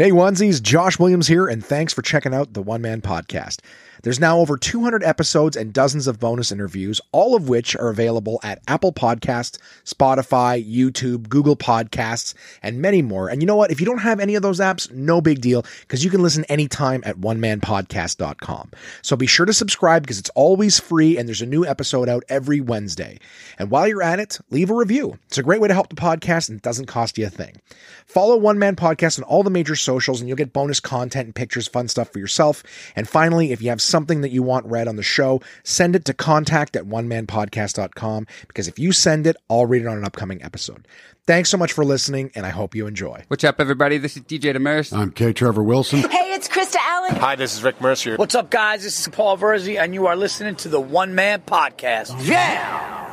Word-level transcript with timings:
Hey, 0.00 0.12
onesies, 0.12 0.62
Josh 0.62 0.98
Williams 0.98 1.26
here, 1.26 1.46
and 1.46 1.62
thanks 1.62 1.92
for 1.92 2.00
checking 2.00 2.32
out 2.32 2.54
the 2.54 2.62
One 2.62 2.80
Man 2.80 3.02
Podcast. 3.02 3.58
There's 4.02 4.20
now 4.20 4.38
over 4.38 4.56
200 4.56 5.02
episodes 5.04 5.56
and 5.56 5.72
dozens 5.72 6.06
of 6.06 6.18
bonus 6.18 6.50
interviews, 6.52 7.00
all 7.12 7.34
of 7.34 7.48
which 7.48 7.76
are 7.76 7.88
available 7.88 8.40
at 8.42 8.62
Apple 8.66 8.92
Podcasts, 8.92 9.58
Spotify, 9.84 10.64
YouTube, 10.66 11.28
Google 11.28 11.56
Podcasts, 11.56 12.34
and 12.62 12.80
many 12.80 13.02
more. 13.02 13.28
And 13.28 13.42
you 13.42 13.46
know 13.46 13.56
what? 13.56 13.70
If 13.70 13.80
you 13.80 13.86
don't 13.86 13.98
have 13.98 14.20
any 14.20 14.34
of 14.34 14.42
those 14.42 14.60
apps, 14.60 14.90
no 14.92 15.20
big 15.20 15.40
deal, 15.40 15.64
because 15.80 16.04
you 16.04 16.10
can 16.10 16.22
listen 16.22 16.44
anytime 16.44 17.02
at 17.04 17.16
onemanpodcast.com. 17.16 18.70
So 19.02 19.16
be 19.16 19.26
sure 19.26 19.46
to 19.46 19.52
subscribe 19.52 20.02
because 20.02 20.18
it's 20.18 20.30
always 20.30 20.80
free 20.80 21.18
and 21.18 21.28
there's 21.28 21.42
a 21.42 21.46
new 21.46 21.66
episode 21.66 22.08
out 22.08 22.24
every 22.28 22.60
Wednesday. 22.60 23.18
And 23.58 23.70
while 23.70 23.86
you're 23.86 24.02
at 24.02 24.20
it, 24.20 24.38
leave 24.50 24.70
a 24.70 24.74
review. 24.74 25.18
It's 25.26 25.38
a 25.38 25.42
great 25.42 25.60
way 25.60 25.68
to 25.68 25.74
help 25.74 25.88
the 25.88 25.96
podcast 25.96 26.48
and 26.48 26.56
it 26.58 26.62
doesn't 26.62 26.86
cost 26.86 27.18
you 27.18 27.26
a 27.26 27.30
thing. 27.30 27.60
Follow 28.06 28.36
One 28.36 28.58
Man 28.58 28.76
Podcast 28.76 29.18
on 29.18 29.24
all 29.24 29.42
the 29.42 29.50
major 29.50 29.76
socials 29.76 30.20
and 30.20 30.28
you'll 30.28 30.36
get 30.36 30.52
bonus 30.52 30.80
content 30.80 31.26
and 31.26 31.34
pictures, 31.34 31.68
fun 31.68 31.88
stuff 31.88 32.12
for 32.12 32.18
yourself. 32.18 32.62
And 32.96 33.08
finally, 33.08 33.52
if 33.52 33.62
you 33.62 33.68
have 33.68 33.82
something 33.90 34.20
that 34.22 34.30
you 34.30 34.42
want 34.42 34.66
read 34.66 34.88
on 34.88 34.96
the 34.96 35.02
show, 35.02 35.42
send 35.64 35.96
it 35.96 36.04
to 36.06 36.14
contact 36.14 36.76
at 36.76 36.84
onemanpodcast.com 36.84 38.26
because 38.46 38.68
if 38.68 38.78
you 38.78 38.92
send 38.92 39.26
it, 39.26 39.36
I'll 39.48 39.66
read 39.66 39.82
it 39.82 39.88
on 39.88 39.98
an 39.98 40.04
upcoming 40.04 40.42
episode. 40.42 40.86
Thanks 41.26 41.48
so 41.48 41.56
much 41.58 41.72
for 41.72 41.84
listening, 41.84 42.32
and 42.34 42.46
I 42.46 42.50
hope 42.50 42.74
you 42.74 42.86
enjoy. 42.86 43.22
What's 43.28 43.44
up, 43.44 43.60
everybody? 43.60 43.98
This 43.98 44.16
is 44.16 44.22
DJ 44.22 44.56
Demers. 44.56 44.96
I'm 44.96 45.12
K. 45.12 45.32
Trevor 45.32 45.62
Wilson. 45.62 46.00
Hey, 46.00 46.32
it's 46.32 46.48
Krista 46.48 46.76
Allen. 46.80 47.16
Hi, 47.16 47.36
this 47.36 47.54
is 47.54 47.62
Rick 47.62 47.80
Mercer. 47.80 48.16
What's 48.16 48.34
up, 48.34 48.50
guys? 48.50 48.82
This 48.82 48.98
is 48.98 49.08
Paul 49.08 49.36
Verzi, 49.36 49.78
and 49.78 49.94
you 49.94 50.06
are 50.06 50.16
listening 50.16 50.56
to 50.56 50.68
the 50.68 50.80
One 50.80 51.14
Man 51.14 51.42
Podcast. 51.42 52.26
Yeah! 52.26 53.09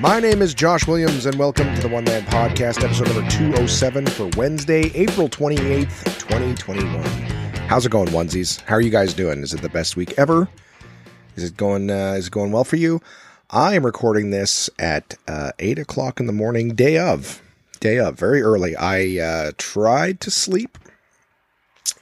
My 0.00 0.18
name 0.18 0.40
is 0.40 0.54
Josh 0.54 0.86
Williams, 0.86 1.26
and 1.26 1.38
welcome 1.38 1.74
to 1.74 1.80
the 1.82 1.88
One 1.88 2.04
Man 2.04 2.22
Podcast, 2.22 2.82
episode 2.82 3.08
number 3.08 3.30
207 3.30 4.06
for 4.06 4.30
Wednesday, 4.34 4.90
April 4.94 5.28
28th, 5.28 6.04
2021. 6.20 7.02
How's 7.68 7.84
it 7.84 7.92
going, 7.92 8.08
onesies? 8.08 8.62
How 8.62 8.76
are 8.76 8.80
you 8.80 8.88
guys 8.88 9.12
doing? 9.12 9.42
Is 9.42 9.52
it 9.52 9.60
the 9.60 9.68
best 9.68 9.96
week 9.96 10.14
ever? 10.16 10.48
Is 11.36 11.44
it 11.44 11.58
going? 11.58 11.90
Uh, 11.90 12.14
is 12.16 12.28
it 12.28 12.30
going 12.30 12.50
well 12.50 12.64
for 12.64 12.76
you? 12.76 13.02
I 13.50 13.74
am 13.74 13.84
recording 13.84 14.30
this 14.30 14.70
at 14.78 15.16
uh, 15.28 15.52
eight 15.58 15.78
o'clock 15.78 16.18
in 16.18 16.26
the 16.26 16.32
morning, 16.32 16.74
day 16.74 16.96
of, 16.96 17.42
day 17.80 17.98
of, 17.98 18.18
very 18.18 18.40
early. 18.40 18.74
I 18.76 19.18
uh, 19.18 19.52
tried 19.58 20.22
to 20.22 20.30
sleep, 20.30 20.78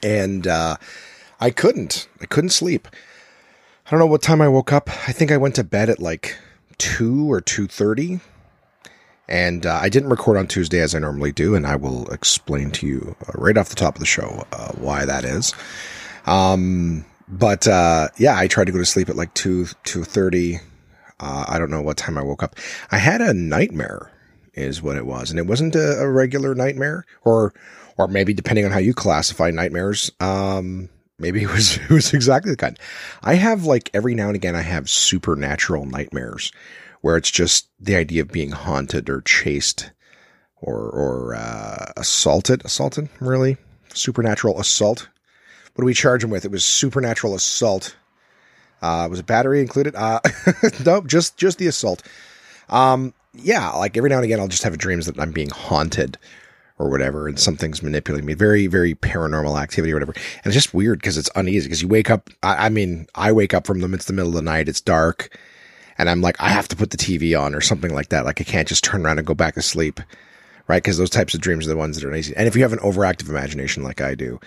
and 0.01 0.47
uh, 0.47 0.77
I 1.41 1.49
couldn't. 1.49 2.07
I 2.21 2.27
couldn't 2.27 2.51
sleep. 2.51 2.87
I 3.87 3.91
don't 3.91 3.99
know 3.99 4.05
what 4.05 4.21
time 4.21 4.39
I 4.39 4.47
woke 4.47 4.71
up. 4.71 4.89
I 5.05 5.11
think 5.11 5.33
I 5.33 5.37
went 5.37 5.55
to 5.55 5.65
bed 5.65 5.89
at 5.89 5.99
like 5.99 6.37
two 6.79 7.31
or 7.31 7.41
two 7.41 7.67
thirty, 7.67 8.19
and 9.27 9.65
uh, 9.65 9.79
I 9.79 9.89
didn't 9.89 10.09
record 10.09 10.37
on 10.37 10.47
Tuesday 10.47 10.79
as 10.79 10.95
I 10.95 10.99
normally 10.99 11.31
do, 11.31 11.53
and 11.53 11.67
I 11.67 11.75
will 11.75 12.09
explain 12.09 12.71
to 12.71 12.87
you 12.87 13.15
uh, 13.27 13.33
right 13.35 13.57
off 13.57 13.69
the 13.69 13.75
top 13.75 13.95
of 13.95 13.99
the 13.99 14.07
show 14.07 14.47
uh, 14.51 14.71
why 14.71 15.05
that 15.05 15.23
is. 15.23 15.53
Um, 16.25 17.05
but 17.27 17.67
uh, 17.67 18.07
yeah, 18.17 18.35
I 18.35 18.47
tried 18.47 18.65
to 18.65 18.71
go 18.71 18.79
to 18.79 18.85
sleep 18.85 19.09
at 19.09 19.15
like 19.15 19.33
two 19.35 19.67
two 19.83 20.03
thirty. 20.03 20.59
Uh, 21.19 21.45
I 21.47 21.59
don't 21.59 21.69
know 21.69 21.81
what 21.81 21.97
time 21.97 22.17
I 22.17 22.23
woke 22.23 22.41
up. 22.41 22.55
I 22.91 22.97
had 22.97 23.21
a 23.21 23.33
nightmare, 23.33 24.11
is 24.53 24.81
what 24.81 24.95
it 24.95 25.05
was, 25.05 25.29
and 25.29 25.37
it 25.37 25.45
wasn't 25.45 25.75
a, 25.75 25.99
a 25.99 26.09
regular 26.09 26.55
nightmare, 26.55 27.05
or 27.23 27.53
or 27.97 28.07
maybe 28.07 28.33
depending 28.33 28.65
on 28.65 28.71
how 28.71 28.79
you 28.79 28.93
classify 28.93 29.51
nightmares. 29.51 30.11
Um, 30.19 30.89
maybe 31.19 31.43
it 31.43 31.51
was 31.51 31.77
it 31.77 31.89
was 31.89 32.13
exactly 32.13 32.51
the 32.51 32.57
kind. 32.57 32.79
I 33.23 33.35
have 33.35 33.65
like 33.65 33.89
every 33.93 34.15
now 34.15 34.27
and 34.27 34.35
again 34.35 34.55
I 34.55 34.61
have 34.61 34.89
supernatural 34.89 35.85
nightmares 35.85 36.51
where 37.01 37.17
it's 37.17 37.31
just 37.31 37.67
the 37.79 37.95
idea 37.95 38.21
of 38.21 38.31
being 38.31 38.51
haunted 38.51 39.09
or 39.09 39.21
chased 39.21 39.91
or 40.61 40.77
or 40.77 41.35
uh, 41.35 41.91
assaulted. 41.97 42.63
Assaulted, 42.65 43.09
really? 43.19 43.57
Supernatural 43.93 44.59
assault. 44.59 45.07
What 45.75 45.83
do 45.83 45.85
we 45.85 45.93
charge 45.93 46.23
him 46.23 46.29
with? 46.29 46.45
It 46.45 46.51
was 46.51 46.65
supernatural 46.65 47.35
assault. 47.35 47.95
Uh, 48.81 49.07
was 49.09 49.19
a 49.19 49.23
battery 49.23 49.61
included? 49.61 49.95
Uh, 49.95 50.19
nope, 50.85 51.07
just 51.07 51.37
just 51.37 51.57
the 51.57 51.67
assault. 51.67 52.03
Um, 52.69 53.13
yeah, 53.33 53.69
like 53.71 53.97
every 53.97 54.09
now 54.09 54.17
and 54.17 54.25
again, 54.25 54.39
I'll 54.39 54.47
just 54.47 54.63
have 54.63 54.77
dreams 54.77 55.05
that 55.05 55.19
I'm 55.19 55.31
being 55.31 55.49
haunted 55.49 56.17
or 56.79 56.89
whatever, 56.89 57.27
and 57.27 57.37
something's 57.37 57.83
manipulating 57.83 58.25
me. 58.25 58.33
Very, 58.33 58.67
very 58.67 58.95
paranormal 58.95 59.61
activity 59.61 59.91
or 59.91 59.97
whatever. 59.97 60.13
And 60.13 60.45
it's 60.45 60.55
just 60.55 60.73
weird 60.73 60.99
because 60.99 61.17
it's 61.17 61.29
uneasy 61.35 61.67
because 61.67 61.81
you 61.81 61.89
wake 61.89 62.09
up. 62.09 62.29
I, 62.41 62.65
I, 62.65 62.69
mean, 62.69 63.05
I 63.15 63.33
wake 63.33 63.53
up 63.53 63.67
from 63.67 63.81
them. 63.81 63.93
It's 63.93 64.05
the 64.05 64.13
middle 64.13 64.29
of 64.29 64.35
the 64.35 64.41
night. 64.41 64.69
It's 64.69 64.81
dark. 64.81 65.37
And 65.97 66.09
I'm 66.09 66.21
like, 66.21 66.37
I 66.39 66.47
have 66.49 66.69
to 66.69 66.77
put 66.77 66.91
the 66.91 66.97
TV 66.97 67.39
on 67.39 67.53
or 67.53 67.59
something 67.59 67.93
like 67.93 68.09
that. 68.09 68.23
Like 68.23 68.39
I 68.39 68.45
can't 68.45 68.67
just 68.67 68.85
turn 68.85 69.05
around 69.05 69.17
and 69.17 69.27
go 69.27 69.35
back 69.35 69.55
to 69.55 69.61
sleep. 69.61 69.99
Right. 70.67 70.81
Cause 70.83 70.97
those 70.97 71.09
types 71.09 71.33
of 71.33 71.41
dreams 71.41 71.65
are 71.65 71.69
the 71.69 71.75
ones 71.75 71.97
that 71.97 72.05
are 72.05 72.09
uneasy. 72.09 72.33
And 72.35 72.47
if 72.47 72.55
you 72.55 72.61
have 72.61 72.73
an 72.73 72.79
overactive 72.79 73.27
imagination 73.27 73.83
like 73.83 73.99
I 73.99 74.15
do, 74.15 74.39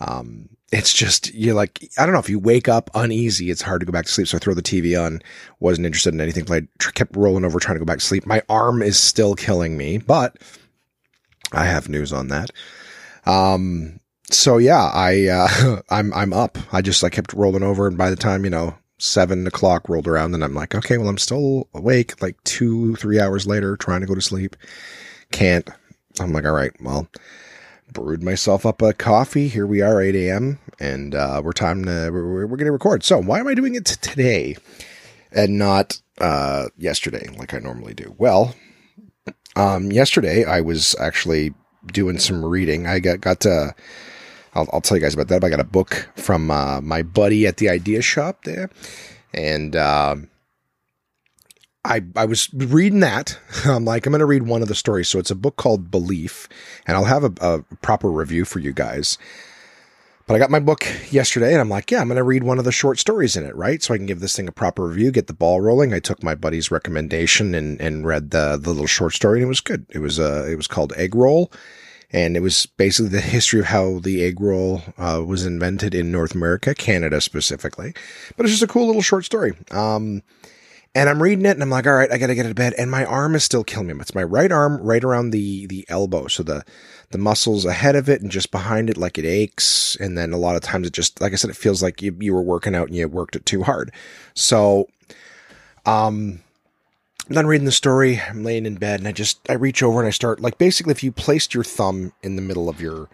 um, 0.00 0.48
it's 0.72 0.92
just, 0.92 1.32
you're 1.32 1.54
like, 1.54 1.88
I 1.96 2.04
don't 2.04 2.12
know, 2.12 2.20
if 2.20 2.28
you 2.28 2.38
wake 2.38 2.68
up 2.68 2.90
uneasy, 2.94 3.50
it's 3.50 3.62
hard 3.62 3.80
to 3.80 3.86
go 3.86 3.92
back 3.92 4.06
to 4.06 4.12
sleep. 4.12 4.28
So 4.28 4.36
I 4.36 4.40
throw 4.40 4.54
the 4.54 4.62
TV 4.62 5.00
on, 5.00 5.22
wasn't 5.60 5.86
interested 5.86 6.12
in 6.12 6.20
anything, 6.20 6.50
I 6.50 6.66
kept 6.92 7.16
rolling 7.16 7.44
over 7.44 7.58
trying 7.58 7.76
to 7.76 7.80
go 7.80 7.84
back 7.84 7.98
to 7.98 8.04
sleep. 8.04 8.26
My 8.26 8.42
arm 8.48 8.82
is 8.82 8.98
still 8.98 9.34
killing 9.34 9.76
me, 9.76 9.98
but 9.98 10.36
I 11.52 11.64
have 11.64 11.88
news 11.88 12.12
on 12.12 12.28
that. 12.28 12.50
Um, 13.26 14.00
so 14.30 14.58
yeah, 14.58 14.90
I, 14.92 15.26
uh, 15.26 15.80
I'm, 15.90 16.12
I'm 16.14 16.32
up. 16.32 16.58
I 16.72 16.82
just, 16.82 17.02
I 17.04 17.10
kept 17.10 17.32
rolling 17.32 17.62
over. 17.62 17.86
And 17.86 17.98
by 17.98 18.10
the 18.10 18.16
time, 18.16 18.44
you 18.44 18.50
know, 18.50 18.74
seven 18.98 19.46
o'clock 19.46 19.88
rolled 19.88 20.06
around 20.06 20.34
and 20.34 20.44
I'm 20.44 20.54
like, 20.54 20.74
okay, 20.74 20.98
well, 20.98 21.08
I'm 21.08 21.18
still 21.18 21.68
awake 21.74 22.20
like 22.22 22.42
two, 22.44 22.96
three 22.96 23.20
hours 23.20 23.46
later 23.46 23.76
trying 23.76 24.00
to 24.00 24.06
go 24.06 24.14
to 24.14 24.20
sleep. 24.20 24.56
Can't. 25.32 25.68
I'm 26.18 26.32
like, 26.32 26.44
all 26.44 26.52
right, 26.52 26.72
well, 26.80 27.08
brewed 27.92 28.22
myself 28.22 28.66
up 28.66 28.82
a 28.82 28.92
coffee. 28.92 29.48
Here 29.48 29.66
we 29.66 29.80
are, 29.80 30.00
8 30.00 30.14
a.m. 30.14 30.58
And, 30.78 31.14
uh, 31.14 31.40
we're 31.42 31.52
time 31.52 31.84
to, 31.84 32.10
we're, 32.12 32.46
we're 32.46 32.56
going 32.56 32.66
to 32.66 32.72
record. 32.72 33.02
So 33.02 33.18
why 33.18 33.40
am 33.40 33.48
I 33.48 33.54
doing 33.54 33.74
it 33.74 33.84
today 33.86 34.56
and 35.32 35.58
not, 35.58 36.00
uh, 36.18 36.66
yesterday 36.76 37.28
like 37.38 37.54
I 37.54 37.58
normally 37.58 37.94
do? 37.94 38.14
Well, 38.18 38.54
um, 39.56 39.90
yesterday 39.92 40.44
I 40.44 40.60
was 40.60 40.94
actually 40.98 41.54
doing 41.86 42.18
some 42.18 42.44
reading. 42.44 42.86
I 42.86 42.98
got 42.98 43.20
got 43.20 43.40
to. 43.40 43.74
I'll, 44.54 44.68
I'll 44.72 44.80
tell 44.80 44.96
you 44.96 45.02
guys 45.02 45.14
about 45.14 45.28
that. 45.28 45.44
I 45.44 45.48
got 45.48 45.60
a 45.60 45.64
book 45.64 46.08
from 46.16 46.50
uh, 46.50 46.80
my 46.80 47.02
buddy 47.02 47.46
at 47.46 47.58
the 47.58 47.68
Idea 47.68 48.02
Shop 48.02 48.44
there, 48.44 48.70
and 49.32 49.76
uh, 49.76 50.16
I 51.84 52.02
I 52.16 52.24
was 52.24 52.52
reading 52.52 53.00
that. 53.00 53.38
I'm 53.64 53.84
like, 53.84 54.06
I'm 54.06 54.12
going 54.12 54.20
to 54.20 54.26
read 54.26 54.44
one 54.44 54.62
of 54.62 54.68
the 54.68 54.74
stories. 54.74 55.08
So 55.08 55.18
it's 55.18 55.30
a 55.30 55.36
book 55.36 55.56
called 55.56 55.90
Belief, 55.90 56.48
and 56.86 56.96
I'll 56.96 57.04
have 57.04 57.24
a, 57.24 57.32
a 57.40 57.62
proper 57.76 58.10
review 58.10 58.44
for 58.44 58.58
you 58.58 58.72
guys. 58.72 59.18
But 60.30 60.36
I 60.36 60.38
got 60.38 60.50
my 60.52 60.60
book 60.60 60.86
yesterday 61.10 61.50
and 61.50 61.60
I'm 61.60 61.68
like, 61.68 61.90
yeah, 61.90 62.00
I'm 62.00 62.06
going 62.06 62.16
to 62.16 62.22
read 62.22 62.44
one 62.44 62.60
of 62.60 62.64
the 62.64 62.70
short 62.70 63.00
stories 63.00 63.34
in 63.34 63.44
it, 63.44 63.56
right? 63.56 63.82
So 63.82 63.92
I 63.92 63.96
can 63.96 64.06
give 64.06 64.20
this 64.20 64.36
thing 64.36 64.46
a 64.46 64.52
proper 64.52 64.86
review, 64.86 65.10
get 65.10 65.26
the 65.26 65.32
ball 65.32 65.60
rolling. 65.60 65.92
I 65.92 65.98
took 65.98 66.22
my 66.22 66.36
buddy's 66.36 66.70
recommendation 66.70 67.52
and, 67.52 67.80
and 67.80 68.06
read 68.06 68.30
the, 68.30 68.56
the 68.56 68.70
little 68.70 68.86
short 68.86 69.12
story 69.12 69.40
and 69.40 69.46
it 69.46 69.48
was 69.48 69.60
good. 69.60 69.86
It 69.88 69.98
was, 69.98 70.20
uh, 70.20 70.46
it 70.48 70.54
was 70.54 70.68
called 70.68 70.92
Egg 70.94 71.16
Roll 71.16 71.50
and 72.12 72.36
it 72.36 72.42
was 72.42 72.66
basically 72.66 73.08
the 73.08 73.20
history 73.20 73.58
of 73.58 73.66
how 73.66 73.98
the 73.98 74.22
egg 74.22 74.40
roll, 74.40 74.82
uh, 74.98 75.20
was 75.26 75.44
invented 75.44 75.96
in 75.96 76.12
North 76.12 76.36
America, 76.36 76.76
Canada 76.76 77.20
specifically. 77.20 77.92
But 78.36 78.46
it's 78.46 78.52
just 78.52 78.62
a 78.62 78.72
cool 78.72 78.86
little 78.86 79.02
short 79.02 79.24
story. 79.24 79.54
Um, 79.72 80.22
and 80.94 81.08
I'm 81.08 81.22
reading 81.22 81.46
it 81.46 81.50
and 81.50 81.62
I'm 81.62 81.70
like, 81.70 81.86
all 81.86 81.92
right, 81.92 82.10
I 82.10 82.18
got 82.18 82.26
to 82.28 82.34
get 82.34 82.44
to 82.44 82.54
bed. 82.54 82.74
And 82.76 82.90
my 82.90 83.04
arm 83.04 83.34
is 83.36 83.44
still 83.44 83.62
killing 83.62 83.88
me. 83.88 83.94
It's 84.00 84.14
my 84.14 84.24
right 84.24 84.50
arm 84.50 84.78
right 84.82 85.04
around 85.04 85.30
the, 85.30 85.66
the 85.66 85.84
elbow. 85.88 86.26
So 86.26 86.42
the, 86.42 86.64
the 87.10 87.18
muscles 87.18 87.64
ahead 87.64 87.94
of 87.94 88.08
it 88.08 88.22
and 88.22 88.30
just 88.30 88.50
behind 88.50 88.90
it, 88.90 88.96
like 88.96 89.16
it 89.16 89.24
aches. 89.24 89.96
And 90.00 90.18
then 90.18 90.32
a 90.32 90.36
lot 90.36 90.56
of 90.56 90.62
times 90.62 90.88
it 90.88 90.92
just, 90.92 91.20
like 91.20 91.32
I 91.32 91.36
said, 91.36 91.50
it 91.50 91.56
feels 91.56 91.80
like 91.82 92.02
you, 92.02 92.16
you 92.18 92.34
were 92.34 92.42
working 92.42 92.74
out 92.74 92.88
and 92.88 92.96
you 92.96 93.06
worked 93.06 93.36
it 93.36 93.46
too 93.46 93.62
hard. 93.62 93.92
So, 94.34 94.88
um, 95.86 96.40
I'm 97.28 97.34
done 97.34 97.46
reading 97.46 97.66
the 97.66 97.72
story. 97.72 98.20
I'm 98.20 98.42
laying 98.42 98.66
in 98.66 98.74
bed 98.74 98.98
and 98.98 99.06
I 99.06 99.12
just, 99.12 99.38
I 99.48 99.52
reach 99.52 99.84
over 99.84 100.00
and 100.00 100.08
I 100.08 100.10
start 100.10 100.40
like 100.40 100.58
basically 100.58 100.90
if 100.90 101.04
you 101.04 101.12
placed 101.12 101.54
your 101.54 101.62
thumb 101.62 102.12
in 102.24 102.34
the 102.34 102.42
middle 102.42 102.68
of 102.68 102.80
your, 102.80 103.08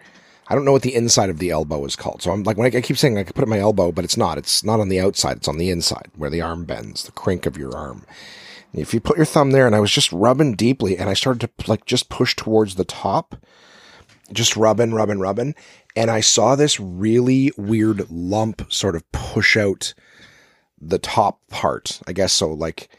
I 0.49 0.55
don't 0.55 0.65
know 0.65 0.71
what 0.71 0.81
the 0.81 0.95
inside 0.95 1.29
of 1.29 1.39
the 1.39 1.49
elbow 1.49 1.83
is 1.85 1.95
called. 1.95 2.21
So 2.21 2.31
I'm 2.31 2.43
like, 2.43 2.57
when 2.57 2.73
I, 2.73 2.77
I 2.77 2.81
keep 2.81 2.97
saying 2.97 3.17
I 3.17 3.23
could 3.23 3.35
put 3.35 3.43
it 3.43 3.49
my 3.49 3.59
elbow, 3.59 3.91
but 3.91 4.05
it's 4.05 4.17
not. 4.17 4.37
It's 4.37 4.63
not 4.63 4.79
on 4.79 4.89
the 4.89 4.99
outside. 4.99 5.37
It's 5.37 5.47
on 5.47 5.57
the 5.57 5.69
inside 5.69 6.09
where 6.15 6.29
the 6.29 6.41
arm 6.41 6.63
bends, 6.63 7.03
the 7.03 7.11
crink 7.11 7.45
of 7.45 7.57
your 7.57 7.75
arm. 7.75 8.05
And 8.71 8.81
if 8.81 8.93
you 8.93 8.99
put 8.99 9.17
your 9.17 9.25
thumb 9.25 9.51
there 9.51 9.65
and 9.65 9.75
I 9.75 9.79
was 9.79 9.91
just 9.91 10.11
rubbing 10.11 10.55
deeply 10.55 10.97
and 10.97 11.09
I 11.09 11.13
started 11.13 11.49
to 11.57 11.69
like 11.69 11.85
just 11.85 12.09
push 12.09 12.35
towards 12.35 12.75
the 12.75 12.85
top, 12.85 13.35
just 14.31 14.55
rubbing, 14.55 14.93
rubbing, 14.93 15.19
rubbing. 15.19 15.55
And 15.95 16.09
I 16.09 16.21
saw 16.21 16.55
this 16.55 16.79
really 16.79 17.51
weird 17.57 18.09
lump 18.09 18.71
sort 18.71 18.95
of 18.95 19.09
push 19.11 19.57
out 19.57 19.93
the 20.79 20.99
top 20.99 21.39
part. 21.49 22.01
I 22.07 22.13
guess 22.13 22.31
so. 22.31 22.53
Like 22.53 22.89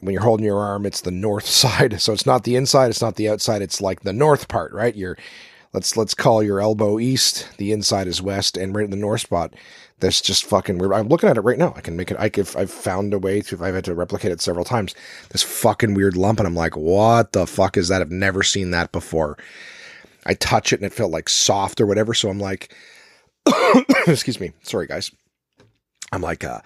when 0.00 0.12
you're 0.12 0.22
holding 0.22 0.46
your 0.46 0.60
arm, 0.60 0.84
it's 0.84 1.02
the 1.02 1.10
north 1.10 1.46
side. 1.46 2.00
So 2.00 2.12
it's 2.12 2.26
not 2.26 2.44
the 2.44 2.56
inside. 2.56 2.90
It's 2.90 3.02
not 3.02 3.16
the 3.16 3.28
outside. 3.30 3.62
It's 3.62 3.80
like 3.80 4.00
the 4.00 4.12
north 4.12 4.48
part, 4.48 4.72
right? 4.72 4.94
You're, 4.94 5.16
let's 5.72 5.96
let's 5.96 6.14
call 6.14 6.42
your 6.42 6.60
elbow 6.60 6.98
east, 6.98 7.48
the 7.58 7.72
inside 7.72 8.06
is 8.06 8.22
west, 8.22 8.56
and 8.56 8.74
right 8.74 8.84
in 8.84 8.90
the 8.90 8.96
north 8.96 9.22
spot, 9.22 9.54
that's 10.00 10.20
just 10.20 10.44
fucking 10.44 10.78
weird. 10.78 10.92
I'm 10.92 11.08
looking 11.08 11.28
at 11.28 11.36
it 11.36 11.42
right 11.42 11.58
now. 11.58 11.72
I 11.76 11.80
can 11.80 11.96
make 11.96 12.10
it. 12.10 12.16
I 12.18 12.28
could. 12.28 12.54
I've 12.56 12.70
found 12.70 13.14
a 13.14 13.18
way 13.18 13.40
to. 13.42 13.54
If 13.54 13.62
I've 13.62 13.74
had 13.74 13.84
to 13.84 13.94
replicate 13.94 14.32
it 14.32 14.40
several 14.40 14.64
times. 14.64 14.94
This 15.30 15.42
fucking 15.42 15.94
weird 15.94 16.16
lump, 16.16 16.40
and 16.40 16.46
I'm 16.46 16.54
like, 16.54 16.76
what 16.76 17.32
the 17.32 17.46
fuck 17.46 17.76
is 17.76 17.88
that? 17.88 18.02
I've 18.02 18.10
never 18.10 18.42
seen 18.42 18.70
that 18.72 18.92
before. 18.92 19.36
I 20.26 20.34
touch 20.34 20.72
it 20.72 20.80
and 20.80 20.86
it 20.86 20.92
felt 20.92 21.12
like 21.12 21.28
soft 21.28 21.80
or 21.80 21.86
whatever. 21.86 22.14
So 22.14 22.28
I'm 22.28 22.38
like, 22.38 22.74
excuse 24.06 24.40
me. 24.40 24.52
Sorry, 24.62 24.86
guys. 24.86 25.10
I'm 26.12 26.22
like, 26.22 26.44
uh, 26.44 26.60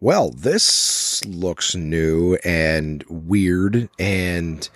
well, 0.00 0.30
this 0.30 1.24
looks 1.24 1.74
new 1.74 2.36
and 2.44 3.04
weird 3.08 3.88
and 3.98 4.68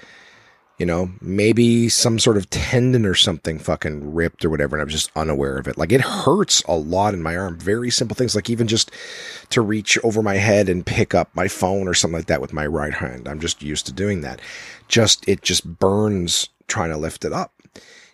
you 0.81 0.87
know, 0.87 1.11
maybe 1.21 1.91
some 1.91 2.19
sort 2.19 2.39
of 2.39 2.49
tendon 2.49 3.05
or 3.05 3.15
something 3.15 3.59
fucking 3.59 4.15
ripped 4.15 4.47
or 4.47 4.49
whatever, 4.49 4.75
and 4.75 4.81
I 4.81 4.85
was 4.85 4.95
just 4.95 5.11
unaware 5.15 5.59
of 5.59 5.69
it. 5.69 5.77
Like 5.77 5.93
it 5.93 6.01
hurts 6.01 6.63
a 6.63 6.75
lot 6.75 7.13
in 7.13 7.23
my 7.23 7.37
arm. 7.37 7.59
Very 7.59 7.91
simple 7.91 8.15
things, 8.15 8.35
like 8.35 8.49
even 8.49 8.67
just 8.67 8.91
to 9.51 9.61
reach 9.61 9.99
over 10.03 10.23
my 10.23 10.37
head 10.37 10.71
and 10.71 10.87
pick 10.87 11.15
up 11.15 11.29
my 11.35 11.49
phone 11.49 11.87
or 11.87 11.93
something 11.93 12.17
like 12.17 12.29
that 12.29 12.41
with 12.41 12.55
my 12.55 12.67
right 12.67 12.95
hand. 12.95 13.29
I'm 13.29 13.41
just 13.41 13.63
used 13.63 13.85
to 13.87 13.93
doing 13.93 14.23
that. 14.23 14.41
Just 14.89 15.29
it 15.29 15.43
just 15.43 15.67
burns 15.79 16.49
trying 16.67 16.89
to 16.89 16.97
lift 16.97 17.27
it 17.27 17.33
up. 17.35 17.53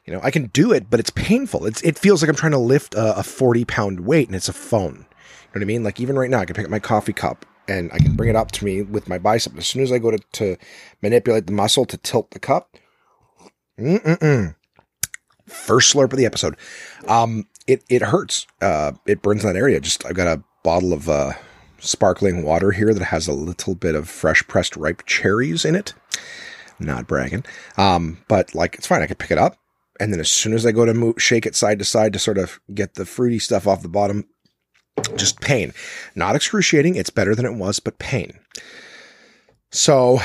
You 0.04 0.12
know, 0.12 0.20
I 0.24 0.32
can 0.32 0.46
do 0.46 0.72
it, 0.72 0.90
but 0.90 0.98
it's 0.98 1.10
painful. 1.10 1.66
It's 1.66 1.80
it 1.82 1.96
feels 1.96 2.20
like 2.20 2.28
I'm 2.28 2.34
trying 2.34 2.50
to 2.50 2.58
lift 2.58 2.94
a, 2.94 3.20
a 3.20 3.22
40 3.22 3.64
pound 3.66 4.00
weight, 4.00 4.26
and 4.26 4.34
it's 4.34 4.48
a 4.48 4.52
phone. 4.52 4.90
You 4.90 4.96
know 4.98 5.06
what 5.52 5.62
I 5.62 5.66
mean? 5.66 5.84
Like 5.84 6.00
even 6.00 6.18
right 6.18 6.30
now, 6.30 6.40
I 6.40 6.44
can 6.44 6.56
pick 6.56 6.64
up 6.64 6.70
my 6.72 6.80
coffee 6.80 7.12
cup 7.12 7.46
and 7.68 7.90
I 7.92 7.98
can 7.98 8.16
bring 8.16 8.30
it 8.30 8.36
up 8.36 8.50
to 8.52 8.64
me 8.64 8.82
with 8.82 9.08
my 9.08 9.18
bicep. 9.18 9.56
As 9.56 9.66
soon 9.66 9.82
as 9.82 9.92
I 9.92 9.98
go 9.98 10.10
to, 10.10 10.18
to 10.32 10.56
manipulate 11.02 11.46
the 11.46 11.52
muscle 11.52 11.84
to 11.86 11.96
tilt 11.96 12.30
the 12.30 12.38
cup, 12.38 12.76
mm-mm-mm. 13.78 14.54
first 15.46 15.94
slurp 15.94 16.12
of 16.12 16.18
the 16.18 16.26
episode, 16.26 16.56
um, 17.08 17.46
it 17.66 17.82
it 17.88 18.02
hurts. 18.02 18.46
Uh, 18.60 18.92
it 19.06 19.22
burns 19.22 19.42
that 19.42 19.56
area. 19.56 19.80
Just 19.80 20.06
I've 20.06 20.14
got 20.14 20.38
a 20.38 20.42
bottle 20.62 20.92
of 20.92 21.08
uh, 21.08 21.32
sparkling 21.78 22.42
water 22.42 22.72
here 22.72 22.94
that 22.94 23.04
has 23.04 23.28
a 23.28 23.32
little 23.32 23.74
bit 23.74 23.94
of 23.94 24.08
fresh 24.08 24.46
pressed 24.46 24.76
ripe 24.76 25.04
cherries 25.06 25.64
in 25.64 25.74
it. 25.74 25.94
Not 26.78 27.06
bragging, 27.06 27.44
um, 27.78 28.18
but 28.28 28.54
like 28.54 28.74
it's 28.74 28.86
fine. 28.86 29.02
I 29.02 29.06
can 29.06 29.16
pick 29.16 29.30
it 29.30 29.38
up, 29.38 29.56
and 29.98 30.12
then 30.12 30.20
as 30.20 30.30
soon 30.30 30.52
as 30.52 30.66
I 30.66 30.72
go 30.72 30.84
to 30.84 30.92
move, 30.92 31.14
shake 31.16 31.46
it 31.46 31.56
side 31.56 31.78
to 31.78 31.84
side 31.84 32.12
to 32.12 32.18
sort 32.18 32.36
of 32.36 32.60
get 32.74 32.94
the 32.94 33.06
fruity 33.06 33.38
stuff 33.38 33.66
off 33.66 33.82
the 33.82 33.88
bottom, 33.88 34.26
just 35.16 35.40
pain. 35.40 35.72
Not 36.14 36.36
excruciating. 36.36 36.96
It's 36.96 37.10
better 37.10 37.34
than 37.34 37.46
it 37.46 37.54
was, 37.54 37.80
but 37.80 37.98
pain. 37.98 38.38
So 39.70 40.18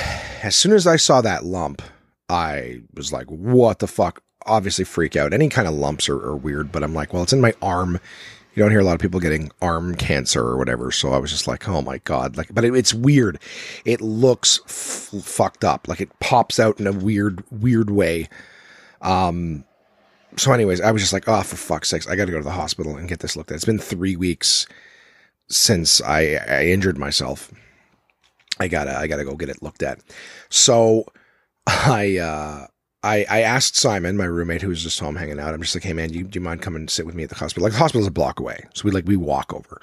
as 0.44 0.56
soon 0.56 0.74
as 0.74 0.88
I 0.88 0.96
saw 0.96 1.22
that 1.22 1.44
lump, 1.46 1.82
I 2.30 2.82
was 2.94 3.12
like, 3.12 3.28
what 3.28 3.80
the 3.80 3.88
fuck? 3.88 4.24
Obviously, 4.46 4.86
freak 4.86 5.16
out. 5.16 5.34
Any 5.34 5.50
kind 5.50 5.68
of 5.68 5.74
lumps 5.74 6.10
are, 6.10 6.18
are 6.18 6.36
weird, 6.36 6.72
but 6.72 6.84
I'm 6.84 6.94
like, 6.94 7.14
well, 7.14 7.24
it's 7.24 7.34
in 7.34 7.42
my 7.42 7.54
arm. 7.62 8.00
You 8.54 8.64
don't 8.64 8.72
hear 8.72 8.80
a 8.80 8.84
lot 8.84 8.96
of 8.96 9.00
people 9.00 9.20
getting 9.20 9.52
arm 9.62 9.96
cancer 9.96 10.42
or 10.42 10.58
whatever. 10.58 10.92
So 10.92 11.14
I 11.14 11.18
was 11.18 11.32
just 11.32 11.48
like, 11.48 11.68
oh 11.70 11.82
my 11.82 12.00
God. 12.00 12.38
Like, 12.38 12.54
but 12.54 12.66
it, 12.66 12.76
it's 12.76 12.94
weird. 12.94 13.40
It 13.86 14.02
looks 14.02 14.60
f- 14.66 15.24
fucked 15.24 15.64
up. 15.64 15.88
Like 15.88 16.02
it 16.02 16.18
pops 16.20 16.60
out 16.60 16.80
in 16.80 16.88
a 16.88 16.92
weird, 16.92 17.44
weird 17.52 17.90
way. 17.90 18.28
Um, 19.02 19.64
so 20.38 20.52
anyways, 20.52 20.82
I 20.82 20.92
was 20.92 21.02
just 21.02 21.14
like, 21.14 21.28
oh, 21.28 21.42
for 21.42 21.56
fuck's 21.56 21.90
sakes, 21.90 22.08
I 22.08 22.16
got 22.16 22.26
to 22.26 22.32
go 22.32 22.38
to 22.38 22.44
the 22.44 22.52
hospital 22.52 22.96
and 22.96 23.08
get 23.08 23.20
this 23.20 23.36
looked 23.36 23.52
at. 23.52 23.56
It's 23.56 23.66
been 23.66 23.80
three 23.80 24.16
weeks 24.16 24.68
since 25.50 26.02
I, 26.02 26.36
I 26.48 26.66
injured 26.68 26.98
myself. 26.98 27.52
I 28.60 28.68
gotta, 28.68 28.98
I 28.98 29.08
gotta 29.08 29.26
go 29.26 29.36
get 29.36 29.50
it 29.50 29.64
looked 29.64 29.84
at. 29.84 30.00
So 30.50 31.06
I, 31.68 32.18
uh, 32.18 32.68
I, 33.04 33.26
I 33.30 33.42
asked 33.42 33.76
Simon, 33.76 34.16
my 34.16 34.26
roommate, 34.26 34.62
who 34.62 34.70
was 34.70 34.84
just 34.84 35.00
home 35.00 35.16
hanging 35.16 35.40
out. 35.40 35.54
I'm 35.54 35.62
just 35.62 35.76
like, 35.76 35.84
hey 35.84 35.94
man, 35.94 36.14
you, 36.14 36.24
do 36.24 36.38
you 36.38 36.44
mind 36.44 36.62
coming 36.62 36.82
and 36.82 36.90
sit 36.90 37.06
with 37.06 37.16
me 37.16 37.24
at 37.24 37.30
the 37.30 37.36
hospital? 37.36 37.64
Like 37.64 37.74
the 37.74 37.80
hospital's 37.80 38.08
a 38.08 38.12
block 38.12 38.40
away, 38.40 38.64
so 38.76 38.84
we 38.86 38.92
like 38.92 39.08
we 39.08 39.16
walk 39.16 39.54
over. 39.54 39.82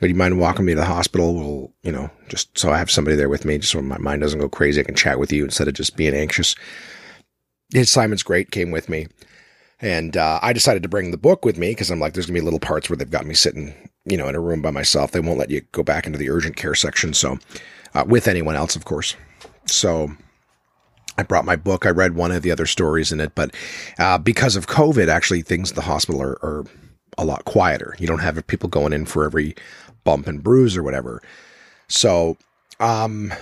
Do 0.00 0.08
you 0.08 0.14
mind 0.14 0.38
walking 0.38 0.64
me 0.64 0.72
to 0.72 0.80
the 0.80 0.86
hospital? 0.86 1.34
We'll, 1.34 1.72
you 1.82 1.92
know, 1.92 2.10
just 2.28 2.56
so 2.56 2.70
I 2.70 2.78
have 2.78 2.90
somebody 2.90 3.16
there 3.16 3.28
with 3.28 3.44
me, 3.44 3.58
just 3.58 3.72
so 3.72 3.82
my 3.82 3.98
mind 3.98 4.22
doesn't 4.22 4.40
go 4.40 4.48
crazy. 4.48 4.80
I 4.80 4.84
can 4.84 4.94
chat 4.94 5.18
with 5.18 5.32
you 5.32 5.44
instead 5.44 5.68
of 5.68 5.74
just 5.74 5.96
being 5.96 6.14
anxious. 6.14 6.54
Yeah, 7.72 7.82
Simon's 7.82 8.22
great. 8.22 8.50
Came 8.50 8.70
with 8.70 8.88
me. 8.88 9.06
And 9.80 10.16
uh, 10.16 10.38
I 10.42 10.52
decided 10.52 10.82
to 10.84 10.88
bring 10.88 11.10
the 11.10 11.18
book 11.18 11.44
with 11.44 11.58
me 11.58 11.70
because 11.70 11.90
I'm 11.90 12.00
like, 12.00 12.14
there's 12.14 12.26
gonna 12.26 12.38
be 12.38 12.44
little 12.44 12.60
parts 12.60 12.88
where 12.88 12.96
they've 12.96 13.10
got 13.10 13.26
me 13.26 13.34
sitting, 13.34 13.74
you 14.04 14.16
know, 14.16 14.28
in 14.28 14.34
a 14.34 14.40
room 14.40 14.62
by 14.62 14.70
myself. 14.70 15.10
They 15.12 15.20
won't 15.20 15.38
let 15.38 15.50
you 15.50 15.60
go 15.72 15.82
back 15.82 16.06
into 16.06 16.18
the 16.18 16.30
urgent 16.30 16.56
care 16.56 16.74
section. 16.74 17.12
So, 17.12 17.38
uh, 17.94 18.04
with 18.06 18.26
anyone 18.28 18.56
else, 18.56 18.74
of 18.74 18.84
course. 18.84 19.16
So, 19.66 20.10
I 21.18 21.22
brought 21.22 21.44
my 21.44 21.56
book. 21.56 21.86
I 21.86 21.90
read 21.90 22.14
one 22.14 22.30
of 22.30 22.42
the 22.42 22.50
other 22.50 22.66
stories 22.66 23.12
in 23.12 23.20
it, 23.20 23.34
but 23.34 23.54
uh, 23.98 24.18
because 24.18 24.56
of 24.56 24.66
COVID, 24.66 25.08
actually, 25.08 25.42
things 25.42 25.70
at 25.70 25.76
the 25.76 25.82
hospital 25.82 26.22
are, 26.22 26.38
are 26.42 26.64
a 27.18 27.24
lot 27.24 27.44
quieter. 27.44 27.94
You 27.98 28.06
don't 28.06 28.18
have 28.18 28.46
people 28.46 28.68
going 28.68 28.92
in 28.92 29.06
for 29.06 29.24
every 29.24 29.56
bump 30.04 30.26
and 30.26 30.42
bruise 30.42 30.76
or 30.76 30.82
whatever. 30.82 31.22
So, 31.88 32.36
um, 32.80 33.32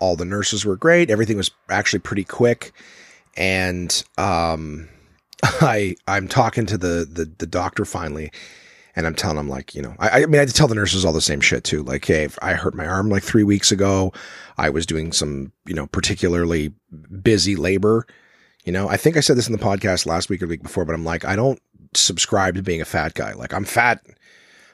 all 0.00 0.16
the 0.16 0.24
nurses 0.24 0.64
were 0.64 0.76
great. 0.76 1.10
Everything 1.10 1.36
was 1.36 1.50
actually 1.68 2.00
pretty 2.00 2.24
quick, 2.24 2.72
and 3.36 4.02
um, 4.18 4.88
I 5.42 5.96
I'm 6.06 6.28
talking 6.28 6.66
to 6.66 6.78
the 6.78 7.08
the, 7.10 7.30
the 7.38 7.46
doctor 7.46 7.84
finally, 7.84 8.30
and 8.94 9.06
I'm 9.06 9.14
telling 9.14 9.38
him 9.38 9.48
like 9.48 9.74
you 9.74 9.82
know 9.82 9.94
I, 9.98 10.22
I 10.22 10.26
mean 10.26 10.36
I 10.36 10.38
had 10.38 10.48
to 10.48 10.54
tell 10.54 10.68
the 10.68 10.74
nurses 10.74 11.04
all 11.04 11.12
the 11.12 11.20
same 11.20 11.40
shit 11.40 11.64
too. 11.64 11.82
Like 11.82 12.04
hey, 12.04 12.28
I 12.40 12.54
hurt 12.54 12.74
my 12.74 12.86
arm 12.86 13.08
like 13.08 13.22
three 13.22 13.44
weeks 13.44 13.72
ago. 13.72 14.12
I 14.58 14.70
was 14.70 14.86
doing 14.86 15.12
some 15.12 15.52
you 15.66 15.74
know 15.74 15.86
particularly 15.86 16.72
busy 17.22 17.56
labor. 17.56 18.06
You 18.64 18.72
know 18.72 18.88
I 18.88 18.96
think 18.96 19.16
I 19.16 19.20
said 19.20 19.36
this 19.36 19.48
in 19.48 19.52
the 19.52 19.58
podcast 19.58 20.06
last 20.06 20.28
week 20.28 20.42
or 20.42 20.46
week 20.46 20.62
before, 20.62 20.84
but 20.84 20.94
I'm 20.94 21.04
like 21.04 21.24
I 21.24 21.36
don't 21.36 21.60
subscribe 21.94 22.54
to 22.54 22.62
being 22.62 22.80
a 22.80 22.86
fat 22.86 23.14
guy. 23.14 23.32
Like 23.32 23.52
I'm 23.52 23.64
fat. 23.64 24.04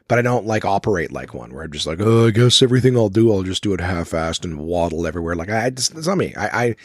But 0.06 0.18
I 0.18 0.22
don't 0.22 0.46
like 0.46 0.64
operate 0.64 1.12
like 1.12 1.34
one 1.34 1.52
where 1.52 1.62
I'm 1.62 1.70
just 1.70 1.86
like, 1.86 2.00
oh, 2.00 2.28
I 2.28 2.30
guess 2.30 2.62
everything 2.62 2.96
I'll 2.96 3.10
do, 3.10 3.30
I'll 3.30 3.42
just 3.42 3.62
do 3.62 3.74
it 3.74 3.80
half-assed 3.82 4.42
and 4.42 4.58
waddle 4.58 5.06
everywhere. 5.06 5.34
Like 5.34 5.50
I, 5.50 5.68
just, 5.68 5.94
it's 5.94 6.06
not 6.06 6.16
me. 6.16 6.34
I, 6.34 6.64
I 6.64 6.76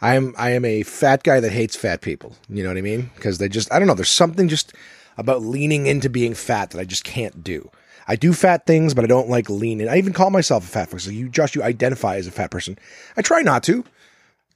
I 0.00 0.14
am 0.14 0.34
I 0.38 0.50
am 0.50 0.64
a 0.64 0.82
fat 0.82 1.22
guy 1.22 1.40
that 1.40 1.52
hates 1.52 1.76
fat 1.76 2.00
people. 2.00 2.36
You 2.48 2.62
know 2.62 2.70
what 2.70 2.78
I 2.78 2.82
mean? 2.82 3.10
Because 3.16 3.38
they 3.38 3.48
just 3.48 3.72
I 3.72 3.78
don't 3.78 3.88
know. 3.88 3.94
There's 3.94 4.10
something 4.10 4.48
just 4.48 4.72
about 5.16 5.42
leaning 5.42 5.86
into 5.86 6.08
being 6.08 6.34
fat 6.34 6.70
that 6.70 6.80
I 6.80 6.84
just 6.84 7.04
can't 7.04 7.42
do. 7.42 7.70
I 8.06 8.16
do 8.16 8.32
fat 8.32 8.66
things, 8.66 8.94
but 8.94 9.04
I 9.04 9.08
don't 9.08 9.28
like 9.28 9.50
lean 9.50 9.80
in. 9.80 9.88
I 9.88 9.98
even 9.98 10.14
call 10.14 10.30
myself 10.30 10.64
a 10.64 10.68
fat 10.68 10.90
person. 10.90 11.14
You, 11.14 11.28
Josh, 11.28 11.54
you 11.54 11.62
identify 11.62 12.16
as 12.16 12.26
a 12.26 12.30
fat 12.30 12.50
person. 12.50 12.78
I 13.16 13.22
try 13.22 13.42
not 13.42 13.62
to. 13.64 13.84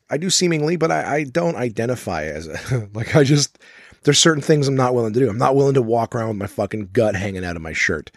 I 0.08 0.16
do 0.16 0.30
seemingly, 0.30 0.76
but 0.76 0.90
I, 0.90 1.16
I 1.16 1.24
don't 1.24 1.56
identify 1.56 2.24
as 2.24 2.46
a 2.46 2.88
like. 2.94 3.14
I 3.14 3.24
just 3.24 3.58
there's 4.04 4.18
certain 4.18 4.42
things 4.42 4.68
I'm 4.68 4.76
not 4.76 4.94
willing 4.94 5.12
to 5.12 5.20
do. 5.20 5.28
I'm 5.28 5.38
not 5.38 5.56
willing 5.56 5.74
to 5.74 5.82
walk 5.82 6.14
around 6.14 6.28
with 6.28 6.36
my 6.38 6.46
fucking 6.46 6.90
gut 6.92 7.14
hanging 7.14 7.44
out 7.44 7.56
of 7.56 7.62
my 7.62 7.72
shirt. 7.72 8.10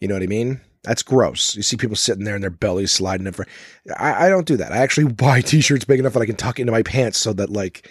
You 0.00 0.08
know 0.08 0.14
what 0.14 0.22
I 0.22 0.26
mean? 0.26 0.60
That's 0.86 1.02
gross. 1.02 1.56
You 1.56 1.62
see 1.62 1.76
people 1.76 1.96
sitting 1.96 2.24
there 2.24 2.36
and 2.36 2.42
their 2.44 2.50
bellies 2.50 2.92
sliding 2.92 3.26
over. 3.26 3.44
I, 3.98 4.26
I 4.26 4.28
don't 4.28 4.46
do 4.46 4.56
that. 4.56 4.70
I 4.70 4.78
actually 4.78 5.12
buy 5.12 5.40
t-shirts 5.40 5.84
big 5.84 5.98
enough 5.98 6.12
that 6.12 6.22
I 6.22 6.26
can 6.26 6.36
tuck 6.36 6.60
into 6.60 6.72
my 6.72 6.82
pants 6.82 7.18
so 7.18 7.32
that 7.34 7.50
like 7.50 7.90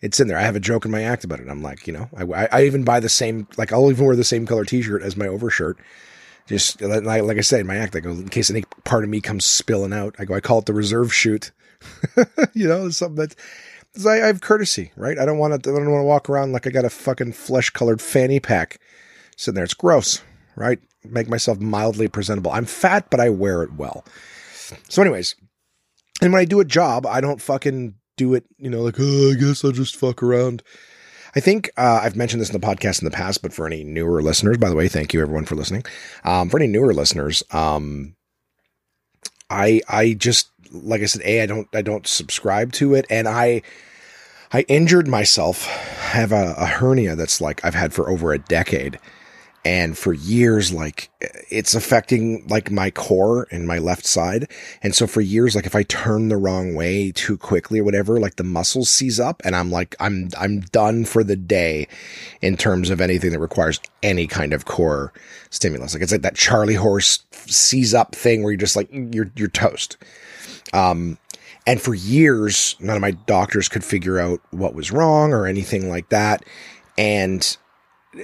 it's 0.00 0.20
in 0.20 0.28
there. 0.28 0.38
I 0.38 0.42
have 0.42 0.54
a 0.54 0.60
joke 0.60 0.84
in 0.84 0.92
my 0.92 1.02
act 1.02 1.24
about 1.24 1.40
it. 1.40 1.48
I'm 1.48 1.62
like, 1.62 1.88
you 1.88 1.92
know, 1.92 2.08
I, 2.16 2.46
I 2.52 2.64
even 2.64 2.84
buy 2.84 3.00
the 3.00 3.08
same, 3.08 3.48
like 3.56 3.72
I'll 3.72 3.90
even 3.90 4.06
wear 4.06 4.14
the 4.14 4.24
same 4.24 4.46
color 4.46 4.64
t-shirt 4.64 5.02
as 5.02 5.16
my 5.16 5.26
overshirt. 5.26 5.78
Just 6.46 6.80
like, 6.80 7.02
like 7.02 7.38
I 7.38 7.40
said 7.40 7.60
in 7.60 7.66
my 7.66 7.76
act, 7.76 7.96
I 7.96 8.00
go, 8.00 8.10
in 8.10 8.28
case 8.28 8.48
any 8.48 8.62
part 8.84 9.02
of 9.02 9.10
me 9.10 9.20
comes 9.20 9.44
spilling 9.44 9.92
out, 9.92 10.14
I 10.20 10.24
go, 10.24 10.34
I 10.34 10.40
call 10.40 10.60
it 10.60 10.66
the 10.66 10.72
reserve 10.72 11.12
chute. 11.12 11.50
you 12.54 12.68
know, 12.68 12.88
something 12.90 13.16
that 13.16 13.34
I, 14.06 14.22
I 14.22 14.26
have 14.26 14.40
courtesy, 14.40 14.92
right? 14.96 15.18
I 15.18 15.26
don't 15.26 15.38
want 15.38 15.60
to, 15.60 15.70
I 15.70 15.74
don't 15.74 15.90
want 15.90 16.02
to 16.02 16.06
walk 16.06 16.30
around 16.30 16.52
like 16.52 16.68
I 16.68 16.70
got 16.70 16.84
a 16.84 16.90
fucking 16.90 17.32
flesh 17.32 17.70
colored 17.70 18.00
fanny 18.00 18.38
pack 18.38 18.78
sitting 19.36 19.56
there. 19.56 19.64
It's 19.64 19.74
gross, 19.74 20.22
right? 20.54 20.78
Make 21.10 21.28
myself 21.28 21.60
mildly 21.60 22.08
presentable. 22.08 22.50
I'm 22.50 22.66
fat, 22.66 23.08
but 23.10 23.20
I 23.20 23.30
wear 23.30 23.62
it 23.62 23.74
well. 23.74 24.04
So, 24.88 25.02
anyways, 25.02 25.34
and 26.20 26.32
when 26.32 26.40
I 26.40 26.44
do 26.44 26.60
a 26.60 26.64
job, 26.64 27.06
I 27.06 27.20
don't 27.20 27.40
fucking 27.40 27.94
do 28.16 28.34
it, 28.34 28.44
you 28.58 28.70
know, 28.70 28.82
like, 28.82 28.96
oh, 28.98 29.32
I 29.32 29.34
guess 29.34 29.64
I'll 29.64 29.72
just 29.72 29.96
fuck 29.96 30.22
around. 30.22 30.62
I 31.34 31.40
think 31.40 31.70
uh, 31.76 32.00
I've 32.02 32.16
mentioned 32.16 32.40
this 32.40 32.48
in 32.48 32.58
the 32.58 32.66
podcast 32.66 33.02
in 33.02 33.04
the 33.04 33.10
past, 33.10 33.42
but 33.42 33.52
for 33.52 33.66
any 33.66 33.84
newer 33.84 34.22
listeners, 34.22 34.56
by 34.56 34.70
the 34.70 34.74
way, 34.74 34.88
thank 34.88 35.12
you 35.12 35.20
everyone 35.20 35.44
for 35.44 35.54
listening. 35.54 35.84
Um, 36.24 36.48
for 36.48 36.58
any 36.58 36.66
newer 36.66 36.94
listeners, 36.94 37.42
um, 37.50 38.16
I 39.50 39.82
I 39.86 40.14
just 40.14 40.50
like 40.72 41.02
I 41.02 41.06
said, 41.06 41.22
a 41.24 41.42
I 41.42 41.46
don't 41.46 41.68
I 41.74 41.82
don't 41.82 42.06
subscribe 42.06 42.72
to 42.72 42.94
it, 42.94 43.04
and 43.10 43.28
I 43.28 43.60
I 44.50 44.62
injured 44.62 45.08
myself. 45.08 45.68
I 45.68 46.18
have 46.18 46.32
a, 46.32 46.54
a 46.56 46.66
hernia 46.66 47.16
that's 47.16 47.40
like 47.40 47.62
I've 47.64 47.74
had 47.74 47.92
for 47.92 48.08
over 48.08 48.32
a 48.32 48.38
decade, 48.38 48.98
and 49.66 49.98
for 49.98 50.12
years 50.12 50.72
like 50.72 51.10
it's 51.50 51.74
affecting 51.74 52.46
like 52.46 52.70
my 52.70 52.88
core 52.88 53.48
and 53.50 53.66
my 53.66 53.78
left 53.78 54.06
side. 54.06 54.48
And 54.80 54.94
so 54.94 55.08
for 55.08 55.20
years 55.20 55.56
like 55.56 55.66
if 55.66 55.74
i 55.74 55.82
turn 55.82 56.28
the 56.28 56.36
wrong 56.36 56.76
way 56.76 57.10
too 57.10 57.36
quickly 57.36 57.80
or 57.80 57.84
whatever 57.84 58.20
like 58.20 58.36
the 58.36 58.44
muscles 58.44 58.88
seize 58.88 59.18
up 59.18 59.42
and 59.44 59.56
i'm 59.56 59.72
like 59.72 59.96
i'm 59.98 60.28
i'm 60.38 60.60
done 60.60 61.04
for 61.04 61.24
the 61.24 61.34
day 61.34 61.88
in 62.42 62.56
terms 62.56 62.90
of 62.90 63.00
anything 63.00 63.32
that 63.32 63.40
requires 63.40 63.80
any 64.04 64.28
kind 64.28 64.52
of 64.52 64.66
core 64.66 65.12
stimulus. 65.50 65.94
Like 65.94 66.02
it's 66.04 66.12
like 66.12 66.22
that 66.22 66.36
charlie 66.36 66.74
horse 66.74 67.24
seize 67.32 67.92
up 67.92 68.14
thing 68.14 68.44
where 68.44 68.52
you're 68.52 68.58
just 68.58 68.76
like 68.76 68.88
you're 68.92 69.32
you're 69.34 69.48
toast. 69.48 69.96
Um 70.74 71.18
and 71.66 71.82
for 71.82 71.92
years 71.92 72.76
none 72.78 72.94
of 72.94 73.02
my 73.02 73.10
doctors 73.10 73.68
could 73.68 73.82
figure 73.82 74.20
out 74.20 74.40
what 74.52 74.74
was 74.74 74.92
wrong 74.92 75.32
or 75.32 75.44
anything 75.44 75.88
like 75.88 76.08
that. 76.10 76.44
And 76.96 77.56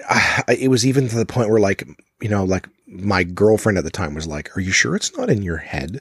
I, 0.08 0.56
it 0.58 0.68
was 0.68 0.86
even 0.86 1.08
to 1.08 1.16
the 1.16 1.26
point 1.26 1.50
where 1.50 1.60
like, 1.60 1.86
you 2.20 2.28
know, 2.28 2.44
like 2.44 2.68
my 2.86 3.24
girlfriend 3.24 3.78
at 3.78 3.84
the 3.84 3.90
time 3.90 4.14
was 4.14 4.26
like, 4.26 4.56
are 4.56 4.60
you 4.60 4.72
sure 4.72 4.96
it's 4.96 5.16
not 5.16 5.30
in 5.30 5.42
your 5.42 5.58
head? 5.58 6.00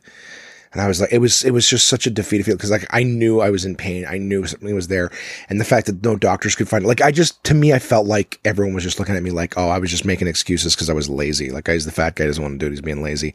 And 0.74 0.82
I 0.82 0.88
was 0.88 1.02
like, 1.02 1.12
it 1.12 1.18
was, 1.18 1.44
it 1.44 1.52
was 1.52 1.68
just 1.68 1.88
such 1.88 2.08
a 2.08 2.10
defeated 2.10 2.46
feel 2.46 2.56
because 2.56 2.72
like 2.72 2.86
I 2.92 3.04
knew 3.04 3.42
I 3.42 3.50
was 3.50 3.66
in 3.66 3.76
pain. 3.76 4.06
I 4.08 4.18
knew 4.18 4.46
something 4.46 4.74
was 4.74 4.88
there. 4.88 5.12
And 5.50 5.60
the 5.60 5.66
fact 5.66 5.88
that 5.88 6.04
no 6.04 6.16
doctors 6.16 6.56
could 6.56 6.70
find 6.70 6.86
it, 6.86 6.88
like 6.88 7.02
I 7.02 7.12
just, 7.12 7.44
to 7.46 7.54
me, 7.54 7.74
I 7.74 7.80
felt 7.80 8.08
like 8.08 8.40
everyone 8.46 8.74
was 8.74 8.84
just 8.84 8.98
looking 8.98 9.16
at 9.16 9.24
me 9.24 9.32
like, 9.32 9.58
oh, 9.58 9.68
I 9.68 9.80
was 9.80 9.90
just 9.90 10.06
making 10.06 10.30
excuses 10.30 10.74
because 10.74 10.90
I 10.90 10.94
was 10.94 11.10
lazy. 11.10 11.52
Like, 11.52 11.66
guy's 11.66 11.86
the 11.86 11.92
fat 11.92 12.16
guy 12.16 12.26
doesn't 12.26 12.42
want 12.42 12.54
to 12.54 12.58
do 12.58 12.68
it. 12.68 12.70
He's 12.70 12.82
being 12.82 13.04
lazy, 13.04 13.34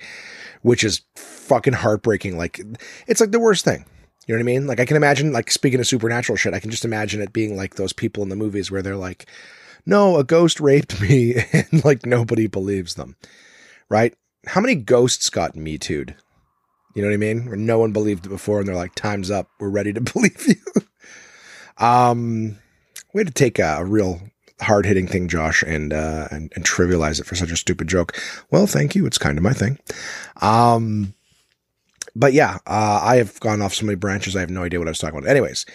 which 0.63 0.83
is 0.83 1.03
fucking 1.17 1.75
heartbreaking. 1.75 2.39
Like, 2.39 2.61
it's 3.07 3.21
like 3.21 3.33
the 3.33 3.41
worst 3.41 3.67
thing. 3.67 3.85
You 4.27 4.35
know 4.35 4.39
what 4.39 4.43
I 4.43 4.53
mean? 4.53 4.67
Like, 4.67 4.81
I 4.81 4.87
can 4.87 4.97
imagine, 4.97 5.33
like, 5.33 5.53
speaking 5.53 5.79
of 5.79 5.87
supernatural 5.87 6.37
shit, 6.37 6.55
I 6.55 6.59
can 6.59 6.71
just 6.71 6.85
imagine 6.85 7.21
it 7.21 7.33
being 7.33 7.57
like 7.57 7.77
those 7.77 7.93
people 7.93 8.23
in 8.25 8.29
the 8.29 8.35
movies 8.35 8.71
where 8.71 8.83
they're 8.83 8.97
like, 8.97 9.27
no, 9.87 10.19
a 10.19 10.25
ghost 10.25 10.61
raped 10.61 11.01
me, 11.01 11.37
and 11.53 11.85
like 11.85 12.05
nobody 12.05 12.47
believes 12.47 12.95
them, 12.95 13.17
right? 13.89 14.15
How 14.47 14.61
many 14.61 14.75
ghosts 14.75 15.31
got 15.31 15.57
me 15.57 15.79
too'd? 15.79 16.17
You 16.95 17.03
know 17.03 17.09
what 17.09 17.15
I 17.15 17.19
mean? 17.19 17.47
Where 17.47 17.57
no 17.57 17.79
one 17.79 17.93
believed 17.93 18.27
it 18.27 18.31
before, 18.31 18.59
and 18.59 18.69
they're 18.69 18.75
like, 18.75 18.95
"Time's 18.95 19.31
up. 19.31 19.49
We're 19.61 19.69
ready 19.69 19.93
to 19.93 20.01
believe 20.13 20.47
you." 20.47 21.85
um, 21.85 22.59
we 23.13 23.21
had 23.21 23.29
to 23.29 23.33
take 23.33 23.59
a, 23.59 23.85
real 23.85 24.21
hard 24.61 24.87
hitting 24.87 25.07
thing, 25.07 25.29
Josh, 25.29 25.63
and, 25.63 25.93
uh, 25.93 26.29
and 26.31 26.53
and 26.57 26.65
trivialize 26.65 27.21
it 27.21 27.27
for 27.27 27.35
such 27.35 27.51
a 27.51 27.57
stupid 27.57 27.89
joke. 27.89 28.19
Well, 28.51 28.67
thank 28.67 28.95
you. 28.95 29.07
It's 29.07 29.19
kind 29.19 29.39
of 29.39 29.45
my 29.45 29.53
thing. 29.53 29.79
Um, 30.41 31.15
but 32.15 32.33
yeah, 32.33 32.59
uh, 32.67 33.01
I 33.03 33.17
have 33.17 33.39
gone 33.41 33.61
off 33.61 33.75
so 33.75 33.85
many 33.85 33.97
branches. 33.97 34.35
I 34.35 34.41
have 34.41 34.51
no 34.51 34.63
idea 34.63 34.79
what 34.79 34.89
I 34.89 34.91
was 34.91 34.99
talking 34.99 35.19
about. 35.19 35.29
Anyways, 35.29 35.67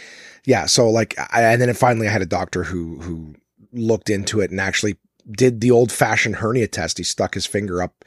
yeah. 0.46 0.65
So 0.65 0.89
like, 0.89 1.15
I, 1.32 1.44
and 1.44 1.62
then 1.62 1.72
finally, 1.75 2.08
I 2.08 2.12
had 2.12 2.24
a 2.24 2.27
doctor 2.27 2.63
who 2.63 3.00
who 3.00 3.36
looked 3.74 4.10
into 4.10 4.42
it 4.42 4.51
and 4.51 4.60
actually 4.60 4.98
did 5.30 5.62
the 5.62 5.72
old 5.72 5.92
fashioned 5.92 6.38
hernia 6.38 6.68
test. 6.68 6.98
He 6.98 7.04
stuck 7.04 7.34
his 7.34 7.46
finger 7.46 7.82
up 7.82 8.04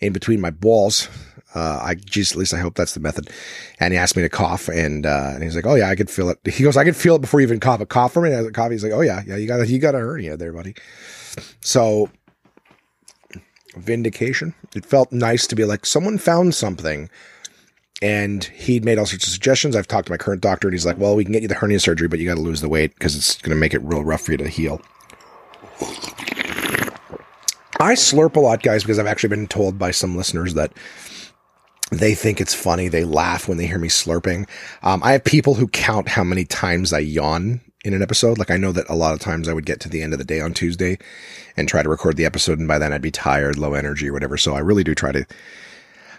in 0.00 0.12
between 0.12 0.40
my 0.40 0.50
balls 0.50 1.08
uh, 1.56 1.80
I 1.82 1.94
geez, 1.94 2.32
at 2.32 2.38
least 2.38 2.52
I 2.52 2.58
hope 2.58 2.74
that's 2.74 2.92
the 2.92 3.00
method. 3.00 3.30
And 3.80 3.94
he 3.94 3.98
asked 3.98 4.14
me 4.14 4.22
to 4.22 4.28
cough, 4.28 4.68
and 4.68 5.06
uh, 5.06 5.30
and 5.34 5.42
he's 5.42 5.56
like, 5.56 5.66
"Oh 5.66 5.74
yeah, 5.74 5.88
I 5.88 5.96
could 5.96 6.10
feel 6.10 6.28
it." 6.28 6.38
He 6.44 6.62
goes, 6.62 6.76
"I 6.76 6.84
could 6.84 6.96
feel 6.96 7.16
it 7.16 7.22
before 7.22 7.40
you 7.40 7.46
even 7.46 7.60
cough." 7.60 7.80
A 7.80 7.86
cough 7.86 8.12
for 8.12 8.20
me, 8.20 8.30
and 8.30 8.46
I 8.46 8.50
cough. 8.50 8.70
He's 8.70 8.84
like, 8.84 8.92
"Oh 8.92 9.00
yeah, 9.00 9.22
yeah, 9.26 9.36
you 9.36 9.48
got 9.48 9.60
a 9.60 9.66
you 9.66 9.78
got 9.78 9.94
a 9.94 9.98
hernia 9.98 10.36
there, 10.36 10.52
buddy." 10.52 10.74
So 11.62 12.10
vindication. 13.74 14.54
It 14.74 14.84
felt 14.84 15.12
nice 15.12 15.46
to 15.46 15.56
be 15.56 15.64
like 15.64 15.86
someone 15.86 16.18
found 16.18 16.54
something, 16.54 17.08
and 18.02 18.44
he'd 18.44 18.84
made 18.84 18.98
all 18.98 19.06
sorts 19.06 19.26
of 19.26 19.32
suggestions. 19.32 19.74
I've 19.74 19.88
talked 19.88 20.08
to 20.08 20.12
my 20.12 20.18
current 20.18 20.42
doctor, 20.42 20.68
and 20.68 20.74
he's 20.74 20.84
like, 20.84 20.98
"Well, 20.98 21.16
we 21.16 21.24
can 21.24 21.32
get 21.32 21.40
you 21.40 21.48
the 21.48 21.54
hernia 21.54 21.80
surgery, 21.80 22.08
but 22.08 22.18
you 22.18 22.26
got 22.26 22.34
to 22.34 22.40
lose 22.40 22.60
the 22.60 22.68
weight 22.68 22.92
because 22.94 23.16
it's 23.16 23.40
going 23.40 23.56
to 23.56 23.60
make 23.60 23.72
it 23.72 23.82
real 23.82 24.04
rough 24.04 24.22
for 24.22 24.32
you 24.32 24.38
to 24.38 24.48
heal." 24.48 24.82
I 27.78 27.94
slurp 27.94 28.36
a 28.36 28.40
lot, 28.40 28.62
guys, 28.62 28.82
because 28.82 28.98
I've 28.98 29.06
actually 29.06 29.28
been 29.30 29.46
told 29.46 29.78
by 29.78 29.90
some 29.90 30.16
listeners 30.16 30.54
that 30.54 30.72
they 31.90 32.14
think 32.14 32.40
it's 32.40 32.54
funny. 32.54 32.88
They 32.88 33.04
laugh 33.04 33.48
when 33.48 33.58
they 33.58 33.66
hear 33.66 33.78
me 33.78 33.88
slurping. 33.88 34.48
Um, 34.82 35.02
I 35.04 35.12
have 35.12 35.24
people 35.24 35.54
who 35.54 35.68
count 35.68 36.08
how 36.08 36.24
many 36.24 36.44
times 36.44 36.92
I 36.92 37.00
yawn 37.00 37.60
in 37.84 37.94
an 37.94 38.02
episode. 38.02 38.38
Like 38.38 38.50
I 38.50 38.56
know 38.56 38.72
that 38.72 38.88
a 38.88 38.96
lot 38.96 39.14
of 39.14 39.20
times 39.20 39.48
I 39.48 39.52
would 39.52 39.66
get 39.66 39.78
to 39.80 39.88
the 39.88 40.02
end 40.02 40.12
of 40.12 40.18
the 40.18 40.24
day 40.24 40.40
on 40.40 40.52
Tuesday 40.52 40.98
and 41.56 41.68
try 41.68 41.82
to 41.82 41.88
record 41.88 42.16
the 42.16 42.24
episode. 42.24 42.58
And 42.58 42.66
by 42.66 42.78
then 42.78 42.92
I'd 42.92 43.02
be 43.02 43.12
tired, 43.12 43.58
low 43.58 43.74
energy 43.74 44.08
or 44.08 44.12
whatever. 44.12 44.36
So 44.36 44.54
I 44.54 44.58
really 44.58 44.82
do 44.82 44.94
try 44.94 45.12
to, 45.12 45.24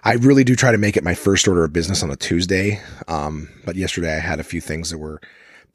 I 0.04 0.14
really 0.14 0.46
do 0.46 0.56
try 0.56 0.72
to 0.72 0.78
make 0.78 0.96
it 0.96 1.04
my 1.04 1.16
first 1.16 1.48
order 1.48 1.66
of 1.66 1.74
business 1.74 2.04
on 2.04 2.12
a 2.12 2.16
Tuesday. 2.16 2.80
Um, 3.10 3.50
but 3.66 3.76
yesterday 3.76 4.16
I 4.16 4.20
had 4.20 4.40
a 4.40 4.44
few 4.44 4.62
things 4.62 4.92
that 4.92 5.00
were 5.00 5.20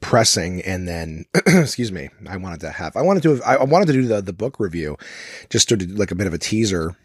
pressing 0.03 0.61
and 0.61 0.87
then 0.87 1.25
excuse 1.47 1.91
me 1.91 2.09
i 2.27 2.37
wanted 2.37 2.59
to 2.59 2.69
have 2.69 2.95
i 2.95 3.01
wanted 3.01 3.23
to 3.23 3.31
have, 3.31 3.41
i 3.41 3.63
wanted 3.63 3.85
to 3.85 3.93
do 3.93 4.05
the, 4.05 4.21
the 4.21 4.33
book 4.33 4.59
review 4.59 4.97
just 5.49 5.69
to 5.69 5.77
do 5.77 5.85
like 5.87 6.11
a 6.11 6.15
bit 6.15 6.27
of 6.27 6.33
a 6.33 6.37
teaser 6.37 6.95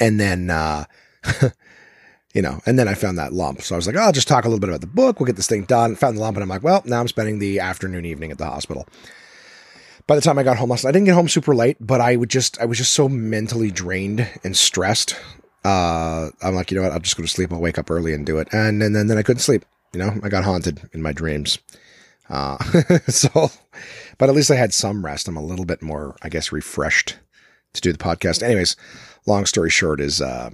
and 0.00 0.20
then 0.20 0.50
uh 0.50 0.84
you 2.34 2.42
know, 2.42 2.60
and 2.66 2.78
then 2.78 2.88
I 2.88 2.94
found 2.94 3.16
that 3.18 3.32
lump. 3.32 3.62
So 3.62 3.74
I 3.74 3.78
was 3.78 3.86
like, 3.86 3.96
oh, 3.96 4.00
I'll 4.00 4.12
just 4.12 4.28
talk 4.28 4.44
a 4.44 4.48
little 4.48 4.60
bit 4.60 4.68
about 4.68 4.80
the 4.80 4.88
book. 4.88 5.18
We'll 5.18 5.26
get 5.26 5.36
this 5.36 5.46
thing 5.46 5.64
done. 5.64 5.94
Found 5.94 6.16
the 6.16 6.20
lump, 6.20 6.36
and 6.36 6.42
I'm 6.42 6.48
like, 6.48 6.64
well, 6.64 6.82
now 6.84 7.00
I'm 7.00 7.08
spending 7.08 7.38
the 7.38 7.60
afternoon, 7.60 8.04
evening 8.04 8.32
at 8.32 8.38
the 8.38 8.46
hospital. 8.46 8.86
By 10.06 10.16
the 10.16 10.20
time 10.20 10.38
I 10.38 10.42
got 10.42 10.58
home 10.58 10.68
last 10.68 10.84
night, 10.84 10.90
I 10.90 10.92
didn't 10.92 11.06
get 11.06 11.14
home 11.14 11.28
super 11.28 11.54
late, 11.54 11.78
but 11.80 12.00
I 12.00 12.16
would 12.16 12.28
just, 12.28 12.60
I 12.60 12.66
was 12.66 12.76
just 12.76 12.92
so 12.92 13.08
mentally 13.08 13.70
drained 13.70 14.28
and 14.42 14.54
stressed. 14.54 15.16
Uh, 15.64 16.28
I'm 16.42 16.54
like, 16.54 16.70
you 16.70 16.76
know 16.76 16.82
what? 16.82 16.92
I'll 16.92 17.00
just 17.00 17.16
go 17.16 17.22
to 17.22 17.28
sleep. 17.28 17.52
I'll 17.52 17.60
wake 17.60 17.78
up 17.78 17.90
early 17.90 18.12
and 18.12 18.26
do 18.26 18.38
it. 18.38 18.48
And, 18.52 18.82
and 18.82 18.94
then, 18.94 19.06
then 19.06 19.16
I 19.16 19.22
couldn't 19.22 19.40
sleep. 19.40 19.64
You 19.94 20.00
know, 20.00 20.14
I 20.22 20.28
got 20.28 20.44
haunted 20.44 20.90
in 20.92 21.00
my 21.00 21.12
dreams. 21.12 21.58
Uh, 22.28 22.58
so, 23.08 23.50
but 24.18 24.28
at 24.28 24.34
least 24.34 24.50
I 24.50 24.56
had 24.56 24.72
some 24.72 25.04
rest. 25.04 25.28
I'm 25.28 25.36
a 25.36 25.44
little 25.44 25.64
bit 25.64 25.82
more, 25.82 26.16
I 26.22 26.28
guess, 26.28 26.52
refreshed 26.52 27.16
to 27.74 27.80
do 27.80 27.92
the 27.92 27.98
podcast. 27.98 28.42
Anyways, 28.42 28.76
long 29.26 29.46
story 29.46 29.70
short 29.70 30.00
is, 30.00 30.20
uh, 30.20 30.50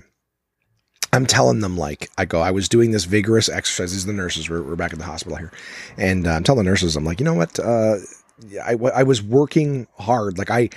I'm 1.12 1.27
telling 1.27 1.61
them 1.61 1.77
like 1.77 2.11
I 2.17 2.25
go, 2.25 2.41
I 2.41 2.50
was 2.50 2.69
doing 2.69 2.93
this 2.93 3.05
vigorous 3.05 3.49
exercise. 3.49 3.93
These 3.93 4.05
are 4.05 4.09
the 4.09 4.12
nurses. 4.12 4.49
We're, 4.49 4.62
we're 4.62 4.77
back 4.77 4.93
at 4.93 4.99
the 4.99 5.05
hospital 5.05 5.39
here, 5.39 5.53
and 5.97 6.27
uh, 6.27 6.31
I'm 6.33 6.45
telling 6.45 6.65
the 6.65 6.71
nurses, 6.71 6.97
I'm 6.97 7.05
like, 7.05 7.21
you 7.21 7.25
know 7.25 7.35
what? 7.35 7.59
Uh, 7.59 7.97
I, 8.65 8.73
I 8.73 9.03
was 9.03 9.23
working 9.23 9.87
hard. 9.99 10.39
Like 10.39 10.50
I, 10.50 10.71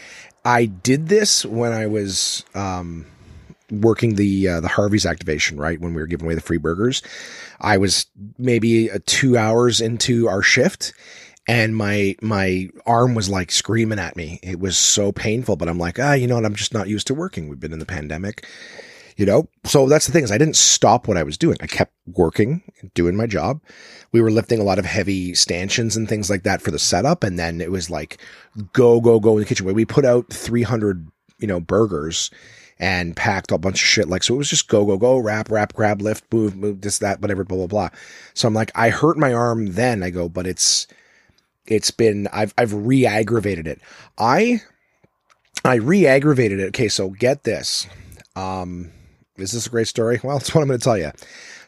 I 0.43 0.65
did 0.65 1.07
this 1.07 1.45
when 1.45 1.71
I 1.71 1.87
was 1.87 2.43
um, 2.55 3.05
working 3.71 4.15
the 4.15 4.47
uh, 4.47 4.59
the 4.59 4.67
Harvey's 4.67 5.05
activation, 5.05 5.57
right? 5.57 5.79
When 5.79 5.93
we 5.93 6.01
were 6.01 6.07
giving 6.07 6.25
away 6.25 6.35
the 6.35 6.41
free 6.41 6.57
burgers, 6.57 7.01
I 7.61 7.77
was 7.77 8.05
maybe 8.37 8.91
uh, 8.91 8.99
two 9.05 9.37
hours 9.37 9.81
into 9.81 10.27
our 10.27 10.41
shift, 10.41 10.93
and 11.47 11.75
my 11.75 12.15
my 12.21 12.69
arm 12.85 13.15
was 13.15 13.29
like 13.29 13.51
screaming 13.51 13.99
at 13.99 14.15
me. 14.15 14.39
It 14.43 14.59
was 14.59 14.77
so 14.77 15.11
painful, 15.11 15.55
but 15.55 15.69
I'm 15.69 15.79
like, 15.79 15.99
ah, 15.99 16.13
you 16.13 16.27
know 16.27 16.35
what? 16.35 16.45
I'm 16.45 16.55
just 16.55 16.73
not 16.73 16.87
used 16.87 17.07
to 17.07 17.13
working. 17.13 17.49
We've 17.49 17.59
been 17.59 17.73
in 17.73 17.79
the 17.79 17.85
pandemic 17.85 18.45
you 19.17 19.25
know 19.25 19.47
so 19.63 19.87
that's 19.87 20.05
the 20.05 20.11
thing 20.11 20.23
is 20.23 20.31
i 20.31 20.37
didn't 20.37 20.55
stop 20.55 21.07
what 21.07 21.17
i 21.17 21.23
was 21.23 21.37
doing 21.37 21.57
i 21.61 21.67
kept 21.67 21.93
working 22.15 22.61
doing 22.93 23.15
my 23.15 23.27
job 23.27 23.61
we 24.11 24.21
were 24.21 24.31
lifting 24.31 24.59
a 24.59 24.63
lot 24.63 24.79
of 24.79 24.85
heavy 24.85 25.33
stanchions 25.33 25.95
and 25.95 26.09
things 26.09 26.29
like 26.29 26.43
that 26.43 26.61
for 26.61 26.71
the 26.71 26.79
setup 26.79 27.23
and 27.23 27.37
then 27.37 27.61
it 27.61 27.71
was 27.71 27.89
like 27.89 28.17
go 28.73 28.99
go 28.99 29.19
go 29.19 29.33
in 29.33 29.39
the 29.39 29.45
kitchen 29.45 29.71
we 29.71 29.85
put 29.85 30.05
out 30.05 30.31
300 30.31 31.07
you 31.39 31.47
know 31.47 31.59
burgers 31.59 32.31
and 32.83 33.15
packed 33.15 33.51
a 33.51 33.57
bunch 33.57 33.81
of 33.81 33.87
shit 33.87 34.09
like 34.09 34.23
so 34.23 34.33
it 34.33 34.37
was 34.37 34.49
just 34.49 34.67
go 34.67 34.85
go 34.85 34.97
go 34.97 35.17
wrap 35.17 35.49
wrap 35.49 35.73
grab 35.73 36.01
lift 36.01 36.25
move 36.33 36.53
move 36.55 36.81
this 36.81 36.97
that 36.97 37.21
whatever 37.21 37.45
blah 37.45 37.57
blah 37.59 37.67
blah 37.67 37.89
so 38.33 38.45
i'm 38.45 38.53
like 38.53 38.71
i 38.75 38.89
hurt 38.89 39.17
my 39.17 39.31
arm 39.31 39.67
then 39.67 40.03
i 40.03 40.09
go 40.09 40.27
but 40.27 40.45
it's 40.45 40.85
it's 41.65 41.91
been 41.91 42.27
i've 42.33 42.53
i've 42.57 42.73
re-aggravated 42.73 43.67
it 43.67 43.79
i 44.17 44.61
i 45.63 45.75
re-aggravated 45.75 46.59
it 46.59 46.67
okay 46.67 46.89
so 46.89 47.09
get 47.09 47.43
this 47.43 47.87
um 48.35 48.91
is 49.37 49.51
this 49.51 49.65
a 49.65 49.69
great 49.69 49.87
story? 49.87 50.19
Well, 50.23 50.37
it's 50.43 50.53
what 50.53 50.61
I'm 50.61 50.67
going 50.67 50.79
to 50.79 50.83
tell 50.83 50.97
you. 50.97 51.11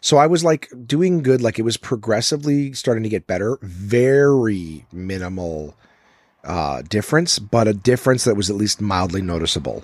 So 0.02 0.18
I 0.18 0.28
was 0.28 0.44
like 0.44 0.70
doing 0.86 1.24
good, 1.24 1.42
like 1.42 1.58
it 1.58 1.64
was 1.64 1.78
progressively 1.78 2.74
starting 2.74 3.04
to 3.04 3.10
get 3.10 3.26
better. 3.26 3.58
Very 3.62 4.86
minimal 4.92 5.76
uh, 6.44 6.84
difference, 6.84 7.40
but 7.40 7.68
a 7.68 7.74
difference 7.74 8.24
that 8.26 8.36
was 8.36 8.50
at 8.52 8.56
least 8.56 8.82
mildly 8.82 9.22
noticeable. 9.22 9.84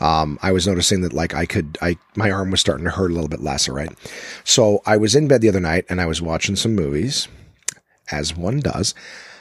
Um, 0.00 0.38
I 0.42 0.52
was 0.52 0.66
noticing 0.66 1.00
that 1.02 1.12
like 1.12 1.34
I 1.34 1.46
could, 1.46 1.78
I 1.80 1.96
my 2.14 2.30
arm 2.30 2.50
was 2.50 2.60
starting 2.60 2.84
to 2.84 2.90
hurt 2.90 3.10
a 3.10 3.14
little 3.14 3.28
bit 3.28 3.40
less. 3.40 3.68
Right. 3.68 3.90
So 4.44 4.82
I 4.86 4.96
was 4.96 5.14
in 5.14 5.28
bed 5.28 5.40
the 5.40 5.48
other 5.48 5.60
night 5.60 5.86
and 5.88 6.00
I 6.00 6.06
was 6.06 6.20
watching 6.20 6.56
some 6.56 6.74
movies, 6.74 7.28
as 8.10 8.36
one 8.36 8.60
does. 8.60 8.94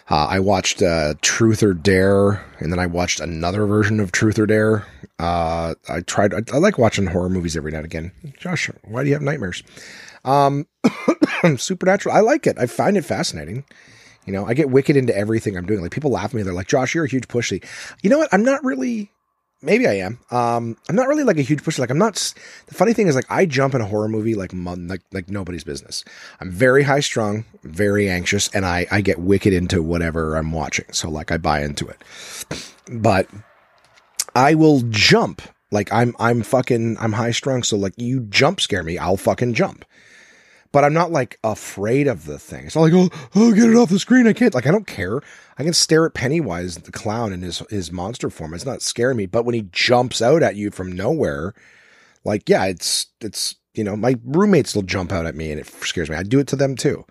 Uh, 0.10 0.28
I 0.30 0.40
watched 0.40 0.84
uh, 0.84 1.16
Truth 1.22 1.64
or 1.64 1.74
Dare, 1.74 2.46
and 2.60 2.72
then 2.72 2.78
I 2.78 2.86
watched 2.86 3.20
another 3.20 3.66
version 3.66 4.00
of 4.00 4.12
Truth 4.12 4.38
or 4.38 4.46
Dare. 4.46 4.86
Uh, 5.18 5.74
I 5.90 6.02
tried. 6.02 6.34
I, 6.34 6.42
I, 6.54 6.58
like 6.58 6.78
watching 6.78 7.08
horror 7.08 7.30
movies 7.30 7.58
every 7.58 7.72
now 7.72 7.80
and 7.80 7.86
again. 7.86 8.12
Josh, 8.38 8.70
why 8.84 9.02
do 9.02 9.10
you 9.10 9.16
have 9.16 9.24
nightmares? 9.24 9.64
Um, 10.24 10.68
Supernatural. 11.58 12.16
I 12.16 12.20
like 12.20 12.46
it. 12.46 12.58
I 12.60 12.68
find 12.68 12.98
it 12.98 13.04
fascinating. 13.04 13.64
You 14.28 14.34
know, 14.34 14.46
I 14.46 14.54
get 14.54 14.70
wicked 14.70 14.96
into 14.96 15.16
everything 15.16 15.58
I'm 15.58 15.66
doing. 15.66 15.82
Like 15.82 15.92
people 15.92 16.12
laugh 16.12 16.26
at 16.26 16.34
me. 16.36 16.44
They're 16.44 16.54
like, 16.54 16.68
"Josh, 16.68 16.94
you're 16.94 17.06
a 17.06 17.10
huge 17.10 17.28
pushy." 17.28 17.64
You 18.04 18.12
know 18.12 18.20
what? 18.20 18.30
I'm 18.32 18.44
not 18.44 18.64
really 18.64 19.12
maybe 19.62 19.88
I 19.88 19.94
am. 19.94 20.20
Um, 20.32 20.78
I'm 20.90 20.96
not 20.96 21.08
really 21.08 21.24
like 21.24 21.38
a 21.38 21.42
huge 21.42 21.64
pusher. 21.64 21.82
Like 21.82 21.90
I'm 21.90 21.98
not. 21.98 22.16
The 22.68 22.74
funny 22.74 22.94
thing 22.94 23.08
is, 23.08 23.16
like 23.16 23.30
I 23.30 23.46
jump 23.46 23.74
in 23.74 23.82
a 23.82 23.86
horror 23.86 24.08
movie 24.08 24.36
like 24.36 24.52
like 24.54 25.02
like 25.12 25.30
nobody's 25.30 25.64
business. 25.64 26.04
I'm 26.40 26.52
very 26.52 26.84
high 26.84 27.00
strung, 27.00 27.46
very 27.64 28.10
anxious, 28.10 28.50
and 28.50 28.66
I 28.66 28.88
I 28.92 29.02
get 29.02 29.20
wicked 29.20 29.54
into 29.54 29.82
whatever 29.82 30.36
I'm 30.36 30.52
watching. 30.52 30.86
So 30.92 31.10
like 31.10 31.32
I 31.32 31.38
buy 31.38 31.64
into 31.64 31.88
it, 31.88 32.02
but 32.92 33.28
I 34.36 34.56
will 34.56 34.82
jump. 34.90 35.42
Like 35.72 35.92
I'm 35.92 36.16
I'm 36.20 36.44
fucking 36.44 36.98
I'm 37.00 37.14
high 37.14 37.32
strung. 37.32 37.64
So 37.64 37.78
like 37.78 37.94
you 37.98 38.22
jump 38.22 38.62
scare 38.62 38.84
me, 38.84 38.98
I'll 38.98 39.18
fucking 39.18 39.54
jump 39.54 39.86
but 40.76 40.84
I'm 40.84 40.94
not 40.94 41.10
like 41.10 41.40
afraid 41.42 42.06
of 42.06 42.26
the 42.26 42.38
thing. 42.38 42.66
It's 42.66 42.76
not 42.76 42.82
like, 42.82 42.94
oh, 42.94 43.10
oh, 43.34 43.54
get 43.54 43.70
it 43.70 43.78
off 43.78 43.88
the 43.88 43.98
screen. 43.98 44.28
I 44.28 44.34
can't. 44.34 44.54
Like, 44.54 44.68
I 44.68 44.72
don't 44.72 44.86
care. 44.86 45.22
I 45.58 45.64
can 45.64 45.72
stare 45.72 46.06
at 46.06 46.14
Pennywise, 46.14 46.76
the 46.76 46.92
clown, 46.92 47.32
in 47.32 47.44
his 47.44 47.60
his 47.70 47.94
monster 47.94 48.30
form. 48.30 48.54
It's 48.54 48.66
not 48.66 48.82
scaring 48.82 49.16
me. 49.16 49.26
But 49.26 49.46
when 49.46 49.56
he 49.56 49.70
jumps 49.72 50.22
out 50.22 50.44
at 50.44 50.58
you 50.58 50.72
from 50.72 50.92
nowhere, 50.92 51.54
like, 52.26 52.50
yeah, 52.50 52.66
it's 52.66 53.06
it's 53.22 53.56
you 53.74 53.86
know, 53.86 53.96
my 53.96 54.18
roommates 54.26 54.76
will 54.76 54.82
jump 54.82 55.14
out 55.14 55.26
at 55.26 55.34
me 55.34 55.50
and 55.50 55.62
it 55.62 55.68
scares 55.68 56.10
me. 56.10 56.18
I 56.18 56.24
do 56.24 56.40
it 56.40 56.48
to 56.48 56.58
them 56.58 56.76
too. 56.76 57.06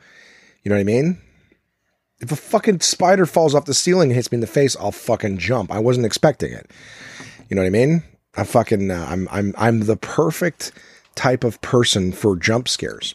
You 0.62 0.68
know 0.68 0.75
what 0.75 0.83
I 0.83 0.85
mean? 0.85 1.16
If 2.21 2.33
a 2.33 2.37
fucking 2.37 2.80
spider 2.80 3.25
falls 3.25 3.54
off 3.54 3.64
the 3.64 3.73
ceiling 3.73 4.11
and 4.11 4.16
hits 4.16 4.30
me 4.30 4.37
in 4.37 4.40
the 4.42 4.47
face, 4.47 4.76
I'll 4.76 4.92
fucking 4.92 5.38
jump. 5.38 5.73
I 5.73 5.78
wasn't 5.78 6.04
expecting 6.04 6.52
it. 6.52 6.71
You 7.49 7.56
know 7.56 7.62
what 7.62 7.68
I 7.68 7.71
mean? 7.71 8.02
I 8.35 8.44
fucking 8.44 8.90
uh, 8.90 9.06
I'm 9.09 9.26
I'm 9.30 9.54
I'm 9.56 9.80
the 9.87 9.97
perfect 9.97 10.73
type 11.14 11.44
of 11.44 11.62
person 11.62 12.12
for 12.12 12.37
jump 12.37 12.68
scares. 12.68 13.14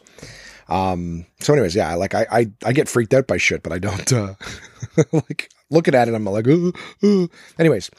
Um 0.69 1.25
so 1.39 1.53
anyways, 1.53 1.75
yeah, 1.75 1.93
like 1.95 2.15
I 2.15 2.27
I, 2.31 2.51
I 2.65 2.73
get 2.73 2.88
freaked 2.88 3.13
out 3.13 3.27
by 3.27 3.38
shit, 3.38 3.63
but 3.63 3.73
I 3.73 3.79
don't 3.79 4.13
uh 4.13 4.35
like 5.11 5.49
looking 5.69 5.95
at 5.95 6.07
it 6.07 6.13
I'm 6.13 6.25
like 6.25 6.47
ooh, 6.47 6.73
anyways, 7.57 7.89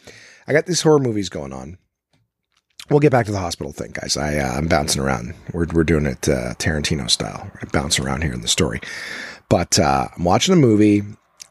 I 0.46 0.52
got 0.52 0.66
these 0.66 0.82
horror 0.82 0.98
movies 0.98 1.28
going 1.28 1.52
on. 1.52 1.78
We'll 2.88 3.00
get 3.00 3.12
back 3.12 3.26
to 3.26 3.32
the 3.32 3.38
hospital 3.38 3.72
thing, 3.72 3.92
guys. 3.92 4.16
I 4.16 4.38
uh, 4.38 4.52
I'm 4.52 4.66
bouncing 4.66 5.00
around. 5.00 5.34
We're 5.52 5.66
we're 5.72 5.84
doing 5.84 6.06
it 6.06 6.28
uh, 6.28 6.54
Tarantino 6.54 7.08
style. 7.08 7.48
Gonna 7.54 7.70
bounce 7.72 8.00
around 8.00 8.22
here 8.22 8.32
in 8.32 8.40
the 8.40 8.48
story. 8.48 8.80
But 9.48 9.78
uh, 9.78 10.08
I'm 10.16 10.24
watching 10.24 10.54
a 10.54 10.56
movie. 10.56 11.02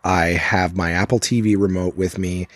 I 0.04 0.28
have 0.28 0.76
my 0.76 0.92
Apple 0.92 1.20
TV 1.20 1.58
remote 1.58 1.96
with 1.96 2.18
me, 2.18 2.48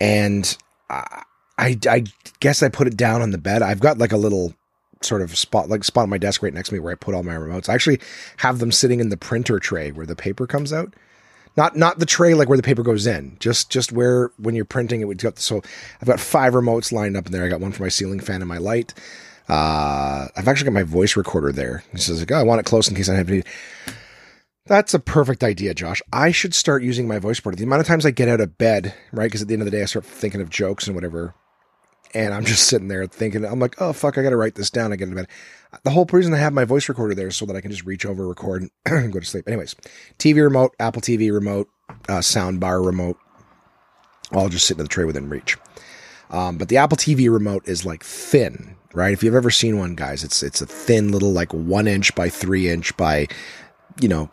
and 0.00 0.56
I, 0.88 1.22
I, 1.58 1.78
I 1.88 2.04
guess 2.40 2.62
I 2.62 2.68
put 2.68 2.86
it 2.86 2.96
down 2.96 3.22
on 3.22 3.30
the 3.30 3.38
bed. 3.38 3.62
I've 3.62 3.80
got 3.80 3.98
like 3.98 4.12
a 4.12 4.16
little 4.16 4.54
sort 5.02 5.22
of 5.22 5.36
spot, 5.36 5.68
like 5.68 5.84
spot 5.84 6.04
on 6.04 6.10
my 6.10 6.18
desk 6.18 6.42
right 6.42 6.54
next 6.54 6.68
to 6.68 6.74
me 6.74 6.80
where 6.80 6.92
I 6.92 6.96
put 6.96 7.14
all 7.14 7.22
my 7.22 7.34
remotes. 7.34 7.68
I 7.68 7.74
actually 7.74 8.00
have 8.38 8.58
them 8.58 8.72
sitting 8.72 9.00
in 9.00 9.08
the 9.08 9.16
printer 9.16 9.58
tray 9.58 9.92
where 9.92 10.06
the 10.06 10.16
paper 10.16 10.46
comes 10.46 10.72
out. 10.72 10.94
Not 11.56 11.74
not 11.74 11.98
the 11.98 12.06
tray 12.06 12.34
like 12.34 12.48
where 12.48 12.58
the 12.58 12.62
paper 12.62 12.82
goes 12.82 13.06
in, 13.06 13.36
just 13.40 13.70
just 13.70 13.90
where 13.90 14.30
when 14.38 14.54
you're 14.54 14.66
printing 14.66 15.00
it 15.00 15.04
would 15.06 15.18
go. 15.18 15.32
So 15.36 15.62
I've 16.00 16.08
got 16.08 16.20
five 16.20 16.52
remotes 16.52 16.92
lined 16.92 17.16
up 17.16 17.26
in 17.26 17.32
there. 17.32 17.44
I 17.44 17.48
got 17.48 17.60
one 17.60 17.72
for 17.72 17.82
my 17.82 17.88
ceiling 17.88 18.20
fan 18.20 18.42
and 18.42 18.48
my 18.48 18.58
light. 18.58 18.92
Uh, 19.48 20.28
I've 20.36 20.48
actually 20.48 20.66
got 20.66 20.74
my 20.74 20.82
voice 20.82 21.16
recorder 21.16 21.52
there. 21.52 21.82
He 21.92 21.98
says 21.98 22.20
like, 22.20 22.32
oh, 22.32 22.36
I 22.36 22.42
want 22.42 22.60
it 22.60 22.66
close 22.66 22.88
in 22.88 22.96
case 22.96 23.08
I 23.08 23.14
have 23.14 23.30
any. 23.30 23.42
That's 24.66 24.94
a 24.94 24.98
perfect 24.98 25.44
idea, 25.44 25.72
Josh. 25.74 26.02
I 26.12 26.32
should 26.32 26.52
start 26.52 26.82
using 26.82 27.06
my 27.06 27.20
voice 27.20 27.38
recorder. 27.38 27.56
The 27.56 27.64
amount 27.64 27.80
of 27.80 27.86
times 27.86 28.04
I 28.04 28.10
get 28.10 28.28
out 28.28 28.40
of 28.40 28.58
bed, 28.58 28.94
right? 29.12 29.26
Because 29.26 29.40
at 29.40 29.48
the 29.48 29.54
end 29.54 29.62
of 29.62 29.66
the 29.66 29.70
day, 29.70 29.82
I 29.82 29.86
start 29.86 30.04
thinking 30.04 30.40
of 30.40 30.50
jokes 30.50 30.88
and 30.88 30.96
whatever. 30.96 31.34
And 32.14 32.32
I'm 32.32 32.44
just 32.44 32.68
sitting 32.68 32.88
there 32.88 33.06
thinking, 33.06 33.44
I'm 33.44 33.58
like, 33.58 33.80
oh, 33.80 33.92
fuck, 33.92 34.16
I 34.18 34.22
got 34.22 34.30
to 34.30 34.36
write 34.36 34.54
this 34.54 34.70
down. 34.70 34.92
I 34.92 34.96
get 34.96 35.08
into 35.08 35.16
bed. 35.16 35.28
The 35.84 35.90
whole 35.90 36.06
reason 36.06 36.32
I 36.32 36.38
have 36.38 36.52
my 36.52 36.64
voice 36.64 36.88
recorder 36.88 37.14
there 37.14 37.28
is 37.28 37.36
so 37.36 37.46
that 37.46 37.56
I 37.56 37.60
can 37.60 37.70
just 37.70 37.84
reach 37.84 38.06
over, 38.06 38.26
record, 38.26 38.68
and 38.86 39.12
go 39.12 39.20
to 39.20 39.26
sleep. 39.26 39.46
Anyways, 39.46 39.74
TV 40.18 40.42
remote, 40.42 40.74
Apple 40.78 41.02
TV 41.02 41.32
remote, 41.32 41.68
uh, 42.08 42.20
sound 42.20 42.60
bar 42.60 42.80
remote, 42.82 43.18
all 44.32 44.48
just 44.48 44.66
sitting 44.66 44.80
in 44.80 44.84
the 44.84 44.88
tray 44.88 45.04
within 45.04 45.28
reach. 45.28 45.56
Um, 46.30 46.58
but 46.58 46.68
the 46.68 46.76
Apple 46.76 46.96
TV 46.96 47.30
remote 47.30 47.68
is 47.68 47.84
like 47.84 48.02
thin, 48.02 48.76
right? 48.94 49.12
If 49.12 49.22
you've 49.22 49.34
ever 49.34 49.50
seen 49.50 49.78
one, 49.78 49.94
guys, 49.94 50.24
it's 50.24 50.42
it's 50.42 50.60
a 50.60 50.66
thin 50.66 51.12
little 51.12 51.32
like 51.32 51.52
one 51.52 51.86
inch 51.86 52.14
by 52.14 52.28
three 52.28 52.68
inch 52.68 52.96
by, 52.96 53.28
you 54.00 54.08
know, 54.08 54.30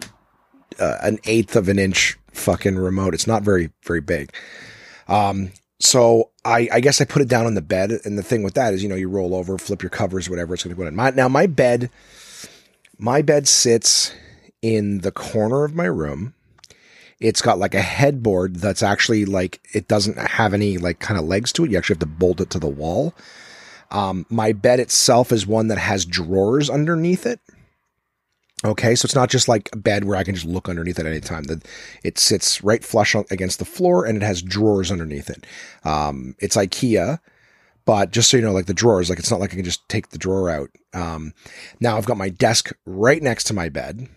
uh, 0.80 0.98
an 1.02 1.20
eighth 1.26 1.56
of 1.56 1.70
an 1.70 1.78
inch 1.78 2.18
fucking 2.32 2.78
remote. 2.78 3.14
It's 3.14 3.28
not 3.28 3.44
very 3.44 3.70
very 3.84 4.02
big. 4.02 4.34
Um, 5.08 5.52
so 5.84 6.30
I, 6.46 6.70
I 6.72 6.80
guess 6.80 7.02
I 7.02 7.06
put 7.06 7.22
it 7.22 7.28
down 7.28 7.46
on 7.46 7.56
the 7.56 7.62
bed, 7.62 7.92
and 8.06 8.18
the 8.18 8.24
thing 8.24 8.42
with 8.42 8.54
that 8.54 8.74
is, 8.74 8.82
you 8.82 8.88
know, 8.88 8.96
you 8.96 9.10
roll 9.10 9.36
over, 9.36 9.58
flip 9.58 9.84
your 9.84 9.90
covers, 9.90 10.30
whatever. 10.30 10.54
It's 10.54 10.64
going 10.64 10.74
to 10.74 10.82
go 10.82 10.88
in. 10.88 10.96
My, 10.96 11.10
now 11.10 11.28
my 11.28 11.46
bed, 11.46 11.90
my 12.98 13.22
bed 13.22 13.50
sits 13.50 14.14
in 14.62 15.00
the 15.00 15.12
corner 15.12 15.66
of 15.66 15.76
my 15.76 15.84
room. 15.84 16.36
It's 17.20 17.42
got 17.42 17.60
like 17.60 17.76
a 17.76 17.82
headboard 17.82 18.56
that's 18.58 18.82
actually 18.82 19.26
like 19.26 19.60
it 19.74 19.90
doesn't 19.90 20.18
have 20.18 20.54
any 20.54 20.78
like 20.78 21.00
kind 21.00 21.20
of 21.20 21.26
legs 21.26 21.52
to 21.54 21.66
it. 21.66 21.72
You 21.72 21.78
actually 21.78 21.96
have 21.96 22.00
to 22.00 22.06
bolt 22.06 22.40
it 22.40 22.50
to 22.52 22.60
the 22.60 22.68
wall. 22.68 23.14
Um, 23.92 24.26
my 24.30 24.54
bed 24.54 24.80
itself 24.80 25.34
is 25.34 25.46
one 25.46 25.68
that 25.68 25.78
has 25.78 26.06
drawers 26.06 26.70
underneath 26.70 27.26
it. 27.26 27.42
Okay, 28.66 28.96
so 28.96 29.06
it's 29.06 29.16
not 29.16 29.30
just 29.30 29.50
like 29.50 29.70
a 29.74 29.78
bed 29.78 30.06
where 30.06 30.16
I 30.16 30.24
can 30.24 30.36
just 30.36 30.48
look 30.48 30.70
underneath 30.70 30.98
at 30.98 31.06
any 31.06 31.20
time. 31.20 31.44
That 31.44 31.68
it 32.04 32.18
sits 32.18 32.64
right 32.64 32.84
flush 32.84 33.14
against 33.16 33.60
the 33.60 33.66
floor 33.66 34.06
and 34.06 34.16
it 34.16 34.26
has 34.26 34.42
drawers 34.42 34.92
underneath 34.92 35.30
it. 35.30 35.46
Um, 35.84 36.36
it's 36.40 36.56
IKEA, 36.56 37.20
but 37.86 38.12
just 38.12 38.30
so 38.30 38.38
you 38.38 38.44
know, 38.44 38.54
like 38.54 38.68
the 38.68 38.74
drawers, 38.74 39.10
like 39.10 39.20
it's 39.20 39.32
not 39.32 39.42
like 39.42 39.52
I 39.52 39.56
can 39.56 39.66
just 39.66 39.88
take 39.90 40.10
the 40.10 40.18
drawer 40.18 40.50
out. 40.50 40.70
Um, 40.94 41.34
now 41.82 41.98
I've 41.98 42.06
got 42.06 42.18
my 42.18 42.30
desk 42.30 42.72
right 42.86 43.22
next 43.22 43.46
to 43.46 43.54
my 43.54 43.68
bed, 43.68 44.08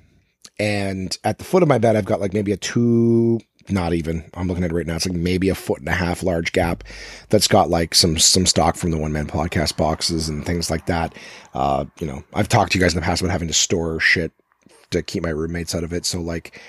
and 0.58 1.16
at 1.25 1.38
the 1.38 1.44
foot 1.44 1.62
of 1.62 1.68
my 1.68 1.78
bed, 1.78 1.97
I've 1.97 2.04
got 2.04 2.21
like 2.21 2.32
maybe 2.32 2.52
a 2.52 2.56
two, 2.56 3.40
not 3.70 3.92
even. 3.92 4.28
I'm 4.34 4.48
looking 4.48 4.64
at 4.64 4.70
it 4.70 4.74
right 4.74 4.86
now. 4.86 4.96
It's 4.96 5.06
like 5.06 5.16
maybe 5.16 5.48
a 5.48 5.54
foot 5.54 5.80
and 5.80 5.88
a 5.88 5.92
half 5.92 6.22
large 6.22 6.52
gap 6.52 6.84
that's 7.28 7.48
got 7.48 7.70
like 7.70 7.94
some 7.94 8.18
some 8.18 8.46
stock 8.46 8.76
from 8.76 8.90
the 8.90 8.98
one 8.98 9.12
man 9.12 9.26
podcast 9.26 9.76
boxes 9.76 10.28
and 10.28 10.44
things 10.44 10.70
like 10.70 10.86
that. 10.86 11.14
Uh, 11.54 11.86
you 11.98 12.06
know, 12.06 12.22
I've 12.34 12.48
talked 12.48 12.72
to 12.72 12.78
you 12.78 12.84
guys 12.84 12.94
in 12.94 13.00
the 13.00 13.04
past 13.04 13.20
about 13.20 13.32
having 13.32 13.48
to 13.48 13.54
store 13.54 14.00
shit 14.00 14.32
to 14.90 15.02
keep 15.02 15.22
my 15.22 15.30
roommates 15.30 15.74
out 15.74 15.84
of 15.84 15.92
it. 15.92 16.06
So 16.06 16.20
like 16.20 16.60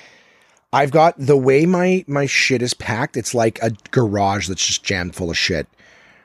I've 0.74 0.92
got 0.92 1.16
the 1.18 1.38
way 1.38 1.66
my 1.66 2.04
my 2.08 2.26
shit 2.26 2.62
is 2.62 2.74
packed, 2.74 3.18
it's 3.18 3.34
like 3.34 3.60
a 3.62 3.72
garage 3.92 4.48
that's 4.48 4.66
just 4.66 4.84
jammed 4.84 5.16
full 5.16 5.30
of 5.30 5.38
shit. 5.38 5.68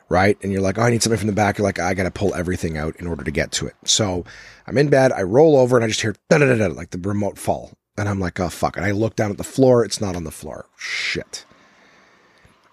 Right? 0.08 0.37
And 0.42 0.52
you're 0.52 0.61
like, 0.61 0.76
oh, 0.76 0.82
I 0.82 0.90
need 0.90 1.02
something 1.02 1.18
from 1.18 1.28
the 1.28 1.32
back. 1.32 1.56
You're 1.56 1.64
like, 1.64 1.78
I 1.78 1.94
gotta 1.94 2.11
pull 2.11 2.35
everything 2.35 2.76
out 2.76 2.96
in 2.96 3.06
order 3.06 3.24
to 3.24 3.30
get 3.30 3.50
to 3.52 3.66
it. 3.66 3.74
So 3.85 4.26
I'm 4.66 4.76
in 4.76 4.90
bed, 4.90 5.11
I 5.11 5.22
roll 5.22 5.56
over 5.56 5.76
and 5.76 5.85
I 5.85 5.88
just 5.88 6.02
hear 6.02 6.14
da 6.28 6.38
da 6.38 6.54
da 6.54 6.66
like 6.66 6.90
the 6.90 6.98
remote 6.98 7.38
fall. 7.38 7.72
And 7.96 8.09
I'm 8.09 8.20
like, 8.20 8.40
oh 8.40 8.48
fuck. 8.48 8.76
And 8.76 8.87
I 8.87 8.90
look 8.90 9.16
down 9.16 9.31
at 9.31 9.38
the 9.38 9.44
floor, 9.44 9.85
it's 9.85 10.00
not 10.00 10.16
on 10.16 10.24
the 10.24 10.31
floor. 10.31 10.66
Shit 10.76 11.44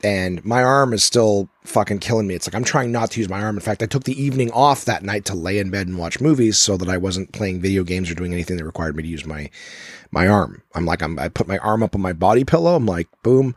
and 0.04 0.44
my 0.46 0.64
arm 0.64 0.94
is 0.94 1.04
still 1.04 1.50
fucking 1.66 2.00
killing 2.00 2.28
me. 2.28 2.36
It's 2.36 2.48
like 2.48 2.56
I'm 2.56 2.64
trying 2.64 2.92
not 2.92 3.12
to 3.12 3.20
use 3.20 3.30
my 3.30 3.42
arm. 3.42 3.58
In 3.58 3.62
fact, 3.62 3.84
I 3.84 3.86
took 3.86 4.06
the 4.06 4.22
evening 4.22 4.52
off 4.52 4.86
that 4.86 5.04
night 5.04 5.26
to 5.26 5.36
lay 5.36 5.60
in 5.60 5.70
bed 5.70 5.88
and 5.88 5.98
watch 5.98 6.22
movies 6.22 6.58
so 6.58 6.78
that 6.78 6.90
I 6.90 6.98
wasn't 6.98 7.34
playing 7.34 7.62
video 7.62 7.84
games 7.84 8.10
or 8.10 8.16
doing 8.16 8.34
anything 8.34 8.58
that 8.58 8.66
required 8.66 8.96
me 8.96 9.04
to 9.04 9.10
use 9.10 9.26
my 9.26 9.50
my 10.12 10.28
arm. 10.28 10.62
I'm 10.74 10.86
like 10.86 11.02
I'm 11.02 11.20
I 11.20 11.28
put 11.28 11.48
my 11.48 11.58
arm 11.58 11.84
up 11.84 11.96
on 11.96 12.02
my 12.02 12.14
body 12.14 12.46
pillow. 12.46 12.76
I'm 12.76 12.86
like 12.86 13.08
boom, 13.24 13.56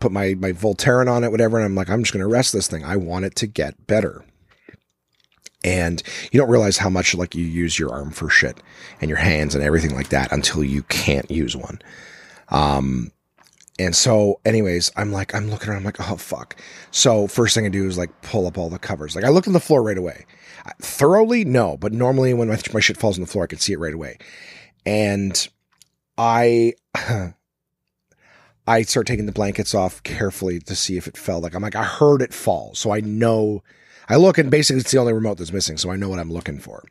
put 0.00 0.12
my 0.12 0.34
my 0.34 0.52
Voltaren 0.52 1.10
on 1.10 1.22
it, 1.24 1.30
whatever, 1.30 1.56
and 1.56 1.66
I'm 1.66 1.74
like 1.74 1.88
I'm 1.88 2.02
just 2.02 2.12
going 2.12 2.24
to 2.24 2.26
rest 2.26 2.52
this 2.52 2.68
thing. 2.68 2.84
I 2.84 2.96
want 2.96 3.24
it 3.24 3.36
to 3.36 3.46
get 3.46 3.86
better. 3.86 4.24
And 5.62 6.02
you 6.32 6.40
don't 6.40 6.50
realize 6.50 6.78
how 6.78 6.88
much 6.88 7.14
like 7.14 7.34
you 7.34 7.44
use 7.44 7.78
your 7.78 7.92
arm 7.92 8.10
for 8.12 8.30
shit 8.30 8.62
and 9.00 9.08
your 9.08 9.18
hands 9.18 9.54
and 9.54 9.62
everything 9.62 9.94
like 9.94 10.08
that 10.08 10.32
until 10.32 10.64
you 10.64 10.82
can't 10.84 11.30
use 11.30 11.54
one. 11.56 11.80
Um, 12.48 13.12
and 13.80 13.96
so, 13.96 14.40
anyways, 14.44 14.90
I'm 14.96 15.10
like, 15.10 15.34
I'm 15.34 15.50
looking 15.50 15.70
around, 15.70 15.78
I'm 15.78 15.84
like, 15.84 16.10
oh 16.10 16.16
fuck. 16.16 16.56
So 16.90 17.26
first 17.26 17.54
thing 17.54 17.64
I 17.64 17.70
do 17.70 17.86
is 17.86 17.96
like 17.96 18.20
pull 18.20 18.46
up 18.46 18.58
all 18.58 18.68
the 18.68 18.78
covers. 18.78 19.16
Like 19.16 19.24
I 19.24 19.30
looked 19.30 19.46
on 19.46 19.54
the 19.54 19.60
floor 19.60 19.82
right 19.82 19.96
away. 19.96 20.26
Thoroughly, 20.82 21.46
no, 21.46 21.78
but 21.78 21.92
normally 21.92 22.34
when 22.34 22.48
my, 22.48 22.58
my 22.74 22.80
shit 22.80 22.98
falls 22.98 23.16
on 23.16 23.22
the 23.22 23.26
floor, 23.26 23.44
I 23.44 23.46
can 23.46 23.58
see 23.58 23.72
it 23.72 23.78
right 23.78 23.94
away. 23.94 24.18
And 24.84 25.48
I, 26.18 26.74
I 28.66 28.82
start 28.82 29.06
taking 29.06 29.24
the 29.24 29.32
blankets 29.32 29.74
off 29.74 30.02
carefully 30.02 30.60
to 30.60 30.76
see 30.76 30.98
if 30.98 31.06
it 31.06 31.16
fell. 31.16 31.40
Like 31.40 31.54
I'm 31.54 31.62
like, 31.62 31.74
I 31.74 31.84
heard 31.84 32.20
it 32.20 32.34
fall, 32.34 32.74
so 32.74 32.92
I 32.92 33.00
know. 33.00 33.62
I 34.10 34.16
look 34.16 34.36
and 34.36 34.50
basically 34.50 34.80
it's 34.80 34.90
the 34.90 34.98
only 34.98 35.14
remote 35.14 35.38
that's 35.38 35.52
missing, 35.52 35.78
so 35.78 35.90
I 35.90 35.96
know 35.96 36.08
what 36.08 36.18
I'm 36.18 36.32
looking 36.32 36.58
for. 36.58 36.84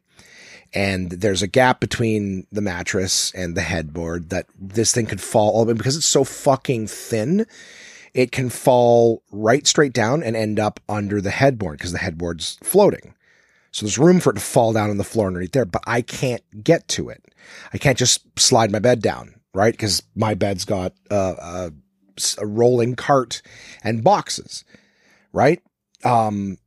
And 0.74 1.12
there's 1.12 1.42
a 1.42 1.48
gap 1.48 1.80
between 1.80 2.48
the 2.52 2.62
mattress 2.62 3.32
and 3.34 3.56
the 3.56 3.62
headboard 3.62 4.30
that 4.30 4.48
this 4.60 4.94
thing 4.94 5.06
could 5.06 5.22
fall 5.22 5.66
because 5.66 5.98
it's 5.98 6.06
so 6.06 6.24
fucking 6.24 6.88
thin 6.88 7.46
it 8.14 8.32
can 8.32 8.50
fall 8.50 9.24
right 9.32 9.66
straight 9.68 9.94
down 9.94 10.24
and 10.24 10.36
end 10.36 10.60
up 10.60 10.80
under 10.90 11.22
the 11.22 11.30
headboard 11.30 11.78
because 11.78 11.92
the 11.92 12.00
headboard's 12.00 12.58
floating. 12.64 13.14
So 13.72 13.86
there's 13.86 14.00
room 14.00 14.20
for 14.20 14.32
it 14.32 14.36
to 14.36 14.40
fall 14.40 14.74
down 14.74 14.90
on 14.90 14.98
the 14.98 15.04
floor 15.04 15.28
underneath 15.28 15.52
there 15.52 15.66
but 15.66 15.84
i 15.86 16.02
can't 16.02 16.44
get 16.64 16.88
to 16.90 17.10
it. 17.10 17.24
I 17.74 17.78
can't 17.78 17.98
just 17.98 18.22
slide 18.40 18.72
my 18.72 18.80
bed 18.80 19.02
down 19.02 19.36
right? 19.54 19.74
Because 19.74 20.04
my 20.16 20.36
bed's 20.36 20.64
got 20.64 20.94
uh, 21.10 21.36
a, 21.40 21.72
a 22.38 22.46
rolling 22.46 22.96
cart 22.96 23.42
and 23.84 24.04
boxes 24.04 24.64
right? 25.34 25.62
Um 26.04 26.58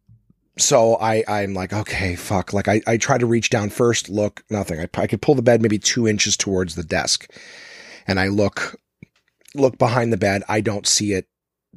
so 0.58 0.96
I, 0.96 1.24
I'm 1.26 1.54
like, 1.54 1.72
okay, 1.72 2.14
fuck. 2.14 2.52
Like 2.52 2.68
I, 2.68 2.82
I 2.86 2.96
try 2.96 3.18
to 3.18 3.26
reach 3.26 3.50
down 3.50 3.70
first, 3.70 4.08
look, 4.08 4.44
nothing. 4.50 4.80
I, 4.80 4.88
I 5.00 5.06
could 5.06 5.22
pull 5.22 5.34
the 5.34 5.42
bed 5.42 5.62
maybe 5.62 5.78
two 5.78 6.06
inches 6.06 6.36
towards 6.36 6.74
the 6.74 6.84
desk 6.84 7.30
and 8.06 8.20
I 8.20 8.28
look, 8.28 8.78
look 9.54 9.78
behind 9.78 10.12
the 10.12 10.18
bed. 10.18 10.42
I 10.48 10.60
don't 10.60 10.86
see 10.86 11.12
it 11.12 11.26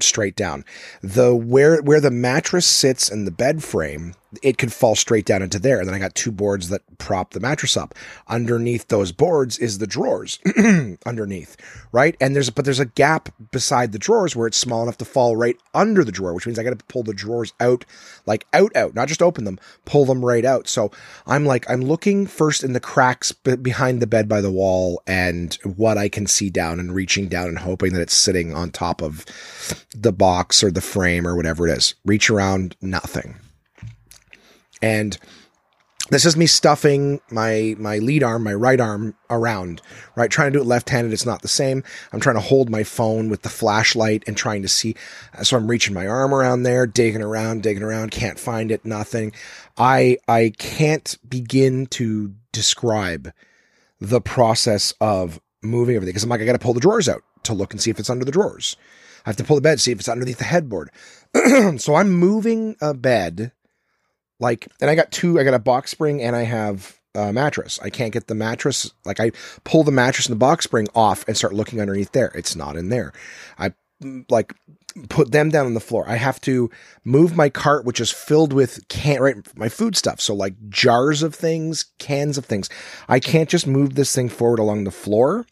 straight 0.01 0.35
down. 0.35 0.65
The 1.01 1.33
where, 1.33 1.81
where 1.81 2.01
the 2.01 2.11
mattress 2.11 2.65
sits 2.65 3.09
in 3.09 3.25
the 3.25 3.31
bed 3.31 3.63
frame, 3.63 4.13
it 4.41 4.57
could 4.57 4.73
fall 4.73 4.95
straight 4.95 5.25
down 5.25 5.41
into 5.41 5.59
there. 5.59 5.79
And 5.79 5.87
then 5.87 5.95
I 5.95 5.99
got 5.99 6.15
two 6.15 6.31
boards 6.31 6.69
that 6.69 6.81
prop 6.97 7.31
the 7.31 7.39
mattress 7.39 7.77
up. 7.77 7.95
Underneath 8.27 8.87
those 8.87 9.11
boards 9.11 9.57
is 9.57 9.77
the 9.77 9.87
drawers 9.87 10.39
underneath, 11.05 11.57
right? 11.91 12.15
And 12.19 12.35
there's, 12.35 12.49
but 12.49 12.65
there's 12.65 12.79
a 12.79 12.85
gap 12.85 13.29
beside 13.51 13.91
the 13.91 13.99
drawers 13.99 14.35
where 14.35 14.47
it's 14.47 14.57
small 14.57 14.83
enough 14.83 14.97
to 14.99 15.05
fall 15.05 15.35
right 15.35 15.57
under 15.73 16.03
the 16.03 16.11
drawer, 16.11 16.33
which 16.33 16.45
means 16.45 16.59
I 16.59 16.63
got 16.63 16.77
to 16.77 16.85
pull 16.85 17.03
the 17.03 17.13
drawers 17.13 17.53
out, 17.59 17.85
like 18.25 18.45
out, 18.53 18.75
out, 18.75 18.95
not 18.95 19.07
just 19.07 19.21
open 19.21 19.43
them, 19.43 19.59
pull 19.85 20.05
them 20.05 20.23
right 20.23 20.45
out. 20.45 20.67
So 20.67 20.91
I'm 21.27 21.45
like, 21.45 21.69
I'm 21.69 21.81
looking 21.81 22.25
first 22.27 22.63
in 22.63 22.73
the 22.73 22.79
cracks 22.79 23.31
behind 23.31 24.01
the 24.01 24.07
bed 24.07 24.27
by 24.27 24.41
the 24.41 24.51
wall 24.51 25.01
and 25.07 25.57
what 25.63 25.97
I 25.97 26.09
can 26.09 26.27
see 26.27 26.49
down 26.49 26.79
and 26.79 26.93
reaching 26.93 27.27
down 27.27 27.47
and 27.47 27.59
hoping 27.59 27.93
that 27.93 28.01
it's 28.01 28.15
sitting 28.15 28.53
on 28.53 28.71
top 28.71 29.01
of 29.01 29.25
the 29.95 30.11
box 30.11 30.63
or 30.63 30.71
the 30.71 30.81
frame 30.81 31.27
or 31.27 31.35
whatever 31.35 31.67
it 31.67 31.77
is. 31.77 31.95
Reach 32.05 32.29
around, 32.29 32.75
nothing. 32.81 33.35
And 34.81 35.17
this 36.09 36.25
is 36.25 36.37
me 36.37 36.45
stuffing 36.45 37.19
my 37.31 37.75
my 37.79 37.97
lead 37.97 38.21
arm, 38.21 38.43
my 38.43 38.53
right 38.53 38.79
arm 38.79 39.15
around, 39.29 39.81
right? 40.15 40.29
Trying 40.29 40.53
to 40.53 40.59
do 40.59 40.61
it 40.61 40.67
left-handed, 40.67 41.11
it's 41.11 41.25
not 41.25 41.41
the 41.41 41.47
same. 41.47 41.83
I'm 42.13 42.19
trying 42.19 42.35
to 42.35 42.41
hold 42.41 42.69
my 42.69 42.83
phone 42.83 43.27
with 43.29 43.41
the 43.41 43.49
flashlight 43.49 44.23
and 44.27 44.37
trying 44.37 44.61
to 44.61 44.67
see. 44.67 44.95
So 45.41 45.57
I'm 45.57 45.67
reaching 45.67 45.95
my 45.95 46.05
arm 46.05 46.33
around 46.33 46.63
there, 46.63 46.85
digging 46.85 47.23
around, 47.23 47.63
digging 47.63 47.81
around, 47.81 48.11
can't 48.11 48.39
find 48.39 48.71
it, 48.71 48.85
nothing. 48.85 49.33
I 49.77 50.17
I 50.27 50.53
can't 50.57 51.17
begin 51.27 51.87
to 51.87 52.33
describe 52.51 53.31
the 53.99 54.21
process 54.21 54.93
of 55.01 55.39
moving 55.63 55.95
everything 55.95 56.11
because 56.11 56.23
I'm 56.23 56.29
like 56.29 56.41
I 56.41 56.45
got 56.45 56.53
to 56.53 56.59
pull 56.59 56.75
the 56.75 56.79
drawers 56.79 57.09
out 57.09 57.23
to 57.43 57.53
look 57.53 57.73
and 57.73 57.81
see 57.81 57.89
if 57.89 57.99
it's 57.99 58.11
under 58.11 58.25
the 58.25 58.31
drawers. 58.31 58.77
I 59.25 59.29
have 59.29 59.37
to 59.37 59.43
pull 59.43 59.55
the 59.55 59.61
bed, 59.61 59.81
see 59.81 59.91
if 59.91 59.99
it's 59.99 60.09
underneath 60.09 60.37
the 60.37 60.43
headboard. 60.43 60.91
so 61.77 61.95
I'm 61.95 62.11
moving 62.11 62.75
a 62.79 62.93
bed 62.93 63.51
like, 64.39 64.67
and 64.81 64.89
I 64.89 64.95
got 64.95 65.11
two, 65.11 65.39
I 65.39 65.43
got 65.43 65.53
a 65.53 65.59
box 65.59 65.91
spring 65.91 66.21
and 66.21 66.35
I 66.35 66.43
have 66.43 66.99
a 67.15 67.31
mattress. 67.31 67.79
I 67.81 67.89
can't 67.89 68.13
get 68.13 68.27
the 68.27 68.35
mattress. 68.35 68.91
Like 69.05 69.19
I 69.19 69.31
pull 69.63 69.83
the 69.83 69.91
mattress 69.91 70.27
and 70.27 70.33
the 70.33 70.39
box 70.39 70.65
spring 70.65 70.87
off 70.93 71.27
and 71.27 71.37
start 71.37 71.53
looking 71.53 71.79
underneath 71.79 72.11
there. 72.11 72.31
It's 72.35 72.55
not 72.55 72.75
in 72.75 72.89
there. 72.89 73.13
I 73.57 73.73
like 74.29 74.53
put 75.09 75.31
them 75.31 75.49
down 75.49 75.65
on 75.65 75.73
the 75.73 75.79
floor. 75.79 76.07
I 76.07 76.15
have 76.15 76.39
to 76.41 76.69
move 77.03 77.35
my 77.35 77.49
cart, 77.49 77.85
which 77.85 77.99
is 77.99 78.11
filled 78.11 78.53
with 78.53 78.87
can 78.87 79.21
right 79.21 79.57
my 79.57 79.69
food 79.69 79.95
stuff. 79.95 80.21
So 80.21 80.33
like 80.33 80.53
jars 80.69 81.23
of 81.23 81.35
things, 81.35 81.85
cans 81.99 82.37
of 82.37 82.45
things. 82.45 82.69
I 83.07 83.19
can't 83.19 83.49
just 83.49 83.67
move 83.67 83.95
this 83.95 84.13
thing 84.13 84.29
forward 84.29 84.59
along 84.59 84.83
the 84.83 84.91
floor. 84.91 85.45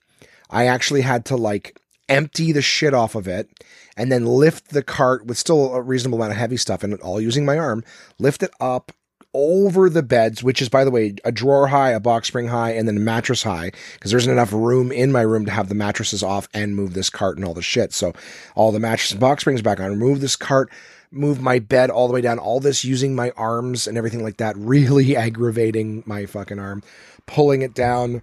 I 0.50 0.68
actually 0.68 1.02
had 1.02 1.26
to 1.26 1.36
like 1.36 1.80
empty 2.10 2.52
the 2.52 2.62
shit 2.62 2.94
off 2.94 3.16
of 3.16 3.28
it 3.28 3.50
and 3.98 4.12
then 4.12 4.26
lift 4.26 4.70
the 4.70 4.84
cart 4.84 5.26
with 5.26 5.38
still 5.38 5.74
a 5.74 5.82
reasonable 5.82 6.18
amount 6.18 6.32
of 6.32 6.38
heavy 6.38 6.58
stuff 6.58 6.84
and 6.84 7.00
all 7.02 7.22
using 7.22 7.46
my 7.46 7.58
arm, 7.58 7.84
lift 8.20 8.44
it 8.44 8.52
up 8.60 8.92
over 9.34 9.90
the 9.90 10.04
beds, 10.04 10.44
which 10.44 10.62
is, 10.62 10.70
by 10.70 10.84
the 10.84 10.92
way, 10.92 11.16
a 11.26 11.32
drawer 11.32 11.68
high, 11.68 11.92
a 11.92 12.00
box 12.00 12.28
spring 12.28 12.48
high, 12.48 12.72
and 12.72 12.88
then 12.88 12.98
a 12.98 13.00
mattress 13.00 13.44
high, 13.44 13.72
because 13.94 14.12
there 14.12 14.20
isn't 14.20 14.32
enough 14.32 14.54
room 14.54 14.92
in 14.92 15.12
my 15.12 15.22
room 15.22 15.46
to 15.46 15.52
have 15.52 15.70
the 15.70 15.76
mattresses 15.76 16.22
off 16.22 16.48
and 16.54 16.76
move 16.76 16.94
this 16.94 17.10
cart 17.10 17.38
and 17.38 17.46
all 17.46 17.54
the 17.54 17.62
shit. 17.62 17.94
So 17.94 18.14
all 18.56 18.72
the 18.72 18.80
mattress 18.80 19.12
and 19.12 19.20
box 19.20 19.42
springs 19.42 19.62
back 19.62 19.80
on, 19.80 19.90
remove 19.90 20.22
this 20.22 20.36
cart, 20.36 20.72
move 21.10 21.42
my 21.42 21.60
bed 21.60 21.90
all 21.90 22.08
the 22.08 22.14
way 22.14 22.22
down, 22.22 22.38
all 22.38 22.60
this 22.60 22.86
using 22.86 23.16
my 23.16 23.32
arms 23.32 23.88
and 23.88 23.98
everything 23.98 24.24
like 24.24 24.38
that, 24.38 24.56
really 24.58 25.16
aggravating 25.18 26.04
my 26.06 26.26
fucking 26.26 26.60
arm, 26.60 26.84
pulling 27.26 27.64
it 27.64 27.74
down. 27.74 28.22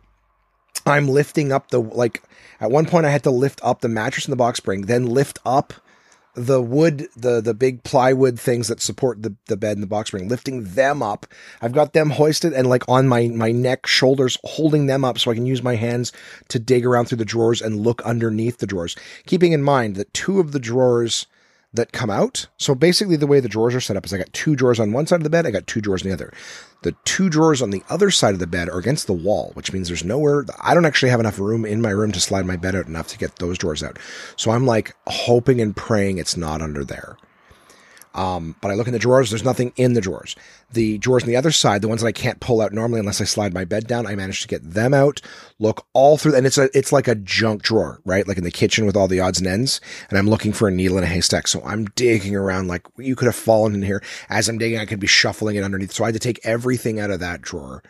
I'm 0.86 1.08
lifting 1.08 1.52
up 1.52 1.70
the, 1.70 1.80
like, 1.80 2.22
at 2.60 2.70
one 2.70 2.86
point, 2.86 3.06
I 3.06 3.10
had 3.10 3.22
to 3.24 3.30
lift 3.30 3.60
up 3.62 3.80
the 3.80 3.88
mattress 3.88 4.26
in 4.26 4.30
the 4.30 4.36
box 4.36 4.58
spring, 4.58 4.82
then 4.82 5.06
lift 5.06 5.38
up 5.44 5.72
the 6.34 6.62
wood, 6.62 7.08
the 7.16 7.40
the 7.40 7.54
big 7.54 7.82
plywood 7.82 8.38
things 8.38 8.68
that 8.68 8.80
support 8.80 9.22
the, 9.22 9.34
the 9.46 9.56
bed 9.56 9.76
and 9.76 9.82
the 9.82 9.88
box 9.88 10.08
spring, 10.08 10.28
lifting 10.28 10.62
them 10.64 11.02
up. 11.02 11.26
I've 11.60 11.72
got 11.72 11.92
them 11.92 12.10
hoisted 12.10 12.52
and 12.52 12.68
like 12.68 12.88
on 12.88 13.08
my 13.08 13.28
my 13.28 13.50
neck, 13.50 13.86
shoulders, 13.86 14.38
holding 14.44 14.86
them 14.86 15.04
up 15.04 15.18
so 15.18 15.30
I 15.30 15.34
can 15.34 15.46
use 15.46 15.62
my 15.62 15.74
hands 15.74 16.12
to 16.48 16.58
dig 16.58 16.86
around 16.86 17.06
through 17.06 17.18
the 17.18 17.24
drawers 17.24 17.60
and 17.60 17.80
look 17.80 18.00
underneath 18.02 18.58
the 18.58 18.66
drawers. 18.66 18.94
Keeping 19.26 19.52
in 19.52 19.62
mind 19.62 19.96
that 19.96 20.14
two 20.14 20.38
of 20.38 20.52
the 20.52 20.60
drawers 20.60 21.26
that 21.72 21.92
come 21.92 22.10
out. 22.10 22.48
So 22.56 22.74
basically, 22.74 23.16
the 23.16 23.26
way 23.26 23.40
the 23.40 23.48
drawers 23.48 23.74
are 23.74 23.80
set 23.80 23.96
up 23.96 24.04
is 24.04 24.12
I 24.12 24.18
got 24.18 24.32
two 24.32 24.56
drawers 24.56 24.80
on 24.80 24.92
one 24.92 25.06
side 25.06 25.20
of 25.20 25.24
the 25.24 25.30
bed, 25.30 25.46
I 25.46 25.50
got 25.50 25.66
two 25.66 25.80
drawers 25.80 26.02
on 26.02 26.08
the 26.08 26.14
other. 26.14 26.32
The 26.82 26.94
two 27.04 27.28
drawers 27.28 27.62
on 27.62 27.70
the 27.70 27.82
other 27.90 28.10
side 28.10 28.34
of 28.34 28.40
the 28.40 28.46
bed 28.46 28.68
are 28.68 28.78
against 28.78 29.06
the 29.06 29.12
wall, 29.12 29.50
which 29.54 29.72
means 29.72 29.88
there's 29.88 30.04
nowhere. 30.04 30.46
I 30.60 30.74
don't 30.74 30.86
actually 30.86 31.10
have 31.10 31.20
enough 31.20 31.38
room 31.38 31.64
in 31.64 31.82
my 31.82 31.90
room 31.90 32.12
to 32.12 32.20
slide 32.20 32.46
my 32.46 32.56
bed 32.56 32.74
out 32.74 32.86
enough 32.86 33.08
to 33.08 33.18
get 33.18 33.36
those 33.36 33.58
drawers 33.58 33.82
out. 33.82 33.98
So 34.36 34.50
I'm 34.50 34.66
like 34.66 34.94
hoping 35.06 35.60
and 35.60 35.76
praying 35.76 36.18
it's 36.18 36.36
not 36.36 36.62
under 36.62 36.84
there. 36.84 37.16
Um, 38.12 38.56
but 38.60 38.70
I 38.70 38.74
look 38.74 38.88
in 38.88 38.92
the 38.92 38.98
drawers, 38.98 39.30
there's 39.30 39.44
nothing 39.44 39.72
in 39.76 39.92
the 39.92 40.00
drawers. 40.00 40.34
The 40.72 40.98
drawers 40.98 41.22
on 41.22 41.28
the 41.28 41.36
other 41.36 41.52
side, 41.52 41.80
the 41.80 41.88
ones 41.88 42.00
that 42.00 42.08
I 42.08 42.12
can't 42.12 42.40
pull 42.40 42.60
out 42.60 42.72
normally 42.72 42.98
unless 42.98 43.20
I 43.20 43.24
slide 43.24 43.54
my 43.54 43.64
bed 43.64 43.86
down, 43.86 44.06
I 44.06 44.16
managed 44.16 44.42
to 44.42 44.48
get 44.48 44.68
them 44.68 44.92
out, 44.92 45.20
look 45.60 45.86
all 45.92 46.18
through, 46.18 46.34
and 46.34 46.46
it's 46.46 46.58
a, 46.58 46.76
it's 46.76 46.92
like 46.92 47.06
a 47.06 47.14
junk 47.14 47.62
drawer, 47.62 48.00
right? 48.04 48.26
Like 48.26 48.38
in 48.38 48.44
the 48.44 48.50
kitchen 48.50 48.84
with 48.84 48.96
all 48.96 49.06
the 49.06 49.20
odds 49.20 49.38
and 49.38 49.46
ends. 49.46 49.80
And 50.08 50.18
I'm 50.18 50.28
looking 50.28 50.52
for 50.52 50.66
a 50.66 50.72
needle 50.72 50.98
in 50.98 51.04
a 51.04 51.08
haystack. 51.08 51.46
So 51.46 51.62
I'm 51.64 51.84
digging 51.84 52.34
around 52.34 52.66
like 52.66 52.86
you 52.98 53.14
could 53.14 53.26
have 53.26 53.36
fallen 53.36 53.74
in 53.74 53.82
here. 53.82 54.02
As 54.28 54.48
I'm 54.48 54.58
digging, 54.58 54.78
I 54.78 54.86
could 54.86 55.00
be 55.00 55.06
shuffling 55.06 55.56
it 55.56 55.64
underneath. 55.64 55.92
So 55.92 56.04
I 56.04 56.08
had 56.08 56.14
to 56.14 56.20
take 56.20 56.40
everything 56.44 56.98
out 56.98 57.10
of 57.10 57.20
that 57.20 57.42
drawer. 57.42 57.82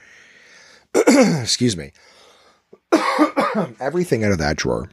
Excuse 0.95 1.77
me. 1.77 1.93
everything 3.81 4.25
out 4.25 4.33
of 4.33 4.39
that 4.39 4.57
drawer 4.57 4.91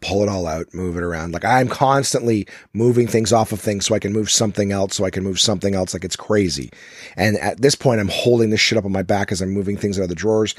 pull 0.00 0.22
it 0.22 0.28
all 0.28 0.46
out, 0.46 0.72
move 0.72 0.96
it 0.96 1.02
around. 1.02 1.32
Like 1.32 1.44
I'm 1.44 1.68
constantly 1.68 2.46
moving 2.72 3.06
things 3.06 3.32
off 3.32 3.52
of 3.52 3.60
things 3.60 3.86
so 3.86 3.94
I 3.94 3.98
can 3.98 4.12
move 4.12 4.30
something 4.30 4.72
else, 4.72 4.96
so 4.96 5.04
I 5.04 5.10
can 5.10 5.24
move 5.24 5.40
something 5.40 5.74
else. 5.74 5.94
Like 5.94 6.04
it's 6.04 6.16
crazy. 6.16 6.70
And 7.16 7.36
at 7.38 7.60
this 7.60 7.74
point, 7.74 8.00
I'm 8.00 8.08
holding 8.08 8.50
this 8.50 8.60
shit 8.60 8.78
up 8.78 8.84
on 8.84 8.92
my 8.92 9.02
back 9.02 9.32
as 9.32 9.40
I'm 9.40 9.50
moving 9.50 9.76
things 9.76 9.98
out 9.98 10.04
of 10.04 10.08
the 10.08 10.14
drawers. 10.14 10.54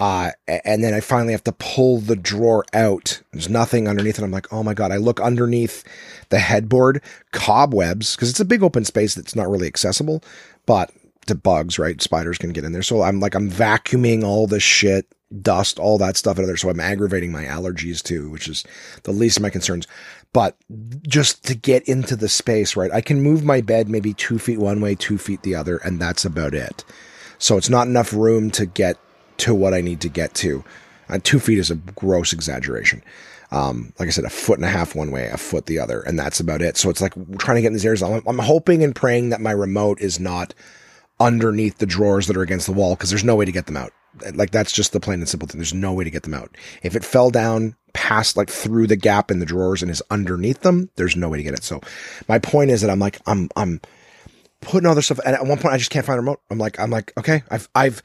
Uh, 0.00 0.30
and 0.46 0.84
then 0.84 0.94
I 0.94 1.00
finally 1.00 1.32
have 1.32 1.42
to 1.44 1.52
pull 1.52 1.98
the 1.98 2.14
drawer 2.14 2.64
out. 2.72 3.20
There's 3.32 3.48
nothing 3.48 3.88
underneath 3.88 4.18
it. 4.18 4.22
I'm 4.22 4.30
like, 4.30 4.52
oh 4.52 4.62
my 4.62 4.72
God. 4.72 4.92
I 4.92 4.96
look 4.96 5.20
underneath 5.20 5.82
the 6.28 6.38
headboard, 6.38 7.02
cobwebs, 7.32 8.14
because 8.14 8.30
it's 8.30 8.38
a 8.38 8.44
big 8.44 8.62
open 8.62 8.84
space 8.84 9.16
that's 9.16 9.34
not 9.34 9.50
really 9.50 9.66
accessible, 9.66 10.22
but 10.66 10.92
to 11.26 11.34
bugs, 11.34 11.80
right? 11.80 12.00
Spiders 12.00 12.38
can 12.38 12.50
get 12.50 12.64
in 12.64 12.72
there. 12.72 12.82
So 12.82 13.02
I'm 13.02 13.18
like, 13.18 13.34
I'm 13.34 13.50
vacuuming 13.50 14.22
all 14.22 14.46
this 14.46 14.62
shit 14.62 15.06
dust, 15.42 15.78
all 15.78 15.98
that 15.98 16.16
stuff 16.16 16.38
out 16.38 16.42
of 16.42 16.46
there. 16.46 16.56
So 16.56 16.70
I'm 16.70 16.80
aggravating 16.80 17.32
my 17.32 17.44
allergies 17.44 18.02
too, 18.02 18.30
which 18.30 18.48
is 18.48 18.64
the 19.02 19.12
least 19.12 19.36
of 19.38 19.42
my 19.42 19.50
concerns. 19.50 19.86
But 20.32 20.56
just 21.06 21.44
to 21.46 21.54
get 21.54 21.88
into 21.88 22.16
the 22.16 22.28
space, 22.28 22.76
right? 22.76 22.92
I 22.92 23.00
can 23.00 23.22
move 23.22 23.44
my 23.44 23.60
bed 23.60 23.88
maybe 23.88 24.14
two 24.14 24.38
feet 24.38 24.58
one 24.58 24.80
way, 24.80 24.94
two 24.94 25.18
feet 25.18 25.42
the 25.42 25.54
other, 25.54 25.78
and 25.78 26.00
that's 26.00 26.24
about 26.24 26.54
it. 26.54 26.84
So 27.38 27.56
it's 27.56 27.70
not 27.70 27.86
enough 27.86 28.12
room 28.12 28.50
to 28.52 28.66
get 28.66 28.98
to 29.38 29.54
what 29.54 29.74
I 29.74 29.80
need 29.80 30.00
to 30.02 30.08
get 30.08 30.34
to. 30.34 30.64
Uh, 31.08 31.18
two 31.22 31.38
feet 31.38 31.58
is 31.58 31.70
a 31.70 31.76
gross 31.76 32.32
exaggeration. 32.32 33.02
Um, 33.50 33.94
like 33.98 34.08
I 34.08 34.10
said, 34.10 34.24
a 34.24 34.30
foot 34.30 34.58
and 34.58 34.66
a 34.66 34.70
half 34.70 34.94
one 34.94 35.10
way, 35.10 35.28
a 35.28 35.38
foot 35.38 35.66
the 35.66 35.78
other, 35.78 36.00
and 36.02 36.18
that's 36.18 36.40
about 36.40 36.60
it. 36.60 36.76
So 36.76 36.90
it's 36.90 37.00
like 37.00 37.14
trying 37.38 37.56
to 37.56 37.62
get 37.62 37.68
in 37.68 37.72
these 37.72 37.86
areas. 37.86 38.02
I'm, 38.02 38.22
I'm 38.26 38.38
hoping 38.38 38.84
and 38.84 38.94
praying 38.94 39.30
that 39.30 39.40
my 39.40 39.52
remote 39.52 40.00
is 40.02 40.20
not 40.20 40.52
underneath 41.18 41.78
the 41.78 41.86
drawers 41.86 42.26
that 42.26 42.36
are 42.36 42.42
against 42.42 42.66
the 42.66 42.72
wall 42.72 42.94
because 42.94 43.08
there's 43.08 43.24
no 43.24 43.36
way 43.36 43.46
to 43.46 43.52
get 43.52 43.66
them 43.66 43.76
out. 43.76 43.92
Like 44.34 44.50
that's 44.50 44.72
just 44.72 44.92
the 44.92 45.00
plain 45.00 45.20
and 45.20 45.28
simple 45.28 45.48
thing. 45.48 45.58
There's 45.58 45.74
no 45.74 45.92
way 45.92 46.04
to 46.04 46.10
get 46.10 46.22
them 46.22 46.34
out. 46.34 46.56
If 46.82 46.96
it 46.96 47.04
fell 47.04 47.30
down 47.30 47.76
past 47.92 48.36
like 48.36 48.50
through 48.50 48.86
the 48.86 48.96
gap 48.96 49.30
in 49.30 49.38
the 49.38 49.46
drawers 49.46 49.82
and 49.82 49.90
is 49.90 50.02
underneath 50.10 50.60
them, 50.60 50.90
there's 50.96 51.16
no 51.16 51.28
way 51.28 51.38
to 51.38 51.42
get 51.44 51.54
it. 51.54 51.62
So 51.62 51.80
my 52.28 52.38
point 52.38 52.70
is 52.70 52.80
that 52.80 52.90
I'm 52.90 52.98
like 52.98 53.20
I'm 53.26 53.48
I'm 53.56 53.80
putting 54.60 54.88
all 54.88 54.94
this 54.94 55.06
stuff 55.06 55.20
and 55.24 55.34
at 55.34 55.46
one 55.46 55.58
point 55.58 55.74
I 55.74 55.78
just 55.78 55.90
can't 55.90 56.06
find 56.06 56.16
a 56.16 56.20
remote. 56.20 56.40
I'm 56.50 56.58
like 56.58 56.78
I'm 56.80 56.90
like 56.90 57.12
okay, 57.18 57.42
I've 57.50 57.68
I've 57.74 58.02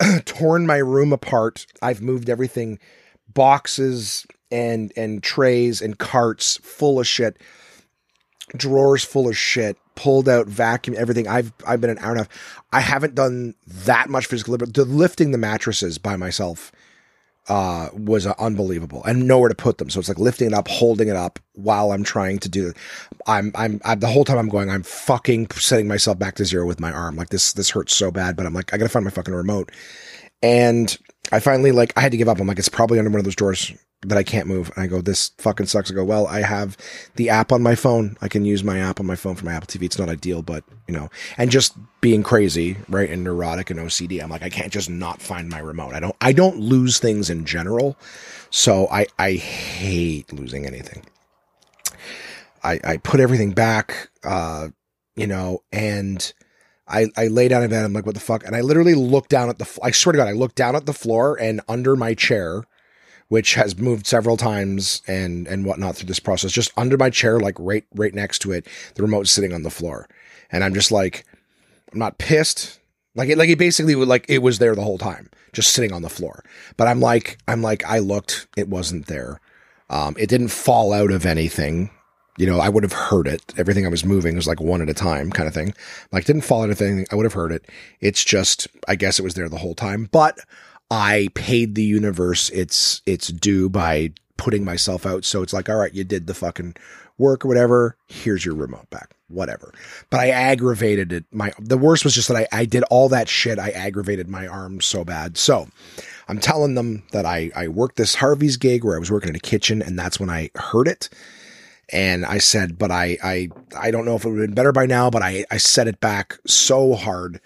torn 0.24 0.66
my 0.66 0.78
room 0.78 1.12
apart. 1.12 1.66
I've 1.82 2.00
moved 2.00 2.30
everything 2.30 2.78
boxes 3.32 4.26
and 4.50 4.92
and 4.96 5.22
trays 5.22 5.82
and 5.82 5.98
carts 5.98 6.58
full 6.58 7.00
of 7.00 7.06
shit 7.06 7.36
drawers 8.56 9.04
full 9.04 9.28
of 9.28 9.36
shit, 9.36 9.76
pulled 9.98 10.28
out, 10.28 10.46
vacuum 10.46 10.94
everything. 10.96 11.26
I've 11.26 11.52
I've 11.66 11.80
been 11.80 11.90
an 11.90 11.98
hour 11.98 12.12
and 12.12 12.20
a 12.20 12.22
half. 12.22 12.62
I 12.72 12.78
haven't 12.78 13.16
done 13.16 13.56
that 13.66 14.08
much 14.08 14.26
physical. 14.26 14.56
The 14.56 14.84
lifting 14.84 15.32
the 15.32 15.38
mattresses 15.38 15.98
by 15.98 16.16
myself 16.16 16.70
uh, 17.48 17.88
was 17.92 18.24
uh, 18.24 18.34
unbelievable, 18.38 19.02
and 19.04 19.26
nowhere 19.26 19.48
to 19.48 19.56
put 19.56 19.78
them. 19.78 19.90
So 19.90 19.98
it's 19.98 20.08
like 20.08 20.20
lifting 20.20 20.46
it 20.46 20.54
up, 20.54 20.68
holding 20.68 21.08
it 21.08 21.16
up 21.16 21.40
while 21.54 21.90
I'm 21.90 22.04
trying 22.04 22.38
to 22.38 22.48
do. 22.48 22.72
I'm, 23.26 23.50
I'm 23.56 23.80
I'm 23.84 23.98
the 23.98 24.06
whole 24.06 24.24
time 24.24 24.38
I'm 24.38 24.48
going. 24.48 24.70
I'm 24.70 24.84
fucking 24.84 25.50
setting 25.50 25.88
myself 25.88 26.16
back 26.16 26.36
to 26.36 26.44
zero 26.44 26.64
with 26.64 26.78
my 26.78 26.92
arm. 26.92 27.16
Like 27.16 27.30
this 27.30 27.52
this 27.54 27.70
hurts 27.70 27.92
so 27.92 28.12
bad, 28.12 28.36
but 28.36 28.46
I'm 28.46 28.54
like 28.54 28.72
I 28.72 28.76
gotta 28.76 28.90
find 28.90 29.04
my 29.04 29.10
fucking 29.10 29.34
remote, 29.34 29.72
and 30.44 30.96
I 31.32 31.40
finally 31.40 31.72
like 31.72 31.92
I 31.96 32.02
had 32.02 32.12
to 32.12 32.18
give 32.18 32.28
up. 32.28 32.38
I'm 32.38 32.46
like 32.46 32.60
it's 32.60 32.68
probably 32.68 33.00
under 33.00 33.10
one 33.10 33.18
of 33.18 33.24
those 33.24 33.34
drawers 33.34 33.72
that 34.02 34.16
I 34.16 34.22
can't 34.22 34.46
move. 34.46 34.70
And 34.74 34.84
I 34.84 34.86
go, 34.86 35.00
this 35.00 35.30
fucking 35.38 35.66
sucks. 35.66 35.90
I 35.90 35.94
go, 35.94 36.04
well, 36.04 36.26
I 36.26 36.42
have 36.42 36.76
the 37.16 37.30
app 37.30 37.50
on 37.50 37.62
my 37.62 37.74
phone. 37.74 38.16
I 38.20 38.28
can 38.28 38.44
use 38.44 38.62
my 38.62 38.78
app 38.78 39.00
on 39.00 39.06
my 39.06 39.16
phone 39.16 39.34
for 39.34 39.44
my 39.44 39.52
Apple 39.52 39.66
TV. 39.66 39.84
It's 39.84 39.98
not 39.98 40.08
ideal, 40.08 40.42
but 40.42 40.64
you 40.86 40.94
know, 40.94 41.10
and 41.36 41.50
just 41.50 41.76
being 42.00 42.22
crazy, 42.22 42.76
right? 42.88 43.10
And 43.10 43.24
neurotic 43.24 43.70
and 43.70 43.80
OCD. 43.80 44.22
I'm 44.22 44.30
like, 44.30 44.42
I 44.42 44.50
can't 44.50 44.72
just 44.72 44.88
not 44.88 45.20
find 45.20 45.48
my 45.48 45.58
remote. 45.58 45.94
I 45.94 46.00
don't, 46.00 46.16
I 46.20 46.32
don't 46.32 46.58
lose 46.58 46.98
things 46.98 47.28
in 47.28 47.44
general. 47.44 47.96
So 48.50 48.88
I, 48.88 49.06
I 49.18 49.32
hate 49.32 50.32
losing 50.32 50.64
anything. 50.64 51.04
I, 52.62 52.80
I 52.84 52.96
put 52.98 53.20
everything 53.20 53.52
back, 53.52 54.10
uh, 54.24 54.68
you 55.16 55.26
know, 55.26 55.62
and 55.72 56.32
I, 56.86 57.08
I 57.16 57.26
lay 57.26 57.48
down 57.48 57.62
in 57.64 57.70
bed. 57.70 57.84
I'm 57.84 57.92
like, 57.92 58.06
what 58.06 58.14
the 58.14 58.20
fuck? 58.20 58.44
And 58.44 58.54
I 58.54 58.60
literally 58.60 58.94
look 58.94 59.28
down 59.28 59.48
at 59.48 59.58
the, 59.58 59.78
I 59.82 59.90
swear 59.90 60.12
to 60.12 60.18
God, 60.18 60.28
I 60.28 60.32
look 60.32 60.54
down 60.54 60.76
at 60.76 60.86
the 60.86 60.92
floor 60.92 61.38
and 61.38 61.60
under 61.68 61.96
my 61.96 62.14
chair, 62.14 62.64
which 63.28 63.54
has 63.54 63.78
moved 63.78 64.06
several 64.06 64.36
times 64.36 65.02
and 65.06 65.46
and 65.46 65.64
whatnot 65.64 65.96
through 65.96 66.08
this 66.08 66.20
process. 66.20 66.52
Just 66.52 66.72
under 66.76 66.96
my 66.96 67.10
chair, 67.10 67.38
like 67.40 67.56
right 67.58 67.84
right 67.94 68.14
next 68.14 68.40
to 68.40 68.52
it, 68.52 68.66
the 68.94 69.02
remote's 69.02 69.30
sitting 69.30 69.52
on 69.52 69.62
the 69.62 69.70
floor, 69.70 70.08
and 70.50 70.64
I'm 70.64 70.74
just 70.74 70.90
like, 70.90 71.24
I'm 71.92 71.98
not 71.98 72.18
pissed. 72.18 72.80
Like 73.14 73.28
it, 73.30 73.38
like 73.38 73.48
it 73.48 73.58
basically 73.58 73.94
like 73.96 74.26
it 74.28 74.38
was 74.42 74.58
there 74.58 74.74
the 74.76 74.82
whole 74.84 74.98
time, 74.98 75.28
just 75.52 75.72
sitting 75.72 75.92
on 75.92 76.02
the 76.02 76.08
floor. 76.08 76.44
But 76.76 76.86
I'm 76.88 77.00
like, 77.00 77.38
I'm 77.48 77.62
like, 77.62 77.84
I 77.84 77.98
looked, 77.98 78.46
it 78.56 78.68
wasn't 78.68 79.06
there. 79.06 79.40
Um, 79.90 80.14
it 80.18 80.28
didn't 80.28 80.48
fall 80.48 80.92
out 80.92 81.10
of 81.10 81.26
anything. 81.26 81.90
you 82.38 82.46
know, 82.46 82.60
I 82.60 82.68
would 82.68 82.84
have 82.84 82.92
heard 82.92 83.26
it. 83.26 83.52
Everything 83.58 83.84
I 83.84 83.88
was 83.90 84.04
moving 84.04 84.36
was 84.36 84.46
like 84.46 84.60
one 84.60 84.80
at 84.80 84.88
a 84.88 84.94
time 84.94 85.30
kind 85.32 85.48
of 85.48 85.54
thing. 85.54 85.74
Like 86.12 86.24
didn't 86.24 86.42
fall 86.42 86.62
into 86.62 86.82
anything. 86.84 87.06
I 87.10 87.16
would 87.16 87.24
have 87.24 87.32
heard 87.32 87.50
it. 87.50 87.66
It's 88.00 88.24
just, 88.24 88.68
I 88.86 88.94
guess 88.94 89.18
it 89.18 89.24
was 89.24 89.34
there 89.34 89.48
the 89.48 89.58
whole 89.58 89.74
time, 89.74 90.08
but 90.12 90.38
I 90.90 91.28
paid 91.34 91.74
the 91.74 91.82
universe 91.82 92.50
its, 92.50 93.02
its 93.06 93.28
due 93.28 93.68
by 93.68 94.12
putting 94.36 94.64
myself 94.64 95.04
out. 95.04 95.24
So 95.24 95.42
it's 95.42 95.52
like, 95.52 95.68
all 95.68 95.76
right, 95.76 95.92
you 95.92 96.04
did 96.04 96.26
the 96.26 96.34
fucking 96.34 96.76
work 97.18 97.44
or 97.44 97.48
whatever. 97.48 97.96
Here's 98.06 98.44
your 98.44 98.54
remote 98.54 98.88
back, 98.88 99.10
whatever. 99.28 99.74
But 100.08 100.20
I 100.20 100.30
aggravated 100.30 101.12
it. 101.12 101.24
My, 101.32 101.52
the 101.58 101.76
worst 101.76 102.04
was 102.04 102.14
just 102.14 102.28
that 102.28 102.36
I, 102.36 102.46
I 102.52 102.64
did 102.64 102.84
all 102.84 103.08
that 103.10 103.28
shit. 103.28 103.58
I 103.58 103.70
aggravated 103.70 104.28
my 104.28 104.46
arm 104.46 104.80
so 104.80 105.04
bad. 105.04 105.36
So 105.36 105.68
I'm 106.28 106.38
telling 106.38 106.74
them 106.74 107.02
that 107.10 107.26
I, 107.26 107.50
I 107.54 107.68
worked 107.68 107.96
this 107.96 108.14
Harvey's 108.14 108.56
gig 108.56 108.84
where 108.84 108.96
I 108.96 109.00
was 109.00 109.10
working 109.10 109.30
in 109.30 109.36
a 109.36 109.40
kitchen 109.40 109.82
and 109.82 109.98
that's 109.98 110.20
when 110.20 110.30
I 110.30 110.50
heard 110.54 110.88
it. 110.88 111.08
And 111.90 112.24
I 112.24 112.38
said, 112.38 112.78
but 112.78 112.90
I, 112.90 113.16
I, 113.22 113.48
I 113.76 113.90
don't 113.90 114.04
know 114.04 114.14
if 114.14 114.24
it 114.24 114.30
would 114.30 114.40
have 114.40 114.48
been 114.48 114.54
better 114.54 114.72
by 114.72 114.86
now, 114.86 115.10
but 115.10 115.22
I, 115.22 115.44
I 115.50 115.56
set 115.56 115.88
it 115.88 116.00
back 116.00 116.38
so 116.46 116.94
hard, 116.94 117.40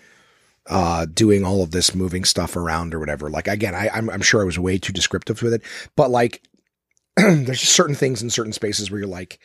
uh, 0.69 1.07
doing 1.07 1.45
all 1.45 1.63
of 1.63 1.71
this 1.71 1.95
moving 1.95 2.25
stuff 2.25 2.57
around 2.57 2.95
or 2.95 3.01
whatever. 3.01 3.31
Like, 3.31 3.49
again, 3.49 3.75
I, 3.75 3.89
I'm, 3.93 4.09
I'm 4.11 4.23
sure 4.23 4.43
I 4.43 4.47
was 4.47 4.59
way 4.59 4.79
too 4.79 4.93
descriptive 4.93 5.43
with 5.43 5.55
it, 5.55 5.63
but 5.97 6.11
like, 6.11 6.43
there's 7.17 7.61
just 7.61 7.75
certain 7.75 7.95
things 7.95 8.23
in 8.23 8.31
certain 8.31 8.53
spaces 8.53 8.91
where 8.91 9.01
you're 9.01 9.09
like, 9.09 9.41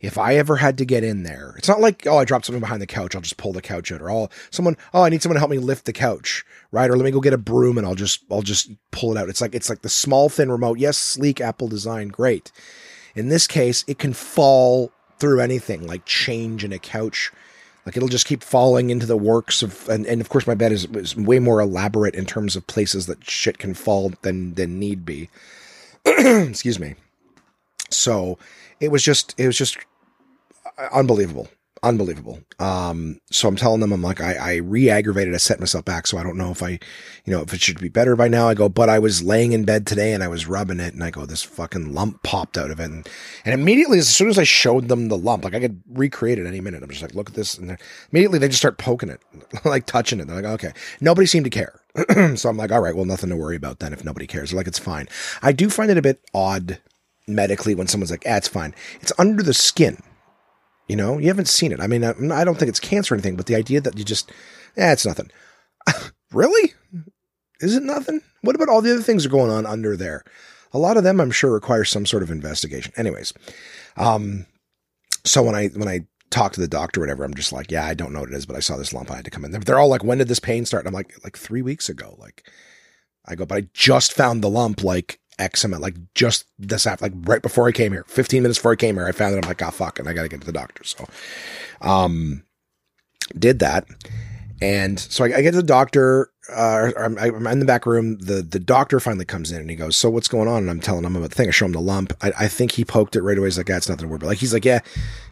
if 0.00 0.18
I 0.18 0.34
ever 0.34 0.56
had 0.56 0.78
to 0.78 0.84
get 0.84 1.04
in 1.04 1.22
there, 1.22 1.54
it's 1.56 1.68
not 1.68 1.80
like, 1.80 2.06
oh, 2.08 2.18
I 2.18 2.24
dropped 2.24 2.46
something 2.46 2.60
behind 2.60 2.82
the 2.82 2.88
couch. 2.88 3.14
I'll 3.14 3.20
just 3.20 3.36
pull 3.36 3.52
the 3.52 3.62
couch 3.62 3.92
out 3.92 4.02
or 4.02 4.10
all 4.10 4.32
someone, 4.50 4.76
oh, 4.92 5.02
I 5.02 5.08
need 5.08 5.22
someone 5.22 5.36
to 5.36 5.40
help 5.40 5.50
me 5.50 5.58
lift 5.58 5.84
the 5.84 5.92
couch. 5.92 6.44
Right. 6.72 6.90
Or 6.90 6.96
let 6.96 7.04
me 7.04 7.12
go 7.12 7.20
get 7.20 7.32
a 7.32 7.38
broom 7.38 7.78
and 7.78 7.86
I'll 7.86 7.94
just, 7.94 8.24
I'll 8.28 8.42
just 8.42 8.68
pull 8.90 9.12
it 9.12 9.20
out. 9.20 9.28
It's 9.28 9.40
like, 9.40 9.54
it's 9.54 9.70
like 9.70 9.82
the 9.82 9.88
small, 9.88 10.28
thin 10.28 10.50
remote. 10.50 10.80
Yes. 10.80 10.98
Sleek 10.98 11.40
Apple 11.40 11.68
design. 11.68 12.08
Great. 12.08 12.50
In 13.14 13.28
this 13.28 13.46
case, 13.46 13.84
it 13.86 14.00
can 14.00 14.12
fall 14.12 14.90
through 15.20 15.40
anything 15.40 15.86
like 15.86 16.04
change 16.04 16.64
in 16.64 16.72
a 16.72 16.80
couch. 16.80 17.30
Like 17.84 17.96
it'll 17.96 18.08
just 18.08 18.26
keep 18.26 18.44
falling 18.44 18.90
into 18.90 19.06
the 19.06 19.16
works 19.16 19.62
of, 19.62 19.88
and, 19.88 20.06
and 20.06 20.20
of 20.20 20.28
course 20.28 20.46
my 20.46 20.54
bed 20.54 20.72
is, 20.72 20.84
is 20.86 21.16
way 21.16 21.38
more 21.38 21.60
elaborate 21.60 22.14
in 22.14 22.26
terms 22.26 22.54
of 22.54 22.66
places 22.66 23.06
that 23.06 23.28
shit 23.28 23.58
can 23.58 23.74
fall 23.74 24.12
than, 24.22 24.54
than 24.54 24.78
need 24.78 25.04
be. 25.04 25.28
Excuse 26.06 26.78
me. 26.78 26.94
So 27.90 28.38
it 28.80 28.90
was 28.90 29.02
just, 29.02 29.34
it 29.36 29.46
was 29.46 29.58
just 29.58 29.78
uh, 30.78 30.88
unbelievable 30.92 31.48
unbelievable. 31.82 32.40
Um, 32.58 33.20
so 33.30 33.48
I'm 33.48 33.56
telling 33.56 33.80
them, 33.80 33.92
I'm 33.92 34.02
like, 34.02 34.20
I, 34.20 34.34
I 34.34 34.54
re-aggravated. 34.56 35.34
I 35.34 35.38
set 35.38 35.58
myself 35.58 35.84
back. 35.84 36.06
So 36.06 36.16
I 36.16 36.22
don't 36.22 36.36
know 36.36 36.50
if 36.50 36.62
I, 36.62 36.78
you 37.24 37.32
know, 37.32 37.42
if 37.42 37.52
it 37.52 37.60
should 37.60 37.80
be 37.80 37.88
better 37.88 38.14
by 38.14 38.28
now. 38.28 38.48
I 38.48 38.54
go, 38.54 38.68
but 38.68 38.88
I 38.88 38.98
was 38.98 39.22
laying 39.22 39.52
in 39.52 39.64
bed 39.64 39.86
today 39.86 40.12
and 40.12 40.22
I 40.22 40.28
was 40.28 40.46
rubbing 40.46 40.80
it 40.80 40.94
and 40.94 41.02
I 41.02 41.10
go, 41.10 41.26
this 41.26 41.42
fucking 41.42 41.92
lump 41.92 42.22
popped 42.22 42.56
out 42.56 42.70
of 42.70 42.78
it. 42.78 42.84
And, 42.84 43.08
and 43.44 43.52
immediately, 43.52 43.98
as 43.98 44.08
soon 44.08 44.28
as 44.28 44.38
I 44.38 44.44
showed 44.44 44.88
them 44.88 45.08
the 45.08 45.18
lump, 45.18 45.44
like 45.44 45.54
I 45.54 45.60
could 45.60 45.82
recreate 45.88 46.38
it 46.38 46.46
any 46.46 46.60
minute. 46.60 46.82
I'm 46.82 46.90
just 46.90 47.02
like, 47.02 47.14
look 47.14 47.30
at 47.30 47.36
this. 47.36 47.58
And 47.58 47.76
immediately 48.12 48.38
they 48.38 48.48
just 48.48 48.60
start 48.60 48.78
poking 48.78 49.08
it, 49.08 49.20
like 49.64 49.86
touching 49.86 50.20
it. 50.20 50.26
They're 50.26 50.36
like, 50.36 50.44
okay. 50.44 50.72
Nobody 51.00 51.26
seemed 51.26 51.44
to 51.44 51.50
care. 51.50 51.80
so 52.36 52.48
I'm 52.48 52.56
like, 52.56 52.72
all 52.72 52.80
right, 52.80 52.94
well, 52.94 53.04
nothing 53.04 53.30
to 53.30 53.36
worry 53.36 53.56
about 53.56 53.80
then 53.80 53.92
if 53.92 54.04
nobody 54.04 54.26
cares. 54.26 54.50
They're 54.50 54.56
like, 54.56 54.68
it's 54.68 54.78
fine. 54.78 55.08
I 55.42 55.52
do 55.52 55.68
find 55.68 55.90
it 55.90 55.98
a 55.98 56.02
bit 56.02 56.20
odd 56.32 56.78
medically 57.26 57.74
when 57.74 57.86
someone's 57.86 58.10
like, 58.10 58.24
ah, 58.26 58.36
it's 58.36 58.48
fine. 58.48 58.74
It's 59.00 59.12
under 59.18 59.42
the 59.42 59.54
skin. 59.54 59.98
You 60.92 60.96
know, 60.96 61.16
you 61.16 61.28
haven't 61.28 61.48
seen 61.48 61.72
it. 61.72 61.80
I 61.80 61.86
mean, 61.86 62.04
I, 62.04 62.44
don't 62.44 62.58
think 62.58 62.68
it's 62.68 62.78
cancer 62.78 63.14
or 63.14 63.16
anything, 63.16 63.34
but 63.34 63.46
the 63.46 63.54
idea 63.54 63.80
that 63.80 63.96
you 63.96 64.04
just, 64.04 64.30
eh, 64.76 64.92
it's 64.92 65.06
nothing. 65.06 65.30
really? 66.32 66.74
Is 67.60 67.74
it 67.74 67.82
nothing? 67.82 68.20
What 68.42 68.54
about 68.54 68.68
all 68.68 68.82
the 68.82 68.92
other 68.92 69.00
things 69.00 69.22
that 69.22 69.30
are 69.30 69.32
going 69.32 69.50
on 69.50 69.64
under 69.64 69.96
there? 69.96 70.22
A 70.74 70.78
lot 70.78 70.98
of 70.98 71.02
them, 71.02 71.18
I'm 71.18 71.30
sure, 71.30 71.50
require 71.50 71.84
some 71.84 72.04
sort 72.04 72.22
of 72.22 72.30
investigation. 72.30 72.92
Anyways, 72.94 73.32
um, 73.96 74.44
so 75.24 75.42
when 75.42 75.54
I 75.54 75.68
when 75.68 75.88
I 75.88 76.00
talk 76.28 76.52
to 76.52 76.60
the 76.60 76.68
doctor 76.68 77.00
or 77.00 77.04
whatever, 77.04 77.24
I'm 77.24 77.32
just 77.32 77.54
like, 77.54 77.70
yeah, 77.70 77.86
I 77.86 77.94
don't 77.94 78.12
know 78.12 78.20
what 78.20 78.28
it 78.28 78.34
is, 78.34 78.44
but 78.44 78.56
I 78.56 78.60
saw 78.60 78.76
this 78.76 78.92
lump. 78.92 79.10
I 79.10 79.16
had 79.16 79.24
to 79.24 79.30
come 79.30 79.46
in. 79.46 79.52
They're 79.52 79.78
all 79.78 79.88
like, 79.88 80.04
when 80.04 80.18
did 80.18 80.28
this 80.28 80.40
pain 80.40 80.66
start? 80.66 80.82
And 80.84 80.88
I'm 80.88 80.94
like, 80.94 81.14
like 81.24 81.38
three 81.38 81.62
weeks 81.62 81.88
ago. 81.88 82.16
Like, 82.18 82.46
I 83.24 83.34
go, 83.34 83.46
but 83.46 83.56
I 83.56 83.68
just 83.72 84.12
found 84.12 84.44
the 84.44 84.50
lump 84.50 84.84
like 84.84 85.20
X 85.38 85.64
like 85.64 85.96
just 86.14 86.46
this 86.58 86.86
after, 86.86 87.04
like 87.04 87.12
right 87.22 87.42
before 87.42 87.68
I 87.68 87.72
came 87.72 87.92
here, 87.92 88.04
15 88.08 88.42
minutes 88.42 88.58
before 88.58 88.72
I 88.72 88.76
came 88.76 88.96
here, 88.96 89.06
I 89.06 89.12
found 89.12 89.34
it. 89.34 89.44
I'm 89.44 89.48
like, 89.48 89.62
oh, 89.62 89.70
fuck, 89.70 89.98
and 89.98 90.08
I 90.08 90.12
got 90.12 90.22
to 90.22 90.28
get 90.28 90.40
to 90.40 90.46
the 90.46 90.52
doctor. 90.52 90.84
So, 90.84 91.06
um, 91.80 92.44
did 93.38 93.58
that. 93.60 93.86
And 94.60 94.98
so 95.00 95.24
I, 95.24 95.38
I 95.38 95.42
get 95.42 95.52
to 95.52 95.56
the 95.56 95.62
doctor, 95.64 96.30
uh, 96.48 96.92
I'm, 96.96 97.18
I'm, 97.18 97.46
in 97.48 97.58
the 97.58 97.64
back 97.64 97.84
room. 97.84 98.18
The, 98.18 98.42
the 98.42 98.60
doctor 98.60 99.00
finally 99.00 99.24
comes 99.24 99.50
in 99.50 99.60
and 99.60 99.68
he 99.68 99.74
goes, 99.74 99.96
so 99.96 100.08
what's 100.08 100.28
going 100.28 100.46
on? 100.46 100.58
And 100.58 100.70
I'm 100.70 100.80
telling 100.80 101.04
him 101.04 101.16
about 101.16 101.30
the 101.30 101.34
thing. 101.34 101.48
I 101.48 101.50
show 101.50 101.66
him 101.66 101.72
the 101.72 101.80
lump. 101.80 102.12
I, 102.22 102.32
I 102.38 102.48
think 102.48 102.72
he 102.72 102.84
poked 102.84 103.16
it 103.16 103.22
right 103.22 103.36
away. 103.36 103.48
He's 103.48 103.58
like, 103.58 103.68
yeah, 103.68 103.78
it's 103.78 103.88
nothing 103.88 104.04
to 104.04 104.08
worry 104.08 104.16
about. 104.16 104.28
Like, 104.28 104.38
he's 104.38 104.52
like, 104.52 104.64
yeah, 104.64 104.78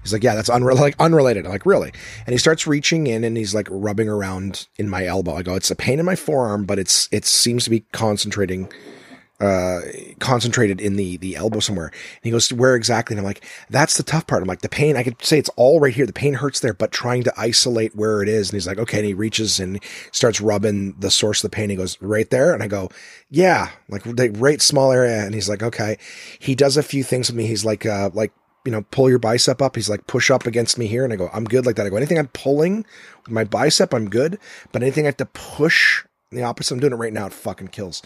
he's 0.03 0.13
like, 0.13 0.25
yeah, 0.25 0.35
that's 0.35 0.51
unre- 0.51 0.75
like 0.75 0.97
unrelated. 0.99 1.47
I'm 1.47 1.53
like, 1.53 1.67
really? 1.67 1.93
And 2.27 2.33
he 2.33 2.39
starts 2.39 2.67
reaching 2.67 3.07
in 3.07 3.23
and 3.23 3.37
he's 3.37 3.55
like 3.55 3.69
rubbing 3.71 4.09
around 4.09 4.67
in 4.77 4.89
my 4.89 5.07
elbow. 5.07 5.37
I 5.37 5.43
go, 5.43 5.55
it's 5.55 5.71
a 5.71 5.77
pain 5.77 6.01
in 6.01 6.07
my 6.07 6.17
forearm, 6.17 6.65
but 6.65 6.81
it's, 6.81 7.09
it 7.13 7.25
seems 7.25 7.63
to 7.65 7.71
be 7.71 7.81
concentrating 7.93 8.73
uh, 9.41 9.81
concentrated 10.19 10.81
in 10.81 10.97
the 10.97 11.17
the 11.17 11.37
elbow 11.37 11.61
somewhere. 11.61 11.87
And 11.87 12.23
he 12.23 12.31
goes, 12.31 12.53
where 12.53 12.75
exactly? 12.75 13.15
And 13.15 13.21
I'm 13.21 13.25
like, 13.25 13.45
that's 13.71 13.97
the 13.97 14.03
tough 14.03 14.27
part. 14.27 14.43
I'm 14.43 14.49
like, 14.49 14.61
the 14.61 14.69
pain. 14.69 14.97
I 14.97 15.03
could 15.03 15.25
say 15.25 15.39
it's 15.39 15.49
all 15.57 15.81
right 15.81 15.95
here. 15.95 16.07
The 16.07 16.13
pain 16.13 16.35
hurts 16.35 16.61
there, 16.61 16.75
but 16.75 16.93
trying 16.93 17.23
to 17.25 17.33
isolate 17.37 17.97
where 17.97 18.23
it 18.23 18.29
is. 18.29 18.51
And 18.51 18.57
he's 18.57 18.67
like, 18.67 18.79
okay. 18.79 18.99
And 18.99 19.07
he 19.07 19.15
reaches 19.15 19.59
and 19.59 19.83
starts 20.13 20.41
rubbing 20.41 20.95
the 20.99 21.11
source 21.11 21.43
of 21.43 21.51
the 21.51 21.55
pain. 21.55 21.71
He 21.71 21.77
goes, 21.77 22.01
right 22.03 22.29
there. 22.29 22.53
And 22.53 22.63
I 22.63 22.69
go, 22.69 22.91
yeah, 23.31 23.71
like 23.89 24.03
the 24.05 24.31
right 24.31 24.61
small 24.61 24.93
area. 24.93 25.25
And 25.25 25.35
he's 25.35 25.49
like, 25.49 25.63
okay. 25.63 25.97
He 26.39 26.55
does 26.55 26.77
a 26.77 26.83
few 26.83 27.03
things 27.03 27.29
with 27.29 27.37
me. 27.37 27.47
He's 27.47 27.65
like, 27.65 27.87
uh, 27.87 28.11
like 28.13 28.33
you 28.65 28.73
know, 28.73 28.83
pull 28.91 29.09
your 29.09 29.19
bicep 29.19 29.63
up. 29.63 29.75
He's 29.75 29.89
like, 29.89 30.07
push 30.07 30.31
up 30.31 30.47
against 30.47 30.77
me 30.77 30.87
here. 30.87 31.05
And 31.05 31.13
I 31.13 31.17
go, 31.17 31.31
I'm 31.33 31.45
good 31.45 31.65
like 31.65 31.77
that. 31.77 31.87
I 31.87 31.89
go, 31.89 31.97
anything 31.97 32.19
I'm 32.19 32.29
pulling 32.29 32.85
with 33.25 33.31
my 33.31 33.45
bicep, 33.45 33.95
I'm 33.95 34.11
good. 34.11 34.39
But 34.73 34.83
anything 34.83 35.05
I 35.05 35.09
have 35.09 35.17
to 35.19 35.27
push 35.27 36.05
the 36.31 36.43
opposite, 36.43 36.75
I'm 36.75 36.81
doing 36.81 36.93
it 36.93 36.97
right 36.97 37.13
now. 37.13 37.27
It 37.27 37.33
fucking 37.33 37.69
kills. 37.69 38.03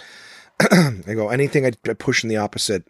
I 0.70 1.14
go, 1.14 1.28
anything 1.28 1.66
I 1.66 1.70
push 1.70 2.22
in 2.22 2.28
the 2.28 2.36
opposite 2.36 2.84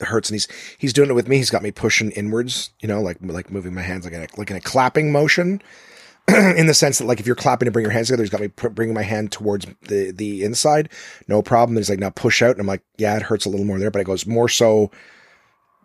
hurts 0.00 0.30
and 0.30 0.34
he's 0.34 0.48
he's 0.78 0.92
doing 0.92 1.10
it 1.10 1.14
with 1.14 1.28
me. 1.28 1.36
He's 1.36 1.50
got 1.50 1.62
me 1.62 1.70
pushing 1.70 2.10
inwards 2.12 2.70
you 2.80 2.88
know 2.88 3.00
like 3.00 3.18
like 3.20 3.50
moving 3.50 3.74
my 3.74 3.82
hands 3.82 4.04
like 4.04 4.14
in 4.14 4.22
a, 4.22 4.26
like 4.36 4.50
in 4.50 4.56
a 4.56 4.60
clapping 4.60 5.12
motion 5.12 5.62
in 6.28 6.66
the 6.66 6.74
sense 6.74 6.98
that 6.98 7.06
like 7.06 7.20
if 7.20 7.26
you're 7.26 7.36
clapping 7.36 7.66
to 7.66 7.72
bring 7.72 7.84
your 7.84 7.92
hands 7.92 8.08
together 8.08 8.22
he's 8.22 8.30
got 8.30 8.40
me 8.40 8.48
bringing 8.48 8.94
my 8.94 9.02
hand 9.02 9.32
towards 9.32 9.66
the 9.88 10.10
the 10.10 10.44
inside. 10.44 10.88
No 11.28 11.42
problem. 11.42 11.76
He's 11.76 11.90
like 11.90 11.98
now 11.98 12.10
push 12.10 12.42
out. 12.42 12.52
And 12.52 12.60
i'm 12.60 12.66
like 12.66 12.82
yeah 12.98 13.16
it 13.16 13.22
hurts 13.22 13.44
a 13.44 13.48
little 13.48 13.66
more 13.66 13.78
there. 13.78 13.90
But 13.90 14.00
it 14.00 14.06
goes 14.06 14.26
more 14.26 14.48
so 14.48 14.90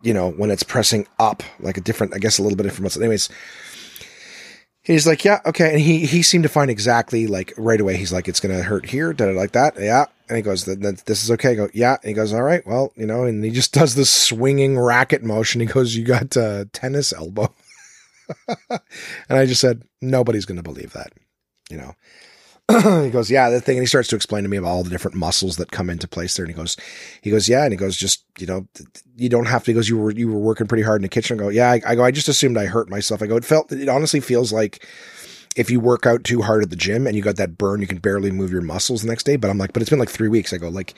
you 0.02 0.14
know 0.14 0.32
when 0.32 0.52
it's 0.52 0.64
pressing 0.64 1.08
up 1.20 1.44
like 1.60 1.78
a 1.78 1.82
different 1.82 2.14
i 2.14 2.20
guess 2.20 2.38
a 2.38 2.44
little 2.44 2.58
bit 2.58 2.64
different 2.64 2.96
anyways 2.98 3.30
he's 4.86 5.06
like 5.06 5.26
yeah 5.26 5.40
okay 5.46 5.72
and 5.72 5.80
he 5.80 6.06
he 6.06 6.22
seemed 6.22 6.44
to 6.44 6.50
find 6.50 6.72
exactly 6.72 7.28
like 7.28 7.54
right 7.58 7.82
away 7.82 7.98
he's 7.98 8.14
like 8.14 8.28
it's 8.28 8.40
gonna 8.40 8.64
hurt 8.64 8.86
here 8.86 9.14
did 9.14 9.30
it 9.30 9.36
like 9.36 9.52
that 9.52 9.80
yeah 9.80 10.06
and 10.28 10.38
he 10.38 10.42
goes, 10.42 10.66
this 10.66 11.24
is 11.24 11.30
okay. 11.32 11.52
I 11.52 11.56
go, 11.56 11.70
yeah. 11.74 11.98
And 12.02 12.10
he 12.10 12.14
goes, 12.14 12.34
all 12.34 12.42
right, 12.42 12.66
well, 12.66 12.92
you 12.96 13.06
know, 13.06 13.26
and 13.26 13.44
he 13.44 13.52
just 13.52 13.74
does 13.74 13.94
this 13.94 14.10
swinging 14.10 14.78
racket 14.78 15.24
motion. 15.24 15.62
He 15.62 15.68
goes, 15.68 15.96
you 15.96 16.04
got 16.04 16.36
a 16.36 16.68
tennis 16.74 17.14
elbow. 17.14 17.54
and 18.70 18.80
I 19.30 19.46
just 19.46 19.62
said, 19.62 19.84
nobody's 20.02 20.46
going 20.46 20.58
to 20.58 20.64
believe 20.64 20.94
that, 20.94 21.14
you 21.70 21.78
know. 21.78 21.96
he 23.04 23.10
goes, 23.12 23.30
yeah, 23.30 23.50
the 23.50 23.62
thing. 23.62 23.78
And 23.78 23.84
he 23.84 23.88
starts 23.88 24.08
to 24.10 24.16
explain 24.16 24.44
to 24.44 24.50
me 24.50 24.58
about 24.58 24.70
all 24.70 24.84
the 24.84 24.90
different 24.90 25.16
muscles 25.16 25.58
that 25.58 25.72
come 25.72 25.90
into 25.90 26.08
place 26.08 26.36
there. 26.36 26.46
And 26.46 26.54
he 26.54 26.58
goes, 26.58 26.78
he 27.22 27.30
goes, 27.30 27.48
yeah. 27.48 27.64
And 27.64 27.72
he 27.72 27.78
goes, 27.78 27.96
just, 27.96 28.26
you 28.40 28.48
know, 28.48 28.68
you 29.16 29.30
don't 29.30 29.46
have 29.46 29.64
to, 29.64 29.72
he 29.72 29.76
goes, 29.76 29.88
you 29.88 29.98
were, 29.98 30.12
you 30.12 30.32
were 30.32 30.40
working 30.40 30.68
pretty 30.68 30.84
hard 30.84 30.98
in 30.98 31.04
the 31.04 31.10
kitchen. 31.10 31.40
I 31.40 31.44
go, 31.44 31.50
yeah. 31.50 31.72
I, 31.72 31.82
I 31.86 31.96
go, 31.96 32.04
I 32.04 32.12
just 32.12 32.28
assumed 32.28 32.58
I 32.58 32.66
hurt 32.66 32.90
myself. 32.90 33.22
I 33.22 33.28
go, 33.28 33.38
it 33.38 33.46
felt, 33.46 33.72
it 33.72 33.88
honestly 33.88 34.20
feels 34.20 34.52
like, 34.52 34.86
if 35.56 35.72
you 35.72 35.80
work 35.80 36.06
out 36.06 36.24
too 36.24 36.42
hard 36.42 36.64
at 36.64 36.70
the 36.70 36.76
gym 36.76 37.08
and 37.08 37.16
you 37.16 37.22
got 37.22 37.38
that 37.38 37.58
burn, 37.58 37.80
you 37.80 37.88
can 37.88 38.00
barely 38.00 38.30
move 38.30 38.52
your 38.52 38.62
muscles 38.62 39.02
the 39.02 39.08
next 39.08 39.24
day. 39.24 39.38
But 39.38 39.50
I'm 39.50 39.58
like, 39.58 39.72
but 39.72 39.82
it's 39.82 39.90
been 39.90 40.00
like 40.00 40.10
three 40.10 40.28
weeks. 40.28 40.52
I 40.52 40.58
go, 40.58 40.68
like, 40.68 40.96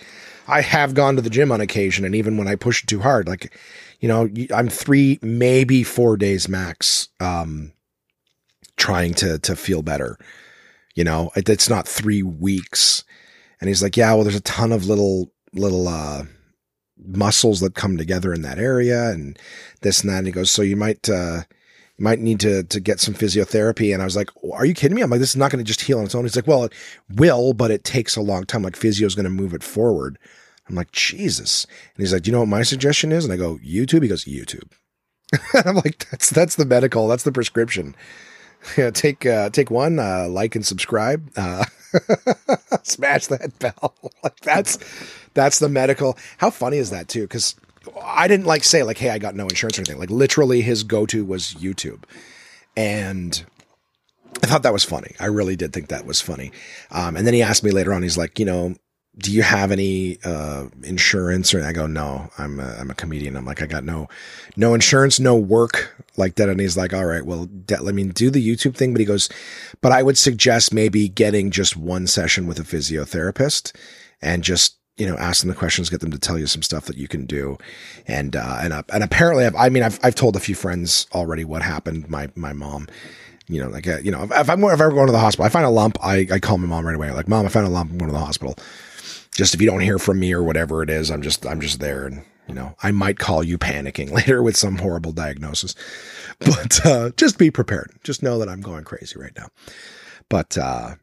I 0.48 0.62
have 0.62 0.96
gone 0.96 1.16
to 1.16 1.22
the 1.22 1.30
gym 1.30 1.52
on 1.52 1.62
occasion. 1.62 2.06
And 2.06 2.16
even 2.16 2.38
when 2.38 2.48
I 2.48 2.56
push 2.56 2.84
it 2.84 2.88
too 2.88 3.00
hard, 3.00 3.28
like, 3.28 3.56
you 4.00 4.08
know, 4.08 4.28
I'm 4.54 4.70
three, 4.70 5.20
maybe 5.22 5.84
four 5.84 6.18
days 6.18 6.50
max, 6.50 7.10
um, 7.20 7.72
trying 8.78 9.14
to, 9.16 9.38
to 9.40 9.56
feel 9.56 9.84
better. 9.84 10.18
You 10.98 11.04
know, 11.04 11.30
it's 11.36 11.70
not 11.70 11.88
three 11.88 12.24
weeks. 12.24 13.04
And 13.62 13.68
he's 13.68 13.84
like, 13.84 13.96
yeah, 13.96 14.14
well, 14.14 14.24
there's 14.24 14.36
a 14.36 14.42
ton 14.42 14.72
of 14.72 14.88
little, 14.88 15.32
little, 15.54 15.88
uh, 15.88 16.24
muscles 17.06 17.60
that 17.60 17.76
come 17.76 17.98
together 17.98 18.34
in 18.34 18.42
that 18.42 18.58
area 18.58 19.12
and 19.12 19.38
this 19.82 20.02
and 20.02 20.10
that. 20.10 20.18
And 20.18 20.26
he 20.26 20.34
goes, 20.34 20.50
so 20.50 20.64
you 20.64 20.76
might, 20.76 21.08
uh, 21.08 21.42
might 22.00 22.20
need 22.20 22.40
to 22.40 22.64
to 22.64 22.80
get 22.80 23.00
some 23.00 23.14
physiotherapy. 23.14 23.94
And 23.94 24.02
I 24.02 24.06
was 24.06 24.16
like, 24.16 24.32
are 24.52 24.66
you 24.66 24.74
kidding 24.74 24.96
me? 24.96 25.04
I'm 25.04 25.12
like, 25.12 25.20
this 25.20 25.30
is 25.30 25.36
not 25.36 25.52
going 25.52 25.64
to 25.64 25.68
just 25.68 25.82
heal 25.82 26.00
on 26.00 26.06
its 26.06 26.16
own. 26.16 26.26
He's 26.26 26.36
like, 26.36 26.48
well, 26.48 26.64
it 26.64 26.74
will, 27.10 27.54
but 27.54 27.70
it 27.70 27.84
takes 27.84 28.16
a 28.16 28.22
long 28.22 28.46
time. 28.46 28.64
Like 28.64 28.76
physio 28.76 29.06
is 29.06 29.14
going 29.14 29.26
to 29.26 29.30
move 29.30 29.54
it 29.54 29.64
forward. 29.64 30.18
I'm 30.68 30.76
like, 30.76 30.92
Jesus. 30.92 31.66
And 31.66 32.04
he's 32.04 32.12
like, 32.12 32.26
you 32.26 32.34
know 32.34 32.40
what 32.40 32.48
my 32.48 32.64
suggestion 32.64 33.12
is? 33.12 33.24
And 33.24 33.32
I 33.32 33.38
go, 33.38 33.58
YouTube. 33.58 34.02
He 34.02 34.10
goes, 34.10 34.26
YouTube. 34.26 34.72
I'm 35.66 35.76
like, 35.76 36.10
that's 36.10 36.32
that's 36.32 36.56
the 36.56 36.66
medical. 36.66 37.08
That's 37.08 37.24
the 37.24 37.32
prescription. 37.32 37.96
Yeah, 38.78 38.92
take 38.92 39.26
uh, 39.26 39.50
take 39.50 39.72
one, 39.72 39.98
uh, 39.98 40.28
like 40.30 40.56
and 40.56 40.66
subscribe. 40.66 41.32
Uh, 41.38 41.64
smash 42.84 43.28
that 43.28 43.58
bell. 43.60 43.96
like 44.24 44.40
that's 44.42 44.78
that's 45.34 45.60
the 45.60 45.70
medical. 45.70 46.18
How 46.38 46.50
funny 46.50 46.78
is 46.78 46.90
that 46.90 47.08
too? 47.08 47.22
Because 47.22 47.56
I 48.04 48.28
didn't 48.28 48.46
like 48.46 48.64
say 48.64 48.84
like, 48.84 48.98
hey, 48.98 49.10
I 49.10 49.20
got 49.20 49.36
no 49.36 49.48
insurance 49.48 49.78
or 49.78 49.82
anything. 49.82 50.00
Like 50.00 50.10
literally, 50.10 50.62
his 50.62 50.84
go 50.84 51.06
to 51.06 51.24
was 51.24 51.54
YouTube, 51.56 52.04
and 52.76 53.46
I 54.44 54.48
thought 54.48 54.64
that 54.64 54.74
was 54.74 54.84
funny. 54.84 55.16
I 55.20 55.26
really 55.28 55.56
did 55.56 55.74
think 55.74 55.88
that 55.88 56.06
was 56.06 56.22
funny. 56.22 56.52
Um, 56.92 57.16
and 57.16 57.26
then 57.26 57.34
he 57.34 57.42
asked 57.42 57.64
me 57.64 57.72
later 57.72 57.94
on. 57.94 58.04
He's 58.04 58.18
like, 58.18 58.38
you 58.38 58.46
know, 58.46 58.76
do 59.18 59.32
you 59.32 59.42
have 59.42 59.72
any 59.72 60.20
uh, 60.24 60.68
insurance? 60.84 61.54
Or 61.54 61.64
I 61.64 61.74
go, 61.74 61.88
no, 61.88 62.30
I'm 62.38 62.60
a, 62.60 62.76
I'm 62.80 62.92
a 62.92 62.96
comedian. 62.96 63.36
I'm 63.36 63.46
like, 63.46 63.62
I 63.62 63.66
got 63.66 63.84
no 63.84 64.08
no 64.56 64.74
insurance, 64.74 65.20
no 65.20 65.36
work 65.36 65.96
like 66.18 66.36
that. 66.36 66.50
And 66.50 66.60
he's 66.60 66.78
like, 66.78 66.94
all 66.94 67.06
right, 67.06 67.26
well, 67.26 67.46
de- 67.46 67.82
let 67.82 67.96
me 67.96 68.04
do 68.06 68.30
the 68.30 68.46
YouTube 68.46 68.76
thing. 68.76 68.94
But 68.94 69.00
he 69.00 69.06
goes, 69.06 69.30
but 69.82 69.92
I 69.92 70.04
would 70.04 70.18
suggest 70.18 70.74
maybe 70.74 71.10
getting 71.10 71.52
just 71.52 71.76
one 71.76 72.08
session 72.08 72.48
with 72.48 72.60
a 72.60 72.64
physiotherapist 72.64 73.76
and 74.22 74.44
just 74.44 74.76
you 74.98 75.08
know, 75.08 75.16
ask 75.18 75.42
them 75.42 75.50
the 75.50 75.56
questions, 75.56 75.90
get 75.90 76.00
them 76.02 76.12
to 76.12 76.18
tell 76.18 76.40
you 76.40 76.48
some 76.48 76.64
stuff 76.64 76.86
that 76.86 76.98
you 76.98 77.08
can 77.08 77.26
do. 77.28 77.56
And, 78.08 78.36
uh, 78.36 78.58
and, 78.62 78.74
uh, 78.74 78.82
and 78.92 79.04
apparently 79.04 79.46
I've, 79.46 79.56
I 79.56 79.70
mean, 79.70 79.84
I've, 79.84 80.00
I've 80.02 80.16
told 80.16 80.36
a 80.36 80.40
few 80.40 80.56
friends 80.56 81.06
already 81.14 81.46
what 81.46 81.62
happened. 81.62 82.10
My, 82.10 82.30
my 82.36 82.52
mom, 82.52 82.88
you 83.48 83.62
know, 83.62 83.70
like, 83.70 83.88
uh, 83.88 84.00
you 84.00 84.12
know, 84.12 84.24
if, 84.24 84.32
if 84.32 84.50
I'm 84.50 84.64
if 84.64 84.72
ever 84.72 84.90
going 84.90 85.06
to 85.06 85.12
the 85.12 85.20
hospital, 85.20 85.46
I 85.46 85.50
find 85.50 85.66
a 85.66 85.70
lump, 85.70 86.04
I, 86.04 86.28
I 86.32 86.40
call 86.40 86.58
my 86.58 86.68
mom 86.68 86.86
right 86.86 86.96
away. 86.96 87.12
Like, 87.12 87.28
mom, 87.28 87.46
I 87.46 87.50
found 87.50 87.68
a 87.68 87.70
lump. 87.70 87.92
I'm 87.92 88.00
going 88.00 88.10
to 88.10 88.18
the 88.18 88.26
hospital. 88.26 88.56
Just 89.38 89.54
if 89.54 89.62
you 89.62 89.70
don't 89.70 89.82
hear 89.82 90.00
from 90.00 90.20
me 90.20 90.34
or 90.34 90.44
whatever 90.44 90.84
it 90.84 90.90
is, 90.90 91.10
I'm 91.10 91.22
just, 91.22 91.46
I'm 91.46 91.62
just 91.62 91.80
there. 91.80 92.06
And, 92.06 92.24
you 92.48 92.56
know, 92.56 92.76
I 92.84 92.92
might 92.92 93.20
call 93.20 93.44
you 93.44 93.58
panicking 93.58 94.12
later 94.20 94.44
with 94.44 94.58
some 94.58 94.78
horrible 94.78 95.14
diagnosis, 95.14 95.76
but, 96.40 96.86
uh, 96.86 97.12
just 97.18 97.38
be 97.38 97.52
prepared. 97.52 97.92
Just 98.04 98.24
know 98.24 98.40
that 98.40 98.50
I'm 98.50 98.62
going 98.62 98.84
crazy 98.84 99.18
right 99.18 99.36
now. 99.38 99.48
But, 100.28 100.58
uh, 100.58 100.96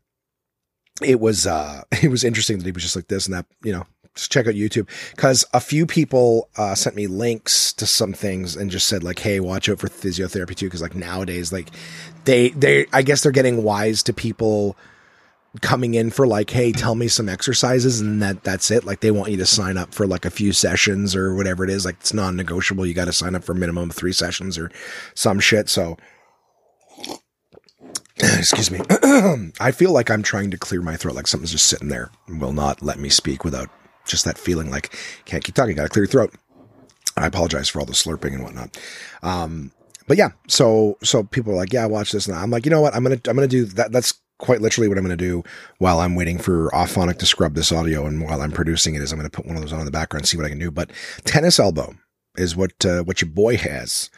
it 1.03 1.21
was 1.21 1.47
uh 1.47 1.83
it 2.03 2.11
was 2.11 2.25
interesting 2.25 2.59
that 2.59 2.65
he 2.65 2.73
was 2.73 2.83
just 2.83 2.97
like 2.97 3.09
this 3.09 3.27
and 3.27 3.35
that 3.35 3.47
you 3.63 3.73
know 3.73 3.87
just 4.15 4.31
check 4.31 4.47
out 4.47 4.55
youtube 4.55 4.89
because 5.11 5.45
a 5.53 5.61
few 5.61 5.87
people 5.87 6.49
uh 6.57 6.75
sent 6.75 6.95
me 6.95 7.07
links 7.07 7.73
to 7.73 7.87
some 7.87 8.13
things 8.13 8.55
and 8.55 8.71
just 8.71 8.87
said 8.87 9.03
like 9.03 9.19
hey 9.19 9.41
watch 9.41 9.69
out 9.69 9.81
for 9.81 9.89
physiotherapy 9.89 10.55
too 10.55 10.67
because 10.67 10.83
like 10.83 10.95
nowadays 10.95 11.53
like 11.53 11.71
they 12.25 12.51
they 12.51 12.87
i 12.93 13.03
guess 13.03 13.23
they're 13.23 13.33
getting 13.33 13.65
wise 13.65 14.03
to 14.05 14.13
people 14.13 14.77
coming 15.61 15.95
in 15.95 16.11
for 16.11 16.27
like 16.27 16.51
hey 16.51 16.73
tell 16.73 16.95
me 16.95 17.07
some 17.07 17.29
exercises 17.29 18.01
and 18.01 18.21
that 18.21 18.43
that's 18.43 18.71
it 18.71 18.85
like 18.85 19.01
they 19.01 19.11
want 19.11 19.31
you 19.31 19.37
to 19.37 19.47
sign 19.47 19.77
up 19.77 19.95
for 19.95 20.07
like 20.07 20.25
a 20.25 20.31
few 20.31 20.53
sessions 20.53 21.15
or 21.15 21.35
whatever 21.35 21.63
it 21.63 21.71
is 21.71 21.85
like 21.85 21.95
it's 22.01 22.13
non-negotiable 22.13 22.85
you 22.85 22.93
got 22.93 23.05
to 23.05 23.13
sign 23.13 23.35
up 23.37 23.45
for 23.45 23.55
minimum 23.55 23.89
three 23.91 24.13
sessions 24.13 24.59
or 24.59 24.71
some 25.15 25.39
shit 25.39 25.69
so 25.69 25.97
excuse 28.39 28.71
me. 28.71 28.81
I 29.61 29.73
feel 29.73 29.91
like 29.91 30.09
I'm 30.09 30.23
trying 30.23 30.53
to 30.53 30.59
clear 30.59 30.81
my 30.81 30.97
throat, 30.97 31.17
like 31.17 31.27
something's 31.27 31.51
just 31.51 31.67
sitting 31.67 31.89
there 31.89 32.11
and 32.29 32.41
will 32.41 32.53
not 32.53 32.81
let 32.81 32.99
me 32.99 33.09
speak 33.09 33.45
without 33.45 33.69
just 34.07 34.25
that 34.25 34.39
feeling 34.39 34.71
like 34.71 34.95
can't 35.25 35.43
keep 35.43 35.55
talking, 35.55 35.75
gotta 35.75 35.89
clear 35.89 36.05
your 36.05 36.11
throat. 36.11 36.35
I 37.17 37.27
apologize 37.27 37.69
for 37.69 37.81
all 37.81 37.87
the 37.87 37.93
slurping 37.93 38.35
and 38.35 38.43
whatnot. 38.43 38.79
Um, 39.23 39.73
but 40.07 40.17
yeah, 40.17 40.31
so 40.49 40.97
so 41.03 41.25
people 41.25 41.53
are 41.53 41.57
like, 41.57 41.73
yeah, 41.73 41.87
watch 41.87 42.13
this, 42.13 42.27
and 42.27 42.37
I'm 42.37 42.51
like, 42.51 42.65
you 42.65 42.71
know 42.71 42.81
what, 42.81 42.95
I'm 42.95 43.03
gonna 43.03 43.21
I'm 43.27 43.35
gonna 43.35 43.49
do 43.49 43.65
that. 43.65 43.91
That's 43.91 44.15
quite 44.45 44.61
literally 44.61 44.89
what 44.89 44.99
I'm 44.99 45.05
gonna 45.05 45.17
do 45.17 45.43
while 45.79 46.01
I'm 46.01 46.15
waiting 46.15 46.39
for 46.39 46.71
Auphonic 46.71 47.19
to 47.19 47.27
scrub 47.27 47.55
this 47.55 47.73
audio, 47.73 48.07
and 48.07 48.23
while 48.23 48.43
I'm 48.43 48.53
producing 48.53 48.95
it, 48.95 49.03
is 49.03 49.11
I'm 49.11 49.19
gonna 49.19 49.31
put 49.31 49.47
one 49.47 49.57
of 49.57 49.63
those 49.63 49.73
on 49.73 49.81
in 49.81 49.87
the 49.87 49.91
background, 49.91 50.23
and 50.23 50.29
see 50.29 50.37
what 50.37 50.47
I 50.47 50.51
can 50.51 50.59
do. 50.59 50.71
But 50.71 50.91
tennis 51.25 51.59
elbow 51.59 51.95
is 52.37 52.55
what 52.55 52.85
uh, 52.85 53.03
what 53.03 53.21
your 53.21 53.31
boy 53.31 53.57
has. 53.57 54.11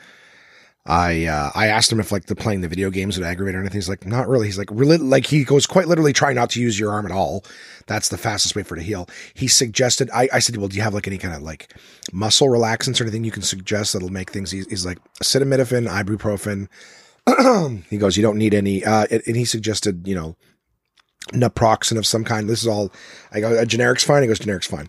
I 0.89 1.27
uh, 1.27 1.51
I 1.55 1.67
asked 1.67 1.91
him 1.91 1.99
if 2.01 2.13
like 2.13 2.27
the 2.27 2.37
playing 2.37 2.61
the 2.61 2.69
video 2.69 2.91
games 2.91 3.19
would 3.19 3.27
aggravate 3.27 3.55
or 3.55 3.61
anything. 3.61 3.79
He's 3.79 3.89
like, 3.89 4.07
not 4.07 4.29
really. 4.29 4.47
He's 4.47 4.59
like, 4.59 4.69
really, 4.71 4.99
like 4.99 5.27
he 5.27 5.43
goes 5.43 5.67
quite 5.67 5.89
literally, 5.89 6.13
try 6.13 6.33
not 6.33 6.51
to 6.51 6.61
use 6.61 6.79
your 6.79 6.93
arm 6.93 7.07
at 7.07 7.13
all. 7.13 7.45
That's 7.87 8.09
the 8.09 8.19
fastest 8.19 8.55
way 8.55 8.63
for 8.63 8.77
it 8.77 8.81
to 8.81 8.85
heal. 8.85 9.09
He 9.35 9.49
suggested. 9.49 10.09
I, 10.15 10.29
I 10.33 10.39
said, 10.39 10.57
well, 10.57 10.69
do 10.69 10.77
you 10.77 10.83
have 10.83 10.95
like 10.95 11.09
any 11.09 11.19
kind 11.19 11.35
of 11.35 11.43
like 11.43 11.75
muscle 12.13 12.49
relaxants 12.49 13.01
or 13.01 13.05
anything 13.05 13.25
you 13.25 13.33
can 13.33 13.43
suggest 13.43 13.93
that'll 13.93 14.11
make 14.11 14.31
things? 14.31 14.53
He's 14.53 14.87
like 14.87 14.99
acetaminophen, 15.21 15.89
ibuprofen. 15.89 16.69
he 17.91 17.99
goes, 17.99 18.17
you 18.17 18.23
don't 18.23 18.39
need 18.39 18.55
any. 18.55 18.85
Uh, 18.85 19.07
and 19.11 19.37
he 19.37 19.45
suggested, 19.45 20.07
you 20.07 20.15
know, 20.15 20.37
naproxen 21.33 21.99
of 21.99 22.07
some 22.07 22.25
kind. 22.25 22.49
This 22.49 22.63
is 22.63 22.69
all. 22.69 22.93
I 23.33 23.41
go, 23.41 23.59
a 23.59 23.67
generic's 23.67 24.05
fine. 24.05 24.23
He 24.23 24.29
goes, 24.29 24.39
generic's 24.39 24.67
fine. 24.67 24.89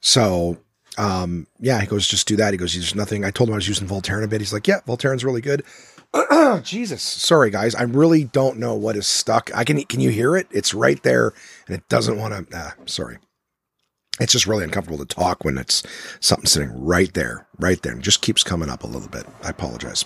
So 0.00 0.58
um, 0.96 1.46
yeah, 1.60 1.80
he 1.80 1.86
goes, 1.86 2.06
just 2.06 2.28
do 2.28 2.36
that. 2.36 2.52
He 2.52 2.58
goes, 2.58 2.74
there's 2.74 2.94
nothing. 2.94 3.24
I 3.24 3.30
told 3.30 3.48
him 3.48 3.54
I 3.54 3.56
was 3.56 3.68
using 3.68 3.88
Voltaren 3.88 4.24
a 4.24 4.28
bit. 4.28 4.40
He's 4.40 4.52
like, 4.52 4.68
yeah, 4.68 4.80
Voltaren's 4.86 5.24
really 5.24 5.40
good. 5.40 5.64
Jesus, 6.62 7.02
sorry 7.02 7.50
guys, 7.50 7.74
I 7.74 7.82
really 7.82 8.22
don't 8.22 8.58
know 8.58 8.74
what 8.74 8.96
is 8.96 9.06
stuck. 9.06 9.50
I 9.54 9.64
can, 9.64 9.82
can 9.84 9.98
you 9.98 10.10
hear 10.10 10.36
it? 10.36 10.46
It's 10.52 10.72
right 10.72 11.02
there, 11.02 11.32
and 11.66 11.76
it 11.76 11.88
doesn't 11.88 12.18
want 12.18 12.50
to. 12.50 12.56
Ah, 12.56 12.74
sorry. 12.86 13.18
It's 14.20 14.32
just 14.32 14.46
really 14.46 14.62
uncomfortable 14.62 15.04
to 15.04 15.12
talk 15.14 15.44
when 15.44 15.58
it's 15.58 15.82
something 16.20 16.46
sitting 16.46 16.70
right 16.84 17.12
there, 17.14 17.48
right 17.58 17.82
there, 17.82 17.92
and 17.92 18.02
just 18.02 18.22
keeps 18.22 18.44
coming 18.44 18.70
up 18.70 18.84
a 18.84 18.86
little 18.86 19.08
bit. 19.08 19.26
I 19.42 19.48
apologize. 19.48 20.04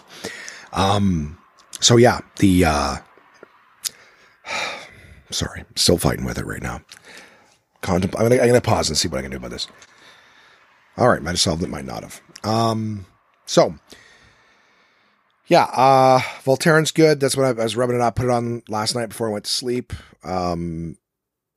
Um, 0.72 1.36
so 1.80 1.96
yeah, 1.96 2.20
the 2.36 2.64
uh, 2.64 2.96
sorry, 5.30 5.64
still 5.76 5.98
fighting 5.98 6.24
with 6.24 6.38
it 6.38 6.46
right 6.46 6.62
now. 6.62 6.80
Contem- 7.82 8.14
I'm 8.18 8.28
gonna, 8.28 8.40
I'm 8.40 8.48
gonna 8.48 8.60
pause 8.60 8.88
and 8.88 8.98
see 8.98 9.08
what 9.08 9.18
I 9.18 9.22
can 9.22 9.30
do 9.30 9.36
about 9.36 9.50
this. 9.50 9.68
All 10.96 11.08
right, 11.08 11.22
might 11.22 11.30
have 11.30 11.40
solved 11.40 11.62
it, 11.62 11.68
might 11.68 11.84
not 11.84 12.02
have. 12.02 12.20
Um, 12.44 13.06
so 13.46 13.74
yeah, 15.46 15.64
uh, 15.64 16.18
Voltaren's 16.44 16.90
good. 16.90 17.20
That's 17.20 17.36
what 17.36 17.46
I, 17.46 17.60
I, 17.60 17.64
was 17.64 17.76
rubbing 17.76 17.96
it 17.96 18.02
up. 18.02 18.16
Put 18.16 18.26
it 18.26 18.30
on 18.30 18.62
last 18.68 18.94
night 18.94 19.08
before 19.08 19.28
I 19.28 19.32
went 19.32 19.44
to 19.44 19.50
sleep. 19.50 19.92
Um, 20.24 20.96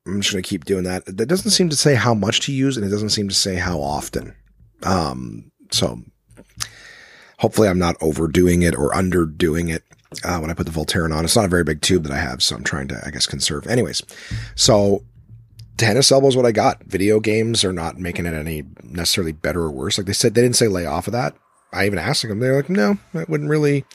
I'm 0.05 0.21
just 0.21 0.31
gonna 0.33 0.41
keep 0.41 0.65
doing 0.65 0.83
that. 0.83 1.05
That 1.05 1.27
doesn't 1.27 1.51
seem 1.51 1.69
to 1.69 1.75
say 1.75 1.95
how 1.95 2.13
much 2.13 2.41
to 2.41 2.53
use, 2.53 2.77
and 2.77 2.85
it 2.85 2.89
doesn't 2.89 3.09
seem 3.09 3.27
to 3.29 3.35
say 3.35 3.55
how 3.55 3.79
often. 3.79 4.35
Um, 4.83 5.51
so 5.71 6.01
hopefully 7.39 7.67
I'm 7.67 7.79
not 7.79 7.97
overdoing 8.01 8.61
it 8.61 8.75
or 8.75 8.91
underdoing 8.91 9.69
it. 9.69 9.83
Uh, 10.23 10.39
when 10.39 10.51
I 10.51 10.53
put 10.53 10.65
the 10.65 10.71
Voltaren 10.71 11.15
on, 11.15 11.23
it's 11.23 11.37
not 11.37 11.45
a 11.45 11.49
very 11.49 11.63
big 11.63 11.81
tube 11.81 12.03
that 12.03 12.11
I 12.11 12.17
have, 12.17 12.43
so 12.43 12.55
I'm 12.55 12.63
trying 12.63 12.89
to, 12.89 13.01
I 13.05 13.11
guess, 13.11 13.25
conserve. 13.25 13.65
Anyways, 13.67 14.01
so 14.55 15.03
tennis 15.77 16.11
elbow 16.11 16.27
is 16.27 16.35
what 16.35 16.45
I 16.45 16.51
got. 16.51 16.83
Video 16.83 17.19
games 17.19 17.63
are 17.63 17.73
not 17.73 17.97
making 17.97 18.25
it 18.25 18.33
any 18.33 18.63
necessarily 18.83 19.31
better 19.31 19.61
or 19.61 19.71
worse. 19.71 19.97
Like 19.97 20.07
they 20.07 20.13
said, 20.13 20.35
they 20.35 20.41
didn't 20.41 20.57
say 20.57 20.67
lay 20.67 20.85
off 20.85 21.07
of 21.07 21.13
that. 21.13 21.35
I 21.73 21.85
even 21.85 21.97
asked 21.97 22.27
them. 22.27 22.39
They're 22.39 22.55
like, 22.55 22.69
no, 22.69 22.97
that 23.13 23.29
wouldn't 23.29 23.49
really 23.49 23.85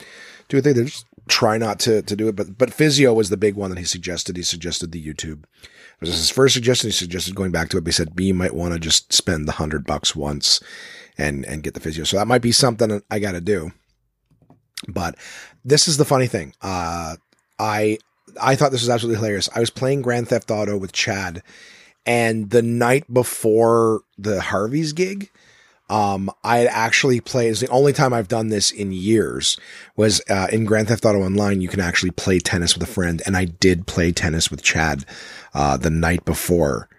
do 0.49 0.57
a 0.57 0.61
thing. 0.61 0.73
They 0.73 0.85
just 0.85 1.05
try 1.27 1.57
not 1.57 1.79
to 1.81 2.01
to 2.01 2.15
do 2.15 2.27
it. 2.27 2.35
But 2.35 2.57
but 2.57 2.73
physio 2.73 3.13
was 3.13 3.29
the 3.29 3.37
big 3.37 3.55
one 3.55 3.69
that 3.69 3.79
he 3.79 3.85
suggested. 3.85 4.37
He 4.37 4.43
suggested 4.43 4.91
the 4.91 5.03
YouTube. 5.03 5.43
It 5.43 6.01
was 6.01 6.09
his 6.09 6.29
first 6.29 6.53
suggestion. 6.53 6.89
He 6.89 6.93
suggested 6.93 7.35
going 7.35 7.51
back 7.51 7.69
to 7.69 7.77
it. 7.77 7.81
But 7.81 7.89
he 7.89 7.93
said, 7.93 8.15
B, 8.15 8.25
you 8.25 8.33
might 8.33 8.55
want 8.55 8.73
to 8.73 8.79
just 8.79 9.13
spend 9.13 9.47
the 9.47 9.53
hundred 9.53 9.85
bucks 9.85 10.15
once 10.15 10.59
and 11.17 11.45
and 11.45 11.63
get 11.63 11.73
the 11.73 11.79
physio. 11.79 12.03
So 12.03 12.17
that 12.17 12.27
might 12.27 12.41
be 12.41 12.51
something 12.51 13.01
I 13.09 13.19
got 13.19 13.33
to 13.33 13.41
do. 13.41 13.71
But 14.87 15.15
this 15.67 15.87
is 15.87 15.97
the 15.97 16.05
funny 16.05 16.27
thing. 16.27 16.53
Uh, 16.61 17.17
I 17.59 17.99
I 18.41 18.55
thought 18.55 18.71
this 18.71 18.81
was 18.81 18.89
absolutely 18.89 19.17
hilarious. 19.17 19.49
I 19.53 19.59
was 19.59 19.69
playing 19.69 20.01
Grand 20.01 20.29
Theft 20.29 20.49
Auto 20.49 20.77
with 20.77 20.91
Chad 20.91 21.43
and 22.07 22.49
the 22.49 22.61
night 22.61 23.13
before 23.13 24.01
the 24.17 24.39
Harvey's 24.39 24.93
gig, 24.93 25.29
um, 25.89 26.31
I 26.43 26.59
had 26.59 26.67
actually 26.67 27.19
played. 27.19 27.51
It's 27.51 27.59
the 27.59 27.67
only 27.67 27.93
time 27.93 28.13
I've 28.13 28.29
done 28.29 28.47
this 28.47 28.71
in 28.71 28.93
years. 28.93 29.59
Was 29.97 30.21
uh, 30.29 30.47
in 30.51 30.65
Grand 30.65 30.87
Theft 30.87 31.05
Auto 31.05 31.21
Online. 31.21 31.61
You 31.61 31.67
can 31.67 31.81
actually 31.81 32.11
play 32.11 32.39
tennis 32.39 32.73
with 32.73 32.87
a 32.87 32.91
friend, 32.91 33.21
and 33.25 33.35
I 33.35 33.45
did 33.45 33.87
play 33.87 34.11
tennis 34.13 34.49
with 34.49 34.63
Chad 34.63 35.05
uh, 35.53 35.77
the 35.77 35.89
night 35.89 36.23
before. 36.23 36.89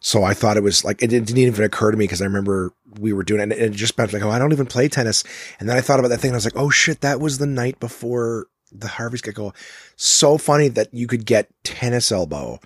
So 0.00 0.24
I 0.24 0.34
thought 0.34 0.56
it 0.56 0.62
was 0.62 0.84
like 0.84 1.02
it 1.02 1.08
didn't 1.08 1.36
even 1.36 1.64
occur 1.64 1.90
to 1.90 1.96
me 1.96 2.04
because 2.04 2.22
I 2.22 2.26
remember 2.26 2.72
we 2.98 3.12
were 3.12 3.22
doing 3.22 3.40
it, 3.40 3.52
and 3.52 3.52
it 3.52 3.72
just 3.72 3.94
felt 3.94 4.12
like, 4.12 4.22
oh, 4.22 4.30
I 4.30 4.38
don't 4.38 4.52
even 4.52 4.66
play 4.66 4.88
tennis. 4.88 5.24
And 5.58 5.68
then 5.68 5.76
I 5.76 5.80
thought 5.80 5.98
about 5.98 6.08
that 6.08 6.20
thing, 6.20 6.30
and 6.30 6.36
I 6.36 6.38
was 6.38 6.44
like, 6.44 6.56
oh 6.56 6.70
shit, 6.70 7.00
that 7.00 7.20
was 7.20 7.38
the 7.38 7.46
night 7.46 7.78
before 7.80 8.46
the 8.72 8.88
Harvey's 8.88 9.20
get 9.22 9.34
Go, 9.34 9.52
so 9.96 10.38
funny 10.38 10.68
that 10.68 10.92
you 10.92 11.06
could 11.06 11.26
get 11.26 11.50
tennis 11.64 12.12
elbow 12.12 12.60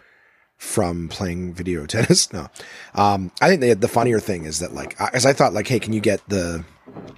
from 0.57 1.09
playing 1.09 1.55
video 1.55 1.87
tennis. 1.87 2.33
No, 2.33 2.49
um, 2.95 3.31
I 3.41 3.49
think 3.49 3.61
the 3.61 3.75
the 3.75 3.89
funnier 3.89 4.21
thing 4.21 4.45
is 4.45 4.61
that 4.61 4.75
like, 4.75 4.99
as 5.13 5.27
I 5.27 5.33
thought, 5.33 5.53
like, 5.53 5.69
hey, 5.69 5.81
can 5.81 5.93
you 5.93 6.01
get 6.01 6.27
the 6.29 6.65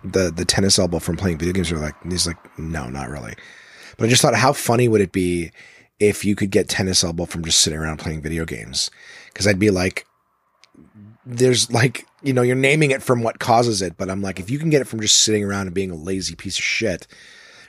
the 0.05 0.31
the 0.31 0.45
tennis 0.45 0.79
elbow 0.79 0.99
from 0.99 1.17
playing 1.17 1.39
video 1.39 1.53
games? 1.53 1.71
Or 1.73 1.79
like, 1.79 1.95
he's 2.05 2.27
like, 2.27 2.59
no, 2.59 2.89
not 2.89 3.09
really. 3.09 3.35
But 3.97 4.07
I 4.07 4.09
just 4.09 4.23
thought, 4.23 4.35
how 4.35 4.53
funny 4.53 4.89
would 4.89 5.01
it 5.01 5.13
be 5.13 5.53
if 5.99 6.25
you 6.25 6.37
could 6.37 6.51
get 6.51 6.69
tennis 6.69 7.03
elbow 7.03 7.25
from 7.25 7.45
just 7.45 7.61
sitting 7.61 7.79
around 7.79 7.99
playing 7.99 8.21
video 8.21 8.45
games? 8.45 8.91
Because 9.27 9.47
I'd 9.47 9.59
be 9.59 9.71
like, 9.71 10.07
there's 11.25 11.71
like, 11.71 12.07
you 12.27 12.33
know, 12.33 12.43
you're 12.43 12.57
naming 12.57 12.91
it 12.91 13.03
from 13.03 13.23
what 13.23 13.39
causes 13.39 13.81
it, 13.83 13.97
but 13.97 14.11
I'm 14.11 14.21
like, 14.21 14.41
if 14.41 14.51
you 14.51 14.59
can 14.59 14.69
get 14.69 14.81
it 14.81 14.89
from 14.89 15.01
just 15.01 15.19
sitting 15.19 15.45
around 15.45 15.67
and 15.67 15.75
being 15.75 15.93
a 15.93 15.97
lazy 15.97 16.35
piece 16.35 16.59
of 16.59 16.65
shit, 16.65 17.07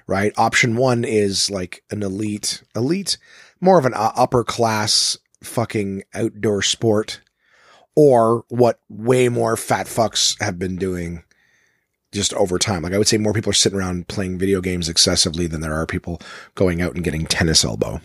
right? 0.08 0.34
Option 0.38 0.76
one 0.76 1.03
is 1.03 1.51
like 1.51 1.84
an 1.91 2.01
elite, 2.01 2.64
elite, 2.76 3.18
more 3.62 3.78
of 3.78 3.86
an 3.86 3.93
upper 3.95 4.43
class 4.43 5.18
fucking 5.43 6.03
outdoor 6.14 6.62
sport 6.62 7.22
or 7.95 8.45
what 8.49 8.80
way 8.89 9.30
more 9.30 9.58
fat 9.58 9.88
fucks 9.88 10.41
have 10.41 10.60
been 10.60 10.76
doing 10.76 11.24
just 12.12 12.34
over 12.36 12.58
time. 12.58 12.84
Like 12.84 12.93
I 12.93 12.97
would 12.97 13.08
say 13.08 13.18
more 13.18 13.34
people 13.34 13.49
are 13.49 13.53
sitting 13.53 13.78
around 13.78 14.08
playing 14.08 14.39
video 14.39 14.62
games 14.62 14.89
excessively 14.89 15.47
than 15.47 15.62
there 15.62 15.74
are 15.74 15.86
people 15.86 16.22
going 16.55 16.82
out 16.82 16.95
and 16.95 17.03
getting 17.03 17.26
tennis 17.26 17.66
elbow. 17.66 18.01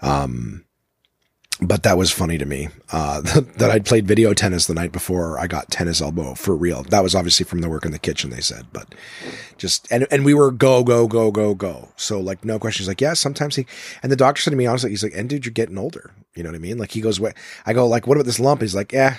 Um, 0.00 0.65
but 1.60 1.84
that 1.84 1.96
was 1.96 2.10
funny 2.10 2.36
to 2.36 2.44
me 2.44 2.68
uh, 2.92 3.20
that 3.56 3.70
I'd 3.70 3.86
played 3.86 4.06
video 4.06 4.34
tennis 4.34 4.66
the 4.66 4.74
night 4.74 4.92
before 4.92 5.38
I 5.38 5.46
got 5.46 5.70
tennis 5.70 6.00
elbow 6.00 6.34
for 6.34 6.54
real. 6.54 6.82
That 6.84 7.02
was 7.02 7.14
obviously 7.14 7.44
from 7.44 7.60
the 7.60 7.68
work 7.68 7.84
in 7.84 7.92
the 7.92 7.98
kitchen, 7.98 8.30
they 8.30 8.40
said, 8.40 8.66
but 8.72 8.94
just 9.56 9.90
and 9.90 10.06
and 10.10 10.24
we 10.24 10.34
were 10.34 10.50
go 10.50 10.84
go 10.84 11.06
go 11.06 11.30
go 11.30 11.54
go. 11.54 11.88
So 11.96 12.20
like 12.20 12.44
no 12.44 12.58
questions. 12.58 12.88
Like 12.88 13.00
yeah, 13.00 13.14
sometimes 13.14 13.56
he 13.56 13.66
and 14.02 14.12
the 14.12 14.16
doctor 14.16 14.42
said 14.42 14.50
to 14.50 14.56
me 14.56 14.66
honestly, 14.66 14.90
he's 14.90 15.02
like, 15.02 15.14
and 15.14 15.28
dude, 15.28 15.46
you're 15.46 15.52
getting 15.52 15.78
older. 15.78 16.12
You 16.34 16.42
know 16.42 16.50
what 16.50 16.56
I 16.56 16.60
mean? 16.60 16.78
Like 16.78 16.90
he 16.92 17.00
goes, 17.00 17.18
what? 17.18 17.34
I 17.64 17.72
go 17.72 17.86
like, 17.86 18.06
what 18.06 18.16
about 18.16 18.26
this 18.26 18.40
lump? 18.40 18.60
He's 18.60 18.74
like, 18.74 18.92
yeah, 18.92 19.16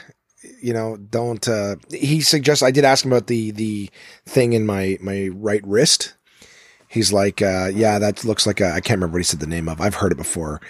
you 0.62 0.74
know, 0.74 0.98
don't. 0.98 1.48
uh 1.48 1.78
He 1.92 2.22
suggests 2.22 2.62
I 2.62 2.72
did 2.72 2.86
ask 2.86 3.04
him 3.04 3.12
about 3.12 3.28
the 3.28 3.52
the 3.52 3.90
thing 4.26 4.54
in 4.54 4.66
my 4.66 4.98
my 5.02 5.30
right 5.34 5.66
wrist. 5.66 6.14
He's 6.88 7.12
like, 7.12 7.42
uh 7.42 7.72
yeah, 7.74 7.98
that 7.98 8.24
looks 8.24 8.46
like 8.46 8.62
a 8.62 8.70
I 8.70 8.80
can't 8.82 8.98
remember 8.98 9.14
what 9.16 9.20
he 9.22 9.24
said 9.24 9.40
the 9.40 9.48
name 9.48 9.68
of. 9.68 9.82
I've 9.82 9.96
heard 9.96 10.12
it 10.12 10.18
before. 10.18 10.62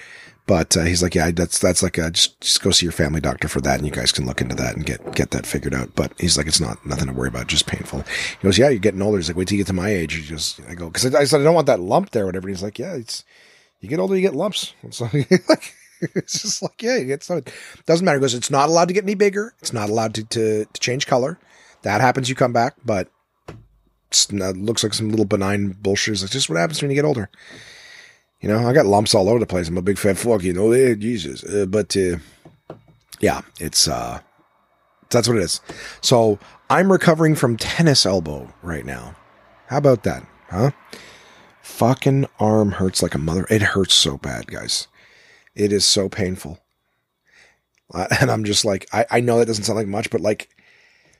But 0.47 0.77
uh, 0.77 0.83
he's 0.83 1.03
like, 1.03 1.13
yeah, 1.13 1.29
that's 1.31 1.59
that's 1.59 1.83
like 1.83 1.97
a, 1.97 2.09
just 2.09 2.39
just 2.39 2.63
go 2.63 2.71
see 2.71 2.85
your 2.85 2.93
family 2.93 3.19
doctor 3.19 3.49
for 3.49 3.59
that, 3.61 3.77
and 3.77 3.85
you 3.85 3.91
guys 3.91 4.13
can 4.13 4.25
look 4.25 4.39
into 4.39 4.55
that 4.55 4.75
and 4.75 4.85
get 4.85 5.13
get 5.13 5.31
that 5.31 5.45
figured 5.45 5.73
out. 5.73 5.93
But 5.93 6.13
he's 6.17 6.37
like, 6.37 6.47
it's 6.47 6.61
not 6.61 6.83
nothing 6.85 7.07
to 7.07 7.13
worry 7.13 7.27
about, 7.27 7.47
just 7.47 7.67
painful. 7.67 8.03
He 8.39 8.43
goes, 8.43 8.57
yeah, 8.57 8.69
you're 8.69 8.79
getting 8.79 9.01
older. 9.01 9.17
He's 9.17 9.27
like, 9.27 9.35
wait 9.35 9.49
till 9.49 9.57
you 9.57 9.63
get 9.63 9.67
to 9.67 9.73
my 9.73 9.89
age. 9.89 10.13
He 10.13 10.21
just, 10.21 10.61
I 10.69 10.73
go, 10.73 10.87
because 10.87 11.13
I, 11.13 11.19
I 11.19 11.23
said 11.25 11.41
I 11.41 11.43
don't 11.43 11.53
want 11.53 11.67
that 11.67 11.81
lump 11.81 12.11
there, 12.11 12.25
whatever. 12.25 12.47
He's 12.47 12.63
like, 12.63 12.79
yeah, 12.79 12.93
it's 12.93 13.25
you 13.81 13.89
get 13.89 13.99
older, 13.99 14.15
you 14.15 14.21
get 14.21 14.35
lumps. 14.35 14.73
So 14.91 15.09
like, 15.13 15.75
it's 16.01 16.41
just 16.41 16.61
like, 16.61 16.81
yeah, 16.81 16.95
it's 16.95 17.29
not, 17.29 17.51
doesn't 17.85 18.05
matter. 18.05 18.17
He 18.17 18.21
goes, 18.21 18.33
it's 18.33 18.49
not 18.49 18.69
allowed 18.69 18.87
to 18.87 18.93
get 18.93 19.03
any 19.03 19.15
bigger. 19.15 19.53
It's 19.59 19.73
not 19.73 19.89
allowed 19.89 20.15
to 20.15 20.23
to, 20.23 20.65
to 20.65 20.79
change 20.79 21.07
color. 21.07 21.39
That 21.81 21.99
happens, 21.99 22.29
you 22.29 22.35
come 22.35 22.53
back, 22.53 22.75
but 22.85 23.09
it 24.11 24.57
looks 24.57 24.83
like 24.83 24.93
some 24.93 25.09
little 25.09 25.25
benign 25.25 25.75
bullshit. 25.81 26.13
It's 26.13 26.21
like 26.21 26.31
just 26.31 26.49
what 26.49 26.57
happens 26.57 26.81
when 26.81 26.89
you 26.89 26.95
get 26.95 27.05
older. 27.05 27.29
You 28.41 28.49
know, 28.49 28.67
I 28.67 28.73
got 28.73 28.85
lumps 28.85 29.15
all 29.15 29.29
over 29.29 29.39
the 29.39 29.47
place. 29.47 29.67
I'm 29.67 29.77
a 29.77 29.81
big 29.81 29.97
fat 29.97 30.17
fuck, 30.17 30.43
you 30.43 30.53
know. 30.53 30.71
Eh, 30.71 30.95
Jesus, 30.95 31.43
uh, 31.43 31.65
but 31.65 31.95
uh, 31.97 32.17
yeah, 33.19 33.41
it's 33.59 33.87
uh, 33.87 34.19
that's 35.09 35.27
what 35.27 35.37
it 35.37 35.43
is. 35.43 35.61
So 36.01 36.37
I'm 36.69 36.91
recovering 36.91 37.35
from 37.35 37.57
tennis 37.57 38.05
elbow 38.05 38.53
right 38.61 38.85
now. 38.85 39.15
How 39.67 39.77
about 39.77 40.03
that, 40.03 40.25
huh? 40.49 40.71
Fucking 41.61 42.27
arm 42.39 42.71
hurts 42.71 43.01
like 43.01 43.15
a 43.15 43.19
mother. 43.19 43.45
It 43.49 43.61
hurts 43.61 43.93
so 43.93 44.17
bad, 44.17 44.47
guys. 44.47 44.87
It 45.55 45.73
is 45.73 45.85
so 45.85 46.07
painful. 46.07 46.59
Uh, 47.93 48.07
and 48.21 48.29
I'm 48.29 48.43
just 48.43 48.65
like, 48.65 48.87
I, 48.93 49.05
I 49.09 49.19
know 49.19 49.39
that 49.39 49.45
doesn't 49.45 49.63
sound 49.63 49.77
like 49.77 49.87
much, 49.87 50.09
but 50.09 50.21
like, 50.21 50.49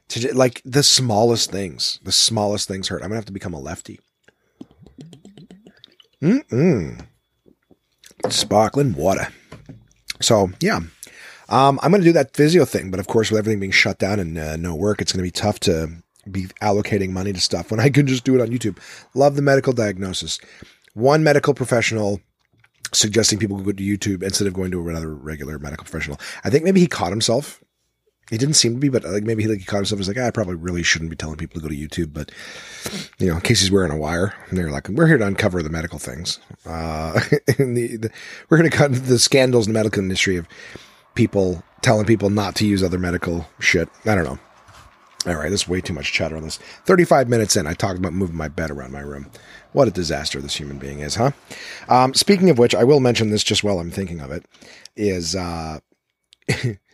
to 0.09 0.33
like 0.35 0.61
the 0.63 0.83
smallest 0.83 1.51
things, 1.51 1.99
the 2.03 2.11
smallest 2.11 2.67
things 2.67 2.87
hurt. 2.87 3.01
I'm 3.01 3.09
gonna 3.09 3.15
have 3.15 3.25
to 3.25 3.33
become 3.33 3.53
a 3.53 3.59
lefty. 3.59 3.99
Mm-mm. 6.21 7.05
Sparkling 8.29 8.93
water. 8.93 9.27
So, 10.21 10.51
yeah. 10.59 10.79
Um, 11.49 11.79
I'm 11.81 11.91
going 11.91 12.01
to 12.01 12.07
do 12.07 12.13
that 12.13 12.35
physio 12.35 12.65
thing, 12.65 12.91
but 12.91 12.99
of 12.99 13.07
course, 13.07 13.31
with 13.31 13.39
everything 13.39 13.59
being 13.59 13.71
shut 13.71 13.99
down 13.99 14.19
and 14.19 14.37
uh, 14.37 14.57
no 14.57 14.75
work, 14.75 15.01
it's 15.01 15.13
going 15.13 15.19
to 15.19 15.27
be 15.27 15.31
tough 15.31 15.59
to 15.61 15.89
be 16.29 16.45
allocating 16.61 17.11
money 17.11 17.31
to 17.31 17.39
stuff 17.39 17.71
when 17.71 17.79
I 17.79 17.89
can 17.89 18.05
just 18.05 18.25
do 18.25 18.35
it 18.35 18.41
on 18.41 18.49
YouTube. 18.49 18.77
Love 19.13 19.35
the 19.35 19.41
medical 19.41 19.71
diagnosis. 19.71 20.39
One 20.93 21.23
medical 21.23 21.53
professional 21.53 22.19
suggesting 22.93 23.39
people 23.39 23.57
go 23.57 23.71
to 23.71 23.83
YouTube 23.83 24.23
instead 24.23 24.47
of 24.47 24.53
going 24.53 24.71
to 24.71 24.89
another 24.89 25.13
regular 25.13 25.59
medical 25.59 25.83
professional. 25.83 26.19
I 26.43 26.49
think 26.49 26.63
maybe 26.63 26.79
he 26.79 26.87
caught 26.87 27.11
himself 27.11 27.63
he 28.29 28.37
didn't 28.37 28.55
seem 28.55 28.73
to 28.73 28.79
be, 28.79 28.89
but 28.89 29.03
like 29.03 29.23
maybe 29.23 29.43
he 29.43 29.49
like 29.49 29.59
he 29.59 29.65
caught 29.65 29.77
himself. 29.77 29.99
He's 29.99 30.07
like, 30.07 30.17
ah, 30.17 30.27
I 30.27 30.31
probably 30.31 30.55
really 30.55 30.83
shouldn't 30.83 31.09
be 31.09 31.15
telling 31.15 31.37
people 31.37 31.61
to 31.61 31.67
go 31.67 31.73
to 31.73 31.79
YouTube, 31.79 32.13
but 32.13 32.31
you 33.19 33.27
know, 33.27 33.35
in 33.35 33.41
case 33.41 33.61
he's 33.61 33.71
wearing 33.71 33.91
a 33.91 33.97
wire, 33.97 34.33
and 34.49 34.57
they're 34.57 34.71
like, 34.71 34.89
we're 34.89 35.07
here 35.07 35.17
to 35.17 35.25
uncover 35.25 35.63
the 35.63 35.69
medical 35.69 35.99
things. 35.99 36.39
Uh, 36.65 37.13
the, 37.57 37.97
the, 37.97 38.11
we're 38.49 38.57
going 38.57 38.69
to 38.69 38.75
cut 38.75 38.93
the 38.93 39.19
scandals 39.19 39.67
in 39.67 39.73
the 39.73 39.79
medical 39.79 40.01
industry 40.01 40.37
of 40.37 40.47
people 41.15 41.63
telling 41.81 42.05
people 42.05 42.29
not 42.29 42.55
to 42.55 42.65
use 42.65 42.83
other 42.83 42.99
medical 42.99 43.47
shit. 43.59 43.89
I 44.05 44.15
don't 44.15 44.25
know. 44.25 44.39
All 45.25 45.35
right, 45.35 45.49
there's 45.49 45.67
way 45.67 45.81
too 45.81 45.93
much 45.93 46.13
chatter 46.13 46.37
on 46.37 46.43
this. 46.43 46.57
35 46.85 47.27
minutes 47.27 47.55
in, 47.55 47.67
I 47.67 47.73
talked 47.73 47.97
about 47.97 48.13
moving 48.13 48.37
my 48.37 48.47
bed 48.47 48.71
around 48.71 48.93
my 48.93 48.99
room. 48.99 49.29
What 49.73 49.87
a 49.87 49.91
disaster 49.91 50.39
this 50.39 50.55
human 50.55 50.77
being 50.77 50.99
is, 50.99 51.15
huh? 51.15 51.31
Um, 51.89 52.13
speaking 52.13 52.49
of 52.49 52.57
which, 52.57 52.73
I 52.73 52.83
will 52.83 52.99
mention 52.99 53.29
this 53.29 53.43
just 53.43 53.63
while 53.63 53.79
I'm 53.79 53.91
thinking 53.91 54.21
of 54.21 54.31
it. 54.31 54.45
Is 54.95 55.35
uh, 55.35 55.79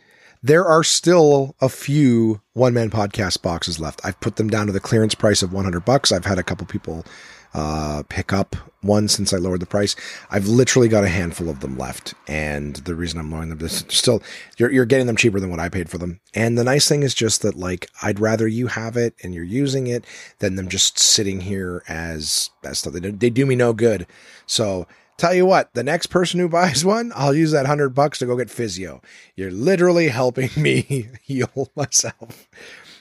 there 0.44 0.66
are 0.66 0.84
still 0.84 1.56
a 1.62 1.70
few 1.70 2.42
one 2.52 2.74
man 2.74 2.90
podcast 2.90 3.40
boxes 3.40 3.80
left. 3.80 4.02
I've 4.04 4.20
put 4.20 4.36
them 4.36 4.50
down 4.50 4.66
to 4.66 4.72
the 4.72 4.78
clearance 4.78 5.14
price 5.14 5.42
of 5.42 5.54
100 5.54 5.86
bucks. 5.86 6.12
I've 6.12 6.26
had 6.26 6.38
a 6.38 6.42
couple 6.42 6.66
people 6.66 7.06
uh, 7.54 8.02
pick 8.10 8.30
up 8.30 8.54
one 8.82 9.08
since 9.08 9.32
I 9.32 9.38
lowered 9.38 9.60
the 9.60 9.66
price. 9.66 9.96
I've 10.30 10.46
literally 10.46 10.88
got 10.88 11.02
a 11.02 11.08
handful 11.08 11.48
of 11.48 11.60
them 11.60 11.78
left, 11.78 12.12
and 12.28 12.76
the 12.76 12.94
reason 12.94 13.18
I'm 13.18 13.30
lowering 13.30 13.48
them 13.48 13.62
is 13.62 13.86
still 13.88 14.22
you're 14.58 14.70
you're 14.70 14.84
getting 14.84 15.06
them 15.06 15.16
cheaper 15.16 15.40
than 15.40 15.48
what 15.48 15.60
I 15.60 15.70
paid 15.70 15.88
for 15.88 15.96
them. 15.96 16.20
And 16.34 16.58
the 16.58 16.64
nice 16.64 16.86
thing 16.86 17.04
is 17.04 17.14
just 17.14 17.40
that 17.40 17.56
like 17.56 17.88
I'd 18.02 18.20
rather 18.20 18.46
you 18.46 18.66
have 18.66 18.98
it 18.98 19.14
and 19.22 19.32
you're 19.32 19.44
using 19.44 19.86
it 19.86 20.04
than 20.40 20.56
them 20.56 20.68
just 20.68 20.98
sitting 20.98 21.40
here 21.40 21.82
as 21.88 22.50
as 22.62 22.80
stuff. 22.80 22.92
They 22.92 23.00
do, 23.00 23.12
they 23.12 23.30
do 23.30 23.46
me 23.46 23.56
no 23.56 23.72
good. 23.72 24.06
So 24.44 24.86
Tell 25.16 25.34
you 25.34 25.46
what, 25.46 25.72
the 25.74 25.84
next 25.84 26.06
person 26.06 26.40
who 26.40 26.48
buys 26.50 26.84
one, 26.84 27.12
I'll 27.14 27.34
use 27.34 27.52
that 27.52 27.66
hundred 27.66 27.90
bucks 27.90 28.18
to 28.18 28.26
go 28.26 28.36
get 28.36 28.50
physio. 28.50 29.00
You're 29.36 29.50
literally 29.50 30.08
helping 30.08 30.50
me 30.56 31.08
heal 31.22 31.70
myself. 31.76 32.48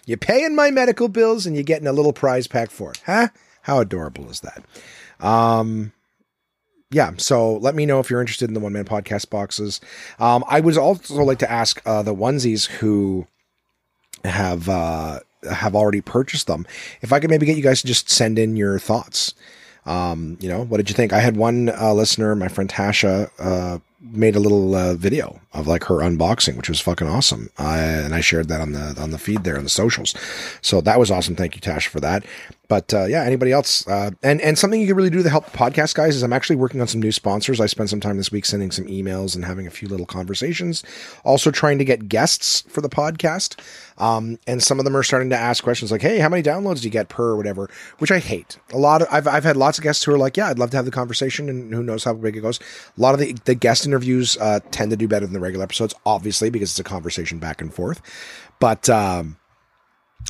You're 0.06 0.18
paying 0.18 0.56
my 0.56 0.70
medical 0.70 1.08
bills 1.08 1.46
and 1.46 1.56
you're 1.56 1.64
getting 1.64 1.88
a 1.88 1.94
little 1.94 2.14
prize 2.14 2.48
pack 2.48 2.72
for 2.72 2.92
it. 2.92 3.02
Huh? 3.06 3.30
How 3.62 3.80
adorable 3.80 4.30
is 4.30 4.42
that? 4.42 4.64
Um, 5.26 5.94
yeah, 6.92 7.14
so 7.18 7.56
let 7.56 7.74
me 7.74 7.86
know 7.86 8.00
if 8.00 8.10
you're 8.10 8.22
interested 8.22 8.50
in 8.50 8.54
the 8.54 8.60
one 8.60 8.74
man 8.74 8.86
podcast 8.86 9.30
boxes. 9.30 9.82
Um, 10.20 10.44
I 10.48 10.60
would 10.60 10.78
also 10.78 11.24
like 11.24 11.40
to 11.40 11.50
ask 11.52 11.82
uh, 11.86 12.04
the 12.04 12.14
onesies 12.14 12.68
who 12.68 13.26
have 14.24 14.70
uh, 14.70 15.20
have 15.50 15.76
already 15.76 16.02
purchased 16.02 16.48
them 16.48 16.66
if 17.02 17.12
I 17.12 17.20
could 17.20 17.30
maybe 17.30 17.46
get 17.46 17.58
you 17.58 17.64
guys 17.64 17.82
to 17.82 17.88
just 17.88 18.10
send 18.10 18.38
in 18.38 18.56
your 18.56 18.80
thoughts. 18.80 19.34
Um, 19.86 20.38
you 20.40 20.50
know, 20.50 20.64
what 20.64 20.78
did 20.78 20.90
you 20.90 20.96
think? 20.96 21.14
I 21.14 21.20
had 21.20 21.36
one 21.36 21.70
uh, 21.70 21.94
listener, 21.94 22.36
my 22.36 22.48
friend 22.48 22.70
Tasha, 22.70 23.30
uh, 23.40 23.80
made 24.02 24.36
a 24.36 24.40
little 24.40 24.76
uh, 24.76 24.94
video 24.96 25.40
of 25.54 25.68
like 25.68 25.86
her 25.86 25.96
unboxing, 25.96 26.58
which 26.58 26.70
was 26.70 26.80
fucking 26.80 27.08
awesome. 27.08 27.50
and 27.58 28.14
I 28.14 28.22
shared 28.22 28.48
that 28.50 28.62
on 28.62 28.74
the 28.74 28.96
on 29.00 29.12
the 29.12 29.18
feed 29.18 29.44
there 29.44 29.58
on 29.58 29.64
the 29.64 29.70
socials. 29.70 30.14
So 30.62 30.82
that 30.82 31.00
was 31.00 31.12
awesome. 31.12 31.36
Thank 31.36 31.56
you, 31.56 31.62
Tasha, 31.62 31.88
for 31.88 32.00
that. 32.02 32.26
But 32.74 32.92
uh, 32.92 33.06
yeah, 33.06 33.22
anybody 33.22 33.52
else? 33.52 33.88
Uh, 33.88 34.10
and 34.24 34.42
and 34.42 34.58
something 34.58 34.82
you 34.82 34.88
can 34.88 34.96
really 34.96 35.12
do 35.12 35.22
to 35.22 35.30
help 35.30 35.46
podcast 35.52 35.94
guys 35.94 36.16
is 36.16 36.24
I'm 36.24 36.34
actually 36.34 36.56
working 36.56 36.82
on 36.82 36.88
some 36.88 37.04
new 37.04 37.12
sponsors. 37.12 37.62
I 37.62 37.68
spent 37.68 37.92
some 37.92 38.00
time 38.00 38.18
this 38.18 38.32
week 38.32 38.46
sending 38.46 38.72
some 38.72 38.86
emails 38.86 39.36
and 39.36 39.46
having 39.46 39.68
a 39.68 39.70
few 39.70 39.88
little 39.88 40.08
conversations. 40.08 40.82
Also 41.24 41.52
trying 41.52 41.78
to 41.78 41.86
get 41.86 42.10
guests 42.10 42.62
for 42.62 42.82
the 42.82 42.90
podcast. 42.90 43.60
Um, 44.00 44.40
and 44.48 44.64
some 44.64 44.80
of 44.80 44.86
them 44.86 44.98
are 44.98 45.04
starting 45.04 45.30
to 45.30 45.38
ask 45.38 45.64
questions 45.64 45.92
like, 45.92 46.02
"Hey, 46.02 46.18
how 46.18 46.30
many 46.30 46.42
downloads 46.42 46.80
do 46.80 46.86
you 46.86 46.90
get 46.90 47.10
per 47.10 47.26
or 47.26 47.38
whatever?" 47.38 47.70
Which 48.00 48.10
I 48.10 48.18
hate. 48.18 48.58
A 48.74 48.78
lot 48.80 49.04
of 49.04 49.08
I've 49.12 49.28
I've 49.28 49.44
had 49.44 49.56
lots 49.56 49.78
of 49.78 49.84
guests 49.84 50.04
who 50.04 50.12
are 50.12 50.18
like, 50.18 50.36
"Yeah, 50.36 50.48
I'd 50.48 50.58
love 50.58 50.72
to 50.72 50.78
have 50.78 50.86
the 50.86 50.90
conversation," 50.90 51.50
and 51.50 51.72
who 51.72 51.84
knows 51.84 52.04
how 52.04 52.16
big 52.16 52.36
it 52.36 52.42
goes. 52.42 52.60
A 52.98 53.00
lot 53.00 53.14
of 53.14 53.20
the 53.20 53.36
the 53.46 53.54
guest 53.54 53.86
interviews 53.86 54.36
uh, 54.42 54.62
tend 54.72 54.90
to 54.90 54.98
do 54.98 55.08
better 55.08 55.28
than 55.28 55.34
the 55.34 55.40
regular 55.40 55.64
episodes, 55.64 55.94
obviously 56.08 56.50
because 56.50 56.72
it's 56.72 56.80
a 56.80 56.84
conversation 56.84 57.38
back 57.38 57.62
and 57.62 57.72
forth. 57.72 58.02
But 58.60 58.90
um, 58.90 59.38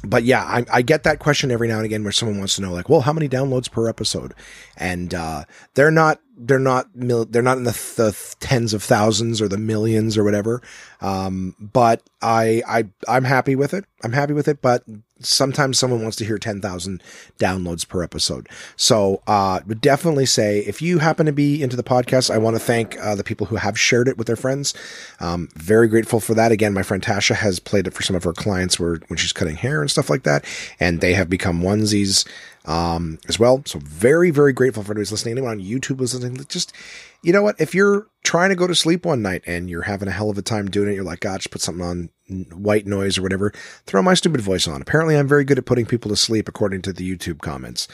but 0.03 0.23
yeah, 0.23 0.43
I, 0.43 0.65
I, 0.71 0.81
get 0.81 1.03
that 1.03 1.19
question 1.19 1.51
every 1.51 1.67
now 1.67 1.77
and 1.77 1.85
again 1.85 2.03
where 2.03 2.11
someone 2.11 2.37
wants 2.37 2.55
to 2.57 2.61
know, 2.61 2.73
like, 2.73 2.89
well, 2.89 3.01
how 3.01 3.13
many 3.13 3.29
downloads 3.29 3.71
per 3.71 3.87
episode? 3.87 4.33
And 4.75 5.13
uh, 5.13 5.45
they're 5.75 5.91
not 5.91 6.19
they're 6.37 6.59
not 6.59 6.95
mil- 6.95 7.25
they're 7.25 7.41
not 7.41 7.57
in 7.57 7.63
the, 7.63 7.71
the, 7.95 8.35
tens 8.39 8.73
of 8.73 8.83
thousands 8.83 9.41
or 9.41 9.47
the 9.47 9.57
millions 9.57 10.17
or 10.17 10.23
whatever. 10.23 10.61
Um, 10.99 11.55
but 11.59 12.01
I 12.21 12.63
I 12.67 12.85
I'm 13.07 13.23
happy 13.23 13.55
with 13.55 13.73
it. 13.73 13.85
I'm 14.03 14.13
happy 14.13 14.33
with 14.33 14.47
it. 14.47 14.61
But 14.61 14.83
sometimes 15.25 15.77
someone 15.77 16.01
wants 16.01 16.17
to 16.17 16.25
hear 16.25 16.37
10,000 16.37 17.03
downloads 17.39 17.87
per 17.87 18.03
episode. 18.03 18.47
So, 18.75 19.21
uh, 19.27 19.61
would 19.67 19.81
definitely 19.81 20.25
say 20.25 20.59
if 20.59 20.81
you 20.81 20.99
happen 20.99 21.25
to 21.25 21.31
be 21.31 21.61
into 21.61 21.75
the 21.75 21.83
podcast, 21.83 22.33
I 22.33 22.37
want 22.37 22.55
to 22.55 22.59
thank 22.59 22.99
uh, 22.99 23.15
the 23.15 23.23
people 23.23 23.47
who 23.47 23.55
have 23.55 23.79
shared 23.79 24.07
it 24.07 24.17
with 24.17 24.27
their 24.27 24.35
friends. 24.35 24.73
Um, 25.19 25.49
very 25.55 25.87
grateful 25.87 26.19
for 26.19 26.33
that. 26.33 26.51
Again, 26.51 26.73
my 26.73 26.83
friend 26.83 27.03
Tasha 27.03 27.35
has 27.35 27.59
played 27.59 27.87
it 27.87 27.93
for 27.93 28.03
some 28.03 28.15
of 28.15 28.23
her 28.23 28.33
clients 28.33 28.79
where 28.79 28.97
when 29.07 29.17
she's 29.17 29.33
cutting 29.33 29.55
hair 29.55 29.81
and 29.81 29.89
stuff 29.89 30.09
like 30.09 30.23
that, 30.23 30.45
and 30.79 31.01
they 31.01 31.13
have 31.13 31.29
become 31.29 31.61
onesies 31.61 32.27
um, 32.65 33.19
as 33.27 33.39
well. 33.39 33.61
So 33.65 33.79
very, 33.79 34.31
very 34.31 34.53
grateful 34.53 34.83
for 34.83 34.93
who's 34.93 35.11
listening. 35.11 35.33
Anyone 35.33 35.59
on 35.59 35.59
YouTube 35.59 35.99
listening. 35.99 36.37
Just, 36.47 36.73
you 37.21 37.33
know 37.33 37.41
what? 37.41 37.59
If 37.59 37.75
you're 37.75 38.07
trying 38.23 38.49
to 38.49 38.55
go 38.55 38.67
to 38.67 38.75
sleep 38.75 39.05
one 39.05 39.21
night 39.21 39.43
and 39.45 39.69
you're 39.69 39.83
having 39.83 40.07
a 40.07 40.11
hell 40.11 40.29
of 40.29 40.37
a 40.37 40.41
time 40.41 40.69
doing 40.69 40.89
it, 40.89 40.95
you're 40.95 41.03
like, 41.03 41.19
God, 41.19 41.39
just 41.39 41.51
put 41.51 41.61
something 41.61 41.85
on 41.85 42.09
white 42.27 42.85
noise 42.85 43.17
or 43.17 43.21
whatever. 43.21 43.51
Throw 43.85 44.01
my 44.01 44.13
stupid 44.13 44.41
voice 44.41 44.67
on. 44.67 44.81
Apparently, 44.81 45.17
I'm 45.17 45.27
very 45.27 45.43
good 45.43 45.57
at 45.57 45.65
putting 45.65 45.85
people 45.85 46.09
to 46.09 46.15
sleep, 46.15 46.47
according 46.47 46.81
to 46.83 46.93
the 46.93 47.09
YouTube 47.09 47.39
comments. 47.39 47.87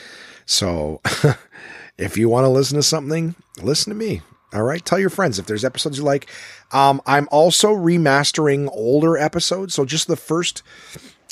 So, 0.45 1.01
if 1.97 2.17
you 2.17 2.29
want 2.29 2.45
to 2.45 2.49
listen 2.49 2.77
to 2.77 2.83
something, 2.83 3.35
listen 3.61 3.91
to 3.91 3.97
me. 3.97 4.21
All 4.53 4.63
right. 4.63 4.83
Tell 4.83 4.97
your 4.97 5.11
friends 5.11 5.37
if 5.37 5.45
there's 5.45 5.65
episodes 5.65 5.99
you 5.99 6.03
like. 6.03 6.27
Um, 6.71 7.01
I'm 7.05 7.27
also 7.31 7.69
remastering 7.69 8.67
older 8.71 9.15
episodes. 9.15 9.75
So 9.75 9.85
just 9.85 10.07
the 10.07 10.15
first 10.15 10.63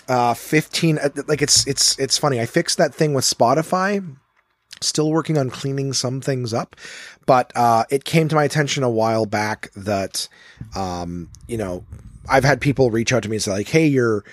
uh 0.10 0.34
15 0.34 1.00
uh, 1.00 1.10
like 1.28 1.42
it's 1.42 1.68
it's 1.68 2.00
it's 2.00 2.18
funny 2.18 2.40
i 2.40 2.46
fixed 2.46 2.78
that 2.78 2.96
thing 2.96 3.14
with 3.14 3.26
spotify 3.26 4.02
Still 4.82 5.12
working 5.12 5.38
on 5.38 5.50
cleaning 5.50 5.94
some 5.94 6.22
things 6.22 6.54
up, 6.54 6.76
but 7.26 7.52
uh, 7.56 7.86
it 7.90 8.04
came 8.04 8.28
to 8.28 8.36
my 8.36 8.44
attention 8.44 8.84
a 8.84 8.90
while 8.90 9.26
back 9.26 9.72
that, 9.76 10.28
um, 10.76 11.30
you 11.48 11.58
know, 11.58 11.84
I've 12.30 12.44
had 12.44 12.62
people 12.62 12.92
reach 12.92 13.14
out 13.14 13.24
to 13.24 13.30
me 13.30 13.38
and 13.38 13.44
say 13.44 13.52
like, 13.52 13.70
"Hey, 13.70 13.88
your 13.88 14.24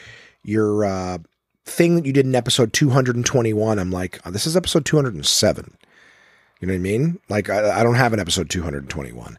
your 0.42 0.84
uh, 0.84 1.18
thing 1.64 1.97
that 1.97 2.07
you 2.07 2.12
did 2.12 2.26
in 2.26 2.34
episode 2.34 2.72
221." 2.72 3.78
I'm 3.78 3.90
like, 3.90 4.20
oh, 4.24 4.30
"This 4.30 4.47
is 4.47 4.57
episode 4.57 4.84
207." 4.84 5.76
You 6.61 6.68
know 6.68 6.72
what 6.72 6.78
I 6.78 6.80
mean? 6.80 7.20
Like, 7.28 7.51
I, 7.51 7.80
I 7.80 7.82
don't 7.82 7.97
have 7.97 8.12
an 8.12 8.20
episode 8.20 8.49
221, 8.49 9.38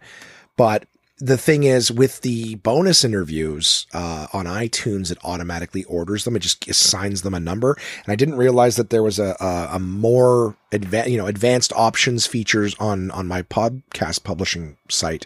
but 0.57 0.85
the 1.17 1.37
thing 1.37 1.63
is 1.63 1.91
with 1.91 2.21
the 2.21 2.55
bonus 2.55 3.05
interviews 3.05 3.87
uh, 3.93 4.27
on 4.33 4.45
itunes 4.45 5.11
it 5.11 5.17
automatically 5.23 5.83
orders 5.85 6.25
them 6.25 6.35
it 6.35 6.39
just 6.39 6.67
assigns 6.67 7.21
them 7.21 7.33
a 7.33 7.39
number 7.39 7.77
and 8.03 8.11
i 8.11 8.15
didn't 8.15 8.35
realize 8.35 8.75
that 8.75 8.89
there 8.89 9.03
was 9.03 9.17
a, 9.17 9.35
a, 9.39 9.69
a 9.75 9.79
more 9.79 10.57
advanced 10.73 11.09
you 11.09 11.17
know 11.17 11.27
advanced 11.27 11.71
options 11.73 12.27
features 12.27 12.75
on 12.79 13.11
on 13.11 13.27
my 13.27 13.41
podcast 13.43 14.23
publishing 14.23 14.75
site 14.89 15.25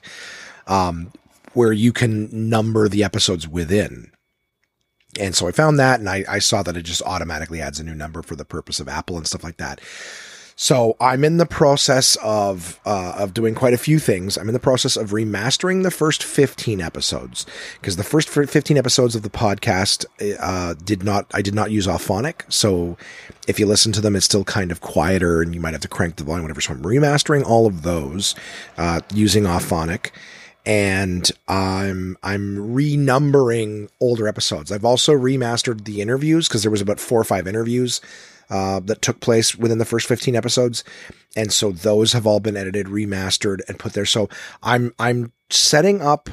um, 0.67 1.11
where 1.53 1.71
you 1.71 1.91
can 1.91 2.49
number 2.49 2.87
the 2.87 3.03
episodes 3.03 3.47
within 3.47 4.11
and 5.19 5.35
so 5.35 5.47
i 5.47 5.51
found 5.51 5.79
that 5.79 5.99
and 5.99 6.09
I, 6.09 6.23
I 6.27 6.39
saw 6.39 6.63
that 6.63 6.77
it 6.77 6.83
just 6.83 7.01
automatically 7.03 7.61
adds 7.61 7.79
a 7.79 7.83
new 7.83 7.95
number 7.95 8.21
for 8.21 8.35
the 8.35 8.45
purpose 8.45 8.79
of 8.79 8.87
apple 8.87 9.17
and 9.17 9.27
stuff 9.27 9.43
like 9.43 9.57
that 9.57 9.81
so 10.61 10.97
I'm 10.99 11.23
in 11.23 11.37
the 11.37 11.45
process 11.45 12.17
of 12.21 12.81
uh, 12.85 13.13
of 13.17 13.33
doing 13.33 13.55
quite 13.55 13.73
a 13.73 13.77
few 13.77 13.97
things. 13.97 14.37
I'm 14.37 14.49
in 14.49 14.53
the 14.53 14.59
process 14.59 14.97
of 14.97 15.11
remastering 15.11 15.83
the 15.83 15.89
first 15.89 16.21
15 16.21 16.81
episodes 16.81 17.45
because 17.79 17.95
the 17.95 18.03
first 18.03 18.27
15 18.27 18.77
episodes 18.77 19.15
of 19.15 19.21
the 19.21 19.29
podcast 19.29 20.05
uh, 20.37 20.73
did 20.83 21.01
not 21.01 21.27
I 21.33 21.41
did 21.41 21.55
not 21.55 21.71
use 21.71 21.87
Auphonic. 21.87 22.41
So 22.51 22.97
if 23.47 23.57
you 23.57 23.67
listen 23.67 23.93
to 23.93 24.01
them, 24.01 24.17
it's 24.17 24.25
still 24.25 24.43
kind 24.43 24.69
of 24.69 24.81
quieter, 24.81 25.41
and 25.41 25.55
you 25.55 25.61
might 25.61 25.71
have 25.71 25.81
to 25.83 25.87
crank 25.87 26.17
the 26.17 26.25
volume, 26.25 26.43
whatever. 26.43 26.59
So 26.59 26.73
I'm 26.73 26.83
remastering 26.83 27.45
all 27.45 27.65
of 27.65 27.83
those 27.83 28.35
uh, 28.77 28.99
using 29.13 29.45
Auphonic 29.45 30.11
and 30.69 31.31
I'm 31.47 32.15
I'm 32.21 32.75
renumbering 32.75 33.89
older 33.99 34.27
episodes. 34.27 34.71
I've 34.71 34.85
also 34.85 35.13
remastered 35.13 35.85
the 35.85 35.99
interviews 35.99 36.47
because 36.47 36.61
there 36.61 36.69
was 36.69 36.79
about 36.79 36.99
four 36.99 37.19
or 37.19 37.23
five 37.23 37.47
interviews 37.47 38.01
uh, 38.51 38.79
that 38.81 39.01
took 39.01 39.19
place 39.19 39.55
within 39.55 39.79
the 39.79 39.85
first 39.85 40.07
15 40.07 40.35
episodes. 40.35 40.83
And 41.35 41.51
so 41.51 41.71
those 41.71 42.13
have 42.13 42.27
all 42.27 42.39
been 42.39 42.55
edited, 42.55 42.85
remastered, 42.85 43.67
and 43.67 43.79
put 43.79 43.93
there. 43.93 44.05
So 44.05 44.29
I'm 44.61 44.93
I'm 44.99 45.31
setting 45.49 46.03
up 46.03 46.29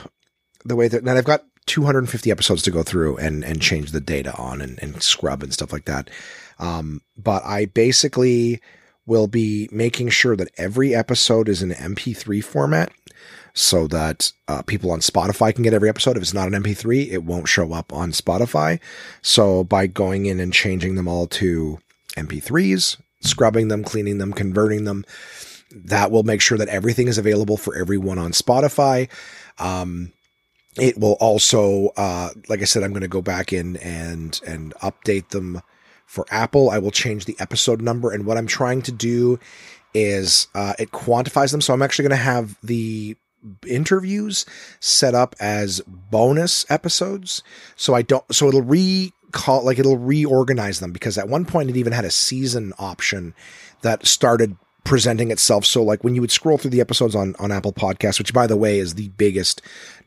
the 0.67 0.77
way 0.77 0.87
that 0.89 1.03
now 1.03 1.17
I've 1.17 1.25
got 1.25 1.47
250 1.65 2.31
episodes 2.31 2.63
to 2.65 2.71
go 2.71 2.83
through 2.83 3.17
and 3.17 3.43
and 3.43 3.63
change 3.63 3.93
the 3.93 4.03
data 4.03 4.37
on 4.37 4.61
and, 4.61 4.79
and 4.83 5.03
scrub 5.03 5.43
and 5.43 5.55
stuff 5.55 5.73
like 5.73 5.87
that. 5.87 6.11
Um, 6.59 7.01
but 7.17 7.43
I 7.47 7.65
basically 7.65 8.61
will 9.07 9.29
be 9.29 9.71
making 9.73 10.11
sure 10.11 10.37
that 10.37 10.51
every 10.59 10.95
episode 10.95 11.49
is 11.49 11.63
in 11.63 11.71
MP3 11.71 12.45
format 12.45 12.93
so 13.57 13.87
that 13.87 14.33
uh, 14.49 14.61
people 14.63 14.91
on 14.91 15.01
Spotify 15.01 15.53
can 15.53 15.65
get 15.65 15.73
every 15.73 15.89
episode. 15.89 16.17
If 16.17 16.23
it's 16.23 16.35
not 16.35 16.53
an 16.53 16.63
MP3, 16.63 17.11
it 17.11 17.25
won't 17.25 17.49
show 17.49 17.73
up 17.73 17.91
on 17.91 18.13
Spotify. 18.13 18.79
So 19.23 19.65
by 19.65 19.87
going 19.87 20.27
in 20.27 20.39
and 20.39 20.53
changing 20.53 20.95
them 20.95 21.09
all 21.09 21.27
to 21.29 21.79
MP3s, 22.19 23.01
scrubbing 23.21 23.69
them, 23.69 23.83
cleaning 23.83 24.19
them, 24.19 24.35
converting 24.35 24.85
them. 24.85 25.07
That 25.71 26.11
will 26.11 26.23
make 26.23 26.43
sure 26.43 26.59
that 26.59 26.69
everything 26.69 27.09
is 27.09 27.17
available 27.17 27.57
for 27.57 27.75
everyone 27.75 28.19
on 28.19 28.33
Spotify. 28.33 29.09
Um, 29.59 30.13
it 30.79 30.99
will 30.99 31.15
also, 31.15 31.89
uh, 31.97 32.31
like 32.51 32.61
I 32.61 32.65
said, 32.65 32.83
I'm 32.83 32.93
going 32.93 33.01
to 33.01 33.09
go 33.09 33.23
back 33.23 33.55
in 33.55 33.79
and 33.79 34.39
and 34.47 34.75
update 34.77 35.31
them 35.31 35.63
for 36.05 36.27
Apple. 36.31 36.69
I 36.69 36.79
will 36.79 36.91
change 36.91 37.25
the 37.25 37.37
episode 37.39 37.81
number, 37.81 38.13
and 38.13 38.27
what 38.27 38.37
I'm 38.37 38.47
trying 38.47 38.83
to 38.83 38.93
do 38.93 39.41
is 39.95 40.47
uh, 40.55 40.75
it 40.79 40.91
quantifies 40.93 41.53
them. 41.53 41.63
So 41.63 41.73
I'm 41.73 41.81
actually 41.81 42.09
going 42.09 42.19
to 42.19 42.25
have 42.25 42.59
the 42.63 43.17
interviews 43.67 44.47
set 44.81 45.15
up 45.15 45.35
as 45.41 45.81
bonus 45.87 46.65
episodes. 46.71 47.43
So 47.77 47.95
I 47.95 48.03
don't. 48.03 48.25
So 48.35 48.49
it'll 48.49 48.63
recall, 48.63 49.65
like 49.65 49.79
it'll 49.79 49.99
reorganize 49.99 50.81
them 50.81 50.93
because 50.93 51.19
at 51.19 51.29
one 51.29 51.45
point 51.45 51.71
it 51.71 51.77
even 51.77 51.93
had 51.93 52.05
a 52.05 52.11
season 52.11 52.73
option 52.79 53.35
that 53.83 54.07
started 54.07 54.57
presenting 54.87 55.31
itself. 55.31 55.67
So 55.67 55.83
like 55.83 56.05
when 56.05 56.15
you 56.15 56.21
would 56.21 56.31
scroll 56.31 56.59
through 56.59 56.71
the 56.71 56.81
episodes 56.81 57.15
on, 57.15 57.35
on 57.39 57.53
Apple 57.53 57.73
Podcasts, 57.73 58.19
which 58.19 58.33
by 58.33 58.47
the 58.47 58.57
way 58.57 58.79
is 58.79 58.95
the 58.95 59.09
biggest 59.09 59.61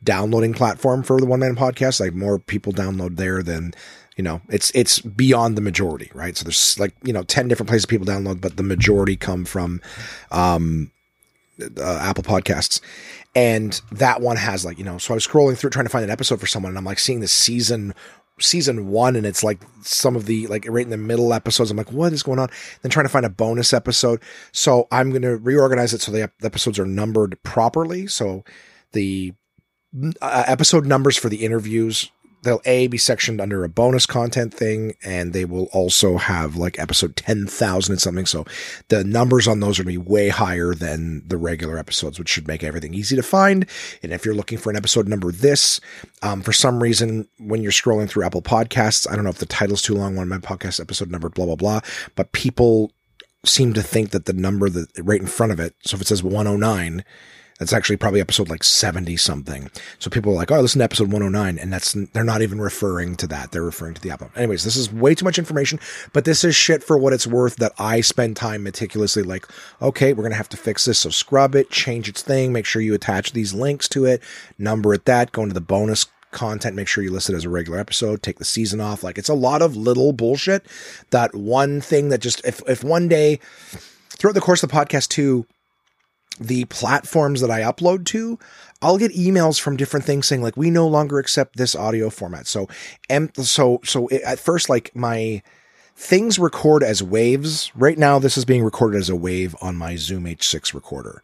downloading 0.03 0.53
platform 0.53 1.03
for 1.03 1.19
the 1.19 1.25
one 1.25 1.41
man 1.41 1.55
podcast, 1.55 1.99
like 1.99 2.13
more 2.13 2.39
people 2.39 2.71
download 2.71 3.17
there 3.17 3.43
than, 3.43 3.73
you 4.15 4.23
know, 4.23 4.41
it's, 4.47 4.71
it's 4.73 4.99
beyond 4.99 5.57
the 5.57 5.61
majority, 5.61 6.09
right? 6.13 6.35
So 6.35 6.45
there's 6.45 6.79
like, 6.79 6.93
you 7.03 7.11
know, 7.11 7.23
10 7.23 7.49
different 7.49 7.69
places 7.69 7.85
people 7.85 8.07
download, 8.07 8.39
but 8.39 8.55
the 8.55 8.63
majority 8.63 9.17
come 9.17 9.43
from, 9.43 9.81
um, 10.31 10.91
uh, 11.77 11.99
Apple 12.01 12.23
Podcasts. 12.23 12.81
And 13.35 13.79
that 13.91 14.21
one 14.21 14.37
has 14.37 14.65
like, 14.65 14.77
you 14.79 14.83
know, 14.83 14.97
so 14.97 15.13
I 15.13 15.15
was 15.15 15.27
scrolling 15.27 15.57
through 15.57 15.69
trying 15.69 15.85
to 15.85 15.89
find 15.89 16.03
an 16.03 16.09
episode 16.09 16.39
for 16.39 16.47
someone 16.47 16.71
and 16.71 16.77
I'm 16.77 16.85
like 16.85 16.99
seeing 16.99 17.19
the 17.19 17.27
season 17.27 17.93
season 18.41 18.87
one 18.87 19.17
and 19.17 19.25
it's 19.25 19.43
like 19.43 19.59
some 19.81 20.15
of 20.15 20.25
the 20.25 20.47
like 20.47 20.65
right 20.69 20.85
in 20.85 20.89
the 20.89 20.97
middle 20.97 21.33
episodes. 21.33 21.71
I'm 21.71 21.77
like 21.77 21.91
what 21.91 22.13
is 22.13 22.23
going 22.23 22.39
on? 22.39 22.49
Then 22.81 22.89
trying 22.89 23.05
to 23.05 23.11
find 23.11 23.25
a 23.25 23.29
bonus 23.29 23.73
episode. 23.73 24.21
So 24.51 24.87
i'm 24.91 25.09
going 25.09 25.21
to 25.23 25.37
reorganize 25.37 25.93
it 25.93 26.01
so 26.01 26.11
the 26.11 26.31
episodes 26.41 26.79
are 26.79 26.85
numbered 26.85 27.41
properly. 27.43 28.07
So 28.07 28.43
the 28.93 29.33
uh, 30.21 30.43
episode 30.47 30.85
numbers 30.85 31.17
for 31.17 31.29
the 31.29 31.43
interviews 31.43 32.11
they'll 32.43 32.61
a 32.65 32.87
be 32.87 32.97
sectioned 32.97 33.41
under 33.41 33.63
a 33.63 33.69
bonus 33.69 34.05
content 34.05 34.53
thing 34.53 34.93
and 35.03 35.33
they 35.33 35.45
will 35.45 35.65
also 35.65 36.17
have 36.17 36.55
like 36.55 36.79
episode 36.79 37.15
10,000 37.15 37.91
and 37.91 38.01
something 38.01 38.25
so 38.25 38.45
the 38.87 39.03
numbers 39.03 39.47
on 39.47 39.59
those 39.59 39.79
are 39.79 39.83
going 39.83 39.95
to 39.95 40.01
be 40.01 40.09
way 40.11 40.29
higher 40.29 40.73
than 40.73 41.27
the 41.27 41.37
regular 41.37 41.77
episodes 41.77 42.17
which 42.17 42.29
should 42.29 42.47
make 42.47 42.63
everything 42.63 42.93
easy 42.93 43.15
to 43.15 43.23
find. 43.23 43.65
And 44.03 44.13
if 44.13 44.25
you're 44.25 44.35
looking 44.35 44.57
for 44.57 44.69
an 44.69 44.75
episode 44.75 45.07
number 45.07 45.31
this 45.31 45.79
um, 46.21 46.41
for 46.41 46.53
some 46.53 46.81
reason 46.81 47.27
when 47.39 47.61
you're 47.61 47.71
scrolling 47.71 48.09
through 48.09 48.23
Apple 48.25 48.41
podcasts 48.41 49.09
I 49.09 49.15
don't 49.15 49.23
know 49.23 49.29
if 49.29 49.37
the 49.37 49.45
title's 49.45 49.81
too 49.81 49.95
long 49.95 50.15
one 50.15 50.31
of 50.31 50.43
my 50.43 50.55
podcast 50.55 50.79
episode 50.79 51.11
number 51.11 51.29
blah 51.29 51.45
blah 51.45 51.55
blah 51.55 51.81
but 52.15 52.31
people 52.31 52.91
seem 53.45 53.73
to 53.73 53.81
think 53.81 54.11
that 54.11 54.25
the 54.25 54.33
number 54.33 54.69
that 54.69 54.87
right 54.99 55.21
in 55.21 55.27
front 55.27 55.51
of 55.51 55.59
it 55.59 55.75
so 55.81 55.95
if 55.95 56.01
it 56.01 56.07
says 56.07 56.23
109 56.23 57.03
that's 57.59 57.73
actually 57.73 57.97
probably 57.97 58.21
episode 58.21 58.49
like 58.49 58.63
70 58.63 59.17
something. 59.17 59.69
So 59.99 60.09
people 60.09 60.31
are 60.31 60.35
like, 60.35 60.49
oh, 60.49 60.61
listen 60.61 60.79
to 60.79 60.85
episode 60.85 61.11
109. 61.11 61.59
And 61.59 61.71
that's, 61.71 61.91
they're 62.13 62.23
not 62.23 62.41
even 62.41 62.61
referring 62.61 63.17
to 63.17 63.27
that. 63.27 63.51
They're 63.51 63.61
referring 63.61 63.95
to 63.95 64.01
the 64.01 64.11
album. 64.11 64.31
Anyways, 64.35 64.63
this 64.63 64.77
is 64.77 64.91
way 64.91 65.13
too 65.13 65.25
much 65.25 65.37
information, 65.37 65.79
but 66.13 66.23
this 66.23 66.45
is 66.45 66.55
shit 66.55 66.83
for 66.83 66.97
what 66.97 67.11
it's 67.11 67.27
worth 67.27 67.57
that 67.57 67.73
I 67.77 67.99
spend 67.99 68.37
time 68.37 68.63
meticulously 68.63 69.23
like, 69.23 69.45
okay, 69.81 70.13
we're 70.13 70.23
going 70.23 70.31
to 70.31 70.37
have 70.37 70.49
to 70.49 70.57
fix 70.57 70.85
this. 70.85 70.99
So 70.99 71.09
scrub 71.09 71.53
it, 71.53 71.69
change 71.69 72.07
its 72.07 72.21
thing, 72.21 72.53
make 72.53 72.65
sure 72.65 72.81
you 72.81 72.93
attach 72.93 73.33
these 73.33 73.53
links 73.53 73.89
to 73.89 74.05
it, 74.05 74.23
number 74.57 74.93
it 74.93 75.03
that, 75.05 75.33
go 75.33 75.43
into 75.43 75.53
the 75.53 75.61
bonus 75.61 76.05
content, 76.31 76.77
make 76.77 76.87
sure 76.87 77.03
you 77.03 77.11
list 77.11 77.29
it 77.29 77.35
as 77.35 77.43
a 77.43 77.49
regular 77.49 77.77
episode, 77.77 78.23
take 78.23 78.39
the 78.39 78.45
season 78.45 78.79
off. 78.79 79.03
Like 79.03 79.17
it's 79.17 79.29
a 79.29 79.33
lot 79.33 79.61
of 79.61 79.75
little 79.75 80.13
bullshit 80.13 80.65
that 81.09 81.35
one 81.35 81.81
thing 81.81 82.07
that 82.09 82.21
just, 82.21 82.45
if, 82.45 82.61
if 82.69 82.85
one 82.85 83.09
day 83.09 83.39
throughout 84.11 84.35
the 84.35 84.41
course 84.41 84.63
of 84.63 84.69
the 84.69 84.75
podcast 84.75 85.09
too, 85.09 85.45
the 86.39 86.65
platforms 86.65 87.41
that 87.41 87.51
I 87.51 87.61
upload 87.61 88.05
to, 88.07 88.39
I'll 88.81 88.97
get 88.97 89.11
emails 89.11 89.59
from 89.59 89.77
different 89.77 90.05
things 90.05 90.27
saying 90.27 90.41
like 90.41 90.55
we 90.55 90.69
no 90.69 90.87
longer 90.87 91.19
accept 91.19 91.57
this 91.57 91.75
audio 91.75 92.09
format. 92.09 92.47
So, 92.47 92.67
and 93.09 93.35
so 93.35 93.81
so 93.83 94.07
it, 94.07 94.21
at 94.21 94.39
first 94.39 94.69
like 94.69 94.95
my 94.95 95.41
things 95.95 96.39
record 96.39 96.81
as 96.81 97.03
waves. 97.03 97.71
Right 97.75 97.97
now 97.97 98.19
this 98.19 98.37
is 98.37 98.45
being 98.45 98.63
recorded 98.63 98.99
as 98.99 99.09
a 99.09 99.15
wave 99.15 99.55
on 99.61 99.75
my 99.75 99.97
Zoom 99.97 100.23
H6 100.23 100.73
recorder. 100.73 101.21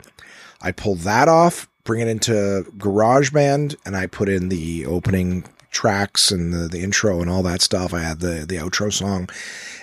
I 0.62 0.72
pull 0.72 0.96
that 0.96 1.30
off, 1.30 1.70
bring 1.86 2.02
it 2.02 2.08
into 2.10 2.66
GarageBand 2.78 3.76
and 3.86 3.96
I 3.96 4.08
put 4.08 4.28
in 4.28 4.50
the 4.50 4.86
opening 4.86 5.46
tracks 5.76 6.32
and 6.32 6.54
the, 6.54 6.68
the 6.68 6.82
intro 6.82 7.22
and 7.22 7.30
all 7.30 7.44
that 7.44 7.62
stuff. 7.62 7.94
I 7.94 8.02
had 8.02 8.20
the 8.22 8.46
the 8.48 8.56
outro 8.56 8.92
song 8.92 9.30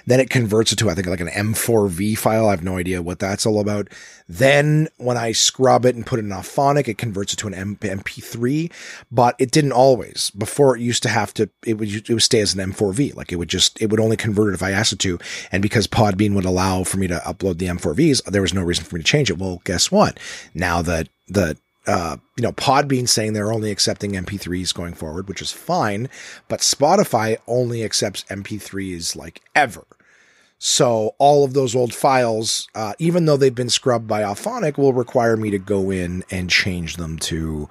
then 0.06 0.20
it 0.20 0.30
converts 0.30 0.72
it 0.72 0.76
to, 0.76 0.90
I 0.90 0.94
think, 0.94 1.06
like 1.06 1.20
an 1.20 1.28
M4V 1.28 2.18
file. 2.18 2.48
I 2.48 2.50
have 2.50 2.64
no 2.64 2.76
idea 2.76 3.02
what 3.02 3.18
that's 3.18 3.46
all 3.46 3.60
about. 3.60 3.88
Then 4.28 4.88
when 4.96 5.16
I 5.16 5.32
scrub 5.32 5.84
it 5.84 5.94
and 5.94 6.06
put 6.06 6.18
it 6.18 6.24
in 6.24 6.30
Auphonic, 6.30 6.88
it 6.88 6.98
converts 6.98 7.32
it 7.32 7.36
to 7.36 7.46
an 7.46 7.54
M- 7.54 7.76
MP3, 7.76 8.72
but 9.10 9.36
it 9.38 9.50
didn't 9.50 9.72
always. 9.72 10.30
Before 10.30 10.76
it 10.76 10.82
used 10.82 11.02
to 11.04 11.08
have 11.08 11.34
to, 11.34 11.48
it 11.66 11.74
would, 11.74 11.88
it 11.88 12.08
would 12.08 12.22
stay 12.22 12.40
as 12.40 12.54
an 12.54 12.72
M4V. 12.72 13.14
Like 13.14 13.32
it 13.32 13.36
would 13.36 13.48
just, 13.48 13.80
it 13.80 13.90
would 13.90 14.00
only 14.00 14.16
convert 14.16 14.50
it 14.52 14.54
if 14.54 14.62
I 14.62 14.70
asked 14.70 14.92
it 14.92 14.98
to. 15.00 15.18
And 15.50 15.62
because 15.62 15.86
Podbean 15.86 16.34
would 16.34 16.44
allow 16.44 16.84
for 16.84 16.98
me 16.98 17.06
to 17.08 17.18
upload 17.18 17.58
the 17.58 17.66
M4Vs, 17.66 18.24
there 18.24 18.42
was 18.42 18.54
no 18.54 18.62
reason 18.62 18.84
for 18.84 18.96
me 18.96 19.02
to 19.02 19.06
change 19.06 19.30
it. 19.30 19.38
Well, 19.38 19.60
guess 19.64 19.90
what? 19.90 20.18
Now 20.54 20.82
that 20.82 21.08
the 21.28 21.56
uh, 21.86 22.16
you 22.36 22.42
know, 22.42 22.52
Podbean 22.52 23.08
saying 23.08 23.32
they're 23.32 23.52
only 23.52 23.70
accepting 23.70 24.12
MP3s 24.12 24.74
going 24.74 24.94
forward, 24.94 25.28
which 25.28 25.42
is 25.42 25.50
fine, 25.50 26.08
but 26.48 26.60
Spotify 26.60 27.38
only 27.46 27.82
accepts 27.82 28.24
MP3s 28.24 29.16
like 29.16 29.40
ever. 29.54 29.84
So 30.58 31.16
all 31.18 31.44
of 31.44 31.54
those 31.54 31.74
old 31.74 31.92
files, 31.92 32.68
uh, 32.76 32.92
even 33.00 33.24
though 33.24 33.36
they've 33.36 33.52
been 33.52 33.68
scrubbed 33.68 34.06
by 34.06 34.22
Auphonic, 34.22 34.78
will 34.78 34.92
require 34.92 35.36
me 35.36 35.50
to 35.50 35.58
go 35.58 35.90
in 35.90 36.22
and 36.30 36.48
change 36.48 36.96
them 36.96 37.18
to 37.20 37.68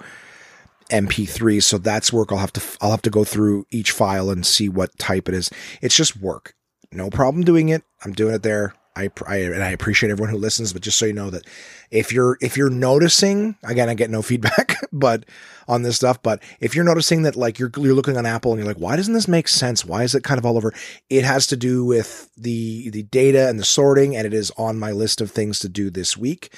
MP3. 0.90 1.62
So 1.62 1.78
that's 1.78 2.12
work. 2.12 2.30
I'll 2.30 2.38
have 2.38 2.52
to 2.52 2.62
I'll 2.82 2.90
have 2.90 3.02
to 3.02 3.10
go 3.10 3.24
through 3.24 3.66
each 3.70 3.92
file 3.92 4.28
and 4.28 4.44
see 4.44 4.68
what 4.68 4.98
type 4.98 5.26
it 5.26 5.34
is. 5.34 5.50
It's 5.80 5.96
just 5.96 6.18
work. 6.18 6.54
No 6.92 7.08
problem 7.08 7.44
doing 7.44 7.70
it. 7.70 7.82
I'm 8.04 8.12
doing 8.12 8.34
it 8.34 8.42
there. 8.42 8.74
I, 8.94 9.10
I 9.26 9.36
and 9.36 9.62
I 9.62 9.70
appreciate 9.70 10.10
everyone 10.10 10.30
who 10.30 10.38
listens, 10.38 10.72
but 10.72 10.82
just 10.82 10.98
so 10.98 11.06
you 11.06 11.12
know 11.12 11.30
that 11.30 11.46
if 11.90 12.12
you're 12.12 12.36
if 12.40 12.56
you're 12.56 12.70
noticing, 12.70 13.56
again, 13.64 13.88
I 13.88 13.94
get 13.94 14.10
no 14.10 14.22
feedback, 14.22 14.76
but 14.92 15.24
on 15.68 15.82
this 15.82 15.96
stuff, 15.96 16.22
but 16.22 16.42
if 16.60 16.74
you're 16.74 16.84
noticing 16.84 17.22
that 17.22 17.36
like 17.36 17.58
you're 17.58 17.70
you're 17.76 17.94
looking 17.94 18.16
on 18.16 18.26
Apple 18.26 18.52
and 18.52 18.58
you're 18.58 18.68
like, 18.68 18.80
why 18.80 18.96
doesn't 18.96 19.14
this 19.14 19.28
make 19.28 19.48
sense? 19.48 19.84
Why 19.84 20.02
is 20.02 20.14
it 20.14 20.24
kind 20.24 20.38
of 20.38 20.46
all 20.46 20.56
over? 20.56 20.72
It 21.08 21.24
has 21.24 21.46
to 21.48 21.56
do 21.56 21.84
with 21.84 22.30
the 22.36 22.90
the 22.90 23.04
data 23.04 23.48
and 23.48 23.58
the 23.58 23.64
sorting, 23.64 24.16
and 24.16 24.26
it 24.26 24.34
is 24.34 24.52
on 24.58 24.78
my 24.78 24.92
list 24.92 25.20
of 25.20 25.30
things 25.30 25.58
to 25.60 25.68
do 25.68 25.90
this 25.90 26.16
week. 26.16 26.54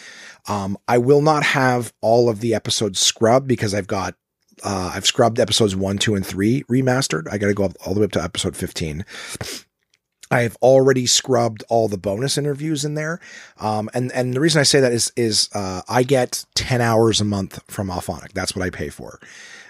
Um, 0.48 0.76
I 0.88 0.98
will 0.98 1.22
not 1.22 1.42
have 1.42 1.92
all 2.00 2.28
of 2.28 2.40
the 2.40 2.54
episodes 2.54 3.00
scrubbed 3.00 3.46
because 3.46 3.74
I've 3.74 3.86
got 3.86 4.14
uh, 4.62 4.92
I've 4.94 5.06
scrubbed 5.06 5.40
episodes 5.40 5.74
one, 5.74 5.98
two, 5.98 6.14
and 6.14 6.24
three 6.24 6.62
remastered. 6.64 7.26
I 7.30 7.38
got 7.38 7.48
to 7.48 7.54
go 7.54 7.70
all 7.84 7.94
the 7.94 8.00
way 8.00 8.06
up 8.06 8.12
to 8.12 8.22
episode 8.22 8.56
15. 8.56 9.04
I 10.30 10.40
have 10.40 10.56
already 10.62 11.06
scrubbed 11.06 11.64
all 11.68 11.88
the 11.88 11.98
bonus 11.98 12.38
interviews 12.38 12.84
in 12.84 12.94
there. 12.94 13.20
Um, 13.60 13.90
and, 13.94 14.10
and 14.12 14.34
the 14.34 14.40
reason 14.40 14.60
I 14.60 14.64
say 14.64 14.80
that 14.80 14.92
is, 14.92 15.12
is, 15.16 15.48
uh, 15.54 15.82
I 15.88 16.02
get 16.02 16.44
10 16.54 16.80
hours 16.80 17.20
a 17.20 17.24
month 17.24 17.62
from 17.68 17.88
Auphonic. 17.88 18.32
That's 18.32 18.56
what 18.56 18.64
I 18.64 18.70
pay 18.70 18.88
for. 18.88 19.20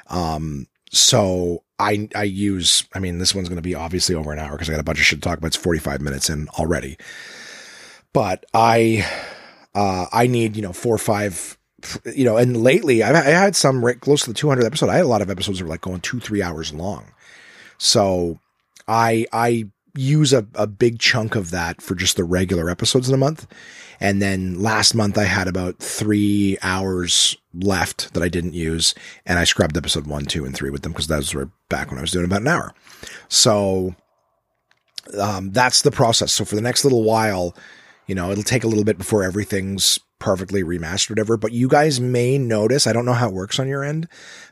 Um, 0.09 0.67
so 0.91 1.63
I, 1.79 2.09
I 2.15 2.23
use, 2.23 2.85
I 2.95 3.01
mean, 3.01 3.19
this 3.19 3.35
one's 3.35 3.49
going 3.49 3.57
to 3.57 3.63
be 3.63 3.75
obviously 3.75 4.15
over 4.15 4.33
an 4.33 4.39
hour 4.39 4.53
because 4.53 4.69
I 4.69 4.73
got 4.73 4.81
a 4.81 4.85
bunch 4.85 5.01
of 5.01 5.05
shit 5.05 5.23
to 5.23 5.29
talk 5.29 5.39
about. 5.39 5.49
It's 5.49 5.57
45 5.57 6.01
minutes 6.01 6.31
in 6.31 6.49
already, 6.51 6.97
but 8.13 8.45
I, 8.55 9.07
uh, 9.75 10.07
I 10.13 10.29
need, 10.29 10.57
you 10.57 10.63
know, 10.63 10.73
four 10.73 10.95
or 10.95 10.99
five 10.99 11.59
you 12.15 12.25
know, 12.25 12.37
and 12.37 12.57
lately 12.57 13.03
I 13.03 13.13
had 13.13 13.57
some 13.57 13.85
right 13.85 14.01
close 14.01 14.23
to 14.23 14.31
the 14.31 14.35
200 14.35 14.65
episode. 14.65 14.89
I 14.89 14.97
had 14.97 15.05
a 15.05 15.09
lot 15.09 15.23
of 15.23 15.31
episodes 15.31 15.59
that 15.59 15.65
were 15.65 15.71
like 15.71 15.81
going 15.81 16.01
two, 16.01 16.21
three 16.21 16.43
hours 16.43 16.73
long. 16.73 17.13
So 17.79 18.39
I, 18.89 19.27
I 19.33 19.69
use 19.97 20.33
a, 20.33 20.47
a 20.55 20.67
big 20.67 20.99
chunk 20.99 21.37
of 21.37 21.51
that 21.51 21.81
for 21.81 21.95
just 21.95 22.17
the 22.17 22.25
regular 22.25 22.69
episodes 22.69 23.09
in 23.09 23.15
a 23.15 23.19
month. 23.19 23.47
And 24.01 24.21
then 24.21 24.61
last 24.61 24.95
month 24.95 25.17
I 25.17 25.25
had 25.25 25.47
about 25.47 25.79
three 25.79 26.59
hours 26.63 27.37
left 27.55 28.13
that 28.15 28.23
I 28.23 28.29
didn't 28.29 28.55
use. 28.55 28.95
And 29.25 29.39
I 29.39 29.45
scrubbed 29.45 29.77
episode 29.77 30.07
one, 30.07 30.27
two, 30.27 30.45
and 30.45 30.55
three 30.55 30.71
with 30.71 30.83
them 30.83 30.93
because 30.93 31.07
those 31.07 31.33
were 31.33 31.51
back 31.69 31.91
when 31.91 31.99
I 31.99 32.03
was 32.03 32.11
doing 32.11 32.25
about 32.25 32.41
an 32.41 32.49
hour. 32.49 32.75
So, 33.29 33.95
um, 35.19 35.53
that's 35.53 35.83
the 35.83 35.91
process. 35.91 36.33
So 36.33 36.45
for 36.45 36.57
the 36.57 36.63
next 36.63 36.85
little 36.85 37.05
while, 37.05 37.55
you 38.07 38.15
know, 38.15 38.31
it'll 38.31 38.43
take 38.43 38.65
a 38.65 38.69
little 38.69 38.85
bit 38.85 38.99
before 38.99 39.23
everything's 39.23 39.99
perfectly 40.19 40.63
remastered, 40.63 41.11
whatever. 41.11 41.37
But 41.37 41.53
you 41.53 41.69
guys 41.69 42.01
may 42.01 42.39
notice, 42.39 42.87
I 42.87 42.93
don't 42.93 43.05
know 43.05 43.13
how 43.13 43.29
it 43.29 43.35
works 43.35 43.59
on 43.59 43.69
your 43.69 43.85
end, 43.85 44.09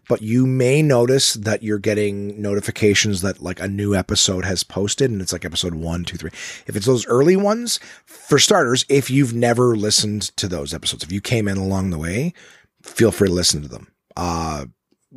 but 0.09 0.23
you 0.23 0.47
may 0.47 0.83
notice 0.83 1.35
that 1.35 1.63
you're 1.63 1.79
getting 1.79 2.41
notifications 2.41 3.23
that 3.23 3.43
like 3.43 3.61
a 3.61 3.69
new 3.69 3.95
episode 3.95 4.45
has 4.45 4.65
posted 4.65 5.11
and 5.11 5.21
it's 5.23 5.33
like 5.33 5.45
episode 5.45 5.75
one, 5.75 6.05
two, 6.05 6.17
three. 6.17 6.31
If 6.67 6.77
it's 6.77 6.87
those 6.87 7.07
early 7.07 7.37
ones, 7.37 7.79
for 8.05 8.39
starters, 8.39 8.85
if 8.89 9.11
you've 9.11 9.35
never 9.35 9.77
listened 9.77 10.23
to 10.37 10.49
those 10.49 10.75
episodes, 10.75 11.05
if 11.05 11.13
you 11.13 11.21
came 11.21 11.49
in 11.49 11.57
along 11.57 11.91
the 11.91 11.99
way, 11.99 12.35
feel 12.83 13.13
free 13.13 13.29
to 13.29 13.35
listen 13.35 13.63
to 13.63 13.69
them. 13.69 13.93
Uh, 14.17 14.67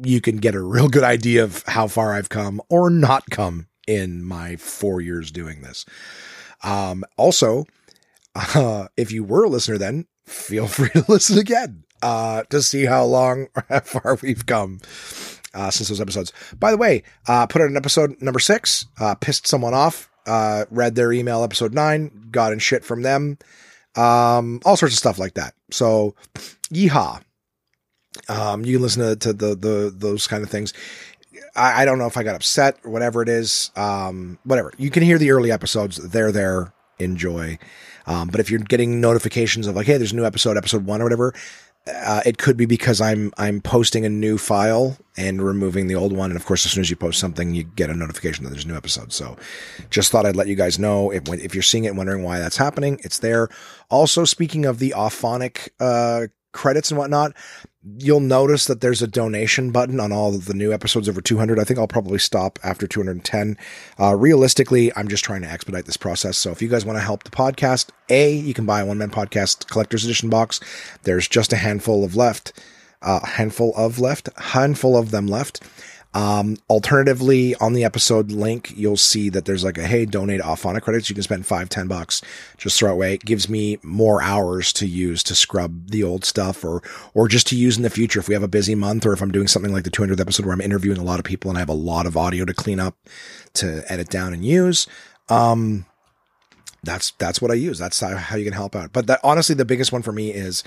you 0.03 0.21
can 0.21 0.37
get 0.37 0.55
a 0.55 0.61
real 0.61 0.87
good 0.87 1.03
idea 1.03 1.43
of 1.43 1.63
how 1.67 1.87
far 1.87 2.13
I've 2.13 2.29
come 2.29 2.61
or 2.69 2.89
not 2.89 3.29
come 3.29 3.67
in 3.87 4.23
my 4.23 4.55
four 4.55 5.01
years 5.01 5.31
doing 5.31 5.61
this. 5.61 5.85
Um, 6.63 7.03
also, 7.17 7.65
uh, 8.35 8.87
if 8.97 9.11
you 9.11 9.23
were 9.23 9.43
a 9.43 9.49
listener 9.49 9.77
then, 9.77 10.05
feel 10.25 10.67
free 10.67 10.89
to 10.89 11.05
listen 11.07 11.37
again 11.37 11.83
uh, 12.01 12.43
to 12.49 12.61
see 12.61 12.85
how 12.85 13.03
long 13.03 13.47
or 13.55 13.65
how 13.69 13.79
far 13.79 14.17
we've 14.21 14.45
come 14.45 14.79
uh, 15.53 15.71
since 15.71 15.89
those 15.89 16.01
episodes. 16.01 16.31
By 16.59 16.71
the 16.71 16.77
way, 16.77 17.03
uh, 17.27 17.47
put 17.47 17.61
out 17.61 17.69
an 17.69 17.77
episode 17.77 18.21
number 18.21 18.39
six, 18.39 18.85
uh, 18.99 19.15
pissed 19.15 19.47
someone 19.47 19.73
off, 19.73 20.09
uh, 20.27 20.65
read 20.69 20.95
their 20.95 21.11
email 21.11 21.43
episode 21.43 21.73
nine, 21.73 22.27
got 22.31 22.53
in 22.53 22.59
shit 22.59 22.83
from 22.83 23.01
them, 23.01 23.37
um, 23.95 24.59
all 24.65 24.77
sorts 24.77 24.93
of 24.93 24.99
stuff 24.99 25.19
like 25.19 25.35
that. 25.35 25.53
So, 25.71 26.15
yeehaw. 26.71 27.21
Um, 28.29 28.63
you 28.63 28.77
can 28.77 28.81
listen 28.81 29.03
to, 29.03 29.15
to 29.17 29.33
the, 29.33 29.55
the, 29.55 29.93
those 29.95 30.25
kind 30.25 30.43
of 30.43 30.49
things. 30.49 30.73
I, 31.55 31.81
I, 31.81 31.85
don't 31.85 31.99
know 31.99 32.05
if 32.05 32.15
I 32.15 32.23
got 32.23 32.35
upset 32.35 32.77
or 32.83 32.91
whatever 32.91 33.21
it 33.21 33.27
is. 33.27 33.71
Um, 33.75 34.39
whatever. 34.45 34.71
You 34.77 34.89
can 34.89 35.03
hear 35.03 35.17
the 35.17 35.31
early 35.31 35.51
episodes. 35.51 35.97
They're 35.97 36.31
there. 36.31 36.73
Enjoy. 36.97 37.59
Um, 38.07 38.27
but 38.27 38.39
if 38.39 38.49
you're 38.49 38.59
getting 38.59 39.01
notifications 39.01 39.67
of 39.67 39.75
like, 39.75 39.87
hey, 39.87 39.97
there's 39.97 40.13
a 40.13 40.15
new 40.15 40.25
episode, 40.25 40.57
episode 40.57 40.85
one 40.85 41.01
or 41.01 41.05
whatever, 41.05 41.33
uh, 41.87 42.21
it 42.25 42.37
could 42.37 42.57
be 42.57 42.65
because 42.65 42.99
I'm 42.99 43.31
I'm 43.37 43.61
posting 43.61 44.05
a 44.05 44.09
new 44.09 44.37
file 44.37 44.97
and 45.17 45.41
removing 45.41 45.87
the 45.87 45.95
old 45.95 46.13
one. 46.13 46.31
And 46.31 46.39
of 46.39 46.45
course, 46.45 46.65
as 46.65 46.71
soon 46.71 46.81
as 46.81 46.89
you 46.89 46.95
post 46.95 47.19
something, 47.19 47.53
you 47.53 47.63
get 47.63 47.89
a 47.89 47.93
notification 47.93 48.43
that 48.43 48.49
there's 48.49 48.65
a 48.65 48.67
new 48.67 48.75
episode. 48.75 49.13
So, 49.13 49.37
just 49.91 50.11
thought 50.11 50.25
I'd 50.25 50.35
let 50.35 50.47
you 50.47 50.55
guys 50.55 50.79
know 50.79 51.11
if 51.11 51.27
if 51.29 51.53
you're 51.53 51.61
seeing 51.61 51.85
it 51.85 51.89
and 51.89 51.97
wondering 51.97 52.23
why 52.23 52.39
that's 52.39 52.57
happening, 52.57 52.99
it's 53.03 53.19
there. 53.19 53.49
Also, 53.89 54.25
speaking 54.25 54.65
of 54.65 54.79
the 54.79 54.95
Auphonic 54.97 55.69
uh, 55.79 56.27
credits 56.53 56.89
and 56.89 56.97
whatnot, 56.97 57.33
you'll 57.99 58.19
notice 58.19 58.65
that 58.65 58.81
there's 58.81 59.01
a 59.01 59.07
donation 59.07 59.71
button 59.71 59.99
on 59.99 60.11
all 60.11 60.33
of 60.33 60.45
the 60.45 60.53
new 60.53 60.73
episodes 60.73 61.07
over 61.07 61.21
200. 61.21 61.59
I 61.59 61.63
think 61.63 61.79
I'll 61.79 61.87
probably 61.87 62.17
stop 62.17 62.57
after 62.63 62.87
210. 62.87 63.57
Uh, 63.99 64.15
realistically, 64.15 64.91
I'm 64.95 65.07
just 65.07 65.23
trying 65.23 65.41
to 65.43 65.49
expedite 65.49 65.85
this 65.85 65.97
process. 65.97 66.37
So 66.37 66.51
if 66.51 66.61
you 66.61 66.67
guys 66.67 66.85
want 66.85 66.97
to 66.97 67.03
help 67.03 67.23
the 67.23 67.31
podcast, 67.31 67.89
A, 68.09 68.33
you 68.33 68.53
can 68.53 68.65
buy 68.65 68.81
a 68.81 68.85
one 68.85 68.97
man 68.97 69.11
podcast 69.11 69.67
collector's 69.67 70.03
edition 70.03 70.29
box. 70.29 70.59
There's 71.03 71.27
just 71.27 71.53
a 71.53 71.57
handful 71.57 72.03
of 72.03 72.15
left, 72.15 72.53
a 73.01 73.09
uh, 73.09 73.25
handful 73.25 73.73
of 73.75 73.99
left, 73.99 74.29
handful 74.37 74.97
of 74.97 75.11
them 75.11 75.27
left. 75.27 75.61
Um, 76.15 76.55
alternatively, 76.69 77.55
on 77.55 77.73
the 77.73 77.83
episode 77.83 78.31
link, 78.31 78.71
you'll 78.73 78.95
see 78.95 79.27
that 79.29 79.43
there's 79.43 79.65
like 79.65 79.77
a 79.77 79.85
hey, 79.85 80.05
donate 80.05 80.39
Auphonic 80.39 80.83
credits. 80.83 81.09
You 81.09 81.13
can 81.13 81.23
spend 81.23 81.45
five, 81.45 81.67
ten 81.67 81.89
bucks, 81.89 82.21
just 82.57 82.79
throw 82.79 82.91
it 82.91 82.93
away. 82.93 83.13
It 83.15 83.25
gives 83.25 83.49
me 83.49 83.79
more 83.83 84.21
hours 84.21 84.71
to 84.73 84.87
use 84.87 85.21
to 85.23 85.35
scrub 85.35 85.89
the 85.89 86.03
old 86.03 86.23
stuff, 86.23 86.63
or 86.63 86.81
or 87.13 87.27
just 87.27 87.47
to 87.47 87.57
use 87.57 87.75
in 87.75 87.83
the 87.83 87.89
future 87.89 88.21
if 88.21 88.29
we 88.29 88.33
have 88.33 88.43
a 88.43 88.47
busy 88.47 88.75
month, 88.75 89.05
or 89.05 89.11
if 89.11 89.21
I'm 89.21 89.31
doing 89.31 89.47
something 89.47 89.73
like 89.73 89.83
the 89.83 89.91
200th 89.91 90.21
episode 90.21 90.45
where 90.45 90.53
I'm 90.53 90.61
interviewing 90.61 90.99
a 90.99 91.03
lot 91.03 91.19
of 91.19 91.25
people 91.25 91.51
and 91.51 91.57
I 91.57 91.59
have 91.59 91.67
a 91.67 91.73
lot 91.73 92.05
of 92.05 92.15
audio 92.15 92.45
to 92.45 92.53
clean 92.53 92.79
up, 92.79 92.95
to 93.55 93.83
edit 93.91 94.09
down 94.09 94.33
and 94.33 94.45
use. 94.45 94.87
Um, 95.27 95.85
that's 96.81 97.11
that's 97.11 97.41
what 97.41 97.51
I 97.51 97.55
use. 97.55 97.77
That's 97.77 97.99
how 97.99 98.37
you 98.37 98.45
can 98.45 98.53
help 98.53 98.73
out. 98.73 98.93
But 98.93 99.07
that, 99.07 99.19
honestly, 99.21 99.53
the 99.53 99.65
biggest 99.65 99.91
one 99.91 100.01
for 100.01 100.13
me 100.13 100.31
is 100.31 100.63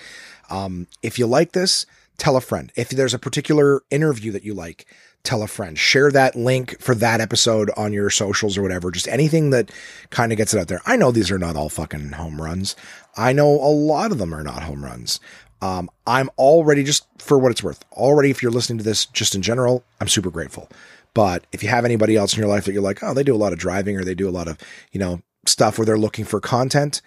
um, 0.50 0.88
if 1.02 1.18
you 1.18 1.26
like 1.26 1.52
this, 1.52 1.86
tell 2.18 2.36
a 2.36 2.42
friend. 2.42 2.70
If 2.76 2.90
there's 2.90 3.14
a 3.14 3.18
particular 3.18 3.80
interview 3.90 4.30
that 4.32 4.44
you 4.44 4.52
like 4.52 4.84
tell 5.24 5.42
a 5.42 5.46
friend, 5.46 5.78
share 5.78 6.10
that 6.10 6.36
link 6.36 6.80
for 6.80 6.94
that 6.94 7.20
episode 7.20 7.70
on 7.76 7.92
your 7.92 8.10
socials 8.10 8.56
or 8.56 8.62
whatever. 8.62 8.90
Just 8.90 9.08
anything 9.08 9.50
that 9.50 9.70
kind 10.10 10.32
of 10.32 10.38
gets 10.38 10.54
it 10.54 10.60
out 10.60 10.68
there. 10.68 10.80
I 10.86 10.96
know 10.96 11.10
these 11.10 11.30
are 11.30 11.38
not 11.38 11.56
all 11.56 11.68
fucking 11.68 12.12
home 12.12 12.40
runs. 12.40 12.76
I 13.16 13.32
know 13.32 13.48
a 13.48 13.72
lot 13.72 14.12
of 14.12 14.18
them 14.18 14.34
are 14.34 14.42
not 14.42 14.62
home 14.62 14.84
runs. 14.84 15.20
Um, 15.60 15.90
I'm 16.06 16.30
already 16.38 16.84
just 16.84 17.06
for 17.18 17.38
what 17.38 17.50
it's 17.50 17.62
worth. 17.62 17.84
Already, 17.92 18.30
if 18.30 18.42
you're 18.42 18.52
listening 18.52 18.78
to 18.78 18.84
this 18.84 19.06
just 19.06 19.34
in 19.34 19.42
general, 19.42 19.84
I'm 20.00 20.08
super 20.08 20.30
grateful. 20.30 20.68
But 21.14 21.46
if 21.52 21.62
you 21.62 21.68
have 21.68 21.84
anybody 21.84 22.16
else 22.16 22.34
in 22.34 22.38
your 22.38 22.48
life 22.48 22.64
that 22.64 22.72
you're 22.72 22.82
like, 22.82 23.02
oh, 23.02 23.12
they 23.12 23.24
do 23.24 23.34
a 23.34 23.36
lot 23.36 23.52
of 23.52 23.58
driving 23.58 23.96
or 23.96 24.04
they 24.04 24.14
do 24.14 24.28
a 24.28 24.30
lot 24.30 24.46
of, 24.46 24.56
you 24.92 25.00
know, 25.00 25.20
stuff 25.46 25.78
where 25.78 25.84
they're 25.86 25.98
looking 25.98 26.24
for 26.24 26.40
content. 26.40 27.02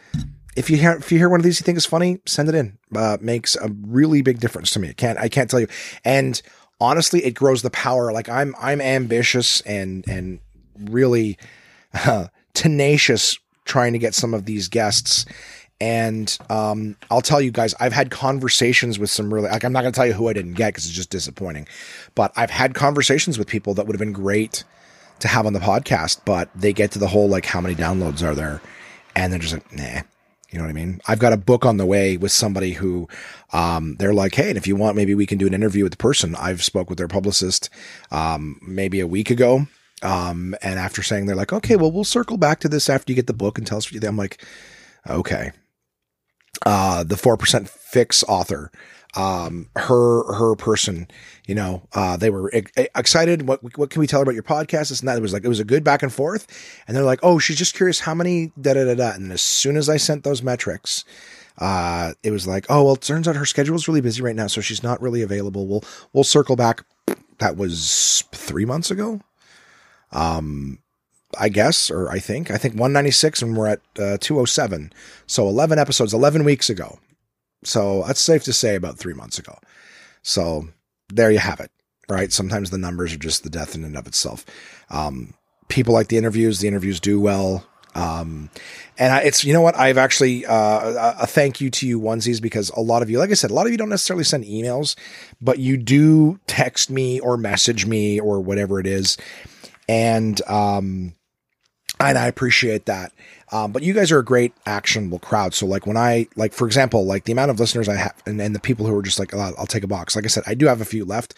If 0.56 0.70
you 0.70 0.76
hear 0.76 0.92
if 0.92 1.12
you 1.12 1.18
hear 1.18 1.30
one 1.30 1.40
of 1.40 1.46
these 1.46 1.60
you 1.62 1.64
think 1.64 1.78
is 1.78 1.86
funny, 1.86 2.20
send 2.26 2.50
it 2.50 2.56
in. 2.56 2.78
Uh, 2.94 3.18
makes 3.22 3.56
a 3.56 3.70
really 3.84 4.22
big 4.22 4.40
difference 4.40 4.72
to 4.72 4.80
me. 4.80 4.94
can't 4.94 5.18
I 5.18 5.30
can't 5.30 5.50
tell 5.50 5.62
you. 5.62 5.68
And 6.04 6.42
honestly, 6.82 7.24
it 7.24 7.32
grows 7.32 7.62
the 7.62 7.70
power. 7.70 8.12
Like 8.12 8.28
I'm, 8.28 8.54
I'm 8.60 8.82
ambitious 8.82 9.62
and, 9.62 10.06
and 10.10 10.40
really 10.78 11.38
uh, 11.94 12.28
tenacious 12.54 13.40
trying 13.64 13.94
to 13.94 14.00
get 14.00 14.14
some 14.16 14.34
of 14.34 14.46
these 14.46 14.68
guests. 14.68 15.26
And 15.80 16.38
um, 16.50 16.96
I'll 17.10 17.22
tell 17.22 17.42
you 17.42 17.50
guys, 17.50 17.74
I've 17.80 17.94
had 17.94 18.12
conversations 18.12 19.00
with 19.00 19.10
some 19.10 19.34
really, 19.34 19.50
like, 19.50 19.64
I'm 19.64 19.74
not 19.74 19.82
going 19.82 19.92
to 19.92 19.96
tell 19.96 20.06
you 20.06 20.14
who 20.14 20.28
I 20.28 20.34
didn't 20.34 20.54
get 20.54 20.70
because 20.74 20.86
it's 20.86 20.94
just 20.94 21.10
disappointing. 21.10 21.68
But 22.14 22.32
I've 22.36 22.52
had 22.52 22.76
conversations 22.76 23.40
with 23.40 23.48
people 23.48 23.74
that 23.74 23.88
would 23.88 23.96
have 23.96 24.00
been 24.00 24.14
great 24.14 24.64
to 25.22 25.28
have 25.28 25.48
on 25.48 25.54
the 25.54 25.60
podcast, 25.60 26.22
but 26.24 26.50
they 26.54 26.72
get 26.72 26.92
to 26.92 27.00
the 27.00 27.08
whole, 27.08 27.28
like, 27.28 27.46
how 27.46 27.62
many 27.62 27.74
downloads 27.74 28.22
are 28.22 28.36
there? 28.36 28.62
And 29.16 29.34
they're 29.34 29.40
just 29.40 29.54
like, 29.54 29.74
nah, 29.74 30.02
you 30.52 30.58
know 30.58 30.66
what 30.66 30.70
I 30.70 30.74
mean? 30.74 31.02
I've 31.08 31.20
got 31.20 31.34
a 31.34 31.38
book 31.38 31.66
on 31.66 31.78
the 31.78 31.86
way 31.86 32.18
with 32.18 32.32
somebody 32.32 32.74
who, 32.74 33.08
um, 33.54 33.96
they're 33.98 34.14
like, 34.14 34.36
Hey, 34.36 34.50
and 34.50 34.58
if 34.58 34.68
you 34.68 34.76
want, 34.76 34.96
maybe 34.96 35.16
we 35.16 35.26
can 35.26 35.38
do 35.38 35.48
an 35.48 35.54
interview 35.54 35.84
with 35.84 35.94
the 35.94 35.98
person. 35.98 36.36
I've 36.36 36.64
spoke 36.64 36.90
with 36.90 36.98
their 36.98 37.08
publicist, 37.08 37.70
um, 38.12 38.60
maybe 38.62 39.00
a 39.00 39.08
week 39.08 39.30
ago. 39.30 39.68
Um, 40.02 40.56
and 40.62 40.80
after 40.80 41.04
saying 41.04 41.26
they're 41.26 41.36
like, 41.36 41.54
okay, 41.54 41.76
well, 41.76 41.92
we'll 41.92 42.04
circle 42.04 42.38
back 42.38 42.60
to 42.62 42.70
this 42.70 42.90
after 42.90 43.12
you 43.12 43.16
get 43.16 43.28
the 43.28 43.34
book 43.34 43.58
and 43.58 43.68
tell 43.68 43.78
us 43.78 43.88
what 43.88 43.94
you 43.94 44.00
think. 44.00 44.10
I'm 44.10 44.18
like, 44.18 44.44
okay. 45.08 45.52
Uh, 46.66 47.04
the 47.04 47.16
4% 47.16 47.70
fix 47.70 48.24
author, 48.28 48.72
um, 49.16 49.68
her, 49.76 50.34
her 50.34 50.56
person, 50.56 51.08
you 51.46 51.56
know, 51.56 51.88
uh, 51.94 52.18
they 52.18 52.30
were 52.30 52.50
excited. 52.96 53.48
What, 53.48 53.78
what 53.78 53.90
can 53.90 54.00
we 54.00 54.08
tell 54.08 54.20
her 54.20 54.24
about 54.24 54.34
your 54.34 54.44
podcast? 54.44 54.90
This 54.90 55.00
and 55.00 55.10
that. 55.10 55.18
It 55.18 55.22
was 55.22 55.34
like, 55.34 55.44
it 55.44 55.50
was 55.50 55.60
a 55.60 55.66
good 55.66 55.84
back 55.84 56.04
and 56.04 56.14
forth. 56.14 56.48
And 56.88 56.96
they're 56.96 57.04
like, 57.04 57.20
oh, 57.24 57.40
she's 57.40 57.58
just 57.58 57.76
curious 57.76 58.00
how 58.00 58.14
many 58.14 58.52
da 58.60 58.74
da 58.74 58.86
da 58.86 58.96
da. 58.96 59.12
And 59.12 59.32
as 59.32 59.42
soon 59.42 59.76
as 59.76 59.90
I 59.90 59.98
sent 59.98 60.24
those 60.24 60.42
metrics, 60.42 61.04
uh, 61.58 62.14
it 62.24 62.32
was 62.32 62.48
like, 62.48 62.66
oh, 62.70 62.84
well, 62.84 62.94
it 62.94 63.02
turns 63.02 63.28
out 63.28 63.36
her 63.36 63.46
schedule 63.46 63.76
is 63.76 63.88
really 63.88 64.02
busy 64.02 64.22
right 64.22 64.36
now. 64.36 64.48
So 64.48 64.62
she's 64.62 64.84
not 64.84 65.02
really 65.02 65.22
available. 65.22 65.68
We'll, 65.68 65.84
we'll 66.14 66.24
circle 66.24 66.56
back. 66.56 66.86
That 67.40 67.58
was 67.58 68.24
three 68.32 68.66
months 68.66 68.92
ago. 68.92 69.22
Um, 70.12 70.80
I 71.40 71.50
guess, 71.50 71.90
or 71.90 72.10
I 72.10 72.20
think, 72.20 72.52
I 72.52 72.58
think 72.58 72.74
196 72.74 73.42
and 73.42 73.56
we're 73.56 73.68
at 73.68 73.80
uh, 73.98 74.18
207. 74.20 74.92
So 75.28 75.48
11 75.48 75.80
episodes, 75.80 76.14
11 76.14 76.44
weeks 76.44 76.70
ago. 76.70 77.00
So 77.64 78.04
that's 78.08 78.22
safe 78.22 78.44
to 78.46 78.54
say 78.54 78.76
about 78.76 78.98
three 78.98 79.14
months 79.14 79.38
ago. 79.40 79.58
So 80.24 80.68
there 81.10 81.32
you 81.32 81.40
have 81.40 81.60
it, 81.60 81.72
right? 82.10 82.32
Sometimes 82.32 82.70
the 82.70 82.78
numbers 82.78 83.14
are 83.14 83.18
just 83.18 83.44
the 83.44 83.50
death 83.50 83.76
in 83.76 83.84
and 83.84 83.98
of 83.98 84.08
itself. 84.08 84.46
Um, 84.90 85.34
people 85.68 85.94
like 85.94 86.08
the 86.08 86.18
interviews, 86.18 86.60
the 86.60 86.68
interviews 86.68 87.00
do 87.00 87.20
well. 87.20 87.66
Um, 87.94 88.50
and 88.98 89.12
I, 89.12 89.20
it's, 89.22 89.44
you 89.44 89.52
know 89.52 89.62
what? 89.62 89.78
I've 89.78 89.98
actually, 89.98 90.46
uh, 90.46 91.14
a 91.20 91.28
thank 91.28 91.60
you 91.60 91.70
to 91.72 91.88
you 91.88 92.00
onesies 92.00 92.42
because 92.42 92.70
a 92.70 92.80
lot 92.80 93.02
of 93.02 93.10
you, 93.10 93.20
like 93.20 93.32
I 93.32 93.34
said, 93.34 93.52
a 93.52 93.54
lot 93.54 93.66
of 93.66 93.72
you 93.72 93.78
don't 93.78 93.90
necessarily 93.90 94.24
send 94.24 94.46
emails, 94.46 94.96
but 95.42 95.60
you 95.60 95.76
do 95.76 96.40
text 96.48 96.90
me 96.90 97.20
or 97.20 97.36
message 97.36 97.86
me 97.86 98.20
or 98.20 98.40
whatever 98.40 98.80
it 98.80 98.88
is. 98.88 99.18
And, 99.90 100.42
um, 100.48 101.14
and 102.00 102.18
I 102.18 102.28
appreciate 102.28 102.86
that. 102.86 103.12
Um, 103.54 103.74
but 103.74 103.84
you 103.84 103.94
guys 103.94 104.12
are 104.14 104.20
a 104.20 104.26
great 104.26 104.54
actionable 104.66 105.20
crowd. 105.20 105.54
So 105.54 105.66
like 105.66 105.86
when 105.86 105.98
I, 105.98 106.28
like, 106.38 106.54
for 106.54 106.66
example, 106.66 107.06
like 107.06 107.26
the 107.26 107.34
amount 107.34 107.52
of 107.52 107.60
listeners 107.60 107.90
I 107.90 107.96
have 107.96 108.16
and, 108.26 108.40
and 108.40 108.56
the 108.56 108.62
people 108.62 108.86
who 108.86 108.96
are 108.96 109.02
just 109.02 109.20
like, 109.20 109.34
I'll 109.34 109.66
take 109.66 109.84
a 109.84 109.88
box. 109.88 110.16
Like 110.16 110.24
I 110.24 110.30
said, 110.30 110.44
I 110.48 110.54
do 110.54 110.68
have 110.68 110.80
a 110.80 110.86
few 110.86 111.04
left, 111.04 111.34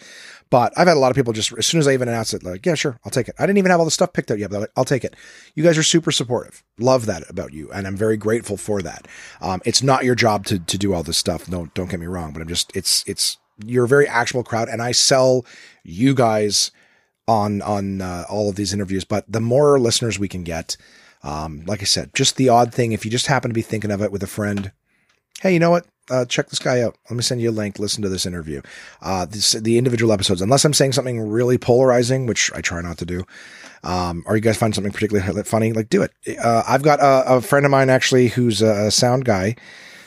but 0.48 0.72
I've 0.76 0.86
had 0.86 0.96
a 0.96 1.00
lot 1.00 1.10
of 1.10 1.16
people 1.16 1.32
just, 1.32 1.52
as 1.58 1.66
soon 1.66 1.80
as 1.80 1.88
I 1.88 1.92
even 1.92 2.06
announce 2.06 2.32
it, 2.32 2.44
like, 2.44 2.64
yeah, 2.64 2.76
sure, 2.76 3.00
I'll 3.04 3.10
take 3.10 3.28
it. 3.28 3.34
I 3.36 3.46
didn't 3.46 3.58
even 3.58 3.72
have 3.72 3.80
all 3.80 3.84
the 3.84 3.90
stuff 3.90 4.12
picked 4.12 4.30
out 4.30 4.38
yet, 4.38 4.50
but 4.50 4.60
like, 4.60 4.70
I'll 4.76 4.84
take 4.84 5.02
it. 5.02 5.16
You 5.56 5.64
guys 5.64 5.76
are 5.76 5.82
super 5.82 6.12
supportive. 6.12 6.62
Love 6.78 7.06
that 7.06 7.28
about 7.28 7.52
you. 7.52 7.68
And 7.72 7.84
I'm 7.84 7.96
very 7.96 8.16
grateful 8.16 8.56
for 8.56 8.80
that. 8.82 9.08
Um, 9.40 9.60
it's 9.64 9.82
not 9.82 10.04
your 10.04 10.14
job 10.14 10.46
to, 10.46 10.60
to 10.60 10.78
do 10.78 10.94
all 10.94 11.02
this 11.02 11.18
stuff. 11.18 11.48
No, 11.48 11.66
don't 11.74 11.90
get 11.90 11.98
me 11.98 12.06
wrong, 12.06 12.32
but 12.32 12.42
I'm 12.42 12.48
just, 12.48 12.76
it's, 12.76 13.02
it's, 13.08 13.38
you're 13.64 13.86
a 13.86 13.88
very 13.88 14.06
actionable 14.06 14.44
crowd 14.44 14.68
and 14.68 14.80
I 14.80 14.92
sell 14.92 15.44
you 15.82 16.14
guys 16.14 16.70
on, 17.26 17.60
on, 17.62 18.00
uh, 18.00 18.24
all 18.28 18.48
of 18.50 18.54
these 18.54 18.72
interviews, 18.72 19.04
but 19.04 19.24
the 19.28 19.40
more 19.40 19.80
listeners 19.80 20.16
we 20.16 20.28
can 20.28 20.44
get, 20.44 20.76
um, 21.24 21.64
like 21.66 21.80
I 21.80 21.86
said, 21.86 22.14
just 22.14 22.36
the 22.36 22.50
odd 22.50 22.72
thing. 22.72 22.92
If 22.92 23.04
you 23.04 23.10
just 23.10 23.26
happen 23.26 23.48
to 23.48 23.54
be 23.54 23.62
thinking 23.62 23.90
of 23.90 24.02
it 24.02 24.12
with 24.12 24.22
a 24.22 24.28
friend, 24.28 24.70
hey, 25.40 25.52
you 25.52 25.58
know 25.58 25.70
what? 25.70 25.86
Uh, 26.10 26.26
check 26.26 26.50
this 26.50 26.58
guy 26.58 26.82
out. 26.82 26.96
Let 27.08 27.16
me 27.16 27.22
send 27.22 27.40
you 27.40 27.48
a 27.48 27.50
link. 27.50 27.78
Listen 27.78 28.02
to 28.02 28.10
this 28.10 28.26
interview. 28.26 28.60
Uh, 29.00 29.24
this, 29.24 29.52
the 29.52 29.78
individual 29.78 30.12
episodes, 30.12 30.42
unless 30.42 30.64
I'm 30.66 30.74
saying 30.74 30.92
something 30.92 31.18
really 31.18 31.56
polarizing, 31.56 32.26
which 32.26 32.52
I 32.54 32.60
try 32.60 32.82
not 32.82 32.98
to 32.98 33.06
do, 33.06 33.24
um, 33.82 34.22
or 34.26 34.36
you 34.36 34.42
guys 34.42 34.58
find 34.58 34.74
something 34.74 34.92
particularly 34.92 35.42
funny, 35.44 35.72
like 35.72 35.88
do 35.88 36.02
it. 36.02 36.12
Uh, 36.38 36.62
I've 36.68 36.82
got 36.82 37.00
a, 37.00 37.36
a, 37.36 37.40
friend 37.40 37.64
of 37.64 37.70
mine 37.70 37.88
actually 37.88 38.28
who's 38.28 38.60
a, 38.60 38.90
sound 38.90 39.24
guy. 39.24 39.56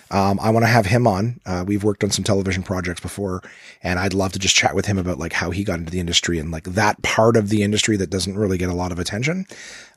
Um, 0.10 0.40
I 0.40 0.52
want 0.52 0.64
to 0.64 0.68
have 0.68 0.86
him 0.86 1.06
on. 1.06 1.42
Uh, 1.46 1.66
we've 1.68 1.84
worked 1.84 2.04
on 2.04 2.12
some 2.12 2.24
television 2.24 2.64
projects 2.64 3.02
before, 3.02 3.42
and 3.84 4.00
I'd 4.00 4.14
love 4.14 4.32
to 4.34 4.40
just 4.40 4.56
chat 4.56 4.74
with 4.74 4.86
him 4.86 4.98
about 4.98 5.20
like 5.20 5.34
how 5.34 5.52
he 5.52 5.64
got 5.64 5.80
into 5.80 5.92
the 5.92 6.00
industry 6.00 6.40
and 6.40 6.52
like 6.52 6.64
that 6.64 7.02
part 7.02 7.36
of 7.36 7.50
the 7.50 7.64
industry 7.64 7.98
that 7.98 8.10
doesn't 8.10 8.38
really 8.38 8.58
get 8.58 8.70
a 8.70 8.74
lot 8.74 8.92
of 8.92 9.00
attention. 9.00 9.46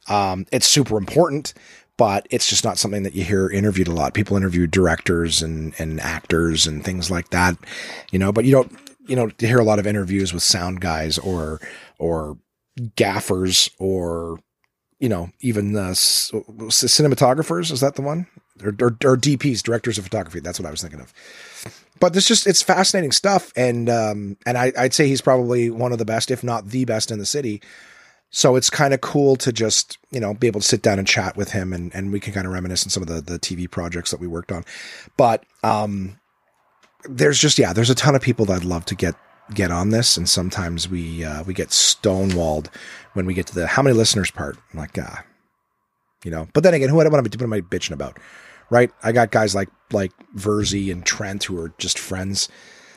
Um, 0.09 0.47
it's 0.51 0.67
super 0.67 0.97
important, 0.97 1.55
but 1.97 2.27
it's 2.31 2.49
just 2.49 2.65
not 2.65 2.79
something 2.79 3.03
that 3.03 3.15
you 3.15 3.25
hear 3.25 3.49
interviewed 3.49 3.89
a 3.89 3.93
lot. 3.93 4.15
People 4.15 4.37
interview 4.37 4.67
directors 4.67 5.43
and, 5.43 5.75
and 5.79 6.01
actors 6.01 6.67
and 6.67 6.85
things 6.85 7.11
like 7.11 7.31
that, 7.31 7.57
you 8.11 8.19
know, 8.19 8.33
but 8.33 8.45
you 8.45 8.53
don't, 8.53 8.73
you 9.07 9.17
know, 9.17 9.31
hear 9.39 9.59
a 9.59 9.65
lot 9.65 9.79
of 9.79 9.87
interviews 9.87 10.33
with 10.33 10.43
sound 10.43 10.81
guys 10.81 11.19
or, 11.19 11.61
or 11.99 12.39
gaffers 12.97 13.71
or, 13.79 14.39
you 14.99 15.09
know, 15.09 15.31
even 15.41 15.73
the 15.73 15.91
cinematographers. 15.91 17.71
Is 17.71 17.81
that 17.81 17.97
the 17.97 18.03
one? 18.03 18.27
Or, 18.63 18.69
or, 18.69 18.89
or 19.05 19.17
DPs, 19.17 19.63
directors 19.63 19.99
of 19.99 20.05
photography. 20.05 20.41
That's 20.41 20.61
what 20.61 20.67
I 20.67 20.71
was 20.71 20.83
thinking 20.83 21.01
of 21.01 21.13
but 22.01 22.17
it's 22.17 22.27
just 22.27 22.47
it's 22.47 22.63
fascinating 22.63 23.13
stuff 23.13 23.53
and 23.55 23.89
um 23.89 24.37
and 24.45 24.59
I, 24.59 24.73
i'd 24.79 24.95
say 24.95 25.07
he's 25.07 25.21
probably 25.21 25.71
one 25.71 25.93
of 25.93 25.99
the 25.99 26.05
best 26.05 26.31
if 26.31 26.43
not 26.43 26.69
the 26.69 26.85
best 26.87 27.11
in 27.11 27.19
the 27.19 27.27
city 27.27 27.63
so 28.31 28.55
it's 28.55 28.71
kind 28.71 28.95
of 28.95 29.01
cool 29.01 29.35
to 29.37 29.53
just, 29.53 29.99
you 30.13 30.21
know, 30.21 30.35
be 30.35 30.47
able 30.47 30.61
to 30.61 30.67
sit 30.67 30.83
down 30.83 30.99
and 30.99 31.07
chat 31.07 31.37
with 31.37 31.51
him 31.51 31.73
and, 31.73 31.93
and 31.95 32.13
we 32.13 32.21
can 32.21 32.33
kind 32.33 32.47
of 32.47 32.53
reminisce 32.53 32.85
on 32.85 32.91
some 32.91 33.03
of 33.03 33.09
the, 33.09 33.21
the 33.21 33.41
TV 33.41 33.69
projects 33.69 34.13
that 34.13 34.21
we 34.21 34.29
worked 34.29 34.53
on. 34.53 34.65
But, 35.17 35.45
um, 35.65 36.19
there's 37.05 37.39
just, 37.39 37.59
yeah, 37.59 37.73
there's 37.73 37.91
a 37.91 37.95
ton 37.95 38.15
of 38.15 38.23
people 38.23 38.47
that 38.47 38.61
I'd 38.61 38.65
love 38.65 38.85
to 38.87 38.95
get, 38.95 39.17
get 39.53 39.73
on 39.73 39.91
this. 39.91 40.17
And 40.17 40.29
sometimes 40.29 40.89
we, 40.89 41.25
uh, 41.25 41.43
we 41.43 41.55
get 41.55 41.71
stonewalled 41.71 42.69
when 43.15 43.27
we 43.27 43.35
get 43.35 43.49
to 43.49 43.55
the, 43.55 43.67
how 43.67 43.83
many 43.83 43.97
listeners 43.97 44.31
part. 44.31 44.57
I'm 44.73 44.79
like, 44.79 44.97
ah, 44.97 45.25
you 46.25 46.31
know, 46.31 46.47
but 46.53 46.63
then 46.63 46.75
again, 46.75 46.89
who, 46.89 47.01
am 47.01 47.15
I, 47.15 47.19
am 47.19 47.53
I 47.53 47.61
bitching 47.61 47.93
about? 47.93 48.19
Right. 48.69 48.93
I 49.03 49.11
got 49.11 49.33
guys 49.33 49.57
like, 49.57 49.71
like 49.91 50.13
Verzi 50.37 50.93
and 50.93 51.05
Trent 51.05 51.43
who 51.45 51.59
are 51.59 51.73
just 51.79 51.99
friends. 51.99 52.49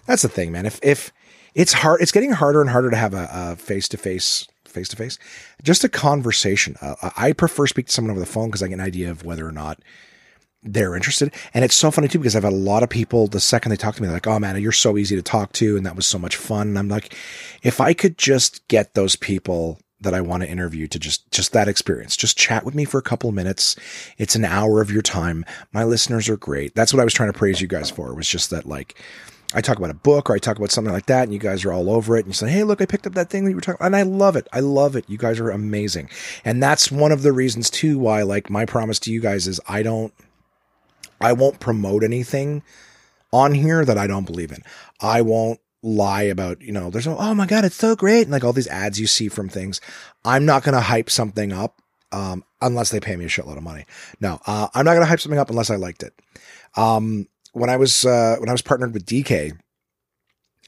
That's 0.05 0.21
the 0.21 0.29
thing, 0.29 0.51
man. 0.51 0.67
If, 0.67 0.79
if 0.83 1.11
it's 1.55 1.73
hard, 1.73 2.01
it's 2.01 2.11
getting 2.11 2.33
harder 2.33 2.61
and 2.61 2.69
harder 2.69 2.91
to 2.91 2.97
have 2.97 3.15
a 3.15 3.55
face 3.55 3.87
to 3.87 3.97
face 3.97 4.47
face 4.73 4.89
to 4.89 4.95
face, 4.95 5.17
just 5.63 5.83
a 5.83 5.89
conversation. 5.89 6.75
Uh, 6.81 7.11
I 7.15 7.33
prefer 7.33 7.67
speak 7.67 7.87
to 7.87 7.91
someone 7.93 8.11
over 8.11 8.19
the 8.19 8.25
phone 8.25 8.47
because 8.47 8.63
I 8.63 8.67
get 8.67 8.75
an 8.75 8.81
idea 8.81 9.11
of 9.11 9.23
whether 9.23 9.47
or 9.47 9.51
not 9.51 9.79
they're 10.63 10.95
interested. 10.95 11.33
And 11.53 11.65
it's 11.65 11.75
so 11.75 11.91
funny 11.91 12.07
too 12.07 12.19
because 12.19 12.35
I've 12.35 12.43
had 12.43 12.53
a 12.53 12.55
lot 12.55 12.83
of 12.83 12.89
people 12.89 13.27
the 13.27 13.39
second 13.39 13.69
they 13.69 13.75
talk 13.75 13.95
to 13.95 14.01
me, 14.01 14.07
they're 14.07 14.15
like, 14.15 14.27
"Oh 14.27 14.39
man, 14.39 14.59
you're 14.61 14.71
so 14.71 14.97
easy 14.97 15.15
to 15.15 15.21
talk 15.21 15.51
to, 15.53 15.77
and 15.77 15.85
that 15.85 15.95
was 15.95 16.07
so 16.07 16.17
much 16.17 16.35
fun." 16.35 16.69
And 16.69 16.79
I'm 16.79 16.89
like, 16.89 17.15
if 17.63 17.81
I 17.81 17.93
could 17.93 18.17
just 18.17 18.67
get 18.67 18.93
those 18.93 19.15
people 19.15 19.79
that 20.03 20.13
I 20.13 20.21
want 20.21 20.43
to 20.43 20.49
interview 20.49 20.87
to 20.87 20.99
just 20.99 21.29
just 21.31 21.53
that 21.53 21.67
experience. 21.67 22.15
Just 22.15 22.37
chat 22.37 22.63
with 22.63 22.75
me 22.75 22.85
for 22.85 22.97
a 22.97 23.03
couple 23.03 23.31
minutes. 23.31 23.75
It's 24.17 24.35
an 24.35 24.45
hour 24.45 24.81
of 24.81 24.91
your 24.91 25.01
time. 25.01 25.45
My 25.71 25.83
listeners 25.83 26.29
are 26.29 26.37
great. 26.37 26.75
That's 26.75 26.93
what 26.93 26.99
I 26.99 27.03
was 27.03 27.13
trying 27.13 27.31
to 27.31 27.37
praise 27.37 27.61
you 27.61 27.67
guys 27.67 27.89
for. 27.89 28.13
Was 28.13 28.27
just 28.27 28.49
that 28.51 28.65
like 28.65 29.01
I 29.53 29.61
talk 29.61 29.77
about 29.77 29.89
a 29.89 29.95
book 29.95 30.29
or 30.29 30.33
I 30.33 30.39
talk 30.39 30.57
about 30.57 30.71
something 30.71 30.93
like 30.93 31.05
that, 31.07 31.23
and 31.23 31.33
you 31.33 31.39
guys 31.39 31.63
are 31.63 31.73
all 31.73 31.89
over 31.89 32.15
it. 32.17 32.21
And 32.21 32.27
you 32.27 32.33
say, 32.33 32.49
"Hey, 32.49 32.63
look, 32.63 32.81
I 32.81 32.85
picked 32.85 33.07
up 33.07 33.13
that 33.13 33.29
thing 33.29 33.43
that 33.43 33.51
you 33.51 33.55
were 33.55 33.61
talking," 33.61 33.75
about. 33.75 33.87
and 33.87 33.95
I 33.95 34.03
love 34.03 34.35
it. 34.35 34.47
I 34.51 34.59
love 34.59 34.95
it. 34.95 35.05
You 35.07 35.17
guys 35.17 35.39
are 35.39 35.49
amazing, 35.49 36.09
and 36.43 36.61
that's 36.61 36.91
one 36.91 37.11
of 37.11 37.21
the 37.21 37.31
reasons 37.31 37.69
too 37.69 37.99
why, 37.99 38.23
like, 38.23 38.49
my 38.49 38.65
promise 38.65 38.99
to 38.99 39.11
you 39.11 39.21
guys 39.21 39.47
is 39.47 39.59
I 39.67 39.83
don't, 39.83 40.13
I 41.21 41.33
won't 41.33 41.59
promote 41.59 42.03
anything 42.03 42.63
on 43.31 43.53
here 43.53 43.83
that 43.85 43.97
I 43.97 44.07
don't 44.07 44.25
believe 44.25 44.51
in. 44.51 44.63
I 45.01 45.21
won't 45.21 45.59
lie 45.81 46.23
about, 46.23 46.61
you 46.61 46.71
know, 46.71 46.89
there's 46.89 47.05
no, 47.05 47.17
oh 47.17 47.33
my 47.33 47.45
god, 47.45 47.65
it's 47.65 47.75
so 47.75 47.95
great, 47.95 48.23
and 48.23 48.31
like 48.31 48.43
all 48.43 48.53
these 48.53 48.67
ads 48.67 48.99
you 48.99 49.07
see 49.07 49.27
from 49.27 49.49
things. 49.49 49.81
I'm 50.23 50.45
not 50.45 50.63
going 50.63 50.75
to 50.75 50.81
hype 50.81 51.09
something 51.09 51.51
up 51.51 51.81
um, 52.11 52.43
unless 52.61 52.89
they 52.89 52.99
pay 52.99 53.15
me 53.15 53.25
a 53.25 53.27
shitload 53.27 53.57
of 53.57 53.63
money. 53.63 53.85
No, 54.21 54.39
uh, 54.47 54.67
I'm 54.73 54.85
not 54.85 54.93
going 54.93 55.01
to 55.03 55.09
hype 55.09 55.19
something 55.19 55.39
up 55.39 55.49
unless 55.49 55.69
I 55.69 55.75
liked 55.75 56.03
it. 56.03 56.13
Um, 56.77 57.27
when 57.53 57.69
I 57.69 57.77
was 57.77 58.05
uh, 58.05 58.35
when 58.39 58.49
I 58.49 58.51
was 58.51 58.61
partnered 58.61 58.93
with 58.93 59.05
DK, 59.05 59.57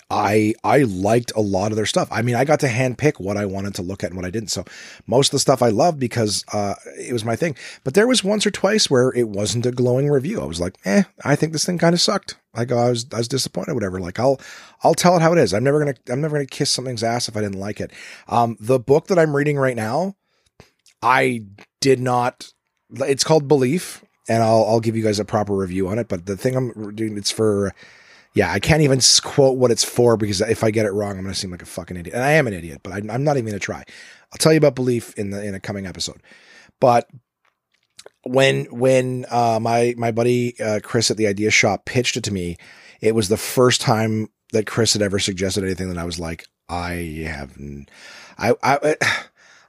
I 0.10 0.54
I 0.64 0.84
liked 0.84 1.32
a 1.36 1.42
lot 1.42 1.72
of 1.72 1.76
their 1.76 1.88
stuff. 1.88 2.08
I 2.12 2.22
mean, 2.22 2.36
I 2.36 2.46
got 2.46 2.60
to 2.62 2.68
handpick 2.68 3.20
what 3.20 3.38
I 3.38 3.46
wanted 3.46 3.74
to 3.76 3.82
look 3.82 4.04
at 4.04 4.12
and 4.12 4.18
what 4.18 4.26
I 4.26 4.30
didn't. 4.30 4.52
So 4.52 4.64
most 5.08 5.30
of 5.30 5.32
the 5.32 5.40
stuff 5.40 5.64
I 5.64 5.70
loved 5.70 6.00
because 6.00 6.46
uh, 6.54 6.76
it 6.98 7.12
was 7.12 7.26
my 7.26 7.36
thing. 7.36 7.56
But 7.84 7.96
there 7.96 8.08
was 8.08 8.24
once 8.24 8.46
or 8.46 8.52
twice 8.52 8.90
where 8.90 9.12
it 9.14 9.30
wasn't 9.30 9.66
a 9.66 9.72
glowing 9.72 10.10
review. 10.10 10.42
I 10.42 10.46
was 10.46 10.60
like, 10.60 10.78
eh, 10.86 11.04
I 11.24 11.36
think 11.36 11.54
this 11.54 11.66
thing 11.66 11.80
kind 11.80 11.96
of 11.96 12.02
sucked. 12.02 12.38
Like 12.56 12.72
I 12.72 12.90
was 12.90 13.08
I 13.12 13.18
was 13.18 13.28
disappointed, 13.28 13.74
whatever. 13.74 14.00
Like 14.00 14.20
I'll 14.20 14.40
I'll 14.84 14.94
tell 14.94 15.18
it 15.18 15.22
how 15.22 15.34
it 15.34 15.40
is. 15.40 15.54
I'm 15.54 15.64
never 15.64 15.80
gonna 15.80 15.96
I'm 16.10 16.22
never 16.22 16.38
gonna 16.38 16.46
kiss 16.46 16.72
something's 16.72 17.04
ass 17.04 17.28
if 17.28 17.36
I 17.36 17.42
didn't 17.42 17.60
like 17.60 17.82
it. 17.82 17.92
Um, 18.28 18.58
the 18.60 18.80
book 18.80 19.08
that 19.08 19.18
I'm 19.18 19.36
reading 19.36 19.58
right 19.58 19.76
now, 19.76 20.16
I 21.02 21.46
did 21.82 22.00
not. 22.00 22.54
It's 22.92 23.24
called 23.24 23.48
Belief 23.48 24.05
and 24.28 24.44
I'll 24.44 24.66
I'll 24.66 24.80
give 24.80 24.96
you 24.96 25.04
guys 25.04 25.20
a 25.20 25.26
proper 25.26 25.54
review 25.54 25.88
on 25.88 26.00
it. 26.00 26.08
But 26.08 26.26
the 26.26 26.38
thing 26.38 26.56
I'm 26.56 26.96
doing 26.96 27.18
it's 27.18 27.32
for, 27.32 27.74
yeah, 28.34 28.52
I 28.52 28.60
can't 28.60 28.82
even 28.82 29.00
quote 29.24 29.58
what 29.58 29.72
it's 29.72 29.84
for 29.84 30.18
because 30.18 30.42
if 30.42 30.64
I 30.64 30.72
get 30.72 30.86
it 30.86 30.92
wrong, 30.92 31.18
I'm 31.18 31.24
going 31.24 31.34
to 31.34 31.40
seem 31.40 31.52
like 31.52 31.62
a 31.62 31.66
fucking 31.66 31.98
idiot, 31.98 32.16
and 32.16 32.24
I 32.24 32.32
am 32.32 32.48
an 32.48 32.54
idiot. 32.54 32.82
But 32.84 32.94
I, 32.94 33.14
am 33.14 33.24
not 33.24 33.38
even 33.38 33.46
going 33.46 33.54
to 33.54 33.60
try. 33.60 33.84
I'll 34.32 34.38
tell 34.38 34.52
you 34.52 34.58
about 34.58 34.76
belief 34.76 35.14
in 35.18 35.30
the 35.30 35.44
in 35.44 35.56
a 35.56 35.60
coming 35.60 35.86
episode. 35.86 36.22
But 36.80 37.08
when 38.24 38.66
when 38.66 39.26
uh, 39.30 39.60
my 39.62 39.94
my 39.98 40.12
buddy 40.12 40.60
uh, 40.60 40.80
Chris 40.84 41.12
at 41.12 41.18
the 41.18 41.28
Idea 41.28 41.52
Shop 41.52 41.86
pitched 41.86 42.18
it 42.18 42.24
to 42.26 42.34
me, 42.34 42.58
it 43.02 43.16
was 43.16 43.30
the 43.30 43.38
first 43.38 43.82
time 43.82 44.30
that 44.52 44.68
Chris 44.68 44.94
had 44.94 45.02
ever 45.02 45.20
suggested 45.20 45.64
anything 45.64 45.90
that 45.90 45.98
I 45.98 46.06
was 46.06 46.20
like, 46.20 46.48
I 46.68 47.26
have, 47.28 47.58
I 48.38 48.56
I. 48.64 48.96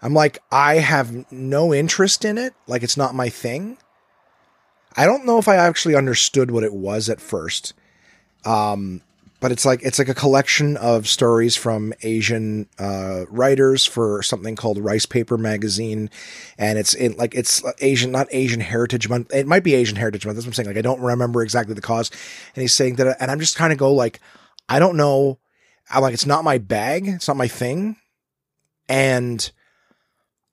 I'm 0.03 0.13
like, 0.13 0.39
I 0.53 0.75
have 0.75 1.33
no 1.33 1.73
interest 1.73 2.25
in 2.25 2.37
it. 2.37 2.55
Like, 2.67 2.83
it's 2.83 2.99
not 2.99 3.15
my 3.15 3.31
thing. 3.31 3.79
I 4.97 5.07
don't 5.07 5.27
know 5.27 5.39
if 5.39 5.49
I 5.49 5.57
actually 5.57 5.95
understood 5.95 6.51
what 6.51 6.65
it 6.65 6.73
was 6.73 7.09
at 7.09 7.21
first. 7.21 7.75
Um, 8.45 9.03
but 9.41 9.53
it's 9.53 9.65
like 9.65 9.83
it's 9.83 9.99
like 9.99 10.09
a 10.09 10.15
collection 10.15 10.77
of 10.79 11.07
stories 11.07 11.57
from 11.57 11.93
Asian 12.03 12.69
uh, 12.79 13.27
writers 13.29 13.85
for 13.85 14.23
something 14.23 14.57
called 14.57 14.79
Rice 14.79 15.05
Paper 15.05 15.37
Magazine, 15.37 16.09
and 16.57 16.79
it's 16.79 16.95
in 16.95 17.17
like 17.17 17.35
it's 17.35 17.63
Asian, 17.81 18.11
not 18.11 18.29
Asian 18.31 18.61
Heritage 18.61 19.09
Month. 19.09 19.35
It 19.35 19.47
might 19.47 19.63
be 19.63 19.75
Asian 19.75 19.97
Heritage 19.97 20.25
Month. 20.25 20.37
That's 20.37 20.47
what 20.47 20.51
I'm 20.51 20.55
saying. 20.55 20.69
Like 20.69 20.79
I 20.79 20.83
don't 20.83 21.01
remember 21.01 21.43
exactly 21.43 21.75
the 21.75 21.83
cause, 21.83 22.11
and 22.55 22.63
he's 22.63 22.75
saying 22.75 22.97
that, 22.97 23.19
and 23.21 23.31
I'm 23.31 23.41
just 23.41 23.57
kind 23.57 23.73
of 23.73 23.79
go 23.79 23.93
like, 23.93 24.21
I 24.69 24.79
don't 24.79 24.97
know. 24.97 25.39
I'm 25.91 26.03
like, 26.03 26.15
it's 26.15 26.27
not 26.27 26.43
my 26.43 26.59
bag. 26.59 27.07
It's 27.07 27.29
not 27.29 27.37
my 27.37 27.49
thing, 27.49 27.97
and 28.89 29.51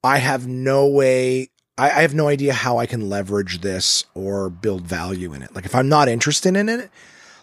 I 0.04 0.18
have 0.18 0.46
no 0.46 0.88
way 0.88 1.50
I, 1.78 1.90
I 1.90 2.02
have 2.02 2.14
no 2.14 2.28
idea 2.28 2.54
how 2.54 2.78
I 2.78 2.86
can 2.86 3.10
leverage 3.10 3.62
this 3.62 4.06
or 4.14 4.50
build 4.50 4.84
value 4.84 5.34
in 5.34 5.42
it. 5.42 5.54
Like 5.56 5.66
if 5.66 5.76
I'm 5.76 5.90
not 5.90 6.08
interested 6.08 6.56
in 6.56 6.70
it, 6.70 6.90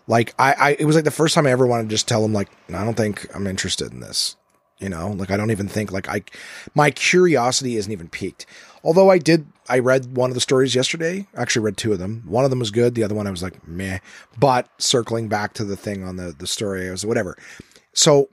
like 0.07 0.35
I, 0.39 0.53
I 0.53 0.71
it 0.79 0.85
was 0.85 0.97
like 0.97 1.05
the 1.05 1.11
first 1.11 1.35
time 1.35 1.47
I 1.47 1.51
ever 1.51 1.67
wanted 1.67 1.85
to 1.85 1.89
just 1.91 2.09
tell 2.09 2.25
him 2.25 2.33
like 2.33 2.49
I 2.69 2.85
don't 2.85 2.97
think 2.97 3.27
I'm 3.35 3.47
interested 3.47 3.93
in 3.93 4.01
this. 4.01 4.37
You 4.79 4.89
know, 4.89 5.11
like 5.11 5.31
I 5.31 5.37
don't 5.37 5.51
even 5.51 5.69
think 5.69 5.93
like 5.93 6.09
I, 6.09 6.23
my 6.75 6.91
curiosity 6.91 7.77
isn't 7.77 7.93
even 7.93 8.09
peaked. 8.09 8.47
Although 8.83 9.11
I 9.11 9.19
did, 9.19 9.47
I 9.69 9.79
read 9.79 10.17
one 10.17 10.31
of 10.31 10.35
the 10.35 10.41
stories 10.41 10.75
yesterday. 10.75 11.27
Actually, 11.37 11.67
read 11.67 11.77
two 11.77 11.93
of 11.93 11.99
them. 11.99 12.23
One 12.27 12.45
of 12.45 12.51
them 12.51 12.61
was 12.61 12.71
good. 12.71 12.95
The 12.95 13.05
other 13.05 13.15
one 13.15 13.27
I 13.27 13.31
was 13.31 13.43
like 13.43 13.67
meh. 13.69 13.99
But 14.39 14.71
circling 14.79 15.29
back 15.29 15.53
to 15.55 15.65
the 15.65 15.77
thing 15.77 16.03
on 16.03 16.17
the 16.17 16.35
the 16.37 16.47
story, 16.47 16.89
I 16.89 16.93
was 16.93 17.05
whatever. 17.05 17.37
So 17.93 18.31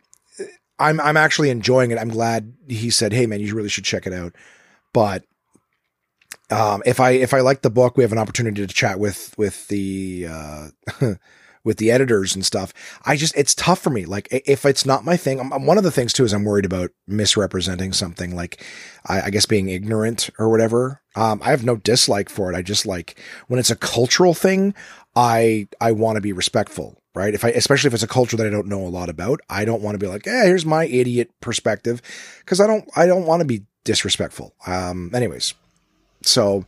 I'm 0.80 1.02
I'm 1.02 1.18
actually 1.18 1.50
enjoying 1.50 1.92
it. 1.92 1.98
I'm 1.98 2.10
glad 2.10 2.54
he 2.68 2.90
said, 2.92 3.12
"Hey 3.12 3.26
man, 3.26 3.42
you 3.42 3.54
really 3.54 3.68
should 3.68 3.84
check 3.84 4.08
it 4.08 4.14
out." 4.14 4.34
But 4.94 5.26
um, 6.50 6.82
if 6.86 7.00
I 7.00 7.12
if 7.12 7.34
I 7.34 7.42
like 7.42 7.62
the 7.62 7.70
book, 7.70 7.98
we 7.98 8.04
have 8.04 8.12
an 8.12 8.18
opportunity 8.18 8.66
to 8.66 8.74
chat 8.74 9.00
with 9.00 9.38
with 9.38 9.68
the 9.68 10.28
uh, 10.30 10.68
with 11.64 11.78
the 11.78 11.92
editors 11.92 12.34
and 12.34 12.46
stuff. 12.46 12.74
I 13.06 13.18
just 13.18 13.36
it's 13.36 13.54
tough 13.54 13.80
for 13.80 13.90
me. 13.90 14.06
Like 14.06 14.30
if 14.32 14.66
it's 14.66 14.86
not 14.86 15.04
my 15.04 15.18
thing, 15.18 15.40
I'm, 15.40 15.66
one 15.66 15.78
of 15.78 15.84
the 15.84 15.92
things 15.92 16.14
too 16.14 16.24
is 16.24 16.34
I'm 16.34 16.46
worried 16.46 16.66
about 16.66 16.92
misrepresenting 17.06 17.92
something. 17.92 18.34
Like 18.36 18.64
I, 19.06 19.24
I 19.24 19.30
guess 19.30 19.46
being 19.46 19.70
ignorant 19.70 20.30
or 20.40 20.50
whatever. 20.50 21.02
Um, 21.16 21.42
I 21.44 21.50
have 21.50 21.66
no 21.66 21.76
dislike 21.76 22.30
for 22.30 22.52
it. 22.52 22.56
I 22.56 22.62
just 22.62 22.86
like 22.86 23.20
when 23.48 23.60
it's 23.60 23.72
a 23.72 23.76
cultural 23.76 24.34
thing. 24.34 24.74
I 25.16 25.68
I 25.82 25.94
want 25.94 26.16
to 26.18 26.22
be 26.22 26.32
respectful, 26.32 27.02
right? 27.16 27.34
If 27.34 27.44
I 27.44 27.50
especially 27.50 27.88
if 27.88 27.96
it's 27.96 28.04
a 28.04 28.08
culture 28.08 28.38
that 28.38 28.46
I 28.46 28.52
don't 28.52 28.68
know 28.68 28.86
a 28.86 28.88
lot 28.88 29.10
about, 29.10 29.42
I 29.50 29.66
don't 29.66 29.82
want 29.82 29.96
to 29.96 30.00
be 30.00 30.06
like, 30.06 30.26
"Hey, 30.26 30.46
here's 30.46 30.66
my 30.66 30.86
idiot 30.86 31.32
perspective," 31.42 32.04
because 32.40 32.62
I 32.62 32.68
don't 32.68 32.88
I 32.96 33.08
don't 33.08 33.26
want 33.26 33.42
to 33.42 33.46
be 33.46 33.64
disrespectful. 33.84 34.54
Um, 34.68 35.10
anyways, 35.16 35.56
so 36.28 36.66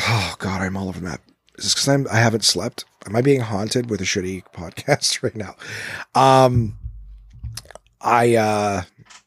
oh 0.00 0.34
god, 0.38 0.62
I'm 0.62 0.76
all 0.76 0.88
over 0.88 1.00
the 1.00 1.06
map. 1.06 1.20
Is 1.58 1.64
this 1.64 1.74
because 1.74 1.88
I'm 1.88 2.06
I 2.10 2.16
haven't 2.16 2.44
slept? 2.44 2.84
Am 3.06 3.16
I 3.16 3.22
being 3.22 3.40
haunted 3.40 3.90
with 3.90 4.00
a 4.00 4.04
shitty 4.04 4.44
podcast 4.52 5.22
right 5.22 5.36
now? 5.36 5.54
Um, 6.14 6.78
I 8.00 8.34
uh, 8.34 8.82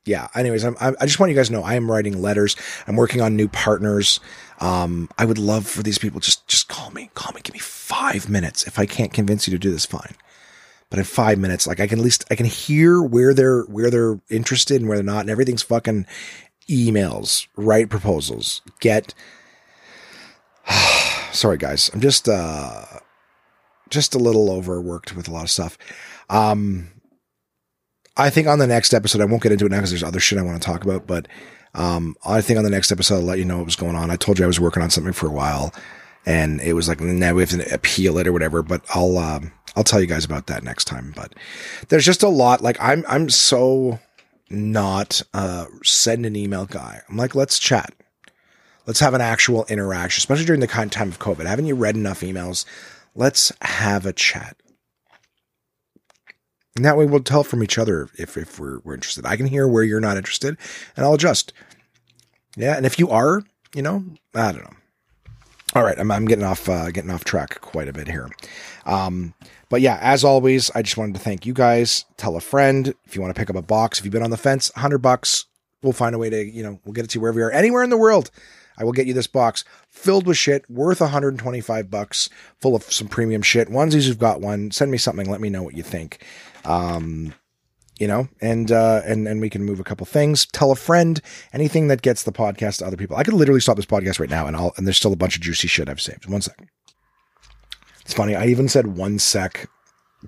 yeah. 0.05 0.27
Anyways, 0.35 0.63
I'm, 0.63 0.75
I 0.79 1.05
just 1.05 1.19
want 1.19 1.29
you 1.29 1.35
guys 1.35 1.47
to 1.47 1.53
know 1.53 1.63
I 1.63 1.75
am 1.75 1.89
writing 1.89 2.21
letters. 2.21 2.55
I'm 2.87 2.95
working 2.95 3.21
on 3.21 3.35
new 3.35 3.47
partners. 3.47 4.19
Um, 4.59 5.09
I 5.17 5.25
would 5.25 5.37
love 5.37 5.67
for 5.67 5.83
these 5.83 5.97
people 5.97 6.19
just 6.19 6.47
just 6.47 6.67
call 6.67 6.91
me, 6.91 7.09
call 7.13 7.33
me, 7.33 7.41
give 7.41 7.53
me 7.53 7.59
five 7.59 8.29
minutes. 8.29 8.65
If 8.65 8.79
I 8.79 8.85
can't 8.85 9.13
convince 9.13 9.47
you 9.47 9.51
to 9.51 9.59
do 9.59 9.71
this, 9.71 9.85
fine. 9.85 10.15
But 10.89 10.99
in 10.99 11.05
five 11.05 11.37
minutes, 11.37 11.67
like 11.67 11.79
I 11.79 11.87
can 11.87 11.99
at 11.99 12.03
least 12.03 12.25
I 12.31 12.35
can 12.35 12.47
hear 12.47 13.01
where 13.01 13.33
they're 13.33 13.61
where 13.63 13.91
they're 13.91 14.19
interested 14.29 14.81
and 14.81 14.89
where 14.89 14.97
they're 14.97 15.05
not, 15.05 15.21
and 15.21 15.29
everything's 15.29 15.61
fucking 15.61 16.05
emails, 16.69 17.47
write 17.55 17.89
proposals, 17.89 18.61
get. 18.79 19.13
Sorry, 21.31 21.57
guys. 21.57 21.89
I'm 21.93 22.01
just 22.01 22.27
uh 22.27 22.85
just 23.89 24.15
a 24.15 24.19
little 24.19 24.51
overworked 24.51 25.15
with 25.15 25.27
a 25.27 25.31
lot 25.31 25.43
of 25.43 25.49
stuff. 25.49 25.77
Um, 26.29 26.89
I 28.15 28.29
think 28.29 28.47
on 28.47 28.59
the 28.59 28.67
next 28.67 28.93
episode, 28.93 29.21
I 29.21 29.25
won't 29.25 29.41
get 29.41 29.51
into 29.51 29.65
it 29.65 29.71
now 29.71 29.77
because 29.77 29.91
there's 29.91 30.03
other 30.03 30.19
shit 30.19 30.37
I 30.37 30.43
want 30.43 30.61
to 30.61 30.65
talk 30.65 30.83
about, 30.83 31.07
but 31.07 31.27
um, 31.73 32.15
I 32.25 32.41
think 32.41 32.57
on 32.57 32.63
the 32.63 32.69
next 32.69 32.91
episode, 32.91 33.15
I'll 33.15 33.21
let 33.21 33.39
you 33.39 33.45
know 33.45 33.57
what 33.57 33.65
was 33.65 33.75
going 33.75 33.95
on. 33.95 34.11
I 34.11 34.15
told 34.15 34.37
you 34.37 34.45
I 34.45 34.47
was 34.47 34.59
working 34.59 34.83
on 34.83 34.89
something 34.89 35.13
for 35.13 35.27
a 35.27 35.31
while 35.31 35.73
and 36.25 36.59
it 36.61 36.73
was 36.73 36.87
like, 36.87 36.99
now 36.99 37.33
we 37.33 37.41
have 37.41 37.49
to 37.51 37.73
appeal 37.73 38.17
it 38.17 38.27
or 38.27 38.33
whatever, 38.33 38.61
but 38.61 38.83
I'll, 38.93 39.17
um, 39.17 39.51
I'll 39.75 39.83
tell 39.83 40.01
you 40.01 40.07
guys 40.07 40.25
about 40.25 40.47
that 40.47 40.63
next 40.63 40.85
time. 40.85 41.13
But 41.15 41.33
there's 41.87 42.05
just 42.05 42.23
a 42.23 42.29
lot. 42.29 42.61
Like 42.61 42.77
I'm, 42.79 43.05
I'm 43.07 43.29
so 43.29 43.99
not, 44.49 45.21
uh, 45.33 45.65
send 45.83 46.25
an 46.25 46.35
email 46.35 46.65
guy. 46.65 47.01
I'm 47.09 47.17
like, 47.17 47.35
let's 47.35 47.57
chat. 47.57 47.93
Let's 48.85 48.99
have 48.99 49.13
an 49.13 49.21
actual 49.21 49.65
interaction, 49.65 50.19
especially 50.19 50.45
during 50.45 50.61
the 50.61 50.67
time 50.67 51.09
of 51.09 51.19
COVID. 51.19 51.45
Haven't 51.45 51.67
you 51.67 51.75
read 51.75 51.95
enough 51.95 52.21
emails? 52.21 52.65
Let's 53.15 53.51
have 53.61 54.05
a 54.05 54.13
chat. 54.13 54.57
And 56.75 56.85
that 56.85 56.97
way 56.97 57.05
we'll 57.05 57.21
tell 57.21 57.43
from 57.43 57.61
each 57.61 57.77
other 57.77 58.09
if, 58.17 58.37
if 58.37 58.59
we're, 58.59 58.79
we're 58.79 58.93
interested. 58.93 59.25
I 59.25 59.35
can 59.35 59.47
hear 59.47 59.67
where 59.67 59.83
you're 59.83 59.99
not 59.99 60.17
interested 60.17 60.57
and 60.95 61.05
I'll 61.05 61.15
adjust. 61.15 61.51
Yeah. 62.55 62.77
And 62.77 62.85
if 62.85 62.97
you 62.97 63.09
are, 63.09 63.43
you 63.75 63.81
know, 63.81 64.05
I 64.33 64.53
don't 64.53 64.63
know. 64.63 64.77
All 65.75 65.83
right. 65.83 65.99
I'm, 65.99 66.09
I'm 66.09 66.25
getting 66.25 66.45
off, 66.45 66.69
uh, 66.69 66.89
getting 66.89 67.11
off 67.11 67.25
track 67.25 67.61
quite 67.61 67.89
a 67.89 67.93
bit 67.93 68.07
here. 68.07 68.29
Um, 68.85 69.33
but 69.69 69.81
yeah, 69.81 69.99
as 70.01 70.23
always, 70.23 70.71
I 70.71 70.81
just 70.81 70.97
wanted 70.97 71.15
to 71.15 71.21
thank 71.21 71.45
you 71.45 71.53
guys. 71.53 72.05
Tell 72.17 72.35
a 72.37 72.41
friend 72.41 72.93
if 73.05 73.15
you 73.15 73.21
want 73.21 73.35
to 73.35 73.39
pick 73.39 73.49
up 73.49 73.55
a 73.55 73.61
box. 73.61 73.99
If 73.99 74.05
you've 74.05 74.13
been 74.13 74.23
on 74.23 74.31
the 74.31 74.37
fence, 74.37 74.71
hundred 74.75 74.99
bucks. 74.99 75.45
We'll 75.83 75.93
find 75.93 76.15
a 76.15 76.17
way 76.17 76.29
to, 76.29 76.43
you 76.43 76.63
know, 76.63 76.79
we'll 76.85 76.93
get 76.93 77.05
it 77.05 77.11
to 77.11 77.19
wherever 77.19 77.39
you 77.39 77.45
are, 77.45 77.51
anywhere 77.51 77.83
in 77.83 77.89
the 77.89 77.97
world. 77.97 78.31
I 78.79 78.83
will 78.83 78.93
get 78.93 79.05
you 79.05 79.13
this 79.13 79.27
box 79.27 79.65
filled 79.89 80.25
with 80.25 80.37
shit 80.37 80.69
worth 80.69 81.01
125 81.01 81.91
bucks, 81.91 82.29
full 82.59 82.75
of 82.75 82.83
some 82.83 83.07
premium 83.07 83.41
shit. 83.41 83.69
Onesies, 83.69 84.07
you've 84.07 84.17
got 84.17 84.41
one. 84.41 84.71
Send 84.71 84.89
me 84.89 84.97
something. 84.97 85.29
Let 85.29 85.41
me 85.41 85.49
know 85.49 85.63
what 85.63 85.75
you 85.75 85.83
think. 85.83 86.25
Um, 86.65 87.33
you 87.99 88.07
know, 88.07 88.29
and 88.41 88.71
uh, 88.71 89.01
and 89.05 89.27
and 89.27 89.41
we 89.41 89.49
can 89.49 89.63
move 89.63 89.79
a 89.79 89.83
couple 89.83 90.05
things. 90.05 90.45
Tell 90.45 90.71
a 90.71 90.75
friend. 90.75 91.21
Anything 91.51 91.89
that 91.89 92.01
gets 92.01 92.23
the 92.23 92.31
podcast 92.31 92.77
to 92.77 92.87
other 92.87 92.95
people. 92.95 93.17
I 93.17 93.23
could 93.23 93.33
literally 93.33 93.59
stop 93.59 93.75
this 93.75 93.85
podcast 93.85 94.19
right 94.19 94.29
now, 94.29 94.47
and 94.47 94.55
I'll 94.55 94.73
and 94.77 94.87
there's 94.87 94.97
still 94.97 95.13
a 95.13 95.17
bunch 95.17 95.35
of 95.35 95.41
juicy 95.41 95.67
shit 95.67 95.89
I've 95.89 96.01
saved. 96.01 96.27
One 96.27 96.41
sec. 96.41 96.57
It's 98.01 98.13
funny. 98.13 98.35
I 98.35 98.45
even 98.45 98.69
said 98.69 98.95
one 98.97 99.19
sec 99.19 99.69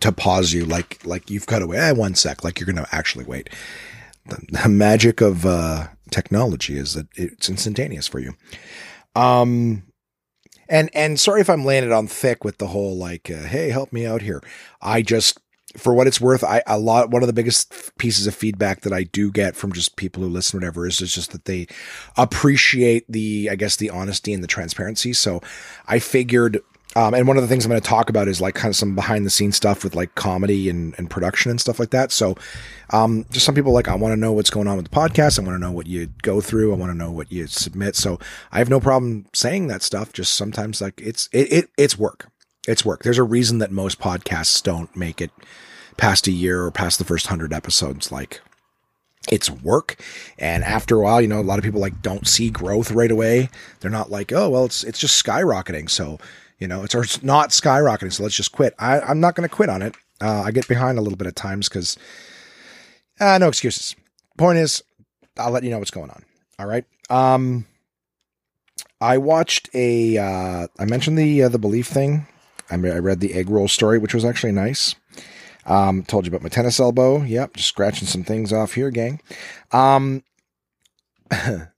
to 0.01 0.11
pause 0.11 0.51
you, 0.51 0.65
like 0.65 1.03
like 1.05 1.29
you've 1.29 1.45
got 1.45 1.59
to 1.59 1.67
wait 1.67 1.79
eh, 1.79 1.91
one 1.91 2.15
sec, 2.15 2.43
like 2.43 2.59
you're 2.59 2.67
gonna 2.67 2.87
actually 2.91 3.25
wait. 3.25 3.49
The, 4.27 4.61
the 4.63 4.69
magic 4.69 5.21
of 5.21 5.45
uh, 5.45 5.87
technology 6.11 6.77
is 6.77 6.93
that 6.93 7.07
it's 7.15 7.49
instantaneous 7.49 8.07
for 8.07 8.19
you. 8.19 8.33
Um, 9.15 9.83
and 10.69 10.89
and 10.93 11.19
sorry 11.19 11.41
if 11.41 11.49
I'm 11.49 11.65
it 11.83 11.91
on 11.91 12.07
thick 12.07 12.43
with 12.43 12.59
the 12.59 12.67
whole 12.67 12.95
like, 12.95 13.31
uh, 13.31 13.43
hey, 13.43 13.69
help 13.69 13.91
me 13.91 14.05
out 14.05 14.21
here. 14.21 14.41
I 14.81 15.01
just, 15.01 15.39
for 15.77 15.93
what 15.93 16.07
it's 16.07 16.21
worth, 16.21 16.43
I 16.43 16.61
a 16.67 16.77
lot 16.77 17.09
one 17.09 17.23
of 17.23 17.27
the 17.27 17.33
biggest 17.33 17.97
pieces 17.97 18.27
of 18.27 18.35
feedback 18.35 18.81
that 18.81 18.93
I 18.93 19.03
do 19.03 19.31
get 19.31 19.55
from 19.55 19.71
just 19.73 19.95
people 19.95 20.21
who 20.21 20.29
listen, 20.29 20.59
whatever, 20.59 20.85
is, 20.85 21.01
is 21.01 21.15
just 21.15 21.31
that 21.31 21.45
they 21.45 21.67
appreciate 22.17 23.05
the, 23.09 23.49
I 23.51 23.55
guess, 23.55 23.75
the 23.77 23.89
honesty 23.89 24.33
and 24.33 24.43
the 24.43 24.47
transparency. 24.47 25.13
So 25.13 25.41
I 25.87 25.99
figured 25.99 26.59
um, 26.95 27.13
and 27.13 27.27
one 27.27 27.37
of 27.37 27.43
the 27.43 27.47
things 27.47 27.63
I'm 27.63 27.69
going 27.69 27.81
to 27.81 27.87
talk 27.87 28.09
about 28.09 28.27
is 28.27 28.41
like 28.41 28.55
kind 28.55 28.69
of 28.69 28.75
some 28.75 28.95
behind 28.95 29.25
the 29.25 29.29
scenes 29.29 29.55
stuff 29.55 29.83
with 29.83 29.95
like 29.95 30.15
comedy 30.15 30.69
and, 30.69 30.93
and 30.97 31.09
production 31.09 31.49
and 31.49 31.61
stuff 31.61 31.79
like 31.79 31.91
that. 31.91 32.11
So, 32.11 32.35
um, 32.89 33.25
just 33.31 33.45
some 33.45 33.55
people 33.55 33.71
like, 33.71 33.87
I 33.87 33.95
want 33.95 34.11
to 34.11 34.19
know 34.19 34.33
what's 34.33 34.49
going 34.49 34.67
on 34.67 34.75
with 34.75 34.89
the 34.89 34.95
podcast. 34.95 35.39
I 35.39 35.43
want 35.43 35.55
to 35.55 35.59
know 35.59 35.71
what 35.71 35.87
you 35.87 36.07
go 36.21 36.41
through. 36.41 36.73
I 36.73 36.75
want 36.75 36.91
to 36.91 36.97
know 36.97 37.11
what 37.11 37.31
you 37.31 37.47
submit. 37.47 37.95
So 37.95 38.19
I 38.51 38.57
have 38.57 38.69
no 38.69 38.81
problem 38.81 39.25
saying 39.33 39.67
that 39.67 39.81
stuff. 39.81 40.11
Just 40.11 40.35
sometimes 40.35 40.81
like 40.81 40.99
it's, 41.01 41.29
it, 41.31 41.51
it, 41.51 41.69
it's 41.77 41.97
work. 41.97 42.29
It's 42.67 42.83
work. 42.83 43.03
There's 43.03 43.17
a 43.17 43.23
reason 43.23 43.59
that 43.59 43.71
most 43.71 43.99
podcasts 43.99 44.61
don't 44.61 44.93
make 44.95 45.21
it 45.21 45.31
past 45.95 46.27
a 46.27 46.31
year 46.31 46.63
or 46.63 46.71
past 46.71 46.99
the 46.99 47.05
first 47.05 47.27
hundred 47.27 47.53
episodes. 47.53 48.11
Like 48.11 48.41
it's 49.31 49.49
work. 49.49 49.97
And 50.37 50.63
after 50.63 50.97
a 50.97 51.03
while, 51.03 51.21
you 51.21 51.27
know, 51.27 51.39
a 51.39 51.41
lot 51.41 51.59
of 51.59 51.63
people 51.63 51.79
like 51.79 52.01
don't 52.01 52.27
see 52.27 52.49
growth 52.49 52.91
right 52.91 53.11
away. 53.11 53.49
They're 53.79 53.91
not 53.91 54.11
like, 54.11 54.33
oh, 54.33 54.49
well, 54.49 54.65
it's, 54.65 54.83
it's 54.83 54.99
just 54.99 55.23
skyrocketing. 55.23 55.89
So, 55.89 56.19
you 56.61 56.67
know, 56.67 56.83
it's, 56.83 56.93
it's 56.93 57.23
not 57.23 57.49
skyrocketing, 57.49 58.13
so 58.13 58.21
let's 58.21 58.35
just 58.35 58.51
quit. 58.51 58.75
I, 58.77 59.01
I'm 59.01 59.19
not 59.19 59.35
going 59.35 59.49
to 59.49 59.53
quit 59.53 59.67
on 59.67 59.81
it. 59.81 59.95
Uh, 60.21 60.43
I 60.45 60.51
get 60.51 60.67
behind 60.67 60.99
a 60.99 61.01
little 61.01 61.17
bit 61.17 61.27
at 61.27 61.35
times 61.35 61.67
because, 61.67 61.97
uh, 63.19 63.39
no 63.39 63.47
excuses. 63.47 63.95
Point 64.37 64.59
is, 64.59 64.83
I'll 65.37 65.49
let 65.49 65.63
you 65.63 65.71
know 65.71 65.79
what's 65.79 65.91
going 65.91 66.11
on. 66.11 66.23
All 66.59 66.67
right. 66.67 66.85
Um, 67.09 67.65
I 69.01 69.17
watched 69.17 69.69
a. 69.73 70.17
Uh, 70.19 70.67
I 70.77 70.85
mentioned 70.85 71.17
the 71.17 71.43
uh, 71.43 71.49
the 71.49 71.57
belief 71.57 71.87
thing. 71.87 72.27
I, 72.69 72.75
I 72.75 72.99
read 72.99 73.19
the 73.19 73.33
egg 73.33 73.49
roll 73.49 73.67
story, 73.67 73.97
which 73.97 74.13
was 74.13 74.23
actually 74.23 74.51
nice. 74.51 74.93
Um, 75.65 76.03
told 76.03 76.25
you 76.25 76.29
about 76.29 76.43
my 76.43 76.49
tennis 76.49 76.79
elbow. 76.79 77.23
Yep, 77.23 77.55
just 77.55 77.69
scratching 77.69 78.07
some 78.07 78.23
things 78.23 78.53
off 78.53 78.73
here, 78.73 78.91
gang. 78.91 79.19
Um, 79.71 80.23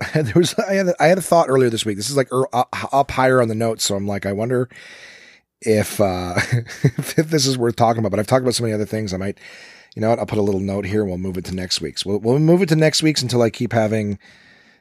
there 0.14 0.32
was 0.34 0.54
I 0.58 0.74
had 0.74 0.94
had 0.98 1.18
a 1.18 1.22
thought 1.22 1.48
earlier 1.48 1.70
this 1.70 1.84
week. 1.84 1.96
This 1.96 2.10
is 2.10 2.16
like 2.16 2.30
up 2.52 3.10
higher 3.10 3.42
on 3.42 3.48
the 3.48 3.54
notes, 3.54 3.84
so 3.84 3.94
I'm 3.96 4.06
like, 4.06 4.24
I 4.24 4.32
wonder 4.32 4.68
if 5.60 6.00
uh 6.00 6.36
if 6.82 7.28
this 7.30 7.46
is 7.46 7.58
worth 7.58 7.76
talking 7.76 8.00
about. 8.00 8.10
But 8.10 8.20
I've 8.20 8.26
talked 8.26 8.42
about 8.42 8.54
so 8.54 8.62
many 8.62 8.72
other 8.72 8.86
things. 8.86 9.12
I 9.12 9.18
might, 9.18 9.38
you 9.94 10.00
know, 10.00 10.10
what, 10.10 10.18
I'll 10.18 10.26
put 10.26 10.38
a 10.38 10.42
little 10.42 10.60
note 10.60 10.86
here 10.86 11.02
and 11.02 11.10
we'll 11.10 11.18
move 11.18 11.36
it 11.36 11.44
to 11.46 11.54
next 11.54 11.80
week's. 11.80 12.06
We'll 12.06 12.18
we'll 12.18 12.38
move 12.38 12.62
it 12.62 12.70
to 12.70 12.76
next 12.76 13.02
week's 13.02 13.20
until 13.20 13.42
I 13.42 13.50
keep 13.50 13.72
having, 13.72 14.18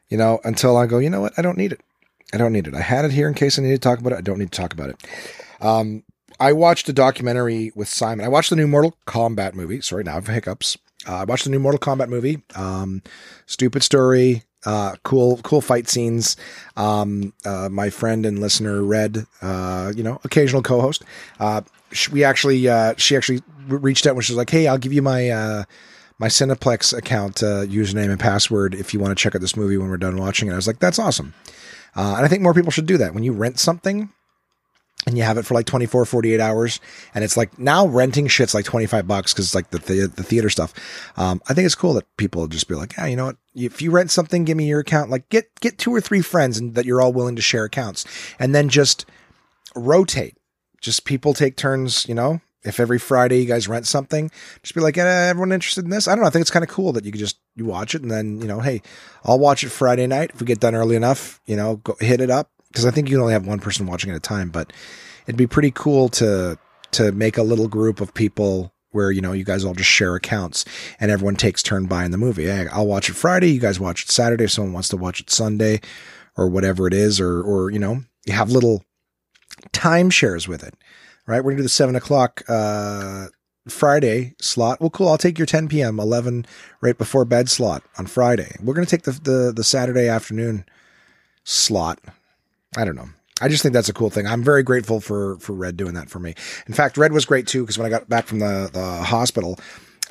you 0.09 0.17
know, 0.17 0.39
until 0.45 0.77
I 0.77 0.85
go. 0.85 0.99
You 0.99 1.09
know 1.09 1.21
what? 1.21 1.33
I 1.37 1.41
don't 1.41 1.57
need 1.57 1.73
it. 1.73 1.81
I 2.33 2.37
don't 2.37 2.53
need 2.53 2.67
it. 2.67 2.75
I 2.75 2.81
had 2.81 3.03
it 3.03 3.11
here 3.11 3.27
in 3.27 3.33
case 3.33 3.59
I 3.59 3.63
need 3.63 3.69
to 3.71 3.77
talk 3.77 3.99
about 3.99 4.13
it. 4.13 4.17
I 4.19 4.21
don't 4.21 4.39
need 4.39 4.51
to 4.51 4.57
talk 4.57 4.71
about 4.71 4.89
it. 4.89 5.07
Um, 5.59 6.03
I 6.39 6.53
watched 6.53 6.87
a 6.87 6.93
documentary 6.93 7.73
with 7.75 7.89
Simon. 7.89 8.23
I 8.23 8.29
watched 8.29 8.51
the 8.51 8.55
new 8.55 8.67
Mortal 8.67 8.95
Kombat 9.05 9.55
movie. 9.55 9.81
Sorry, 9.81 10.03
now 10.03 10.11
I 10.11 10.15
have 10.15 10.27
hiccups. 10.27 10.77
Uh, 11.05 11.17
I 11.17 11.23
watched 11.25 11.43
the 11.43 11.49
new 11.49 11.59
Mortal 11.59 11.79
Kombat 11.79 12.07
movie. 12.07 12.41
Um, 12.55 13.01
stupid 13.45 13.83
story 13.83 14.43
uh, 14.69 14.95
cool, 15.01 15.37
cool 15.37 15.61
fight 15.61 15.89
scenes. 15.89 16.37
Um, 16.77 17.33
uh, 17.43 17.69
my 17.71 17.89
friend 17.89 18.23
and 18.23 18.37
listener 18.37 18.83
Red, 18.83 19.25
uh, 19.41 19.91
you 19.95 20.03
know, 20.03 20.21
occasional 20.23 20.61
co-host. 20.61 21.03
Uh, 21.39 21.61
we 22.11 22.23
actually, 22.23 22.69
uh, 22.69 22.93
she 22.95 23.17
actually 23.17 23.41
reached 23.67 24.05
out 24.05 24.13
when 24.13 24.21
she 24.21 24.31
was 24.31 24.37
like, 24.37 24.51
"Hey, 24.51 24.67
I'll 24.67 24.77
give 24.77 24.93
you 24.93 25.01
my 25.01 25.31
uh, 25.31 25.63
my 26.19 26.27
Cineplex 26.27 26.95
account 26.95 27.37
username 27.37 28.11
and 28.11 28.19
password 28.19 28.75
if 28.75 28.93
you 28.93 28.99
want 28.99 29.17
to 29.17 29.21
check 29.21 29.33
out 29.33 29.41
this 29.41 29.57
movie 29.57 29.75
when 29.75 29.89
we're 29.89 29.97
done 29.97 30.17
watching 30.17 30.49
it." 30.49 30.53
I 30.53 30.55
was 30.55 30.67
like, 30.67 30.77
"That's 30.77 30.99
awesome," 30.99 31.33
and 31.95 32.23
I 32.23 32.27
think 32.27 32.43
more 32.43 32.53
people 32.53 32.71
should 32.71 32.85
do 32.85 32.97
that. 32.99 33.15
When 33.15 33.23
you 33.23 33.33
rent 33.33 33.57
something, 33.57 34.09
and 35.07 35.17
you 35.17 35.23
have 35.23 35.37
it 35.37 35.45
for 35.45 35.53
like 35.53 35.65
24 35.65 36.05
48 36.05 36.39
hours. 36.39 36.79
And 37.13 37.23
it's 37.23 37.37
like 37.37 37.57
now 37.57 37.87
renting 37.87 38.27
shit's 38.27 38.53
like 38.53 38.65
25 38.65 39.07
bucks 39.07 39.33
because 39.33 39.45
it's 39.45 39.55
like 39.55 39.69
the, 39.69 39.79
the 39.79 40.07
the 40.07 40.23
theater 40.23 40.49
stuff. 40.49 40.73
Um 41.17 41.41
i 41.47 41.53
think 41.53 41.65
it's 41.65 41.75
cool 41.75 41.93
that 41.93 42.05
people 42.17 42.47
just 42.47 42.67
be 42.67 42.75
like 42.75 42.95
yeah 42.97 43.05
you 43.05 43.15
know 43.15 43.25
what? 43.25 43.37
If 43.55 43.81
you 43.81 43.91
rent 43.91 44.11
something 44.11 44.45
give 44.45 44.57
me 44.57 44.67
your 44.67 44.79
account. 44.79 45.09
Like 45.09 45.29
get 45.29 45.49
get 45.61 45.77
two 45.77 45.93
or 45.93 46.01
three 46.01 46.21
friends 46.21 46.57
and 46.57 46.75
that 46.75 46.85
you're 46.85 47.01
all 47.01 47.13
willing 47.13 47.35
to 47.35 47.41
share 47.41 47.63
accounts. 47.63 48.05
And 48.39 48.53
then 48.53 48.69
just 48.69 49.05
rotate. 49.75 50.37
Just 50.81 51.05
people 51.05 51.33
take 51.33 51.55
turns 51.55 52.07
you 52.07 52.15
know? 52.15 52.41
If 52.61 52.81
every 52.81 52.99
friday 52.99 53.39
you 53.39 53.45
guys 53.45 53.69
rent 53.69 53.87
something 53.87 54.29
just 54.63 54.75
be 54.75 54.81
like 54.81 54.97
eh, 54.97 55.29
everyone 55.29 55.53
interested 55.53 55.85
in 55.85 55.91
this? 55.91 56.09
I 56.09 56.11
don't 56.11 56.21
know. 56.21 56.27
I 56.27 56.29
think 56.29 56.41
it's 56.41 56.51
kind 56.51 56.63
of 56.63 56.69
cool 56.69 56.91
that 56.93 57.05
you 57.05 57.11
could 57.11 57.19
just 57.19 57.39
you 57.55 57.63
watch 57.63 57.95
it 57.95 58.01
and 58.01 58.11
then 58.11 58.41
you 58.41 58.47
know 58.47 58.59
hey 58.59 58.81
i'll 59.23 59.39
watch 59.39 59.63
it 59.63 59.69
friday 59.69 60.07
night. 60.07 60.31
If 60.33 60.41
we 60.41 60.45
get 60.45 60.59
done 60.59 60.75
early 60.75 60.97
enough 60.97 61.39
you 61.45 61.55
know 61.55 61.77
go 61.77 61.95
hit 62.01 62.19
it 62.19 62.29
up 62.29 62.51
because 62.69 62.85
I 62.85 62.91
think 62.91 63.09
you 63.09 63.19
only 63.19 63.33
have 63.33 63.47
one 63.47 63.59
person 63.59 63.85
watching 63.85 64.11
at 64.11 64.17
a 64.17 64.21
time, 64.21 64.49
but 64.49 64.71
it'd 65.25 65.37
be 65.37 65.47
pretty 65.47 65.71
cool 65.71 66.09
to 66.09 66.57
to 66.91 67.11
make 67.11 67.37
a 67.37 67.43
little 67.43 67.67
group 67.67 68.01
of 68.01 68.13
people 68.13 68.73
where 68.91 69.11
you 69.11 69.21
know 69.21 69.33
you 69.33 69.43
guys 69.43 69.63
all 69.63 69.73
just 69.73 69.89
share 69.89 70.15
accounts 70.15 70.65
and 70.99 71.11
everyone 71.11 71.35
takes 71.35 71.61
turn 71.61 71.85
buying 71.85 72.11
the 72.11 72.17
movie. 72.17 72.45
Hey, 72.45 72.67
I'll 72.71 72.87
watch 72.87 73.09
it 73.09 73.15
Friday, 73.15 73.51
you 73.51 73.59
guys 73.59 73.79
watch 73.79 74.03
it 74.03 74.11
Saturday. 74.11 74.45
If 74.45 74.51
someone 74.51 74.73
wants 74.73 74.89
to 74.89 74.97
watch 74.97 75.19
it 75.19 75.29
Sunday 75.29 75.81
or 76.37 76.47
whatever 76.49 76.87
it 76.87 76.93
is, 76.93 77.19
or 77.19 77.41
or 77.41 77.69
you 77.69 77.79
know 77.79 78.03
you 78.25 78.33
have 78.33 78.51
little 78.51 78.83
timeshares 79.71 80.47
with 80.47 80.63
it. 80.63 80.73
Right, 81.27 81.43
we're 81.43 81.51
gonna 81.51 81.57
do 81.57 81.63
the 81.63 81.69
seven 81.69 81.95
o'clock 81.95 82.41
uh, 82.47 83.27
Friday 83.67 84.33
slot. 84.41 84.81
Well, 84.81 84.89
cool. 84.89 85.09
I'll 85.09 85.17
take 85.17 85.37
your 85.37 85.45
10 85.45 85.67
p.m. 85.67 85.99
11 85.99 86.47
right 86.81 86.97
before 86.97 87.23
bed 87.23 87.49
slot 87.49 87.83
on 87.99 88.07
Friday. 88.07 88.55
We're 88.63 88.73
gonna 88.73 88.87
take 88.87 89.03
the 89.03 89.11
the, 89.11 89.53
the 89.55 89.63
Saturday 89.63 90.07
afternoon 90.07 90.65
slot 91.43 91.99
I 92.77 92.85
don't 92.85 92.95
know. 92.95 93.09
I 93.41 93.47
just 93.47 93.63
think 93.63 93.73
that's 93.73 93.89
a 93.89 93.93
cool 93.93 94.09
thing. 94.09 94.27
I'm 94.27 94.43
very 94.43 94.63
grateful 94.63 94.99
for 94.99 95.37
for 95.37 95.53
Red 95.53 95.77
doing 95.77 95.93
that 95.93 96.09
for 96.09 96.19
me. 96.19 96.35
In 96.67 96.73
fact, 96.73 96.97
Red 96.97 97.13
was 97.13 97.25
great 97.25 97.47
too 97.47 97.63
because 97.63 97.77
when 97.77 97.87
I 97.87 97.89
got 97.89 98.09
back 98.09 98.27
from 98.27 98.39
the 98.39 98.69
the 98.71 99.03
hospital, 99.03 99.59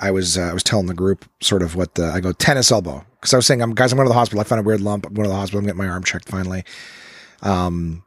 I 0.01 0.11
was 0.11 0.39
uh, 0.39 0.43
I 0.43 0.53
was 0.53 0.63
telling 0.63 0.87
the 0.87 0.95
group 0.95 1.25
sort 1.41 1.63
of 1.63 1.75
what 1.77 1.95
the 1.95 2.07
I 2.07 2.21
go 2.21 2.33
tennis 2.33 2.73
elbow 2.73 3.05
because 3.21 3.35
I 3.35 3.37
was 3.37 3.47
saying 3.47 3.61
I'm 3.61 3.75
guys 3.75 3.93
I'm 3.93 3.97
going 3.97 4.07
to 4.07 4.11
the 4.11 4.19
hospital. 4.19 4.41
I 4.41 4.45
found 4.45 4.61
a 4.61 4.65
weird 4.65 4.81
lump. 4.81 5.07
I'm 5.07 5.15
going 5.15 5.25
to 5.25 5.31
the 5.31 5.37
hospital. 5.37 5.59
I'm 5.59 5.67
getting 5.67 5.79
my 5.79 5.89
arm 5.89 6.05
checked 6.05 6.29
finally. 6.29 6.65
Um, 7.43 8.03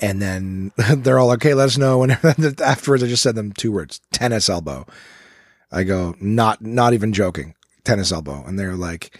and 0.00 0.20
then 0.20 0.72
they're 0.96 1.18
all 1.18 1.30
okay. 1.32 1.54
Let 1.54 1.66
us 1.66 1.78
know. 1.78 2.02
And 2.04 2.60
afterwards, 2.60 3.02
I 3.02 3.06
just 3.06 3.22
said 3.22 3.36
them 3.36 3.52
two 3.52 3.72
words: 3.72 4.00
tennis 4.12 4.48
elbow. 4.48 4.86
I 5.72 5.84
go 5.84 6.14
not 6.20 6.60
not 6.60 6.92
even 6.92 7.12
joking, 7.12 7.54
tennis 7.84 8.12
elbow, 8.12 8.44
and 8.44 8.58
they're 8.58 8.76
like 8.76 9.18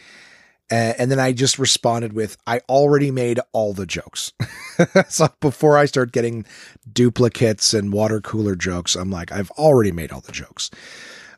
and 0.70 1.10
then 1.10 1.18
I 1.18 1.32
just 1.32 1.58
responded 1.58 2.12
with, 2.12 2.36
I 2.46 2.60
already 2.68 3.10
made 3.10 3.40
all 3.52 3.72
the 3.72 3.86
jokes. 3.86 4.32
so 5.08 5.28
before 5.40 5.76
I 5.76 5.86
start 5.86 6.12
getting 6.12 6.44
duplicates 6.92 7.74
and 7.74 7.92
water 7.92 8.20
cooler 8.20 8.54
jokes, 8.54 8.94
I'm 8.94 9.10
like, 9.10 9.32
I've 9.32 9.50
already 9.52 9.90
made 9.90 10.12
all 10.12 10.20
the 10.20 10.32
jokes. 10.32 10.70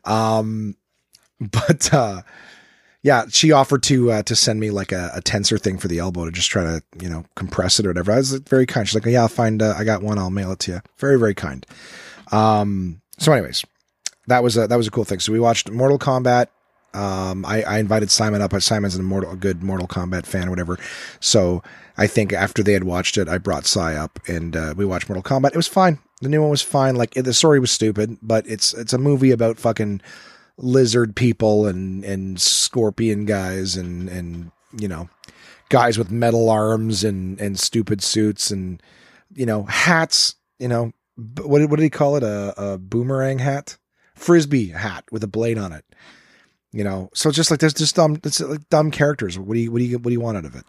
Um, 0.05 0.75
but, 1.39 1.91
uh, 1.93 2.21
yeah, 3.01 3.25
she 3.27 3.51
offered 3.51 3.83
to, 3.83 4.11
uh, 4.11 4.23
to 4.23 4.35
send 4.35 4.59
me 4.59 4.69
like 4.69 4.91
a, 4.91 5.11
a, 5.15 5.21
tensor 5.21 5.59
thing 5.59 5.77
for 5.77 5.89
the 5.89 5.99
elbow 5.99 6.23
to 6.23 6.31
just 6.31 6.49
try 6.49 6.63
to, 6.63 6.81
you 7.01 7.09
know, 7.09 7.25
compress 7.35 7.79
it 7.79 7.85
or 7.85 7.89
whatever. 7.89 8.13
I 8.13 8.17
was 8.17 8.31
very 8.33 8.65
kind. 8.65 8.87
She's 8.87 8.95
like, 8.95 9.05
yeah, 9.05 9.21
I'll 9.21 9.27
find, 9.27 9.61
uh, 9.61 9.73
I 9.77 9.83
got 9.83 10.03
one. 10.03 10.17
I'll 10.17 10.29
mail 10.29 10.53
it 10.53 10.59
to 10.59 10.73
you. 10.73 10.81
Very, 10.99 11.19
very 11.19 11.33
kind. 11.33 11.65
Um, 12.31 13.01
so 13.17 13.33
anyways, 13.33 13.65
that 14.27 14.41
was 14.41 14.55
a, 14.55 14.67
that 14.67 14.77
was 14.77 14.87
a 14.87 14.91
cool 14.91 15.03
thing. 15.03 15.19
So 15.19 15.33
we 15.33 15.39
watched 15.39 15.69
Mortal 15.69 15.99
Kombat 15.99 16.47
um, 16.93 17.45
I, 17.45 17.63
I, 17.63 17.79
invited 17.79 18.11
Simon 18.11 18.41
up. 18.41 18.53
Simon's 18.61 18.95
a, 18.95 19.03
mortal, 19.03 19.31
a 19.31 19.35
good 19.35 19.63
Mortal 19.63 19.87
Kombat 19.87 20.25
fan, 20.25 20.47
or 20.47 20.51
whatever. 20.51 20.77
So 21.19 21.63
I 21.97 22.07
think 22.07 22.33
after 22.33 22.61
they 22.61 22.73
had 22.73 22.83
watched 22.83 23.17
it, 23.17 23.27
I 23.27 23.37
brought 23.39 23.65
Sai 23.65 23.95
up 23.95 24.19
and 24.27 24.55
uh, 24.55 24.73
we 24.77 24.85
watched 24.85 25.09
Mortal 25.09 25.23
Kombat. 25.23 25.51
It 25.51 25.57
was 25.57 25.67
fine. 25.67 25.99
The 26.21 26.29
new 26.29 26.41
one 26.41 26.51
was 26.51 26.61
fine. 26.61 26.95
Like 26.95 27.11
the 27.11 27.33
story 27.33 27.59
was 27.59 27.71
stupid, 27.71 28.17
but 28.21 28.47
it's 28.47 28.73
it's 28.73 28.93
a 28.93 28.97
movie 28.97 29.31
about 29.31 29.57
fucking 29.57 30.01
lizard 30.57 31.15
people 31.15 31.65
and 31.65 32.05
and 32.05 32.39
scorpion 32.39 33.25
guys 33.25 33.75
and 33.75 34.07
and 34.07 34.51
you 34.79 34.87
know 34.87 35.09
guys 35.69 35.97
with 35.97 36.11
metal 36.11 36.49
arms 36.49 37.03
and 37.03 37.39
and 37.41 37.59
stupid 37.59 38.03
suits 38.03 38.51
and 38.51 38.81
you 39.33 39.45
know 39.45 39.63
hats. 39.63 40.35
You 40.59 40.67
know 40.67 40.93
what 41.41 41.67
what 41.69 41.77
did 41.77 41.83
he 41.83 41.89
call 41.89 42.15
it? 42.15 42.23
A, 42.23 42.53
a 42.55 42.77
boomerang 42.77 43.39
hat, 43.39 43.77
frisbee 44.15 44.69
hat 44.69 45.05
with 45.11 45.23
a 45.23 45.27
blade 45.27 45.57
on 45.57 45.73
it 45.73 45.85
you 46.73 46.83
know, 46.83 47.09
so 47.13 47.31
just 47.31 47.51
like 47.51 47.61
there's 47.61 47.73
just 47.73 47.95
dumb, 47.95 48.19
it's 48.23 48.41
like 48.41 48.67
dumb 48.69 48.91
characters. 48.91 49.39
What 49.39 49.53
do 49.53 49.59
you, 49.59 49.71
what 49.71 49.79
do 49.79 49.85
you, 49.85 49.97
what 49.97 50.05
do 50.05 50.11
you 50.11 50.19
want 50.19 50.37
out 50.37 50.45
of 50.45 50.55
it? 50.55 50.65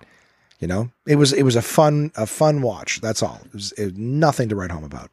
You 0.61 0.69
know, 0.69 0.91
it 1.07 1.17
was, 1.17 1.33
it 1.33 1.43
was 1.43 1.57
a 1.57 1.63
fun, 1.63 2.13
a 2.17 2.27
fun 2.27 2.63
watch. 2.63 3.01
That's 3.01 3.23
all. 3.23 3.41
It 3.47 3.53
was, 3.53 3.73
it 3.73 3.85
was 3.87 3.97
nothing 3.97 4.49
to 4.51 4.57
write 4.57 4.71
home 4.71 4.85
about. 4.85 5.11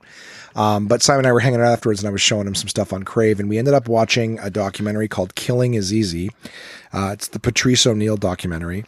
Um, 0.55 0.87
but 0.87 1.01
Simon 1.01 1.21
and 1.21 1.27
I 1.27 1.31
were 1.31 1.39
hanging 1.39 1.59
out 1.59 1.67
afterwards, 1.67 2.01
and 2.01 2.07
I 2.07 2.11
was 2.11 2.21
showing 2.21 2.45
him 2.45 2.55
some 2.55 2.67
stuff 2.67 2.93
on 2.93 3.03
Crave, 3.03 3.39
and 3.39 3.49
we 3.49 3.57
ended 3.57 3.73
up 3.73 3.87
watching 3.87 4.37
a 4.39 4.49
documentary 4.49 5.07
called 5.07 5.35
"Killing 5.35 5.73
Is 5.73 5.93
Easy." 5.93 6.29
Uh, 6.93 7.11
it's 7.13 7.29
the 7.29 7.39
Patrice 7.39 7.87
O'Neal 7.87 8.17
documentary. 8.17 8.85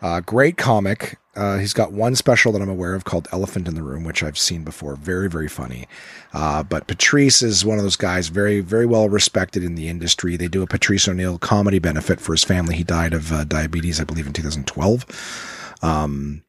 Uh, 0.00 0.20
great 0.20 0.56
comic. 0.56 1.18
Uh, 1.34 1.58
he's 1.58 1.72
got 1.72 1.92
one 1.92 2.16
special 2.16 2.50
that 2.52 2.60
I'm 2.60 2.68
aware 2.68 2.94
of 2.94 3.04
called 3.04 3.28
Elephant 3.30 3.68
in 3.68 3.74
the 3.76 3.82
Room, 3.82 4.02
which 4.02 4.22
I've 4.24 4.38
seen 4.38 4.64
before. 4.64 4.96
Very, 4.96 5.30
very 5.30 5.48
funny. 5.48 5.86
Uh, 6.32 6.64
but 6.64 6.88
Patrice 6.88 7.42
is 7.42 7.64
one 7.64 7.78
of 7.78 7.84
those 7.84 7.96
guys, 7.96 8.28
very, 8.28 8.60
very 8.60 8.86
well 8.86 9.08
respected 9.08 9.62
in 9.62 9.76
the 9.76 9.88
industry. 9.88 10.36
They 10.36 10.48
do 10.48 10.62
a 10.62 10.66
Patrice 10.66 11.06
O'Neal 11.08 11.38
comedy 11.38 11.78
benefit 11.78 12.20
for 12.20 12.32
his 12.32 12.42
family. 12.42 12.74
He 12.74 12.84
died 12.84 13.14
of 13.14 13.32
uh, 13.32 13.44
diabetes, 13.44 14.00
I 14.00 14.04
believe, 14.04 14.26
in 14.26 14.32
2012. 14.32 15.78
Um, 15.82 16.42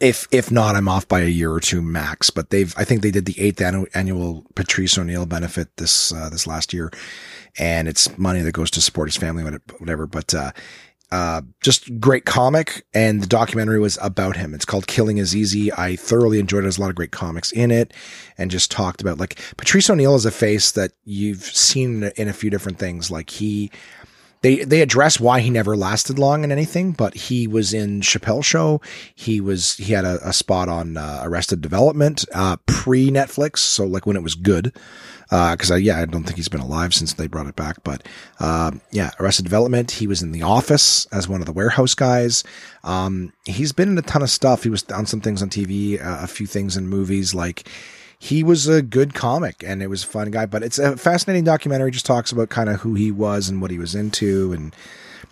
if 0.00 0.28
if 0.30 0.50
not, 0.50 0.76
I'm 0.76 0.88
off 0.88 1.08
by 1.08 1.20
a 1.20 1.28
year 1.28 1.52
or 1.52 1.60
two 1.60 1.82
max. 1.82 2.30
But 2.30 2.50
they've, 2.50 2.72
I 2.78 2.84
think 2.84 3.02
they 3.02 3.10
did 3.10 3.26
the 3.26 3.38
eighth 3.38 3.60
annual 3.60 4.46
Patrice 4.54 4.96
O'Neal 4.96 5.26
benefit 5.26 5.76
this 5.76 6.12
uh, 6.12 6.28
this 6.28 6.46
last 6.46 6.72
year, 6.72 6.92
and 7.58 7.88
it's 7.88 8.16
money 8.16 8.40
that 8.42 8.52
goes 8.52 8.70
to 8.72 8.80
support 8.80 9.08
his 9.08 9.16
family, 9.16 9.42
whatever. 9.78 10.06
But 10.06 10.32
uh, 11.10 11.40
just 11.60 11.98
great 12.00 12.26
comic, 12.26 12.84
and 12.92 13.22
the 13.22 13.26
documentary 13.26 13.80
was 13.80 13.98
about 14.02 14.36
him. 14.36 14.52
It's 14.54 14.66
called 14.66 14.86
Killing 14.86 15.18
Is 15.18 15.34
Easy. 15.34 15.72
I 15.72 15.96
thoroughly 15.96 16.38
enjoyed 16.38 16.60
it. 16.60 16.62
There's 16.62 16.78
a 16.78 16.82
lot 16.82 16.90
of 16.90 16.96
great 16.96 17.12
comics 17.12 17.50
in 17.52 17.70
it, 17.70 17.94
and 18.36 18.50
just 18.50 18.70
talked 18.70 19.00
about 19.00 19.18
like 19.18 19.38
Patrice 19.56 19.88
O'Neal 19.88 20.14
is 20.16 20.26
a 20.26 20.30
face 20.30 20.72
that 20.72 20.92
you've 21.04 21.42
seen 21.42 22.04
in 22.16 22.28
a 22.28 22.34
few 22.34 22.50
different 22.50 22.78
things. 22.78 23.10
Like 23.10 23.30
he, 23.30 23.70
they 24.42 24.64
they 24.64 24.82
address 24.82 25.18
why 25.18 25.40
he 25.40 25.48
never 25.48 25.76
lasted 25.78 26.18
long 26.18 26.44
in 26.44 26.52
anything, 26.52 26.92
but 26.92 27.14
he 27.14 27.46
was 27.46 27.72
in 27.72 28.02
Chappelle 28.02 28.44
Show. 28.44 28.82
He 29.14 29.40
was 29.40 29.76
he 29.76 29.94
had 29.94 30.04
a, 30.04 30.18
a 30.28 30.34
spot 30.34 30.68
on 30.68 30.98
uh, 30.98 31.22
Arrested 31.24 31.62
Development 31.62 32.22
uh, 32.34 32.56
pre 32.66 33.08
Netflix, 33.08 33.58
so 33.58 33.86
like 33.86 34.04
when 34.04 34.16
it 34.16 34.22
was 34.22 34.34
good 34.34 34.74
because 35.28 35.70
uh, 35.70 35.76
yeah, 35.76 36.00
I 36.00 36.06
don't 36.06 36.24
think 36.24 36.36
he's 36.36 36.48
been 36.48 36.60
alive 36.60 36.94
since 36.94 37.12
they 37.12 37.26
brought 37.26 37.46
it 37.46 37.56
back. 37.56 37.82
But 37.84 38.06
um, 38.40 38.80
yeah, 38.90 39.10
Arrested 39.20 39.44
Development. 39.44 39.90
He 39.90 40.06
was 40.06 40.22
in 40.22 40.32
The 40.32 40.42
Office 40.42 41.06
as 41.06 41.28
one 41.28 41.40
of 41.40 41.46
the 41.46 41.52
warehouse 41.52 41.94
guys. 41.94 42.44
Um, 42.82 43.32
he's 43.44 43.72
been 43.72 43.90
in 43.90 43.98
a 43.98 44.02
ton 44.02 44.22
of 44.22 44.30
stuff. 44.30 44.62
He 44.62 44.70
was 44.70 44.84
on 44.90 45.06
some 45.06 45.20
things 45.20 45.42
on 45.42 45.50
TV, 45.50 46.00
uh, 46.00 46.22
a 46.22 46.26
few 46.26 46.46
things 46.46 46.76
in 46.76 46.88
movies. 46.88 47.34
Like 47.34 47.68
he 48.18 48.42
was 48.42 48.68
a 48.68 48.82
good 48.82 49.14
comic 49.14 49.62
and 49.64 49.82
it 49.82 49.88
was 49.88 50.02
a 50.02 50.06
fun 50.06 50.30
guy. 50.30 50.46
But 50.46 50.62
it's 50.62 50.78
a 50.78 50.96
fascinating 50.96 51.44
documentary. 51.44 51.90
Just 51.90 52.06
talks 52.06 52.32
about 52.32 52.48
kind 52.48 52.70
of 52.70 52.80
who 52.80 52.94
he 52.94 53.10
was 53.10 53.48
and 53.48 53.60
what 53.60 53.70
he 53.70 53.78
was 53.78 53.94
into 53.94 54.52
and 54.52 54.74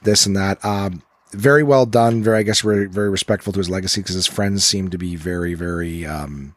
this 0.03 0.27
and 0.27 0.37
that. 0.37 0.63
Um, 0.65 1.03
very 1.33 1.63
well 1.63 1.87
done. 1.87 2.23
Very, 2.23 2.39
I 2.39 2.43
guess, 2.43 2.61
very, 2.61 2.87
very 2.87 3.11
respectful 3.11 3.53
to 3.53 3.59
his 3.59 3.71
legacy 3.71 4.03
because 4.03 4.15
his 4.15 4.27
friends 4.27 4.65
seem 4.65 4.91
to 4.91 4.99
be 4.99 5.17
very, 5.17 5.55
very. 5.55 6.05
Um, 6.05 6.55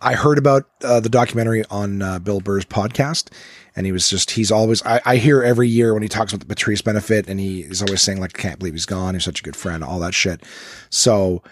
I 0.00 0.14
heard 0.14 0.38
about 0.38 0.68
uh, 0.82 1.00
the 1.00 1.08
documentary 1.08 1.64
on 1.70 2.00
uh, 2.00 2.18
Bill 2.18 2.40
Burr's 2.40 2.64
podcast, 2.64 3.30
and 3.76 3.84
he 3.84 3.92
was 3.92 4.08
just, 4.08 4.30
he's 4.32 4.50
always, 4.50 4.84
I, 4.84 5.00
I, 5.04 5.16
hear 5.16 5.42
every 5.42 5.68
year 5.68 5.92
when 5.92 6.02
he 6.02 6.08
talks 6.08 6.32
about 6.32 6.40
the 6.40 6.54
Patrice 6.54 6.80
benefit, 6.80 7.28
and 7.28 7.38
he 7.38 7.60
is 7.60 7.82
always 7.82 8.00
saying, 8.00 8.20
like, 8.20 8.38
I 8.38 8.42
can't 8.42 8.58
believe 8.58 8.74
he's 8.74 8.86
gone. 8.86 9.14
He's 9.14 9.24
such 9.24 9.40
a 9.40 9.42
good 9.42 9.56
friend, 9.56 9.84
all 9.84 10.00
that 10.00 10.14
shit. 10.14 10.42
So, 10.88 11.42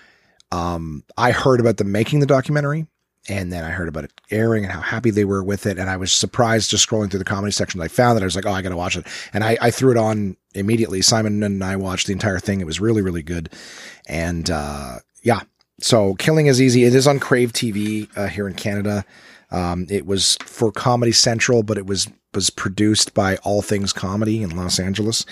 um, 0.50 1.04
I 1.18 1.30
heard 1.30 1.60
about 1.60 1.76
them 1.76 1.92
making 1.92 2.20
the 2.20 2.26
documentary, 2.26 2.86
and 3.28 3.52
then 3.52 3.64
I 3.64 3.70
heard 3.70 3.88
about 3.88 4.04
it 4.04 4.12
airing 4.30 4.64
and 4.64 4.72
how 4.72 4.80
happy 4.80 5.10
they 5.10 5.26
were 5.26 5.44
with 5.44 5.66
it. 5.66 5.78
And 5.78 5.90
I 5.90 5.98
was 5.98 6.12
surprised 6.12 6.70
just 6.70 6.88
scrolling 6.88 7.10
through 7.10 7.18
the 7.18 7.24
comedy 7.24 7.52
section. 7.52 7.80
I 7.82 7.88
found 7.88 8.16
that 8.16 8.22
I 8.22 8.24
was 8.24 8.34
like, 8.34 8.46
oh, 8.46 8.52
I 8.52 8.62
got 8.62 8.70
to 8.70 8.76
watch 8.76 8.96
it. 8.96 9.06
And 9.34 9.44
I, 9.44 9.58
I, 9.60 9.70
threw 9.70 9.90
it 9.90 9.98
on 9.98 10.38
immediately. 10.54 11.02
Simon 11.02 11.42
and 11.42 11.62
I 11.62 11.76
watched 11.76 12.06
the 12.06 12.14
entire 12.14 12.38
thing. 12.38 12.62
It 12.62 12.66
was 12.66 12.80
really, 12.80 13.02
really 13.02 13.22
good. 13.22 13.50
And, 14.06 14.48
uh, 14.50 15.00
yeah, 15.22 15.42
so 15.80 16.14
Killing 16.14 16.46
is 16.46 16.60
Easy. 16.60 16.84
It 16.84 16.94
is 16.94 17.06
on 17.06 17.18
Crave 17.18 17.52
TV 17.52 18.08
uh, 18.16 18.26
here 18.26 18.48
in 18.48 18.54
Canada. 18.54 19.04
Um, 19.50 19.86
it 19.88 20.06
was 20.06 20.36
for 20.44 20.72
Comedy 20.72 21.12
Central, 21.12 21.62
but 21.62 21.78
it 21.78 21.86
was 21.86 22.08
was 22.34 22.50
produced 22.50 23.14
by 23.14 23.36
All 23.36 23.62
Things 23.62 23.92
Comedy 23.92 24.42
in 24.42 24.56
Los 24.56 24.78
Angeles. 24.78 25.24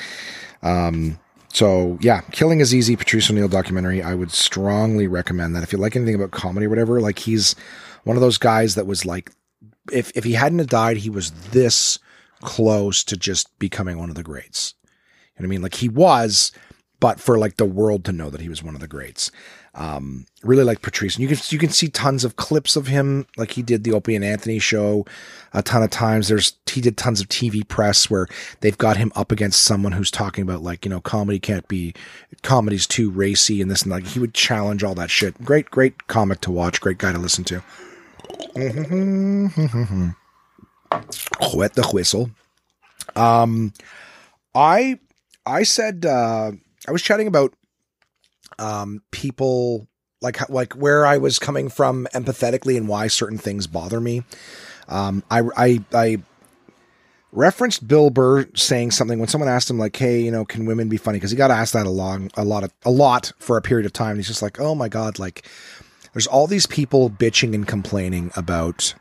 Um, 0.63 1.19
so 1.53 1.99
yeah, 2.01 2.21
Killing 2.33 2.61
is 2.61 2.75
Easy, 2.75 2.97
Patrice 2.97 3.31
O'Neal 3.31 3.49
documentary. 3.49 4.03
I 4.03 4.15
would 4.15 4.31
strongly 4.31 5.07
recommend 5.07 5.55
that 5.55 5.63
if 5.63 5.73
you 5.73 5.79
like 5.79 5.97
anything 5.97 6.15
about 6.15 6.31
comedy 6.31 6.67
or 6.67 6.71
whatever. 6.71 7.01
Like 7.01 7.19
he's 7.19 7.55
one 8.05 8.17
of 8.17 8.21
those 8.21 8.39
guys 8.39 8.75
that 8.75 8.87
was 8.87 9.05
like, 9.05 9.33
if 9.93 10.11
if 10.15 10.25
he 10.25 10.33
hadn't 10.33 10.71
died, 10.71 10.99
he 10.99 11.11
was 11.11 11.31
this 11.51 11.99
close 12.41 13.03
to 13.05 13.17
just 13.17 13.59
becoming 13.59 13.99
one 13.99 14.09
of 14.09 14.15
the 14.15 14.23
greats. 14.23 14.75
You 14.85 14.89
know 14.89 14.93
what 15.43 15.47
I 15.47 15.49
mean? 15.49 15.63
Like 15.63 15.75
he 15.75 15.89
was, 15.89 16.53
but 17.01 17.21
for 17.21 17.39
like 17.39 17.57
the 17.57 17.65
world 17.65 18.05
to 18.05 18.13
know 18.13 18.31
that 18.31 18.41
he 18.41 18.49
was 18.49 18.63
one 18.63 18.75
of 18.75 18.81
the 18.81 18.89
greats. 18.89 19.31
Um, 19.79 20.25
really 20.43 20.65
like 20.65 20.81
Patrice, 20.81 21.17
and 21.17 21.23
you 21.23 21.29
can 21.29 21.39
you 21.51 21.59
can 21.59 21.69
see 21.69 21.89
tons 21.89 22.25
of 22.25 22.37
clips 22.37 22.77
of 22.77 22.87
him, 22.87 23.27
like 23.37 23.53
he 23.53 23.63
did 23.63 23.85
the 23.85 23.93
Opie 23.93 24.17
and 24.17 24.25
Anthony 24.25 24.59
show 24.59 25.05
a 25.53 25.63
ton 25.63 25.83
of 25.83 25.91
times. 25.91 26.29
There's 26.29 26.55
he 26.67 26.81
did 26.81 26.97
tons 26.97 27.21
of 27.21 27.29
TV 27.29 27.67
press 27.67 28.09
where 28.09 28.27
they've 28.61 28.79
got 28.79 28.97
him 28.97 29.13
up 29.15 29.31
against 29.31 29.63
someone 29.63 29.93
who's 29.93 30.11
talking 30.11 30.41
about 30.41 30.63
like 30.63 30.87
you 30.87 30.91
know 30.91 31.03
comedy 31.03 31.39
can't 31.39 31.69
be 31.69 31.95
comedy's 32.43 32.87
too 32.87 33.11
racy 33.11 33.61
and 33.61 33.71
this 33.71 33.83
and 33.83 33.93
like 33.93 34.07
he 34.07 34.19
would 34.19 34.33
challenge 34.33 34.83
all 34.83 34.95
that 34.95 35.11
shit. 35.11 35.45
Great 35.45 35.71
great 35.71 36.07
comic 36.07 36.41
to 36.41 36.51
watch, 36.51 36.81
great 36.81 36.97
guy 36.97 37.13
to 37.13 37.19
listen 37.19 37.45
to. 37.45 37.63
Wet 41.55 41.75
the 41.75 41.87
whistle. 41.93 42.31
Um, 43.15 43.75
I 44.55 44.99
I 45.45 45.65
said 45.65 46.07
uh, 46.07 46.53
I 46.89 46.93
was 46.93 47.03
chatting 47.03 47.27
about 47.27 47.53
um 48.59 49.03
people 49.11 49.89
like 50.23 50.49
like 50.49 50.73
where 50.75 51.07
I 51.07 51.19
was 51.19 51.39
coming 51.39 51.69
from 51.69 52.07
empathetically 52.15 52.77
and 52.77 52.89
why 52.89 53.09
certain 53.09 53.39
things 53.39 53.67
bother 53.67 54.01
me. 54.01 54.23
Um, 54.89 55.23
I 55.31 55.43
I 55.57 55.85
I 55.93 56.23
referenced 57.33 57.87
Bill 57.87 58.11
Burr 58.11 58.47
saying 58.55 58.93
something 58.93 59.19
when 59.19 59.29
someone 59.29 59.51
asked 59.51 59.71
him 59.71 59.79
like, 59.79 59.97
"Hey, 59.97 60.21
you 60.21 60.31
know, 60.31 60.45
can 60.45 60.65
women 60.67 60.89
be 60.89 60.97
funny?" 60.97 61.19
Because 61.19 61.31
he 61.31 61.37
got 61.37 61.51
asked 61.51 61.75
that 61.75 61.87
a 61.87 61.91
long, 61.91 62.31
a 62.37 62.45
lot 62.45 62.65
of, 62.65 62.73
a 62.85 62.91
lot 62.91 63.33
for 63.39 63.57
a 63.57 63.63
period 63.63 63.87
of 63.87 63.93
time. 63.93 64.11
And 64.11 64.19
he's 64.19 64.29
just 64.29 64.43
like, 64.43 64.61
"Oh 64.61 64.75
my 64.75 64.89
god!" 64.89 65.19
Like, 65.19 65.47
there's 66.13 66.27
all 66.27 66.47
these 66.47 66.67
people 66.67 67.11
bitching 67.11 67.55
and 67.55 67.69
complaining 67.69 68.31
about, 68.37 68.95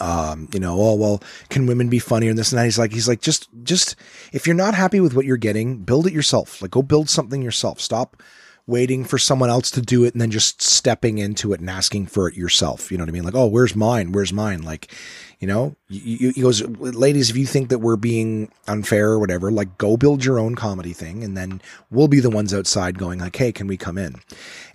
um, 0.00 0.48
you 0.52 0.60
know, 0.60 0.76
oh 0.78 0.94
well, 0.94 1.22
can 1.48 1.66
women 1.66 1.88
be 1.88 1.98
funnier 1.98 2.30
and 2.30 2.38
this 2.38 2.52
and 2.52 2.58
that? 2.58 2.64
He's 2.64 2.78
like, 2.78 2.92
he's 2.92 3.08
like, 3.08 3.20
just, 3.20 3.48
just 3.64 3.96
if 4.32 4.46
you're 4.46 4.54
not 4.54 4.74
happy 4.74 5.00
with 5.00 5.14
what 5.14 5.26
you're 5.26 5.36
getting, 5.36 5.78
build 5.78 6.06
it 6.06 6.12
yourself. 6.12 6.62
Like, 6.62 6.70
go 6.70 6.82
build 6.82 7.10
something 7.10 7.42
yourself. 7.42 7.80
Stop 7.80 8.22
waiting 8.66 9.04
for 9.04 9.18
someone 9.18 9.50
else 9.50 9.70
to 9.70 9.82
do 9.82 10.04
it 10.04 10.14
and 10.14 10.20
then 10.20 10.30
just 10.30 10.62
stepping 10.62 11.18
into 11.18 11.52
it 11.52 11.60
and 11.60 11.68
asking 11.68 12.06
for 12.06 12.28
it 12.28 12.34
yourself. 12.34 12.90
You 12.90 12.96
know 12.96 13.02
what 13.02 13.10
I 13.10 13.12
mean? 13.12 13.24
Like, 13.24 13.34
oh, 13.34 13.46
where's 13.46 13.76
mine? 13.76 14.12
Where's 14.12 14.32
mine? 14.32 14.62
Like, 14.62 14.90
you 15.38 15.46
know, 15.46 15.76
he 15.88 16.32
goes, 16.40 16.62
ladies, 16.62 17.28
if 17.28 17.36
you 17.36 17.44
think 17.44 17.68
that 17.68 17.80
we're 17.80 17.96
being 17.96 18.50
unfair 18.66 19.10
or 19.10 19.18
whatever, 19.18 19.50
like 19.50 19.76
go 19.76 19.96
build 19.96 20.24
your 20.24 20.38
own 20.38 20.54
comedy 20.54 20.94
thing. 20.94 21.22
And 21.22 21.36
then 21.36 21.60
we'll 21.90 22.08
be 22.08 22.20
the 22.20 22.30
ones 22.30 22.54
outside 22.54 22.98
going 22.98 23.18
like, 23.18 23.36
Hey, 23.36 23.52
can 23.52 23.66
we 23.66 23.76
come 23.76 23.98
in? 23.98 24.16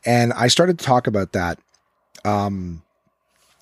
And 0.05 0.33
I 0.33 0.47
started 0.47 0.77
to 0.77 0.85
talk 0.85 1.07
about 1.07 1.31
that. 1.31 1.59
Um, 2.23 2.83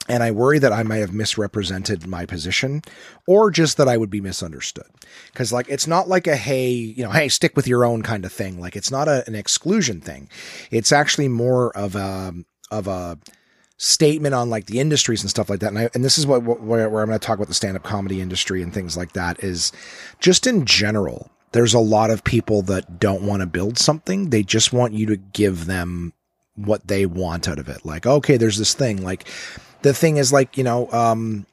and 0.08 0.24
I 0.24 0.32
worry 0.32 0.60
that 0.60 0.72
I 0.72 0.84
might 0.84 0.98
have 0.98 1.14
misrepresented 1.14 2.08
my 2.08 2.26
position 2.26 2.82
or 3.28 3.52
just 3.52 3.78
that 3.78 3.88
I 3.88 3.98
would 3.98 4.10
be 4.10 4.22
misunderstood. 4.22 4.88
Cause 5.34 5.52
like, 5.52 5.68
it's 5.70 5.88
not 5.88 6.08
like 6.08 6.28
a, 6.28 6.36
Hey, 6.36 6.70
you 6.72 7.04
know, 7.04 7.12
Hey, 7.12 7.30
stick 7.30 7.56
with 7.56 7.68
your 7.68 7.86
own 7.86 8.04
kind 8.04 8.26
of 8.26 8.32
thing. 8.32 8.60
Like 8.60 8.76
it's 8.76 8.92
not 8.92 9.08
a, 9.08 9.24
an 9.28 9.36
exclusion 9.36 10.02
thing. 10.02 10.30
It's 10.72 10.92
actually 10.92 11.28
more 11.28 11.76
of 11.76 11.96
a, 11.96 12.34
of 12.72 12.88
a 12.88 13.18
statement 13.78 14.34
on 14.34 14.50
like 14.50 14.66
the 14.66 14.80
industries 14.80 15.22
and 15.22 15.30
stuff 15.30 15.50
like 15.50 15.60
that. 15.60 15.70
And 15.70 15.80
I, 15.80 15.90
and 15.94 16.04
this 16.04 16.18
is 16.18 16.26
what, 16.26 16.44
where, 16.44 16.90
where 16.90 17.02
I'm 17.02 17.10
going 17.10 17.20
to 17.20 17.26
talk 17.26 17.38
about 17.38 17.48
the 17.48 17.54
stand 17.54 17.78
up 17.78 17.84
comedy 17.84 18.22
industry 18.22 18.62
and 18.62 18.74
things 18.74 18.98
like 18.98 19.14
that 19.14 19.44
is 19.44 19.72
just 20.20 20.48
in 20.48 20.66
general, 20.66 21.30
there's 21.52 21.74
a 21.74 21.80
lot 21.80 22.10
of 22.12 22.24
people 22.24 22.62
that 22.64 23.00
don't 23.00 23.24
want 23.24 23.42
to 23.42 23.46
build 23.46 23.78
something. 23.78 24.30
They 24.30 24.44
just 24.44 24.74
want 24.74 24.94
you 24.94 25.06
to 25.08 25.18
give 25.18 25.66
them 25.66 26.14
what 26.56 26.88
they 26.88 27.06
want 27.06 27.48
out 27.48 27.60
of 27.60 27.70
it. 27.70 27.86
Like, 27.86 28.06
okay, 28.06 28.38
there's 28.38 28.58
this 28.58 28.74
thing 28.74 29.04
like, 29.04 29.28
the 29.82 29.94
thing 29.94 30.18
is 30.18 30.34
like, 30.34 30.58
you 30.58 30.64
know, 30.64 30.92
um, 30.92 31.46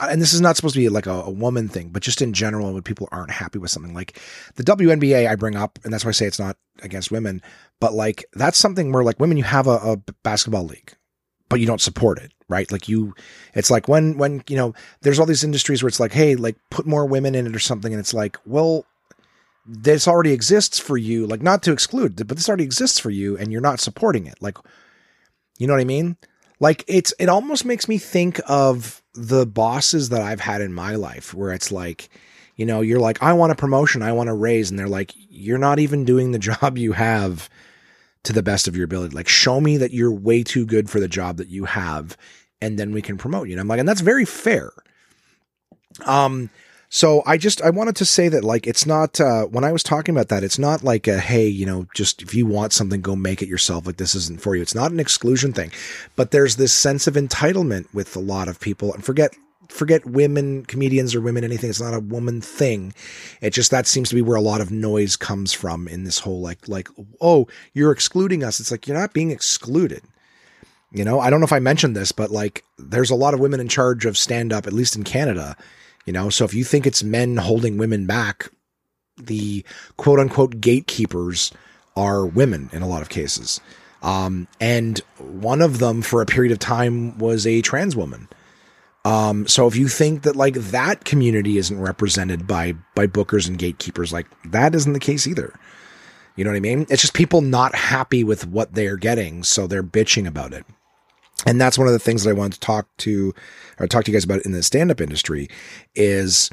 and 0.00 0.22
this 0.22 0.32
is 0.32 0.40
not 0.40 0.56
supposed 0.56 0.74
to 0.74 0.80
be 0.80 0.88
like 0.88 1.06
a, 1.06 1.22
a, 1.22 1.30
woman 1.30 1.68
thing, 1.68 1.88
but 1.88 2.02
just 2.02 2.22
in 2.22 2.32
general, 2.32 2.72
when 2.72 2.82
people 2.82 3.08
aren't 3.10 3.30
happy 3.30 3.58
with 3.58 3.70
something 3.70 3.94
like 3.94 4.20
the 4.54 4.62
WNBA, 4.62 5.28
I 5.28 5.34
bring 5.34 5.56
up, 5.56 5.78
and 5.82 5.92
that's 5.92 6.04
why 6.04 6.10
I 6.10 6.12
say 6.12 6.26
it's 6.26 6.38
not 6.38 6.56
against 6.82 7.10
women, 7.10 7.42
but 7.80 7.92
like 7.92 8.24
that's 8.34 8.58
something 8.58 8.92
where 8.92 9.02
like 9.02 9.18
women, 9.18 9.36
you 9.36 9.44
have 9.44 9.66
a, 9.66 9.76
a 9.76 9.96
basketball 10.22 10.64
league, 10.64 10.94
but 11.48 11.58
you 11.58 11.66
don't 11.66 11.80
support 11.80 12.18
it, 12.18 12.32
right? 12.48 12.70
Like 12.70 12.88
you, 12.88 13.14
it's 13.54 13.70
like 13.70 13.88
when, 13.88 14.16
when, 14.16 14.44
you 14.48 14.56
know, 14.56 14.74
there's 15.00 15.18
all 15.18 15.26
these 15.26 15.44
industries 15.44 15.82
where 15.82 15.88
it's 15.88 16.00
like, 16.00 16.12
Hey, 16.12 16.36
like 16.36 16.56
put 16.70 16.86
more 16.86 17.04
women 17.06 17.34
in 17.34 17.46
it 17.46 17.56
or 17.56 17.60
something. 17.60 17.92
And 17.92 17.98
it's 17.98 18.14
like, 18.14 18.38
well, 18.46 18.86
this 19.66 20.06
already 20.06 20.32
exists 20.32 20.78
for 20.78 20.96
you, 20.96 21.26
like 21.26 21.42
not 21.42 21.62
to 21.64 21.72
exclude, 21.72 22.16
but 22.28 22.36
this 22.36 22.48
already 22.48 22.64
exists 22.64 22.98
for 22.98 23.10
you 23.10 23.36
and 23.36 23.50
you're 23.50 23.60
not 23.60 23.80
supporting 23.80 24.26
it. 24.26 24.40
Like, 24.40 24.58
you 25.58 25.66
know 25.66 25.74
what 25.74 25.80
I 25.80 25.84
mean? 25.84 26.16
Like 26.60 26.84
it's 26.86 27.12
it 27.18 27.28
almost 27.28 27.64
makes 27.64 27.88
me 27.88 27.98
think 27.98 28.40
of 28.46 29.02
the 29.14 29.46
bosses 29.46 30.10
that 30.10 30.20
I've 30.20 30.40
had 30.40 30.60
in 30.60 30.72
my 30.72 30.94
life 30.94 31.34
where 31.34 31.52
it's 31.52 31.72
like, 31.72 32.10
you 32.56 32.66
know, 32.66 32.82
you're 32.82 33.00
like, 33.00 33.22
I 33.22 33.32
want 33.32 33.52
a 33.52 33.56
promotion, 33.56 34.02
I 34.02 34.12
want 34.12 34.28
a 34.28 34.34
raise, 34.34 34.70
and 34.70 34.78
they're 34.78 34.86
like, 34.86 35.12
you're 35.16 35.58
not 35.58 35.78
even 35.78 36.04
doing 36.04 36.32
the 36.32 36.38
job 36.50 36.78
you 36.78 36.92
have 36.92 37.48
to 38.24 38.32
the 38.34 38.42
best 38.42 38.68
of 38.68 38.76
your 38.76 38.84
ability. 38.84 39.14
Like, 39.14 39.28
show 39.28 39.60
me 39.60 39.78
that 39.78 39.92
you're 39.92 40.12
way 40.12 40.42
too 40.42 40.66
good 40.66 40.90
for 40.90 41.00
the 41.00 41.08
job 41.08 41.38
that 41.38 41.48
you 41.48 41.64
have, 41.64 42.16
and 42.60 42.78
then 42.78 42.92
we 42.92 43.02
can 43.02 43.16
promote 43.16 43.48
you. 43.48 43.54
And 43.54 43.60
I'm 43.60 43.68
like, 43.68 43.80
and 43.80 43.88
that's 43.88 44.02
very 44.02 44.26
fair. 44.26 44.70
Um, 46.04 46.50
so 46.92 47.22
I 47.24 47.38
just 47.38 47.62
I 47.62 47.70
wanted 47.70 47.94
to 47.96 48.04
say 48.04 48.28
that 48.28 48.42
like 48.42 48.66
it's 48.66 48.84
not 48.84 49.20
uh, 49.20 49.44
when 49.44 49.62
I 49.62 49.70
was 49.70 49.84
talking 49.84 50.12
about 50.12 50.28
that 50.28 50.42
it's 50.42 50.58
not 50.58 50.82
like 50.82 51.06
a 51.06 51.20
hey 51.20 51.46
you 51.46 51.64
know 51.64 51.86
just 51.94 52.20
if 52.20 52.34
you 52.34 52.46
want 52.46 52.72
something 52.72 53.00
go 53.00 53.14
make 53.14 53.42
it 53.42 53.48
yourself. 53.48 53.86
Like 53.86 53.96
this 53.96 54.16
isn't 54.16 54.40
for 54.40 54.56
you. 54.56 54.62
It's 54.62 54.74
not 54.74 54.90
an 54.90 54.98
exclusion 54.98 55.52
thing. 55.52 55.70
But 56.16 56.32
there's 56.32 56.56
this 56.56 56.72
sense 56.72 57.06
of 57.06 57.14
entitlement 57.14 57.86
with 57.94 58.16
a 58.16 58.20
lot 58.20 58.48
of 58.48 58.58
people. 58.58 58.92
And 58.92 59.04
forget 59.04 59.36
forget 59.68 60.04
women 60.04 60.64
comedians 60.64 61.14
or 61.14 61.20
women 61.20 61.44
anything. 61.44 61.70
It's 61.70 61.80
not 61.80 61.94
a 61.94 62.00
woman 62.00 62.40
thing. 62.40 62.92
It 63.40 63.50
just 63.50 63.70
that 63.70 63.86
seems 63.86 64.08
to 64.08 64.16
be 64.16 64.22
where 64.22 64.36
a 64.36 64.40
lot 64.40 64.60
of 64.60 64.72
noise 64.72 65.14
comes 65.14 65.52
from 65.52 65.86
in 65.86 66.02
this 66.02 66.18
whole 66.18 66.40
like 66.40 66.66
like 66.66 66.88
oh 67.20 67.46
you're 67.72 67.92
excluding 67.92 68.42
us. 68.42 68.58
It's 68.58 68.72
like 68.72 68.88
you're 68.88 68.98
not 68.98 69.14
being 69.14 69.30
excluded. 69.30 70.02
You 70.90 71.04
know 71.04 71.20
I 71.20 71.30
don't 71.30 71.38
know 71.38 71.46
if 71.46 71.52
I 71.52 71.60
mentioned 71.60 71.94
this 71.94 72.10
but 72.10 72.32
like 72.32 72.64
there's 72.80 73.10
a 73.10 73.14
lot 73.14 73.32
of 73.32 73.38
women 73.38 73.60
in 73.60 73.68
charge 73.68 74.06
of 74.06 74.18
stand 74.18 74.52
up 74.52 74.66
at 74.66 74.72
least 74.72 74.96
in 74.96 75.04
Canada 75.04 75.56
you 76.06 76.12
know, 76.12 76.30
so 76.30 76.44
if 76.44 76.54
you 76.54 76.64
think 76.64 76.86
it's 76.86 77.02
men 77.02 77.36
holding 77.36 77.78
women 77.78 78.06
back, 78.06 78.50
the 79.16 79.64
quote 79.96 80.18
unquote 80.18 80.60
gatekeepers 80.60 81.52
are 81.96 82.26
women 82.26 82.70
in 82.72 82.82
a 82.82 82.88
lot 82.88 83.02
of 83.02 83.08
cases. 83.08 83.60
Um, 84.02 84.48
and 84.60 84.98
one 85.18 85.60
of 85.60 85.78
them 85.78 86.02
for 86.02 86.22
a 86.22 86.26
period 86.26 86.52
of 86.52 86.58
time 86.58 87.18
was 87.18 87.46
a 87.46 87.60
trans 87.60 87.94
woman. 87.94 88.28
Um, 89.04 89.46
so 89.46 89.66
if 89.66 89.76
you 89.76 89.88
think 89.88 90.22
that 90.22 90.36
like 90.36 90.54
that 90.54 91.04
community 91.04 91.58
isn't 91.58 91.80
represented 91.80 92.46
by 92.46 92.74
by 92.94 93.06
bookers 93.06 93.48
and 93.48 93.58
gatekeepers, 93.58 94.12
like 94.12 94.26
that 94.44 94.74
isn't 94.74 94.92
the 94.92 95.00
case 95.00 95.26
either. 95.26 95.54
You 96.36 96.44
know 96.44 96.50
what 96.50 96.56
I 96.56 96.60
mean? 96.60 96.86
It's 96.88 97.02
just 97.02 97.14
people 97.14 97.40
not 97.40 97.74
happy 97.74 98.24
with 98.24 98.46
what 98.46 98.74
they're 98.74 98.96
getting, 98.96 99.42
so 99.42 99.66
they're 99.66 99.82
bitching 99.82 100.26
about 100.26 100.52
it. 100.52 100.64
And 101.46 101.60
that's 101.60 101.78
one 101.78 101.86
of 101.86 101.92
the 101.92 101.98
things 101.98 102.24
that 102.24 102.30
I 102.30 102.34
wanted 102.34 102.54
to 102.54 102.60
talk 102.60 102.88
to 102.98 103.34
or 103.78 103.86
talk 103.86 104.04
to 104.04 104.10
you 104.10 104.16
guys 104.16 104.24
about 104.24 104.42
in 104.42 104.52
the 104.52 104.62
stand-up 104.62 105.00
industry 105.00 105.48
is 105.94 106.50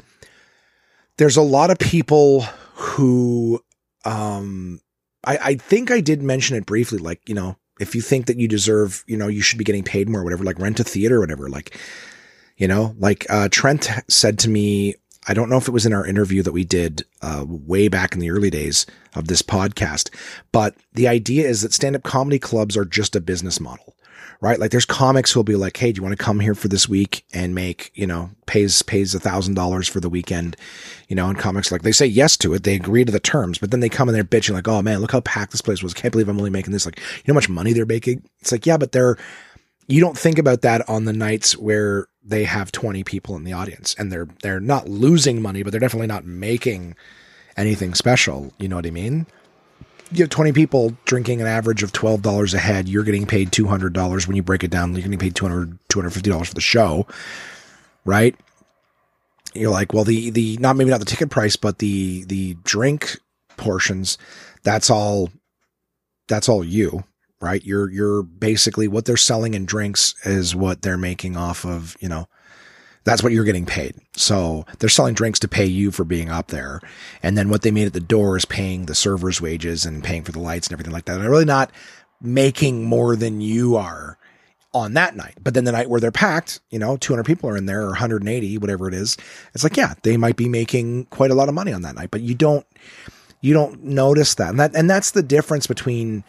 there's 1.18 1.36
a 1.36 1.42
lot 1.42 1.70
of 1.70 1.78
people 1.78 2.42
who 2.74 3.62
um 4.04 4.80
I, 5.24 5.38
I 5.42 5.54
think 5.56 5.90
I 5.90 6.00
did 6.00 6.22
mention 6.22 6.56
it 6.56 6.64
briefly, 6.64 6.98
like, 6.98 7.20
you 7.28 7.34
know, 7.34 7.56
if 7.80 7.94
you 7.94 8.00
think 8.00 8.26
that 8.26 8.38
you 8.38 8.48
deserve, 8.48 9.04
you 9.06 9.16
know, 9.16 9.28
you 9.28 9.42
should 9.42 9.58
be 9.58 9.64
getting 9.64 9.82
paid 9.82 10.08
more, 10.08 10.24
whatever, 10.24 10.44
like 10.44 10.58
rent 10.58 10.80
a 10.80 10.84
theater 10.84 11.16
or 11.16 11.20
whatever, 11.20 11.48
like, 11.48 11.76
you 12.56 12.68
know, 12.68 12.94
like 12.98 13.26
uh 13.28 13.48
Trent 13.50 13.90
said 14.08 14.38
to 14.40 14.48
me, 14.48 14.94
I 15.26 15.34
don't 15.34 15.50
know 15.50 15.58
if 15.58 15.68
it 15.68 15.72
was 15.72 15.84
in 15.84 15.92
our 15.92 16.06
interview 16.06 16.42
that 16.42 16.52
we 16.52 16.64
did 16.64 17.04
uh, 17.20 17.44
way 17.46 17.88
back 17.88 18.14
in 18.14 18.20
the 18.20 18.30
early 18.30 18.48
days 18.48 18.86
of 19.14 19.28
this 19.28 19.42
podcast, 19.42 20.08
but 20.52 20.74
the 20.94 21.06
idea 21.06 21.46
is 21.46 21.60
that 21.60 21.74
stand 21.74 21.96
up 21.96 22.02
comedy 22.02 22.38
clubs 22.38 22.78
are 22.78 22.86
just 22.86 23.14
a 23.14 23.20
business 23.20 23.60
model 23.60 23.94
right? 24.40 24.58
Like 24.58 24.70
there's 24.70 24.84
comics 24.84 25.32
who'll 25.32 25.44
be 25.44 25.56
like, 25.56 25.76
Hey, 25.76 25.92
do 25.92 25.98
you 25.98 26.02
want 26.02 26.16
to 26.16 26.24
come 26.24 26.40
here 26.40 26.54
for 26.54 26.68
this 26.68 26.88
week 26.88 27.24
and 27.32 27.54
make, 27.54 27.90
you 27.94 28.06
know, 28.06 28.30
pays, 28.46 28.82
pays 28.82 29.14
a 29.14 29.20
thousand 29.20 29.54
dollars 29.54 29.88
for 29.88 30.00
the 30.00 30.08
weekend, 30.08 30.56
you 31.08 31.16
know, 31.16 31.28
and 31.28 31.38
comics 31.38 31.72
like 31.72 31.82
they 31.82 31.92
say 31.92 32.06
yes 32.06 32.36
to 32.38 32.54
it. 32.54 32.62
They 32.62 32.76
agree 32.76 33.04
to 33.04 33.12
the 33.12 33.20
terms, 33.20 33.58
but 33.58 33.70
then 33.70 33.80
they 33.80 33.88
come 33.88 34.08
and 34.08 34.16
they're 34.16 34.24
bitching 34.24 34.54
like, 34.54 34.68
Oh 34.68 34.82
man, 34.82 35.00
look 35.00 35.12
how 35.12 35.20
packed 35.20 35.52
this 35.52 35.60
place 35.62 35.82
was. 35.82 35.94
Can't 35.94 36.12
believe 36.12 36.28
I'm 36.28 36.38
only 36.38 36.50
making 36.50 36.72
this. 36.72 36.86
Like, 36.86 36.98
you 36.98 37.24
know 37.26 37.34
how 37.34 37.38
much 37.38 37.48
money 37.48 37.72
they're 37.72 37.86
making? 37.86 38.22
It's 38.40 38.52
like, 38.52 38.66
yeah, 38.66 38.76
but 38.76 38.92
they're, 38.92 39.16
you 39.88 40.00
don't 40.00 40.18
think 40.18 40.38
about 40.38 40.62
that 40.62 40.88
on 40.88 41.04
the 41.04 41.12
nights 41.12 41.56
where 41.56 42.06
they 42.22 42.44
have 42.44 42.70
20 42.70 43.04
people 43.04 43.36
in 43.36 43.44
the 43.44 43.54
audience 43.54 43.94
and 43.98 44.12
they're, 44.12 44.28
they're 44.42 44.60
not 44.60 44.86
losing 44.86 45.40
money, 45.40 45.62
but 45.62 45.70
they're 45.70 45.80
definitely 45.80 46.06
not 46.06 46.26
making 46.26 46.94
anything 47.56 47.94
special. 47.94 48.52
You 48.58 48.68
know 48.68 48.76
what 48.76 48.86
I 48.86 48.90
mean? 48.90 49.26
You 50.10 50.22
have 50.22 50.30
20 50.30 50.52
people 50.52 50.96
drinking 51.04 51.40
an 51.40 51.46
average 51.46 51.82
of 51.82 51.92
$12 51.92 52.54
a 52.54 52.58
head, 52.58 52.88
you're 52.88 53.04
getting 53.04 53.26
paid 53.26 53.50
$200 53.50 54.26
when 54.26 54.36
you 54.36 54.42
break 54.42 54.64
it 54.64 54.70
down. 54.70 54.92
You're 54.92 55.02
getting 55.02 55.18
paid 55.18 55.34
$200, 55.34 55.78
$250 55.88 56.46
for 56.46 56.54
the 56.54 56.60
show, 56.60 57.06
right? 58.04 58.34
You're 59.54 59.70
like, 59.70 59.92
well, 59.92 60.04
the, 60.04 60.30
the, 60.30 60.56
not 60.58 60.76
maybe 60.76 60.90
not 60.90 61.00
the 61.00 61.06
ticket 61.06 61.30
price, 61.30 61.56
but 61.56 61.78
the, 61.78 62.24
the 62.24 62.54
drink 62.64 63.18
portions, 63.56 64.18
that's 64.62 64.90
all, 64.90 65.30
that's 66.28 66.48
all 66.48 66.62
you, 66.64 67.04
right? 67.40 67.64
You're, 67.64 67.90
you're 67.90 68.22
basically 68.22 68.88
what 68.88 69.04
they're 69.04 69.16
selling 69.16 69.54
in 69.54 69.66
drinks 69.66 70.14
is 70.24 70.54
what 70.54 70.82
they're 70.82 70.98
making 70.98 71.36
off 71.36 71.64
of, 71.64 71.96
you 72.00 72.08
know, 72.08 72.28
That's 73.08 73.22
what 73.22 73.32
you're 73.32 73.44
getting 73.44 73.64
paid. 73.64 73.94
So 74.16 74.66
they're 74.78 74.90
selling 74.90 75.14
drinks 75.14 75.38
to 75.38 75.48
pay 75.48 75.64
you 75.64 75.90
for 75.90 76.04
being 76.04 76.28
up 76.28 76.48
there. 76.48 76.82
And 77.22 77.38
then 77.38 77.48
what 77.48 77.62
they 77.62 77.70
made 77.70 77.86
at 77.86 77.94
the 77.94 78.00
door 78.00 78.36
is 78.36 78.44
paying 78.44 78.84
the 78.84 78.94
servers 78.94 79.40
wages 79.40 79.86
and 79.86 80.04
paying 80.04 80.24
for 80.24 80.32
the 80.32 80.40
lights 80.40 80.66
and 80.66 80.74
everything 80.74 80.92
like 80.92 81.06
that. 81.06 81.16
They're 81.16 81.30
really 81.30 81.46
not 81.46 81.70
making 82.20 82.84
more 82.84 83.16
than 83.16 83.40
you 83.40 83.76
are 83.76 84.18
on 84.74 84.92
that 84.92 85.16
night. 85.16 85.38
But 85.42 85.54
then 85.54 85.64
the 85.64 85.72
night 85.72 85.88
where 85.88 86.00
they're 86.00 86.12
packed, 86.12 86.60
you 86.68 86.78
know, 86.78 86.98
200 86.98 87.24
people 87.24 87.48
are 87.48 87.56
in 87.56 87.64
there 87.64 87.80
or 87.84 87.92
180, 87.92 88.58
whatever 88.58 88.88
it 88.88 88.92
is. 88.92 89.16
It's 89.54 89.64
like, 89.64 89.78
yeah, 89.78 89.94
they 90.02 90.18
might 90.18 90.36
be 90.36 90.46
making 90.46 91.06
quite 91.06 91.30
a 91.30 91.34
lot 91.34 91.48
of 91.48 91.54
money 91.54 91.72
on 91.72 91.80
that 91.80 91.94
night, 91.94 92.10
but 92.10 92.20
you 92.20 92.34
don't, 92.34 92.66
you 93.40 93.54
don't 93.54 93.84
notice 93.84 94.34
that. 94.34 94.50
And 94.50 94.60
that, 94.60 94.76
and 94.76 94.90
that's 94.90 95.12
the 95.12 95.22
difference 95.22 95.66
between, 95.66 96.24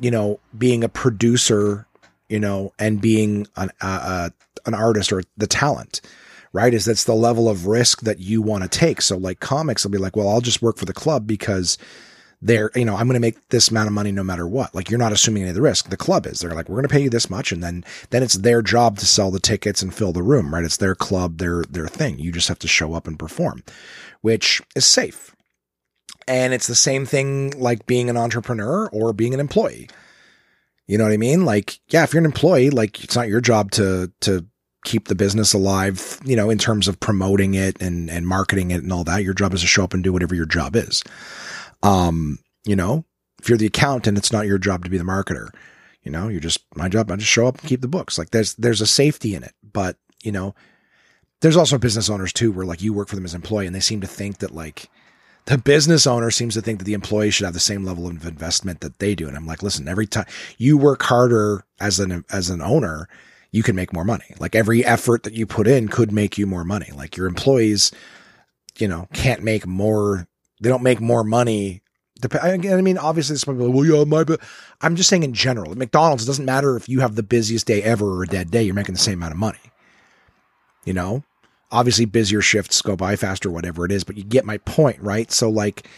you 0.00 0.10
know, 0.10 0.40
being 0.58 0.82
a 0.82 0.88
producer, 0.88 1.86
you 2.32 2.40
know, 2.40 2.72
and 2.78 3.00
being 3.00 3.46
an, 3.56 3.70
uh, 3.82 4.30
an 4.64 4.74
artist 4.74 5.12
or 5.12 5.22
the 5.36 5.46
talent, 5.46 6.00
right? 6.54 6.72
Is 6.72 6.86
that's 6.86 7.04
the 7.04 7.14
level 7.14 7.46
of 7.46 7.66
risk 7.66 8.00
that 8.00 8.20
you 8.20 8.40
want 8.40 8.62
to 8.62 8.68
take. 8.70 9.02
So 9.02 9.18
like 9.18 9.38
comics 9.38 9.84
will 9.84 9.90
be 9.90 9.98
like, 9.98 10.16
well, 10.16 10.30
I'll 10.30 10.40
just 10.40 10.62
work 10.62 10.78
for 10.78 10.86
the 10.86 10.94
club 10.94 11.26
because 11.26 11.76
they're, 12.40 12.70
you 12.74 12.86
know, 12.86 12.96
I'm 12.96 13.06
going 13.06 13.14
to 13.14 13.20
make 13.20 13.48
this 13.50 13.68
amount 13.68 13.88
of 13.88 13.92
money 13.92 14.12
no 14.12 14.24
matter 14.24 14.48
what. 14.48 14.74
Like 14.74 14.88
you're 14.88 14.98
not 14.98 15.12
assuming 15.12 15.42
any 15.42 15.50
of 15.50 15.54
the 15.54 15.62
risk. 15.62 15.90
The 15.90 15.96
club 15.98 16.26
is. 16.26 16.40
They're 16.40 16.54
like, 16.54 16.70
we're 16.70 16.76
going 16.76 16.88
to 16.88 16.92
pay 16.92 17.02
you 17.02 17.10
this 17.10 17.28
much, 17.28 17.52
and 17.52 17.62
then 17.62 17.84
then 18.08 18.22
it's 18.22 18.38
their 18.38 18.62
job 18.62 18.98
to 18.98 19.06
sell 19.06 19.30
the 19.30 19.38
tickets 19.38 19.82
and 19.82 19.94
fill 19.94 20.12
the 20.12 20.22
room, 20.22 20.54
right? 20.54 20.64
It's 20.64 20.78
their 20.78 20.94
club, 20.94 21.36
their 21.36 21.64
their 21.64 21.86
thing. 21.86 22.18
You 22.18 22.32
just 22.32 22.48
have 22.48 22.58
to 22.60 22.68
show 22.68 22.94
up 22.94 23.06
and 23.06 23.18
perform, 23.18 23.62
which 24.22 24.62
is 24.74 24.86
safe. 24.86 25.36
And 26.26 26.54
it's 26.54 26.66
the 26.66 26.74
same 26.74 27.04
thing 27.04 27.50
like 27.58 27.84
being 27.84 28.08
an 28.08 28.16
entrepreneur 28.16 28.88
or 28.90 29.12
being 29.12 29.34
an 29.34 29.40
employee. 29.40 29.88
You 30.86 30.98
know 30.98 31.04
what 31.04 31.12
I 31.12 31.18
mean? 31.18 31.44
Like, 31.44 31.78
yeah, 31.88 32.02
if 32.02 32.12
you're 32.12 32.20
an 32.20 32.26
employee, 32.26 32.70
like 32.70 33.02
it's 33.04 33.16
not 33.16 33.28
your 33.28 33.40
job 33.40 33.70
to 33.72 34.12
to 34.22 34.46
keep 34.84 35.08
the 35.08 35.14
business 35.14 35.52
alive, 35.52 36.18
you 36.24 36.34
know, 36.34 36.50
in 36.50 36.58
terms 36.58 36.88
of 36.88 36.98
promoting 37.00 37.54
it 37.54 37.80
and 37.80 38.10
and 38.10 38.26
marketing 38.26 38.70
it 38.70 38.82
and 38.82 38.92
all 38.92 39.04
that. 39.04 39.22
Your 39.22 39.34
job 39.34 39.54
is 39.54 39.60
to 39.60 39.66
show 39.66 39.84
up 39.84 39.94
and 39.94 40.02
do 40.02 40.12
whatever 40.12 40.34
your 40.34 40.46
job 40.46 40.76
is. 40.76 41.02
Um, 41.82 42.38
you 42.64 42.76
know, 42.76 43.04
if 43.40 43.48
you're 43.48 43.58
the 43.58 43.66
accountant, 43.66 44.18
it's 44.18 44.32
not 44.32 44.46
your 44.46 44.58
job 44.58 44.84
to 44.84 44.90
be 44.90 44.98
the 44.98 45.04
marketer. 45.04 45.48
You 46.02 46.10
know, 46.10 46.28
you're 46.28 46.40
just 46.40 46.60
my 46.74 46.88
job. 46.88 47.10
I 47.10 47.16
just 47.16 47.30
show 47.30 47.46
up 47.46 47.58
and 47.58 47.68
keep 47.68 47.80
the 47.80 47.88
books. 47.88 48.18
Like 48.18 48.30
there's 48.30 48.54
there's 48.54 48.80
a 48.80 48.86
safety 48.86 49.34
in 49.34 49.44
it, 49.44 49.54
but 49.62 49.96
you 50.22 50.32
know, 50.32 50.54
there's 51.40 51.56
also 51.56 51.78
business 51.78 52.10
owners 52.10 52.32
too, 52.32 52.50
where 52.52 52.66
like 52.66 52.82
you 52.82 52.92
work 52.92 53.08
for 53.08 53.16
them 53.16 53.24
as 53.24 53.34
an 53.34 53.40
employee, 53.40 53.66
and 53.66 53.74
they 53.74 53.80
seem 53.80 54.00
to 54.00 54.06
think 54.06 54.38
that 54.38 54.52
like 54.52 54.88
the 55.46 55.58
business 55.58 56.06
owner 56.06 56.30
seems 56.30 56.54
to 56.54 56.62
think 56.62 56.78
that 56.78 56.84
the 56.84 56.94
employee 56.94 57.30
should 57.30 57.44
have 57.44 57.54
the 57.54 57.60
same 57.60 57.84
level 57.84 58.06
of 58.06 58.24
investment 58.24 58.80
that 58.80 58.98
they 58.98 59.14
do. 59.14 59.26
And 59.26 59.36
I'm 59.36 59.46
like, 59.46 59.62
listen, 59.62 59.88
every 59.88 60.06
time 60.06 60.26
you 60.56 60.78
work 60.78 61.02
harder 61.02 61.64
as 61.80 61.98
an 61.98 62.24
as 62.30 62.48
an 62.48 62.62
owner, 62.62 63.08
you 63.50 63.62
can 63.62 63.76
make 63.76 63.92
more 63.92 64.04
money. 64.04 64.34
Like 64.38 64.54
every 64.54 64.84
effort 64.84 65.24
that 65.24 65.34
you 65.34 65.46
put 65.46 65.66
in 65.66 65.88
could 65.88 66.12
make 66.12 66.38
you 66.38 66.46
more 66.46 66.64
money. 66.64 66.90
Like 66.94 67.16
your 67.16 67.26
employees, 67.26 67.90
you 68.78 68.86
know, 68.86 69.08
can't 69.12 69.42
make 69.42 69.66
more 69.66 70.28
they 70.62 70.68
don't 70.68 70.82
make 70.82 71.00
more 71.00 71.24
money. 71.24 71.82
I 72.40 72.56
mean, 72.56 72.98
obviously, 72.98 73.34
some 73.36 73.56
people, 73.56 73.72
well, 73.72 73.84
yeah, 73.84 74.04
my, 74.04 74.22
but 74.22 74.40
I'm 74.80 74.94
just 74.94 75.10
saying 75.10 75.24
in 75.24 75.34
general, 75.34 75.72
at 75.72 75.76
McDonald's, 75.76 76.22
it 76.22 76.26
doesn't 76.26 76.44
matter 76.44 76.76
if 76.76 76.88
you 76.88 77.00
have 77.00 77.16
the 77.16 77.24
busiest 77.24 77.66
day 77.66 77.82
ever 77.82 78.06
or 78.06 78.22
a 78.22 78.28
dead 78.28 78.52
day, 78.52 78.62
you're 78.62 78.74
making 78.74 78.94
the 78.94 79.00
same 79.00 79.14
amount 79.14 79.32
of 79.32 79.38
money. 79.38 79.58
You 80.84 80.92
know, 80.92 81.24
obviously, 81.72 82.04
busier 82.04 82.40
shifts 82.40 82.82
go 82.82 82.94
by 82.94 83.16
faster, 83.16 83.50
whatever 83.50 83.84
it 83.84 83.90
is, 83.90 84.04
but 84.04 84.16
you 84.16 84.22
get 84.22 84.44
my 84.44 84.58
point, 84.58 85.00
right? 85.00 85.32
So, 85.32 85.50
like, 85.50 85.88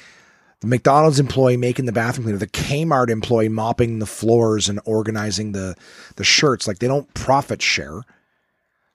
the 0.60 0.66
McDonald's 0.66 1.20
employee 1.20 1.58
making 1.58 1.84
the 1.84 1.92
bathroom 1.92 2.24
cleaner, 2.24 2.38
the 2.38 2.46
Kmart 2.46 3.10
employee 3.10 3.50
mopping 3.50 3.98
the 3.98 4.06
floors 4.06 4.68
and 4.68 4.80
organizing 4.86 5.52
the 5.52 5.74
the 6.16 6.24
shirts, 6.24 6.66
like, 6.66 6.78
they 6.78 6.88
don't 6.88 7.12
profit 7.12 7.60
share. 7.60 8.00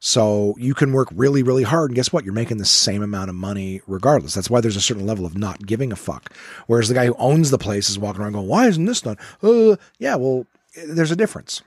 So 0.02 0.56
you 0.58 0.74
can 0.74 0.94
work 0.94 1.10
really, 1.12 1.44
really 1.44 1.64
hard, 1.64 1.92
and 1.92 1.96
guess 1.96 2.14
what? 2.14 2.24
You're 2.24 2.34
making 2.34 2.58
the 2.58 2.66
same 2.66 3.04
amount 3.04 3.30
of 3.30 3.36
money 3.36 3.82
regardless. 3.86 4.34
That's 4.34 4.50
why 4.50 4.62
there's 4.62 4.78
a 4.78 4.82
certain 4.82 5.06
level 5.06 5.26
of 5.26 5.38
not 5.38 5.66
giving 5.66 5.92
a 5.92 5.98
fuck. 5.98 6.34
Whereas 6.68 6.88
the 6.88 6.96
guy 6.96 7.08
who 7.08 7.16
owns 7.20 7.52
the 7.52 7.58
place 7.58 7.90
is 7.90 8.00
walking 8.00 8.22
around 8.22 8.32
going, 8.32 8.48
"Why 8.48 8.68
isn't 8.68 8.86
this 8.86 9.02
done?" 9.02 9.18
Uh, 9.44 9.76
yeah, 9.98 10.16
well, 10.16 10.46
there's 10.88 11.12
a 11.12 11.18
difference. 11.18 11.62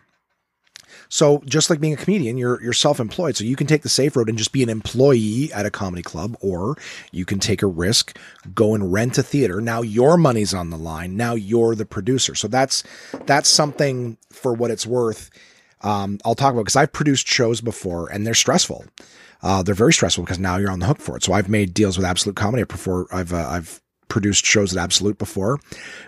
So 1.12 1.42
just 1.44 1.68
like 1.70 1.80
being 1.80 1.92
a 1.92 1.96
comedian, 1.96 2.38
you're 2.38 2.62
you're 2.62 2.72
self-employed, 2.72 3.36
so 3.36 3.44
you 3.44 3.56
can 3.56 3.66
take 3.66 3.82
the 3.82 3.88
safe 3.88 4.16
road 4.16 4.28
and 4.28 4.38
just 4.38 4.52
be 4.52 4.62
an 4.62 4.68
employee 4.68 5.52
at 5.52 5.66
a 5.66 5.70
comedy 5.70 6.02
club, 6.02 6.36
or 6.40 6.76
you 7.10 7.24
can 7.24 7.38
take 7.38 7.62
a 7.62 7.66
risk, 7.66 8.16
go 8.54 8.74
and 8.74 8.92
rent 8.92 9.18
a 9.18 9.22
theater. 9.22 9.60
Now 9.60 9.82
your 9.82 10.16
money's 10.16 10.54
on 10.54 10.70
the 10.70 10.78
line. 10.78 11.16
Now 11.16 11.34
you're 11.34 11.74
the 11.74 11.84
producer. 11.84 12.34
So 12.34 12.48
that's 12.48 12.82
that's 13.26 13.48
something 13.48 14.16
for 14.30 14.54
what 14.54 14.70
it's 14.70 14.86
worth 14.86 15.30
um, 15.82 16.18
I'll 16.24 16.34
talk 16.34 16.52
about 16.52 16.62
because 16.62 16.76
I've 16.76 16.92
produced 16.92 17.26
shows 17.26 17.60
before 17.60 18.10
and 18.10 18.26
they're 18.26 18.34
stressful. 18.34 18.84
Uh, 19.42 19.62
they're 19.62 19.74
very 19.74 19.92
stressful 19.92 20.24
because 20.24 20.38
now 20.38 20.56
you're 20.56 20.70
on 20.70 20.78
the 20.78 20.86
hook 20.86 21.00
for 21.00 21.16
it. 21.16 21.24
So 21.24 21.32
I've 21.32 21.48
made 21.48 21.74
deals 21.74 21.96
with 21.96 22.06
Absolute 22.06 22.36
Comedy 22.36 22.64
before. 22.64 23.06
I've 23.12 23.32
uh, 23.32 23.48
I've 23.48 23.80
produced 24.08 24.46
shows 24.46 24.76
at 24.76 24.82
Absolute 24.82 25.18
before, 25.18 25.58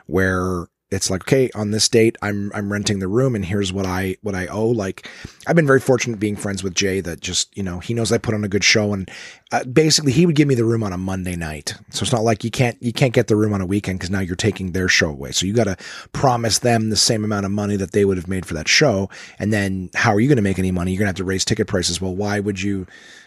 where 0.07 0.69
it's 0.95 1.11
like 1.11 1.23
okay 1.23 1.51
on 1.55 1.71
this 1.71 1.89
date 1.89 2.17
i'm 2.23 2.51
i'm 2.55 2.73
renting 2.73 2.99
the 2.99 3.09
room 3.09 3.35
and 3.35 3.45
here's 3.45 3.73
what 3.73 3.87
i 3.87 4.17
what 4.23 4.35
i 4.35 4.47
owe. 4.47 4.69
Like 4.69 5.09
i've 5.47 5.57
been 5.57 5.67
very 5.67 5.81
fortunate 5.81 6.19
being 6.19 6.37
friends 6.37 6.63
with 6.63 6.75
jay 6.75 7.01
that 7.01 7.21
just 7.21 7.57
you 7.57 7.63
know 7.63 7.79
he 7.81 7.95
knows 7.95 8.13
i 8.13 8.19
put 8.19 8.35
on 8.35 8.45
a 8.45 8.49
good 8.49 8.65
show 8.65 8.93
and 8.93 9.11
uh, 9.55 9.63
basically 9.65 10.11
he 10.11 10.27
would 10.27 10.35
give 10.35 10.49
me 10.49 10.57
the 10.57 10.65
room 10.65 10.83
on 10.83 10.93
a 10.93 10.99
monday 10.99 11.37
night. 11.37 11.75
So 11.91 12.03
it's 12.03 12.13
not 12.13 12.25
like 12.25 12.43
you 12.43 12.51
can't 12.51 12.77
you 12.83 12.93
can't 12.93 13.13
get 13.13 13.29
the 13.29 13.37
room 13.37 13.53
on 13.53 13.61
a 13.61 13.67
weekend 13.67 14.01
because 14.01 14.11
now 14.11 14.19
you're 14.19 14.35
taking 14.35 14.73
their 14.73 14.89
show 14.89 15.11
away. 15.11 15.31
So 15.31 15.47
you 15.47 15.53
got 15.53 15.65
to 15.65 15.77
promise 16.13 16.59
them 16.59 16.91
the 16.91 16.97
same 16.97 17.23
amount 17.23 17.47
of 17.47 17.53
money 17.53 17.77
that 17.77 17.93
they 17.93 18.05
would 18.05 18.17
have 18.17 18.27
made 18.27 18.47
for 18.47 18.55
that 18.55 18.67
show. 18.67 19.11
And 19.39 19.53
then 19.53 19.91
how 19.95 20.13
are 20.13 20.19
you 20.19 20.27
going 20.27 20.37
to 20.37 20.43
make 20.43 20.59
any 20.59 20.73
money? 20.73 20.91
You're 20.91 20.99
going 20.99 21.07
to 21.07 21.11
have 21.11 21.17
to 21.17 21.25
raise 21.25 21.45
ticket 21.45 21.69
prices. 21.69 22.01
Well 22.01 22.17
why 22.17 22.41
would 22.41 22.63
you 22.63 22.87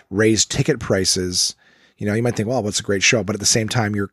raise 0.09 0.43
ticket 0.43 0.81
prices? 0.81 1.55
You 1.97 2.07
know 2.07 2.13
you 2.13 2.23
might 2.23 2.35
think 2.35 2.49
well 2.49 2.61
what's 2.61 2.81
a 2.81 2.83
great 2.83 3.03
show? 3.03 3.23
But 3.23 3.35
at 3.35 3.39
the 3.39 3.45
same 3.45 3.69
time 3.69 3.95
you're 3.95 4.11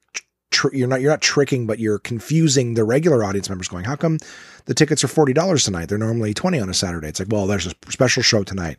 tr- 0.54 0.74
you're 0.74 0.88
not 0.88 1.00
you're 1.00 1.10
not 1.10 1.20
tricking, 1.20 1.66
but 1.66 1.78
you're 1.78 1.98
confusing 1.98 2.74
the 2.74 2.84
regular 2.84 3.22
audience 3.24 3.48
members. 3.48 3.68
Going, 3.68 3.84
how 3.84 3.96
come 3.96 4.18
the 4.64 4.74
tickets 4.74 5.04
are 5.04 5.08
forty 5.08 5.32
dollars 5.32 5.64
tonight? 5.64 5.88
They're 5.88 5.98
normally 5.98 6.32
twenty 6.32 6.60
on 6.60 6.70
a 6.70 6.74
Saturday. 6.74 7.08
It's 7.08 7.20
like, 7.20 7.28
well, 7.30 7.46
there's 7.46 7.66
a 7.66 7.74
special 7.90 8.22
show 8.22 8.42
tonight. 8.44 8.78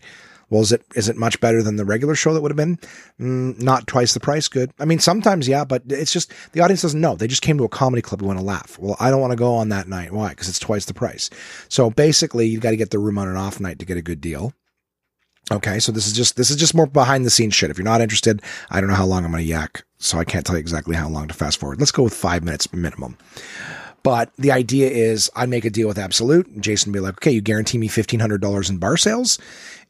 Well, 0.49 0.61
is 0.61 0.71
it 0.71 0.83
is 0.95 1.09
it 1.09 1.17
much 1.17 1.39
better 1.39 1.63
than 1.63 1.75
the 1.75 1.85
regular 1.85 2.15
show 2.15 2.33
that 2.33 2.41
would 2.41 2.51
have 2.51 2.57
been? 2.57 2.77
Mm, 3.19 3.61
not 3.61 3.87
twice 3.87 4.13
the 4.13 4.19
price. 4.19 4.47
Good. 4.47 4.71
I 4.79 4.85
mean, 4.85 4.99
sometimes 4.99 5.47
yeah, 5.47 5.65
but 5.65 5.83
it's 5.87 6.13
just 6.13 6.31
the 6.53 6.61
audience 6.61 6.81
doesn't 6.83 7.01
know. 7.01 7.15
They 7.15 7.27
just 7.27 7.41
came 7.41 7.57
to 7.57 7.63
a 7.63 7.69
comedy 7.69 8.01
club 8.01 8.21
and 8.21 8.27
want 8.27 8.39
to 8.39 8.45
laugh. 8.45 8.77
Well, 8.79 8.95
I 8.99 9.09
don't 9.09 9.21
want 9.21 9.31
to 9.31 9.37
go 9.37 9.55
on 9.55 9.69
that 9.69 9.87
night. 9.87 10.11
Why? 10.11 10.29
Because 10.29 10.49
it's 10.49 10.59
twice 10.59 10.85
the 10.85 10.93
price. 10.93 11.29
So 11.67 11.89
basically, 11.89 12.47
you've 12.47 12.61
got 12.61 12.71
to 12.71 12.77
get 12.77 12.91
the 12.91 12.99
room 12.99 13.17
on 13.17 13.27
an 13.27 13.37
off 13.37 13.59
night 13.59 13.79
to 13.79 13.85
get 13.85 13.97
a 13.97 14.01
good 14.03 14.21
deal. 14.21 14.53
Okay, 15.51 15.79
so 15.79 15.91
this 15.91 16.07
is 16.07 16.13
just 16.13 16.37
this 16.37 16.49
is 16.49 16.55
just 16.55 16.73
more 16.73 16.87
behind 16.87 17.23
the 17.25 17.29
scenes 17.29 17.53
shit. 17.53 17.69
If 17.69 17.77
you're 17.77 17.85
not 17.85 18.01
interested, 18.01 18.41
I 18.71 18.81
don't 18.81 18.89
know 18.89 18.95
how 18.95 19.05
long 19.05 19.25
I'm 19.25 19.31
going 19.31 19.43
to 19.43 19.49
yak, 19.49 19.85
so 19.99 20.17
I 20.17 20.23
can't 20.23 20.45
tell 20.45 20.55
you 20.55 20.59
exactly 20.59 20.95
how 20.95 21.07
long 21.07 21.27
to 21.27 21.35
fast 21.35 21.59
forward. 21.59 21.79
Let's 21.79 21.91
go 21.91 22.03
with 22.03 22.15
five 22.15 22.43
minutes 22.43 22.71
minimum. 22.73 23.17
But 24.01 24.31
the 24.37 24.51
idea 24.51 24.89
is 24.89 25.29
I 25.35 25.45
make 25.45 25.65
a 25.65 25.69
deal 25.69 25.87
with 25.87 25.97
Absolute. 25.97 26.61
Jason 26.61 26.91
be 26.91 26.99
like, 26.99 27.15
okay, 27.15 27.31
you 27.31 27.41
guarantee 27.41 27.77
me 27.77 27.87
fifteen 27.87 28.19
hundred 28.19 28.41
dollars 28.41 28.69
in 28.69 28.77
bar 28.77 28.97
sales, 28.97 29.37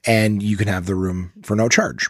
and 0.06 0.44
you 0.44 0.57
can 0.57 0.68
have 0.68 0.88
the 0.88 0.95
room 0.95 1.32
for 1.44 1.56
no 1.56 1.69
charge. 1.69 2.10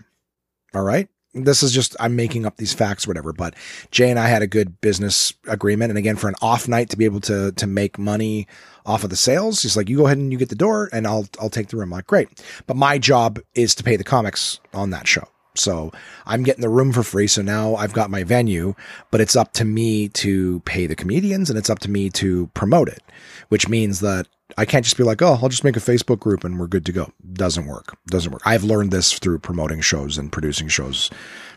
All 0.73 0.83
right. 0.83 1.07
This 1.35 1.61
is 1.61 1.71
just 1.71 1.95
I'm 1.99 2.15
making 2.15 2.45
up 2.45 2.57
these 2.57 2.73
facts, 2.73 3.07
whatever. 3.07 3.33
But 3.33 3.55
Jay 3.91 4.09
and 4.09 4.17
I 4.17 4.27
had 4.27 4.41
a 4.41 4.47
good 4.47 4.79
business 4.81 5.33
agreement, 5.47 5.91
and 5.91 5.97
again, 5.97 6.15
for 6.15 6.29
an 6.29 6.35
off 6.41 6.67
night 6.67 6.89
to 6.89 6.97
be 6.97 7.05
able 7.05 7.21
to 7.21 7.51
to 7.51 7.67
make 7.67 7.99
money 7.99 8.47
off 8.85 9.03
of 9.03 9.09
the 9.09 9.15
sales. 9.15 9.61
He's 9.61 9.75
like, 9.75 9.89
you 9.89 9.97
go 9.97 10.05
ahead 10.05 10.17
and 10.17 10.31
you 10.31 10.37
get 10.37 10.49
the 10.49 10.55
door 10.55 10.89
and 10.93 11.07
I'll, 11.07 11.27
I'll 11.39 11.49
take 11.49 11.69
the 11.69 11.77
room. 11.77 11.91
I'm 11.93 11.97
like, 11.97 12.07
great. 12.07 12.43
But 12.67 12.77
my 12.77 12.97
job 12.97 13.39
is 13.53 13.75
to 13.75 13.83
pay 13.83 13.95
the 13.95 14.03
comics 14.03 14.59
on 14.73 14.91
that 14.91 15.07
show. 15.07 15.27
So 15.57 15.91
I'm 16.25 16.43
getting 16.43 16.61
the 16.61 16.69
room 16.69 16.91
for 16.91 17.03
free. 17.03 17.27
So 17.27 17.41
now 17.41 17.75
I've 17.75 17.93
got 17.93 18.09
my 18.09 18.23
venue, 18.23 18.75
but 19.11 19.21
it's 19.21 19.35
up 19.35 19.53
to 19.53 19.65
me 19.65 20.09
to 20.09 20.59
pay 20.61 20.85
the 20.85 20.95
comedians 20.95 21.49
and 21.49 21.57
it's 21.57 21.69
up 21.69 21.79
to 21.79 21.89
me 21.89 22.09
to 22.11 22.47
promote 22.47 22.89
it, 22.89 23.01
which 23.49 23.69
means 23.69 24.01
that 24.01 24.27
I 24.57 24.65
can't 24.65 24.83
just 24.83 24.97
be 24.97 25.03
like, 25.03 25.21
oh, 25.21 25.39
I'll 25.41 25.49
just 25.49 25.63
make 25.63 25.77
a 25.77 25.81
Facebook 25.81 26.19
group 26.19 26.43
and 26.43 26.59
we're 26.59 26.67
good 26.67 26.85
to 26.85 26.91
go. 26.91 27.11
Doesn't 27.33 27.65
work. 27.65 27.97
Doesn't 28.07 28.31
work. 28.31 28.41
I've 28.45 28.63
learned 28.63 28.91
this 28.91 29.17
through 29.17 29.39
promoting 29.39 29.81
shows 29.81 30.17
and 30.17 30.31
producing 30.31 30.67
shows 30.67 31.09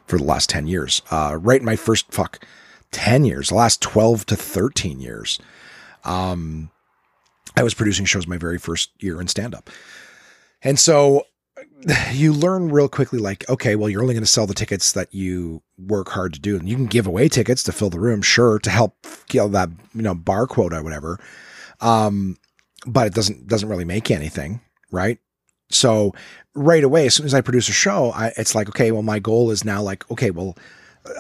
for 0.07 0.19
the 0.19 0.25
last 0.25 0.49
10 0.49 0.67
years. 0.67 1.03
Uh, 1.11 1.37
right 1.41 1.61
in 1.61 1.67
my 1.67 1.77
first, 1.77 2.11
fuck, 2.13 2.45
10 2.93 3.25
years, 3.25 3.49
the 3.51 3.55
last 3.55 3.83
12 3.83 4.27
to 4.27 4.37
13 4.37 5.01
years. 5.01 5.39
Um, 6.05 6.71
I 7.59 7.63
was 7.65 7.75
producing 7.75 8.07
shows 8.07 8.29
my 8.29 8.39
very 8.39 8.59
first 8.59 8.91
year 9.03 9.21
in 9.21 9.27
stand 9.27 9.53
up. 9.53 9.69
And 10.63 10.79
so 10.79 11.25
you 12.13 12.33
learn 12.33 12.71
real 12.71 12.89
quickly 12.89 13.19
like 13.19 13.49
okay 13.49 13.77
well 13.77 13.89
you're 13.89 14.03
only 14.03 14.15
going 14.15 14.23
to 14.23 14.31
sell 14.31 14.47
the 14.47 14.55
tickets 14.55 14.93
that 14.93 15.13
you 15.13 15.63
work 15.77 16.09
hard 16.09 16.33
to 16.33 16.41
do 16.41 16.57
and 16.57 16.69
you 16.69 16.77
can 16.77 16.87
give 16.87 17.07
away 17.07 17.29
tickets 17.29 17.63
to 17.63 17.73
fill 17.73 17.91
the 17.91 18.01
room 18.01 18.23
sure 18.23 18.59
to 18.59 18.71
help 18.71 18.97
kill 19.29 19.49
that 19.49 19.69
you 19.95 20.03
know 20.03 20.15
bar 20.15 20.47
quota 20.47 20.79
or 20.79 20.83
whatever 20.83 21.19
um 21.81 22.37
but 22.87 23.07
it 23.07 23.15
doesn't 23.15 23.47
doesn't 23.47 23.69
really 23.69 23.85
make 23.85 24.11
anything 24.11 24.61
right 24.91 25.19
so 25.71 26.15
right 26.55 26.85
away 26.85 27.07
as 27.07 27.15
soon 27.15 27.27
as 27.27 27.35
i 27.35 27.41
produce 27.41 27.69
a 27.69 27.73
show 27.73 28.11
I, 28.13 28.33
it's 28.37 28.55
like 28.55 28.69
okay 28.69 28.93
well 28.93 29.03
my 29.03 29.19
goal 29.19 29.51
is 29.51 29.65
now 29.65 29.83
like 29.83 30.09
okay 30.11 30.31
well 30.31 30.57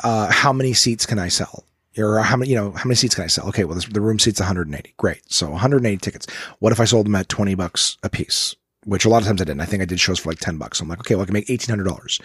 uh, 0.04 0.30
how 0.30 0.52
many 0.52 0.72
seats 0.72 1.06
can 1.06 1.18
i 1.18 1.28
sell 1.28 1.64
or 1.98 2.20
how 2.20 2.36
many, 2.36 2.50
you 2.50 2.56
know, 2.56 2.72
how 2.72 2.84
many 2.84 2.94
seats 2.94 3.14
can 3.14 3.24
I 3.24 3.28
sell? 3.28 3.48
Okay, 3.48 3.64
well, 3.64 3.74
this, 3.74 3.86
the 3.86 4.00
room 4.00 4.18
seats 4.18 4.40
180. 4.40 4.94
Great. 4.96 5.20
So 5.32 5.50
180 5.50 5.96
tickets. 5.98 6.26
What 6.60 6.72
if 6.72 6.80
I 6.80 6.84
sold 6.84 7.06
them 7.06 7.14
at 7.14 7.28
20 7.28 7.54
bucks 7.54 7.98
a 8.02 8.08
piece? 8.08 8.54
which 8.88 9.04
a 9.04 9.08
lot 9.08 9.20
of 9.20 9.26
times 9.26 9.42
I 9.42 9.44
didn't. 9.44 9.60
I 9.60 9.66
think 9.66 9.82
I 9.82 9.86
did 9.86 10.00
shows 10.00 10.18
for 10.18 10.30
like 10.30 10.38
10 10.38 10.56
bucks. 10.56 10.78
So 10.78 10.82
I'm 10.82 10.88
like, 10.88 11.00
okay, 11.00 11.14
well, 11.14 11.22
I 11.22 11.26
can 11.26 11.34
make 11.34 11.46
$1,800. 11.46 12.20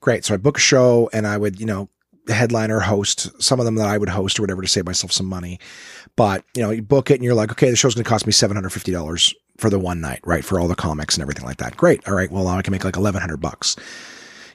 Great. 0.00 0.24
So 0.24 0.34
I 0.34 0.36
book 0.36 0.58
a 0.58 0.60
show 0.60 1.08
and 1.12 1.26
I 1.26 1.38
would, 1.38 1.58
you 1.58 1.66
know, 1.66 1.88
headliner 2.28 2.80
host 2.80 3.30
some 3.42 3.58
of 3.58 3.66
them 3.66 3.76
that 3.76 3.88
I 3.88 3.96
would 3.98 4.08
host 4.08 4.38
or 4.38 4.42
whatever 4.42 4.62
to 4.62 4.68
save 4.68 4.86
myself 4.86 5.12
some 5.12 5.26
money. 5.26 5.58
But, 6.16 6.44
you 6.54 6.62
know, 6.62 6.70
you 6.70 6.82
book 6.82 7.10
it 7.10 7.14
and 7.14 7.24
you're 7.24 7.34
like, 7.34 7.50
okay, 7.52 7.70
the 7.70 7.76
show's 7.76 7.94
going 7.94 8.04
to 8.04 8.08
cost 8.08 8.26
me 8.26 8.32
$750 8.32 9.34
for 9.58 9.70
the 9.70 9.78
one 9.78 10.00
night, 10.00 10.20
right? 10.24 10.44
For 10.44 10.60
all 10.60 10.68
the 10.68 10.74
comics 10.74 11.14
and 11.16 11.22
everything 11.22 11.46
like 11.46 11.56
that. 11.58 11.76
Great. 11.76 12.06
All 12.06 12.14
right. 12.14 12.30
Well, 12.30 12.44
now 12.44 12.58
I 12.58 12.62
can 12.62 12.72
make 12.72 12.84
like 12.84 12.96
1100 12.96 13.38
bucks 13.38 13.76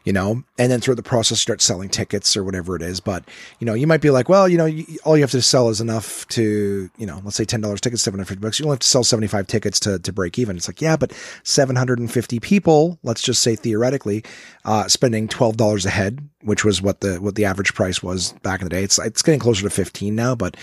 you 0.03 0.13
know, 0.13 0.43
and 0.57 0.71
then 0.71 0.79
through 0.79 0.95
the 0.95 1.03
process 1.03 1.39
start 1.39 1.61
selling 1.61 1.89
tickets 1.89 2.35
or 2.37 2.43
whatever 2.43 2.75
it 2.75 2.81
is. 2.81 2.99
But, 2.99 3.23
you 3.59 3.65
know, 3.65 3.73
you 3.73 3.87
might 3.87 4.01
be 4.01 4.09
like, 4.09 4.29
well, 4.29 4.47
you 4.47 4.57
know, 4.57 4.65
you, 4.65 4.85
all 5.03 5.17
you 5.17 5.23
have 5.23 5.31
to 5.31 5.41
sell 5.41 5.69
is 5.69 5.81
enough 5.81 6.27
to, 6.29 6.89
you 6.97 7.05
know, 7.05 7.21
let's 7.23 7.35
say 7.35 7.45
$10 7.45 7.61
tickets, 7.79 8.03
750 8.03 8.41
bucks. 8.41 8.59
You 8.59 8.65
only 8.65 8.75
have 8.75 8.79
to 8.79 8.87
sell 8.87 9.03
75 9.03 9.47
tickets 9.47 9.79
to, 9.81 9.99
to 9.99 10.13
break 10.13 10.39
even. 10.39 10.57
It's 10.57 10.67
like, 10.67 10.81
yeah, 10.81 10.97
but 10.97 11.13
750 11.43 12.39
people, 12.39 12.99
let's 13.03 13.21
just 13.21 13.41
say 13.41 13.55
theoretically, 13.55 14.23
uh, 14.65 14.87
spending 14.87 15.27
$12 15.27 15.85
a 15.85 15.89
head, 15.89 16.27
which 16.41 16.63
was 16.63 16.81
what 16.81 17.01
the, 17.01 17.17
what 17.17 17.35
the 17.35 17.45
average 17.45 17.73
price 17.73 18.01
was 18.01 18.33
back 18.41 18.61
in 18.61 18.65
the 18.65 18.69
day. 18.69 18.83
It's, 18.83 18.99
it's 18.99 19.21
getting 19.21 19.39
closer 19.39 19.63
to 19.63 19.69
15 19.69 20.15
now, 20.15 20.35
but 20.35 20.55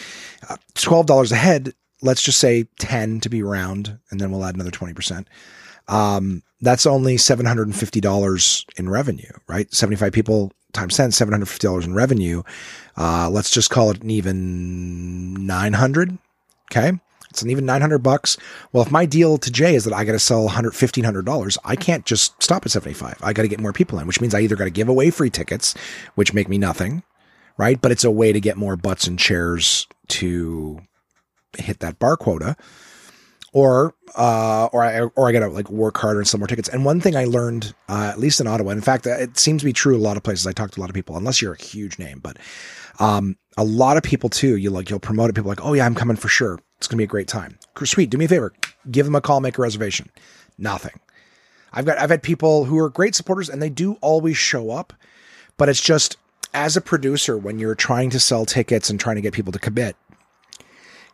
uh, 0.48 0.56
$12 0.74 1.32
a 1.32 1.36
head, 1.36 1.74
let's 2.02 2.22
just 2.22 2.38
say 2.38 2.64
10 2.78 3.20
to 3.20 3.28
be 3.28 3.42
round, 3.42 3.98
and 4.10 4.20
then 4.20 4.30
we'll 4.30 4.44
add 4.44 4.54
another 4.54 4.70
20%. 4.70 5.26
Um, 5.88 6.42
that's 6.60 6.86
only 6.86 7.16
$750 7.16 8.78
in 8.78 8.88
revenue, 8.88 9.30
right? 9.46 9.72
75 9.72 10.12
people 10.12 10.52
times 10.72 10.96
10, 10.96 11.10
$750 11.10 11.84
in 11.84 11.94
revenue. 11.94 12.42
Uh, 12.96 13.28
let's 13.30 13.50
just 13.50 13.70
call 13.70 13.90
it 13.90 14.02
an 14.02 14.10
even 14.10 15.46
900. 15.46 16.18
Okay. 16.70 16.92
It's 17.30 17.42
an 17.42 17.50
even 17.50 17.66
900 17.66 17.98
bucks. 17.98 18.38
Well, 18.72 18.82
if 18.82 18.90
my 18.90 19.04
deal 19.04 19.36
to 19.36 19.50
Jay 19.50 19.74
is 19.74 19.84
that 19.84 19.92
I 19.92 20.04
got 20.04 20.12
to 20.12 20.18
sell 20.18 20.44
100, 20.44 20.72
$1,500, 20.72 21.58
I 21.64 21.76
can't 21.76 22.06
just 22.06 22.42
stop 22.42 22.64
at 22.64 22.72
75. 22.72 23.18
I 23.22 23.34
got 23.34 23.42
to 23.42 23.48
get 23.48 23.60
more 23.60 23.74
people 23.74 23.98
in, 23.98 24.06
which 24.06 24.22
means 24.22 24.34
I 24.34 24.40
either 24.40 24.56
got 24.56 24.64
to 24.64 24.70
give 24.70 24.88
away 24.88 25.10
free 25.10 25.28
tickets, 25.28 25.74
which 26.14 26.32
make 26.32 26.48
me 26.48 26.56
nothing, 26.56 27.02
right? 27.58 27.80
But 27.80 27.92
it's 27.92 28.04
a 28.04 28.10
way 28.10 28.32
to 28.32 28.40
get 28.40 28.56
more 28.56 28.76
butts 28.76 29.06
and 29.06 29.18
chairs 29.18 29.86
to 30.08 30.80
hit 31.58 31.80
that 31.80 31.98
bar 31.98 32.16
quota 32.16 32.56
or 33.56 33.94
uh, 34.16 34.68
or 34.70 34.84
I 34.84 35.00
or 35.00 35.28
I 35.28 35.32
gotta 35.32 35.48
like 35.48 35.70
work 35.70 35.96
harder 35.96 36.20
and 36.20 36.28
sell 36.28 36.36
more 36.36 36.46
tickets. 36.46 36.68
And 36.68 36.84
one 36.84 37.00
thing 37.00 37.16
I 37.16 37.24
learned, 37.24 37.74
uh, 37.88 38.10
at 38.12 38.18
least 38.18 38.38
in 38.38 38.46
Ottawa, 38.46 38.72
in 38.72 38.82
fact, 38.82 39.06
it 39.06 39.38
seems 39.38 39.62
to 39.62 39.64
be 39.64 39.72
true 39.72 39.96
a 39.96 39.98
lot 39.98 40.18
of 40.18 40.22
places. 40.22 40.46
I 40.46 40.52
talked 40.52 40.74
to 40.74 40.80
a 40.80 40.82
lot 40.82 40.90
of 40.90 40.94
people, 40.94 41.16
unless 41.16 41.40
you're 41.40 41.54
a 41.54 41.62
huge 41.62 41.98
name, 41.98 42.18
but 42.18 42.36
um, 42.98 43.34
a 43.56 43.64
lot 43.64 43.96
of 43.96 44.02
people 44.02 44.28
too. 44.28 44.56
You 44.56 44.68
like 44.68 44.90
you'll 44.90 45.00
promote 45.00 45.30
it. 45.30 45.32
People 45.32 45.48
like, 45.48 45.64
oh 45.64 45.72
yeah, 45.72 45.86
I'm 45.86 45.94
coming 45.94 46.18
for 46.18 46.28
sure. 46.28 46.60
It's 46.76 46.86
gonna 46.86 46.98
be 46.98 47.04
a 47.04 47.06
great 47.06 47.28
time. 47.28 47.58
Sweet. 47.82 48.10
Do 48.10 48.18
me 48.18 48.26
a 48.26 48.28
favor, 48.28 48.52
give 48.90 49.06
them 49.06 49.14
a 49.14 49.22
call, 49.22 49.40
make 49.40 49.56
a 49.56 49.62
reservation. 49.62 50.10
Nothing. 50.58 51.00
I've 51.72 51.86
got 51.86 51.98
I've 51.98 52.10
had 52.10 52.22
people 52.22 52.66
who 52.66 52.78
are 52.78 52.90
great 52.90 53.14
supporters 53.14 53.48
and 53.48 53.62
they 53.62 53.70
do 53.70 53.94
always 54.02 54.36
show 54.36 54.70
up, 54.70 54.92
but 55.56 55.70
it's 55.70 55.80
just 55.80 56.18
as 56.52 56.76
a 56.76 56.82
producer 56.82 57.38
when 57.38 57.58
you're 57.58 57.74
trying 57.74 58.10
to 58.10 58.20
sell 58.20 58.44
tickets 58.44 58.90
and 58.90 59.00
trying 59.00 59.16
to 59.16 59.22
get 59.22 59.32
people 59.32 59.52
to 59.52 59.58
commit 59.58 59.96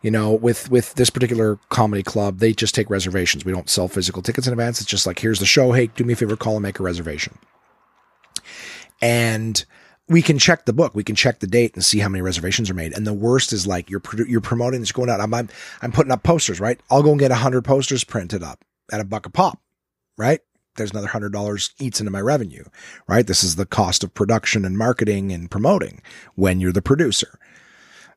you 0.03 0.11
know, 0.11 0.31
with 0.31 0.69
with 0.69 0.93
this 0.95 1.09
particular 1.09 1.57
comedy 1.69 2.03
club, 2.03 2.37
they 2.39 2.53
just 2.53 2.75
take 2.75 2.89
reservations. 2.89 3.45
We 3.45 3.53
don't 3.53 3.69
sell 3.69 3.87
physical 3.87 4.21
tickets 4.21 4.45
in 4.45 4.53
advance. 4.53 4.79
It's 4.79 4.89
just 4.89 5.07
like, 5.07 5.17
here's 5.17 5.39
the 5.39 5.45
show. 5.45 5.71
Hey, 5.71 5.87
do 5.87 6.03
me 6.03 6.13
a 6.13 6.15
favor, 6.15 6.35
call 6.35 6.57
and 6.57 6.61
make 6.61 6.79
a 6.79 6.83
reservation. 6.83 7.39
And 9.01 9.65
we 10.09 10.21
can 10.21 10.37
check 10.37 10.65
the 10.65 10.73
book. 10.73 10.93
We 10.93 11.05
can 11.05 11.15
check 11.15 11.39
the 11.39 11.47
date 11.47 11.73
and 11.73 11.83
see 11.83 11.99
how 11.99 12.09
many 12.09 12.21
reservations 12.21 12.69
are 12.69 12.73
made. 12.73 12.93
And 12.93 13.07
the 13.07 13.13
worst 13.13 13.53
is 13.53 13.65
like 13.65 13.89
you're 13.89 14.01
you're 14.27 14.41
promoting 14.41 14.81
this 14.81 14.91
going 14.91 15.09
out. 15.09 15.21
I'm, 15.21 15.33
I'm 15.33 15.49
I'm 15.81 15.93
putting 15.93 16.11
up 16.11 16.23
posters, 16.23 16.59
right? 16.59 16.79
I'll 16.91 17.03
go 17.03 17.11
and 17.11 17.19
get 17.19 17.31
hundred 17.31 17.63
posters 17.63 18.03
printed 18.03 18.43
up 18.43 18.63
at 18.91 18.99
a 18.99 19.05
buck 19.05 19.25
a 19.25 19.29
pop, 19.29 19.59
right? 20.17 20.41
There's 20.75 20.91
another 20.91 21.07
hundred 21.07 21.31
dollars 21.31 21.71
eats 21.79 22.01
into 22.01 22.11
my 22.11 22.19
revenue, 22.19 22.65
right? 23.07 23.25
This 23.25 23.43
is 23.43 23.55
the 23.55 23.65
cost 23.65 24.03
of 24.03 24.13
production 24.13 24.65
and 24.65 24.77
marketing 24.77 25.31
and 25.31 25.49
promoting 25.49 26.01
when 26.35 26.59
you're 26.59 26.73
the 26.73 26.81
producer. 26.81 27.39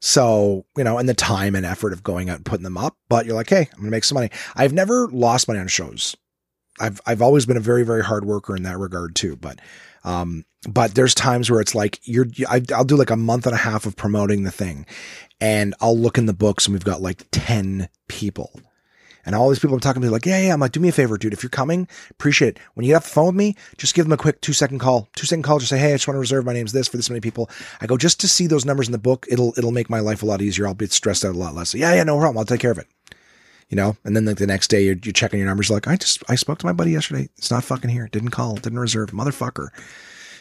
So, 0.01 0.67
you 0.77 0.85
know, 0.85 0.99
and 0.99 1.09
the 1.09 1.15
time 1.15 1.55
and 1.55 1.67
effort 1.67 1.93
of 1.93 2.03
going 2.03 2.29
out 2.29 2.37
and 2.37 2.45
putting 2.45 2.65
them 2.65 2.79
up, 2.79 2.97
but 3.09 3.27
you're 3.27 3.35
like, 3.35 3.51
hey, 3.51 3.69
I'm 3.73 3.79
gonna 3.79 3.91
make 3.91 4.05
some 4.05 4.17
money. 4.17 4.31
I've 4.55 4.73
never 4.73 5.09
lost 5.09 5.49
money 5.49 5.61
on 5.61 5.69
shows. 5.69 6.17
I've 6.81 7.01
I've 7.07 7.23
always 7.23 7.47
been 7.47 7.57
a 7.57 7.61
very 7.61 7.85
very 7.85 8.05
hard 8.05 8.25
worker 8.25 8.55
in 8.55 8.63
that 8.65 8.79
regard 8.79 9.15
too. 9.17 9.37
But 9.37 9.61
um, 10.05 10.45
but 10.69 10.95
there's 10.95 11.15
times 11.15 11.51
where 11.51 11.61
it's 11.61 11.75
like 11.75 12.01
you're 12.05 12.27
I, 12.49 12.63
I'll 12.75 12.85
do 12.85 12.97
like 12.97 13.11
a 13.11 13.17
month 13.17 13.47
and 13.47 13.55
a 13.55 13.59
half 13.59 13.87
of 13.87 13.97
promoting 13.97 14.43
the 14.43 14.51
thing, 14.51 14.87
and 15.41 15.75
I'll 15.81 15.99
look 15.99 16.19
in 16.19 16.27
the 16.27 16.35
books 16.35 16.67
and 16.67 16.75
we've 16.75 16.85
got 16.85 17.01
like 17.01 17.25
ten 17.31 17.89
people 18.09 18.61
and 19.27 19.35
all 19.35 19.49
these 19.49 19.59
people 19.59 19.75
I'm 19.75 19.81
talking 19.81 20.01
to, 20.01 20.11
like, 20.11 20.25
yeah, 20.25 20.39
yeah. 20.41 20.55
I'm 20.55 20.61
like, 20.61 20.73
do 20.73 20.81
me 20.81 20.89
a 20.89 20.93
favor, 20.93 21.19
dude. 21.19 21.33
If 21.33 21.43
you're 21.43 21.51
coming, 21.51 21.89
appreciate 22.11 22.57
it. 22.57 22.59
When 22.75 22.87
you 22.87 22.93
get 22.93 22.97
off 22.97 23.05
the 23.05 23.11
phone 23.11 23.27
with 23.27 23.35
me, 23.35 23.57
just 23.77 23.95
give 23.95 24.07
them 24.07 24.13
a 24.13 24.17
quick 24.17 24.41
two 24.41 24.53
second 24.53 24.79
call, 24.79 25.09
two 25.17 25.27
second 25.27 25.43
call. 25.43 25.59
Just 25.59 25.71
say, 25.71 25.79
hey, 25.79 25.91
I 25.91 25.95
just 25.97 26.07
want 26.07 26.15
to 26.15 26.21
reserve. 26.21 26.47
My 26.47 26.53
name's 26.53 26.73
this 26.73 26.89
for 26.89 26.97
this 26.97 27.11
many 27.11 27.21
people. 27.21 27.51
I 27.81 27.87
go 27.87 27.97
just 27.97 28.21
to 28.21 28.29
see 28.29 28.47
those 28.47 28.65
numbers 28.65 28.87
in 28.89 28.93
the 28.93 28.99
book. 28.99 29.27
It'll 29.29 29.53
it'll 29.59 29.73
make 29.73 29.91
my 29.91 30.01
life 30.01 30.23
a 30.23 30.27
lot 30.27 30.41
easier. 30.41 30.67
I'll 30.67 30.75
be 30.75 30.87
stressed 30.87 31.25
out 31.25 31.35
a 31.35 31.39
lot 31.39 31.55
less. 31.55 31.71
So, 31.71 31.79
yeah, 31.79 31.93
yeah, 31.95 32.05
no 32.05 32.17
problem. 32.17 32.39
I'll 32.39 32.45
take 32.45 32.61
care 32.61 32.71
of 32.71 32.79
it. 32.79 32.87
You 33.69 33.77
know, 33.77 33.97
and 34.05 34.15
then 34.15 34.25
like 34.25 34.37
the 34.37 34.47
next 34.47 34.69
day 34.69 34.85
you're, 34.85 34.97
you're 35.03 35.13
checking 35.13 35.41
your 35.41 35.49
numbers. 35.49 35.71
Like, 35.71 35.89
I 35.89 35.97
just 35.97 36.23
I 36.29 36.37
spoke 36.37 36.59
to 36.59 36.67
my 36.67 36.73
buddy 36.73 36.93
yesterday. 36.93 37.29
It's 37.37 37.51
not 37.51 37.65
fucking 37.65 37.91
here. 37.91 38.09
Didn't 38.13 38.31
call. 38.31 38.55
Didn't 38.55 38.79
reserve. 38.79 39.11
Motherfucker. 39.11 39.71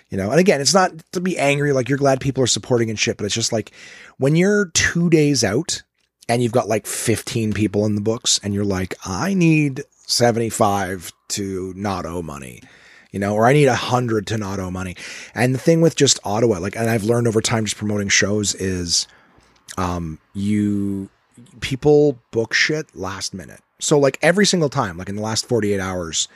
You 0.09 0.19
know, 0.19 0.29
and 0.29 0.39
again, 0.39 0.61
it's 0.61 0.73
not 0.73 0.91
to 1.13 1.19
be 1.19 1.37
angry, 1.37 1.73
like 1.73 1.89
you're 1.89 1.97
glad 1.97 2.21
people 2.21 2.43
are 2.43 2.47
supporting 2.47 2.91
and 2.91 2.99
shit, 2.99 3.17
but 3.17 3.25
it's 3.25 3.33
just 3.33 3.51
like 3.51 3.71
when 4.17 4.35
you're 4.35 4.67
two 4.67 5.09
days 5.09 5.43
out 5.43 5.81
and 6.27 6.41
you've 6.41 6.51
got 6.51 6.67
like 6.67 6.87
15 6.87 7.53
people 7.53 7.85
in 7.85 7.95
the 7.95 8.01
books 8.01 8.39
and 8.43 8.53
you're 8.53 8.65
like, 8.65 8.95
I 9.05 9.33
need 9.33 9.83
75 10.07 11.11
to 11.29 11.73
not 11.75 12.05
owe 12.05 12.21
money, 12.21 12.61
you 13.11 13.19
know, 13.19 13.35
or 13.35 13.45
I 13.45 13.53
need 13.53 13.67
a 13.67 13.75
hundred 13.75 14.27
to 14.27 14.37
not 14.37 14.59
owe 14.59 14.71
money. 14.71 14.95
And 15.33 15.53
the 15.53 15.59
thing 15.59 15.81
with 15.81 15.95
just 15.95 16.19
Ottawa, 16.23 16.59
like, 16.59 16.75
and 16.75 16.89
I've 16.89 17.03
learned 17.03 17.27
over 17.27 17.41
time 17.41 17.65
just 17.65 17.77
promoting 17.77 18.09
shows 18.09 18.55
is, 18.55 19.07
um, 19.77 20.19
you, 20.33 21.09
people 21.59 22.19
book 22.31 22.53
shit 22.53 22.95
last 22.95 23.33
minute. 23.33 23.61
So 23.79 23.99
like 23.99 24.17
every 24.21 24.45
single 24.45 24.69
time, 24.69 24.97
like 24.97 25.09
in 25.09 25.15
the 25.15 25.21
last 25.21 25.47
48 25.47 25.79
hours, 25.79 26.27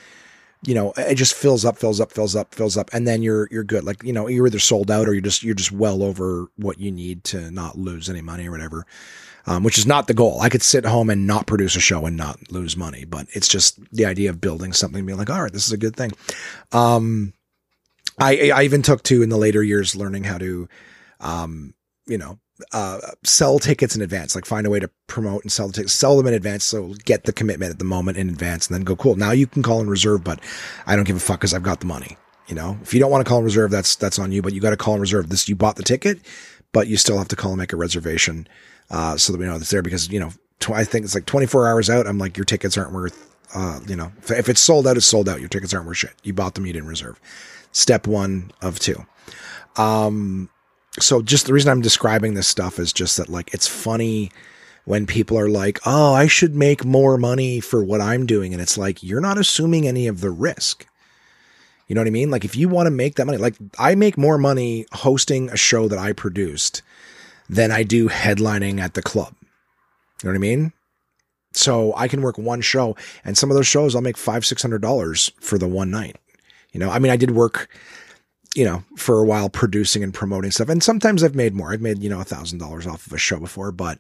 you 0.64 0.76
know, 0.76 0.94
it 0.98 1.16
just 1.16 1.34
fills 1.34 1.64
up, 1.64 1.78
fills 1.78 2.02
up, 2.02 2.12
fills 2.12 2.36
up, 2.36 2.54
fills 2.54 2.76
up, 2.76 2.90
and 2.92 3.08
then 3.08 3.22
you're 3.24 3.48
you're 3.50 3.64
good. 3.64 3.86
Like 3.86 4.04
you 4.04 4.12
know, 4.12 4.28
you're 4.28 4.46
either 4.46 4.60
sold 4.60 4.92
out 4.92 5.08
or 5.08 5.14
you're 5.14 5.22
just 5.22 5.42
you're 5.42 5.56
just 5.56 5.72
well 5.72 6.04
over 6.04 6.48
what 6.58 6.82
you 6.82 6.92
need 6.92 7.24
to 7.26 7.50
not 7.50 7.78
lose 7.78 8.10
any 8.10 8.22
money 8.22 8.50
or 8.50 8.52
whatever 8.52 8.86
um, 9.50 9.64
which 9.64 9.80
is 9.80 9.88
not 9.88 10.06
the 10.06 10.14
goal. 10.14 10.40
I 10.42 10.50
could 10.50 10.62
sit 10.62 10.86
home 10.86 11.10
and 11.10 11.26
not 11.26 11.48
produce 11.48 11.76
a 11.76 11.80
show 11.80 12.06
and 12.06 12.16
not 12.16 12.52
lose 12.52 12.78
money, 12.78 13.04
but 13.04 13.26
it's 13.32 13.48
just 13.48 13.80
the 13.92 14.06
idea 14.06 14.30
of 14.30 14.40
building 14.40 14.74
something, 14.74 15.04
being 15.04 15.18
like, 15.18 15.32
all 15.32 15.42
right, 15.42 15.52
this 15.52 15.66
is 15.66 15.72
a 15.72 15.78
good 15.78 15.96
thing. 15.96 16.12
Um, 16.72 17.34
I, 18.20 18.52
I 18.52 18.64
even 18.64 18.84
took 18.84 19.02
to 19.04 19.24
in 19.24 19.30
the 19.30 19.38
later 19.38 19.64
years 19.64 19.96
learning 19.96 20.26
how 20.26 20.38
to, 20.38 20.70
um, 21.20 21.74
you 22.06 22.20
know, 22.20 22.38
uh, 22.74 23.00
sell 23.24 23.58
tickets 23.58 23.96
in 23.96 24.04
advance, 24.04 24.36
like 24.36 24.46
find 24.46 24.68
a 24.68 24.70
way 24.70 24.80
to 24.80 24.90
promote 25.08 25.42
and 25.42 25.52
sell 25.52 25.66
the 25.66 25.74
tickets, 25.74 25.94
sell 25.94 26.16
them 26.16 26.28
in 26.28 26.36
advance. 26.36 26.64
So 26.64 26.94
get 27.06 27.24
the 27.24 27.34
commitment 27.34 27.72
at 27.72 27.80
the 27.80 27.86
moment 27.86 28.18
in 28.18 28.30
advance 28.30 28.68
and 28.68 28.76
then 28.76 28.84
go, 28.84 28.96
cool. 28.96 29.16
Now 29.16 29.32
you 29.32 29.48
can 29.48 29.64
call 29.64 29.80
and 29.80 29.90
reserve, 29.90 30.24
but 30.24 30.40
I 30.86 30.96
don't 30.96 31.08
give 31.08 31.16
a 31.16 31.20
fuck 31.20 31.40
because 31.40 31.56
I've 31.56 31.64
got 31.64 31.80
the 31.80 31.88
money. 31.88 32.18
You 32.48 32.54
know, 32.54 32.78
if 32.84 32.94
you 32.94 33.00
don't 33.00 33.10
want 33.10 33.26
to 33.26 33.30
call 33.30 33.40
and 33.40 33.46
reserve, 33.46 33.72
that's, 33.72 33.96
that's 33.96 34.20
on 34.20 34.32
you, 34.32 34.44
but 34.44 34.54
you 34.54 34.62
got 34.62 34.72
to 34.72 34.78
call 34.78 34.94
and 34.94 35.02
reserve 35.02 35.30
this. 35.30 35.50
You 35.50 35.56
bought 35.56 35.76
the 35.76 35.84
ticket, 35.84 36.20
but 36.72 36.88
you 36.88 36.98
still 36.98 37.18
have 37.18 37.30
to 37.30 37.36
call 37.36 37.52
and 37.52 37.60
make 37.60 37.74
a 37.74 37.78
reservation 37.78 38.48
uh, 38.90 39.18
so 39.18 39.32
that 39.32 39.40
we 39.40 39.46
know 39.46 39.56
it's 39.56 39.70
there 39.70 39.82
because, 39.82 40.10
you 40.10 40.20
know, 40.20 40.32
tw- 40.60 40.72
I 40.72 40.84
think 40.84 41.06
it's 41.06 41.16
like 41.16 41.26
24 41.26 41.68
hours 41.68 41.90
out. 41.90 42.08
I'm 42.08 42.18
like, 42.18 42.38
your 42.38 42.46
tickets 42.46 42.78
aren't 42.78 42.92
worth, 42.92 43.36
uh, 43.54 43.80
you 43.88 43.96
know, 43.96 44.12
if, 44.30 44.50
it's 44.50 44.62
sold 44.62 44.88
out, 44.88 44.98
it's 44.98 45.06
sold 45.06 45.30
out. 45.30 45.40
Your 45.40 45.50
tickets 45.50 45.74
aren't 45.74 45.88
worth 45.88 45.98
shit. 45.98 46.14
You 46.24 46.34
bought 46.34 46.56
them, 46.56 46.66
you 46.66 46.74
didn't 46.74 46.90
reserve. 46.90 47.20
Step 47.72 48.08
one 48.08 48.52
of 48.62 48.80
two. 48.80 49.06
Um, 49.78 50.50
so 51.00 51.22
just 51.22 51.46
the 51.46 51.54
reason 51.54 51.72
I'm 51.72 51.82
describing 51.82 52.34
this 52.34 52.48
stuff 52.48 52.80
is 52.80 52.92
just 52.92 53.18
that 53.18 53.30
like, 53.30 53.54
it's 53.54 53.68
funny 53.68 54.32
when 54.86 55.06
people 55.06 55.38
are 55.38 55.50
like, 55.50 55.80
oh, 55.86 56.14
I 56.14 56.28
should 56.28 56.56
make 56.56 56.84
more 56.84 57.18
money 57.18 57.60
for 57.60 57.84
what 57.84 58.02
I'm 58.02 58.26
doing. 58.26 58.54
And 58.54 58.62
it's 58.62 58.78
like, 58.78 59.04
you're 59.04 59.22
not 59.22 59.38
assuming 59.38 59.88
any 59.88 60.08
of 60.08 60.22
the 60.22 60.32
risk. 60.32 60.88
You 61.88 61.96
know 61.96 62.02
what 62.02 62.08
I 62.08 62.12
mean? 62.12 62.32
Like 62.32 62.46
if 62.46 62.56
you 62.56 62.70
want 62.70 62.88
to 62.88 62.92
make 62.92 63.16
that 63.16 63.26
money, 63.26 63.38
like 63.38 63.56
I 63.78 63.96
make 63.96 64.18
more 64.18 64.38
money 64.38 64.86
hosting 64.92 65.50
a 65.50 65.58
show 65.58 65.88
that 65.88 66.00
I 66.00 66.14
produced 66.14 66.82
than 67.50 67.72
I 67.72 67.84
do 67.84 68.08
headlining 68.08 68.80
at 68.80 68.94
the 68.94 69.02
club. 69.02 69.34
You 70.22 70.28
know 70.28 70.32
what 70.32 70.36
I 70.36 70.40
mean? 70.40 70.74
So 71.54 71.94
I 71.96 72.08
can 72.08 72.22
work 72.22 72.38
one 72.38 72.62
show 72.62 72.96
and 73.26 73.38
some 73.38 73.50
of 73.50 73.56
those 73.56 73.68
shows 73.68 73.96
I'll 73.96 74.02
make 74.02 74.18
five, 74.18 74.46
six 74.46 74.62
hundred 74.62 74.82
dollars 74.82 75.32
for 75.42 75.58
the 75.58 75.68
one 75.68 75.90
night. 75.90 76.18
You 76.72 76.80
know, 76.80 76.92
I 76.92 77.00
mean, 77.00 77.12
I 77.12 77.18
did 77.18 77.32
work, 77.32 77.68
you 78.56 78.64
know, 78.64 78.84
for 78.96 79.20
a 79.20 79.26
while 79.26 79.50
producing 79.50 80.04
and 80.04 80.14
promoting 80.14 80.52
stuff. 80.52 80.70
And 80.70 80.84
sometimes 80.84 81.24
I've 81.24 81.36
made 81.36 81.56
more. 81.56 81.74
I've 81.74 81.82
made, 81.82 82.04
you 82.04 82.10
know, 82.10 82.22
a 82.22 82.26
thousand 82.26 82.60
dollars 82.60 82.86
off 82.86 83.08
of 83.08 83.14
a 83.14 83.18
show 83.18 83.40
before, 83.40 83.72
but 83.72 84.00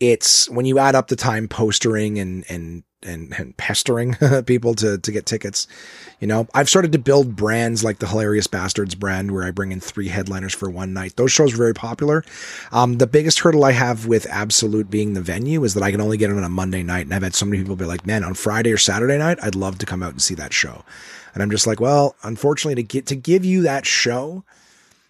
it's 0.00 0.50
when 0.50 0.66
you 0.66 0.78
add 0.78 0.94
up 0.94 1.08
the 1.08 1.16
time 1.16 1.48
postering 1.48 2.18
and, 2.18 2.44
and 2.50 2.82
and, 3.04 3.32
and 3.38 3.56
pestering 3.56 4.14
people 4.46 4.74
to, 4.76 4.98
to 4.98 5.12
get 5.12 5.26
tickets. 5.26 5.66
You 6.20 6.26
know, 6.26 6.46
I've 6.54 6.68
started 6.68 6.92
to 6.92 6.98
build 6.98 7.34
brands 7.34 7.82
like 7.82 7.98
the 7.98 8.06
Hilarious 8.06 8.46
Bastards 8.46 8.94
brand 8.94 9.32
where 9.32 9.44
I 9.44 9.50
bring 9.50 9.72
in 9.72 9.80
three 9.80 10.08
headliners 10.08 10.54
for 10.54 10.70
one 10.70 10.92
night. 10.92 11.16
Those 11.16 11.32
shows 11.32 11.54
are 11.54 11.56
very 11.56 11.74
popular. 11.74 12.24
Um, 12.70 12.98
the 12.98 13.06
biggest 13.06 13.40
hurdle 13.40 13.64
I 13.64 13.72
have 13.72 14.06
with 14.06 14.26
Absolute 14.30 14.90
being 14.90 15.14
the 15.14 15.20
venue 15.20 15.64
is 15.64 15.74
that 15.74 15.82
I 15.82 15.90
can 15.90 16.00
only 16.00 16.16
get 16.16 16.30
it 16.30 16.36
on 16.36 16.44
a 16.44 16.48
Monday 16.48 16.82
night. 16.82 17.06
And 17.06 17.14
I've 17.14 17.22
had 17.22 17.34
so 17.34 17.46
many 17.46 17.58
people 17.62 17.76
be 17.76 17.84
like, 17.84 18.06
man, 18.06 18.24
on 18.24 18.34
Friday 18.34 18.72
or 18.72 18.78
Saturday 18.78 19.18
night, 19.18 19.38
I'd 19.42 19.54
love 19.54 19.78
to 19.78 19.86
come 19.86 20.02
out 20.02 20.12
and 20.12 20.22
see 20.22 20.34
that 20.36 20.52
show. 20.52 20.84
And 21.34 21.42
I'm 21.42 21.50
just 21.50 21.66
like, 21.66 21.80
well, 21.80 22.14
unfortunately 22.22 22.76
to 22.76 22.82
get, 22.82 23.06
to 23.06 23.16
give 23.16 23.44
you 23.44 23.62
that 23.62 23.86
show, 23.86 24.44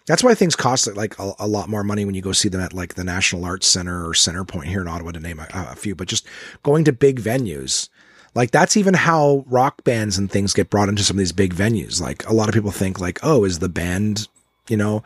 that's 0.05 0.23
why 0.23 0.33
things 0.33 0.55
cost 0.55 0.93
like 0.95 1.17
a, 1.19 1.33
a, 1.39 1.47
lot 1.47 1.69
more 1.69 1.83
money 1.83 2.03
when 2.05 2.15
you 2.15 2.21
go 2.21 2.33
see 2.33 2.49
them 2.49 2.61
at 2.61 2.73
like 2.73 2.95
the 2.95 3.03
National 3.03 3.45
Arts 3.45 3.67
Center 3.67 4.05
or 4.05 4.13
Centrepoint 4.13 4.65
here 4.65 4.81
in 4.81 4.87
Ottawa 4.87 5.11
to 5.11 5.19
name 5.19 5.39
a, 5.39 5.47
a, 5.53 5.75
few, 5.75 5.95
but 5.95 6.07
just 6.07 6.27
going 6.63 6.83
to 6.85 6.93
big 6.93 7.21
venues. 7.21 7.89
Like 8.35 8.51
that's 8.51 8.75
even 8.75 8.93
how 8.93 9.45
rock 9.47 9.83
bands 9.83 10.17
and 10.17 10.29
things 10.29 10.53
get 10.53 10.69
brought 10.69 10.89
into 10.89 11.03
some 11.03 11.15
of 11.15 11.19
these 11.19 11.31
big 11.31 11.53
venues. 11.53 12.01
Like 12.01 12.27
a 12.27 12.33
lot 12.33 12.49
of 12.49 12.55
people 12.55 12.71
think 12.71 12.99
like, 12.99 13.19
oh, 13.23 13.45
is 13.45 13.59
the 13.59 13.69
band, 13.69 14.27
you 14.67 14.75
know, 14.75 15.03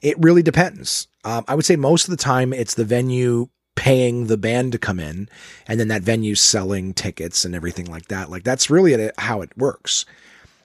it 0.00 0.18
really 0.18 0.42
depends. 0.42 1.08
Um, 1.24 1.44
I 1.46 1.54
would 1.54 1.64
say 1.64 1.76
most 1.76 2.04
of 2.04 2.10
the 2.10 2.22
time 2.22 2.52
it's 2.52 2.74
the 2.74 2.84
venue 2.84 3.48
paying 3.76 4.26
the 4.26 4.36
band 4.36 4.72
to 4.72 4.78
come 4.78 5.00
in 5.00 5.28
and 5.66 5.80
then 5.80 5.88
that 5.88 6.02
venue 6.02 6.34
selling 6.34 6.92
tickets 6.94 7.44
and 7.44 7.54
everything 7.54 7.86
like 7.86 8.08
that. 8.08 8.30
Like 8.30 8.44
that's 8.44 8.70
really 8.70 9.10
how 9.18 9.42
it 9.42 9.56
works. 9.56 10.06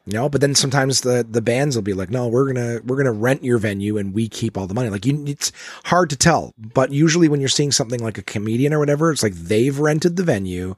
You 0.05 0.13
know, 0.13 0.29
but 0.29 0.39
then 0.39 0.53
sometimes 0.53 1.01
the 1.01 1.25
the 1.27 1.41
bands 1.41 1.75
will 1.75 1.81
be 1.81 1.93
like, 1.93 2.11
"No, 2.11 2.27
we're 2.27 2.45
gonna 2.53 2.79
we're 2.85 2.97
gonna 2.97 3.11
rent 3.11 3.43
your 3.43 3.57
venue 3.57 3.97
and 3.97 4.13
we 4.13 4.29
keep 4.29 4.55
all 4.55 4.67
the 4.67 4.75
money." 4.75 4.89
Like, 4.89 5.05
you, 5.05 5.23
it's 5.25 5.51
hard 5.85 6.11
to 6.11 6.15
tell, 6.15 6.53
but 6.57 6.91
usually 6.91 7.27
when 7.27 7.39
you're 7.39 7.49
seeing 7.49 7.71
something 7.71 7.99
like 7.99 8.19
a 8.19 8.23
comedian 8.23 8.71
or 8.71 8.79
whatever, 8.79 9.11
it's 9.11 9.23
like 9.23 9.33
they've 9.33 9.77
rented 9.79 10.15
the 10.15 10.23
venue 10.23 10.75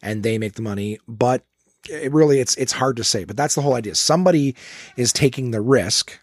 and 0.00 0.22
they 0.22 0.38
make 0.38 0.54
the 0.54 0.62
money. 0.62 1.00
But 1.08 1.42
it 1.90 2.12
really, 2.12 2.38
it's 2.38 2.54
it's 2.54 2.72
hard 2.72 2.96
to 2.98 3.04
say. 3.04 3.24
But 3.24 3.36
that's 3.36 3.56
the 3.56 3.62
whole 3.62 3.74
idea. 3.74 3.96
Somebody 3.96 4.54
is 4.96 5.12
taking 5.12 5.50
the 5.50 5.60
risk 5.60 6.16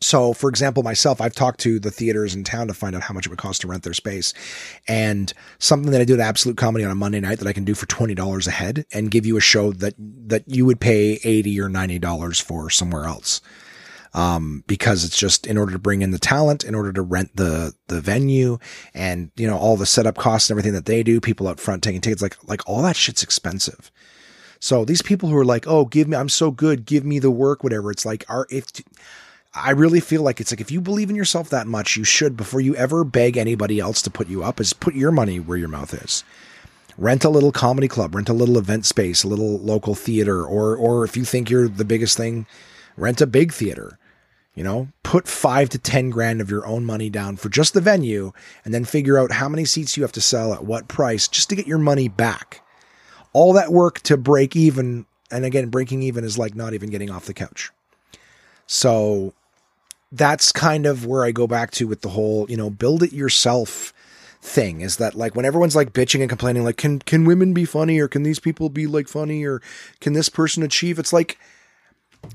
so, 0.00 0.32
for 0.32 0.50
example, 0.50 0.82
myself, 0.82 1.20
I've 1.20 1.34
talked 1.34 1.60
to 1.60 1.78
the 1.78 1.90
theaters 1.90 2.34
in 2.34 2.44
town 2.44 2.68
to 2.68 2.74
find 2.74 2.94
out 2.94 3.02
how 3.02 3.14
much 3.14 3.26
it 3.26 3.30
would 3.30 3.38
cost 3.38 3.62
to 3.62 3.66
rent 3.66 3.82
their 3.82 3.94
space. 3.94 4.34
And 4.86 5.32
something 5.58 5.90
that 5.92 6.00
I 6.00 6.04
do 6.04 6.14
at 6.14 6.20
Absolute 6.20 6.56
Comedy 6.56 6.84
on 6.84 6.90
a 6.90 6.96
Monday 6.96 7.20
night 7.20 7.38
that 7.38 7.48
I 7.48 7.52
can 7.52 7.64
do 7.64 7.74
for 7.74 7.86
$20 7.86 8.46
a 8.46 8.50
head 8.50 8.84
and 8.92 9.10
give 9.10 9.24
you 9.24 9.36
a 9.36 9.40
show 9.40 9.72
that, 9.72 9.94
that 9.98 10.44
you 10.46 10.66
would 10.66 10.80
pay 10.80 11.18
80 11.24 11.60
or 11.60 11.68
$90 11.68 12.42
for 12.42 12.70
somewhere 12.70 13.04
else. 13.04 13.40
Um, 14.12 14.64
because 14.66 15.04
it's 15.04 15.18
just 15.18 15.46
in 15.46 15.58
order 15.58 15.72
to 15.72 15.78
bring 15.78 16.00
in 16.00 16.10
the 16.10 16.18
talent, 16.18 16.64
in 16.64 16.74
order 16.74 16.90
to 16.90 17.02
rent 17.02 17.36
the, 17.36 17.74
the 17.88 18.00
venue 18.00 18.56
and, 18.94 19.30
you 19.36 19.46
know, 19.46 19.58
all 19.58 19.76
the 19.76 19.84
setup 19.84 20.16
costs 20.16 20.48
and 20.48 20.54
everything 20.54 20.72
that 20.72 20.86
they 20.86 21.02
do, 21.02 21.20
people 21.20 21.48
up 21.48 21.60
front 21.60 21.82
taking 21.82 22.00
tickets, 22.00 22.22
like, 22.22 22.36
like 22.48 22.66
all 22.66 22.80
that 22.80 22.96
shit's 22.96 23.22
expensive. 23.22 23.90
So 24.58 24.86
these 24.86 25.02
people 25.02 25.28
who 25.28 25.36
are 25.36 25.44
like, 25.44 25.66
oh, 25.66 25.84
give 25.84 26.08
me, 26.08 26.16
I'm 26.16 26.30
so 26.30 26.50
good, 26.50 26.86
give 26.86 27.04
me 27.04 27.18
the 27.18 27.30
work, 27.30 27.62
whatever. 27.62 27.90
It's 27.90 28.06
like, 28.06 28.24
are, 28.28 28.46
if, 28.48 28.64
I 29.56 29.70
really 29.70 30.00
feel 30.00 30.22
like 30.22 30.40
it's 30.40 30.52
like 30.52 30.60
if 30.60 30.70
you 30.70 30.82
believe 30.82 31.08
in 31.08 31.16
yourself 31.16 31.48
that 31.48 31.66
much, 31.66 31.96
you 31.96 32.04
should, 32.04 32.36
before 32.36 32.60
you 32.60 32.76
ever 32.76 33.04
beg 33.04 33.38
anybody 33.38 33.80
else 33.80 34.02
to 34.02 34.10
put 34.10 34.28
you 34.28 34.44
up, 34.44 34.60
is 34.60 34.74
put 34.74 34.94
your 34.94 35.10
money 35.10 35.40
where 35.40 35.56
your 35.56 35.68
mouth 35.68 35.94
is. 35.94 36.24
Rent 36.98 37.24
a 37.24 37.30
little 37.30 37.52
comedy 37.52 37.88
club, 37.88 38.14
rent 38.14 38.28
a 38.28 38.34
little 38.34 38.58
event 38.58 38.84
space, 38.84 39.24
a 39.24 39.28
little 39.28 39.58
local 39.58 39.94
theater, 39.94 40.44
or 40.44 40.76
or 40.76 41.04
if 41.04 41.16
you 41.16 41.24
think 41.24 41.48
you're 41.48 41.68
the 41.68 41.84
biggest 41.84 42.16
thing, 42.16 42.46
rent 42.96 43.20
a 43.20 43.26
big 43.26 43.52
theater. 43.52 43.98
You 44.54 44.64
know, 44.64 44.88
put 45.02 45.28
five 45.28 45.68
to 45.70 45.78
ten 45.78 46.10
grand 46.10 46.40
of 46.40 46.50
your 46.50 46.66
own 46.66 46.84
money 46.84 47.10
down 47.10 47.36
for 47.36 47.48
just 47.48 47.74
the 47.74 47.80
venue, 47.80 48.32
and 48.64 48.72
then 48.72 48.84
figure 48.84 49.18
out 49.18 49.32
how 49.32 49.48
many 49.48 49.64
seats 49.64 49.96
you 49.96 50.02
have 50.02 50.12
to 50.12 50.20
sell 50.20 50.52
at 50.52 50.64
what 50.64 50.88
price 50.88 51.28
just 51.28 51.48
to 51.50 51.56
get 51.56 51.66
your 51.66 51.78
money 51.78 52.08
back. 52.08 52.62
All 53.32 53.52
that 53.54 53.72
work 53.72 54.00
to 54.02 54.16
break 54.16 54.56
even, 54.56 55.04
and 55.30 55.44
again, 55.44 55.68
breaking 55.68 56.02
even 56.02 56.24
is 56.24 56.38
like 56.38 56.54
not 56.54 56.72
even 56.72 56.90
getting 56.90 57.10
off 57.10 57.26
the 57.26 57.34
couch. 57.34 57.70
So 58.66 59.34
that's 60.12 60.52
kind 60.52 60.86
of 60.86 61.06
where 61.06 61.24
I 61.24 61.32
go 61.32 61.46
back 61.46 61.70
to 61.72 61.86
with 61.86 62.00
the 62.00 62.10
whole, 62.10 62.46
you 62.48 62.56
know, 62.56 62.70
build 62.70 63.02
it 63.02 63.12
yourself 63.12 63.92
thing 64.40 64.80
is 64.80 64.98
that 64.98 65.14
like 65.14 65.34
when 65.34 65.44
everyone's 65.44 65.74
like 65.74 65.92
bitching 65.92 66.20
and 66.20 66.28
complaining 66.28 66.62
like 66.62 66.76
can 66.76 67.00
can 67.00 67.24
women 67.24 67.52
be 67.52 67.64
funny 67.64 67.98
or 67.98 68.06
can 68.06 68.22
these 68.22 68.38
people 68.38 68.68
be 68.68 68.86
like 68.86 69.08
funny 69.08 69.44
or 69.44 69.60
can 70.00 70.12
this 70.12 70.28
person 70.28 70.62
achieve? 70.62 70.98
It's 70.98 71.12
like 71.12 71.38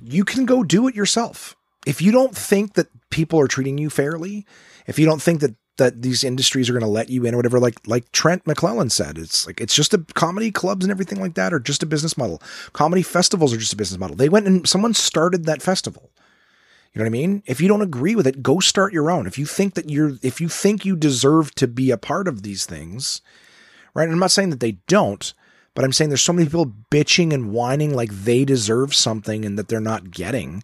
you 0.01 0.25
can 0.25 0.45
go 0.45 0.63
do 0.63 0.87
it 0.87 0.95
yourself. 0.95 1.55
If 1.85 2.01
you 2.01 2.11
don't 2.11 2.35
think 2.35 2.73
that 2.73 2.87
people 3.09 3.39
are 3.39 3.47
treating 3.47 3.77
you 3.77 3.89
fairly 3.89 4.45
if 4.87 4.99
you 4.99 5.05
don't 5.05 5.21
think 5.21 5.41
that 5.41 5.55
that 5.77 6.01
these 6.01 6.23
industries 6.23 6.69
are 6.69 6.73
going 6.73 6.81
to 6.81 6.87
let 6.87 7.09
you 7.09 7.25
in 7.25 7.33
or 7.33 7.37
whatever 7.37 7.59
like 7.59 7.75
like 7.87 8.11
Trent 8.11 8.45
McClellan 8.45 8.89
said 8.89 9.17
it's 9.17 9.47
like 9.47 9.61
it's 9.61 9.73
just 9.73 9.93
a 9.93 9.99
comedy 10.13 10.51
clubs 10.51 10.83
and 10.83 10.91
everything 10.91 11.19
like 11.21 11.35
that 11.35 11.53
or 11.53 11.59
just 11.59 11.81
a 11.81 11.85
business 11.85 12.17
model. 12.17 12.41
Comedy 12.73 13.01
festivals 13.01 13.53
are 13.53 13.57
just 13.57 13.73
a 13.73 13.77
business 13.77 13.99
model. 13.99 14.15
They 14.15 14.29
went 14.29 14.47
and 14.47 14.67
someone 14.67 14.93
started 14.93 15.45
that 15.45 15.61
festival 15.61 16.11
you 16.93 16.99
know 16.99 17.03
what 17.03 17.09
I 17.09 17.11
mean? 17.11 17.43
If 17.45 17.61
you 17.61 17.69
don't 17.69 17.81
agree 17.81 18.15
with 18.15 18.27
it, 18.27 18.43
go 18.43 18.59
start 18.59 18.91
your 18.91 19.09
own. 19.09 19.25
If 19.25 19.37
you 19.37 19.45
think 19.45 19.75
that 19.75 19.89
you're, 19.89 20.17
if 20.21 20.41
you 20.41 20.49
think 20.49 20.85
you 20.85 20.95
deserve 20.95 21.55
to 21.55 21.67
be 21.67 21.89
a 21.89 21.97
part 21.97 22.27
of 22.27 22.43
these 22.43 22.65
things, 22.65 23.21
right? 23.93 24.03
And 24.03 24.13
I'm 24.13 24.19
not 24.19 24.31
saying 24.31 24.49
that 24.49 24.59
they 24.59 24.73
don't, 24.87 25.33
but 25.73 25.85
I'm 25.85 25.93
saying 25.93 26.09
there's 26.09 26.21
so 26.21 26.33
many 26.33 26.47
people 26.47 26.73
bitching 26.91 27.33
and 27.33 27.53
whining 27.53 27.95
like 27.95 28.11
they 28.11 28.43
deserve 28.43 28.93
something 28.93 29.45
and 29.45 29.57
that 29.57 29.69
they're 29.69 29.79
not 29.79 30.11
getting. 30.11 30.63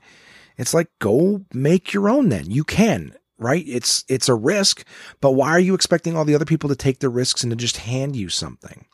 It's 0.58 0.74
like, 0.74 0.90
go 1.00 1.46
make 1.54 1.94
your 1.94 2.10
own 2.10 2.28
then. 2.28 2.52
You 2.52 2.66
can, 2.66 3.16
right? 3.38 3.64
It's, 3.66 4.04
it's 4.10 4.28
a 4.28 4.36
risk, 4.36 4.86
but 5.22 5.32
why 5.32 5.52
are 5.52 5.60
you 5.60 5.76
expecting 5.76 6.18
all 6.18 6.26
the 6.26 6.36
other 6.36 6.46
people 6.46 6.68
to 6.70 6.76
take 6.76 7.00
the 7.00 7.10
risks 7.10 7.42
and 7.42 7.52
to 7.52 7.56
just 7.56 7.78
hand 7.78 8.18
you 8.18 8.28
something? 8.28 8.86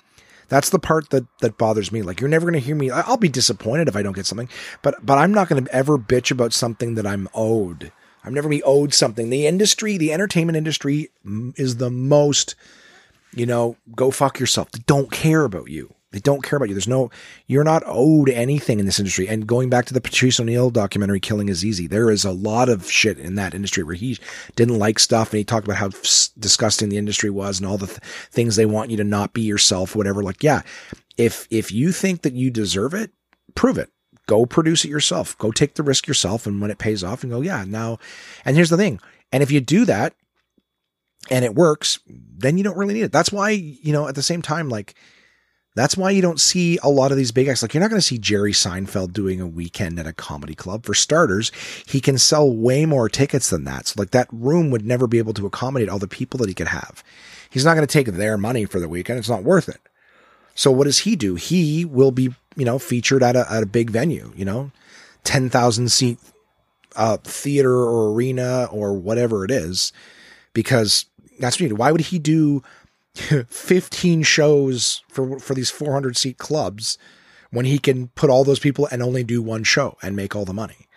That's 0.54 0.70
the 0.70 0.78
part 0.78 1.10
that 1.10 1.26
that 1.40 1.58
bothers 1.58 1.92
me. 1.92 2.04
Like 2.04 2.22
you're 2.22 2.30
never 2.30 2.46
going 2.46 2.62
to 2.62 2.64
hear 2.64 2.76
me. 2.76 2.92
I'll 2.92 3.18
be 3.18 3.28
disappointed 3.28 3.88
if 3.88 3.96
I 3.96 4.04
don't 4.04 4.14
get 4.14 4.28
something, 4.28 4.50
but 4.84 5.04
but 5.04 5.18
I'm 5.18 5.34
not 5.34 5.50
going 5.50 5.66
to 5.66 5.76
ever 5.76 5.98
bitch 5.98 6.30
about 6.30 6.54
something 6.54 6.94
that 6.94 7.08
I'm 7.08 7.28
owed. 7.34 7.92
I'm 8.24 8.36
never 8.36 8.50
going 8.50 8.60
to 8.60 8.64
be 8.64 8.70
owed 8.70 8.94
something. 8.94 9.32
The 9.32 9.48
industry, 9.48 9.98
the 9.98 10.14
entertainment 10.14 10.56
industry, 10.56 11.10
is 11.56 11.78
the 11.78 11.90
most. 11.90 12.54
You 13.34 13.48
know, 13.48 13.78
go 13.96 14.12
fuck 14.12 14.40
yourself. 14.40 14.72
They 14.72 14.84
don't 14.86 15.12
care 15.12 15.44
about 15.44 15.72
you. 15.72 15.96
They 16.14 16.20
don't 16.20 16.44
care 16.44 16.58
about 16.58 16.70
you. 16.70 16.76
There's 16.76 16.88
no, 16.88 17.10
you're 17.48 17.64
not 17.64 17.82
owed 17.88 18.30
anything 18.30 18.80
in 18.80 18.86
this 18.86 19.00
industry. 19.00 19.28
And 19.28 19.48
going 19.48 19.70
back 19.70 19.86
to 19.86 19.96
the 19.96 20.00
Patrice 20.00 20.40
O'Neal 20.40 20.70
documentary, 20.70 21.20
Killing 21.20 21.50
is 21.50 21.66
Easy, 21.66 21.88
there 21.88 22.12
is 22.12 22.24
a 22.24 22.32
lot 22.32 22.70
of 22.70 22.90
shit 22.90 23.18
in 23.18 23.34
that 23.36 23.56
industry 23.56 23.82
where 23.82 23.96
he 23.96 24.20
didn't 24.56 24.78
like 24.78 25.00
stuff 25.00 25.32
and 25.32 25.40
he 25.40 25.44
talked 25.44 25.66
about 25.66 25.78
how 25.78 25.90
disgusting 26.38 26.90
the 26.90 26.98
industry 26.98 27.32
was 27.32 27.60
and 27.60 27.68
all 27.68 27.80
the 27.80 27.88
th- 27.88 27.98
things 27.98 28.56
they 28.56 28.68
want 28.68 28.92
you 28.92 28.98
to 28.98 29.04
not 29.04 29.34
be 29.34 29.42
yourself, 29.42 29.96
whatever. 29.96 30.22
Like, 30.22 30.44
yeah, 30.44 30.62
if, 31.18 31.48
if 31.50 31.72
you 31.72 31.92
think 31.92 32.22
that 32.22 32.34
you 32.34 32.52
deserve 32.52 32.94
it, 32.94 33.12
prove 33.56 33.80
it. 33.80 33.90
Go 34.28 34.46
produce 34.46 34.86
it 34.86 34.90
yourself. 34.90 35.36
Go 35.40 35.52
take 35.52 35.74
the 35.74 35.84
risk 35.84 36.08
yourself. 36.08 36.46
And 36.46 36.62
when 36.62 36.70
it 36.70 36.78
pays 36.78 37.04
off 37.04 37.24
and 37.24 37.32
go, 37.32 37.42
yeah, 37.42 37.66
now, 37.68 37.98
and 38.46 38.56
here's 38.56 38.70
the 38.70 38.78
thing. 38.78 39.00
And 39.32 39.42
if 39.42 39.50
you 39.50 39.62
do 39.62 39.84
that 39.86 40.14
and 41.32 41.44
it 41.44 41.56
works, 41.56 42.00
then 42.08 42.60
you 42.60 42.64
don't 42.64 42.78
really 42.78 42.94
need 42.94 43.02
it. 43.02 43.12
That's 43.12 43.32
why, 43.32 43.50
you 43.50 43.92
know, 43.92 44.08
at 44.08 44.14
the 44.14 44.22
same 44.22 44.44
time, 44.44 44.70
like, 44.70 44.94
that's 45.76 45.98
why 45.98 46.12
you 46.12 46.22
don't 46.22 46.40
see 46.40 46.78
a 46.84 46.90
lot 46.90 47.12
of 47.12 47.18
these 47.18 47.32
big 47.32 47.48
acts. 47.48 47.62
Like 47.62 47.74
you're 47.74 47.82
not 47.82 47.90
going 47.90 48.02
to 48.02 48.06
see 48.06 48.20
Jerry 48.20 48.52
Seinfeld 48.52 49.12
doing 49.12 49.42
a 49.42 49.48
weekend 49.48 50.00
at 50.00 50.06
a 50.06 50.14
comedy 50.14 50.54
club. 50.54 50.86
For 50.86 50.94
starters, 50.94 51.52
he 51.88 52.00
can 52.00 52.18
sell 52.18 52.50
way 52.50 52.86
more 52.86 53.10
tickets 53.10 53.50
than 53.50 53.64
that. 53.64 53.88
So 53.88 53.96
like 53.98 54.12
that 54.12 54.28
room 54.32 54.70
would 54.70 54.86
never 54.86 55.08
be 55.08 55.18
able 55.18 55.34
to 55.34 55.48
accommodate 55.48 55.90
all 55.90 56.00
the 56.00 56.08
people 56.08 56.38
that 56.40 56.50
he 56.50 56.54
could 56.54 56.68
have. 56.68 57.04
He's 57.50 57.66
not 57.66 57.76
going 57.76 57.88
to 57.88 57.92
take 57.92 58.08
their 58.08 58.38
money 58.38 58.66
for 58.66 58.80
the 58.80 58.90
weekend. 58.90 59.20
It's 59.20 59.30
not 59.30 59.44
worth 59.44 59.68
it. 59.68 59.82
So 60.56 60.72
what 60.72 60.84
does 60.86 61.00
he 61.00 61.16
do? 61.16 61.36
He 61.36 61.86
will 61.86 62.12
be, 62.12 62.34
you 62.56 62.66
know, 62.66 62.78
featured 62.78 63.24
at 63.24 63.36
a, 63.36 63.52
at 63.52 63.64
a 63.64 63.68
big 63.68 63.90
venue, 63.90 64.32
you 64.36 64.46
know, 64.46 64.72
10,000 65.24 65.90
seat 65.92 66.20
uh, 66.96 67.18
theater 67.18 67.74
or 67.74 68.14
arena 68.14 68.68
or 68.72 68.94
whatever 68.94 69.44
it 69.44 69.50
is, 69.50 69.92
because 70.54 71.06
that's 71.40 71.60
what 71.60 71.68
you. 71.68 71.76
Why 71.76 71.92
would 71.92 72.02
he 72.02 72.20
do 72.20 72.62
15 73.16 74.24
shows 74.24 75.04
for 75.08 75.40
for 75.40 75.54
these 75.54 75.70
400 75.70 76.18
seat 76.18 76.38
clubs 76.38 76.98
when 77.52 77.66
he 77.66 77.78
can 77.78 78.08
put 78.10 78.30
all 78.30 78.44
those 78.44 78.60
people 78.60 78.88
and 78.92 79.04
only 79.04 79.24
do 79.24 79.42
one 79.42 79.64
show 79.64 79.98
and 80.02 80.16
make 80.16 80.36
all 80.36 80.46
the 80.46 80.54
money. 80.54 80.88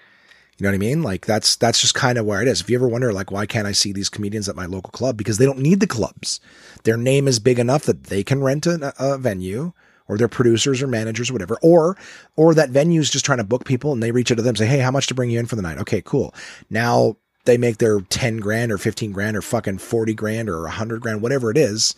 You 0.57 0.65
know 0.65 0.71
what 0.71 0.77
I 0.77 0.79
mean? 0.79 1.03
Like 1.03 1.27
that's 1.27 1.57
that's 1.57 1.81
just 1.81 1.95
kind 1.95 2.17
of 2.17 2.25
where 2.25 2.41
it 2.41 2.49
is. 2.49 2.63
If 2.63 2.71
you 2.71 2.79
ever 2.79 2.89
wonder 2.89 3.13
like 3.13 3.31
why 3.31 3.45
can't 3.45 3.67
I 3.67 3.73
see 3.73 3.93
these 3.93 4.09
comedians 4.09 4.49
at 4.49 4.57
my 4.57 4.65
local 4.65 4.91
club 4.91 5.19
because 5.19 5.37
they 5.37 5.45
don't 5.45 5.59
need 5.59 5.81
the 5.81 5.87
clubs. 5.87 6.41
Their 6.85 6.97
name 6.97 7.29
is 7.29 7.39
big 7.39 7.59
enough 7.59 7.83
that 7.83 8.05
they 8.05 8.25
can 8.25 8.43
rent 8.43 8.67
a, 8.67 8.95
a 8.99 9.19
venue 9.19 9.73
or 10.09 10.17
their 10.17 10.29
producers 10.29 10.81
or 10.83 10.87
managers 10.87 11.29
or 11.29 11.35
whatever 11.35 11.59
or 11.61 11.99
or 12.37 12.55
that 12.55 12.71
venue's 12.71 13.11
just 13.11 13.27
trying 13.27 13.39
to 13.39 13.45
book 13.45 13.67
people 13.67 13.93
and 13.93 14.03
they 14.03 14.13
reach 14.13 14.33
out 14.33 14.37
to 14.37 14.43
them 14.43 14.51
and 14.51 14.59
say, 14.59 14.67
"Hey, 14.67 14.79
how 14.79 14.91
much 14.91 15.09
to 15.09 15.15
bring 15.15 15.29
you 15.29 15.39
in 15.39 15.47
for 15.47 15.57
the 15.57 15.63
night?" 15.63 15.77
Okay, 15.79 16.01
cool. 16.01 16.35
Now 16.71 17.17
they 17.47 17.57
make 17.57 17.79
their 17.79 18.01
10 18.01 18.39
grand 18.39 18.71
or 18.71 18.79
15 18.79 19.13
grand 19.13 19.37
or 19.37 19.43
fucking 19.43 19.79
40 19.79 20.15
grand 20.15 20.49
or 20.49 20.63
100 20.63 21.01
grand, 21.01 21.23
whatever 21.23 21.51
it 21.51 21.57
is. 21.57 21.95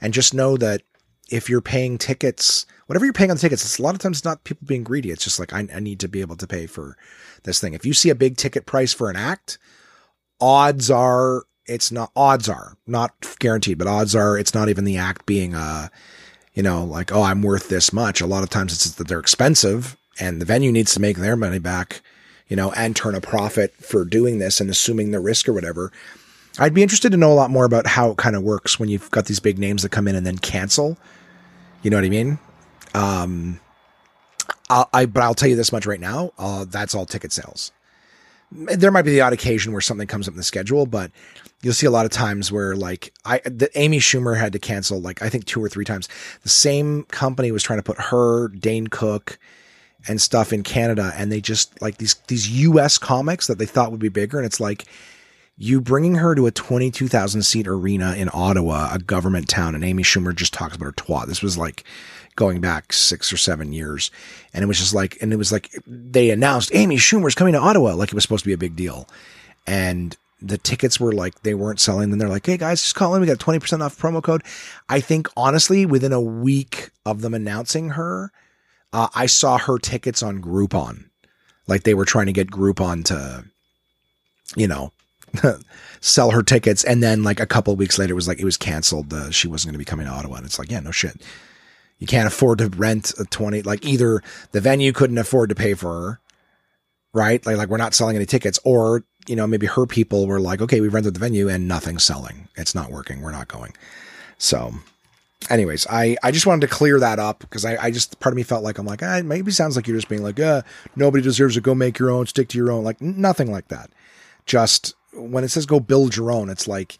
And 0.00 0.14
just 0.14 0.34
know 0.34 0.56
that 0.56 0.82
if 1.30 1.48
you're 1.48 1.60
paying 1.60 1.98
tickets, 1.98 2.66
whatever 2.86 3.04
you're 3.04 3.12
paying 3.12 3.30
on 3.30 3.36
the 3.36 3.40
tickets, 3.40 3.64
it's 3.64 3.78
a 3.78 3.82
lot 3.82 3.94
of 3.94 4.00
times 4.00 4.24
not 4.24 4.44
people 4.44 4.66
being 4.66 4.84
greedy. 4.84 5.10
It's 5.10 5.24
just 5.24 5.38
like, 5.38 5.52
I, 5.52 5.66
I 5.74 5.80
need 5.80 6.00
to 6.00 6.08
be 6.08 6.20
able 6.20 6.36
to 6.36 6.46
pay 6.46 6.66
for 6.66 6.96
this 7.44 7.60
thing. 7.60 7.74
If 7.74 7.86
you 7.86 7.94
see 7.94 8.10
a 8.10 8.14
big 8.14 8.36
ticket 8.36 8.66
price 8.66 8.92
for 8.92 9.10
an 9.10 9.16
act, 9.16 9.58
odds 10.40 10.90
are 10.90 11.44
it's 11.66 11.92
not, 11.92 12.10
odds 12.16 12.48
are 12.48 12.76
not 12.86 13.14
guaranteed, 13.38 13.78
but 13.78 13.86
odds 13.86 14.14
are 14.14 14.36
it's 14.36 14.54
not 14.54 14.68
even 14.68 14.84
the 14.84 14.98
act 14.98 15.26
being, 15.26 15.54
uh, 15.54 15.88
you 16.54 16.62
know, 16.62 16.84
like, 16.84 17.12
oh, 17.12 17.22
I'm 17.22 17.42
worth 17.42 17.68
this 17.68 17.92
much. 17.92 18.20
A 18.20 18.26
lot 18.26 18.42
of 18.42 18.50
times 18.50 18.72
it's 18.72 18.90
that 18.90 19.08
they're 19.08 19.20
expensive 19.20 19.96
and 20.20 20.40
the 20.40 20.44
venue 20.44 20.72
needs 20.72 20.92
to 20.94 21.00
make 21.00 21.16
their 21.16 21.36
money 21.36 21.58
back, 21.58 22.02
you 22.52 22.56
know, 22.56 22.70
and 22.72 22.94
turn 22.94 23.14
a 23.14 23.20
profit 23.22 23.72
for 23.76 24.04
doing 24.04 24.38
this 24.38 24.60
and 24.60 24.68
assuming 24.68 25.10
the 25.10 25.20
risk 25.20 25.48
or 25.48 25.54
whatever. 25.54 25.90
I'd 26.58 26.74
be 26.74 26.82
interested 26.82 27.10
to 27.12 27.16
know 27.16 27.32
a 27.32 27.34
lot 27.34 27.50
more 27.50 27.64
about 27.64 27.86
how 27.86 28.10
it 28.10 28.18
kind 28.18 28.36
of 28.36 28.42
works 28.42 28.78
when 28.78 28.90
you've 28.90 29.10
got 29.10 29.24
these 29.24 29.40
big 29.40 29.58
names 29.58 29.82
that 29.82 29.88
come 29.88 30.06
in 30.06 30.14
and 30.14 30.26
then 30.26 30.36
cancel. 30.36 30.98
You 31.82 31.90
know 31.90 31.96
what 31.96 32.04
I 32.04 32.10
mean? 32.10 32.38
Um, 32.92 33.58
I'll, 34.68 34.86
I, 34.92 35.06
but 35.06 35.22
I'll 35.22 35.32
tell 35.32 35.48
you 35.48 35.56
this 35.56 35.72
much 35.72 35.86
right 35.86 35.98
now. 35.98 36.32
Uh, 36.36 36.66
that's 36.68 36.94
all 36.94 37.06
ticket 37.06 37.32
sales. 37.32 37.72
There 38.50 38.90
might 38.90 39.06
be 39.06 39.12
the 39.12 39.22
odd 39.22 39.32
occasion 39.32 39.72
where 39.72 39.80
something 39.80 40.06
comes 40.06 40.28
up 40.28 40.32
in 40.32 40.36
the 40.36 40.42
schedule, 40.42 40.84
but 40.84 41.10
you'll 41.62 41.72
see 41.72 41.86
a 41.86 41.90
lot 41.90 42.04
of 42.04 42.10
times 42.10 42.52
where 42.52 42.76
like 42.76 43.14
I, 43.24 43.38
the 43.46 43.70
Amy 43.76 43.98
Schumer 43.98 44.36
had 44.36 44.52
to 44.52 44.58
cancel 44.58 45.00
like 45.00 45.22
I 45.22 45.30
think 45.30 45.46
two 45.46 45.64
or 45.64 45.70
three 45.70 45.86
times. 45.86 46.06
The 46.42 46.50
same 46.50 47.04
company 47.04 47.50
was 47.50 47.62
trying 47.62 47.78
to 47.78 47.82
put 47.82 47.98
her, 47.98 48.48
Dane 48.48 48.88
Cook, 48.88 49.38
and 50.08 50.20
stuff 50.20 50.52
in 50.52 50.62
Canada, 50.62 51.12
and 51.16 51.30
they 51.30 51.40
just 51.40 51.80
like 51.82 51.98
these 51.98 52.14
these 52.26 52.48
U.S. 52.48 52.98
comics 52.98 53.46
that 53.46 53.58
they 53.58 53.66
thought 53.66 53.90
would 53.90 54.00
be 54.00 54.08
bigger, 54.08 54.38
and 54.38 54.46
it's 54.46 54.60
like 54.60 54.86
you 55.58 55.80
bringing 55.80 56.16
her 56.16 56.34
to 56.34 56.46
a 56.46 56.50
22,000 56.50 57.42
seat 57.42 57.68
arena 57.68 58.14
in 58.14 58.30
Ottawa, 58.32 58.88
a 58.92 58.98
government 58.98 59.48
town, 59.48 59.74
and 59.74 59.84
Amy 59.84 60.02
Schumer 60.02 60.34
just 60.34 60.52
talks 60.52 60.74
about 60.74 60.86
her 60.86 60.92
twat. 60.92 61.26
This 61.26 61.42
was 61.42 61.58
like 61.58 61.84
going 62.36 62.60
back 62.60 62.92
six 62.92 63.32
or 63.32 63.36
seven 63.36 63.72
years. 63.72 64.10
And 64.54 64.62
it 64.62 64.66
was 64.66 64.78
just 64.78 64.94
like, 64.94 65.18
and 65.20 65.32
it 65.32 65.36
was 65.36 65.52
like 65.52 65.70
they 65.86 66.30
announced 66.30 66.74
Amy 66.74 66.96
Schumer's 66.96 67.34
coming 67.34 67.52
to 67.52 67.60
Ottawa, 67.60 67.94
like 67.94 68.08
it 68.08 68.14
was 68.14 68.22
supposed 68.22 68.44
to 68.44 68.48
be 68.48 68.54
a 68.54 68.58
big 68.58 68.76
deal. 68.76 69.08
And 69.66 70.16
the 70.40 70.58
tickets 70.58 70.98
were 70.98 71.12
like, 71.12 71.42
they 71.42 71.54
weren't 71.54 71.80
selling. 71.80 72.10
Then 72.10 72.18
they're 72.18 72.28
like, 72.28 72.46
hey 72.46 72.56
guys, 72.56 72.82
just 72.82 72.94
call 72.94 73.14
in. 73.14 73.20
We 73.20 73.26
got 73.26 73.38
20% 73.38 73.80
off 73.80 73.98
promo 73.98 74.22
code. 74.22 74.42
I 74.88 75.00
think 75.00 75.28
honestly, 75.36 75.86
within 75.86 76.12
a 76.12 76.20
week 76.20 76.90
of 77.06 77.20
them 77.20 77.34
announcing 77.34 77.90
her, 77.90 78.32
uh, 78.92 79.08
I 79.14 79.26
saw 79.26 79.58
her 79.58 79.78
tickets 79.78 80.22
on 80.22 80.42
Groupon. 80.42 81.04
Like 81.66 81.84
they 81.84 81.94
were 81.94 82.04
trying 82.04 82.26
to 82.26 82.32
get 82.32 82.50
Groupon 82.50 83.04
to, 83.06 83.44
you 84.56 84.68
know, 84.68 84.92
sell 86.00 86.30
her 86.30 86.42
tickets. 86.42 86.84
And 86.84 87.02
then 87.02 87.22
like 87.22 87.40
a 87.40 87.46
couple 87.46 87.74
weeks 87.76 87.98
later, 87.98 88.12
it 88.12 88.16
was 88.16 88.28
like, 88.28 88.40
it 88.40 88.44
was 88.44 88.56
canceled. 88.56 89.12
Uh, 89.12 89.30
she 89.30 89.48
wasn't 89.48 89.68
going 89.68 89.74
to 89.74 89.78
be 89.78 89.84
coming 89.84 90.06
to 90.06 90.12
Ottawa. 90.12 90.36
And 90.36 90.46
it's 90.46 90.58
like, 90.58 90.70
yeah, 90.70 90.80
no 90.80 90.90
shit. 90.90 91.20
You 91.98 92.06
can't 92.06 92.26
afford 92.26 92.58
to 92.58 92.68
rent 92.68 93.12
a 93.18 93.24
20, 93.24 93.62
like 93.62 93.84
either 93.84 94.22
the 94.50 94.60
venue 94.60 94.92
couldn't 94.92 95.18
afford 95.18 95.50
to 95.50 95.54
pay 95.54 95.74
for 95.74 95.88
her, 95.88 96.20
right? 97.14 97.44
Like, 97.46 97.56
like 97.56 97.68
we're 97.68 97.76
not 97.76 97.94
selling 97.94 98.16
any 98.16 98.26
tickets 98.26 98.58
or, 98.64 99.04
you 99.28 99.36
know, 99.36 99.46
maybe 99.46 99.66
her 99.66 99.86
people 99.86 100.26
were 100.26 100.40
like, 100.40 100.60
okay, 100.60 100.80
we 100.80 100.88
rented 100.88 101.14
the 101.14 101.20
venue 101.20 101.48
and 101.48 101.68
nothing's 101.68 102.02
selling. 102.02 102.48
It's 102.56 102.74
not 102.74 102.90
working. 102.90 103.22
We're 103.22 103.30
not 103.30 103.46
going. 103.46 103.74
So 104.36 104.74
anyways, 105.50 105.86
I, 105.88 106.16
I 106.22 106.30
just 106.30 106.46
wanted 106.46 106.62
to 106.62 106.74
clear 106.74 107.00
that 107.00 107.18
up 107.18 107.40
because 107.40 107.64
I, 107.64 107.76
I 107.76 107.90
just, 107.90 108.20
part 108.20 108.32
of 108.32 108.36
me 108.36 108.42
felt 108.42 108.64
like, 108.64 108.78
I'm 108.78 108.86
like, 108.86 109.02
ah, 109.02 109.20
maybe 109.24 109.50
sounds 109.50 109.76
like 109.76 109.86
you're 109.86 109.96
just 109.96 110.08
being 110.08 110.22
like, 110.22 110.38
uh, 110.38 110.62
nobody 110.96 111.22
deserves 111.22 111.54
to 111.54 111.60
go 111.60 111.74
make 111.74 111.98
your 111.98 112.10
own, 112.10 112.26
stick 112.26 112.48
to 112.48 112.58
your 112.58 112.70
own. 112.70 112.84
Like 112.84 113.00
nothing 113.00 113.50
like 113.50 113.68
that. 113.68 113.90
Just 114.46 114.94
when 115.12 115.44
it 115.44 115.48
says 115.48 115.66
go 115.66 115.80
build 115.80 116.16
your 116.16 116.30
own, 116.32 116.48
it's 116.48 116.66
like, 116.66 116.98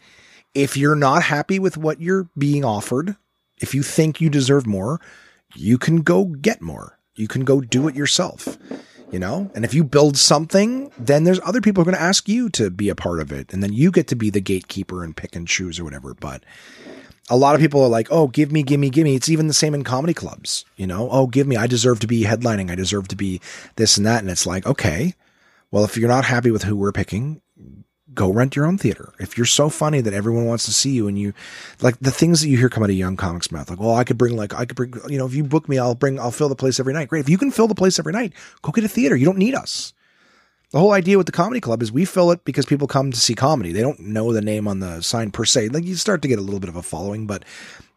if 0.54 0.76
you're 0.76 0.96
not 0.96 1.22
happy 1.22 1.58
with 1.58 1.76
what 1.76 2.00
you're 2.00 2.28
being 2.36 2.64
offered, 2.64 3.16
if 3.60 3.74
you 3.74 3.82
think 3.82 4.20
you 4.20 4.28
deserve 4.28 4.66
more, 4.66 5.00
you 5.54 5.78
can 5.78 6.02
go 6.02 6.24
get 6.24 6.60
more. 6.60 6.98
You 7.14 7.28
can 7.28 7.44
go 7.44 7.60
do 7.60 7.88
it 7.88 7.94
yourself, 7.94 8.58
you 9.10 9.18
know? 9.18 9.50
And 9.54 9.64
if 9.64 9.74
you 9.74 9.84
build 9.84 10.16
something, 10.16 10.90
then 10.98 11.24
there's 11.24 11.40
other 11.40 11.60
people 11.60 11.82
who 11.82 11.88
are 11.88 11.92
going 11.92 12.00
to 12.00 12.06
ask 12.06 12.28
you 12.28 12.48
to 12.50 12.70
be 12.70 12.88
a 12.88 12.94
part 12.94 13.20
of 13.20 13.32
it. 13.32 13.52
And 13.52 13.62
then 13.62 13.72
you 13.72 13.90
get 13.90 14.08
to 14.08 14.16
be 14.16 14.30
the 14.30 14.40
gatekeeper 14.40 15.04
and 15.04 15.16
pick 15.16 15.36
and 15.36 15.46
choose 15.46 15.78
or 15.78 15.84
whatever. 15.84 16.14
But 16.14 16.42
a 17.30 17.36
lot 17.36 17.54
of 17.54 17.60
people 17.60 17.82
are 17.82 17.88
like, 17.88 18.08
oh, 18.10 18.28
give 18.28 18.50
me, 18.50 18.62
give 18.62 18.80
me, 18.80 18.90
give 18.90 19.04
me. 19.04 19.14
It's 19.14 19.28
even 19.28 19.46
the 19.46 19.54
same 19.54 19.74
in 19.74 19.84
comedy 19.84 20.14
clubs, 20.14 20.64
you 20.76 20.86
know? 20.86 21.08
Oh, 21.10 21.26
give 21.26 21.46
me. 21.46 21.56
I 21.56 21.66
deserve 21.66 22.00
to 22.00 22.06
be 22.06 22.24
headlining. 22.24 22.70
I 22.70 22.74
deserve 22.74 23.08
to 23.08 23.16
be 23.16 23.40
this 23.76 23.96
and 23.96 24.06
that. 24.06 24.20
And 24.20 24.30
it's 24.30 24.46
like, 24.46 24.66
okay, 24.66 25.14
well, 25.70 25.84
if 25.84 25.96
you're 25.96 26.08
not 26.08 26.24
happy 26.24 26.50
with 26.50 26.64
who 26.64 26.76
we're 26.76 26.92
picking, 26.92 27.40
go 28.12 28.30
rent 28.30 28.56
your 28.56 28.66
own 28.66 28.76
theater. 28.76 29.12
If 29.18 29.36
you're 29.36 29.46
so 29.46 29.68
funny 29.68 30.00
that 30.00 30.12
everyone 30.12 30.46
wants 30.46 30.64
to 30.66 30.72
see 30.72 30.90
you 30.90 31.08
and 31.08 31.18
you 31.18 31.32
like 31.80 31.98
the 32.00 32.10
things 32.10 32.40
that 32.40 32.48
you 32.48 32.58
hear 32.58 32.68
come 32.68 32.82
out 32.82 32.90
of 32.90 32.96
young 32.96 33.16
comics 33.16 33.50
mouth, 33.50 33.70
like, 33.70 33.80
well, 33.80 33.94
I 33.94 34.04
could 34.04 34.18
bring 34.18 34.36
like, 34.36 34.52
I 34.54 34.66
could 34.66 34.76
bring, 34.76 34.92
you 35.08 35.18
know, 35.18 35.26
if 35.26 35.34
you 35.34 35.44
book 35.44 35.68
me, 35.68 35.78
I'll 35.78 35.94
bring, 35.94 36.18
I'll 36.18 36.30
fill 36.30 36.48
the 36.48 36.56
place 36.56 36.78
every 36.80 36.92
night. 36.92 37.08
Great. 37.08 37.20
If 37.20 37.28
you 37.28 37.38
can 37.38 37.50
fill 37.50 37.68
the 37.68 37.74
place 37.74 37.98
every 37.98 38.12
night, 38.12 38.32
go 38.62 38.72
get 38.72 38.84
a 38.84 38.88
theater. 38.88 39.16
You 39.16 39.24
don't 39.24 39.38
need 39.38 39.54
us. 39.54 39.94
The 40.72 40.78
whole 40.78 40.92
idea 40.92 41.18
with 41.18 41.26
the 41.26 41.32
comedy 41.32 41.60
club 41.60 41.82
is 41.82 41.92
we 41.92 42.04
fill 42.04 42.30
it 42.32 42.44
because 42.44 42.66
people 42.66 42.88
come 42.88 43.10
to 43.10 43.20
see 43.20 43.34
comedy. 43.34 43.72
They 43.72 43.82
don't 43.82 44.00
know 44.00 44.32
the 44.32 44.40
name 44.40 44.66
on 44.66 44.80
the 44.80 45.02
sign 45.02 45.30
per 45.30 45.44
se. 45.44 45.68
Like 45.68 45.84
you 45.84 45.94
start 45.94 46.22
to 46.22 46.28
get 46.28 46.38
a 46.38 46.42
little 46.42 46.60
bit 46.60 46.70
of 46.70 46.76
a 46.76 46.82
following, 46.82 47.26
but, 47.26 47.44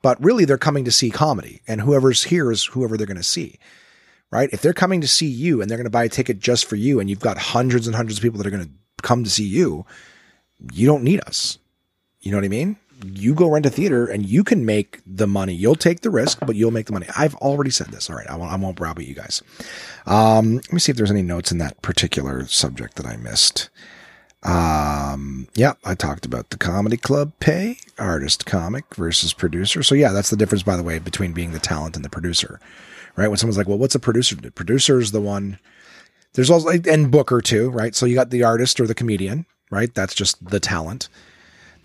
but 0.01 0.23
really 0.23 0.45
they're 0.45 0.57
coming 0.57 0.85
to 0.85 0.91
see 0.91 1.09
comedy 1.09 1.61
and 1.67 1.81
whoever's 1.81 2.25
here 2.25 2.51
is 2.51 2.65
whoever 2.65 2.97
they're 2.97 3.07
going 3.07 3.17
to 3.17 3.23
see 3.23 3.57
right? 4.31 4.49
If 4.51 4.61
they're 4.61 4.73
coming 4.73 4.99
to 4.99 5.07
see 5.07 5.27
you 5.27 5.61
and 5.61 5.69
they're 5.69 5.77
going 5.77 5.85
to 5.85 5.89
buy 5.89 6.03
a 6.03 6.09
ticket 6.09 6.39
just 6.39 6.65
for 6.65 6.75
you 6.75 6.99
and 6.99 7.09
you've 7.09 7.19
got 7.21 7.37
hundreds 7.37 7.87
and 7.87 7.95
hundreds 7.95 8.17
of 8.17 8.23
people 8.23 8.37
that 8.39 8.47
are 8.47 8.51
going 8.51 8.65
to 8.65 8.71
come 9.01 9.23
to 9.23 9.29
see 9.29 9.47
you, 9.47 9.85
you 10.73 10.85
don't 10.85 11.03
need 11.03 11.21
us. 11.21 11.57
You 12.19 12.31
know 12.31 12.37
what 12.37 12.43
I 12.43 12.49
mean? 12.49 12.75
You 13.13 13.33
go 13.33 13.49
rent 13.49 13.65
a 13.65 13.69
theater 13.69 14.05
and 14.05 14.25
you 14.25 14.43
can 14.43 14.65
make 14.65 15.01
the 15.05 15.27
money. 15.27 15.53
You'll 15.53 15.75
take 15.75 16.01
the 16.01 16.09
risk, 16.09 16.39
but 16.45 16.55
you'll 16.55 16.71
make 16.71 16.87
the 16.87 16.93
money. 16.93 17.07
I've 17.17 17.35
already 17.35 17.69
said 17.69 17.87
this. 17.87 18.09
All 18.09 18.15
right. 18.15 18.29
I 18.29 18.35
won't, 18.35 18.51
I 18.51 18.55
won't 18.55 18.75
browbeat 18.75 19.07
you 19.07 19.15
guys. 19.15 19.41
Um, 20.05 20.55
let 20.55 20.73
me 20.73 20.79
see 20.79 20.91
if 20.91 20.97
there's 20.97 21.11
any 21.11 21.21
notes 21.21 21.51
in 21.51 21.57
that 21.59 21.81
particular 21.81 22.45
subject 22.47 22.95
that 22.95 23.05
I 23.05 23.17
missed. 23.17 23.69
Um, 24.43 25.47
yeah, 25.55 25.73
I 25.83 25.95
talked 25.95 26.25
about 26.25 26.51
the 26.51 26.57
comedy 26.57 26.97
club 26.97 27.33
pay, 27.39 27.77
artist 27.97 28.45
comic 28.45 28.93
versus 28.95 29.33
producer. 29.33 29.81
So 29.81 29.95
yeah, 29.95 30.11
that's 30.11 30.29
the 30.29 30.37
difference, 30.37 30.61
by 30.61 30.77
the 30.77 30.83
way, 30.83 30.99
between 30.99 31.33
being 31.33 31.51
the 31.51 31.59
talent 31.59 31.95
and 31.95 32.05
the 32.05 32.09
producer, 32.09 32.59
right? 33.15 33.27
When 33.27 33.37
someone's 33.37 33.57
like, 33.57 33.67
well, 33.67 33.79
what's 33.79 33.95
a 33.95 33.99
producer? 33.99 34.35
The 34.35 34.51
producer 34.51 34.99
is 34.99 35.11
the 35.11 35.21
one, 35.21 35.57
there's 36.33 36.51
also, 36.51 36.69
and 36.69 37.09
Booker 37.09 37.41
too, 37.41 37.71
right? 37.71 37.95
So 37.95 38.05
you 38.05 38.13
got 38.13 38.29
the 38.29 38.43
artist 38.43 38.79
or 38.79 38.85
the 38.85 38.93
comedian, 38.93 39.47
right? 39.71 39.91
That's 39.95 40.13
just 40.13 40.45
the 40.45 40.59
talent. 40.59 41.09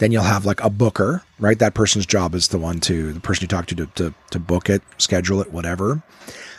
Then 0.01 0.13
you'll 0.13 0.23
have 0.23 0.47
like 0.47 0.65
a 0.65 0.71
booker, 0.71 1.23
right? 1.39 1.59
That 1.59 1.75
person's 1.75 2.07
job 2.07 2.35
is 2.35 2.49
the 2.49 2.59
one 2.59 2.81
to 2.81 3.13
the 3.13 3.21
person 3.21 3.43
you 3.43 3.49
talk 3.49 3.67
to 3.67 3.75
to 3.75 3.87
to, 3.87 4.15
to 4.31 4.39
book 4.39 4.71
it, 4.71 4.83
schedule 4.97 5.43
it, 5.43 5.53
whatever. 5.53 6.03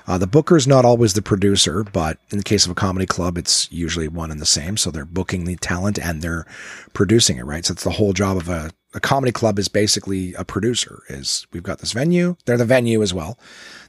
Uh, 0.08 0.20
the 0.20 0.28
booker 0.28 0.56
is 0.56 0.68
not 0.68 0.86
always 0.86 1.14
the 1.14 1.22
producer, 1.24 1.84
but 1.84 2.20
in 2.30 2.38
the 2.38 2.44
case 2.44 2.66
of 2.66 2.72
a 2.72 2.76
comedy 2.76 3.08
club, 3.08 3.38
it's 3.38 3.72
usually 3.72 4.08
one 4.08 4.30
and 4.30 4.40
the 4.40 4.46
same. 4.46 4.78
So 4.78 4.92
they're 4.92 5.06
booking 5.06 5.46
the 5.46 5.56
talent 5.56 5.98
and 5.98 6.22
they're 6.22 6.46
producing 6.94 7.38
it, 7.38 7.46
right? 7.46 7.66
So 7.66 7.72
it's 7.72 7.84
the 7.84 7.92
whole 7.92 8.14
job 8.14 8.38
of 8.38 8.48
a, 8.48 8.72
a 8.94 9.00
comedy 9.00 9.32
club 9.32 9.58
is 9.58 9.68
basically 9.68 10.36
a 10.36 10.46
producer. 10.46 11.02
Is 11.10 11.48
we've 11.52 11.64
got 11.64 11.80
this 11.80 11.94
venue, 11.94 12.36
they're 12.46 12.58
the 12.58 12.66
venue 12.66 13.02
as 13.02 13.12
well. 13.12 13.40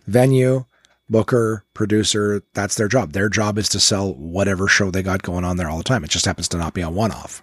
Venue, 0.06 0.64
booker, 1.10 1.66
producer, 1.74 2.42
that's 2.54 2.76
their 2.76 2.88
job. 2.88 3.12
Their 3.12 3.28
job 3.28 3.58
is 3.58 3.68
to 3.68 3.80
sell 3.80 4.14
whatever 4.14 4.66
show 4.66 4.90
they 4.90 5.02
got 5.02 5.22
going 5.22 5.44
on 5.44 5.58
there 5.58 5.68
all 5.68 5.78
the 5.78 5.84
time. 5.84 6.04
It 6.04 6.10
just 6.10 6.24
happens 6.24 6.48
to 6.48 6.56
not 6.56 6.72
be 6.72 6.80
a 6.80 6.88
one 6.88 7.12
off, 7.12 7.42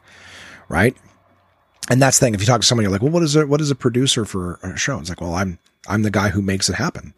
right? 0.70 0.98
And 1.90 2.02
that's 2.02 2.20
the 2.20 2.26
thing. 2.26 2.34
If 2.36 2.42
you 2.42 2.46
talk 2.46 2.62
to 2.62 2.68
somebody, 2.68 2.86
you're 2.86 2.92
like, 2.92 3.02
well, 3.02 3.12
what 3.12 3.24
is 3.24 3.36
a, 3.36 3.48
what 3.48 3.62
is 3.62 3.72
a 3.72 3.76
producer 3.76 4.26
for 4.26 4.60
a 4.62 4.78
show? 4.78 5.00
It's 5.00 5.10
like, 5.10 5.22
well, 5.22 5.34
I'm, 5.34 5.60
I'm 5.88 6.04
the 6.04 6.12
guy 6.12 6.30
who 6.30 6.42
makes 6.42 6.70
it 6.70 6.76
happen. 6.76 7.14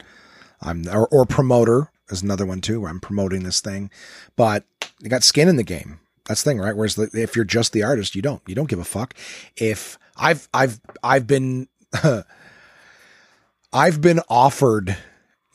I'm, 0.61 0.87
or, 0.87 1.07
or 1.07 1.25
promoter 1.25 1.91
is 2.09 2.21
another 2.21 2.45
one 2.45 2.61
too, 2.61 2.81
where 2.81 2.89
I'm 2.89 2.99
promoting 2.99 3.43
this 3.43 3.61
thing, 3.61 3.89
but 4.35 4.63
you 4.99 5.09
got 5.09 5.23
skin 5.23 5.47
in 5.49 5.55
the 5.55 5.63
game. 5.63 5.99
That's 6.25 6.43
the 6.43 6.51
thing, 6.51 6.59
right? 6.59 6.75
Whereas 6.75 6.97
if 6.97 7.35
you're 7.35 7.45
just 7.45 7.73
the 7.73 7.83
artist, 7.83 8.15
you 8.15 8.21
don't, 8.21 8.41
you 8.47 8.55
don't 8.55 8.69
give 8.69 8.79
a 8.79 8.85
fuck. 8.85 9.13
If 9.57 9.97
I've, 10.15 10.47
I've, 10.53 10.79
I've 11.03 11.27
been, 11.27 11.67
I've 13.73 14.01
been 14.01 14.19
offered 14.29 14.97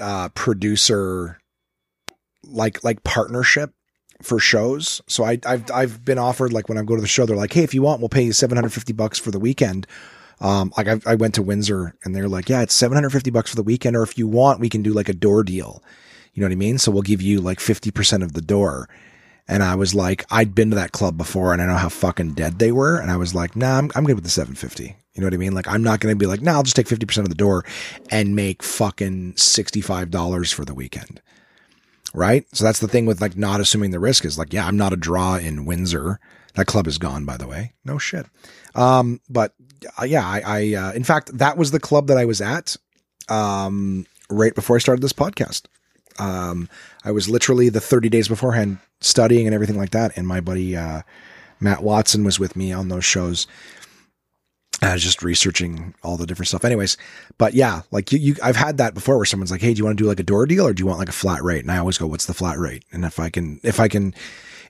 uh, 0.01 0.29
producer 0.31 1.39
like 2.45 2.83
like 2.85 3.03
partnership 3.03 3.73
for 4.23 4.39
shows. 4.39 5.01
So 5.07 5.25
I, 5.25 5.39
I've 5.47 5.71
I've 5.71 6.05
been 6.05 6.19
offered 6.19 6.53
like 6.53 6.69
when 6.69 6.79
I 6.79 6.83
go 6.83 6.95
to 6.95 7.01
the 7.01 7.09
show, 7.09 7.27
they're 7.27 7.37
like, 7.37 7.53
hey, 7.53 7.63
if 7.63 7.75
you 7.75 7.83
want, 7.83 8.01
we'll 8.01 8.09
pay 8.09 8.23
you 8.23 8.33
seven 8.33 8.57
hundred 8.57 8.73
fifty 8.73 8.93
bucks 8.93 9.19
for 9.19 9.31
the 9.31 9.39
weekend. 9.39 9.87
Um, 10.41 10.73
like 10.77 10.89
I, 10.89 11.01
I 11.07 11.15
went 11.15 11.35
to 11.35 11.43
Windsor 11.43 11.97
and 12.05 12.15
they're 12.15 12.29
like, 12.29 12.49
yeah, 12.49 12.63
it's 12.63 12.75
seven 12.75 12.97
hundred 12.97 13.11
fifty 13.11 13.31
bucks 13.31 13.51
for 13.51 13.57
the 13.57 13.63
weekend, 13.63 13.97
or 13.97 14.03
if 14.03 14.19
you 14.19 14.27
want, 14.27 14.61
we 14.61 14.69
can 14.69 14.83
do 14.83 14.93
like 14.93 15.09
a 15.09 15.15
door 15.15 15.43
deal. 15.43 15.83
You 16.35 16.41
know 16.41 16.47
what 16.47 16.53
I 16.53 16.57
mean? 16.57 16.79
So 16.79 16.93
we'll 16.93 17.03
give 17.03 17.23
you 17.23 17.41
like 17.41 17.61
fifty 17.61 17.91
percent 17.91 18.23
of 18.23 18.33
the 18.33 18.43
door. 18.43 18.89
And 19.49 19.63
I 19.63 19.77
was 19.77 19.95
like, 19.95 20.25
I'd 20.31 20.55
been 20.55 20.71
to 20.71 20.77
that 20.77 20.93
club 20.93 21.17
before 21.17 21.53
and 21.53 21.63
I 21.63 21.67
know 21.67 21.77
how 21.77 21.89
fucking 21.89 22.33
dead 22.35 22.59
they 22.59 22.73
were. 22.73 22.99
And 22.99 23.11
I 23.11 23.17
was 23.17 23.35
like, 23.35 23.55
nah, 23.55 23.79
I'm, 23.79 23.91
I'm 23.95 24.05
good 24.05 24.17
with 24.17 24.25
the 24.25 24.31
750. 24.31 24.97
You 25.15 25.21
know 25.21 25.27
what 25.27 25.35
I 25.35 25.37
mean? 25.37 25.55
Like, 25.55 25.69
I'm 25.69 25.85
not 25.85 26.01
going 26.01 26.13
to 26.13 26.19
be 26.19 26.27
like, 26.27 26.43
nah, 26.43 26.55
I'll 26.55 26.63
just 26.65 26.75
take 26.75 26.89
50% 26.89 27.19
of 27.19 27.29
the 27.29 27.35
door 27.35 27.65
and 28.11 28.35
make 28.35 28.63
fucking 28.63 29.35
$65 29.35 30.53
for 30.53 30.65
the 30.65 30.75
weekend. 30.75 31.23
Right. 32.17 32.47
So 32.53 32.65
that's 32.65 32.81
the 32.81 32.89
thing 32.89 33.05
with 33.05 33.21
like 33.21 33.37
not 33.37 33.61
assuming 33.61 33.91
the 33.91 34.01
risk 34.01 34.25
is 34.25 34.39
like, 34.39 34.53
yeah, 34.53 34.67
I'm 34.67 34.79
not 34.79 34.95
a 34.95 34.97
draw 34.97 35.37
in 35.37 35.67
Windsor. 35.67 36.19
That 36.55 36.67
club 36.67 36.87
is 36.87 36.97
gone, 36.97 37.27
by 37.27 37.37
the 37.37 37.47
way. 37.47 37.75
No 37.85 37.99
shit. 37.99 38.25
Um, 38.75 39.21
but 39.29 39.53
uh, 40.01 40.05
yeah, 40.05 40.27
I, 40.27 40.43
I 40.47 40.75
uh, 40.75 40.93
in 40.93 41.05
fact, 41.05 41.37
that 41.37 41.59
was 41.59 41.73
the 41.73 41.79
club 41.79 42.07
that 42.07 42.17
I 42.17 42.25
was 42.25 42.41
at, 42.41 42.75
um, 43.29 44.07
right 44.31 44.55
before 44.55 44.77
I 44.77 44.79
started 44.79 45.03
this 45.03 45.13
podcast. 45.13 45.65
Um, 46.19 46.71
I 47.05 47.11
was 47.11 47.29
literally 47.29 47.69
the 47.69 47.81
30 47.81 48.09
days 48.09 48.29
beforehand 48.29 48.79
studying 49.03 49.47
and 49.47 49.55
everything 49.55 49.77
like 49.77 49.91
that. 49.91 50.17
And 50.17 50.27
my 50.27 50.41
buddy, 50.41 50.75
uh, 50.75 51.03
Matt 51.61 51.83
Watson 51.83 52.25
was 52.25 52.41
with 52.41 52.57
me 52.57 52.73
on 52.73 52.89
those 52.89 53.05
shows. 53.05 53.47
I 54.83 54.93
was 54.93 55.03
just 55.03 55.23
researching 55.23 55.95
all 56.03 56.17
the 56.17 56.27
different 56.27 56.49
stuff. 56.49 56.65
Anyways, 56.65 56.97
but 57.39 57.55
yeah, 57.55 57.83
like 57.91 58.13
you, 58.13 58.19
you, 58.19 58.37
I've 58.43 58.57
had 58.57 58.77
that 58.79 58.95
before 58.95 59.17
where 59.17 59.25
someone's 59.25 59.51
like, 59.51 59.63
Hey, 59.63 59.73
do 59.73 59.79
you 59.79 59.85
want 59.85 59.97
to 59.97 60.03
do 60.03 60.09
like 60.09 60.21
a 60.21 60.25
door 60.25 60.47
deal 60.47 60.67
or 60.67 60.75
do 60.75 60.83
you 60.83 60.87
want 60.87 60.99
like 60.99 61.09
a 61.09 61.13
flat 61.13 61.43
rate? 61.43 61.63
And 61.63 61.71
I 61.71 61.79
always 61.79 61.99
go, 61.99 62.07
what's 62.07 62.27
the 62.27 62.35
flat 62.35 62.59
rate? 62.59 62.85
And 62.93 63.05
if 63.05 63.19
I 63.19 63.31
can, 63.31 63.61
if 63.63 63.81
I 63.81 63.89
can, 63.89 64.15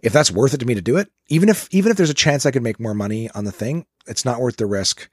if 0.03 0.13
that's 0.13 0.31
worth 0.31 0.55
it 0.55 0.59
to 0.59 0.67
me 0.67 0.75
to 0.75 0.81
do 0.81 0.97
it, 0.97 1.11
even 1.29 1.49
if, 1.49 1.69
even 1.73 1.91
if 1.91 1.97
there's 1.97 2.11
a 2.11 2.15
chance 2.15 2.47
I 2.47 2.51
could 2.51 2.63
make 2.63 2.79
more 2.79 2.95
money 2.95 3.31
on 3.31 3.45
the 3.45 3.53
thing, 3.53 3.87
it's 4.07 4.25
not 4.25 4.41
worth 4.41 4.57
the 4.57 4.67
risk. 4.67 5.09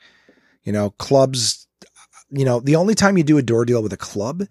You 0.63 0.71
know, 0.71 0.91
clubs, 0.91 1.67
you 2.29 2.45
know, 2.45 2.59
the 2.59 2.75
only 2.75 2.93
time 2.93 3.17
you 3.17 3.23
do 3.23 3.37
a 3.37 3.43
door 3.43 3.65
deal 3.65 3.81
with 3.81 3.93
a 3.93 3.97
club 3.97 4.43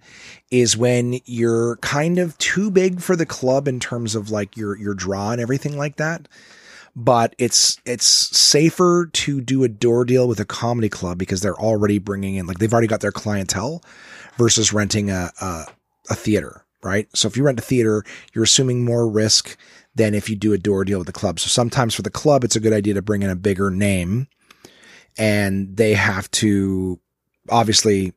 is 0.50 0.76
when 0.76 1.20
you're 1.24 1.76
kind 1.76 2.18
of 2.18 2.36
too 2.38 2.70
big 2.70 3.00
for 3.00 3.14
the 3.14 3.26
club 3.26 3.68
in 3.68 3.78
terms 3.78 4.14
of 4.14 4.30
like 4.30 4.56
your, 4.56 4.76
your 4.76 4.94
draw 4.94 5.30
and 5.30 5.40
everything 5.40 5.78
like 5.78 5.96
that 5.96 6.26
but 6.94 7.34
it's 7.38 7.78
it's 7.84 8.04
safer 8.04 9.08
to 9.12 9.40
do 9.40 9.64
a 9.64 9.68
door 9.68 10.04
deal 10.04 10.28
with 10.28 10.40
a 10.40 10.44
comedy 10.44 10.88
club 10.88 11.18
because 11.18 11.40
they're 11.40 11.58
already 11.58 11.98
bringing 11.98 12.34
in 12.34 12.46
like 12.46 12.58
they've 12.58 12.72
already 12.72 12.88
got 12.88 13.00
their 13.00 13.12
clientele 13.12 13.82
versus 14.36 14.72
renting 14.72 15.10
a 15.10 15.30
a, 15.40 15.66
a 16.10 16.14
theater, 16.14 16.64
right? 16.82 17.08
So 17.16 17.28
if 17.28 17.36
you 17.36 17.44
rent 17.44 17.58
a 17.58 17.62
theater, 17.62 18.04
you're 18.34 18.44
assuming 18.44 18.84
more 18.84 19.08
risk 19.08 19.56
than 19.94 20.14
if 20.14 20.28
you 20.28 20.36
do 20.36 20.52
a 20.52 20.58
door 20.58 20.84
deal 20.84 20.98
with 20.98 21.06
the 21.06 21.12
club. 21.12 21.38
So 21.38 21.48
sometimes 21.48 21.94
for 21.94 22.02
the 22.02 22.10
club, 22.10 22.44
it's 22.44 22.56
a 22.56 22.60
good 22.60 22.72
idea 22.72 22.94
to 22.94 23.02
bring 23.02 23.22
in 23.22 23.30
a 23.30 23.36
bigger 23.36 23.70
name, 23.70 24.28
and 25.16 25.76
they 25.76 25.94
have 25.94 26.30
to 26.32 26.98
obviously, 27.48 28.12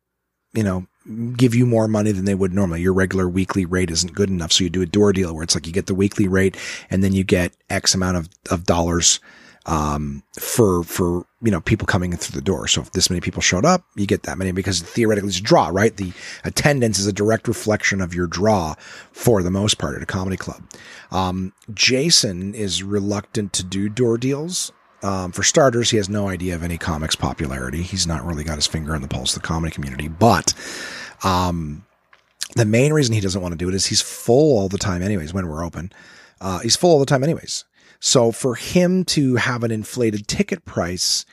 you 0.53 0.63
know, 0.63 0.85
give 1.37 1.53
you 1.53 1.65
more 1.65 1.87
money 1.87 2.11
than 2.11 2.25
they 2.25 2.35
would 2.35 2.53
normally. 2.53 2.81
Your 2.81 2.93
regular 2.93 3.29
weekly 3.29 3.65
rate 3.65 3.91
isn't 3.91 4.13
good 4.13 4.29
enough. 4.29 4.51
So 4.51 4.63
you 4.63 4.69
do 4.69 4.81
a 4.81 4.87
door 4.87 5.13
deal 5.13 5.33
where 5.33 5.43
it's 5.43 5.55
like 5.55 5.67
you 5.67 5.73
get 5.73 5.87
the 5.87 5.95
weekly 5.95 6.27
rate 6.27 6.57
and 6.89 7.03
then 7.03 7.13
you 7.13 7.23
get 7.23 7.55
X 7.69 7.93
amount 7.93 8.17
of, 8.17 8.29
of 8.49 8.63
dollars, 8.63 9.19
um, 9.67 10.21
for, 10.39 10.83
for, 10.83 11.25
you 11.41 11.49
know, 11.51 11.59
people 11.59 11.87
coming 11.87 12.11
in 12.11 12.17
through 12.17 12.39
the 12.39 12.43
door. 12.43 12.67
So 12.67 12.81
if 12.81 12.91
this 12.91 13.09
many 13.09 13.19
people 13.19 13.41
showed 13.41 13.65
up, 13.65 13.83
you 13.95 14.05
get 14.05 14.23
that 14.23 14.37
many 14.37 14.51
because 14.51 14.81
theoretically 14.81 15.29
it's 15.29 15.39
a 15.39 15.43
draw, 15.43 15.69
right? 15.69 15.95
The 15.95 16.13
attendance 16.43 16.99
is 16.99 17.07
a 17.07 17.13
direct 17.13 17.47
reflection 17.47 17.99
of 17.99 18.13
your 18.13 18.27
draw 18.27 18.75
for 19.11 19.41
the 19.41 19.51
most 19.51 19.77
part 19.77 19.95
at 19.95 20.03
a 20.03 20.05
comedy 20.05 20.37
club. 20.37 20.61
Um, 21.11 21.53
Jason 21.73 22.53
is 22.53 22.83
reluctant 22.83 23.53
to 23.53 23.63
do 23.63 23.89
door 23.89 24.17
deals. 24.17 24.71
Um, 25.01 25.31
for 25.31 25.43
starters, 25.43 25.91
he 25.91 25.97
has 25.97 26.09
no 26.09 26.29
idea 26.29 26.55
of 26.55 26.63
any 26.63 26.77
comics 26.77 27.15
popularity. 27.15 27.83
He's 27.83 28.07
not 28.07 28.25
really 28.25 28.43
got 28.43 28.55
his 28.55 28.67
finger 28.67 28.95
on 28.95 29.01
the 29.01 29.07
pulse 29.07 29.35
of 29.35 29.41
the 29.41 29.47
comedy 29.47 29.71
community. 29.71 30.07
But 30.07 30.53
um, 31.23 31.85
the 32.55 32.65
main 32.65 32.93
reason 32.93 33.13
he 33.13 33.21
doesn't 33.21 33.41
want 33.41 33.53
to 33.53 33.57
do 33.57 33.69
it 33.69 33.75
is 33.75 33.87
he's 33.87 34.01
full 34.01 34.57
all 34.57 34.69
the 34.69 34.77
time, 34.77 35.01
anyways, 35.01 35.33
when 35.33 35.47
we're 35.47 35.63
open. 35.63 35.91
Uh, 36.41 36.59
he's 36.59 36.75
full 36.75 36.91
all 36.91 36.99
the 36.99 37.05
time, 37.05 37.23
anyways. 37.23 37.65
So 37.99 38.31
for 38.31 38.55
him 38.55 39.03
to 39.05 39.35
have 39.35 39.63
an 39.63 39.71
inflated 39.71 40.27
ticket 40.27 40.65
price 40.65 41.25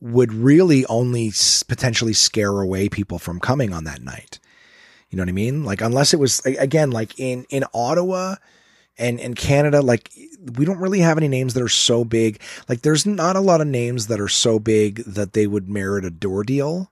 would 0.00 0.32
really 0.32 0.84
only 0.86 1.32
potentially 1.68 2.12
scare 2.12 2.60
away 2.60 2.88
people 2.88 3.18
from 3.18 3.40
coming 3.40 3.72
on 3.72 3.84
that 3.84 4.02
night. 4.02 4.38
You 5.10 5.16
know 5.16 5.22
what 5.22 5.28
I 5.28 5.32
mean? 5.32 5.64
Like, 5.64 5.80
unless 5.80 6.14
it 6.14 6.20
was, 6.20 6.40
again, 6.46 6.90
like 6.90 7.18
in, 7.18 7.44
in 7.50 7.64
Ottawa, 7.74 8.36
and 9.00 9.18
in 9.18 9.34
Canada, 9.34 9.80
like 9.80 10.12
we 10.56 10.64
don't 10.64 10.78
really 10.78 11.00
have 11.00 11.16
any 11.16 11.26
names 11.26 11.54
that 11.54 11.62
are 11.62 11.68
so 11.68 12.04
big. 12.04 12.40
Like 12.68 12.82
there's 12.82 13.06
not 13.06 13.34
a 13.34 13.40
lot 13.40 13.62
of 13.62 13.66
names 13.66 14.06
that 14.08 14.20
are 14.20 14.28
so 14.28 14.58
big 14.58 15.02
that 15.04 15.32
they 15.32 15.46
would 15.46 15.68
merit 15.68 16.04
a 16.04 16.10
door 16.10 16.44
deal. 16.44 16.89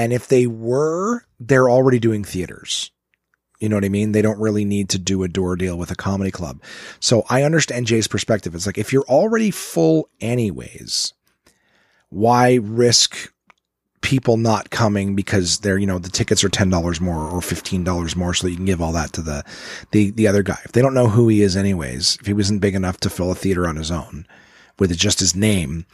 And 0.00 0.14
if 0.14 0.28
they 0.28 0.46
were, 0.46 1.26
they're 1.38 1.68
already 1.68 1.98
doing 1.98 2.24
theaters. 2.24 2.90
You 3.58 3.68
know 3.68 3.76
what 3.76 3.84
I 3.84 3.90
mean? 3.90 4.12
They 4.12 4.22
don't 4.22 4.40
really 4.40 4.64
need 4.64 4.88
to 4.88 4.98
do 4.98 5.22
a 5.22 5.28
door 5.28 5.56
deal 5.56 5.76
with 5.76 5.90
a 5.90 5.94
comedy 5.94 6.30
club. 6.30 6.62
So 7.00 7.26
I 7.28 7.42
understand 7.42 7.86
Jay's 7.86 8.08
perspective. 8.08 8.54
It's 8.54 8.64
like 8.64 8.78
if 8.78 8.94
you're 8.94 9.04
already 9.04 9.50
full 9.50 10.08
anyways, 10.18 11.12
why 12.08 12.54
risk 12.62 13.30
people 14.00 14.38
not 14.38 14.70
coming 14.70 15.14
because 15.14 15.58
they're, 15.58 15.76
you 15.76 15.86
know, 15.86 15.98
the 15.98 16.08
tickets 16.08 16.42
are 16.42 16.48
$10 16.48 17.00
more 17.02 17.30
or 17.30 17.40
$15 17.40 18.16
more 18.16 18.32
so 18.32 18.46
that 18.46 18.50
you 18.50 18.56
can 18.56 18.64
give 18.64 18.80
all 18.80 18.92
that 18.92 19.12
to 19.12 19.20
the, 19.20 19.44
the, 19.90 20.12
the 20.12 20.26
other 20.26 20.42
guy. 20.42 20.58
If 20.64 20.72
they 20.72 20.80
don't 20.80 20.94
know 20.94 21.08
who 21.08 21.28
he 21.28 21.42
is 21.42 21.58
anyways, 21.58 22.16
if 22.22 22.26
he 22.26 22.32
wasn't 22.32 22.62
big 22.62 22.74
enough 22.74 22.96
to 23.00 23.10
fill 23.10 23.30
a 23.30 23.34
theater 23.34 23.68
on 23.68 23.76
his 23.76 23.90
own 23.90 24.26
with 24.78 24.96
just 24.96 25.20
his 25.20 25.36
name, 25.36 25.84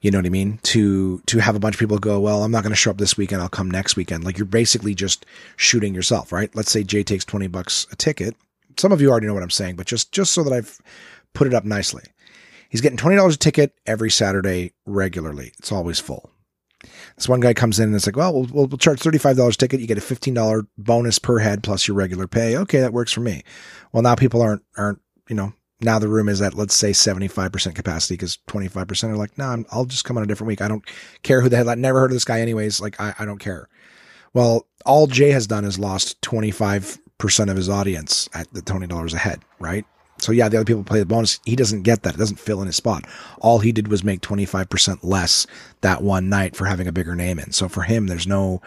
you 0.00 0.10
know 0.10 0.18
what 0.18 0.26
I 0.26 0.30
mean? 0.30 0.58
To, 0.64 1.20
to 1.26 1.38
have 1.38 1.56
a 1.56 1.58
bunch 1.58 1.74
of 1.74 1.78
people 1.78 1.98
go, 1.98 2.20
well, 2.20 2.42
I'm 2.42 2.50
not 2.50 2.62
going 2.62 2.72
to 2.72 2.76
show 2.76 2.90
up 2.90 2.98
this 2.98 3.16
weekend. 3.16 3.42
I'll 3.42 3.48
come 3.48 3.70
next 3.70 3.96
weekend. 3.96 4.24
Like 4.24 4.38
you're 4.38 4.46
basically 4.46 4.94
just 4.94 5.26
shooting 5.56 5.94
yourself, 5.94 6.32
right? 6.32 6.54
Let's 6.54 6.70
say 6.70 6.82
Jay 6.82 7.02
takes 7.02 7.24
20 7.24 7.46
bucks 7.48 7.86
a 7.92 7.96
ticket. 7.96 8.36
Some 8.78 8.92
of 8.92 9.00
you 9.00 9.10
already 9.10 9.26
know 9.26 9.34
what 9.34 9.42
I'm 9.42 9.50
saying, 9.50 9.76
but 9.76 9.86
just, 9.86 10.12
just 10.12 10.32
so 10.32 10.42
that 10.44 10.52
I've 10.52 10.78
put 11.32 11.46
it 11.46 11.54
up 11.54 11.64
nicely. 11.64 12.04
He's 12.68 12.80
getting 12.80 12.98
$20 12.98 13.32
a 13.32 13.36
ticket 13.36 13.72
every 13.86 14.10
Saturday 14.10 14.72
regularly. 14.84 15.52
It's 15.58 15.70
always 15.70 16.00
full. 16.00 16.30
This 17.16 17.28
one 17.28 17.40
guy 17.40 17.54
comes 17.54 17.78
in 17.78 17.86
and 17.86 17.94
it's 17.94 18.06
like, 18.06 18.16
well, 18.16 18.32
we'll, 18.32 18.48
we'll, 18.52 18.66
we'll 18.66 18.78
charge 18.78 19.00
$35 19.00 19.56
ticket. 19.56 19.80
You 19.80 19.86
get 19.86 19.98
a 19.98 20.00
$15 20.00 20.66
bonus 20.76 21.18
per 21.18 21.38
head 21.38 21.62
plus 21.62 21.86
your 21.86 21.96
regular 21.96 22.26
pay. 22.26 22.56
Okay. 22.56 22.80
That 22.80 22.92
works 22.92 23.12
for 23.12 23.20
me. 23.20 23.44
Well, 23.92 24.02
now 24.02 24.14
people 24.14 24.42
aren't, 24.42 24.62
aren't, 24.76 25.00
you 25.28 25.36
know, 25.36 25.52
now 25.80 25.98
the 25.98 26.08
room 26.08 26.28
is 26.28 26.40
at, 26.40 26.54
let's 26.54 26.74
say 26.74 26.90
75% 26.90 27.74
capacity 27.74 28.14
because 28.14 28.38
25% 28.48 29.10
are 29.10 29.16
like, 29.16 29.36
no, 29.36 29.56
nah, 29.56 29.64
I'll 29.70 29.84
just 29.84 30.04
come 30.04 30.16
on 30.16 30.22
a 30.22 30.26
different 30.26 30.48
week. 30.48 30.62
I 30.62 30.68
don't 30.68 30.84
care 31.22 31.40
who 31.40 31.48
the 31.48 31.56
hell, 31.56 31.68
I 31.68 31.74
never 31.74 32.00
heard 32.00 32.10
of 32.10 32.16
this 32.16 32.24
guy 32.24 32.40
anyways. 32.40 32.80
Like, 32.80 33.00
I, 33.00 33.14
I 33.18 33.24
don't 33.24 33.38
care. 33.38 33.68
Well, 34.32 34.66
all 34.86 35.06
Jay 35.06 35.30
has 35.30 35.46
done 35.46 35.64
is 35.64 35.78
lost 35.78 36.20
25% 36.22 36.98
of 37.50 37.56
his 37.56 37.68
audience 37.68 38.28
at 38.34 38.52
the 38.52 38.60
$20 38.60 39.14
a 39.14 39.18
head, 39.18 39.42
right? 39.58 39.84
So 40.18 40.32
yeah, 40.32 40.48
the 40.48 40.58
other 40.58 40.64
people 40.64 40.84
play 40.84 41.00
the 41.00 41.06
bonus. 41.06 41.40
He 41.44 41.56
doesn't 41.56 41.82
get 41.82 42.02
that. 42.02 42.14
It 42.14 42.18
doesn't 42.18 42.38
fill 42.38 42.60
in 42.60 42.66
his 42.66 42.76
spot. 42.76 43.04
All 43.40 43.58
he 43.58 43.72
did 43.72 43.88
was 43.88 44.04
make 44.04 44.20
25% 44.20 45.00
less 45.02 45.46
that 45.80 46.02
one 46.02 46.28
night 46.28 46.56
for 46.56 46.66
having 46.66 46.86
a 46.86 46.92
bigger 46.92 47.16
name 47.16 47.38
in. 47.38 47.52
So 47.52 47.68
for 47.68 47.82
him, 47.82 48.06
there's 48.06 48.26
no 48.26 48.62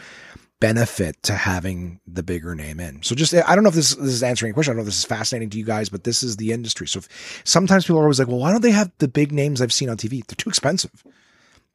benefit 0.59 1.21
to 1.23 1.33
having 1.33 1.99
the 2.07 2.23
bigger 2.23 2.55
name 2.55 2.79
in. 2.79 3.03
So 3.03 3.15
just, 3.15 3.33
I 3.33 3.53
don't 3.53 3.63
know 3.63 3.69
if 3.69 3.75
this, 3.75 3.95
this 3.95 4.13
is 4.13 4.23
answering 4.23 4.51
a 4.51 4.53
question. 4.53 4.71
I 4.71 4.73
don't 4.73 4.77
know 4.77 4.81
if 4.83 4.87
this 4.87 4.99
is 4.99 5.05
fascinating 5.05 5.49
to 5.51 5.57
you 5.57 5.65
guys, 5.65 5.89
but 5.89 6.03
this 6.03 6.23
is 6.23 6.37
the 6.37 6.51
industry. 6.51 6.87
So 6.87 6.99
if, 6.99 7.41
sometimes 7.43 7.85
people 7.85 7.99
are 7.99 8.03
always 8.03 8.19
like, 8.19 8.27
well, 8.27 8.39
why 8.39 8.51
don't 8.51 8.61
they 8.61 8.71
have 8.71 8.91
the 8.97 9.07
big 9.07 9.31
names 9.31 9.61
I've 9.61 9.73
seen 9.73 9.89
on 9.89 9.97
TV? 9.97 10.25
They're 10.25 10.35
too 10.35 10.49
expensive. 10.49 11.03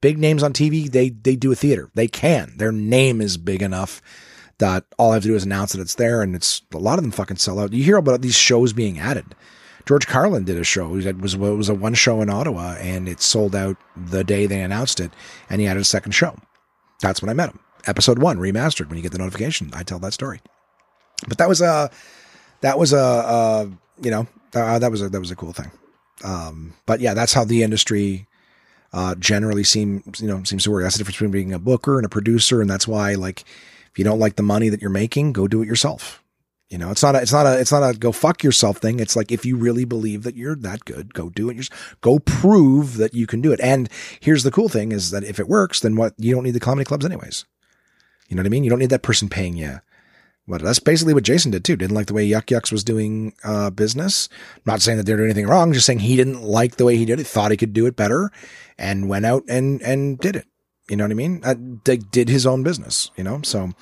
Big 0.00 0.18
names 0.18 0.42
on 0.42 0.52
TV, 0.52 0.90
they, 0.90 1.10
they 1.10 1.36
do 1.36 1.52
a 1.52 1.56
theater. 1.56 1.90
They 1.94 2.08
can. 2.08 2.54
Their 2.56 2.72
name 2.72 3.20
is 3.20 3.36
big 3.36 3.62
enough 3.62 4.02
that 4.58 4.84
all 4.98 5.12
I 5.12 5.14
have 5.14 5.22
to 5.22 5.28
do 5.28 5.36
is 5.36 5.44
announce 5.44 5.72
that 5.72 5.80
it's 5.80 5.94
there 5.94 6.22
and 6.22 6.34
it's 6.34 6.62
a 6.72 6.78
lot 6.78 6.98
of 6.98 7.04
them 7.04 7.12
fucking 7.12 7.36
sell 7.36 7.60
out. 7.60 7.72
You 7.72 7.84
hear 7.84 7.96
about 7.96 8.20
these 8.20 8.36
shows 8.36 8.72
being 8.72 8.98
added. 8.98 9.34
George 9.86 10.06
Carlin 10.06 10.44
did 10.44 10.58
a 10.58 10.64
show. 10.64 10.94
It 10.94 11.16
was, 11.20 11.34
it 11.34 11.38
was 11.38 11.68
a 11.68 11.74
one 11.74 11.94
show 11.94 12.20
in 12.20 12.30
Ottawa 12.30 12.74
and 12.78 13.08
it 13.08 13.20
sold 13.20 13.54
out 13.54 13.76
the 13.96 14.24
day 14.24 14.46
they 14.46 14.60
announced 14.60 15.00
it 15.00 15.12
and 15.48 15.60
he 15.60 15.66
added 15.66 15.80
a 15.80 15.84
second 15.84 16.12
show. 16.12 16.36
That's 17.00 17.20
when 17.22 17.28
I 17.28 17.34
met 17.34 17.50
him. 17.50 17.60
Episode 17.86 18.18
one 18.18 18.38
remastered. 18.38 18.88
When 18.88 18.96
you 18.96 19.02
get 19.02 19.12
the 19.12 19.18
notification, 19.18 19.70
I 19.74 19.82
tell 19.82 19.98
that 20.00 20.12
story. 20.12 20.40
But 21.28 21.38
that 21.38 21.48
was 21.48 21.60
a, 21.60 21.90
that 22.60 22.78
was 22.78 22.92
a, 22.92 22.98
a 22.98 23.70
you 24.02 24.10
know, 24.10 24.26
uh, 24.54 24.78
that 24.78 24.90
was 24.90 25.02
a, 25.02 25.08
that 25.08 25.20
was 25.20 25.30
a 25.30 25.36
cool 25.36 25.52
thing. 25.52 25.70
Um, 26.24 26.74
but 26.86 27.00
yeah, 27.00 27.14
that's 27.14 27.32
how 27.32 27.44
the 27.44 27.62
industry, 27.62 28.26
uh, 28.92 29.14
generally 29.16 29.64
seems, 29.64 30.20
you 30.20 30.28
know, 30.28 30.42
seems 30.44 30.64
to 30.64 30.70
work. 30.70 30.82
That's 30.82 30.96
the 30.96 30.98
difference 30.98 31.16
between 31.16 31.30
being 31.30 31.52
a 31.52 31.58
booker 31.58 31.96
and 31.96 32.06
a 32.06 32.08
producer. 32.08 32.60
And 32.60 32.70
that's 32.70 32.86
why, 32.86 33.14
like, 33.14 33.40
if 33.90 33.98
you 33.98 34.04
don't 34.04 34.18
like 34.18 34.36
the 34.36 34.42
money 34.42 34.68
that 34.68 34.80
you're 34.80 34.90
making, 34.90 35.32
go 35.32 35.48
do 35.48 35.62
it 35.62 35.66
yourself. 35.66 36.22
You 36.70 36.78
know, 36.78 36.90
it's 36.90 37.02
not 37.02 37.14
a, 37.14 37.20
it's 37.20 37.32
not 37.32 37.46
a, 37.46 37.60
it's 37.60 37.72
not 37.72 37.82
a 37.82 37.98
go 37.98 38.12
fuck 38.12 38.42
yourself 38.42 38.78
thing. 38.78 39.00
It's 39.00 39.14
like 39.14 39.30
if 39.30 39.44
you 39.44 39.56
really 39.56 39.84
believe 39.84 40.22
that 40.22 40.36
you're 40.36 40.56
that 40.56 40.84
good, 40.84 41.12
go 41.12 41.28
do 41.28 41.50
it. 41.50 41.56
Yourself. 41.56 41.96
Go 42.00 42.18
prove 42.18 42.96
that 42.96 43.12
you 43.12 43.26
can 43.26 43.42
do 43.42 43.52
it. 43.52 43.60
And 43.60 43.90
here's 44.20 44.42
the 44.42 44.50
cool 44.50 44.70
thing 44.70 44.92
is 44.92 45.10
that 45.10 45.24
if 45.24 45.38
it 45.38 45.48
works, 45.48 45.80
then 45.80 45.96
what 45.96 46.14
you 46.16 46.34
don't 46.34 46.44
need 46.44 46.52
the 46.52 46.60
comedy 46.60 46.86
clubs 46.86 47.04
anyways. 47.04 47.44
You 48.32 48.36
know 48.36 48.40
what 48.40 48.46
I 48.46 48.50
mean? 48.50 48.64
You 48.64 48.70
don't 48.70 48.78
need 48.78 48.90
that 48.90 49.02
person 49.02 49.28
paying 49.28 49.56
you. 49.56 49.80
But 50.48 50.62
that's 50.62 50.78
basically 50.78 51.14
what 51.14 51.22
Jason 51.22 51.50
did 51.50 51.64
too. 51.64 51.76
Didn't 51.76 51.94
like 51.94 52.06
the 52.06 52.14
way 52.14 52.24
Yuk 52.24 52.50
Yuk's 52.50 52.72
was 52.72 52.82
doing 52.82 53.34
uh, 53.44 53.70
business. 53.70 54.28
Not 54.64 54.80
saying 54.80 54.96
that 54.96 55.04
they're 55.04 55.18
doing 55.18 55.30
anything 55.30 55.46
wrong. 55.46 55.72
Just 55.72 55.86
saying 55.86 56.00
he 56.00 56.16
didn't 56.16 56.42
like 56.42 56.76
the 56.76 56.84
way 56.84 56.96
he 56.96 57.04
did 57.04 57.20
it. 57.20 57.26
Thought 57.26 57.50
he 57.50 57.56
could 57.56 57.74
do 57.74 57.84
it 57.86 57.94
better, 57.94 58.32
and 58.78 59.08
went 59.08 59.26
out 59.26 59.44
and 59.48 59.82
and 59.82 60.18
did 60.18 60.34
it. 60.34 60.46
You 60.88 60.96
know 60.96 61.04
what 61.04 61.10
I 61.10 61.14
mean? 61.14 61.42
Uh, 61.44 61.54
did 61.84 62.28
his 62.28 62.46
own 62.46 62.62
business. 62.62 63.10
You 63.16 63.22
know, 63.22 63.42
so 63.42 63.72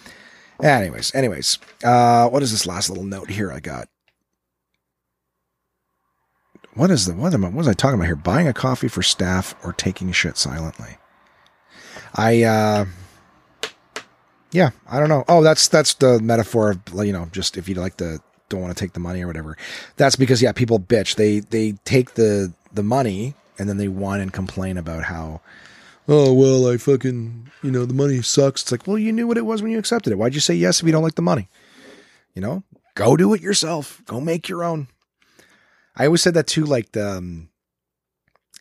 Anyways, 0.62 1.14
anyways, 1.14 1.59
uh, 1.85 2.28
what 2.28 2.43
is 2.43 2.51
this 2.51 2.66
last 2.66 2.90
little 2.90 3.05
note 3.05 3.31
here 3.31 3.51
I 3.51 3.60
got? 3.60 3.89
What 6.74 6.90
is 6.90 7.06
the 7.06 7.14
what 7.14 7.35
am 7.35 7.44
I, 7.44 7.48
what 7.48 7.56
was 7.56 7.68
I 7.68 7.72
talking 7.72 7.94
about 7.94 8.06
here? 8.06 8.16
Buying 8.16 8.47
a 8.47 8.52
coffee 8.52 8.89
for 8.89 9.02
staff 9.02 9.55
or 9.64 9.72
taking 9.72 10.12
shit 10.12 10.36
silently? 10.36 10.98
I 12.14 12.43
uh 12.43 12.86
yeah, 14.52 14.70
I 14.89 14.98
don't 14.98 15.09
know. 15.09 15.24
Oh, 15.28 15.43
that's 15.43 15.68
that's 15.68 15.94
the 15.94 16.20
metaphor 16.20 16.70
of 16.72 16.81
you 17.06 17.12
know, 17.12 17.28
just 17.32 17.56
if 17.56 17.68
you 17.68 17.74
like 17.77 17.97
the 17.97 18.20
don't 18.48 18.60
want 18.60 18.77
to 18.77 18.81
take 18.81 18.94
the 18.94 19.01
money 19.01 19.22
or 19.22 19.27
whatever. 19.27 19.56
That's 19.97 20.16
because 20.16 20.43
yeah, 20.43 20.52
people 20.52 20.81
bitch. 20.81 21.16
They 21.16 21.40
they 21.40 21.72
take 21.85 22.14
the 22.14 22.52
the 22.72 22.82
money 22.82 23.35
and 23.59 23.68
then 23.68 23.77
they 23.77 23.89
whine 23.89 24.20
and 24.20 24.32
complain 24.32 24.78
about 24.78 25.05
how 25.05 25.40
oh 26.09 26.32
well 26.32 26.68
i 26.70 26.77
fucking 26.77 27.51
you 27.62 27.70
know 27.70 27.85
the 27.85 27.93
money 27.93 28.22
sucks 28.22 28.62
it's 28.62 28.72
like 28.72 28.86
well 28.86 28.97
you 28.97 29.12
knew 29.12 29.27
what 29.27 29.36
it 29.36 29.44
was 29.44 29.60
when 29.60 29.70
you 29.70 29.78
accepted 29.78 30.12
it 30.12 30.16
why'd 30.16 30.35
you 30.35 30.40
say 30.40 30.55
yes 30.55 30.81
if 30.81 30.86
you 30.86 30.93
don't 30.93 31.02
like 31.02 31.16
the 31.16 31.22
money 31.22 31.48
you 32.35 32.40
know 32.40 32.62
go 32.94 33.16
do 33.16 33.35
it 33.35 33.40
yourself 33.43 34.02
go 34.06 34.20
make 34.20 34.48
your 34.48 34.64
own 34.64 34.86
i 35.97 36.06
always 36.06 36.22
said 36.22 36.35
that 36.35 36.47
too 36.47 36.64
like 36.64 36.93
the 36.93 37.18
um, 37.18 37.48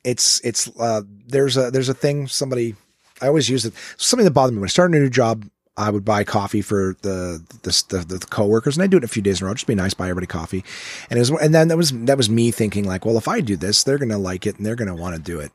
it's 0.04 0.42
it's 0.44 0.70
uh 0.80 1.02
there's 1.28 1.56
a 1.56 1.72
there's 1.72 1.90
a 1.90 1.94
thing 1.94 2.28
somebody 2.28 2.76
I 3.22 3.28
always 3.28 3.50
use 3.50 3.66
it. 3.66 3.74
Something 3.98 4.26
that 4.26 4.32
bothered 4.32 4.54
me 4.54 4.60
when 4.60 4.68
I 4.68 4.70
started 4.70 4.96
a 4.98 5.00
new 5.00 5.10
job, 5.10 5.46
I 5.80 5.90
would 5.90 6.04
buy 6.04 6.26
coffee 6.26 6.62
for 6.62 6.98
the 7.02 7.42
the, 7.64 7.84
the, 7.90 8.18
the 8.20 8.26
coworkers, 8.26 8.76
and 8.76 8.84
I 8.84 8.88
do 8.88 8.98
it 8.98 9.04
a 9.04 9.08
few 9.08 9.22
days 9.22 9.40
in 9.40 9.46
a 9.46 9.48
row. 9.48 9.54
Just 9.54 9.66
be 9.66 9.76
nice, 9.76 9.94
buy 9.94 10.10
everybody 10.10 10.28
coffee, 10.28 10.64
and 11.10 11.18
it 11.18 11.22
was, 11.22 11.30
and 11.30 11.56
then 11.56 11.70
that 11.70 11.78
was 11.78 11.92
that 12.06 12.18
was 12.18 12.30
me 12.30 12.52
thinking 12.52 12.84
like, 12.84 13.06
well, 13.06 13.18
if 13.18 13.30
I 13.30 13.40
do 13.40 13.56
this, 13.56 13.84
they're 13.84 13.98
gonna 13.98 14.18
like 14.18 14.46
it 14.46 14.58
and 14.58 14.66
they're 14.66 14.76
gonna 14.76 14.96
want 14.96 15.16
to 15.16 15.22
do 15.22 15.40
it, 15.40 15.52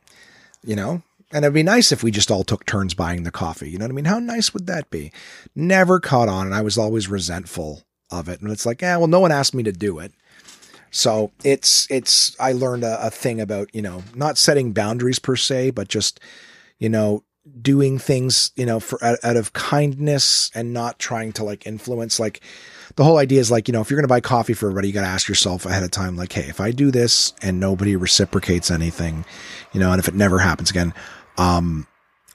you 0.63 0.75
know. 0.75 1.03
And 1.31 1.45
it'd 1.45 1.53
be 1.53 1.63
nice 1.63 1.91
if 1.91 2.01
we 2.01 2.11
just 2.11 2.31
all 2.31 2.43
took 2.43 2.65
turns 2.65 2.93
buying 2.93 3.23
the 3.23 3.31
coffee. 3.31 3.69
You 3.69 3.77
know 3.77 3.85
what 3.85 3.91
I 3.91 3.95
mean? 3.95 4.05
How 4.05 4.19
nice 4.19 4.53
would 4.53 4.67
that 4.67 4.89
be? 4.89 5.11
Never 5.55 5.99
caught 5.99 6.27
on, 6.27 6.47
and 6.47 6.55
I 6.55 6.61
was 6.61 6.77
always 6.77 7.07
resentful 7.07 7.83
of 8.11 8.27
it. 8.27 8.41
And 8.41 8.51
it's 8.51 8.65
like, 8.65 8.81
yeah, 8.81 8.97
well, 8.97 9.07
no 9.07 9.19
one 9.19 9.31
asked 9.31 9.53
me 9.53 9.63
to 9.63 9.71
do 9.71 9.99
it. 9.99 10.11
So 10.89 11.31
it's 11.43 11.87
it's 11.91 12.35
I 12.39 12.53
learned 12.53 12.83
a, 12.83 13.07
a 13.07 13.11
thing 13.11 13.41
about 13.41 13.69
you 13.75 13.81
know 13.83 14.03
not 14.15 14.39
setting 14.39 14.71
boundaries 14.71 15.19
per 15.19 15.35
se, 15.35 15.71
but 15.71 15.87
just 15.87 16.19
you 16.79 16.89
know 16.89 17.23
doing 17.61 17.99
things 17.99 18.51
you 18.55 18.65
know 18.65 18.79
for 18.79 19.03
out, 19.03 19.19
out 19.23 19.37
of 19.37 19.53
kindness 19.53 20.49
and 20.55 20.73
not 20.73 20.97
trying 20.97 21.31
to 21.31 21.43
like 21.43 21.67
influence 21.67 22.19
like 22.19 22.41
the 22.95 23.03
whole 23.03 23.17
idea 23.17 23.39
is 23.39 23.51
like 23.51 23.67
you 23.67 23.71
know 23.71 23.81
if 23.81 23.89
you're 23.89 23.99
going 23.99 24.03
to 24.03 24.11
buy 24.11 24.19
coffee 24.19 24.53
for 24.53 24.65
everybody 24.65 24.87
you 24.87 24.93
got 24.93 25.01
to 25.01 25.07
ask 25.07 25.27
yourself 25.27 25.63
ahead 25.65 25.83
of 25.83 25.91
time 25.91 26.15
like 26.15 26.31
hey 26.31 26.45
if 26.49 26.59
i 26.59 26.71
do 26.71 26.89
this 26.89 27.33
and 27.43 27.59
nobody 27.59 27.95
reciprocates 27.95 28.71
anything 28.71 29.25
you 29.73 29.79
know 29.79 29.91
and 29.91 29.99
if 29.99 30.07
it 30.07 30.15
never 30.15 30.39
happens 30.39 30.71
again 30.71 30.91
um 31.37 31.85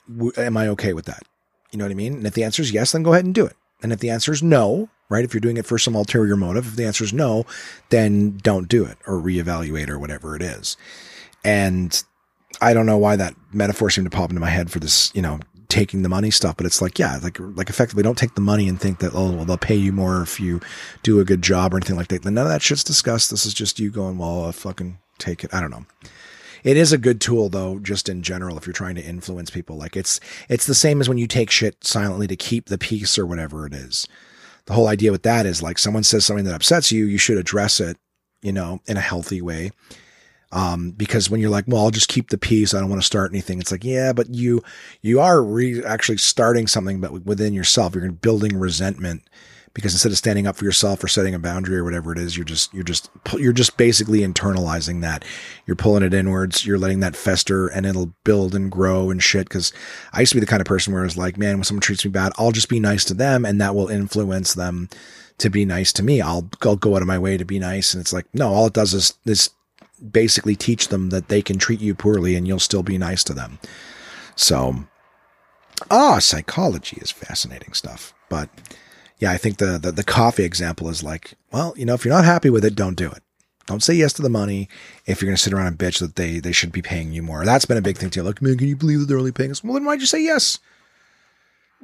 w- 0.08 0.32
am 0.36 0.56
i 0.56 0.68
okay 0.68 0.92
with 0.92 1.06
that? 1.06 1.24
You 1.72 1.78
know 1.78 1.84
what 1.84 1.92
i 1.92 1.94
mean? 1.94 2.14
And 2.14 2.26
if 2.26 2.34
the 2.34 2.44
answer 2.44 2.62
is 2.62 2.70
yes 2.70 2.92
then 2.92 3.02
go 3.02 3.12
ahead 3.12 3.24
and 3.24 3.34
do 3.34 3.46
it. 3.46 3.56
And 3.82 3.92
if 3.92 3.98
the 3.98 4.10
answer 4.10 4.32
is 4.32 4.44
no 4.44 4.88
right 5.08 5.24
if 5.24 5.34
you're 5.34 5.40
doing 5.40 5.56
it 5.56 5.66
for 5.66 5.76
some 5.76 5.96
ulterior 5.96 6.36
motive 6.36 6.68
if 6.68 6.76
the 6.76 6.86
answer 6.86 7.02
is 7.02 7.12
no 7.12 7.46
then 7.88 8.38
don't 8.38 8.68
do 8.68 8.84
it 8.84 8.96
or 9.08 9.14
reevaluate 9.14 9.88
or 9.88 9.98
whatever 9.98 10.36
it 10.36 10.42
is. 10.42 10.76
And 11.42 12.00
I 12.60 12.74
don't 12.74 12.86
know 12.86 12.98
why 12.98 13.16
that 13.16 13.34
metaphor 13.52 13.90
seemed 13.90 14.10
to 14.10 14.16
pop 14.16 14.30
into 14.30 14.40
my 14.40 14.50
head 14.50 14.70
for 14.70 14.78
this, 14.78 15.14
you 15.14 15.22
know, 15.22 15.40
taking 15.70 16.02
the 16.02 16.08
money 16.08 16.30
stuff, 16.30 16.56
but 16.56 16.66
it's 16.66 16.82
like, 16.82 16.98
yeah, 16.98 17.18
like, 17.22 17.38
like 17.40 17.70
effectively 17.70 18.02
don't 18.02 18.18
take 18.18 18.34
the 18.34 18.40
money 18.40 18.68
and 18.68 18.78
think 18.78 18.98
that, 18.98 19.12
oh, 19.14 19.30
well, 19.30 19.44
they'll 19.44 19.56
pay 19.56 19.76
you 19.76 19.92
more 19.92 20.20
if 20.20 20.38
you 20.40 20.60
do 21.02 21.20
a 21.20 21.24
good 21.24 21.42
job 21.42 21.72
or 21.72 21.78
anything 21.78 21.96
like 21.96 22.08
that. 22.08 22.24
None 22.24 22.36
of 22.36 22.48
that 22.48 22.60
shit's 22.60 22.84
discussed. 22.84 23.30
This 23.30 23.46
is 23.46 23.54
just 23.54 23.78
you 23.78 23.90
going, 23.90 24.18
well, 24.18 24.44
I'll 24.44 24.52
fucking 24.52 24.98
take 25.18 25.44
it. 25.44 25.54
I 25.54 25.60
don't 25.60 25.70
know. 25.70 25.86
It 26.62 26.76
is 26.76 26.92
a 26.92 26.98
good 26.98 27.20
tool 27.20 27.48
though, 27.48 27.78
just 27.78 28.08
in 28.08 28.22
general, 28.22 28.58
if 28.58 28.66
you're 28.66 28.74
trying 28.74 28.96
to 28.96 29.02
influence 29.02 29.48
people. 29.48 29.76
Like 29.76 29.96
it's, 29.96 30.20
it's 30.48 30.66
the 30.66 30.74
same 30.74 31.00
as 31.00 31.08
when 31.08 31.18
you 31.18 31.26
take 31.26 31.50
shit 31.50 31.82
silently 31.84 32.26
to 32.26 32.36
keep 32.36 32.66
the 32.66 32.76
peace 32.76 33.18
or 33.18 33.24
whatever 33.24 33.66
it 33.66 33.72
is. 33.72 34.06
The 34.66 34.74
whole 34.74 34.88
idea 34.88 35.12
with 35.12 35.22
that 35.22 35.46
is 35.46 35.62
like 35.62 35.78
someone 35.78 36.02
says 36.02 36.26
something 36.26 36.44
that 36.44 36.54
upsets 36.54 36.92
you, 36.92 37.06
you 37.06 37.16
should 37.16 37.38
address 37.38 37.80
it, 37.80 37.96
you 38.42 38.52
know, 38.52 38.80
in 38.86 38.96
a 38.96 39.00
healthy 39.00 39.40
way 39.40 39.70
um, 40.52 40.90
because 40.92 41.30
when 41.30 41.40
you're 41.40 41.50
like, 41.50 41.64
well, 41.68 41.82
I'll 41.82 41.90
just 41.90 42.08
keep 42.08 42.30
the 42.30 42.38
peace. 42.38 42.74
I 42.74 42.80
don't 42.80 42.90
want 42.90 43.00
to 43.00 43.06
start 43.06 43.30
anything. 43.30 43.60
It's 43.60 43.70
like, 43.70 43.84
yeah, 43.84 44.12
but 44.12 44.34
you, 44.34 44.62
you 45.00 45.20
are 45.20 45.42
re- 45.42 45.84
actually 45.84 46.18
starting 46.18 46.66
something, 46.66 47.00
but 47.00 47.24
within 47.24 47.54
yourself, 47.54 47.94
you're 47.94 48.10
building 48.10 48.58
resentment 48.58 49.22
because 49.72 49.92
instead 49.92 50.10
of 50.10 50.18
standing 50.18 50.48
up 50.48 50.56
for 50.56 50.64
yourself 50.64 51.04
or 51.04 51.08
setting 51.08 51.34
a 51.34 51.38
boundary 51.38 51.76
or 51.76 51.84
whatever 51.84 52.10
it 52.10 52.18
is, 52.18 52.36
you're 52.36 52.44
just, 52.44 52.74
you're 52.74 52.82
just, 52.82 53.08
you're 53.38 53.52
just 53.52 53.76
basically 53.76 54.20
internalizing 54.20 55.00
that. 55.02 55.24
You're 55.64 55.76
pulling 55.76 56.02
it 56.02 56.12
inwards. 56.12 56.66
You're 56.66 56.78
letting 56.78 56.98
that 57.00 57.14
fester 57.14 57.68
and 57.68 57.86
it'll 57.86 58.12
build 58.24 58.56
and 58.56 58.70
grow 58.70 59.10
and 59.10 59.22
shit. 59.22 59.48
Cause 59.48 59.72
I 60.12 60.20
used 60.20 60.32
to 60.32 60.36
be 60.36 60.40
the 60.40 60.46
kind 60.46 60.60
of 60.60 60.66
person 60.66 60.92
where 60.92 61.04
it's 61.04 61.16
like, 61.16 61.36
man, 61.36 61.56
when 61.56 61.64
someone 61.64 61.82
treats 61.82 62.04
me 62.04 62.10
bad, 62.10 62.32
I'll 62.36 62.50
just 62.50 62.68
be 62.68 62.80
nice 62.80 63.04
to 63.04 63.14
them 63.14 63.44
and 63.44 63.60
that 63.60 63.76
will 63.76 63.88
influence 63.88 64.54
them 64.54 64.88
to 65.38 65.48
be 65.48 65.64
nice 65.64 65.92
to 65.94 66.02
me. 66.02 66.20
I'll, 66.20 66.50
I'll 66.62 66.74
go 66.74 66.96
out 66.96 67.02
of 67.02 67.08
my 67.08 67.18
way 67.18 67.36
to 67.36 67.44
be 67.44 67.60
nice. 67.60 67.94
And 67.94 68.00
it's 68.00 68.12
like, 68.12 68.26
no, 68.34 68.52
all 68.52 68.66
it 68.66 68.72
does 68.72 68.92
is, 68.92 69.14
is 69.24 69.50
basically 70.00 70.56
teach 70.56 70.88
them 70.88 71.10
that 71.10 71.28
they 71.28 71.42
can 71.42 71.58
treat 71.58 71.80
you 71.80 71.94
poorly 71.94 72.36
and 72.36 72.46
you'll 72.46 72.58
still 72.58 72.82
be 72.82 72.98
nice 72.98 73.24
to 73.24 73.34
them. 73.34 73.58
So, 74.36 74.84
ah, 75.90 76.16
oh, 76.16 76.18
psychology 76.18 76.98
is 77.00 77.10
fascinating 77.10 77.74
stuff. 77.74 78.14
But 78.28 78.48
yeah, 79.18 79.32
I 79.32 79.36
think 79.36 79.58
the, 79.58 79.78
the, 79.78 79.92
the 79.92 80.04
coffee 80.04 80.44
example 80.44 80.88
is 80.88 81.02
like, 81.02 81.34
well, 81.52 81.74
you 81.76 81.84
know, 81.84 81.94
if 81.94 82.04
you're 82.04 82.14
not 82.14 82.24
happy 82.24 82.50
with 82.50 82.64
it, 82.64 82.74
don't 82.74 82.94
do 82.94 83.10
it. 83.10 83.22
Don't 83.66 83.82
say 83.82 83.94
yes 83.94 84.12
to 84.14 84.22
the 84.22 84.28
money 84.28 84.68
if 85.06 85.20
you're 85.20 85.28
going 85.28 85.36
to 85.36 85.42
sit 85.42 85.52
around 85.52 85.68
and 85.68 85.78
bitch 85.78 86.00
that 86.00 86.16
they 86.16 86.40
they 86.40 86.50
should 86.50 86.72
be 86.72 86.82
paying 86.82 87.12
you 87.12 87.22
more. 87.22 87.44
That's 87.44 87.66
been 87.66 87.76
a 87.76 87.82
big 87.82 87.98
thing 87.98 88.10
too. 88.10 88.22
Like, 88.24 88.42
man, 88.42 88.58
can 88.58 88.66
you 88.66 88.74
believe 88.74 88.98
that 88.98 89.06
they're 89.06 89.18
only 89.18 89.30
paying 89.30 89.52
us? 89.52 89.62
Well, 89.62 89.74
then 89.74 89.84
why'd 89.84 90.00
you 90.00 90.06
say 90.06 90.20
yes? 90.20 90.58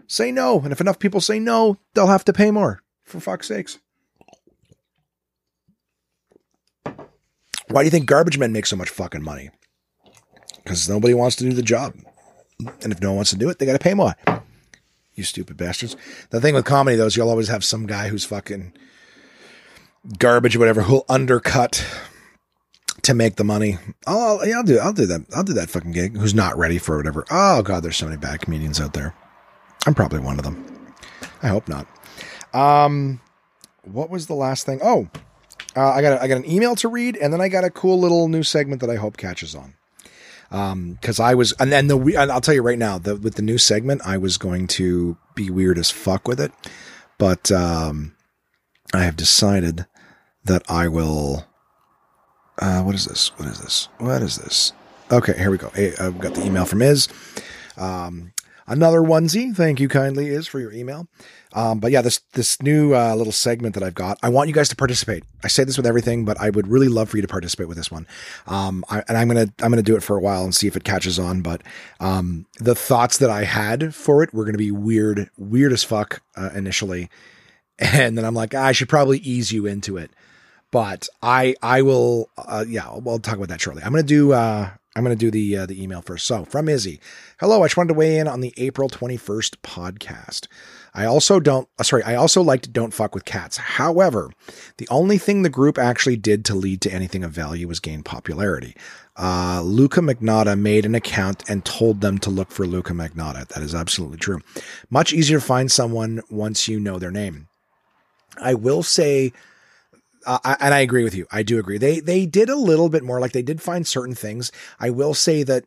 Say 0.08 0.32
no, 0.32 0.60
and 0.60 0.72
if 0.72 0.80
enough 0.80 0.98
people 0.98 1.20
say 1.20 1.38
no, 1.38 1.78
they'll 1.94 2.08
have 2.08 2.24
to 2.24 2.32
pay 2.32 2.50
more. 2.50 2.82
For 3.04 3.20
fuck's 3.20 3.48
sakes. 3.48 3.78
Why 7.68 7.82
do 7.82 7.86
you 7.86 7.90
think 7.90 8.06
garbage 8.06 8.38
men 8.38 8.52
make 8.52 8.66
so 8.66 8.76
much 8.76 8.88
fucking 8.88 9.22
money? 9.22 9.50
Because 10.62 10.88
nobody 10.88 11.14
wants 11.14 11.36
to 11.36 11.44
do 11.44 11.52
the 11.52 11.62
job. 11.62 11.94
And 12.82 12.92
if 12.92 13.00
no 13.00 13.10
one 13.10 13.16
wants 13.16 13.30
to 13.30 13.36
do 13.36 13.48
it, 13.48 13.58
they 13.58 13.66
got 13.66 13.72
to 13.72 13.78
pay 13.78 13.94
more. 13.94 14.14
You 15.14 15.24
stupid 15.24 15.56
bastards. 15.56 15.96
The 16.30 16.40
thing 16.40 16.54
with 16.54 16.64
comedy, 16.64 16.96
though, 16.96 17.06
is 17.06 17.16
you'll 17.16 17.30
always 17.30 17.48
have 17.48 17.64
some 17.64 17.86
guy 17.86 18.08
who's 18.08 18.24
fucking 18.24 18.72
garbage 20.18 20.56
or 20.56 20.58
whatever 20.58 20.82
who'll 20.82 21.04
undercut 21.08 21.84
to 23.02 23.14
make 23.14 23.36
the 23.36 23.44
money. 23.44 23.78
Oh, 24.06 24.42
yeah, 24.44 24.56
I'll 24.56 24.62
do. 24.62 24.78
I'll 24.78 24.92
do 24.92 25.06
that. 25.06 25.26
I'll 25.34 25.44
do 25.44 25.54
that 25.54 25.70
fucking 25.70 25.92
gig. 25.92 26.16
Who's 26.16 26.34
not 26.34 26.58
ready 26.58 26.78
for 26.78 26.96
whatever? 26.96 27.24
Oh 27.30 27.62
god, 27.62 27.82
there's 27.82 27.96
so 27.96 28.06
many 28.06 28.18
bad 28.18 28.40
comedians 28.40 28.80
out 28.80 28.92
there. 28.92 29.14
I'm 29.86 29.94
probably 29.94 30.20
one 30.20 30.38
of 30.38 30.44
them. 30.44 30.94
I 31.42 31.48
hope 31.48 31.68
not. 31.68 31.86
Um, 32.52 33.20
what 33.84 34.10
was 34.10 34.26
the 34.26 34.34
last 34.34 34.66
thing? 34.66 34.80
Oh, 34.82 35.08
uh, 35.76 35.90
I 35.90 36.02
got 36.02 36.14
a, 36.14 36.22
I 36.22 36.28
got 36.28 36.38
an 36.38 36.50
email 36.50 36.74
to 36.76 36.88
read, 36.88 37.16
and 37.16 37.32
then 37.32 37.40
I 37.40 37.48
got 37.48 37.64
a 37.64 37.70
cool 37.70 38.00
little 38.00 38.28
new 38.28 38.42
segment 38.42 38.80
that 38.80 38.90
I 38.90 38.96
hope 38.96 39.16
catches 39.16 39.54
on. 39.54 39.74
Because 40.48 41.20
um, 41.20 41.26
I 41.26 41.34
was, 41.34 41.52
and 41.54 41.70
then 41.72 41.88
the 41.88 42.16
I'll 42.16 42.40
tell 42.40 42.54
you 42.54 42.62
right 42.62 42.78
now, 42.78 42.98
the, 42.98 43.16
with 43.16 43.34
the 43.34 43.42
new 43.42 43.58
segment, 43.58 44.00
I 44.06 44.16
was 44.16 44.38
going 44.38 44.68
to 44.68 45.16
be 45.34 45.50
weird 45.50 45.76
as 45.76 45.90
fuck 45.90 46.26
with 46.26 46.40
it, 46.40 46.52
but 47.18 47.50
um, 47.50 48.14
I 48.94 49.02
have 49.02 49.16
decided 49.16 49.86
that 50.44 50.62
I 50.70 50.88
will. 50.88 51.46
Uh, 52.58 52.82
what 52.82 52.94
is 52.94 53.04
this? 53.04 53.28
What 53.36 53.48
is 53.48 53.60
this? 53.60 53.88
What 53.98 54.22
is 54.22 54.36
this? 54.36 54.72
Okay, 55.10 55.34
here 55.36 55.50
we 55.50 55.58
go. 55.58 55.68
Hey, 55.70 55.94
I've 56.00 56.18
got 56.18 56.34
the 56.34 56.44
email 56.44 56.64
from 56.64 56.80
Iz. 56.80 57.08
Um, 57.76 58.32
another 58.66 59.00
onesie. 59.00 59.54
Thank 59.54 59.80
you 59.80 59.88
kindly, 59.88 60.28
Iz 60.28 60.46
for 60.46 60.60
your 60.60 60.72
email. 60.72 61.08
Um, 61.52 61.78
but 61.78 61.90
yeah, 61.90 62.02
this 62.02 62.20
this 62.34 62.60
new 62.60 62.94
uh, 62.94 63.14
little 63.14 63.32
segment 63.32 63.74
that 63.74 63.82
I've 63.82 63.94
got, 63.94 64.18
I 64.22 64.28
want 64.28 64.48
you 64.48 64.54
guys 64.54 64.68
to 64.68 64.76
participate. 64.76 65.24
I 65.42 65.48
say 65.48 65.64
this 65.64 65.76
with 65.76 65.86
everything, 65.86 66.24
but 66.24 66.38
I 66.40 66.50
would 66.50 66.68
really 66.68 66.88
love 66.88 67.08
for 67.08 67.16
you 67.16 67.22
to 67.22 67.28
participate 67.28 67.68
with 67.68 67.78
this 67.78 67.90
one. 67.90 68.06
Um, 68.46 68.84
I, 68.90 69.02
and 69.08 69.16
I'm 69.16 69.28
gonna 69.28 69.48
I'm 69.62 69.70
gonna 69.70 69.82
do 69.82 69.96
it 69.96 70.02
for 70.02 70.16
a 70.16 70.20
while 70.20 70.44
and 70.44 70.54
see 70.54 70.66
if 70.66 70.76
it 70.76 70.84
catches 70.84 71.18
on. 71.18 71.40
But 71.40 71.62
um, 71.98 72.46
the 72.58 72.74
thoughts 72.74 73.18
that 73.18 73.30
I 73.30 73.44
had 73.44 73.94
for 73.94 74.22
it 74.22 74.34
were 74.34 74.44
gonna 74.44 74.58
be 74.58 74.70
weird, 74.70 75.30
weird 75.38 75.72
as 75.72 75.82
fuck 75.82 76.22
uh, 76.36 76.50
initially, 76.54 77.08
and 77.78 78.18
then 78.18 78.24
I'm 78.24 78.34
like, 78.34 78.54
ah, 78.54 78.64
I 78.64 78.72
should 78.72 78.88
probably 78.88 79.18
ease 79.18 79.50
you 79.52 79.66
into 79.66 79.96
it. 79.96 80.10
But 80.70 81.08
I 81.22 81.54
I 81.62 81.80
will 81.82 82.28
uh, 82.36 82.64
yeah, 82.68 82.90
we'll 82.96 83.18
talk 83.18 83.36
about 83.36 83.48
that 83.48 83.60
shortly. 83.60 83.82
I'm 83.82 83.92
gonna 83.92 84.02
do 84.02 84.32
uh, 84.32 84.70
I'm 84.96 85.04
going 85.04 85.16
to 85.16 85.24
do 85.24 85.30
the 85.30 85.58
uh, 85.58 85.66
the 85.66 85.80
email 85.82 86.00
first. 86.00 86.24
So, 86.24 86.46
from 86.46 86.70
Izzy. 86.70 87.00
Hello, 87.38 87.62
I 87.62 87.66
just 87.66 87.76
wanted 87.76 87.88
to 87.88 87.98
weigh 87.98 88.18
in 88.18 88.26
on 88.26 88.40
the 88.40 88.54
April 88.56 88.88
21st 88.88 89.56
podcast. 89.62 90.46
I 90.94 91.04
also 91.04 91.38
don't, 91.38 91.68
uh, 91.78 91.82
sorry, 91.82 92.02
I 92.04 92.14
also 92.14 92.40
liked 92.40 92.72
Don't 92.72 92.94
Fuck 92.94 93.14
with 93.14 93.26
Cats. 93.26 93.58
However, 93.58 94.30
the 94.78 94.88
only 94.88 95.18
thing 95.18 95.42
the 95.42 95.50
group 95.50 95.76
actually 95.76 96.16
did 96.16 96.46
to 96.46 96.54
lead 96.54 96.80
to 96.80 96.90
anything 96.92 97.22
of 97.22 97.32
value 97.32 97.68
was 97.68 97.78
gain 97.78 98.02
popularity. 98.02 98.74
Uh, 99.18 99.60
Luka 99.62 100.00
Magnotta 100.00 100.58
made 100.58 100.86
an 100.86 100.94
account 100.94 101.44
and 101.50 101.66
told 101.66 102.00
them 102.00 102.16
to 102.18 102.30
look 102.30 102.50
for 102.50 102.66
Luka 102.66 102.94
Magnotta. 102.94 103.46
That 103.48 103.62
is 103.62 103.74
absolutely 103.74 104.16
true. 104.16 104.40
Much 104.88 105.12
easier 105.12 105.40
to 105.40 105.44
find 105.44 105.70
someone 105.70 106.22
once 106.30 106.68
you 106.68 106.80
know 106.80 106.98
their 106.98 107.10
name. 107.10 107.48
I 108.40 108.54
will 108.54 108.82
say, 108.82 109.34
uh, 110.26 110.56
and 110.60 110.74
I 110.74 110.80
agree 110.80 111.04
with 111.04 111.14
you. 111.14 111.26
I 111.30 111.42
do 111.42 111.58
agree. 111.58 111.78
They 111.78 112.00
they 112.00 112.26
did 112.26 112.48
a 112.48 112.56
little 112.56 112.88
bit 112.88 113.04
more. 113.04 113.20
Like 113.20 113.32
they 113.32 113.42
did 113.42 113.62
find 113.62 113.86
certain 113.86 114.14
things. 114.14 114.50
I 114.78 114.90
will 114.90 115.14
say 115.14 115.42
that 115.44 115.64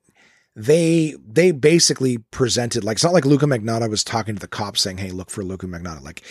they 0.56 1.16
they 1.26 1.52
basically 1.52 2.18
presented 2.32 2.84
like 2.84 2.96
it's 2.96 3.04
not 3.04 3.14
like 3.14 3.26
Luka 3.26 3.46
Magnotta 3.46 3.90
was 3.90 4.04
talking 4.04 4.36
to 4.36 4.42
the 4.42 4.48
cops 4.48 4.82
saying, 4.82 4.98
"Hey, 4.98 5.12
look 5.12 5.30
for 5.30 5.44
Luka 5.44 5.68
Magnotta." 5.68 6.02
Like 6.02 6.24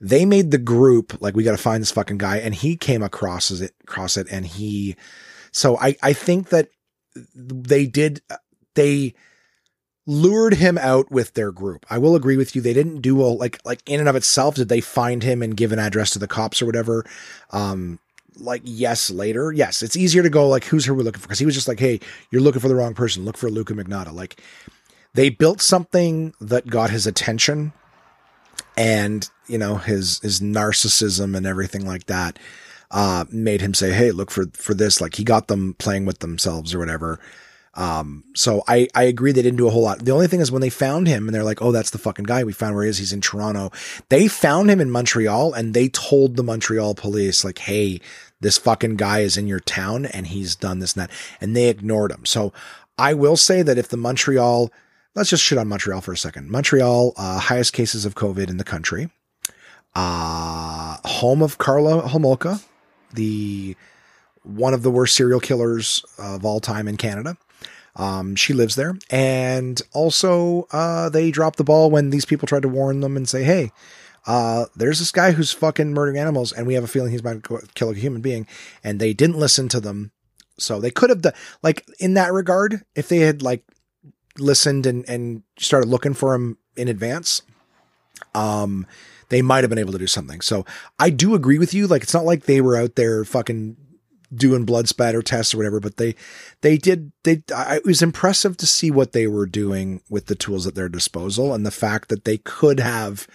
they 0.00 0.24
made 0.24 0.50
the 0.50 0.58
group 0.58 1.16
like 1.20 1.36
we 1.36 1.44
got 1.44 1.52
to 1.52 1.56
find 1.56 1.80
this 1.80 1.92
fucking 1.92 2.18
guy, 2.18 2.38
and 2.38 2.54
he 2.54 2.76
came 2.76 3.02
across 3.02 3.50
it 3.50 3.74
across 3.82 4.16
it, 4.16 4.26
and 4.30 4.46
he. 4.46 4.96
So 5.52 5.78
I 5.78 5.96
I 6.02 6.12
think 6.12 6.48
that 6.48 6.68
they 7.34 7.86
did 7.86 8.22
they 8.74 9.14
lured 10.06 10.54
him 10.54 10.78
out 10.78 11.10
with 11.10 11.34
their 11.34 11.50
group. 11.50 11.84
I 11.90 11.98
will 11.98 12.14
agree 12.14 12.36
with 12.36 12.54
you. 12.54 12.62
They 12.62 12.72
didn't 12.72 13.00
do 13.00 13.20
a 13.20 13.26
like 13.26 13.60
like 13.64 13.82
in 13.86 14.00
and 14.00 14.08
of 14.08 14.16
itself. 14.16 14.54
Did 14.54 14.68
they 14.68 14.80
find 14.80 15.22
him 15.22 15.42
and 15.42 15.56
give 15.56 15.72
an 15.72 15.78
address 15.78 16.10
to 16.12 16.18
the 16.18 16.28
cops 16.28 16.62
or 16.62 16.66
whatever? 16.66 17.04
Um, 17.50 17.98
like 18.38 18.62
yes 18.64 19.10
later. 19.10 19.52
Yes, 19.52 19.82
it's 19.82 19.96
easier 19.96 20.22
to 20.22 20.30
go 20.30 20.48
like 20.48 20.64
who's 20.64 20.84
who 20.84 20.94
we're 20.94 21.02
looking 21.02 21.20
for 21.20 21.28
because 21.28 21.38
he 21.38 21.46
was 21.46 21.54
just 21.54 21.68
like, 21.68 21.80
hey, 21.80 22.00
you're 22.30 22.42
looking 22.42 22.60
for 22.60 22.68
the 22.68 22.76
wrong 22.76 22.94
person. 22.94 23.24
Look 23.24 23.36
for 23.36 23.50
Luka 23.50 23.74
Magnotta. 23.74 24.12
Like 24.12 24.40
they 25.14 25.28
built 25.28 25.60
something 25.60 26.34
that 26.40 26.66
got 26.66 26.90
his 26.90 27.06
attention, 27.06 27.72
and 28.76 29.28
you 29.46 29.58
know 29.58 29.76
his 29.76 30.20
his 30.20 30.40
narcissism 30.40 31.36
and 31.36 31.46
everything 31.46 31.86
like 31.86 32.06
that 32.06 32.38
uh, 32.90 33.24
made 33.30 33.60
him 33.60 33.74
say, 33.74 33.92
hey, 33.92 34.12
look 34.12 34.30
for 34.30 34.46
for 34.52 34.74
this. 34.74 35.00
Like 35.00 35.16
he 35.16 35.24
got 35.24 35.48
them 35.48 35.74
playing 35.74 36.06
with 36.06 36.20
themselves 36.20 36.74
or 36.74 36.78
whatever. 36.78 37.18
Um, 37.76 38.24
so 38.34 38.62
I, 38.66 38.88
I 38.94 39.04
agree 39.04 39.32
they 39.32 39.42
didn't 39.42 39.58
do 39.58 39.68
a 39.68 39.70
whole 39.70 39.82
lot. 39.82 40.04
The 40.04 40.10
only 40.10 40.28
thing 40.28 40.40
is 40.40 40.50
when 40.50 40.62
they 40.62 40.70
found 40.70 41.06
him 41.06 41.28
and 41.28 41.34
they're 41.34 41.44
like, 41.44 41.60
oh, 41.60 41.72
that's 41.72 41.90
the 41.90 41.98
fucking 41.98 42.24
guy 42.24 42.42
we 42.42 42.52
found 42.52 42.74
where 42.74 42.84
he 42.84 42.90
is. 42.90 42.98
He's 42.98 43.12
in 43.12 43.20
Toronto. 43.20 43.70
They 44.08 44.28
found 44.28 44.70
him 44.70 44.80
in 44.80 44.90
Montreal 44.90 45.52
and 45.52 45.74
they 45.74 45.88
told 45.88 46.36
the 46.36 46.42
Montreal 46.42 46.94
police, 46.94 47.44
like, 47.44 47.58
hey, 47.58 48.00
this 48.40 48.56
fucking 48.56 48.96
guy 48.96 49.20
is 49.20 49.36
in 49.36 49.46
your 49.46 49.60
town 49.60 50.06
and 50.06 50.26
he's 50.28 50.56
done 50.56 50.78
this 50.78 50.94
and 50.94 51.02
that. 51.02 51.10
And 51.40 51.54
they 51.54 51.68
ignored 51.68 52.12
him. 52.12 52.24
So 52.24 52.52
I 52.98 53.12
will 53.12 53.36
say 53.36 53.60
that 53.60 53.76
if 53.76 53.88
the 53.88 53.98
Montreal, 53.98 54.72
let's 55.14 55.30
just 55.30 55.42
shit 55.42 55.58
on 55.58 55.68
Montreal 55.68 56.00
for 56.00 56.12
a 56.12 56.16
second. 56.16 56.50
Montreal, 56.50 57.12
uh, 57.18 57.38
highest 57.38 57.74
cases 57.74 58.06
of 58.06 58.14
COVID 58.14 58.48
in 58.48 58.56
the 58.56 58.64
country. 58.64 59.10
Uh, 59.94 60.96
home 61.04 61.42
of 61.42 61.58
Karla 61.58 62.02
Homolka, 62.08 62.62
the 63.14 63.76
one 64.42 64.74
of 64.74 64.82
the 64.82 64.90
worst 64.90 65.16
serial 65.16 65.40
killers 65.40 66.04
of 66.18 66.44
all 66.44 66.60
time 66.60 66.86
in 66.86 66.96
Canada. 66.96 67.36
Um, 67.98 68.36
she 68.36 68.52
lives 68.52 68.76
there. 68.76 68.94
And 69.10 69.80
also, 69.92 70.68
uh, 70.70 71.08
they 71.08 71.30
dropped 71.30 71.56
the 71.56 71.64
ball 71.64 71.90
when 71.90 72.10
these 72.10 72.26
people 72.26 72.46
tried 72.46 72.62
to 72.62 72.68
warn 72.68 73.00
them 73.00 73.16
and 73.16 73.26
say, 73.26 73.42
hey, 73.42 73.72
uh, 74.26 74.66
there's 74.76 74.98
this 74.98 75.10
guy 75.10 75.32
who's 75.32 75.52
fucking 75.52 75.94
murdering 75.94 76.18
animals, 76.18 76.52
and 76.52 76.66
we 76.66 76.74
have 76.74 76.84
a 76.84 76.88
feeling 76.88 77.10
he's 77.10 77.20
about 77.20 77.42
to 77.42 77.60
kill 77.74 77.90
a 77.90 77.94
human 77.94 78.20
being. 78.20 78.46
And 78.84 79.00
they 79.00 79.14
didn't 79.14 79.38
listen 79.38 79.68
to 79.70 79.80
them. 79.80 80.12
So 80.58 80.80
they 80.80 80.90
could 80.90 81.10
have 81.10 81.22
done, 81.22 81.34
like, 81.62 81.86
in 81.98 82.14
that 82.14 82.32
regard, 82.32 82.82
if 82.94 83.08
they 83.08 83.18
had, 83.18 83.40
like, 83.42 83.64
listened 84.38 84.84
and, 84.84 85.08
and 85.08 85.42
started 85.58 85.88
looking 85.88 86.12
for 86.12 86.34
him 86.34 86.58
in 86.76 86.88
advance, 86.88 87.42
um, 88.34 88.86
they 89.28 89.42
might 89.42 89.64
have 89.64 89.70
been 89.70 89.78
able 89.78 89.92
to 89.92 89.98
do 89.98 90.06
something. 90.06 90.40
So 90.40 90.66
I 90.98 91.10
do 91.10 91.34
agree 91.34 91.58
with 91.58 91.72
you. 91.72 91.86
Like, 91.86 92.02
it's 92.02 92.14
not 92.14 92.24
like 92.24 92.44
they 92.44 92.60
were 92.60 92.76
out 92.76 92.96
there 92.96 93.24
fucking 93.24 93.76
doing 94.34 94.64
blood 94.64 94.88
spatter 94.88 95.22
tests 95.22 95.54
or 95.54 95.58
whatever, 95.58 95.80
but 95.80 95.96
they, 95.96 96.14
they 96.60 96.76
did, 96.76 97.12
they, 97.24 97.42
I, 97.54 97.76
it 97.76 97.84
was 97.84 98.02
impressive 98.02 98.56
to 98.58 98.66
see 98.66 98.90
what 98.90 99.12
they 99.12 99.26
were 99.26 99.46
doing 99.46 100.02
with 100.08 100.26
the 100.26 100.34
tools 100.34 100.66
at 100.66 100.74
their 100.74 100.88
disposal 100.88 101.54
and 101.54 101.64
the 101.64 101.70
fact 101.70 102.08
that 102.08 102.24
they 102.24 102.38
could 102.38 102.80
have 102.80 103.26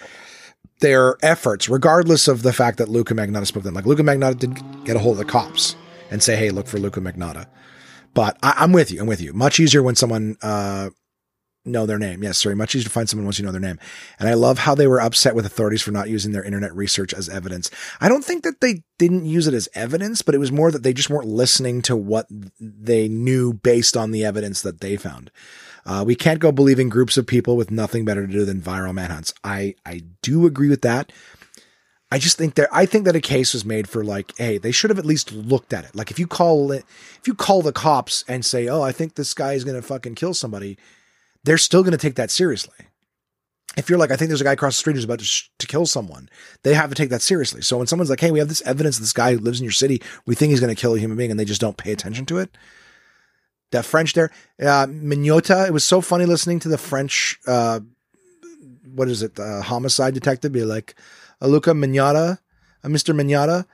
their 0.81 1.15
efforts, 1.23 1.69
regardless 1.69 2.27
of 2.27 2.43
the 2.43 2.53
fact 2.53 2.77
that 2.79 2.89
Luka 2.89 3.13
Magnotta 3.13 3.47
spoke 3.47 3.63
them. 3.63 3.73
Like 3.73 3.85
Luka 3.85 4.03
Magnotta 4.03 4.37
did 4.37 4.85
get 4.85 4.95
a 4.95 4.99
hold 4.99 5.19
of 5.19 5.25
the 5.25 5.31
cops 5.31 5.75
and 6.09 6.21
say, 6.21 6.35
Hey, 6.35 6.49
look 6.49 6.67
for 6.67 6.77
Luka 6.77 6.99
Magnotta. 6.99 7.45
But 8.13 8.37
I, 8.43 8.63
am 8.63 8.73
with 8.73 8.91
you. 8.91 8.99
I'm 8.99 9.07
with 9.07 9.21
you. 9.21 9.31
Much 9.31 9.59
easier 9.59 9.81
when 9.81 9.95
someone, 9.95 10.35
uh, 10.41 10.89
know 11.65 11.85
their 11.85 11.99
name. 11.99 12.23
Yes, 12.23 12.39
sorry. 12.39 12.55
Much 12.55 12.75
easier 12.75 12.85
to 12.85 12.89
find 12.89 13.09
someone 13.09 13.25
once 13.25 13.39
you 13.39 13.45
know 13.45 13.51
their 13.51 13.61
name. 13.61 13.79
And 14.19 14.27
I 14.27 14.33
love 14.33 14.59
how 14.59 14.75
they 14.75 14.87
were 14.87 15.01
upset 15.01 15.35
with 15.35 15.45
authorities 15.45 15.81
for 15.81 15.91
not 15.91 16.09
using 16.09 16.31
their 16.31 16.43
internet 16.43 16.75
research 16.75 17.13
as 17.13 17.29
evidence. 17.29 17.69
I 17.99 18.09
don't 18.09 18.25
think 18.25 18.43
that 18.43 18.61
they 18.61 18.83
didn't 18.97 19.25
use 19.25 19.47
it 19.47 19.53
as 19.53 19.69
evidence, 19.73 20.21
but 20.21 20.35
it 20.35 20.39
was 20.39 20.51
more 20.51 20.71
that 20.71 20.83
they 20.83 20.93
just 20.93 21.09
weren't 21.09 21.27
listening 21.27 21.81
to 21.83 21.95
what 21.95 22.27
they 22.59 23.07
knew 23.07 23.53
based 23.53 23.95
on 23.95 24.11
the 24.11 24.25
evidence 24.25 24.61
that 24.61 24.81
they 24.81 24.97
found. 24.97 25.31
Uh, 25.85 26.03
we 26.05 26.15
can't 26.15 26.39
go 26.39 26.51
believing 26.51 26.89
groups 26.89 27.17
of 27.17 27.25
people 27.25 27.55
with 27.55 27.71
nothing 27.71 28.05
better 28.05 28.25
to 28.25 28.33
do 28.33 28.45
than 28.45 28.61
viral 28.61 28.93
manhunts. 28.93 29.33
I, 29.43 29.75
I 29.85 30.03
do 30.21 30.45
agree 30.45 30.69
with 30.69 30.81
that. 30.81 31.11
I 32.13 32.19
just 32.19 32.37
think 32.37 32.55
that 32.55 32.67
I 32.73 32.85
think 32.85 33.05
that 33.05 33.15
a 33.15 33.21
case 33.21 33.53
was 33.53 33.63
made 33.63 33.87
for 33.87 34.03
like, 34.03 34.33
hey, 34.37 34.57
they 34.57 34.73
should 34.73 34.89
have 34.89 34.99
at 34.99 35.05
least 35.05 35.31
looked 35.31 35.71
at 35.71 35.85
it. 35.85 35.95
Like 35.95 36.11
if 36.11 36.19
you 36.19 36.27
call 36.27 36.71
it, 36.73 36.83
if 37.17 37.25
you 37.25 37.33
call 37.33 37.61
the 37.61 37.71
cops 37.71 38.25
and 38.27 38.45
say, 38.45 38.67
oh, 38.67 38.81
I 38.81 38.91
think 38.91 39.15
this 39.15 39.33
guy 39.33 39.53
is 39.53 39.63
going 39.63 39.77
to 39.77 39.81
fucking 39.81 40.15
kill 40.15 40.33
somebody, 40.33 40.77
they're 41.43 41.57
still 41.57 41.83
going 41.83 41.91
to 41.91 41.97
take 41.97 42.15
that 42.15 42.31
seriously. 42.31 42.75
If 43.77 43.89
you're 43.89 43.99
like, 43.99 44.11
I 44.11 44.17
think 44.17 44.27
there's 44.27 44.41
a 44.41 44.45
guy 44.45 44.51
across 44.51 44.75
the 44.75 44.79
street 44.79 44.95
who's 44.95 45.05
about 45.05 45.19
to, 45.19 45.25
sh- 45.25 45.49
to 45.59 45.67
kill 45.67 45.85
someone, 45.85 46.29
they 46.63 46.73
have 46.73 46.89
to 46.89 46.95
take 46.95 47.09
that 47.09 47.21
seriously. 47.21 47.61
So 47.61 47.77
when 47.77 47.87
someone's 47.87 48.09
like, 48.09 48.19
hey, 48.19 48.31
we 48.31 48.39
have 48.39 48.49
this 48.49 48.61
evidence 48.63 48.99
this 48.99 49.13
guy 49.13 49.33
who 49.33 49.39
lives 49.39 49.59
in 49.59 49.63
your 49.63 49.71
city, 49.71 50.01
we 50.25 50.35
think 50.35 50.49
he's 50.49 50.59
going 50.59 50.75
to 50.75 50.79
kill 50.79 50.93
a 50.93 50.99
human 50.99 51.17
being, 51.17 51.31
and 51.31 51.39
they 51.39 51.45
just 51.45 51.61
don't 51.61 51.77
pay 51.77 51.93
attention 51.93 52.25
to 52.27 52.37
it. 52.37 52.57
That 53.71 53.85
French 53.85 54.13
there, 54.13 54.29
uh, 54.61 54.87
Mignota, 54.89 55.65
it 55.65 55.71
was 55.71 55.85
so 55.85 56.01
funny 56.01 56.25
listening 56.25 56.59
to 56.59 56.69
the 56.69 56.77
French, 56.77 57.39
uh, 57.47 57.79
what 58.93 59.07
is 59.07 59.23
it, 59.23 59.39
uh, 59.39 59.61
homicide 59.61 60.13
detective 60.13 60.51
be 60.51 60.65
like, 60.65 60.95
uh, 61.41 61.47
Luca 61.47 61.73
Mignota, 61.73 62.39
uh, 62.83 62.87
Mr. 62.87 63.15
Mignota. 63.15 63.65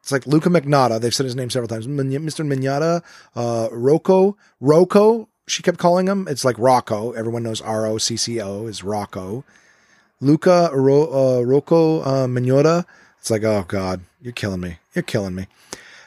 It's 0.00 0.12
like 0.12 0.26
Luka 0.26 0.50
Magnotta. 0.50 1.00
They've 1.00 1.14
said 1.14 1.24
his 1.24 1.34
name 1.34 1.50
several 1.50 1.68
times. 1.68 1.88
Mr. 1.88 2.46
Mignota, 2.46 3.02
uh, 3.34 3.68
Rocco, 3.72 4.36
Rocco, 4.60 5.28
she 5.46 5.62
kept 5.62 5.78
calling 5.78 6.06
him. 6.06 6.26
It's 6.28 6.44
like 6.44 6.58
Rocco. 6.58 7.12
Everyone 7.12 7.42
knows 7.42 7.60
R 7.60 7.86
O 7.86 7.98
C 7.98 8.16
C 8.16 8.40
O 8.40 8.66
is 8.66 8.82
Rocco. 8.82 9.44
Luca 10.20 10.70
Ro, 10.72 11.38
uh, 11.38 11.42
Rocco 11.42 12.00
uh. 12.00 12.82
It's 13.18 13.30
like, 13.30 13.44
oh 13.44 13.64
God, 13.66 14.02
you're 14.20 14.32
killing 14.32 14.60
me. 14.60 14.78
You're 14.94 15.02
killing 15.02 15.34
me. 15.34 15.46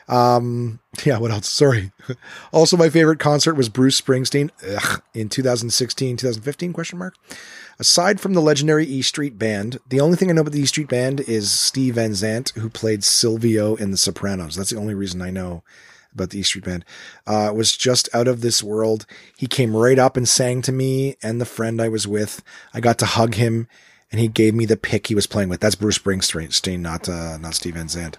Um, 0.08 0.80
yeah, 1.06 1.18
what 1.18 1.32
else? 1.32 1.50
Sorry. 1.50 1.92
also, 2.52 2.78
my 2.78 2.90
favorite 2.90 3.20
concert 3.20 3.56
was 3.56 3.70
Bruce 3.70 4.00
Springsteen 4.00 4.50
ugh, 4.76 5.02
in 5.14 5.30
2016, 5.30 6.18
2015, 6.18 6.74
question 6.74 7.00
mark. 7.00 7.16
Aside 7.80 8.20
from 8.20 8.34
the 8.34 8.42
legendary 8.42 8.86
E 8.86 9.02
Street 9.04 9.38
Band, 9.38 9.78
the 9.88 10.00
only 10.00 10.18
thing 10.18 10.30
I 10.30 10.34
know 10.34 10.42
about 10.42 10.54
the 10.54 10.62
E 10.62 10.66
Street 10.66 10.88
Band 10.88 11.20
is 11.22 11.52
Steve 11.52 11.96
Van 11.96 12.16
Zandt, 12.16 12.50
who 12.56 12.70
played 12.70 13.04
Silvio 13.04 13.76
in 13.76 13.92
The 13.92 13.98
Sopranos. 13.98 14.56
That's 14.56 14.72
the 14.72 14.80
only 14.80 14.96
reason 14.96 15.22
I 15.22 15.30
know 15.30 15.64
about 16.14 16.30
the 16.30 16.40
E 16.40 16.44
Street 16.44 16.66
Band, 16.66 16.86
uh, 17.26 17.52
was 17.56 17.76
just 17.76 18.10
out 18.14 18.28
of 18.28 18.42
this 18.42 18.64
world. 18.64 19.06
He 19.38 19.48
came 19.48 19.76
right 19.76 20.00
up 20.00 20.18
and 20.18 20.28
sang 20.28 20.62
to 20.64 20.72
me 20.72 21.16
and 21.22 21.40
the 21.40 21.46
friend 21.46 21.82
I 21.82 21.90
was 21.90 22.08
with. 22.08 22.44
I 22.74 22.80
got 22.80 22.98
to 23.00 23.06
hug 23.06 23.36
him 23.36 23.68
and 24.12 24.20
he 24.22 24.28
gave 24.28 24.54
me 24.54 24.66
the 24.66 24.78
pick 24.78 25.08
he 25.08 25.16
was 25.16 25.28
playing 25.28 25.50
with. 25.50 25.60
That's 25.60 25.76
Bruce 25.76 25.98
Springsteen, 25.98 26.80
not, 26.80 27.10
uh, 27.10 27.38
not 27.38 27.56
Steve 27.56 27.76
Van 27.76 27.90
Zandt. 27.90 28.18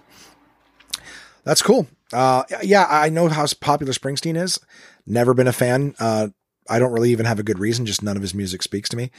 That's 1.43 1.61
cool. 1.61 1.87
Uh, 2.13 2.43
yeah, 2.61 2.85
I 2.89 3.09
know 3.09 3.27
how 3.27 3.45
popular 3.59 3.93
Springsteen 3.93 4.35
is. 4.35 4.59
Never 5.05 5.33
been 5.33 5.47
a 5.47 5.53
fan. 5.53 5.95
Uh, 5.99 6.29
I 6.69 6.79
don't 6.79 6.91
really 6.91 7.11
even 7.11 7.25
have 7.25 7.39
a 7.39 7.43
good 7.43 7.59
reason. 7.59 7.85
Just 7.85 8.03
none 8.03 8.15
of 8.15 8.21
his 8.21 8.35
music 8.35 8.61
speaks 8.61 8.89
to 8.89 8.97
me. 8.97 9.11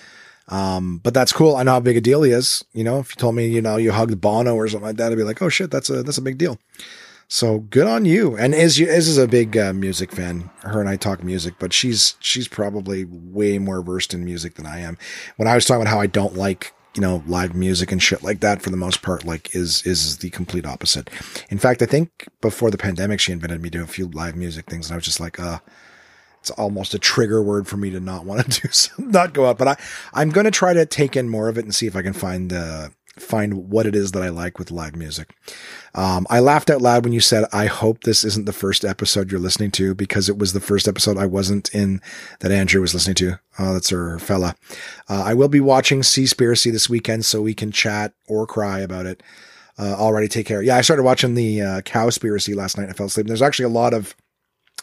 Um, 0.49 0.99
but 0.99 1.15
that's 1.15 1.33
cool. 1.33 1.57
I 1.57 1.63
know 1.63 1.73
how 1.73 1.81
big 1.81 1.97
a 1.97 2.01
deal 2.01 2.23
he 2.23 2.33
is. 2.33 2.65
You 2.73 2.85
know, 2.85 2.99
if 2.99 3.11
you 3.11 3.21
told 3.21 3.35
me, 3.35 3.49
you 3.49 3.63
know, 3.63 3.77
you 3.77 3.93
hugged 3.93 4.21
Bono 4.21 4.55
or 4.55 4.69
something 4.69 4.87
like 4.87 4.97
that, 4.97 5.13
I'd 5.13 5.19
be 5.19 5.25
like, 5.25 5.41
oh 5.43 5.49
shit, 5.49 5.71
that's 5.71 5.91
a, 5.91 6.03
that's 6.03 6.19
a 6.19 6.23
big 6.23 6.39
deal. 6.39 6.59
So 7.33 7.61
good 7.61 7.87
on 7.87 8.07
you. 8.07 8.37
And 8.37 8.57
Iz, 8.57 8.81
Iz 8.81 9.07
is 9.07 9.17
a 9.17 9.29
big 9.29 9.57
uh, 9.57 9.73
music 9.73 10.11
fan. 10.11 10.51
Her 10.63 10.81
and 10.81 10.89
I 10.89 10.97
talk 10.97 11.23
music, 11.23 11.55
but 11.61 11.73
she's 11.73 12.17
she's 12.19 12.49
probably 12.49 13.05
way 13.05 13.57
more 13.61 13.83
versed 13.83 14.13
in 14.13 14.25
music 14.25 14.57
than 14.57 14.67
I 14.67 14.81
am. 14.81 14.99
When 15.37 15.47
I 15.47 15.55
was 15.55 15.65
talking 15.65 15.83
about 15.83 15.93
how 15.93 16.01
I 16.01 16.09
don't 16.09 16.35
like 16.35 16.75
you 16.97 17.01
know 17.01 17.23
live 17.29 17.55
music 17.55 17.93
and 17.93 18.03
shit 18.03 18.25
like 18.25 18.41
that 18.41 18.63
for 18.63 18.71
the 18.71 18.77
most 18.77 19.01
part, 19.03 19.25
like 19.25 19.55
Iz 19.55 19.87
is 19.87 20.19
the 20.19 20.31
complete 20.31 20.67
opposite. 20.67 21.09
In 21.51 21.59
fact, 21.59 21.83
I 21.83 21.87
think 21.87 22.27
before 22.41 22.73
the 22.73 22.77
pandemic, 22.77 23.21
she 23.21 23.31
invented 23.31 23.63
me 23.63 23.71
do 23.71 23.85
a 23.85 23.87
few 23.87 24.09
live 24.09 24.35
music 24.35 24.67
things, 24.67 24.89
and 24.89 24.95
I 24.95 24.97
was 24.97 25.05
just 25.05 25.21
like, 25.21 25.39
uh 25.39 25.61
it's 26.41 26.51
almost 26.53 26.95
a 26.95 26.99
trigger 26.99 27.43
word 27.43 27.69
for 27.69 27.77
me 27.77 27.91
to 27.91 28.01
not 28.01 28.25
want 28.25 28.51
to 28.51 28.61
do 28.67 28.73
so, 28.73 28.91
not 28.99 29.35
go 29.35 29.47
out. 29.47 29.57
But 29.57 29.69
I 29.69 29.77
I'm 30.15 30.31
going 30.31 30.47
to 30.47 30.51
try 30.51 30.73
to 30.73 30.85
take 30.85 31.17
in 31.17 31.29
more 31.29 31.49
of 31.49 31.59
it 31.59 31.65
and 31.65 31.73
see 31.75 31.87
if 31.87 31.95
I 31.95 32.03
can 32.03 32.13
find 32.13 32.53
uh 32.53 32.89
find 33.19 33.71
what 33.71 33.87
it 33.87 33.95
is 33.95 34.13
that 34.13 34.23
I 34.23 34.29
like 34.29 34.59
with 34.59 34.71
live 34.71 34.97
music. 34.97 35.35
Um, 35.95 36.27
I 36.31 36.41
laughed 36.41 36.71
out 36.71 36.81
loud 36.81 37.05
when 37.05 37.13
you 37.13 37.21
said, 37.21 37.45
I 37.53 37.67
hope 37.67 38.05
this 38.05 38.25
isn't 38.25 38.47
the 38.47 38.53
first 38.53 38.85
episode 38.85 39.31
you're 39.31 39.41
listening 39.41 39.73
to 39.73 39.95
because 39.95 40.29
it 40.29 40.39
was 40.39 40.53
the 40.53 40.61
first 40.61 40.87
episode 40.87 41.19
I 41.19 41.27
wasn't 41.27 41.75
in 41.75 42.01
that 42.41 42.53
Andrew 42.53 42.81
was 42.81 42.95
listening 42.95 43.17
to. 43.17 43.39
Oh, 43.59 43.75
that's 43.75 43.91
her 43.91 44.19
fella. 44.19 44.55
Uh, 45.09 45.25
I 45.27 45.35
will 45.35 45.49
be 45.49 45.61
watching 45.61 46.03
Seaspiracy 46.03 46.73
this 46.73 46.89
weekend 46.89 47.25
so 47.25 47.43
we 47.43 47.55
can 47.55 47.73
chat 47.73 48.13
or 48.29 48.47
cry 48.47 48.81
about 48.81 49.07
it. 49.07 49.23
Uh, 49.79 49.95
already 49.95 50.29
take 50.29 50.47
care. 50.47 50.63
Yeah, 50.63 50.77
I 50.77 50.83
started 50.83 51.03
watching 51.03 51.35
the 51.35 51.63
uh, 51.63 51.81
Cowspiracy 51.83 52.55
last 52.55 52.77
night. 52.77 52.85
And 52.85 52.93
I 52.93 52.97
fell 52.97 53.07
asleep. 53.07 53.27
There's 53.27 53.43
actually 53.43 53.65
a 53.65 53.71
lot 53.71 53.95
of 53.95 54.15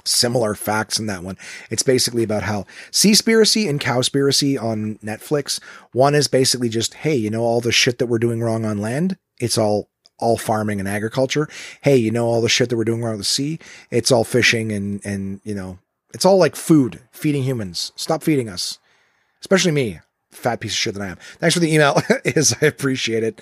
similar 0.08 0.56
facts 0.56 1.00
in 1.00 1.06
that 1.08 1.24
one. 1.24 1.38
It's 1.70 1.84
basically 1.84 2.24
about 2.24 2.44
how 2.44 2.66
Seaspiracy 2.92 3.70
and 3.70 3.80
Cowspiracy 3.80 4.62
on 4.62 4.96
Netflix. 5.04 5.62
One 5.92 6.16
is 6.16 6.28
basically 6.28 6.70
just, 6.70 6.96
hey, 6.96 7.16
you 7.16 7.30
know 7.30 7.42
all 7.42 7.62
the 7.62 7.72
shit 7.72 8.00
that 8.00 8.08
we're 8.08 8.20
doing 8.20 8.42
wrong 8.42 8.66
on 8.66 8.78
land? 8.78 9.18
It's 9.40 9.58
all 9.58 9.90
all 10.20 10.38
farming 10.38 10.80
and 10.80 10.90
agriculture. 10.90 11.48
Hey, 11.82 11.98
you 11.98 12.12
know 12.12 12.26
all 12.26 12.42
the 12.42 12.50
shit 12.50 12.70
that 12.70 12.78
we're 12.78 12.84
doing 12.84 13.04
wrong 13.04 13.14
with 13.14 13.22
the 13.22 13.26
sea? 13.26 13.60
It's 13.92 14.12
all 14.12 14.24
fishing 14.24 14.72
and 14.72 15.06
and 15.06 15.42
you 15.44 15.54
know, 15.54 15.80
it's 16.14 16.26
all 16.26 16.38
like 16.38 16.56
food, 16.56 17.02
feeding 17.12 17.44
humans. 17.44 17.92
Stop 17.96 18.24
feeding 18.24 18.50
us. 18.50 18.80
Especially 19.42 19.72
me, 19.72 20.00
fat 20.32 20.60
piece 20.60 20.72
of 20.72 20.78
shit 20.78 20.94
that 20.96 21.04
I 21.04 21.08
am. 21.08 21.18
Thanks 21.40 21.54
for 21.54 21.60
the 21.60 21.74
email. 21.74 22.02
Iz 22.26 22.56
I 22.62 22.66
appreciate 22.66 23.24
it. 23.24 23.42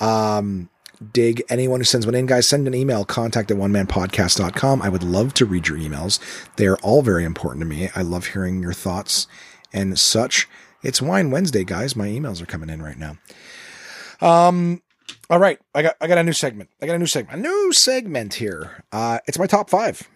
Um 0.00 0.68
dig 1.12 1.42
anyone 1.48 1.80
who 1.80 1.84
sends 1.84 2.06
one 2.06 2.14
in. 2.14 2.26
Guys 2.26 2.46
send 2.46 2.66
an 2.66 2.74
email 2.74 3.04
contact 3.04 3.50
at 3.50 3.56
one 3.56 3.72
man 3.72 3.86
onemanpodcast.com 3.86 4.82
i 4.82 4.88
would 4.88 5.02
love 5.02 5.34
to 5.34 5.46
read 5.46 5.68
your 5.68 5.78
emails. 5.78 6.18
They're 6.56 6.78
all 6.78 7.02
very 7.02 7.24
important 7.24 7.62
to 7.62 7.66
me. 7.66 7.90
I 7.94 8.02
love 8.02 8.28
hearing 8.28 8.62
your 8.62 8.72
thoughts 8.72 9.26
and 9.72 9.98
such. 9.98 10.48
It's 10.82 11.02
wine 11.02 11.30
wednesday 11.30 11.64
guys. 11.64 11.96
My 11.96 12.08
emails 12.08 12.42
are 12.42 12.46
coming 12.46 12.70
in 12.70 12.82
right 12.82 12.98
now. 12.98 13.16
Um 14.20 14.82
all 15.28 15.38
right. 15.38 15.58
I 15.74 15.82
got 15.82 15.96
i 16.00 16.06
got 16.06 16.18
a 16.18 16.22
new 16.22 16.32
segment. 16.32 16.70
I 16.80 16.86
got 16.86 16.96
a 16.96 16.98
new 16.98 17.06
segment. 17.06 17.38
A 17.38 17.42
new 17.42 17.72
segment 17.72 18.34
here. 18.34 18.84
Uh 18.92 19.18
it's 19.26 19.38
my 19.38 19.46
top 19.46 19.70
five. 19.70 20.08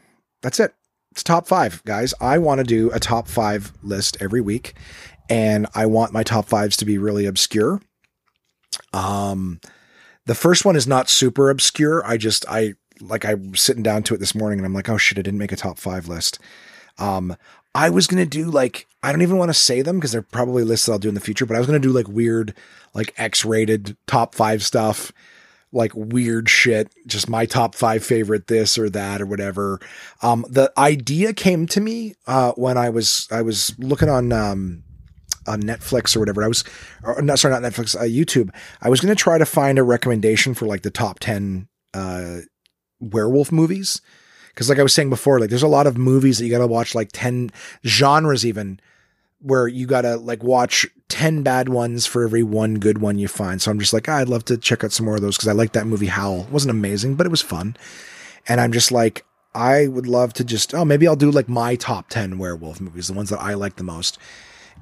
That's 0.43 0.61
it. 0.61 0.75
It's 1.13 1.23
top 1.23 1.47
five 1.47 1.83
guys. 1.85 2.15
I 2.21 2.39
want 2.39 2.59
to 2.59 2.65
do 2.65 2.91
a 2.93 3.01
top 3.01 3.29
five 3.29 3.73
list 3.83 4.17
every 4.21 4.41
week 4.41 4.75
and 5.29 5.69
i 5.75 5.87
want 5.87 6.13
my 6.13 6.25
top 6.25 6.47
fives 6.47 6.77
to 6.79 6.85
be 6.85 6.99
really 6.99 7.27
obscure. 7.27 7.81
Um 8.93 9.61
the 10.27 10.35
first 10.35 10.65
one 10.65 10.77
is 10.77 10.87
not 10.87 11.09
super 11.09 11.51
obscure. 11.51 12.05
I 12.07 12.17
just, 12.17 12.45
I, 12.49 12.75
like, 13.01 13.25
I'm 13.25 13.55
sitting 13.55 13.83
down 13.83 14.03
to 14.05 14.15
it 14.15 14.19
this 14.19 14.35
morning 14.35 14.59
and 14.59 14.67
I'm 14.67 14.75
like, 14.75 14.89
oh 14.89 14.99
shit, 14.99 15.19
I 15.19 15.23
didn't 15.23 15.39
make 15.39 15.53
a 15.53 15.57
top 15.57 15.79
five 15.79 16.09
list. 16.09 16.39
Um, 16.99 17.37
I 17.75 17.91
was 17.91 18.07
gonna 18.07 18.27
do 18.27 18.51
like 18.51 18.87
I 19.03 19.13
don't 19.13 19.23
even 19.23 19.39
want 19.39 19.51
to 19.51 19.55
say 19.55 19.83
them 19.83 19.97
because 19.97 20.13
they're 20.13 20.23
probably 20.23 20.65
lists 20.65 20.87
that 20.87 20.93
I'll 20.93 20.99
do 20.99 21.09
in 21.09 21.15
the 21.15 21.21
future, 21.21 21.47
but 21.47 21.57
I 21.57 21.59
was 21.59 21.67
gonna 21.67 21.79
do 21.79 21.93
like 21.93 22.09
weird, 22.09 22.55
like 22.95 23.15
X-rated 23.17 23.97
top 24.07 24.35
five 24.35 24.63
stuff, 24.65 25.13
like 25.73 25.93
weird 25.95 26.49
shit, 26.49 26.93
just 27.07 27.29
my 27.29 27.47
top 27.47 27.75
five 27.75 28.05
favorite 28.05 28.49
this 28.49 28.77
or 28.77 28.91
that 28.91 29.23
or 29.23 29.27
whatever. 29.27 29.81
Um, 30.21 30.45
the 30.49 30.73
idea 30.77 31.33
came 31.33 31.67
to 31.69 31.81
me 31.81 32.15
uh, 32.27 32.53
when 32.53 32.77
I 32.77 32.91
was 32.91 33.29
I 33.31 33.43
was 33.43 33.75
looking 33.79 34.09
on 34.09 34.33
um, 34.33 34.83
on 35.51 35.63
Netflix 35.63 36.17
or 36.17 36.21
whatever. 36.21 36.43
I 36.43 36.49
was, 36.49 36.65
or, 37.03 37.21
not 37.23 37.39
sorry, 37.39 37.59
not 37.59 37.63
Netflix, 37.63 37.97
uh, 37.97 38.03
YouTube. 38.03 38.51
I 38.81 38.89
was 38.89 39.01
going 39.01 39.15
to 39.15 39.21
try 39.21 39.39
to 39.39 39.47
find 39.47 39.79
a 39.79 39.83
recommendation 39.83 40.55
for 40.55 40.67
like 40.67 40.83
the 40.83 40.91
top 40.91 41.19
10 41.21 41.69
uh, 41.95 42.39
werewolf 43.01 43.51
movies. 43.51 44.01
Cause 44.55 44.69
like 44.69 44.79
I 44.79 44.83
was 44.83 44.93
saying 44.93 45.11
before, 45.11 45.41
like 45.41 45.49
there's 45.49 45.63
a 45.63 45.69
lot 45.69 45.87
of 45.87 45.97
movies 45.97 46.39
that 46.39 46.45
you 46.45 46.51
got 46.51 46.59
to 46.59 46.67
watch, 46.67 46.95
like 46.95 47.11
10 47.13 47.51
genres 47.87 48.45
even, 48.45 48.81
where 49.41 49.67
you 49.67 49.87
got 49.87 50.03
to 50.03 50.17
like 50.17 50.43
watch 50.43 50.87
10 51.09 51.43
bad 51.43 51.69
ones 51.69 52.05
for 52.05 52.25
every 52.25 52.43
one 52.43 52.75
good 52.75 52.99
one 52.99 53.19
you 53.19 53.29
find. 53.29 53.63
So 53.63 53.71
I'm 53.71 53.79
just 53.79 53.93
like, 53.93 54.09
ah, 54.09 54.17
I'd 54.17 54.29
love 54.29 54.45
to 54.47 54.59
check 54.59 54.85
out 54.85 54.93
some 54.93 55.07
more 55.07 55.17
of 55.17 55.23
those 55.23 55.37
because 55.37 55.49
I 55.49 55.53
like 55.53 55.73
that 55.73 55.87
movie 55.87 56.07
Howl. 56.07 56.43
It 56.43 56.51
wasn't 56.51 56.73
amazing, 56.73 57.15
but 57.15 57.27
it 57.27 57.31
was 57.31 57.41
fun. 57.41 57.77
And 58.49 58.61
I'm 58.61 58.73
just 58.73 58.93
like, 58.93 59.25
I 59.55 59.87
would 59.87 60.07
love 60.07 60.33
to 60.35 60.45
just, 60.45 60.75
oh, 60.75 60.85
maybe 60.85 61.09
I'll 61.09 61.17
do 61.17 61.31
like 61.31 61.49
my 61.49 61.75
top 61.75 62.09
10 62.11 62.39
werewolf 62.39 62.81
movies, 62.81 63.09
the 63.09 63.15
ones 63.15 63.31
that 63.31 63.41
I 63.41 63.55
like 63.55 63.77
the 63.77 63.85
most 63.85 64.19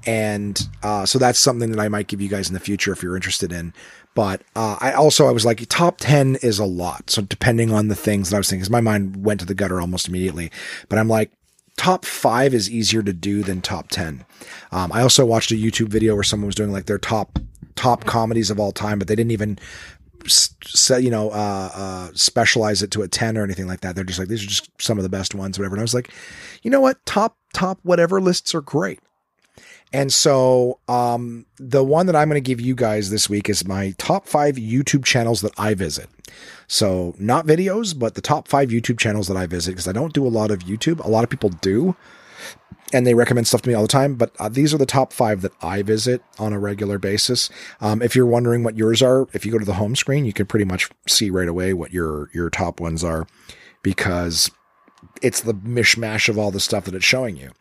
and 0.06 0.68
uh, 0.82 1.06
so 1.06 1.18
that's 1.18 1.38
something 1.38 1.70
that 1.72 1.80
I 1.80 1.88
might 1.88 2.06
give 2.06 2.20
you 2.20 2.28
guys 2.28 2.48
in 2.48 2.54
the 2.54 2.60
future 2.60 2.92
if 2.92 3.02
you're 3.02 3.16
interested 3.16 3.52
in. 3.52 3.72
But 4.14 4.42
uh, 4.56 4.76
I 4.80 4.92
also 4.92 5.28
I 5.28 5.32
was 5.32 5.44
like 5.44 5.64
top 5.68 5.98
ten 5.98 6.36
is 6.36 6.58
a 6.58 6.64
lot, 6.64 7.10
so 7.10 7.22
depending 7.22 7.72
on 7.72 7.88
the 7.88 7.94
things 7.94 8.30
that 8.30 8.36
I 8.36 8.38
was 8.40 8.48
thinking, 8.48 8.60
because 8.60 8.70
my 8.70 8.80
mind 8.80 9.24
went 9.24 9.40
to 9.40 9.46
the 9.46 9.54
gutter 9.54 9.80
almost 9.80 10.08
immediately. 10.08 10.50
But 10.88 10.98
I'm 10.98 11.08
like 11.08 11.30
top 11.76 12.04
five 12.04 12.52
is 12.52 12.68
easier 12.68 13.02
to 13.02 13.12
do 13.12 13.42
than 13.42 13.60
top 13.60 13.88
ten. 13.88 14.24
Um, 14.72 14.90
I 14.92 15.02
also 15.02 15.24
watched 15.24 15.52
a 15.52 15.54
YouTube 15.54 15.88
video 15.88 16.14
where 16.14 16.24
someone 16.24 16.46
was 16.46 16.54
doing 16.56 16.72
like 16.72 16.86
their 16.86 16.98
top 16.98 17.38
top 17.76 18.06
comedies 18.06 18.50
of 18.50 18.58
all 18.58 18.72
time, 18.72 18.98
but 18.98 19.06
they 19.06 19.14
didn't 19.14 19.30
even 19.30 19.58
say 20.26 21.00
you 21.00 21.10
know 21.10 21.30
uh, 21.30 21.70
uh, 21.74 22.10
specialize 22.14 22.82
it 22.82 22.90
to 22.90 23.02
a 23.02 23.08
10 23.08 23.38
or 23.38 23.44
anything 23.44 23.66
like 23.66 23.80
that 23.80 23.94
they're 23.94 24.04
just 24.04 24.18
like 24.18 24.28
these 24.28 24.42
are 24.42 24.48
just 24.48 24.68
some 24.80 24.98
of 24.98 25.02
the 25.02 25.08
best 25.08 25.34
ones 25.34 25.58
whatever 25.58 25.74
and 25.74 25.80
i 25.80 25.82
was 25.82 25.94
like 25.94 26.10
you 26.62 26.70
know 26.70 26.80
what 26.80 27.04
top 27.06 27.36
top 27.54 27.78
whatever 27.82 28.20
lists 28.20 28.54
are 28.54 28.60
great 28.60 29.00
and 29.92 30.12
so, 30.12 30.78
um, 30.88 31.46
the 31.56 31.82
one 31.82 32.06
that 32.06 32.16
I'm 32.16 32.28
going 32.28 32.42
to 32.42 32.46
give 32.46 32.60
you 32.60 32.74
guys 32.74 33.10
this 33.10 33.30
week 33.30 33.48
is 33.48 33.66
my 33.66 33.94
top 33.96 34.26
five 34.26 34.56
YouTube 34.56 35.04
channels 35.04 35.40
that 35.40 35.52
I 35.56 35.74
visit. 35.74 36.10
So, 36.66 37.14
not 37.18 37.46
videos, 37.46 37.98
but 37.98 38.14
the 38.14 38.20
top 38.20 38.48
five 38.48 38.68
YouTube 38.68 38.98
channels 38.98 39.28
that 39.28 39.36
I 39.36 39.46
visit 39.46 39.72
because 39.72 39.88
I 39.88 39.92
don't 39.92 40.12
do 40.12 40.26
a 40.26 40.28
lot 40.28 40.50
of 40.50 40.60
YouTube. 40.60 41.02
A 41.04 41.08
lot 41.08 41.24
of 41.24 41.30
people 41.30 41.48
do, 41.48 41.96
and 42.92 43.06
they 43.06 43.14
recommend 43.14 43.46
stuff 43.46 43.62
to 43.62 43.68
me 43.68 43.74
all 43.74 43.82
the 43.82 43.88
time. 43.88 44.16
But 44.16 44.32
uh, 44.38 44.50
these 44.50 44.74
are 44.74 44.78
the 44.78 44.84
top 44.84 45.14
five 45.14 45.40
that 45.40 45.52
I 45.62 45.80
visit 45.80 46.22
on 46.38 46.52
a 46.52 46.58
regular 46.58 46.98
basis. 46.98 47.48
Um, 47.80 48.02
if 48.02 48.14
you're 48.14 48.26
wondering 48.26 48.64
what 48.64 48.76
yours 48.76 49.00
are, 49.00 49.26
if 49.32 49.46
you 49.46 49.52
go 49.52 49.58
to 49.58 49.64
the 49.64 49.74
home 49.74 49.96
screen, 49.96 50.26
you 50.26 50.34
can 50.34 50.44
pretty 50.44 50.66
much 50.66 50.90
see 51.06 51.30
right 51.30 51.48
away 51.48 51.72
what 51.72 51.94
your 51.94 52.28
your 52.34 52.50
top 52.50 52.78
ones 52.78 53.02
are 53.02 53.26
because 53.82 54.50
it's 55.22 55.40
the 55.40 55.54
mishmash 55.54 56.28
of 56.28 56.36
all 56.38 56.50
the 56.50 56.60
stuff 56.60 56.84
that 56.84 56.94
it's 56.94 57.04
showing 57.04 57.36
you 57.36 57.52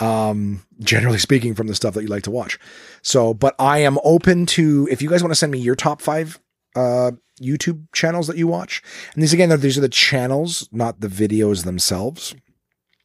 um, 0.00 0.62
generally 0.80 1.18
speaking, 1.18 1.54
from 1.54 1.66
the 1.66 1.74
stuff 1.74 1.94
that 1.94 2.02
you 2.02 2.08
like 2.08 2.24
to 2.24 2.30
watch. 2.30 2.58
So, 3.02 3.34
but 3.34 3.54
I 3.58 3.78
am 3.78 3.98
open 4.04 4.46
to 4.46 4.88
if 4.90 5.02
you 5.02 5.08
guys 5.08 5.22
want 5.22 5.32
to 5.32 5.38
send 5.38 5.52
me 5.52 5.58
your 5.58 5.74
top 5.74 6.00
five 6.02 6.38
uh, 6.76 7.12
YouTube 7.40 7.86
channels 7.92 8.26
that 8.26 8.36
you 8.36 8.46
watch. 8.46 8.82
And 9.14 9.22
these 9.22 9.32
again, 9.32 9.48
these 9.60 9.78
are 9.78 9.82
the 9.82 9.88
channels, 9.88 10.68
not 10.72 11.00
the 11.00 11.08
videos 11.08 11.64
themselves. 11.64 12.34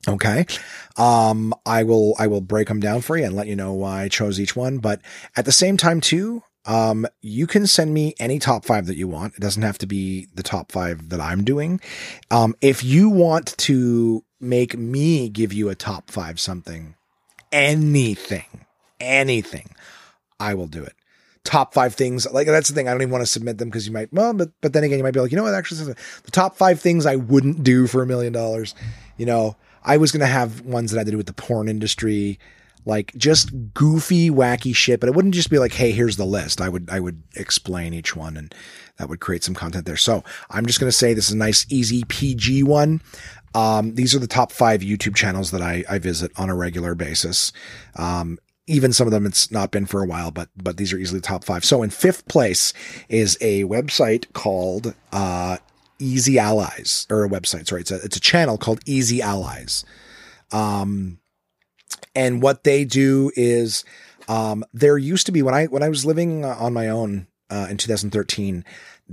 Okay. 0.07 0.45
Um, 0.98 1.53
I 1.65 1.84
will, 1.84 2.15
I 2.20 2.28
will 2.28 2.41
break 2.41 2.68
them 2.68 2.82
down 2.82 3.02
for 3.02 3.18
you 3.18 3.24
and 3.24 3.36
let 3.36 3.48
you 3.48 3.56
know 3.56 3.72
why 3.74 4.03
I 4.03 4.07
chose 4.10 4.40
each 4.40 4.56
one. 4.56 4.80
But 4.80 5.02
at 5.38 5.45
the 5.45 5.52
same 5.52 5.78
time, 5.78 6.02
too, 6.02 6.44
um, 6.65 7.06
you 7.22 7.48
can 7.48 7.68
send 7.68 7.94
me 7.94 8.14
any 8.20 8.40
top 8.40 8.65
five 8.65 8.86
that 8.88 8.98
you 8.98 9.07
want. 9.07 9.36
It 9.36 9.40
doesn't 9.40 9.64
have 9.64 9.78
to 9.80 9.88
be 9.88 10.28
the 10.34 10.44
top 10.44 10.72
five 10.72 11.10
that 11.10 11.22
I'm 11.22 11.44
doing. 11.44 11.80
Um, 12.32 12.56
if 12.61 12.84
you 12.84 13.10
want 13.10 13.57
to 13.60 14.24
make 14.44 14.78
me 14.78 15.30
give 15.30 15.53
you 15.53 15.70
a 15.70 15.76
top 15.76 16.11
five 16.11 16.40
something, 16.40 16.95
anything, 17.52 18.65
anything, 18.99 19.70
I 20.40 20.53
will 20.53 20.68
do 20.68 20.84
it. 20.84 20.94
Top 21.44 21.74
five 21.74 21.94
things, 21.94 22.32
like 22.32 22.48
that's 22.48 22.70
the 22.70 22.76
thing. 22.76 22.88
I 22.88 22.91
don't 22.91 23.02
even 23.02 23.11
want 23.11 23.24
to 23.24 23.32
submit 23.32 23.57
them 23.57 23.70
because 23.70 23.86
you 23.86 23.91
might, 23.94 24.11
well, 24.14 24.34
but 24.34 24.52
but 24.61 24.74
then 24.74 24.84
again, 24.84 24.98
you 24.98 25.03
might 25.03 25.14
be 25.14 25.20
like, 25.20 25.32
you 25.32 25.38
know 25.38 25.44
what? 25.44 25.53
Actually, 25.53 25.94
the 25.94 26.32
top 26.32 26.56
five 26.56 26.80
things 26.80 27.06
I 27.06 27.18
wouldn't 27.18 27.64
do 27.64 27.86
for 27.86 28.02
a 28.02 28.06
million 28.06 28.32
dollars. 28.32 28.76
You 29.18 29.26
know, 29.26 29.57
I 29.84 29.98
was 29.98 30.11
gonna 30.11 30.26
have 30.26 30.61
ones 30.61 30.91
that 30.91 30.99
had 30.99 31.07
to 31.07 31.11
do 31.11 31.18
with 31.18 31.28
the 31.28 31.34
porn 31.34 31.68
industry, 31.68 32.40
like 32.86 33.14
just 33.18 33.52
goofy, 33.74 34.30
wacky 34.30 34.74
shit. 34.74 35.02
But 35.02 35.10
it 35.10 35.15
wouldn't 35.15 35.34
just 35.34 35.49
be 35.49 35.60
like, 35.60 35.74
hey, 35.74 35.91
here's 35.91 36.15
the 36.15 36.26
list. 36.26 36.61
I 36.61 36.70
would 36.70 36.90
I 36.90 37.02
would 37.02 37.22
explain 37.36 37.94
each 37.94 38.15
one, 38.15 38.38
and 38.38 38.56
that 38.98 39.10
would 39.10 39.20
create 39.20 39.44
some 39.44 39.56
content 39.56 39.86
there. 39.86 39.98
So 39.98 40.24
I'm 40.49 40.65
just 40.65 40.80
gonna 40.80 40.94
say 40.94 41.14
this 41.14 41.28
is 41.28 41.34
a 41.34 41.38
nice, 41.38 41.65
easy 41.70 42.03
PG 42.07 42.64
one. 42.64 43.02
Um, 43.55 43.95
these 43.95 44.15
are 44.15 44.19
the 44.19 44.27
top 44.27 44.51
five 44.51 44.81
YouTube 44.81 45.15
channels 45.15 45.51
that 45.51 45.61
I, 45.61 45.84
I 45.89 45.99
visit 45.99 46.31
on 46.38 46.49
a 46.49 46.55
regular 46.55 46.95
basis. 46.95 47.51
Um, 47.95 48.39
even 48.65 48.93
some 48.93 49.07
of 49.07 49.11
them 49.11 49.25
it's 49.25 49.51
not 49.51 49.71
been 49.71 49.85
for 49.85 50.01
a 50.01 50.07
while, 50.07 50.31
but 50.31 50.49
but 50.55 50.77
these 50.77 50.93
are 50.93 50.97
easily 50.97 51.19
the 51.19 51.27
top 51.27 51.43
five. 51.43 51.65
So 51.65 51.84
in 51.84 51.89
fifth 51.89 52.27
place 52.27 52.73
is 53.09 53.38
a 53.41 53.63
website 53.65 54.31
called 54.34 54.95
uh, 55.11 55.57
Easy 55.99 56.39
Allies, 56.39 57.05
or 57.09 57.25
a 57.25 57.30
website. 57.30 57.67
Sorry, 57.67 57.81
it's 57.81 57.91
a 57.91 57.95
it's 57.97 58.17
a 58.17 58.21
channel 58.21 58.57
called 58.57 58.80
Easy 58.85 59.21
Allies. 59.21 59.84
Um, 60.51 61.19
and 62.15 62.41
what 62.41 62.63
they 62.63 62.85
do 62.85 63.31
is 63.35 63.84
um, 64.27 64.63
there 64.73 64.97
used 64.97 65.25
to 65.25 65.31
be 65.31 65.41
when 65.41 65.53
I 65.53 65.65
when 65.65 65.84
I 65.84 65.89
was 65.89 66.05
living 66.05 66.45
on 66.45 66.73
my 66.73 66.88
own 66.88 67.27
uh, 67.49 67.67
in 67.69 67.77
2013 67.77 68.63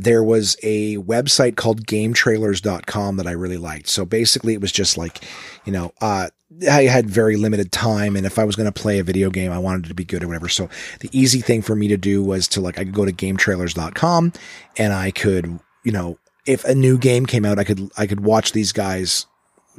there 0.00 0.24
was 0.24 0.56
a 0.62 0.96
website 0.96 1.56
called 1.56 1.86
gametrailers.com 1.86 3.16
that 3.16 3.26
I 3.26 3.32
really 3.32 3.58
liked. 3.58 3.88
So 3.88 4.06
basically 4.06 4.54
it 4.54 4.60
was 4.60 4.72
just 4.72 4.96
like, 4.96 5.22
you 5.66 5.72
know, 5.72 5.92
uh, 6.00 6.28
I 6.70 6.84
had 6.84 7.08
very 7.08 7.36
limited 7.36 7.70
time. 7.70 8.16
And 8.16 8.24
if 8.24 8.38
I 8.38 8.44
was 8.44 8.56
going 8.56 8.70
to 8.70 8.80
play 8.80 8.98
a 8.98 9.04
video 9.04 9.28
game, 9.28 9.52
I 9.52 9.58
wanted 9.58 9.84
it 9.84 9.88
to 9.88 9.94
be 9.94 10.06
good 10.06 10.24
or 10.24 10.26
whatever. 10.26 10.48
So 10.48 10.70
the 11.00 11.10
easy 11.12 11.42
thing 11.42 11.60
for 11.60 11.76
me 11.76 11.86
to 11.88 11.98
do 11.98 12.22
was 12.22 12.48
to 12.48 12.62
like, 12.62 12.78
I 12.78 12.84
could 12.84 12.94
go 12.94 13.04
to 13.04 13.12
gametrailers.com 13.12 14.32
and 14.78 14.92
I 14.94 15.10
could, 15.10 15.60
you 15.84 15.92
know, 15.92 16.18
if 16.46 16.64
a 16.64 16.74
new 16.74 16.96
game 16.96 17.26
came 17.26 17.44
out, 17.44 17.58
I 17.58 17.64
could, 17.64 17.90
I 17.98 18.06
could 18.06 18.20
watch 18.20 18.52
these 18.52 18.72
guys 18.72 19.26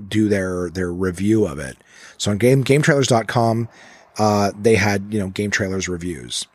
do 0.08 0.30
their, 0.30 0.70
their 0.70 0.94
review 0.94 1.48
of 1.48 1.58
it. 1.58 1.78
So 2.20 2.30
on 2.30 2.38
game, 2.38 2.64
gametrailers.com, 2.64 3.70
uh, 4.20 4.52
they 4.60 4.76
had, 4.76 5.12
you 5.12 5.20
know, 5.20 5.30
game 5.30 5.50
trailers 5.50 5.90
reviews 5.90 6.46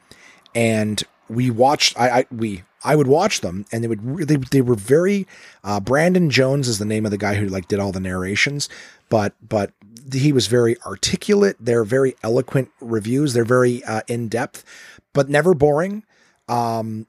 and 0.54 1.02
we 1.28 1.50
watched, 1.50 1.98
I, 1.98 2.20
I 2.20 2.26
we, 2.30 2.62
I 2.86 2.94
would 2.94 3.08
watch 3.08 3.40
them 3.40 3.66
and 3.72 3.82
they 3.82 3.88
would 3.88 4.28
they, 4.28 4.36
they 4.36 4.60
were 4.60 4.76
very 4.76 5.26
uh, 5.64 5.80
Brandon 5.80 6.30
Jones 6.30 6.68
is 6.68 6.78
the 6.78 6.84
name 6.84 7.04
of 7.04 7.10
the 7.10 7.18
guy 7.18 7.34
who 7.34 7.48
like 7.48 7.68
did 7.68 7.80
all 7.80 7.92
the 7.92 8.00
narrations 8.00 8.68
but 9.08 9.34
but 9.46 9.72
he 10.12 10.32
was 10.32 10.46
very 10.46 10.80
articulate. 10.82 11.56
They're 11.58 11.82
very 11.82 12.14
eloquent 12.22 12.70
reviews. 12.80 13.32
They're 13.32 13.44
very 13.44 13.82
uh, 13.84 14.02
in 14.06 14.28
depth 14.28 14.64
but 15.12 15.28
never 15.28 15.52
boring. 15.52 16.04
Um, 16.48 17.08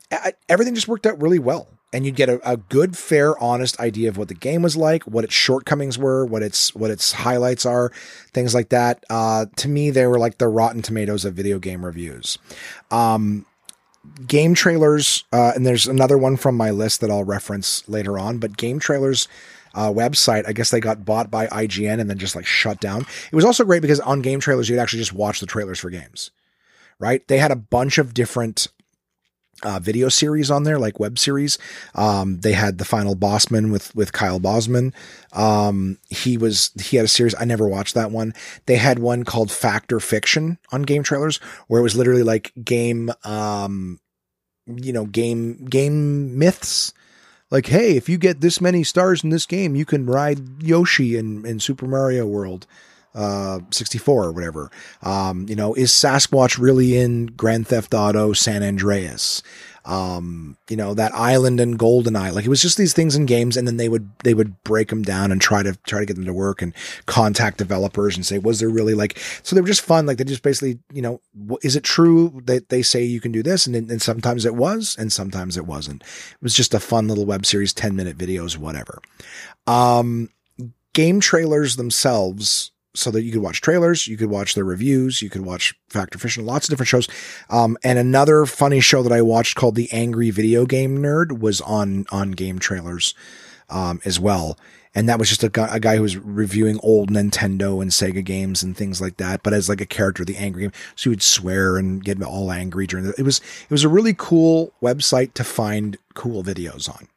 everything 0.50 0.74
just 0.74 0.88
worked 0.88 1.06
out 1.06 1.22
really 1.22 1.38
well 1.38 1.68
and 1.94 2.06
you'd 2.06 2.16
get 2.16 2.30
a, 2.30 2.50
a, 2.50 2.58
good 2.58 2.98
fair 2.98 3.38
honest 3.38 3.80
idea 3.80 4.10
of 4.10 4.18
what 4.18 4.28
the 4.28 4.34
game 4.34 4.62
was 4.62 4.76
like 4.76 5.04
what 5.04 5.24
its 5.24 5.34
shortcomings 5.34 5.98
were 5.98 6.26
what 6.26 6.42
its 6.42 6.74
what 6.76 6.90
its 6.90 7.12
highlights 7.12 7.66
are 7.66 7.92
things 8.34 8.54
like 8.54 8.70
that. 8.70 9.04
Uh, 9.10 9.46
to 9.58 9.68
me 9.68 9.90
they 9.90 10.08
were 10.08 10.20
like 10.20 10.38
the 10.38 10.48
rotten 10.48 10.82
tomatoes 10.82 11.24
of 11.24 11.34
video 11.34 11.60
game 11.60 11.86
reviews. 11.86 12.38
Um, 12.92 13.46
game 14.26 14.54
trailers, 14.54 15.24
uh, 15.32 15.54
and 15.56 15.66
there's 15.66 15.88
another 15.88 16.18
one 16.18 16.38
from 16.38 16.56
my 16.56 16.72
list 16.72 17.02
that 17.02 17.12
I'll 17.12 17.24
reference 17.24 17.88
later 17.88 18.18
on, 18.18 18.38
but 18.38 18.58
game 18.58 18.80
trailers. 18.80 19.28
Uh, 19.76 19.94
website. 19.94 20.44
I 20.48 20.54
guess 20.54 20.72
they 20.72 20.80
got 20.80 21.06
bought 21.06 21.30
by 21.30 21.46
IGN 21.46 22.00
and 22.00 22.10
then 22.10 22.18
just 22.18 22.36
like 22.36 22.48
shut 22.48 22.80
down. 22.80 23.02
It 23.02 23.36
was 23.36 23.46
also 23.46 23.64
great 23.64 23.84
because 23.84 24.00
on 24.00 24.24
game 24.24 24.40
trailers, 24.40 24.68
you'd 24.68 24.80
actually 24.80 25.02
just 25.02 25.14
watch 25.14 25.40
the 25.40 25.46
trailers 25.46 25.78
for 25.78 25.92
games, 25.92 26.32
right? 26.98 27.28
They 27.28 27.38
had 27.38 27.52
a 27.52 27.56
bunch 27.56 28.00
of 28.00 28.16
different 28.16 28.70
uh, 29.64 29.80
video 29.80 30.10
series 30.10 30.52
on 30.52 30.64
there, 30.64 30.80
like 30.80 31.00
web 31.00 31.18
series. 31.18 31.58
Um, 31.96 32.40
they 32.42 32.54
had 32.54 32.78
the 32.78 32.86
final 32.86 33.16
Bosman 33.16 33.72
with 33.72 33.96
with 33.96 34.14
Kyle 34.14 34.40
Bosman. 34.40 34.94
Um, 35.34 35.98
he 36.10 36.38
was 36.38 36.72
he 36.82 36.98
had 36.98 37.06
a 37.06 37.10
series. 37.10 37.36
I 37.40 37.46
never 37.46 37.68
watched 37.68 37.96
that 37.96 38.12
one. 38.12 38.34
They 38.66 38.76
had 38.76 39.00
one 39.00 39.24
called 39.24 39.52
Fact 39.52 39.92
or 39.92 40.00
Fiction 40.00 40.58
on 40.72 40.84
game 40.84 41.04
trailers, 41.04 41.38
where 41.68 41.80
it 41.80 41.84
was 41.84 41.96
literally 41.96 42.24
like 42.24 42.52
game, 42.64 43.12
um, 43.24 44.00
you 44.68 44.94
know, 44.94 45.06
game 45.06 45.66
game 45.66 46.38
myths. 46.38 46.94
Like, 47.50 47.68
hey, 47.68 47.96
if 47.96 48.10
you 48.10 48.18
get 48.18 48.42
this 48.42 48.60
many 48.60 48.84
stars 48.84 49.24
in 49.24 49.30
this 49.30 49.46
game, 49.46 49.76
you 49.76 49.86
can 49.86 50.06
ride 50.06 50.62
Yoshi 50.62 51.16
in 51.16 51.46
in 51.46 51.60
Super 51.60 51.88
Mario 51.88 52.26
World. 52.26 52.68
Uh, 53.18 53.62
64 53.72 54.26
or 54.26 54.32
whatever. 54.32 54.70
Um, 55.02 55.48
you 55.50 55.56
know, 55.56 55.74
is 55.74 55.92
Sasquatch 55.92 56.60
really 56.60 56.96
in 56.96 57.26
Grand 57.26 57.68
Theft 57.68 57.96
Auto 57.96 58.32
San 58.34 58.62
Andreas? 58.62 59.42
Um, 59.86 60.56
you 60.70 60.78
know, 60.78 60.94
that 60.94 61.16
island 61.16 61.60
and 61.60 61.80
GoldenEye, 61.80 62.32
like 62.32 62.46
it 62.46 62.50
was 62.50 62.62
just 62.62 62.78
these 62.78 62.94
things 62.94 63.16
in 63.16 63.26
games. 63.26 63.58
And 63.58 63.68
then 63.68 63.78
they 63.78 63.90
would, 63.90 64.08
they 64.24 64.36
would 64.36 64.62
break 64.64 64.90
them 64.90 65.02
down 65.02 65.32
and 65.32 65.42
try 65.42 65.64
to, 65.64 65.76
try 65.88 66.00
to 66.00 66.06
get 66.06 66.16
them 66.16 66.26
to 66.26 66.34
work 66.34 66.62
and 66.62 66.76
contact 67.08 67.58
developers 67.58 68.16
and 68.16 68.24
say, 68.24 68.38
was 68.38 68.60
there 68.60 68.70
really 68.70 68.94
like, 68.94 69.18
so 69.42 69.56
they 69.56 69.62
were 69.62 69.68
just 69.68 69.82
fun. 69.82 70.06
Like 70.06 70.20
they 70.20 70.24
just 70.24 70.44
basically, 70.44 70.78
you 70.94 71.02
know, 71.02 71.20
is 71.64 71.76
it 71.76 71.84
true 71.84 72.40
that 72.46 72.70
they 72.70 72.84
say 72.84 73.02
you 73.02 73.20
can 73.20 73.32
do 73.32 73.42
this? 73.42 73.66
And, 73.66 73.76
and 73.76 74.00
sometimes 74.00 74.46
it 74.46 74.54
was, 74.54 74.96
and 75.00 75.12
sometimes 75.12 75.58
it 75.58 75.66
wasn't. 75.66 76.04
It 76.04 76.44
was 76.44 76.54
just 76.54 76.76
a 76.76 76.80
fun 76.80 77.08
little 77.08 77.26
web 77.26 77.48
series, 77.48 77.74
10 77.74 77.96
minute 77.96 78.16
videos, 78.16 78.58
whatever. 78.58 79.02
Um, 79.66 80.30
game 80.94 81.20
trailers 81.20 81.78
themselves 81.78 82.72
so 82.98 83.12
that 83.12 83.24
you 83.24 83.32
could 83.32 83.42
watch 83.42 83.62
trailers, 83.62 84.08
you 84.08 84.18
could 84.18 84.30
watch 84.30 84.56
their 84.56 84.64
reviews, 84.64 85.22
you 85.22 85.30
could 85.30 85.46
watch 85.46 85.74
Fact 85.90 86.16
or 86.16 86.20
Fiction, 86.20 86.46
lots 86.46 86.68
of 86.68 86.72
different 86.72 86.90
shows. 86.90 87.08
Um, 87.50 87.78
and 87.84 88.00
another 88.00 88.46
funny 88.46 88.80
show 88.80 89.04
that 89.04 89.12
I 89.12 89.22
watched 89.22 89.56
called 89.56 89.76
The 89.76 89.92
Angry 89.92 90.30
Video 90.30 90.66
Game 90.66 90.98
Nerd 91.00 91.40
was 91.40 91.62
on 91.62 92.06
on 92.12 92.32
game 92.32 92.60
trailers 92.60 93.14
um, 93.70 94.02
as 94.06 94.20
well. 94.20 94.58
And 94.96 95.08
that 95.10 95.20
was 95.20 95.30
just 95.30 95.44
a 95.44 95.50
guy, 95.50 95.68
a 95.72 95.80
guy 95.80 95.96
who 95.96 96.02
was 96.02 96.18
reviewing 96.18 96.80
old 96.82 97.12
Nintendo 97.12 97.82
and 97.84 97.92
Sega 97.92 98.24
games 98.24 98.64
and 98.64 98.76
things 98.76 99.00
like 99.00 99.18
that, 99.18 99.44
but 99.44 99.54
as 99.54 99.70
like 99.70 99.82
a 99.82 99.86
character, 99.86 100.26
the 100.26 100.38
angry 100.38 100.64
game. 100.64 100.72
So 100.96 101.04
he 101.04 101.10
would 101.10 101.22
swear 101.22 101.78
and 101.78 102.04
get 102.04 102.22
all 102.24 102.52
angry 102.52 102.88
during 102.88 103.06
the, 103.06 103.14
it 103.16 103.22
was, 103.22 103.38
it 103.38 103.70
was 103.70 103.84
a 103.84 103.90
really 103.90 104.16
cool 104.18 104.74
website 104.82 105.36
to 105.36 105.44
find 105.44 105.98
cool 106.16 106.44
videos 106.44 106.90
on. 106.90 107.08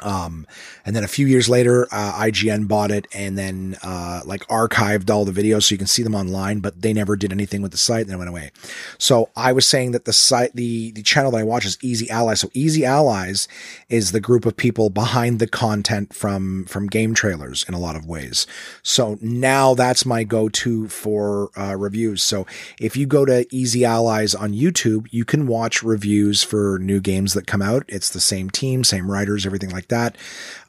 Um, 0.00 0.46
and 0.84 0.94
then 0.94 1.04
a 1.04 1.08
few 1.08 1.26
years 1.26 1.48
later, 1.48 1.86
uh, 1.90 2.12
IGN 2.24 2.68
bought 2.68 2.90
it 2.90 3.06
and 3.14 3.38
then, 3.38 3.76
uh, 3.82 4.22
like 4.24 4.46
archived 4.48 5.10
all 5.10 5.24
the 5.24 5.32
videos 5.32 5.64
so 5.64 5.74
you 5.74 5.78
can 5.78 5.86
see 5.86 6.02
them 6.02 6.14
online, 6.14 6.60
but 6.60 6.80
they 6.82 6.92
never 6.92 7.16
did 7.16 7.32
anything 7.32 7.62
with 7.62 7.72
the 7.72 7.78
site 7.78 8.06
and 8.06 8.14
it 8.14 8.16
went 8.16 8.30
away. 8.30 8.50
So 8.98 9.30
I 9.36 9.52
was 9.52 9.66
saying 9.66 9.92
that 9.92 10.04
the 10.04 10.12
site, 10.12 10.54
the, 10.54 10.92
the 10.92 11.02
channel 11.02 11.30
that 11.32 11.38
I 11.38 11.44
watch 11.44 11.64
is 11.64 11.78
Easy 11.82 12.08
Allies. 12.10 12.40
So 12.40 12.50
Easy 12.54 12.84
Allies 12.84 13.48
is 13.88 14.12
the 14.12 14.20
group 14.20 14.46
of 14.46 14.56
people 14.56 14.90
behind 14.90 15.38
the 15.38 15.46
content 15.46 16.14
from, 16.14 16.64
from 16.66 16.86
game 16.86 17.14
trailers 17.14 17.64
in 17.68 17.74
a 17.74 17.78
lot 17.78 17.96
of 17.96 18.06
ways. 18.06 18.46
So 18.82 19.18
now 19.20 19.74
that's 19.74 20.06
my 20.06 20.24
go-to 20.24 20.88
for, 20.88 21.50
uh, 21.56 21.76
reviews. 21.76 22.22
So 22.22 22.46
if 22.80 22.96
you 22.96 23.06
go 23.06 23.24
to 23.24 23.46
Easy 23.54 23.84
Allies 23.84 24.34
on 24.34 24.52
YouTube, 24.52 25.06
you 25.10 25.24
can 25.24 25.46
watch 25.46 25.82
reviews 25.82 26.42
for 26.42 26.78
new 26.78 27.00
games 27.00 27.34
that 27.34 27.46
come 27.46 27.62
out. 27.62 27.84
It's 27.88 28.10
the 28.10 28.20
same 28.20 28.50
team, 28.50 28.84
same 28.84 29.10
writers, 29.10 29.46
everything 29.46 29.70
like 29.70 29.87
that. 29.88 30.16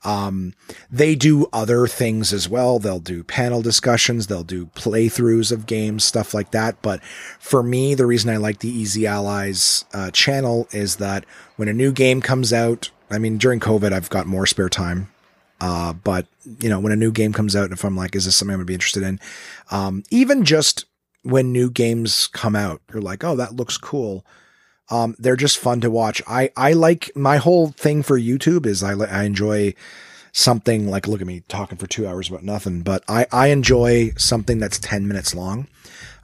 Um, 0.04 0.54
they 0.90 1.16
do 1.16 1.48
other 1.52 1.88
things 1.88 2.32
as 2.34 2.48
well. 2.48 2.80
They'll 2.80 3.00
do 3.00 3.24
panel 3.24 3.62
discussions, 3.62 4.28
they'll 4.28 4.44
do 4.44 4.68
playthroughs 4.68 5.52
of 5.52 5.66
games, 5.66 6.04
stuff 6.04 6.34
like 6.34 6.52
that. 6.52 6.82
But 6.82 7.04
for 7.40 7.62
me, 7.64 7.96
the 7.96 8.06
reason 8.06 8.30
I 8.30 8.38
like 8.38 8.60
the 8.60 8.70
Easy 8.70 9.06
Allies 9.06 9.86
uh, 9.94 10.12
channel 10.12 10.68
is 10.72 10.98
that 10.98 11.26
when 11.58 11.68
a 11.68 11.74
new 11.74 11.92
game 11.92 12.22
comes 12.22 12.54
out, 12.54 12.92
I 13.12 13.18
mean, 13.18 13.38
during 13.38 13.60
COVID, 13.60 13.92
I've 13.92 14.10
got 14.10 14.28
more 14.28 14.46
spare 14.46 14.70
time. 14.70 15.10
Uh, 15.62 15.94
but 15.94 16.26
you 16.60 16.70
know, 16.70 16.80
when 16.80 16.94
a 16.94 16.98
new 16.98 17.12
game 17.12 17.34
comes 17.34 17.56
out, 17.56 17.72
if 17.72 17.84
I'm 17.84 17.96
like, 17.96 18.16
is 18.16 18.26
this 18.26 18.36
something 18.36 18.54
I'm 18.54 18.60
gonna 18.60 18.66
be 18.66 18.74
interested 18.74 19.04
in? 19.04 19.20
Um, 19.72 20.04
even 20.10 20.46
just 20.46 20.86
when 21.24 21.52
new 21.52 21.70
games 21.70 22.28
come 22.28 22.56
out, 22.56 22.82
you're 22.92 23.02
like, 23.02 23.24
oh, 23.24 23.36
that 23.36 23.56
looks 23.56 23.78
cool. 23.78 24.26
Um, 24.90 25.16
they're 25.20 25.36
just 25.36 25.58
fun 25.58 25.82
to 25.82 25.92
watch. 25.92 26.22
I, 26.28 26.52
I 26.58 26.74
like 26.74 27.12
my 27.16 27.38
whole 27.38 27.70
thing 27.70 28.02
for 28.04 28.20
YouTube 28.20 28.66
is 28.66 28.82
I, 28.82 28.94
I 28.94 29.24
enjoy 29.24 29.76
something 30.32 30.88
like, 30.90 31.08
look 31.08 31.22
at 31.22 31.28
me 31.28 31.44
talking 31.48 31.78
for 31.78 31.88
two 31.88 32.08
hours 32.08 32.30
about 32.30 32.44
nothing, 32.44 32.82
but 32.82 33.04
I, 33.08 33.28
I 33.32 33.48
enjoy 33.48 34.12
something 34.18 34.60
that's 34.60 34.80
10 34.80 35.08
minutes 35.08 35.36
long. 35.36 35.68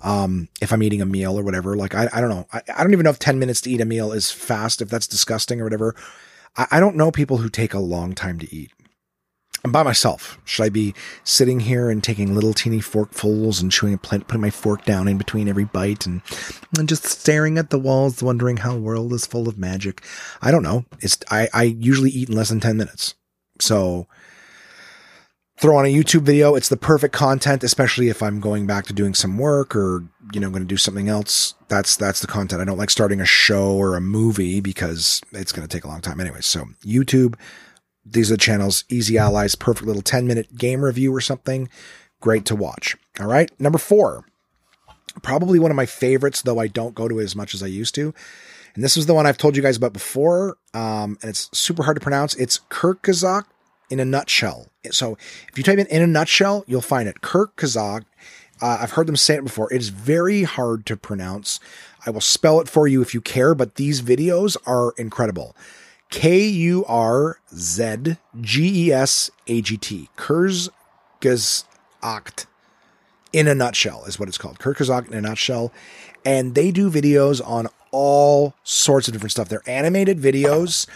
Um, 0.02 0.50
if 0.62 0.72
I'm 0.72 0.84
eating 0.84 1.02
a 1.02 1.06
meal 1.06 1.38
or 1.38 1.44
whatever, 1.44 1.76
like, 1.76 1.96
I, 1.96 2.10
I 2.14 2.22
don't 2.22 2.30
know. 2.30 2.48
I, 2.54 2.62
I 2.76 2.84
don't 2.84 2.94
even 2.94 3.04
know 3.04 3.10
if 3.10 3.20
10 3.20 3.40
minutes 3.40 3.62
to 3.62 3.72
eat 3.72 3.82
a 3.82 3.86
meal 3.86 4.12
is 4.12 4.32
fast, 4.32 4.82
if 4.82 4.90
that's 4.90 5.08
disgusting 5.08 5.62
or 5.62 5.64
whatever. 5.64 5.96
I, 6.58 6.68
I 6.72 6.80
don't 6.80 6.96
know 6.96 7.12
people 7.12 7.38
who 7.38 7.50
take 7.50 7.74
a 7.74 7.80
long 7.80 8.14
time 8.14 8.40
to 8.40 8.56
eat. 8.56 8.72
I'm 9.66 9.72
by 9.72 9.82
myself. 9.82 10.40
Should 10.46 10.62
I 10.62 10.70
be 10.70 10.94
sitting 11.24 11.60
here 11.60 11.90
and 11.90 12.04
taking 12.04 12.36
little 12.36 12.54
teeny 12.54 12.82
forkfuls 12.82 13.64
and 13.64 13.72
chewing, 13.72 13.98
putting 13.98 14.40
my 14.40 14.52
fork 14.52 14.86
down 14.86 15.08
in 15.08 15.18
between 15.18 15.48
every 15.48 15.66
bite 15.66 16.06
and, 16.06 16.22
and 16.78 16.88
just 16.88 17.04
staring 17.04 17.58
at 17.58 17.72
the 17.72 17.80
walls, 17.80 18.22
wondering 18.22 18.58
how 18.58 18.76
the 18.76 18.80
world 18.80 19.12
is 19.12 19.26
full 19.26 19.50
of 19.50 19.58
magic? 19.58 20.04
I 20.40 20.52
don't 20.52 20.62
know. 20.62 20.86
It's, 21.00 21.18
I, 21.32 21.50
I 21.52 21.64
usually 21.64 22.12
eat 22.12 22.30
in 22.30 22.36
less 22.36 22.50
than 22.50 22.60
10 22.60 22.78
minutes. 22.78 23.16
So 23.60 24.08
throw 25.58 25.78
on 25.78 25.86
a 25.86 25.94
YouTube 25.94 26.22
video. 26.22 26.54
It's 26.54 26.70
the 26.70 26.78
perfect 26.78 27.16
content, 27.16 27.64
especially 27.64 28.10
if 28.10 28.22
I'm 28.22 28.40
going 28.40 28.68
back 28.68 28.86
to 28.86 28.94
doing 28.94 29.16
some 29.16 29.40
work 29.40 29.76
or, 29.76 30.04
you 30.32 30.40
know, 30.40 30.52
going 30.52 30.62
to 30.62 30.68
do 30.68 30.78
something 30.78 31.10
else. 31.10 31.56
That's, 31.70 31.96
that's 31.96 32.20
the 32.20 32.28
content. 32.28 32.62
I 32.62 32.66
don't 32.66 32.78
like 32.78 32.92
starting 32.92 33.20
a 33.20 33.26
show 33.26 33.74
or 33.74 33.96
a 33.96 34.02
movie 34.02 34.62
because 34.62 35.24
it's 35.32 35.52
going 35.52 35.68
to 35.68 35.76
take 35.76 35.86
a 35.86 35.88
long 35.88 36.02
time 36.02 36.20
anyway. 36.20 36.42
So 36.42 36.66
YouTube, 36.86 37.34
these 38.06 38.32
are 38.32 38.36
the 38.36 38.42
channels, 38.42 38.84
Easy 38.90 39.18
Allies, 39.18 39.56
perfect 39.56 39.88
little 39.88 40.02
10 40.02 40.28
minute 40.28 40.56
game 40.56 40.84
review 40.84 41.14
or 41.14 41.22
something. 41.22 41.70
Great 42.22 42.46
to 42.46 42.56
watch. 42.56 42.96
All 43.20 43.28
right. 43.28 43.50
Number 43.60 43.78
four, 43.78 44.26
probably 45.22 45.60
one 45.60 45.72
of 45.72 45.78
my 45.78 45.86
favorites, 45.86 46.42
though 46.42 46.60
I 46.60 46.68
don't 46.68 46.96
go 46.96 47.08
to 47.08 47.20
it 47.20 47.24
as 47.24 47.36
much 47.36 47.54
as 47.54 47.64
I 47.64 47.68
used 47.68 47.96
to. 47.96 48.14
And 48.76 48.84
this 48.84 48.98
is 48.98 49.06
the 49.06 49.14
one 49.14 49.26
I've 49.26 49.38
told 49.38 49.56
you 49.56 49.64
guys 49.64 49.78
about 49.78 49.94
before. 49.94 50.58
Um, 50.74 51.18
and 51.22 51.30
it's 51.30 51.50
super 51.58 51.84
hard 51.84 51.96
to 51.96 52.02
pronounce. 52.02 52.36
It's 52.36 52.60
Kirk 52.70 53.02
Kazak 53.04 53.46
in 53.90 54.00
a 54.00 54.06
nutshell. 54.06 54.68
So 54.92 55.18
if 55.50 55.58
you 55.58 55.64
type 55.64 55.80
in 55.80 55.88
in 55.88 56.02
a 56.02 56.08
nutshell, 56.08 56.64
you'll 56.68 56.82
find 56.82 57.08
it. 57.08 57.22
Kirk 57.22 57.62
Uh, 57.64 57.80
I've 58.62 58.92
heard 58.92 59.08
them 59.08 59.16
say 59.16 59.36
it 59.36 59.44
before. 59.44 59.72
It 59.74 59.82
is 59.82 59.90
very 59.90 60.44
hard 60.44 60.86
to 60.88 60.98
pronounce. 60.98 61.60
I 62.06 62.10
will 62.12 62.22
spell 62.22 62.60
it 62.60 62.70
for 62.70 62.88
you 62.88 63.02
if 63.02 63.14
you 63.14 63.22
care, 63.22 63.56
but 63.56 63.76
these 63.76 64.02
videos 64.02 64.58
are 64.66 64.94
incredible. 64.98 65.56
K 66.10 66.46
U 66.46 66.86
R 66.86 67.40
Z 67.54 68.18
G 68.42 68.88
E 68.88 68.92
S 68.94 69.30
A 69.48 69.62
G 69.62 69.78
T. 69.78 70.10
Kurzgesagt. 70.18 70.72
In 73.34 73.48
a 73.48 73.56
nutshell 73.56 74.06
is 74.06 74.20
what 74.20 74.30
it's 74.30 74.38
called. 74.38 74.60
Kurzgesagt 74.60 75.10
in 75.10 75.14
a 75.14 75.22
nutshell. 75.22 75.72
And 76.24 76.56
they 76.56 76.72
do 76.72 76.90
videos 76.90 77.46
on 77.46 77.68
all 77.92 78.56
sorts 78.64 79.08
of 79.08 79.14
different 79.14 79.32
stuff. 79.32 79.50
They're 79.50 79.62
animated 79.68 80.20
videos. 80.20 80.88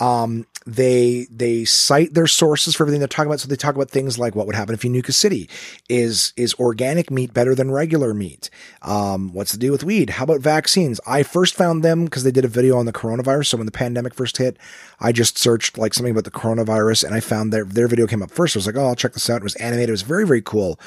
Um, 0.00 0.46
they 0.66 1.26
they 1.30 1.64
cite 1.64 2.12
their 2.12 2.26
sources 2.26 2.76
for 2.76 2.84
everything 2.84 3.00
they're 3.00 3.08
talking 3.08 3.30
about. 3.30 3.40
So 3.40 3.48
they 3.48 3.56
talk 3.56 3.74
about 3.74 3.90
things 3.90 4.18
like 4.18 4.34
what 4.34 4.46
would 4.46 4.54
happen 4.54 4.74
if 4.74 4.84
you 4.84 4.90
nuke 4.90 5.08
a 5.08 5.12
city. 5.12 5.48
Is 5.88 6.34
is 6.36 6.54
organic 6.54 7.10
meat 7.10 7.32
better 7.32 7.54
than 7.54 7.70
regular 7.70 8.12
meat? 8.12 8.50
Um, 8.82 9.32
what's 9.32 9.52
the 9.52 9.58
deal 9.58 9.72
with 9.72 9.84
weed? 9.84 10.10
How 10.10 10.24
about 10.24 10.40
vaccines? 10.40 11.00
I 11.06 11.22
first 11.22 11.54
found 11.54 11.82
them 11.82 12.04
because 12.04 12.22
they 12.22 12.30
did 12.30 12.44
a 12.44 12.48
video 12.48 12.76
on 12.76 12.84
the 12.84 12.92
coronavirus. 12.92 13.46
So 13.46 13.56
when 13.56 13.66
the 13.66 13.72
pandemic 13.72 14.14
first 14.14 14.36
hit, 14.36 14.58
I 15.00 15.10
just 15.10 15.38
searched 15.38 15.78
like 15.78 15.94
something 15.94 16.12
about 16.12 16.24
the 16.24 16.30
coronavirus 16.30 17.04
and 17.04 17.14
I 17.14 17.20
found 17.20 17.52
their 17.52 17.64
their 17.64 17.88
video 17.88 18.06
came 18.06 18.22
up 18.22 18.30
first. 18.30 18.54
I 18.54 18.58
was 18.58 18.66
like, 18.66 18.76
oh, 18.76 18.88
I'll 18.88 18.94
check 18.94 19.14
this 19.14 19.30
out. 19.30 19.40
It 19.40 19.44
was 19.44 19.56
animated. 19.56 19.88
It 19.88 19.92
was 19.92 20.02
very 20.02 20.26
very 20.26 20.42
cool. 20.42 20.78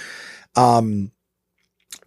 Um, 0.56 1.12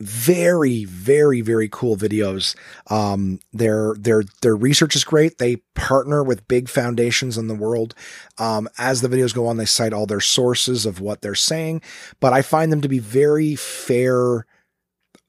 very 0.01 0.85
very 0.85 1.41
very 1.41 1.69
cool 1.71 1.97
videos. 1.97 2.57
Um 2.89 3.41
their 3.53 3.95
their 3.99 4.25
their 4.43 4.57
research 4.57 4.97
is 4.97 5.05
great. 5.05 5.39
They 5.39 5.57
partner 5.75 6.23
with 6.23 6.49
big 6.49 6.69
foundations 6.69 7.39
in 7.39 7.49
the 7.49 7.55
world. 7.55 7.95
Um 8.39 8.69
as 8.79 9.01
the 9.01 9.09
videos 9.09 9.35
go 9.35 9.47
on 9.47 9.57
they 9.57 9.65
cite 9.65 9.93
all 9.93 10.07
their 10.07 10.21
sources 10.21 10.87
of 10.87 11.01
what 11.01 11.23
they're 11.23 11.35
saying 11.35 11.83
but 12.21 12.33
i 12.33 12.43
find 12.43 12.73
them 12.73 12.81
to 12.81 12.89
be 12.89 12.99
very 12.99 13.55
fair 13.55 14.47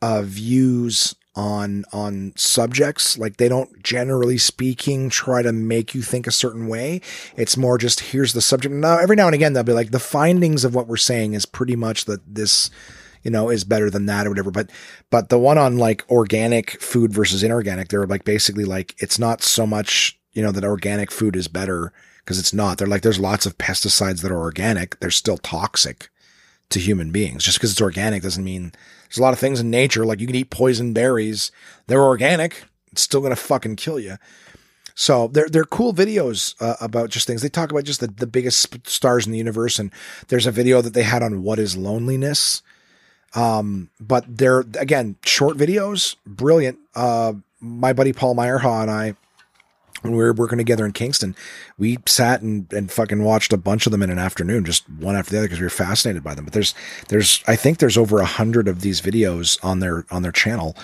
uh 0.02 0.22
views 0.24 1.16
on 1.36 1.84
on 1.92 2.34
subjects. 2.36 3.18
Like 3.18 3.38
they 3.38 3.50
don't 3.50 3.84
generally 3.84 4.38
speaking 4.38 5.10
try 5.10 5.42
to 5.42 5.52
make 5.52 5.94
you 5.94 6.02
think 6.02 6.28
a 6.28 6.32
certain 6.32 6.68
way. 6.68 7.02
It's 7.36 7.58
more 7.58 7.78
just 7.78 8.00
here's 8.00 8.34
the 8.34 8.42
subject. 8.42 8.74
Now 8.74 8.98
every 8.98 9.16
now 9.16 9.28
and 9.28 9.36
again 9.36 9.54
they'll 9.54 9.64
be 9.64 9.74
like 9.74 9.92
the 9.92 10.00
findings 10.00 10.64
of 10.64 10.74
what 10.74 10.88
we're 10.88 10.98
saying 10.98 11.34
is 11.34 11.46
pretty 11.46 11.76
much 11.76 12.06
that 12.06 12.22
this 12.36 12.70
you 13.26 13.31
know, 13.31 13.49
is 13.49 13.65
better 13.65 13.89
than 13.89 14.06
that 14.06 14.26
or 14.26 14.30
whatever. 14.30 14.52
But, 14.52 14.69
but 15.10 15.27
the 15.27 15.39
one 15.39 15.57
on 15.57 15.77
like 15.77 16.10
organic 16.10 16.80
food 16.81 17.11
versus 17.11 17.43
inorganic, 17.43 17.89
they're 17.89 18.07
like 18.07 18.23
basically 18.23 18.64
like, 18.64 18.95
it's 18.99 19.19
not 19.19 19.41
so 19.41 19.68
much, 19.68 20.18
you 20.31 20.41
know, 20.41 20.52
that 20.52 20.64
organic 20.64 21.11
food 21.11 21.35
is 21.35 21.49
better 21.49 21.91
because 22.19 22.39
it's 22.39 22.53
not. 22.53 22.77
They're 22.77 22.88
like, 22.88 23.02
there's 23.02 23.19
lots 23.19 23.45
of 23.45 23.57
pesticides 23.57 24.22
that 24.22 24.31
are 24.31 24.39
organic. 24.39 24.99
They're 24.99 25.11
still 25.11 25.38
toxic 25.38 26.10
to 26.69 26.80
human 26.80 27.11
beings. 27.11 27.43
Just 27.43 27.57
because 27.57 27.72
it's 27.72 27.81
organic 27.81 28.23
doesn't 28.23 28.43
mean 28.43 28.72
there's 29.10 29.18
a 29.18 29.22
lot 29.22 29.34
of 29.34 29.39
things 29.39 29.60
in 29.60 29.69
nature. 29.69 30.06
Like 30.06 30.19
you 30.19 30.27
can 30.27 30.35
eat 30.35 30.49
poison 30.52 30.93
berries. 30.93 31.52
They're 31.88 32.03
organic. 32.03 32.64
It's 32.91 33.02
still 33.02 33.22
going 33.22 33.35
to 33.35 33.35
fucking 33.35 33.76
kill 33.76 33.99
you. 33.99 34.18
So 34.95 35.27
they're 35.27 35.49
they're 35.49 35.65
cool 35.65 35.93
videos 35.93 36.56
uh, 36.61 36.76
about 36.80 37.10
just 37.10 37.27
things. 37.27 37.41
They 37.41 37.49
talk 37.49 37.69
about 37.69 37.84
just 37.84 37.99
the, 37.99 38.07
the 38.07 38.26
biggest 38.26 38.88
stars 38.88 39.26
in 39.26 39.34
the 39.34 39.38
universe, 39.38 39.77
and 39.77 39.91
there's 40.30 40.47
a 40.47 40.52
video 40.52 40.81
that 40.81 40.93
they 40.93 41.03
had 41.03 41.22
on 41.22 41.43
what 41.43 41.60
is 41.60 41.76
loneliness, 41.76 42.61
um, 43.36 43.90
but 43.99 44.26
they're 44.28 44.62
again 44.80 45.18
short 45.24 45.57
videos, 45.57 46.16
brilliant. 46.26 46.80
Uh, 46.95 47.34
my 47.60 47.94
buddy 47.94 48.14
Paul 48.14 48.36
Meyerhaw 48.36 48.82
and 48.82 48.91
I 48.91 49.16
when 50.06 50.16
we 50.16 50.24
were 50.24 50.34
working 50.34 50.57
together 50.57 50.86
in 50.86 50.94
Kingston, 50.94 51.36
we 51.78 51.98
sat 52.06 52.41
and, 52.41 52.72
and 52.72 52.91
fucking 52.91 53.24
watched 53.24 53.52
a 53.53 53.57
bunch 53.57 53.86
of 53.86 53.91
them 53.91 54.03
in 54.03 54.10
an 54.10 54.20
afternoon, 54.20 54.66
just 54.66 54.88
one 54.90 55.16
after 55.16 55.32
the 55.32 55.38
other, 55.40 55.48
because 55.48 55.60
we 55.60 55.66
were 55.66 55.70
fascinated 55.70 56.24
by 56.24 56.36
them. 56.36 56.45
But 56.45 56.53
there's, 56.53 56.76
there's, 57.10 57.44
I 57.48 57.56
think 57.56 57.80
there's 57.80 57.98
over 57.98 58.20
a 58.20 58.26
hundred 58.26 58.68
of 58.68 58.82
these 58.82 59.02
videos 59.02 59.64
on 59.64 59.80
their, 59.80 60.06
on 60.12 60.22
their 60.22 60.32
channel. 60.32 60.76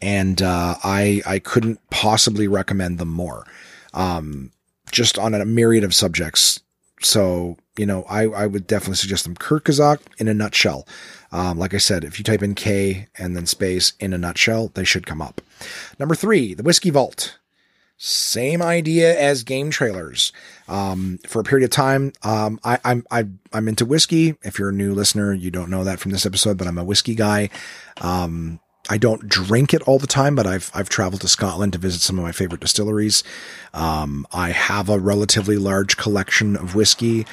And, 0.00 0.42
uh, 0.42 0.76
I, 0.84 1.22
I 1.26 1.38
couldn't 1.38 1.80
possibly 1.90 2.48
recommend 2.48 2.98
them 2.98 3.08
more. 3.08 3.46
Um, 3.94 4.52
just 4.92 5.18
on 5.18 5.34
a 5.34 5.44
myriad 5.44 5.84
of 5.84 5.94
subjects. 5.94 6.60
So, 7.00 7.56
you 7.76 7.86
know, 7.86 8.04
I, 8.08 8.22
I 8.22 8.46
would 8.46 8.66
definitely 8.66 8.96
suggest 8.96 9.24
them. 9.24 9.34
Kurt 9.34 9.64
Kazak 9.64 10.00
in 10.18 10.28
a 10.28 10.34
nutshell. 10.34 10.86
Um, 11.32 11.58
like 11.58 11.74
I 11.74 11.78
said, 11.78 12.04
if 12.04 12.18
you 12.18 12.24
type 12.24 12.42
in 12.42 12.54
K 12.54 13.08
and 13.18 13.36
then 13.36 13.46
space 13.46 13.92
in 14.00 14.12
a 14.12 14.18
nutshell, 14.18 14.70
they 14.74 14.84
should 14.84 15.06
come 15.06 15.20
up. 15.20 15.40
Number 15.98 16.14
three, 16.14 16.54
the 16.54 16.62
Whiskey 16.62 16.90
Vault. 16.90 17.38
Same 17.98 18.60
idea 18.60 19.18
as 19.18 19.42
game 19.42 19.70
trailers. 19.70 20.30
Um, 20.68 21.18
for 21.26 21.40
a 21.40 21.44
period 21.44 21.64
of 21.64 21.70
time, 21.70 22.12
um, 22.22 22.60
I, 22.62 22.78
I'm 22.84 23.06
I, 23.10 23.24
I'm 23.54 23.68
into 23.68 23.86
whiskey. 23.86 24.36
If 24.42 24.58
you're 24.58 24.68
a 24.68 24.74
new 24.74 24.92
listener, 24.92 25.32
you 25.32 25.50
don't 25.50 25.70
know 25.70 25.82
that 25.84 25.98
from 25.98 26.12
this 26.12 26.26
episode, 26.26 26.58
but 26.58 26.66
I'm 26.66 26.76
a 26.76 26.84
whiskey 26.84 27.14
guy. 27.14 27.48
Um, 28.02 28.60
I 28.90 28.98
don't 28.98 29.26
drink 29.26 29.72
it 29.72 29.82
all 29.82 29.98
the 29.98 30.06
time, 30.06 30.34
but 30.34 30.46
I've 30.46 30.70
I've 30.74 30.90
traveled 30.90 31.22
to 31.22 31.28
Scotland 31.28 31.72
to 31.72 31.78
visit 31.78 32.02
some 32.02 32.18
of 32.18 32.24
my 32.24 32.32
favorite 32.32 32.60
distilleries. 32.60 33.24
Um, 33.72 34.26
I 34.30 34.50
have 34.50 34.90
a 34.90 34.98
relatively 34.98 35.56
large 35.56 35.96
collection 35.96 36.54
of 36.54 36.74
whiskey. 36.74 37.26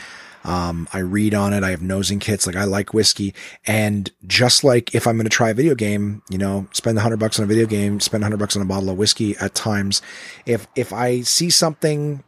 Um, 0.44 0.88
I 0.94 0.99
read 0.99 1.34
on 1.34 1.53
it. 1.53 1.64
I 1.64 1.72
have 1.72 1.82
nosing 1.82 2.20
kits. 2.20 2.45
Like 2.45 2.56
I 2.56 2.65
like 2.65 2.94
whiskey. 2.94 3.34
And 3.65 4.11
just 4.28 4.64
like 4.64 4.94
if 4.94 5.07
I'm 5.07 5.15
going 5.15 5.26
to 5.26 5.30
try 5.30 5.49
a 5.49 5.53
video 5.53 5.76
game, 5.76 6.22
you 6.30 6.38
know, 6.38 6.68
spend 6.74 6.98
a 6.98 7.02
hundred 7.02 7.18
bucks 7.18 7.40
on 7.40 7.44
a 7.44 7.48
video 7.48 7.65
game, 7.65 7.99
spend 7.99 8.24
a 8.24 8.26
hundred 8.26 8.40
bucks 8.40 8.56
on 8.56 8.61
a 8.61 8.65
bottle 8.65 8.90
of 8.90 8.98
whiskey 8.98 9.36
at 9.38 9.56
times. 9.56 10.02
If, 10.45 10.68
if 10.76 10.91
I 10.91 11.22
see 11.22 11.49
something, 11.49 12.24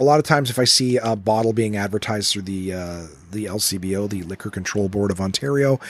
a 0.00 0.04
lot 0.04 0.18
of 0.18 0.24
times 0.24 0.50
if 0.50 0.58
I 0.58 0.64
see 0.64 0.96
a 0.96 1.16
bottle 1.16 1.52
being 1.52 1.76
advertised 1.76 2.32
through 2.32 2.42
the, 2.42 2.72
uh, 2.72 3.06
the 3.30 3.46
LCBO, 3.46 4.08
the 4.08 4.22
Liquor 4.22 4.50
Control 4.50 4.88
Board 4.88 5.10
of 5.10 5.20
Ontario, 5.20 5.80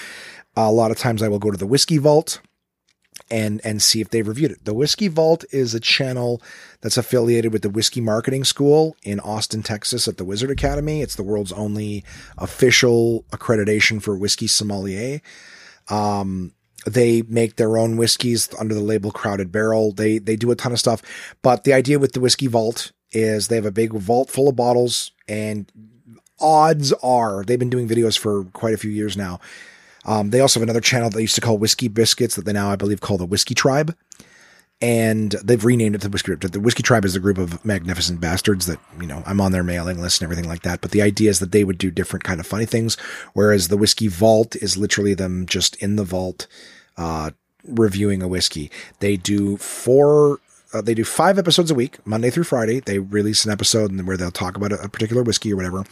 a 0.56 0.72
lot 0.72 0.90
of 0.90 0.98
times 0.98 1.22
I 1.22 1.28
will 1.28 1.38
go 1.38 1.50
to 1.50 1.56
the 1.56 1.66
whiskey 1.66 1.98
vault 1.98 2.40
and 3.30 3.60
and 3.64 3.82
see 3.82 4.00
if 4.00 4.10
they've 4.10 4.26
reviewed 4.26 4.52
it. 4.52 4.64
The 4.64 4.74
Whiskey 4.74 5.08
Vault 5.08 5.44
is 5.50 5.74
a 5.74 5.80
channel 5.80 6.42
that's 6.80 6.96
affiliated 6.96 7.52
with 7.52 7.62
the 7.62 7.70
Whiskey 7.70 8.00
Marketing 8.00 8.44
School 8.44 8.96
in 9.02 9.20
Austin, 9.20 9.62
Texas 9.62 10.08
at 10.08 10.16
the 10.16 10.24
Wizard 10.24 10.50
Academy. 10.50 11.02
It's 11.02 11.16
the 11.16 11.22
world's 11.22 11.52
only 11.52 12.04
official 12.36 13.24
accreditation 13.30 14.02
for 14.02 14.16
whiskey 14.16 14.46
sommelier. 14.46 15.20
Um, 15.88 16.52
they 16.86 17.22
make 17.22 17.56
their 17.56 17.76
own 17.76 17.96
whiskeys 17.96 18.48
under 18.58 18.74
the 18.74 18.80
label 18.80 19.10
Crowded 19.10 19.50
Barrel. 19.52 19.92
They 19.92 20.18
they 20.18 20.36
do 20.36 20.50
a 20.50 20.56
ton 20.56 20.72
of 20.72 20.78
stuff, 20.78 21.02
but 21.42 21.64
the 21.64 21.72
idea 21.72 21.98
with 21.98 22.12
the 22.12 22.20
Whiskey 22.20 22.46
Vault 22.46 22.92
is 23.10 23.48
they 23.48 23.56
have 23.56 23.66
a 23.66 23.72
big 23.72 23.92
vault 23.92 24.30
full 24.30 24.48
of 24.48 24.56
bottles 24.56 25.12
and 25.26 25.70
odds 26.40 26.92
are 27.02 27.42
they've 27.44 27.58
been 27.58 27.70
doing 27.70 27.88
videos 27.88 28.18
for 28.18 28.44
quite 28.52 28.74
a 28.74 28.78
few 28.78 28.90
years 28.90 29.16
now 29.16 29.40
um, 30.08 30.30
they 30.30 30.40
also 30.40 30.58
have 30.58 30.66
another 30.66 30.80
channel 30.80 31.10
they 31.10 31.20
used 31.20 31.34
to 31.34 31.42
call 31.42 31.58
Whiskey 31.58 31.86
Biscuits 31.86 32.34
that 32.34 32.46
they 32.46 32.52
now, 32.54 32.70
I 32.70 32.76
believe, 32.76 33.02
call 33.02 33.18
the 33.18 33.26
Whiskey 33.26 33.54
Tribe. 33.54 33.94
And 34.80 35.32
they've 35.44 35.64
renamed 35.64 35.96
it 35.96 36.00
the 36.00 36.08
Whiskey 36.08 36.34
Tribe. 36.34 36.52
The 36.52 36.60
Whiskey 36.60 36.82
Tribe 36.82 37.04
is 37.04 37.14
a 37.14 37.20
group 37.20 37.36
of 37.36 37.62
magnificent 37.62 38.18
bastards 38.18 38.64
that, 38.66 38.78
you 38.98 39.06
know, 39.06 39.22
I'm 39.26 39.40
on 39.40 39.52
their 39.52 39.62
mailing 39.62 40.00
list 40.00 40.22
and 40.22 40.26
everything 40.26 40.48
like 40.48 40.62
that. 40.62 40.80
But 40.80 40.92
the 40.92 41.02
idea 41.02 41.28
is 41.28 41.40
that 41.40 41.52
they 41.52 41.62
would 41.62 41.76
do 41.76 41.90
different 41.90 42.24
kind 42.24 42.40
of 42.40 42.46
funny 42.46 42.64
things. 42.64 42.96
Whereas 43.34 43.68
the 43.68 43.76
Whiskey 43.76 44.08
Vault 44.08 44.56
is 44.56 44.78
literally 44.78 45.12
them 45.12 45.44
just 45.44 45.76
in 45.76 45.96
the 45.96 46.04
vault, 46.04 46.46
uh, 46.96 47.32
reviewing 47.64 48.22
a 48.22 48.28
whiskey. 48.28 48.70
They 49.00 49.16
do 49.16 49.58
four 49.58 50.40
uh, 50.72 50.82
they 50.82 50.94
do 50.94 51.04
five 51.04 51.38
episodes 51.38 51.70
a 51.70 51.74
week, 51.74 51.98
Monday 52.06 52.30
through 52.30 52.44
Friday. 52.44 52.80
They 52.80 52.98
release 52.98 53.44
an 53.44 53.50
episode 53.50 53.98
where 54.02 54.16
they'll 54.16 54.30
talk 54.30 54.56
about 54.56 54.72
a, 54.72 54.82
a 54.82 54.88
particular 54.88 55.22
whiskey 55.22 55.52
or 55.52 55.56
whatever, 55.56 55.84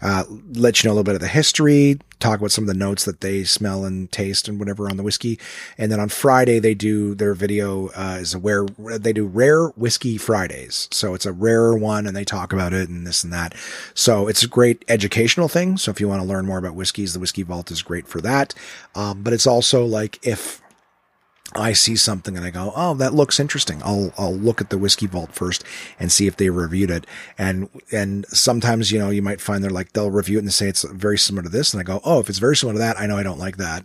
uh, 0.00 0.24
let 0.54 0.82
you 0.82 0.88
know 0.88 0.92
a 0.92 0.96
little 0.96 1.04
bit 1.04 1.14
of 1.14 1.20
the 1.20 1.28
history, 1.28 1.98
talk 2.18 2.38
about 2.38 2.52
some 2.52 2.64
of 2.64 2.68
the 2.68 2.74
notes 2.74 3.04
that 3.04 3.20
they 3.20 3.44
smell 3.44 3.84
and 3.84 4.10
taste 4.10 4.48
and 4.48 4.58
whatever 4.58 4.88
on 4.88 4.96
the 4.96 5.02
whiskey. 5.02 5.38
And 5.76 5.92
then 5.92 6.00
on 6.00 6.08
Friday, 6.08 6.60
they 6.60 6.72
do 6.72 7.14
their 7.14 7.34
video, 7.34 7.88
uh, 7.88 8.18
is 8.20 8.34
where 8.36 8.66
they 8.66 9.12
do 9.12 9.26
rare 9.26 9.66
whiskey 9.68 10.16
Fridays. 10.16 10.88
So 10.92 11.12
it's 11.14 11.26
a 11.26 11.32
rarer 11.32 11.76
one 11.76 12.06
and 12.06 12.16
they 12.16 12.24
talk 12.24 12.52
about 12.52 12.72
it 12.72 12.88
and 12.88 13.06
this 13.06 13.24
and 13.24 13.32
that. 13.32 13.54
So 13.92 14.28
it's 14.28 14.42
a 14.42 14.48
great 14.48 14.84
educational 14.88 15.48
thing. 15.48 15.76
So 15.76 15.90
if 15.90 16.00
you 16.00 16.08
want 16.08 16.22
to 16.22 16.28
learn 16.28 16.46
more 16.46 16.58
about 16.58 16.74
whiskeys, 16.74 17.12
the 17.12 17.20
Whiskey 17.20 17.42
Vault 17.42 17.70
is 17.70 17.82
great 17.82 18.06
for 18.06 18.20
that. 18.22 18.54
Um, 18.94 19.22
but 19.22 19.32
it's 19.32 19.46
also 19.46 19.84
like 19.84 20.18
if 20.22 20.61
I 21.54 21.72
see 21.72 21.96
something 21.96 22.36
and 22.36 22.44
I 22.44 22.50
go, 22.50 22.72
oh, 22.74 22.94
that 22.94 23.14
looks 23.14 23.40
interesting. 23.40 23.82
I'll 23.84 24.12
I'll 24.18 24.34
look 24.34 24.60
at 24.60 24.70
the 24.70 24.78
whiskey 24.78 25.06
vault 25.06 25.32
first 25.32 25.64
and 25.98 26.10
see 26.10 26.26
if 26.26 26.36
they 26.36 26.50
reviewed 26.50 26.90
it. 26.90 27.06
And 27.38 27.68
and 27.90 28.26
sometimes 28.28 28.90
you 28.90 28.98
know 28.98 29.10
you 29.10 29.22
might 29.22 29.40
find 29.40 29.62
they're 29.62 29.70
like 29.70 29.92
they'll 29.92 30.10
review 30.10 30.38
it 30.38 30.42
and 30.42 30.52
say 30.52 30.68
it's 30.68 30.84
very 30.84 31.18
similar 31.18 31.42
to 31.42 31.48
this, 31.48 31.72
and 31.72 31.80
I 31.80 31.84
go, 31.84 32.00
oh, 32.04 32.20
if 32.20 32.28
it's 32.28 32.38
very 32.38 32.56
similar 32.56 32.74
to 32.74 32.78
that, 32.80 32.98
I 32.98 33.06
know 33.06 33.16
I 33.16 33.22
don't 33.22 33.38
like 33.38 33.56
that, 33.58 33.84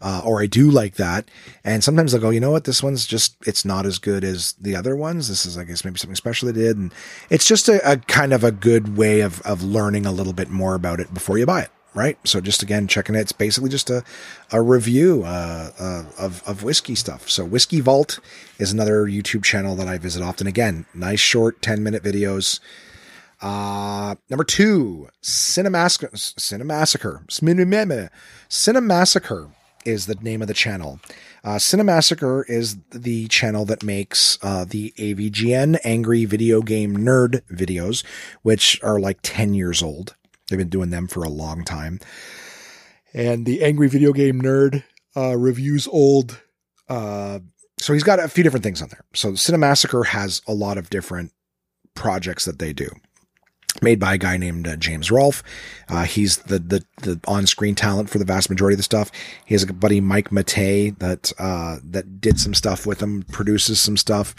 uh, 0.00 0.22
or 0.24 0.42
I 0.42 0.46
do 0.46 0.70
like 0.70 0.94
that. 0.96 1.26
And 1.64 1.82
sometimes 1.82 2.12
they'll 2.12 2.20
go, 2.20 2.30
you 2.30 2.40
know 2.40 2.50
what, 2.50 2.64
this 2.64 2.82
one's 2.82 3.06
just 3.06 3.36
it's 3.46 3.64
not 3.64 3.86
as 3.86 3.98
good 3.98 4.24
as 4.24 4.52
the 4.60 4.76
other 4.76 4.96
ones. 4.96 5.28
This 5.28 5.46
is 5.46 5.58
I 5.58 5.64
guess 5.64 5.84
maybe 5.84 5.98
something 5.98 6.16
special 6.16 6.46
they 6.46 6.60
did, 6.60 6.76
and 6.76 6.92
it's 7.30 7.46
just 7.46 7.68
a, 7.68 7.92
a 7.92 7.96
kind 7.96 8.32
of 8.32 8.44
a 8.44 8.52
good 8.52 8.96
way 8.96 9.20
of 9.20 9.40
of 9.42 9.62
learning 9.62 10.06
a 10.06 10.12
little 10.12 10.32
bit 10.32 10.50
more 10.50 10.74
about 10.74 11.00
it 11.00 11.12
before 11.12 11.38
you 11.38 11.46
buy 11.46 11.62
it 11.62 11.70
right? 11.94 12.18
So 12.24 12.40
just 12.40 12.62
again 12.62 12.88
checking 12.88 13.14
it. 13.14 13.20
It's 13.20 13.32
basically 13.32 13.70
just 13.70 13.90
a 13.90 14.04
a 14.50 14.62
review 14.62 15.22
uh, 15.24 15.70
uh, 15.78 16.04
of 16.18 16.42
of 16.46 16.62
whiskey 16.62 16.94
stuff. 16.94 17.28
So 17.28 17.44
Whiskey 17.44 17.80
Vault 17.80 18.18
is 18.58 18.72
another 18.72 19.06
YouTube 19.06 19.44
channel 19.44 19.74
that 19.76 19.88
I 19.88 19.98
visit 19.98 20.22
often. 20.22 20.46
Again, 20.46 20.86
nice 20.94 21.20
short 21.20 21.62
ten 21.62 21.82
minute 21.82 22.02
videos. 22.02 22.60
Uh, 23.40 24.14
number 24.30 24.44
two, 24.44 25.08
Cinemassacre. 25.20 26.12
Cinemassacre. 26.12 27.26
Cinemassacre 28.48 29.50
is 29.84 30.06
the 30.06 30.14
name 30.16 30.42
of 30.42 30.48
the 30.48 30.54
channel. 30.54 31.00
Uh, 31.44 31.56
Cinemassacre 31.56 32.48
is 32.48 32.76
the 32.90 33.26
channel 33.26 33.64
that 33.64 33.82
makes 33.82 34.38
uh, 34.42 34.64
the 34.64 34.94
AVGN 34.96 35.80
Angry 35.82 36.24
Video 36.24 36.62
Game 36.62 36.96
Nerd 36.98 37.42
videos, 37.50 38.04
which 38.42 38.80
are 38.84 39.00
like 39.00 39.18
10 39.22 39.54
years 39.54 39.82
old. 39.82 40.14
They've 40.52 40.58
been 40.58 40.68
doing 40.68 40.90
them 40.90 41.08
for 41.08 41.22
a 41.22 41.30
long 41.30 41.64
time. 41.64 41.98
And 43.14 43.46
the 43.46 43.62
Angry 43.62 43.88
Video 43.88 44.12
Game 44.12 44.42
Nerd 44.42 44.84
uh, 45.16 45.34
reviews 45.34 45.88
old. 45.88 46.42
Uh, 46.90 47.38
so 47.78 47.94
he's 47.94 48.02
got 48.02 48.20
a 48.20 48.28
few 48.28 48.44
different 48.44 48.62
things 48.62 48.82
on 48.82 48.88
there. 48.90 49.02
So 49.14 49.32
Cinemassacre 49.32 50.04
has 50.08 50.42
a 50.46 50.52
lot 50.52 50.76
of 50.76 50.90
different 50.90 51.32
projects 51.94 52.44
that 52.44 52.58
they 52.58 52.74
do. 52.74 52.90
Made 53.80 53.98
by 53.98 54.12
a 54.12 54.18
guy 54.18 54.36
named 54.36 54.68
uh, 54.68 54.76
James 54.76 55.10
Rolfe. 55.10 55.42
Uh, 55.88 56.04
he's 56.04 56.36
the, 56.36 56.58
the, 56.58 56.84
the 57.00 57.18
on-screen 57.26 57.74
talent 57.74 58.10
for 58.10 58.18
the 58.18 58.26
vast 58.26 58.50
majority 58.50 58.74
of 58.74 58.78
the 58.78 58.82
stuff. 58.82 59.10
He 59.46 59.54
has 59.54 59.62
a 59.62 59.72
buddy, 59.72 60.02
Mike 60.02 60.28
Matei, 60.28 60.98
that, 60.98 61.32
uh, 61.38 61.78
that 61.82 62.20
did 62.20 62.38
some 62.38 62.52
stuff 62.52 62.84
with 62.84 63.02
him, 63.02 63.22
produces 63.22 63.80
some 63.80 63.96
stuff 63.96 64.34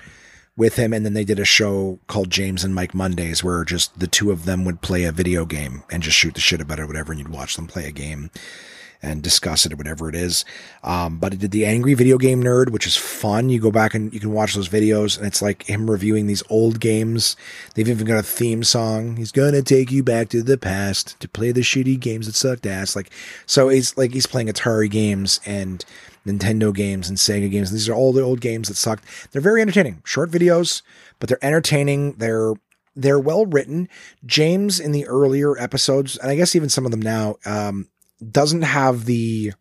with 0.55 0.75
him. 0.75 0.93
And 0.93 1.05
then 1.05 1.13
they 1.13 1.23
did 1.23 1.39
a 1.39 1.45
show 1.45 1.99
called 2.07 2.29
James 2.29 2.63
and 2.63 2.75
Mike 2.75 2.93
Mondays 2.93 3.43
where 3.43 3.63
just 3.63 3.99
the 3.99 4.07
two 4.07 4.31
of 4.31 4.45
them 4.45 4.65
would 4.65 4.81
play 4.81 5.03
a 5.03 5.11
video 5.11 5.45
game 5.45 5.83
and 5.91 6.03
just 6.03 6.17
shoot 6.17 6.33
the 6.33 6.41
shit 6.41 6.61
about 6.61 6.79
it 6.79 6.83
or 6.83 6.87
whatever. 6.87 7.11
And 7.11 7.19
you'd 7.19 7.29
watch 7.29 7.55
them 7.55 7.67
play 7.67 7.85
a 7.87 7.91
game 7.91 8.29
and 9.03 9.21
discuss 9.21 9.65
it 9.65 9.73
or 9.73 9.75
whatever 9.75 10.07
it 10.07 10.15
is. 10.15 10.45
Um, 10.81 11.19
but 11.19 11.33
it 11.33 11.39
did 11.39 11.51
the 11.51 11.65
Angry 11.65 11.93
Video 11.93 12.17
Game 12.17 12.41
Nerd, 12.41 12.69
which 12.69 12.87
is 12.87 12.95
fun. 12.95 13.49
You 13.49 13.59
go 13.59 13.69
back 13.69 13.93
and 13.93 14.11
you 14.13 14.19
can 14.19 14.31
watch 14.31 14.55
those 14.55 14.69
videos, 14.69 15.17
and 15.17 15.27
it's 15.27 15.41
like 15.41 15.63
him 15.63 15.91
reviewing 15.91 16.25
these 16.25 16.41
old 16.49 16.79
games. 16.79 17.35
They've 17.75 17.87
even 17.87 18.07
got 18.07 18.17
a 18.17 18.23
theme 18.23 18.63
song. 18.63 19.17
He's 19.17 19.33
gonna 19.33 19.61
take 19.61 19.91
you 19.91 20.01
back 20.01 20.29
to 20.29 20.41
the 20.41 20.57
past 20.57 21.19
to 21.19 21.27
play 21.27 21.51
the 21.51 21.61
shitty 21.61 21.99
games 21.99 22.25
that 22.25 22.35
sucked 22.35 22.65
ass. 22.65 22.95
Like, 22.95 23.11
so 23.45 23.67
he's 23.67 23.95
like 23.97 24.13
he's 24.13 24.25
playing 24.25 24.47
Atari 24.47 24.89
games 24.89 25.41
and 25.45 25.83
Nintendo 26.25 26.73
games 26.73 27.09
and 27.09 27.17
Sega 27.17 27.49
games. 27.49 27.71
These 27.71 27.89
are 27.89 27.93
all 27.93 28.13
the 28.13 28.21
old 28.21 28.41
games 28.41 28.67
that 28.67 28.75
sucked. 28.75 29.05
They're 29.31 29.41
very 29.41 29.61
entertaining, 29.61 30.01
short 30.05 30.31
videos, 30.31 30.81
but 31.19 31.29
they're 31.29 31.43
entertaining. 31.45 32.13
They're 32.13 32.53
they're 32.95 33.19
well 33.19 33.45
written. 33.45 33.89
James 34.25 34.79
in 34.79 34.91
the 34.91 35.05
earlier 35.07 35.57
episodes, 35.57 36.17
and 36.17 36.29
I 36.29 36.35
guess 36.35 36.55
even 36.55 36.69
some 36.69 36.85
of 36.85 36.91
them 36.91 37.01
now, 37.01 37.37
um, 37.45 37.89
doesn't 38.31 38.61
have 38.61 39.05
the 39.05 39.53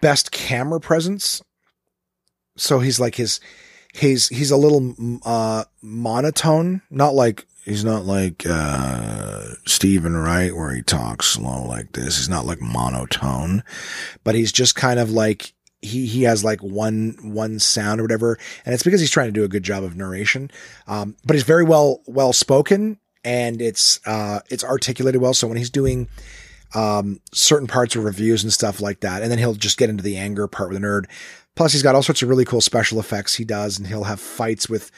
best 0.00 0.30
camera 0.30 0.80
presence. 0.80 1.42
So 2.56 2.80
he's 2.80 3.00
like 3.00 3.14
his 3.14 3.40
he's 3.94 4.28
he's 4.28 4.50
a 4.50 4.56
little 4.56 4.94
uh 5.24 5.64
monotone, 5.80 6.82
not 6.90 7.14
like 7.14 7.46
he's 7.64 7.84
not 7.84 8.04
like 8.04 8.44
uh 8.46 9.44
Steven 9.66 10.16
Wright 10.16 10.54
where 10.54 10.74
he 10.74 10.82
talks 10.82 11.26
slow 11.26 11.64
like 11.64 11.92
this. 11.92 12.16
He's 12.16 12.28
not 12.28 12.46
like 12.46 12.60
monotone, 12.60 13.62
but 14.24 14.34
he's 14.34 14.52
just 14.52 14.74
kind 14.74 14.98
of 14.98 15.10
like 15.10 15.52
he 15.80 16.06
he 16.06 16.22
has 16.24 16.44
like 16.44 16.60
one 16.60 17.16
one 17.22 17.58
sound 17.58 18.00
or 18.00 18.04
whatever, 18.04 18.38
and 18.64 18.74
it's 18.74 18.84
because 18.84 19.00
he's 19.00 19.10
trying 19.10 19.28
to 19.28 19.32
do 19.32 19.44
a 19.44 19.48
good 19.48 19.62
job 19.64 19.84
of 19.84 19.96
narration. 19.96 20.50
Um, 20.86 21.16
but 21.24 21.34
he's 21.34 21.44
very 21.44 21.64
well 21.64 22.02
well 22.06 22.32
spoken, 22.32 22.98
and 23.24 23.60
it's 23.60 24.00
uh 24.06 24.40
it's 24.48 24.64
articulated 24.64 25.20
well. 25.20 25.34
So 25.34 25.46
when 25.46 25.56
he's 25.56 25.70
doing 25.70 26.08
um, 26.74 27.20
certain 27.32 27.66
parts 27.66 27.96
of 27.96 28.04
reviews 28.04 28.42
and 28.42 28.52
stuff 28.52 28.80
like 28.80 29.00
that. 29.00 29.22
And 29.22 29.30
then 29.30 29.38
he'll 29.38 29.54
just 29.54 29.78
get 29.78 29.90
into 29.90 30.02
the 30.02 30.16
anger 30.16 30.48
part 30.48 30.70
with 30.70 30.80
the 30.80 30.86
nerd. 30.86 31.04
Plus, 31.54 31.72
he's 31.72 31.82
got 31.82 31.94
all 31.94 32.02
sorts 32.02 32.22
of 32.22 32.28
really 32.28 32.46
cool 32.46 32.62
special 32.62 32.98
effects 32.98 33.34
he 33.34 33.44
does, 33.44 33.78
and 33.78 33.86
he'll 33.86 34.04
have 34.04 34.20
fights 34.20 34.68
with 34.68 34.90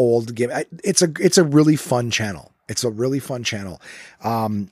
old 0.00 0.34
game. 0.34 0.50
It's 0.82 1.02
a 1.02 1.12
it's 1.20 1.38
a 1.38 1.44
really 1.44 1.76
fun 1.76 2.10
channel. 2.10 2.52
It's 2.68 2.84
a 2.84 2.90
really 2.90 3.18
fun 3.18 3.42
channel. 3.42 3.80
Um, 4.22 4.70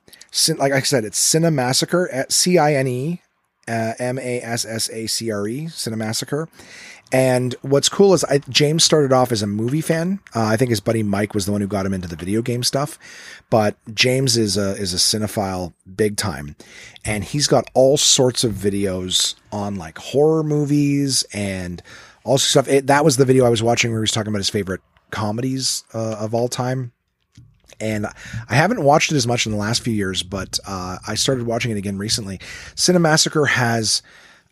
like 0.56 0.72
I 0.72 0.80
said, 0.80 1.04
it's 1.04 1.18
Cinemassacre 1.20 2.08
at 2.12 2.32
C 2.32 2.58
I 2.58 2.74
N 2.74 2.86
E 2.86 3.22
uh, 3.68 3.94
M 3.98 4.18
A 4.18 4.40
S 4.40 4.64
S 4.64 4.88
A 4.90 5.06
C 5.06 5.30
R 5.30 5.46
E 5.46 5.66
Cinemassacre. 5.66 6.48
And 7.10 7.54
what's 7.62 7.88
cool 7.88 8.12
is 8.12 8.22
I, 8.24 8.38
James 8.50 8.84
started 8.84 9.12
off 9.12 9.32
as 9.32 9.42
a 9.42 9.46
movie 9.46 9.80
fan. 9.80 10.20
Uh, 10.34 10.44
I 10.44 10.56
think 10.58 10.68
his 10.68 10.80
buddy 10.80 11.02
Mike 11.02 11.32
was 11.32 11.46
the 11.46 11.52
one 11.52 11.62
who 11.62 11.66
got 11.66 11.86
him 11.86 11.94
into 11.94 12.08
the 12.08 12.16
video 12.16 12.42
game 12.42 12.62
stuff. 12.62 12.98
But 13.48 13.76
James 13.94 14.36
is 14.36 14.56
a 14.56 14.72
is 14.76 14.92
a 14.92 14.98
cinephile 14.98 15.72
big 15.96 16.16
time, 16.16 16.56
and 17.04 17.24
he's 17.24 17.46
got 17.46 17.70
all 17.74 17.96
sorts 17.96 18.44
of 18.44 18.52
videos 18.52 19.34
on 19.50 19.76
like 19.76 19.98
horror 19.98 20.42
movies 20.42 21.24
and 21.32 21.82
all 22.24 22.38
stuff. 22.38 22.68
It, 22.68 22.86
that 22.88 23.04
was 23.04 23.16
the 23.16 23.24
video 23.24 23.46
I 23.46 23.50
was 23.50 23.62
watching 23.62 23.90
where 23.90 24.00
he 24.00 24.02
was 24.02 24.12
talking 24.12 24.28
about 24.28 24.38
his 24.38 24.50
favorite 24.50 24.82
comedies 25.10 25.84
uh, 25.94 26.16
of 26.18 26.34
all 26.34 26.48
time. 26.48 26.92
And 27.80 28.06
I 28.06 28.54
haven't 28.54 28.82
watched 28.82 29.12
it 29.12 29.16
as 29.16 29.26
much 29.26 29.46
in 29.46 29.52
the 29.52 29.58
last 29.58 29.82
few 29.82 29.92
years, 29.92 30.22
but 30.22 30.58
uh, 30.66 30.98
I 31.06 31.14
started 31.14 31.46
watching 31.46 31.70
it 31.70 31.76
again 31.76 31.96
recently. 31.96 32.38
Cinemassacre 32.74 33.48
has 33.48 34.02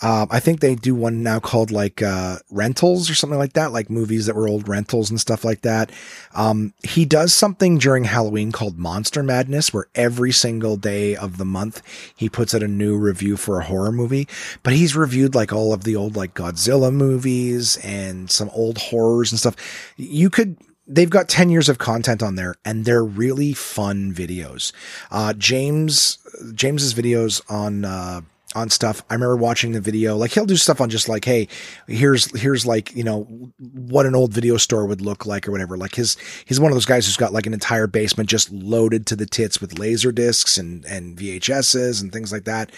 um, 0.03 0.29
I 0.31 0.41
think 0.41 0.61
they 0.61 0.75
do 0.75 0.95
one 0.95 1.23
now 1.23 1.41
called 1.41 1.71
like 1.71 2.03
uh, 2.03 2.37
rentals 2.51 3.09
or 3.09 3.15
something 3.15 3.39
like 3.39 3.55
that, 3.55 3.73
like 3.73 3.89
movies 3.89 4.27
that 4.27 4.37
were 4.37 4.49
old 4.49 4.69
rentals 4.69 5.11
and 5.11 5.19
stuff 5.19 5.45
like 5.45 5.63
that. 5.63 5.91
Um, 6.35 6.75
he 6.83 7.05
does 7.07 7.35
something 7.35 7.79
during 7.79 8.05
Halloween 8.05 8.53
called 8.53 8.79
Monster 8.79 9.23
Madness, 9.23 9.73
where 9.73 9.87
every 9.95 10.33
single 10.33 10.77
day 10.77 11.17
of 11.17 11.39
the 11.39 11.47
month 11.47 11.83
he 12.15 12.29
puts 12.29 12.55
out 12.55 12.63
a 12.63 12.69
new 12.69 12.99
review 12.99 13.37
for 13.39 13.59
a 13.59 13.65
horror 13.65 13.93
movie. 13.93 14.29
But 14.63 14.75
he's 14.75 14.95
reviewed 14.95 15.35
like 15.35 15.53
all 15.53 15.73
of 15.73 15.85
the 15.85 15.97
old 15.97 16.15
like 16.15 16.35
Godzilla 16.35 16.93
movies 16.93 17.77
and 17.79 18.31
some 18.31 18.51
old 18.51 18.79
horrors 18.79 19.33
and 19.33 19.39
stuff. 19.39 19.57
You 19.97 20.29
could 20.29 20.59
they've 20.87 21.11
got 21.11 21.29
10 21.29 21.51
years 21.51 21.69
of 21.69 21.79
content 21.79 22.23
on 22.23 22.37
there 22.37 22.55
and 22.65 22.85
they're 22.85 23.05
really 23.05 23.53
fun 23.53 24.13
videos. 24.13 24.73
Uh, 25.11 25.33
James, 25.33 26.19
James's 26.55 26.95
videos 26.95 27.43
on, 27.51 27.85
uh, 27.85 28.21
on 28.57 28.71
stuff. 28.71 29.05
I 29.11 29.15
remember 29.15 29.37
watching 29.37 29.73
the 29.73 29.81
video. 29.81 30.17
Like 30.17 30.33
he'll 30.33 30.47
do 30.47 30.57
stuff 30.57 30.81
on 30.81 30.91
just 30.91 31.09
like, 31.09 31.25
hey, 31.25 31.49
here's 31.87 32.37
here's 32.41 32.67
like 32.67 32.95
you 32.97 33.05
know 33.05 33.25
what 33.59 34.07
an 34.07 34.15
old 34.15 34.33
video 34.33 34.57
store 34.57 34.87
would 34.87 35.01
look 35.01 35.27
like 35.27 35.47
or 35.47 35.53
whatever. 35.53 35.77
Like 35.77 35.95
his 35.95 36.17
he's 36.47 36.59
one 36.59 36.73
of 36.73 36.77
those 36.77 36.87
guys 36.87 37.07
who's 37.07 37.17
got 37.17 37.33
like 37.33 37.47
an 37.47 37.55
entire 37.55 37.87
basement 37.87 38.29
just 38.29 38.51
loaded 38.51 39.07
to 39.07 39.17
the 39.17 39.27
tits 39.27 39.61
with 39.61 39.79
laser 39.79 40.11
discs 40.11 40.57
and 40.57 40.85
and 40.87 41.17
VHSs 41.17 42.01
and 42.01 42.13
things 42.13 42.33
like 42.33 42.45
that. 42.45 42.71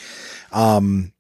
Um, 0.52 1.12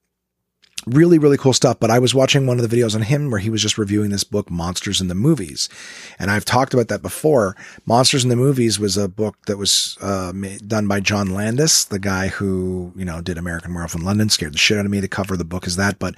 really, 0.86 1.18
really 1.18 1.36
cool 1.36 1.52
stuff. 1.52 1.78
But 1.80 1.90
I 1.90 1.98
was 1.98 2.14
watching 2.14 2.46
one 2.46 2.58
of 2.58 2.68
the 2.68 2.76
videos 2.76 2.94
on 2.94 3.02
him 3.02 3.30
where 3.30 3.40
he 3.40 3.50
was 3.50 3.62
just 3.62 3.78
reviewing 3.78 4.10
this 4.10 4.24
book, 4.24 4.50
Monsters 4.50 5.00
in 5.00 5.08
the 5.08 5.14
Movies. 5.14 5.68
And 6.18 6.30
I've 6.30 6.44
talked 6.44 6.74
about 6.74 6.88
that 6.88 7.02
before. 7.02 7.56
Monsters 7.86 8.24
in 8.24 8.30
the 8.30 8.36
Movies 8.36 8.78
was 8.78 8.96
a 8.96 9.08
book 9.08 9.36
that 9.46 9.56
was 9.56 9.98
uh, 10.00 10.32
done 10.66 10.86
by 10.86 11.00
John 11.00 11.30
Landis, 11.30 11.84
the 11.84 11.98
guy 11.98 12.28
who, 12.28 12.92
you 12.96 13.04
know, 13.04 13.20
did 13.20 13.38
American 13.38 13.74
Werewolf 13.74 13.94
in 13.94 14.04
London, 14.04 14.28
scared 14.28 14.54
the 14.54 14.58
shit 14.58 14.78
out 14.78 14.84
of 14.84 14.90
me 14.90 15.00
to 15.00 15.08
cover 15.08 15.34
of 15.34 15.38
the 15.38 15.44
book 15.44 15.66
as 15.66 15.76
that. 15.76 15.98
But, 15.98 16.14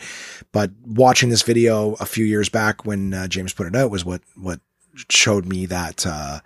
but 0.52 0.70
watching 0.86 1.30
this 1.30 1.42
video 1.42 1.94
a 1.94 2.06
few 2.06 2.24
years 2.24 2.48
back 2.48 2.84
when 2.84 3.14
uh, 3.14 3.28
James 3.28 3.52
put 3.52 3.66
it 3.66 3.76
out 3.76 3.90
was 3.90 4.04
what, 4.04 4.22
what 4.36 4.60
showed 5.08 5.46
me 5.46 5.66
that, 5.66 6.06
uh, 6.06 6.40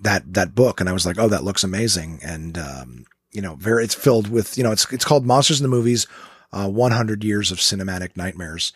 that, 0.00 0.34
that 0.34 0.54
book. 0.54 0.80
And 0.80 0.88
I 0.88 0.92
was 0.92 1.06
like, 1.06 1.18
oh, 1.18 1.28
that 1.28 1.44
looks 1.44 1.64
amazing. 1.64 2.20
And, 2.22 2.58
um, 2.58 3.04
you 3.32 3.42
know, 3.42 3.56
very, 3.56 3.84
it's 3.84 3.94
filled 3.94 4.28
with, 4.30 4.56
you 4.56 4.64
know, 4.64 4.72
it's, 4.72 4.90
it's 4.92 5.04
called 5.04 5.26
Monsters 5.26 5.60
in 5.60 5.64
the 5.64 5.68
Movies 5.68 6.06
uh, 6.52 6.68
100 6.68 7.24
Years 7.24 7.50
of 7.50 7.58
Cinematic 7.58 8.16
Nightmares. 8.16 8.72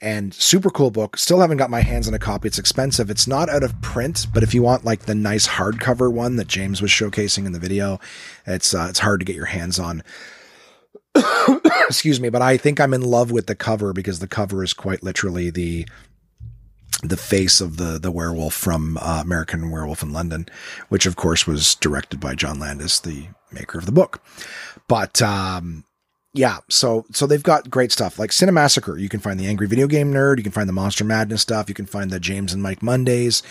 And 0.00 0.34
super 0.34 0.70
cool 0.70 0.90
book. 0.90 1.16
Still 1.16 1.40
haven't 1.40 1.56
got 1.56 1.70
my 1.70 1.80
hands 1.80 2.06
on 2.08 2.14
a 2.14 2.18
copy. 2.18 2.48
It's 2.48 2.58
expensive. 2.58 3.08
It's 3.08 3.26
not 3.26 3.48
out 3.48 3.62
of 3.62 3.80
print, 3.80 4.26
but 4.34 4.42
if 4.42 4.52
you 4.52 4.62
want 4.62 4.84
like 4.84 5.00
the 5.00 5.14
nice 5.14 5.46
hardcover 5.48 6.12
one 6.12 6.36
that 6.36 6.48
James 6.48 6.82
was 6.82 6.90
showcasing 6.90 7.46
in 7.46 7.52
the 7.52 7.58
video, 7.58 7.98
it's 8.46 8.74
uh, 8.74 8.86
it's 8.90 8.98
hard 8.98 9.20
to 9.20 9.24
get 9.24 9.36
your 9.36 9.46
hands 9.46 9.78
on. 9.78 10.02
Excuse 11.88 12.20
me, 12.20 12.28
but 12.28 12.42
I 12.42 12.56
think 12.56 12.80
I'm 12.80 12.92
in 12.92 13.02
love 13.02 13.30
with 13.30 13.46
the 13.46 13.54
cover 13.54 13.92
because 13.92 14.18
the 14.18 14.26
cover 14.26 14.62
is 14.62 14.74
quite 14.74 15.02
literally 15.02 15.48
the 15.48 15.86
the 17.02 17.16
face 17.16 17.60
of 17.60 17.76
the 17.76 17.98
the 17.98 18.10
werewolf 18.10 18.54
from 18.54 18.98
uh, 19.00 19.20
American 19.22 19.70
Werewolf 19.70 20.02
in 20.02 20.12
London, 20.12 20.46
which 20.88 21.06
of 21.06 21.16
course 21.16 21.46
was 21.46 21.74
directed 21.76 22.20
by 22.20 22.34
John 22.34 22.58
Landis, 22.58 23.00
the 23.00 23.28
maker 23.52 23.78
of 23.78 23.86
the 23.86 23.92
book. 23.92 24.22
But 24.88 25.22
um, 25.22 25.84
yeah, 26.36 26.58
so 26.68 27.06
so 27.12 27.28
they've 27.28 27.42
got 27.44 27.70
great 27.70 27.92
stuff 27.92 28.18
like 28.18 28.30
Cinemassacre. 28.30 29.00
You 29.00 29.08
can 29.08 29.20
find 29.20 29.38
the 29.38 29.46
Angry 29.46 29.68
Video 29.68 29.86
Game 29.86 30.12
Nerd. 30.12 30.38
You 30.38 30.42
can 30.42 30.50
find 30.50 30.68
the 30.68 30.72
Monster 30.72 31.04
Madness 31.04 31.42
stuff. 31.42 31.68
You 31.68 31.76
can 31.76 31.86
find 31.86 32.10
the 32.10 32.18
James 32.18 32.52
and 32.52 32.60
Mike 32.60 32.82
Mondays. 32.82 33.44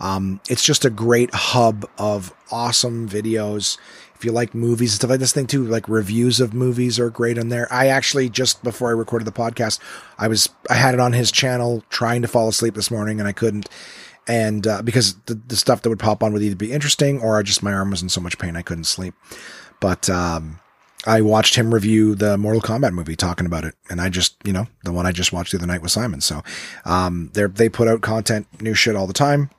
Um, 0.00 0.42
it's 0.50 0.62
just 0.62 0.84
a 0.84 0.90
great 0.90 1.30
hub 1.32 1.88
of 1.96 2.34
awesome 2.52 3.08
videos. 3.08 3.78
If 4.14 4.22
you 4.22 4.32
like 4.32 4.54
movies 4.54 4.92
and 4.92 4.96
stuff 4.96 5.10
like 5.10 5.20
this 5.20 5.32
thing 5.32 5.46
too, 5.46 5.64
like 5.64 5.88
reviews 5.88 6.38
of 6.38 6.52
movies 6.52 7.00
are 7.00 7.08
great 7.08 7.38
on 7.38 7.48
there. 7.48 7.72
I 7.72 7.86
actually 7.86 8.28
just 8.28 8.62
before 8.62 8.90
I 8.90 8.92
recorded 8.92 9.24
the 9.24 9.32
podcast, 9.32 9.80
I 10.18 10.28
was 10.28 10.50
I 10.68 10.74
had 10.74 10.92
it 10.92 11.00
on 11.00 11.14
his 11.14 11.32
channel 11.32 11.84
trying 11.88 12.20
to 12.20 12.28
fall 12.28 12.48
asleep 12.48 12.74
this 12.74 12.90
morning 12.90 13.18
and 13.18 13.26
I 13.26 13.32
couldn't. 13.32 13.70
And 14.28 14.66
uh, 14.66 14.82
because 14.82 15.14
the, 15.24 15.34
the 15.34 15.56
stuff 15.56 15.80
that 15.82 15.88
would 15.88 15.98
pop 15.98 16.22
on 16.22 16.34
would 16.34 16.42
either 16.42 16.54
be 16.54 16.72
interesting 16.72 17.18
or 17.18 17.38
I 17.38 17.42
just 17.42 17.62
my 17.62 17.72
arm 17.72 17.92
was 17.92 18.02
in 18.02 18.10
so 18.10 18.20
much 18.20 18.36
pain 18.36 18.56
I 18.56 18.62
couldn't 18.62 18.84
sleep. 18.84 19.14
But 19.80 20.10
um, 20.10 20.60
I 21.06 21.20
watched 21.20 21.54
him 21.54 21.72
review 21.72 22.14
the 22.14 22.36
Mortal 22.36 22.60
Kombat 22.60 22.92
movie, 22.92 23.16
talking 23.16 23.46
about 23.46 23.64
it, 23.64 23.74
and 23.88 24.00
I 24.00 24.08
just, 24.08 24.36
you 24.44 24.52
know, 24.52 24.66
the 24.84 24.92
one 24.92 25.06
I 25.06 25.12
just 25.12 25.32
watched 25.32 25.52
the 25.52 25.58
other 25.58 25.66
night 25.66 25.82
with 25.82 25.92
Simon. 25.92 26.20
So, 26.20 26.42
um, 26.84 27.30
they 27.34 27.46
they 27.46 27.68
put 27.68 27.88
out 27.88 28.02
content, 28.02 28.46
new 28.60 28.74
shit 28.74 28.96
all 28.96 29.06
the 29.06 29.12
time. 29.12 29.50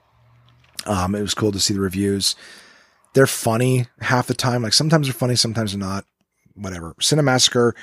Um, 0.85 1.15
it 1.15 1.21
was 1.21 1.33
cool 1.33 1.51
to 1.51 1.59
see 1.59 1.73
the 1.73 1.79
reviews. 1.79 2.35
They're 3.13 3.27
funny 3.27 3.87
half 4.01 4.27
the 4.27 4.33
time. 4.33 4.61
Like 4.61 4.73
sometimes 4.73 5.07
they're 5.07 5.13
funny, 5.13 5.35
sometimes 5.35 5.71
they're 5.71 5.79
not. 5.79 6.05
Whatever. 6.55 6.95
Cinemassacre 6.99 7.73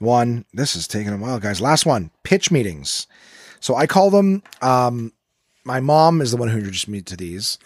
one. 0.00 0.44
This 0.52 0.74
is 0.74 0.88
taking 0.88 1.12
a 1.12 1.16
while, 1.16 1.38
guys. 1.38 1.60
Last 1.60 1.86
one. 1.86 2.10
Pitch 2.24 2.50
meetings. 2.50 3.06
So 3.60 3.76
I 3.76 3.86
call 3.86 4.10
them. 4.10 4.42
Um, 4.60 5.12
my 5.64 5.80
mom 5.80 6.20
is 6.20 6.32
the 6.32 6.36
one 6.36 6.48
who 6.48 6.58
introduced 6.58 6.88
me 6.88 7.00
to 7.02 7.16
these. 7.16 7.58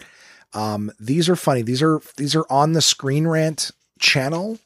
Um, 0.53 0.91
these 0.99 1.27
are 1.27 1.35
funny. 1.35 1.61
These 1.63 1.81
are 1.81 2.01
these 2.17 2.35
are 2.35 2.45
on 2.49 2.73
the 2.73 2.81
Screen 2.81 3.27
Rant 3.27 3.71
channel 3.99 4.59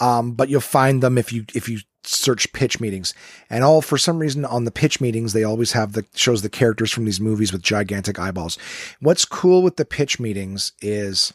um, 0.00 0.32
but 0.32 0.48
you'll 0.48 0.60
find 0.60 1.02
them 1.02 1.18
if 1.18 1.32
you 1.32 1.44
if 1.54 1.68
you 1.68 1.80
search 2.02 2.52
pitch 2.52 2.80
meetings. 2.80 3.14
And 3.50 3.62
all 3.62 3.82
for 3.82 3.98
some 3.98 4.18
reason 4.18 4.44
on 4.44 4.64
the 4.64 4.70
pitch 4.70 5.00
meetings 5.00 5.32
they 5.32 5.44
always 5.44 5.72
have 5.72 5.92
the 5.92 6.04
shows 6.14 6.42
the 6.42 6.48
characters 6.48 6.90
from 6.90 7.04
these 7.04 7.20
movies 7.20 7.52
with 7.52 7.62
gigantic 7.62 8.18
eyeballs. 8.18 8.58
What's 9.00 9.24
cool 9.24 9.62
with 9.62 9.76
the 9.76 9.84
pitch 9.84 10.18
meetings 10.18 10.72
is 10.80 11.34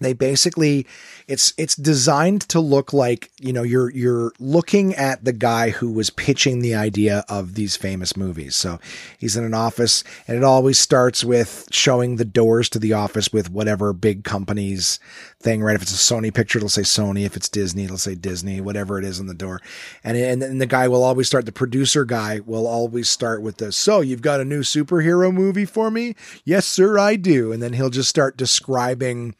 they 0.00 0.12
basically 0.12 0.86
it's 1.26 1.54
it's 1.56 1.74
designed 1.74 2.42
to 2.42 2.60
look 2.60 2.92
like 2.92 3.30
you 3.40 3.52
know 3.52 3.62
you're 3.62 3.90
you're 3.90 4.32
looking 4.38 4.94
at 4.94 5.24
the 5.24 5.32
guy 5.32 5.70
who 5.70 5.90
was 5.90 6.10
pitching 6.10 6.60
the 6.60 6.74
idea 6.74 7.24
of 7.28 7.54
these 7.54 7.76
famous 7.76 8.16
movies. 8.16 8.54
So 8.56 8.78
he's 9.18 9.36
in 9.36 9.44
an 9.44 9.54
office 9.54 10.04
and 10.28 10.36
it 10.36 10.44
always 10.44 10.78
starts 10.78 11.24
with 11.24 11.66
showing 11.70 12.16
the 12.16 12.24
doors 12.24 12.68
to 12.70 12.78
the 12.78 12.92
office 12.92 13.32
with 13.32 13.50
whatever 13.50 13.92
big 13.92 14.24
companies 14.24 15.00
thing 15.40 15.62
right? 15.62 15.76
If 15.76 15.82
it's 15.82 15.92
a 15.92 16.14
sony 16.14 16.32
picture 16.32 16.58
it'll 16.58 16.68
say 16.68 16.82
sony. 16.82 17.24
If 17.24 17.36
it's 17.36 17.48
disney 17.48 17.84
it'll 17.84 17.98
say 17.98 18.14
disney 18.14 18.60
whatever 18.60 18.98
it 18.98 19.04
is 19.04 19.18
on 19.18 19.26
the 19.26 19.34
door. 19.34 19.60
And 20.04 20.16
and, 20.16 20.42
and 20.42 20.60
the 20.60 20.66
guy 20.66 20.88
will 20.88 21.02
always 21.02 21.26
start 21.26 21.46
the 21.46 21.52
producer 21.52 22.04
guy 22.04 22.40
will 22.44 22.66
always 22.66 23.08
start 23.08 23.42
with 23.42 23.56
this 23.56 23.76
so 23.76 24.00
you've 24.00 24.22
got 24.22 24.40
a 24.40 24.44
new 24.44 24.60
superhero 24.60 25.32
movie 25.32 25.64
for 25.64 25.90
me? 25.90 26.14
Yes 26.44 26.66
sir 26.66 26.98
i 26.98 27.16
do. 27.16 27.52
And 27.52 27.62
then 27.62 27.72
he'll 27.72 27.90
just 27.90 28.10
start 28.10 28.36
describing 28.36 29.34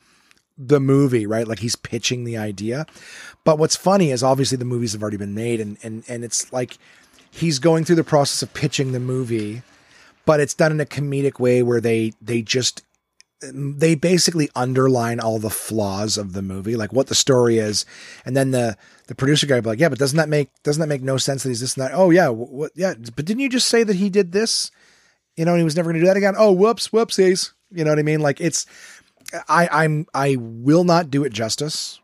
the 0.58 0.80
movie, 0.80 1.26
right? 1.26 1.46
Like 1.46 1.58
he's 1.58 1.76
pitching 1.76 2.24
the 2.24 2.36
idea. 2.36 2.86
But 3.44 3.58
what's 3.58 3.76
funny 3.76 4.10
is 4.10 4.22
obviously 4.22 4.56
the 4.56 4.64
movies 4.64 4.92
have 4.92 5.02
already 5.02 5.16
been 5.16 5.34
made 5.34 5.60
and 5.60 5.78
and 5.82 6.04
and 6.08 6.24
it's 6.24 6.52
like 6.52 6.78
he's 7.30 7.58
going 7.58 7.84
through 7.84 7.96
the 7.96 8.04
process 8.04 8.42
of 8.42 8.54
pitching 8.54 8.92
the 8.92 9.00
movie, 9.00 9.62
but 10.24 10.40
it's 10.40 10.54
done 10.54 10.72
in 10.72 10.80
a 10.80 10.86
comedic 10.86 11.38
way 11.38 11.62
where 11.62 11.80
they 11.80 12.12
they 12.20 12.42
just 12.42 12.82
they 13.42 13.94
basically 13.94 14.48
underline 14.54 15.20
all 15.20 15.38
the 15.38 15.50
flaws 15.50 16.16
of 16.16 16.32
the 16.32 16.40
movie, 16.42 16.74
like 16.74 16.92
what 16.92 17.08
the 17.08 17.14
story 17.14 17.58
is, 17.58 17.84
and 18.24 18.36
then 18.36 18.50
the 18.50 18.76
the 19.08 19.14
producer 19.14 19.46
guy 19.46 19.60
be 19.60 19.68
like, 19.68 19.78
"Yeah, 19.78 19.90
but 19.90 19.98
doesn't 19.98 20.16
that 20.16 20.28
make 20.28 20.50
doesn't 20.62 20.80
that 20.80 20.86
make 20.86 21.02
no 21.02 21.18
sense 21.18 21.42
that 21.42 21.50
he's 21.50 21.60
this 21.60 21.76
and 21.76 21.84
that?" 21.84 21.92
Oh 21.94 22.10
yeah, 22.10 22.28
what? 22.28 22.72
Yeah, 22.74 22.94
but 22.94 23.24
didn't 23.24 23.40
you 23.40 23.50
just 23.50 23.68
say 23.68 23.84
that 23.84 23.96
he 23.96 24.08
did 24.08 24.32
this? 24.32 24.70
You 25.36 25.44
know, 25.44 25.54
he 25.54 25.64
was 25.64 25.76
never 25.76 25.90
going 25.90 26.00
to 26.00 26.00
do 26.00 26.06
that 26.06 26.16
again. 26.16 26.34
Oh, 26.36 26.50
whoops, 26.50 26.88
whoopsies. 26.88 27.52
You 27.70 27.84
know 27.84 27.90
what 27.90 27.98
I 27.98 28.02
mean? 28.02 28.20
Like 28.20 28.40
it's 28.40 28.64
I 29.48 29.68
I'm 29.70 30.06
I 30.14 30.36
will 30.38 30.84
not 30.84 31.10
do 31.10 31.24
it 31.24 31.32
justice. 31.32 32.00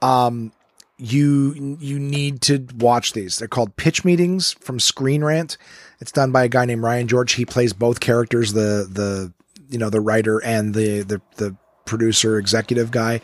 Um, 0.00 0.52
you 0.98 1.76
you 1.80 1.98
need 1.98 2.40
to 2.42 2.66
watch 2.76 3.12
these. 3.12 3.38
They're 3.38 3.48
called 3.48 3.76
pitch 3.76 4.04
meetings 4.04 4.52
from 4.52 4.80
Screen 4.80 5.24
Rant. 5.24 5.56
It's 6.00 6.12
done 6.12 6.32
by 6.32 6.44
a 6.44 6.48
guy 6.48 6.64
named 6.64 6.82
Ryan 6.82 7.08
George. 7.08 7.34
He 7.34 7.44
plays 7.44 7.72
both 7.72 8.00
characters, 8.00 8.52
the 8.52 8.88
the 8.90 9.32
you 9.68 9.78
know 9.78 9.90
the 9.90 10.00
writer 10.00 10.42
and 10.42 10.74
the 10.74 11.02
the 11.02 11.20
the 11.36 11.56
producer 11.84 12.38
executive 12.38 12.90
guy. 12.90 13.20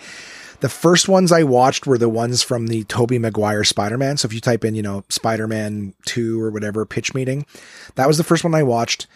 The 0.60 0.68
first 0.68 1.08
ones 1.08 1.30
I 1.30 1.44
watched 1.44 1.86
were 1.86 1.98
the 1.98 2.08
ones 2.08 2.42
from 2.42 2.66
the 2.66 2.82
Tobey 2.84 3.20
Maguire 3.20 3.62
Spider-Man. 3.62 4.16
So 4.16 4.26
if 4.26 4.32
you 4.32 4.40
type 4.40 4.64
in, 4.64 4.74
you 4.74 4.82
know, 4.82 5.04
Spider-Man 5.08 5.94
2 6.06 6.42
or 6.42 6.50
whatever 6.50 6.84
pitch 6.84 7.14
meeting, 7.14 7.46
that 7.94 8.08
was 8.08 8.18
the 8.18 8.24
first 8.24 8.42
one 8.42 8.56
I 8.56 8.64
watched 8.64 9.06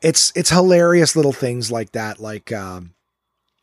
it's 0.00 0.32
it's 0.36 0.50
hilarious 0.50 1.16
little 1.16 1.32
things 1.32 1.70
like 1.70 1.92
that. 1.92 2.20
Like, 2.20 2.52
um, 2.52 2.94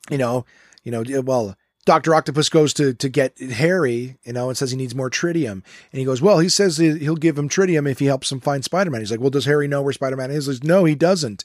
you 0.10 0.18
know, 0.18 0.46
you 0.84 0.92
know, 0.92 1.04
well, 1.22 1.56
Doctor 1.86 2.16
Octopus 2.16 2.50
goes 2.50 2.74
to 2.74 2.94
to 2.96 3.10
get 3.10 3.38
Harry, 3.40 4.18
you 4.24 4.34
know, 4.34 4.50
and 4.50 4.58
says 4.58 4.72
he 4.72 4.78
needs 4.78 4.96
more 4.96 5.10
tritium, 5.10 5.52
and 5.52 6.00
he 6.00 6.04
goes, 6.04 6.22
well, 6.22 6.40
he 6.40 6.50
says 6.50 6.78
he'll 6.78 7.16
give 7.16 7.38
him 7.38 7.48
tritium 7.48 7.90
if 7.90 8.00
he 8.00 8.08
helps 8.08 8.32
him 8.32 8.40
find 8.40 8.64
Spider 8.64 8.90
Man. 8.90 9.02
He's 9.02 9.12
like, 9.12 9.20
well, 9.20 9.30
does 9.30 9.46
Harry 9.46 9.68
know 9.68 9.82
where 9.82 9.94
Spider 9.94 10.18
Man 10.18 10.32
is? 10.32 10.48
He's 10.48 10.62
like, 10.62 10.68
no, 10.68 10.86
he 10.86 10.96
doesn't. 10.96 11.44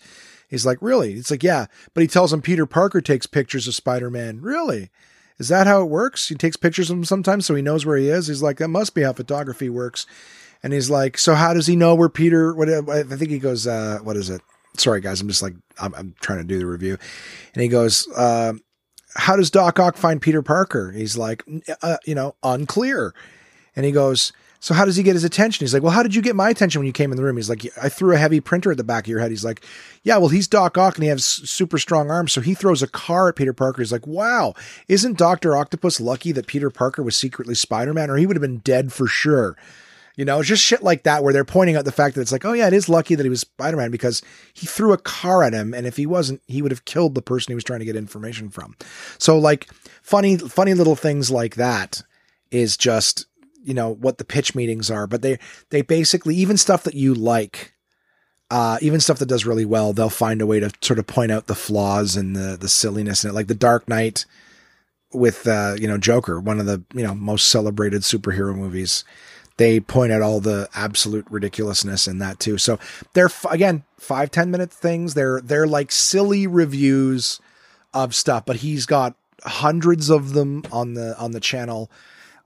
He's 0.49 0.67
like, 0.67 0.79
really? 0.81 1.13
It's 1.15 1.31
like, 1.31 1.43
yeah, 1.43 1.67
but 1.95 2.01
he 2.01 2.07
tells 2.07 2.33
him 2.33 2.43
Peter 2.43 2.67
Parker 2.67 3.01
takes 3.01 3.27
pictures 3.27 3.69
of 3.69 3.75
Spider 3.75 4.11
Man. 4.11 4.41
Really? 4.41 4.91
Is 5.39 5.49
that 5.49 5.67
how 5.67 5.83
it 5.83 5.89
works? 5.89 6.29
He 6.29 6.35
takes 6.35 6.57
pictures 6.57 6.91
of 6.91 6.99
him 6.99 7.05
sometimes 7.05 7.47
so 7.47 7.55
he 7.55 7.63
knows 7.63 7.87
where 7.87 7.97
he 7.97 8.09
is. 8.09 8.27
He's 8.27 8.43
like, 8.43 8.59
that 8.59 8.69
must 8.69 8.95
be 8.95 9.03
how 9.03 9.13
photography 9.13 9.69
works. 9.71 10.07
And 10.63 10.73
he's 10.73 10.91
like, 10.91 11.17
so 11.17 11.35
how 11.35 11.55
does 11.55 11.67
he 11.67 11.77
know 11.77 11.95
where 11.95 12.11
Peter? 12.11 12.55
What 12.55 12.69
I 12.69 13.03
think 13.05 13.31
he 13.31 13.39
goes, 13.39 13.67
uh, 13.67 14.01
what 14.03 14.17
is 14.17 14.29
it? 14.29 14.43
Sorry, 14.77 15.01
guys, 15.01 15.21
I'm 15.21 15.29
just 15.29 15.43
like 15.43 15.55
I'm, 15.79 15.95
I'm 15.95 16.15
trying 16.21 16.39
to 16.39 16.45
do 16.45 16.59
the 16.59 16.67
review, 16.67 16.97
and 17.55 17.63
he 17.63 17.69
goes, 17.69 18.09
uh, 18.17 18.55
how 19.15 19.37
does 19.37 19.51
Doc 19.51 19.79
Ock 19.79 19.97
find 19.97 20.23
Peter 20.23 20.43
Parker? 20.43 20.93
He's 20.93 21.17
like, 21.17 21.45
uh, 21.83 21.97
you 22.05 22.15
know, 22.15 22.37
unclear. 22.43 23.15
And 23.77 23.85
he 23.85 23.93
goes, 23.93 24.33
so 24.63 24.75
how 24.75 24.85
does 24.85 24.97
he 24.97 25.03
get 25.03 25.15
his 25.15 25.25
attention? 25.25 25.65
He's 25.65 25.73
like, 25.73 25.83
well, 25.83 25.93
how 25.93 26.03
did 26.03 26.15
you 26.15 26.21
get 26.21 26.37
my 26.37 26.51
attention 26.51 26.81
when 26.81 26.87
you 26.87 26.93
came 26.93 27.11
in 27.11 27.17
the 27.17 27.25
room? 27.25 27.37
He's 27.37 27.49
like, 27.49 27.67
I 27.83 27.89
threw 27.89 28.15
a 28.15 28.19
heavy 28.19 28.41
printer 28.41 28.71
at 28.71 28.77
the 28.77 28.85
back 28.85 29.05
of 29.05 29.09
your 29.09 29.21
head. 29.21 29.31
He's 29.31 29.45
like, 29.45 29.65
yeah, 30.03 30.19
well, 30.19 30.29
he's 30.29 30.47
Doc 30.47 30.77
Ock 30.77 30.97
and 30.97 31.03
he 31.03 31.09
has 31.09 31.25
super 31.25 31.79
strong 31.79 32.11
arms. 32.11 32.33
So 32.33 32.43
he 32.43 32.55
throws 32.55 32.83
a 32.83 32.87
car 32.87 33.31
at 33.31 33.37
Peter 33.37 33.55
Parker. 33.55 33.81
He's 33.81 33.93
like, 33.93 34.07
wow, 34.07 34.55
isn't 34.87 35.17
Dr. 35.17 35.57
Octopus 35.57 35.99
lucky 35.99 36.31
that 36.33 36.47
Peter 36.47 36.69
Parker 36.69 37.03
was 37.03 37.17
secretly 37.17 37.55
Spider-Man 37.55 38.11
or 38.11 38.17
he 38.17 38.27
would 38.27 38.37
have 38.37 38.43
been 38.43 38.59
dead 38.59 38.93
for 38.93 39.07
sure. 39.07 39.57
You 40.21 40.27
know, 40.27 40.43
just 40.43 40.63
shit 40.63 40.83
like 40.83 41.05
that 41.05 41.25
where 41.25 41.33
they're 41.33 41.47
pointing 41.47 41.77
out 41.77 41.87
the 41.87 41.93
fact 41.93 42.15
that 42.15 42.21
it's 42.21 42.31
like, 42.31 42.45
oh 42.45 42.53
yeah, 42.53 42.67
it 42.67 42.75
is 42.75 42.91
lucky 42.91 43.15
that 43.15 43.23
he 43.23 43.31
was 43.31 43.41
Spider-Man 43.41 43.91
because 43.91 44.21
he 44.53 44.67
threw 44.67 44.93
a 44.93 44.99
car 44.99 45.43
at 45.43 45.55
him. 45.55 45.73
And 45.73 45.87
if 45.87 45.97
he 45.97 46.05
wasn't, 46.05 46.43
he 46.47 46.61
would 46.61 46.73
have 46.73 46.85
killed 46.85 47.15
the 47.15 47.23
person 47.23 47.53
he 47.53 47.55
was 47.55 47.65
trying 47.65 47.79
to 47.79 47.87
get 47.87 47.97
information 47.97 48.51
from. 48.51 48.77
So 49.17 49.39
like 49.39 49.73
funny, 50.03 50.37
funny 50.37 50.75
little 50.75 50.95
things 50.95 51.31
like 51.31 51.55
that 51.55 52.03
is 52.51 52.77
just 52.77 53.29
you 53.65 53.73
know 53.73 53.95
what 53.95 54.19
the 54.19 54.27
pitch 54.27 54.55
meetings 54.55 54.91
are, 54.91 55.07
but 55.07 55.23
they 55.23 55.39
they 55.71 55.81
basically 55.81 56.37
even 56.37 56.59
stuff 56.59 56.83
that 56.83 56.93
you 56.93 57.15
like, 57.15 57.73
uh, 58.51 58.77
even 58.83 59.01
stuff 59.01 59.21
that 59.21 59.29
does 59.31 59.47
really 59.47 59.65
well, 59.65 59.95
they'll 59.95 60.11
find 60.11 60.43
a 60.43 60.47
way 60.47 60.61
to 60.61 60.71
sort 60.83 60.99
of 60.99 61.07
point 61.07 61.33
out 61.33 61.47
the 61.47 61.55
flaws 61.55 62.15
and 62.15 62.37
the 62.37 62.59
the 62.61 62.69
silliness 62.69 63.25
in 63.25 63.31
it, 63.31 63.33
like 63.33 63.47
the 63.47 63.55
Dark 63.55 63.89
Knight 63.89 64.27
with 65.15 65.47
uh, 65.47 65.77
you 65.79 65.89
know 65.89 65.97
Joker, 65.97 66.39
one 66.41 66.61
of 66.61 66.67
the 66.67 66.83
you 66.93 67.03
know 67.03 67.15
most 67.15 67.47
celebrated 67.47 68.03
superhero 68.03 68.55
movies. 68.55 69.03
They 69.61 69.79
point 69.79 70.11
out 70.11 70.23
all 70.23 70.41
the 70.41 70.71
absolute 70.75 71.27
ridiculousness 71.29 72.09
in 72.09 72.17
that 72.21 72.41
too. 72.41 72.57
So 72.57 72.79
they're 73.13 73.29
again 73.51 73.85
five 73.99 74.31
ten 74.31 74.51
minute 74.51 74.73
things. 74.73 75.13
They're 75.13 75.43
they're 75.43 75.67
like 75.67 75.93
silly 75.93 76.47
reviews 76.47 77.43
of 77.93 78.15
stuff, 78.15 78.47
but 78.47 78.57
he's 78.57 78.87
got 78.87 79.17
hundreds 79.45 80.09
of 80.09 80.33
them 80.33 80.65
on 80.73 80.95
the 80.95 81.15
on 81.19 81.33
the 81.33 81.41
channel. 81.41 81.91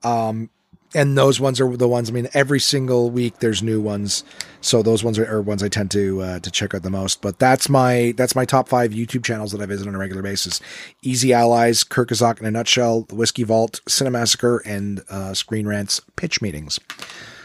Um, 0.02 0.50
and 0.94 1.18
those 1.18 1.40
ones 1.40 1.60
are 1.60 1.76
the 1.76 1.88
ones. 1.88 2.08
I 2.08 2.12
mean, 2.12 2.28
every 2.34 2.60
single 2.60 3.10
week 3.10 3.38
there's 3.38 3.62
new 3.62 3.80
ones, 3.80 4.24
so 4.60 4.82
those 4.82 5.02
ones 5.02 5.18
are, 5.18 5.26
are 5.26 5.42
ones 5.42 5.62
I 5.62 5.68
tend 5.68 5.90
to 5.92 6.22
uh, 6.22 6.38
to 6.40 6.50
check 6.50 6.74
out 6.74 6.82
the 6.82 6.90
most. 6.90 7.20
But 7.20 7.38
that's 7.38 7.68
my 7.68 8.14
that's 8.16 8.34
my 8.34 8.44
top 8.44 8.68
five 8.68 8.92
YouTube 8.92 9.24
channels 9.24 9.52
that 9.52 9.60
I 9.60 9.66
visit 9.66 9.88
on 9.88 9.94
a 9.94 9.98
regular 9.98 10.22
basis: 10.22 10.60
Easy 11.02 11.32
Allies, 11.32 11.84
Kurzgesagt 11.84 12.40
in 12.40 12.46
a 12.46 12.50
nutshell, 12.50 13.02
the 13.02 13.14
Whiskey 13.14 13.42
Vault, 13.42 13.80
Cinemassacre, 13.88 14.60
and 14.64 15.02
uh, 15.10 15.34
Screen 15.34 15.66
Rants 15.66 16.00
pitch 16.16 16.40
meetings. 16.40 16.78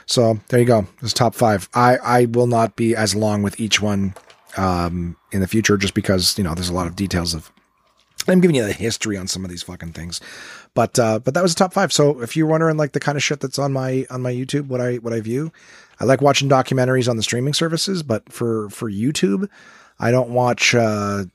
So 0.05 0.39
there 0.49 0.59
you 0.59 0.65
go. 0.65 0.88
This 1.01 1.13
top 1.13 1.35
five. 1.35 1.69
I 1.73 1.97
I 1.97 2.26
will 2.26 2.47
not 2.47 2.76
be 2.76 2.95
as 2.95 3.15
long 3.15 3.43
with 3.43 3.59
each 3.59 3.81
one 3.81 4.15
um, 4.57 5.15
in 5.31 5.41
the 5.41 5.47
future, 5.47 5.77
just 5.77 5.93
because 5.93 6.38
you 6.38 6.43
know 6.43 6.53
there's 6.53 6.69
a 6.69 6.73
lot 6.73 6.88
of 6.88 6.95
details 6.95 7.34
of. 7.34 7.51
I'm 8.31 8.41
giving 8.41 8.56
you 8.56 8.65
the 8.65 8.73
history 8.73 9.18
on 9.18 9.27
some 9.27 9.43
of 9.43 9.49
these 9.49 9.64
fucking 9.64 9.93
things. 9.93 10.19
But 10.73 10.97
uh, 10.99 11.19
but 11.19 11.34
that 11.34 11.43
was 11.43 11.53
the 11.53 11.60
top 11.60 11.73
five. 11.73 11.91
So 11.91 12.22
if 12.22 12.38
you're 12.38 12.47
wondering 12.47 12.77
like 12.77 12.91
the 12.91 12.99
kind 12.99 13.18
of 13.18 13.23
shit 13.23 13.39
that's 13.39 13.60
on 13.60 13.73
my 13.73 14.06
on 14.10 14.22
my 14.22 14.31
YouTube, 14.31 14.68
what 14.68 14.81
I 14.81 14.95
what 14.95 15.14
I 15.14 15.22
view, 15.22 15.51
I 15.99 16.06
like 16.06 16.22
watching 16.22 16.49
documentaries 16.49 17.10
on 17.10 17.18
the 17.18 17.23
streaming 17.23 17.53
services. 17.53 18.03
But 18.03 18.31
for 18.31 18.69
for 18.69 18.89
YouTube, 18.89 19.49
I 19.99 20.11
don't 20.11 20.30
watch. 20.30 20.76
Uh, 20.76 21.26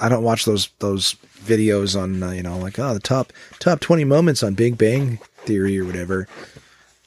I 0.00 0.08
don't 0.08 0.24
watch 0.24 0.44
those 0.44 0.68
those 0.80 1.14
videos 1.38 2.00
on 2.00 2.22
uh, 2.22 2.30
you 2.30 2.42
know 2.42 2.58
like 2.58 2.78
oh 2.78 2.94
the 2.94 3.00
top 3.00 3.32
top 3.58 3.80
twenty 3.80 4.04
moments 4.04 4.42
on 4.42 4.54
Big 4.54 4.76
Bang 4.76 5.18
Theory 5.38 5.78
or 5.78 5.84
whatever. 5.84 6.28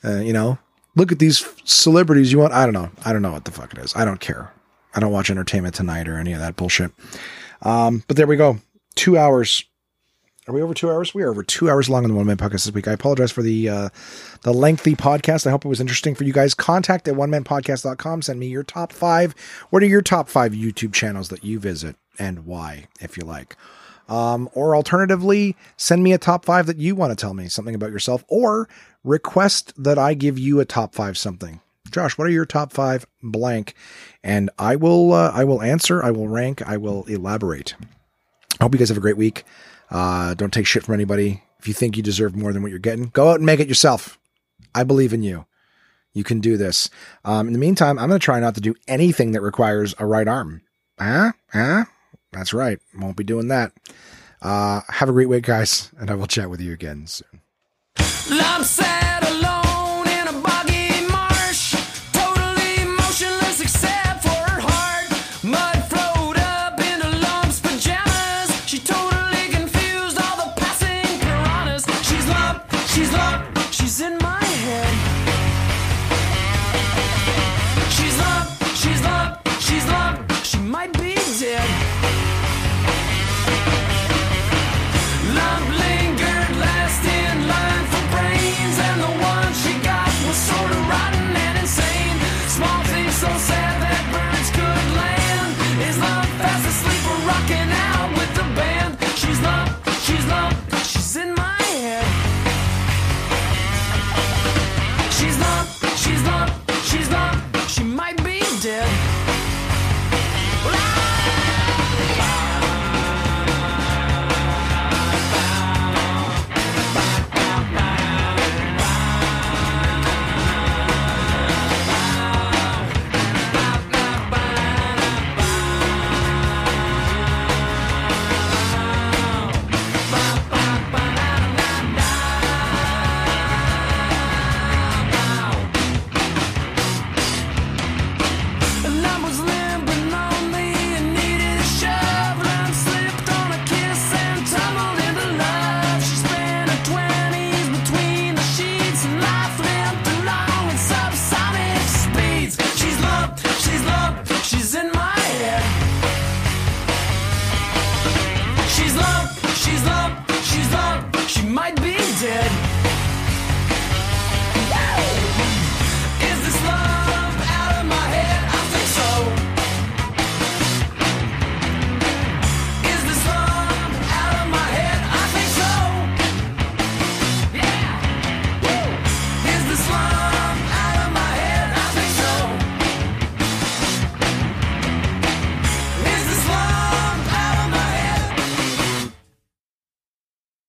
Uh, 0.03 0.19
you 0.19 0.33
know, 0.33 0.57
look 0.95 1.11
at 1.11 1.19
these 1.19 1.45
celebrities 1.65 2.31
you 2.31 2.39
want. 2.39 2.53
I 2.53 2.65
don't 2.65 2.73
know. 2.73 2.89
I 3.03 3.13
don't 3.13 3.21
know 3.21 3.31
what 3.31 3.45
the 3.45 3.51
fuck 3.51 3.73
it 3.73 3.79
is. 3.79 3.95
I 3.95 4.05
don't 4.05 4.19
care. 4.19 4.51
I 4.93 4.99
don't 4.99 5.11
watch 5.11 5.29
Entertainment 5.29 5.75
Tonight 5.75 6.07
or 6.07 6.17
any 6.17 6.33
of 6.33 6.39
that 6.39 6.55
bullshit. 6.55 6.91
Um, 7.61 8.03
but 8.07 8.17
there 8.17 8.27
we 8.27 8.35
go. 8.35 8.59
Two 8.97 9.17
hours 9.17 9.63
are 10.47 10.53
we 10.53 10.61
over 10.61 10.73
two 10.73 10.89
hours? 10.89 11.13
We 11.13 11.23
are 11.23 11.29
over 11.29 11.43
two 11.43 11.69
hours 11.69 11.89
long 11.89 12.05
on 12.05 12.09
the 12.09 12.15
One 12.15 12.25
Man 12.25 12.37
Podcast 12.37 12.65
this 12.65 12.71
week. 12.71 12.87
I 12.87 12.93
apologize 12.93 13.33
for 13.33 13.41
the 13.41 13.67
uh, 13.67 13.89
the 14.43 14.53
lengthy 14.53 14.95
podcast. 14.95 15.45
I 15.45 15.51
hope 15.51 15.65
it 15.65 15.67
was 15.67 15.81
interesting 15.81 16.15
for 16.15 16.23
you 16.23 16.31
guys. 16.31 16.53
Contact 16.53 17.05
at 17.09 17.17
one 17.17 17.29
man 17.29 17.43
podcast.com. 17.43 18.21
Send 18.21 18.39
me 18.39 18.47
your 18.47 18.63
top 18.63 18.93
five. 18.93 19.35
What 19.71 19.83
are 19.83 19.87
your 19.87 20.01
top 20.01 20.29
five 20.29 20.53
YouTube 20.53 20.93
channels 20.93 21.27
that 21.29 21.43
you 21.43 21.59
visit 21.59 21.97
and 22.17 22.45
why, 22.45 22.87
if 23.01 23.17
you 23.17 23.25
like? 23.25 23.57
Um, 24.07 24.49
or 24.53 24.73
alternatively, 24.73 25.57
send 25.75 26.01
me 26.01 26.13
a 26.13 26.17
top 26.17 26.45
five 26.45 26.65
that 26.67 26.77
you 26.77 26.95
want 26.95 27.11
to 27.11 27.21
tell 27.21 27.33
me 27.33 27.49
something 27.49 27.75
about 27.75 27.91
yourself, 27.91 28.23
or 28.29 28.69
request 29.03 29.73
that 29.75 29.97
I 29.97 30.13
give 30.13 30.39
you 30.39 30.61
a 30.61 30.65
top 30.65 30.95
five 30.95 31.17
something. 31.17 31.59
Josh, 31.91 32.17
what 32.17 32.25
are 32.25 32.31
your 32.31 32.45
top 32.45 32.71
five 32.71 33.05
blank? 33.21 33.73
And 34.23 34.49
I 34.57 34.77
will 34.77 35.11
uh, 35.11 35.31
I 35.33 35.43
will 35.43 35.61
answer. 35.61 36.01
I 36.01 36.11
will 36.11 36.29
rank. 36.29 36.61
I 36.65 36.77
will 36.77 37.03
elaborate. 37.03 37.75
I 38.59 38.63
hope 38.63 38.73
you 38.73 38.79
guys 38.79 38.89
have 38.89 38.97
a 38.97 39.01
great 39.01 39.17
week. 39.17 39.43
Uh, 39.89 40.33
don't 40.33 40.53
take 40.53 40.65
shit 40.65 40.83
from 40.83 40.93
anybody. 40.93 41.43
If 41.59 41.67
you 41.67 41.73
think 41.73 41.97
you 41.97 42.03
deserve 42.03 42.35
more 42.35 42.53
than 42.53 42.61
what 42.61 42.69
you're 42.69 42.79
getting, 42.79 43.05
go 43.07 43.29
out 43.29 43.37
and 43.37 43.45
make 43.45 43.59
it 43.59 43.67
yourself. 43.67 44.19
I 44.75 44.83
believe 44.83 45.13
in 45.13 45.23
you. 45.23 45.45
You 46.13 46.23
can 46.23 46.39
do 46.39 46.57
this. 46.57 46.89
Um, 47.25 47.47
in 47.47 47.53
the 47.53 47.59
meantime, 47.59 47.99
I'm 47.99 48.09
going 48.09 48.19
to 48.19 48.23
try 48.23 48.39
not 48.39 48.55
to 48.55 48.61
do 48.61 48.73
anything 48.87 49.33
that 49.33 49.41
requires 49.41 49.93
a 49.99 50.05
right 50.05 50.27
arm. 50.27 50.61
Huh? 50.99 51.33
Huh? 51.51 51.85
That's 52.31 52.53
right. 52.53 52.79
Won't 52.97 53.17
be 53.17 53.23
doing 53.23 53.47
that. 53.49 53.71
Uh, 54.41 54.81
have 54.89 55.09
a 55.09 55.13
great 55.13 55.29
week, 55.29 55.45
guys, 55.45 55.91
and 55.99 56.09
I 56.09 56.15
will 56.15 56.27
chat 56.27 56.49
with 56.49 56.61
you 56.61 56.73
again 56.73 57.07
soon. 57.07 57.41